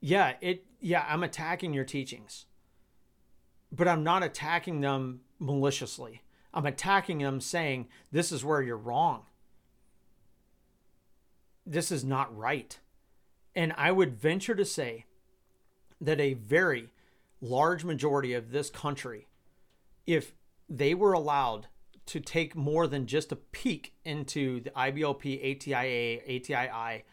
Yeah, 0.00 0.34
it 0.40 0.64
yeah, 0.80 1.04
I'm 1.08 1.24
attacking 1.24 1.74
your 1.74 1.84
teachings. 1.84 2.46
But 3.72 3.88
I'm 3.88 4.04
not 4.04 4.22
attacking 4.22 4.80
them 4.80 5.20
maliciously. 5.40 6.22
I'm 6.54 6.64
attacking 6.64 7.18
them 7.18 7.40
saying 7.40 7.88
this 8.12 8.30
is 8.30 8.44
where 8.44 8.62
you're 8.62 8.76
wrong. 8.76 9.24
This 11.66 11.90
is 11.90 12.04
not 12.04 12.34
right. 12.34 12.78
And 13.54 13.74
I 13.76 13.90
would 13.90 14.14
venture 14.14 14.54
to 14.54 14.64
say 14.64 15.06
that 16.00 16.20
a 16.20 16.34
very 16.34 16.90
large 17.40 17.84
majority 17.84 18.32
of 18.32 18.52
this 18.52 18.70
country, 18.70 19.26
if 20.06 20.32
they 20.68 20.94
were 20.94 21.12
allowed 21.12 21.66
to 22.08 22.20
take 22.20 22.56
more 22.56 22.86
than 22.86 23.06
just 23.06 23.32
a 23.32 23.36
peek 23.36 23.94
into 24.04 24.60
the 24.60 24.70
IBLP, 24.70 25.38
ATIA, 25.44 26.20
ATII 26.26 27.04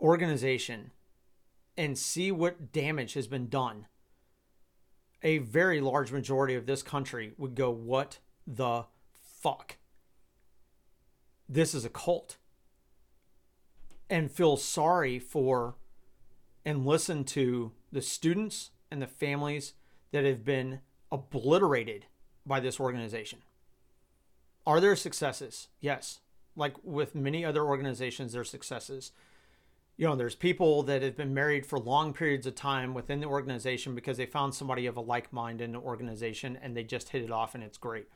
organization 0.00 0.92
and 1.76 1.96
see 1.96 2.32
what 2.32 2.72
damage 2.72 3.14
has 3.14 3.26
been 3.26 3.48
done, 3.48 3.86
a 5.22 5.38
very 5.38 5.80
large 5.80 6.10
majority 6.10 6.54
of 6.54 6.66
this 6.66 6.82
country 6.82 7.32
would 7.36 7.54
go, 7.54 7.70
What 7.70 8.18
the 8.46 8.86
fuck? 9.20 9.76
This 11.48 11.74
is 11.74 11.84
a 11.84 11.90
cult. 11.90 12.38
And 14.08 14.30
feel 14.30 14.56
sorry 14.56 15.18
for 15.18 15.76
and 16.64 16.86
listen 16.86 17.24
to 17.24 17.72
the 17.92 18.02
students 18.02 18.70
and 18.90 19.00
the 19.00 19.06
families 19.06 19.74
that 20.12 20.24
have 20.24 20.44
been 20.44 20.80
obliterated 21.12 22.06
by 22.44 22.60
this 22.60 22.80
organization. 22.80 23.40
Are 24.70 24.80
there 24.80 24.94
successes? 24.94 25.66
Yes. 25.80 26.20
Like 26.54 26.74
with 26.84 27.16
many 27.16 27.44
other 27.44 27.64
organizations, 27.64 28.32
there's 28.32 28.48
successes. 28.48 29.10
You 29.96 30.06
know, 30.06 30.14
there's 30.14 30.36
people 30.36 30.84
that 30.84 31.02
have 31.02 31.16
been 31.16 31.34
married 31.34 31.66
for 31.66 31.76
long 31.76 32.12
periods 32.12 32.46
of 32.46 32.54
time 32.54 32.94
within 32.94 33.18
the 33.18 33.26
organization 33.26 33.96
because 33.96 34.16
they 34.16 34.26
found 34.26 34.54
somebody 34.54 34.86
of 34.86 34.96
a 34.96 35.00
like 35.00 35.32
mind 35.32 35.60
in 35.60 35.72
the 35.72 35.80
organization 35.80 36.56
and 36.62 36.76
they 36.76 36.84
just 36.84 37.08
hit 37.08 37.24
it 37.24 37.32
off 37.32 37.56
and 37.56 37.64
it's 37.64 37.78
great. 37.78 38.06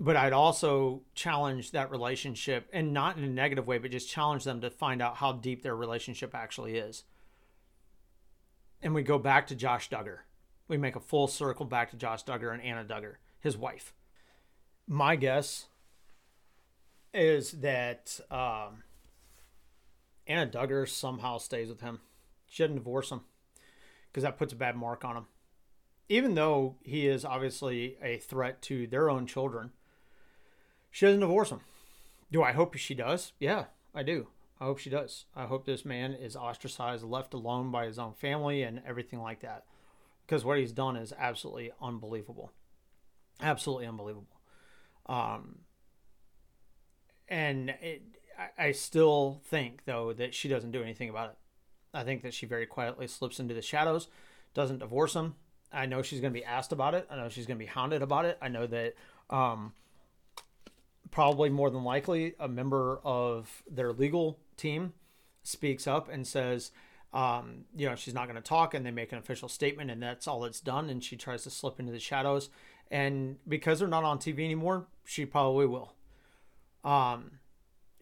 But 0.00 0.16
I'd 0.16 0.32
also 0.32 1.02
challenge 1.14 1.70
that 1.70 1.92
relationship 1.92 2.68
and 2.72 2.92
not 2.92 3.16
in 3.16 3.22
a 3.22 3.28
negative 3.28 3.68
way, 3.68 3.78
but 3.78 3.92
just 3.92 4.10
challenge 4.10 4.42
them 4.42 4.60
to 4.62 4.70
find 4.70 5.00
out 5.00 5.18
how 5.18 5.30
deep 5.30 5.62
their 5.62 5.76
relationship 5.76 6.34
actually 6.34 6.78
is 6.78 7.04
and 8.82 8.92
we 8.92 9.04
go 9.04 9.20
back 9.20 9.46
to 9.46 9.54
Josh 9.54 9.88
Duggar. 9.88 10.18
We 10.66 10.78
make 10.78 10.96
a 10.96 11.00
full 11.00 11.28
circle 11.28 11.64
back 11.64 11.90
to 11.92 11.96
Josh 11.96 12.24
Duggar 12.24 12.52
and 12.52 12.60
Anna 12.60 12.84
Duggar, 12.84 13.18
his 13.38 13.56
wife. 13.56 13.94
My 14.90 15.16
guess 15.16 15.66
is 17.12 17.52
that 17.52 18.20
um, 18.30 18.84
Anna 20.26 20.50
Duggar 20.50 20.88
somehow 20.88 21.36
stays 21.36 21.68
with 21.68 21.82
him. 21.82 22.00
She 22.48 22.62
didn't 22.62 22.76
divorce 22.76 23.10
him 23.10 23.20
because 24.06 24.22
that 24.22 24.38
puts 24.38 24.54
a 24.54 24.56
bad 24.56 24.76
mark 24.76 25.04
on 25.04 25.18
him. 25.18 25.26
Even 26.08 26.34
though 26.34 26.76
he 26.82 27.06
is 27.06 27.22
obviously 27.22 27.98
a 28.02 28.16
threat 28.16 28.62
to 28.62 28.86
their 28.86 29.10
own 29.10 29.26
children, 29.26 29.72
she 30.90 31.04
doesn't 31.04 31.20
divorce 31.20 31.50
him. 31.50 31.60
Do 32.32 32.42
I 32.42 32.52
hope 32.52 32.74
she 32.76 32.94
does? 32.94 33.32
Yeah, 33.38 33.66
I 33.94 34.02
do. 34.02 34.28
I 34.58 34.64
hope 34.64 34.78
she 34.78 34.88
does. 34.88 35.26
I 35.36 35.44
hope 35.44 35.66
this 35.66 35.84
man 35.84 36.14
is 36.14 36.34
ostracized, 36.34 37.04
left 37.04 37.34
alone 37.34 37.70
by 37.70 37.84
his 37.84 37.98
own 37.98 38.14
family, 38.14 38.62
and 38.62 38.80
everything 38.86 39.20
like 39.20 39.40
that. 39.40 39.64
Because 40.26 40.46
what 40.46 40.58
he's 40.58 40.72
done 40.72 40.96
is 40.96 41.12
absolutely 41.18 41.72
unbelievable. 41.80 42.52
Absolutely 43.42 43.86
unbelievable. 43.86 44.37
Um, 45.08 45.60
and 47.28 47.70
it, 47.70 48.02
I, 48.38 48.66
I 48.66 48.72
still 48.72 49.40
think, 49.46 49.84
though, 49.84 50.12
that 50.12 50.34
she 50.34 50.48
doesn't 50.48 50.70
do 50.70 50.82
anything 50.82 51.08
about 51.08 51.30
it. 51.30 51.36
I 51.94 52.04
think 52.04 52.22
that 52.22 52.34
she 52.34 52.46
very 52.46 52.66
quietly 52.66 53.06
slips 53.06 53.40
into 53.40 53.54
the 53.54 53.62
shadows, 53.62 54.08
doesn't 54.54 54.78
divorce 54.78 55.14
him. 55.14 55.34
I 55.72 55.86
know 55.86 56.02
she's 56.02 56.20
going 56.20 56.32
to 56.32 56.38
be 56.38 56.44
asked 56.44 56.72
about 56.72 56.94
it. 56.94 57.06
I 57.10 57.16
know 57.16 57.28
she's 57.28 57.46
going 57.46 57.58
to 57.58 57.64
be 57.64 57.70
hounded 57.70 58.02
about 58.02 58.24
it. 58.24 58.38
I 58.40 58.48
know 58.48 58.66
that 58.66 58.94
um, 59.30 59.72
probably 61.10 61.50
more 61.50 61.70
than 61.70 61.84
likely 61.84 62.34
a 62.38 62.48
member 62.48 63.00
of 63.04 63.62
their 63.70 63.92
legal 63.92 64.38
team 64.56 64.92
speaks 65.42 65.86
up 65.86 66.08
and 66.10 66.26
says, 66.26 66.70
um, 67.12 67.64
you 67.74 67.88
know, 67.88 67.94
she's 67.94 68.14
not 68.14 68.24
going 68.26 68.36
to 68.36 68.42
talk, 68.42 68.74
and 68.74 68.84
they 68.84 68.90
make 68.90 69.12
an 69.12 69.18
official 69.18 69.48
statement, 69.48 69.90
and 69.90 70.02
that's 70.02 70.28
all 70.28 70.44
it's 70.44 70.60
done. 70.60 70.90
And 70.90 71.02
she 71.02 71.16
tries 71.16 71.42
to 71.44 71.50
slip 71.50 71.80
into 71.80 71.92
the 71.92 71.98
shadows, 71.98 72.50
and 72.90 73.36
because 73.46 73.78
they're 73.78 73.88
not 73.88 74.04
on 74.04 74.18
TV 74.18 74.44
anymore, 74.44 74.86
she 75.04 75.26
probably 75.26 75.66
will. 75.66 75.94
Um, 76.84 77.32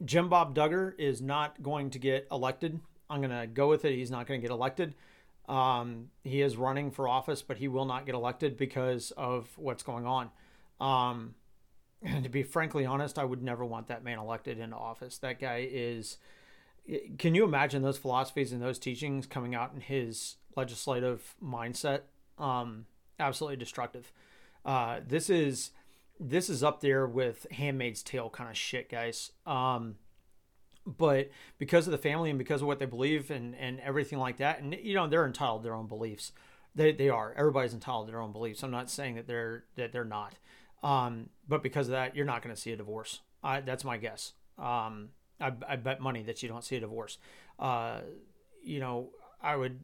Jim 0.04 0.28
Bob 0.28 0.54
Duggar 0.54 0.98
is 0.98 1.22
not 1.22 1.62
going 1.62 1.90
to 1.90 1.98
get 1.98 2.26
elected. 2.30 2.80
I'm 3.08 3.20
going 3.20 3.38
to 3.38 3.46
go 3.46 3.68
with 3.68 3.84
it. 3.84 3.94
He's 3.94 4.10
not 4.10 4.26
going 4.26 4.40
to 4.40 4.42
get 4.42 4.52
elected. 4.52 4.94
Um, 5.48 6.10
he 6.24 6.42
is 6.42 6.56
running 6.56 6.90
for 6.90 7.08
office, 7.08 7.42
but 7.42 7.56
he 7.56 7.68
will 7.68 7.84
not 7.84 8.04
get 8.04 8.14
elected 8.14 8.56
because 8.56 9.12
of 9.12 9.48
what's 9.56 9.82
going 9.82 10.06
on. 10.06 10.30
Um, 10.80 11.34
and 12.02 12.24
to 12.24 12.30
be 12.30 12.42
frankly 12.42 12.84
honest, 12.84 13.18
I 13.18 13.24
would 13.24 13.42
never 13.42 13.64
want 13.64 13.88
that 13.88 14.04
man 14.04 14.18
elected 14.18 14.58
into 14.58 14.76
office. 14.76 15.18
That 15.18 15.40
guy 15.40 15.68
is 15.70 16.18
can 17.18 17.34
you 17.34 17.44
imagine 17.44 17.82
those 17.82 17.98
philosophies 17.98 18.52
and 18.52 18.62
those 18.62 18.78
teachings 18.78 19.26
coming 19.26 19.54
out 19.54 19.72
in 19.74 19.80
his 19.80 20.36
legislative 20.54 21.34
mindset? 21.42 22.02
Um, 22.38 22.86
absolutely 23.18 23.56
destructive. 23.56 24.12
Uh, 24.66 24.98
this 25.06 25.30
is 25.30 25.70
this 26.18 26.50
is 26.50 26.64
up 26.64 26.80
there 26.80 27.06
with 27.06 27.46
Handmaid's 27.52 28.02
Tale 28.02 28.28
kind 28.28 28.50
of 28.50 28.56
shit, 28.56 28.90
guys. 28.90 29.30
Um, 29.46 29.94
but 30.84 31.30
because 31.58 31.86
of 31.86 31.92
the 31.92 31.98
family 31.98 32.30
and 32.30 32.38
because 32.38 32.62
of 32.62 32.66
what 32.66 32.80
they 32.80 32.86
believe 32.86 33.30
and 33.30 33.54
and 33.54 33.80
everything 33.80 34.18
like 34.18 34.38
that, 34.38 34.60
and 34.60 34.76
you 34.82 34.94
know 34.94 35.06
they're 35.06 35.24
entitled 35.24 35.62
their 35.62 35.74
own 35.74 35.86
beliefs. 35.86 36.32
They 36.74 36.92
they 36.92 37.08
are. 37.08 37.32
Everybody's 37.36 37.74
entitled 37.74 38.08
their 38.08 38.20
own 38.20 38.32
beliefs. 38.32 38.62
I'm 38.62 38.72
not 38.72 38.90
saying 38.90 39.14
that 39.14 39.28
they're 39.28 39.64
that 39.76 39.92
they're 39.92 40.04
not. 40.04 40.34
Um, 40.82 41.30
but 41.48 41.62
because 41.62 41.86
of 41.86 41.92
that, 41.92 42.14
you're 42.16 42.26
not 42.26 42.42
going 42.42 42.54
to 42.54 42.60
see 42.60 42.72
a 42.72 42.76
divorce. 42.76 43.20
I, 43.42 43.60
that's 43.60 43.84
my 43.84 43.96
guess. 43.96 44.32
Um, 44.58 45.10
I, 45.40 45.52
I 45.66 45.76
bet 45.76 46.00
money 46.00 46.22
that 46.24 46.42
you 46.42 46.48
don't 46.48 46.62
see 46.62 46.76
a 46.76 46.80
divorce. 46.80 47.18
Uh, 47.58 48.00
you 48.62 48.80
know, 48.80 49.10
I 49.40 49.56
would 49.56 49.80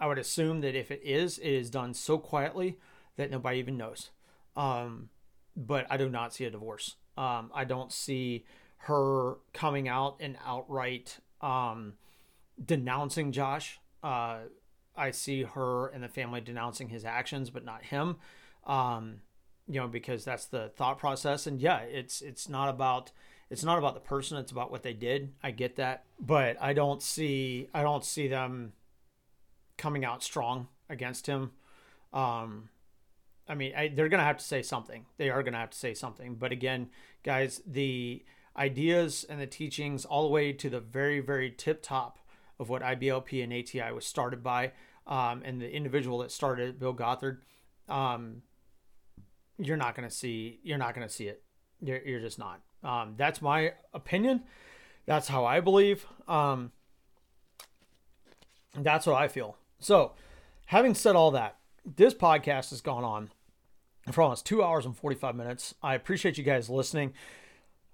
I 0.00 0.06
would 0.06 0.18
assume 0.18 0.62
that 0.62 0.74
if 0.74 0.90
it 0.90 1.02
is, 1.04 1.38
it 1.38 1.48
is 1.48 1.70
done 1.70 1.94
so 1.94 2.18
quietly 2.18 2.78
that 3.16 3.30
nobody 3.30 3.58
even 3.58 3.76
knows. 3.76 4.10
Um, 4.56 5.10
but 5.56 5.86
I 5.90 5.96
do 5.96 6.08
not 6.08 6.34
see 6.34 6.44
a 6.44 6.50
divorce. 6.50 6.96
Um, 7.16 7.50
I 7.54 7.64
don't 7.64 7.92
see 7.92 8.44
her 8.78 9.36
coming 9.52 9.88
out 9.88 10.16
and 10.20 10.36
outright 10.44 11.18
um, 11.40 11.94
denouncing 12.64 13.32
Josh. 13.32 13.78
Uh, 14.02 14.38
I 14.96 15.10
see 15.10 15.42
her 15.42 15.88
and 15.88 16.02
the 16.02 16.08
family 16.08 16.40
denouncing 16.40 16.88
his 16.88 17.04
actions, 17.04 17.50
but 17.50 17.64
not 17.64 17.84
him. 17.84 18.16
Um, 18.66 19.20
you 19.68 19.80
know, 19.80 19.88
because 19.88 20.24
that's 20.24 20.46
the 20.46 20.70
thought 20.76 20.98
process. 20.98 21.46
And 21.46 21.60
yeah, 21.60 21.78
it's 21.78 22.20
it's 22.20 22.48
not 22.48 22.68
about 22.68 23.12
it's 23.50 23.64
not 23.64 23.78
about 23.78 23.94
the 23.94 24.00
person, 24.00 24.38
it's 24.38 24.52
about 24.52 24.70
what 24.70 24.82
they 24.82 24.92
did. 24.92 25.32
I 25.42 25.50
get 25.50 25.76
that. 25.76 26.04
But 26.18 26.56
I 26.60 26.72
don't 26.72 27.02
see 27.02 27.68
I 27.72 27.82
don't 27.82 28.04
see 28.04 28.28
them 28.28 28.72
coming 29.78 30.04
out 30.04 30.22
strong 30.22 30.68
against 30.88 31.26
him. 31.26 31.52
Um 32.12 32.68
I 33.52 33.54
mean, 33.54 33.74
I, 33.76 33.88
they're 33.88 34.08
going 34.08 34.18
to 34.18 34.24
have 34.24 34.38
to 34.38 34.44
say 34.44 34.62
something. 34.62 35.04
They 35.18 35.28
are 35.28 35.42
going 35.42 35.52
to 35.52 35.58
have 35.58 35.68
to 35.70 35.78
say 35.78 35.92
something. 35.92 36.36
But 36.36 36.52
again, 36.52 36.88
guys, 37.22 37.60
the 37.66 38.24
ideas 38.56 39.26
and 39.28 39.38
the 39.38 39.46
teachings, 39.46 40.06
all 40.06 40.22
the 40.22 40.30
way 40.30 40.54
to 40.54 40.70
the 40.70 40.80
very, 40.80 41.20
very 41.20 41.50
tip 41.50 41.82
top 41.82 42.18
of 42.58 42.70
what 42.70 42.80
IBLP 42.80 43.44
and 43.44 43.52
ATI 43.52 43.92
was 43.92 44.06
started 44.06 44.42
by, 44.42 44.72
um, 45.06 45.42
and 45.44 45.60
the 45.60 45.70
individual 45.70 46.16
that 46.20 46.30
started 46.30 46.70
it, 46.70 46.80
Bill 46.80 46.94
Gothard, 46.94 47.42
um, 47.90 48.40
you're 49.58 49.76
not 49.76 49.94
going 49.94 50.08
to 50.08 50.14
see. 50.14 50.58
You're 50.62 50.78
not 50.78 50.94
going 50.94 51.06
to 51.06 51.12
see 51.12 51.26
it. 51.26 51.42
You're, 51.82 52.00
you're 52.00 52.20
just 52.20 52.38
not. 52.38 52.62
Um, 52.82 53.16
that's 53.18 53.42
my 53.42 53.74
opinion. 53.92 54.44
That's 55.04 55.28
how 55.28 55.44
I 55.44 55.60
believe. 55.60 56.06
Um, 56.26 56.72
that's 58.74 59.06
what 59.06 59.16
I 59.16 59.28
feel. 59.28 59.58
So, 59.78 60.12
having 60.66 60.94
said 60.94 61.16
all 61.16 61.32
that, 61.32 61.58
this 61.84 62.14
podcast 62.14 62.70
has 62.70 62.80
gone 62.80 63.04
on 63.04 63.28
for 64.10 64.22
almost 64.22 64.46
two 64.46 64.62
hours 64.62 64.84
and 64.84 64.96
45 64.96 65.36
minutes. 65.36 65.74
I 65.82 65.94
appreciate 65.94 66.38
you 66.38 66.44
guys 66.44 66.68
listening. 66.68 67.12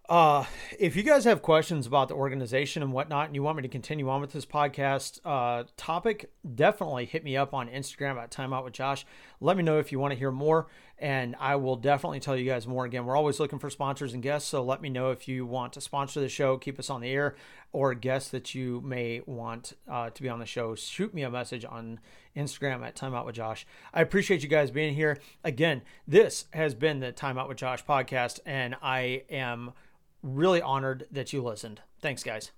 Uh, 0.09 0.47
if 0.78 0.97
you 0.97 1.03
guys 1.03 1.25
have 1.25 1.43
questions 1.43 1.87
about 1.87 2.09
the 2.09 2.15
organization 2.15 2.83
and 2.83 2.93
whatnot, 2.93 3.27
and 3.27 3.35
you 3.35 3.43
want 3.43 3.59
me 3.59 3.62
to 3.62 3.69
continue 3.69 4.09
on 4.09 4.23
with 4.23 4.33
this 4.33 4.47
podcast 4.47 5.20
uh, 5.23 5.65
topic, 5.77 6.31
definitely 6.55 7.05
hit 7.05 7.23
me 7.25 7.37
up 7.37 7.53
on 7.53 7.69
Instagram 7.69 8.17
at 8.17 8.31
Time 8.31 8.55
Out 8.55 8.65
with 8.65 8.73
Josh. 8.73 9.05
Let 9.39 9.59
me 9.59 9.62
know 9.62 9.78
if 9.78 9.93
you 9.93 9.99
want 9.99 10.12
to 10.12 10.19
hear 10.19 10.31
more, 10.31 10.67
and 10.99 11.36
I 11.39 11.57
will 11.57 11.77
definitely 11.77 12.20
tell 12.20 12.36
you 12.36 12.44
guys 12.44 12.67
more. 12.67 12.85
Again, 12.85 13.05
we're 13.05 13.17
always 13.17 13.39
looking 13.39 13.59
for 13.59 13.70
sponsors 13.70 14.15
and 14.15 14.23
guests, 14.23 14.49
so 14.49 14.62
let 14.62 14.83
me 14.83 14.89
know 14.89 15.10
if 15.10 15.28
you 15.28 15.47
want 15.47 15.73
to 15.75 15.81
sponsor 15.81 16.20
the 16.20 16.28
show, 16.28 16.57
keep 16.59 16.78
us 16.78 16.91
on 16.91 17.01
the 17.01 17.10
air, 17.10 17.36
or 17.73 17.94
guests 17.94 18.31
that 18.31 18.55
you 18.55 18.81
may 18.81 19.23
want 19.27 19.75
uh, 19.89 20.10
to 20.10 20.23
be 20.23 20.28
on 20.28 20.39
the 20.39 20.47
show. 20.47 20.75
Shoot 20.75 21.15
me 21.15 21.23
a 21.23 21.31
message 21.31 21.65
on 21.65 22.01
Instagram 22.36 22.85
at 22.85 22.97
Time 22.97 23.15
Out 23.15 23.27
with 23.27 23.35
Josh. 23.36 23.67
I 23.93 24.01
appreciate 24.01 24.43
you 24.43 24.49
guys 24.49 24.70
being 24.70 24.94
here. 24.94 25.18
Again, 25.44 25.83
this 26.07 26.47
has 26.52 26.75
been 26.75 27.01
the 27.01 27.12
Time 27.12 27.39
Out 27.39 27.49
with 27.49 27.59
Josh 27.59 27.85
podcast, 27.85 28.41
and 28.44 28.75
I 28.83 29.23
am 29.31 29.73
really 30.23 30.60
honored 30.60 31.07
that 31.12 31.33
you 31.33 31.43
listened. 31.43 31.81
Thanks, 32.01 32.23
guys. 32.25 32.51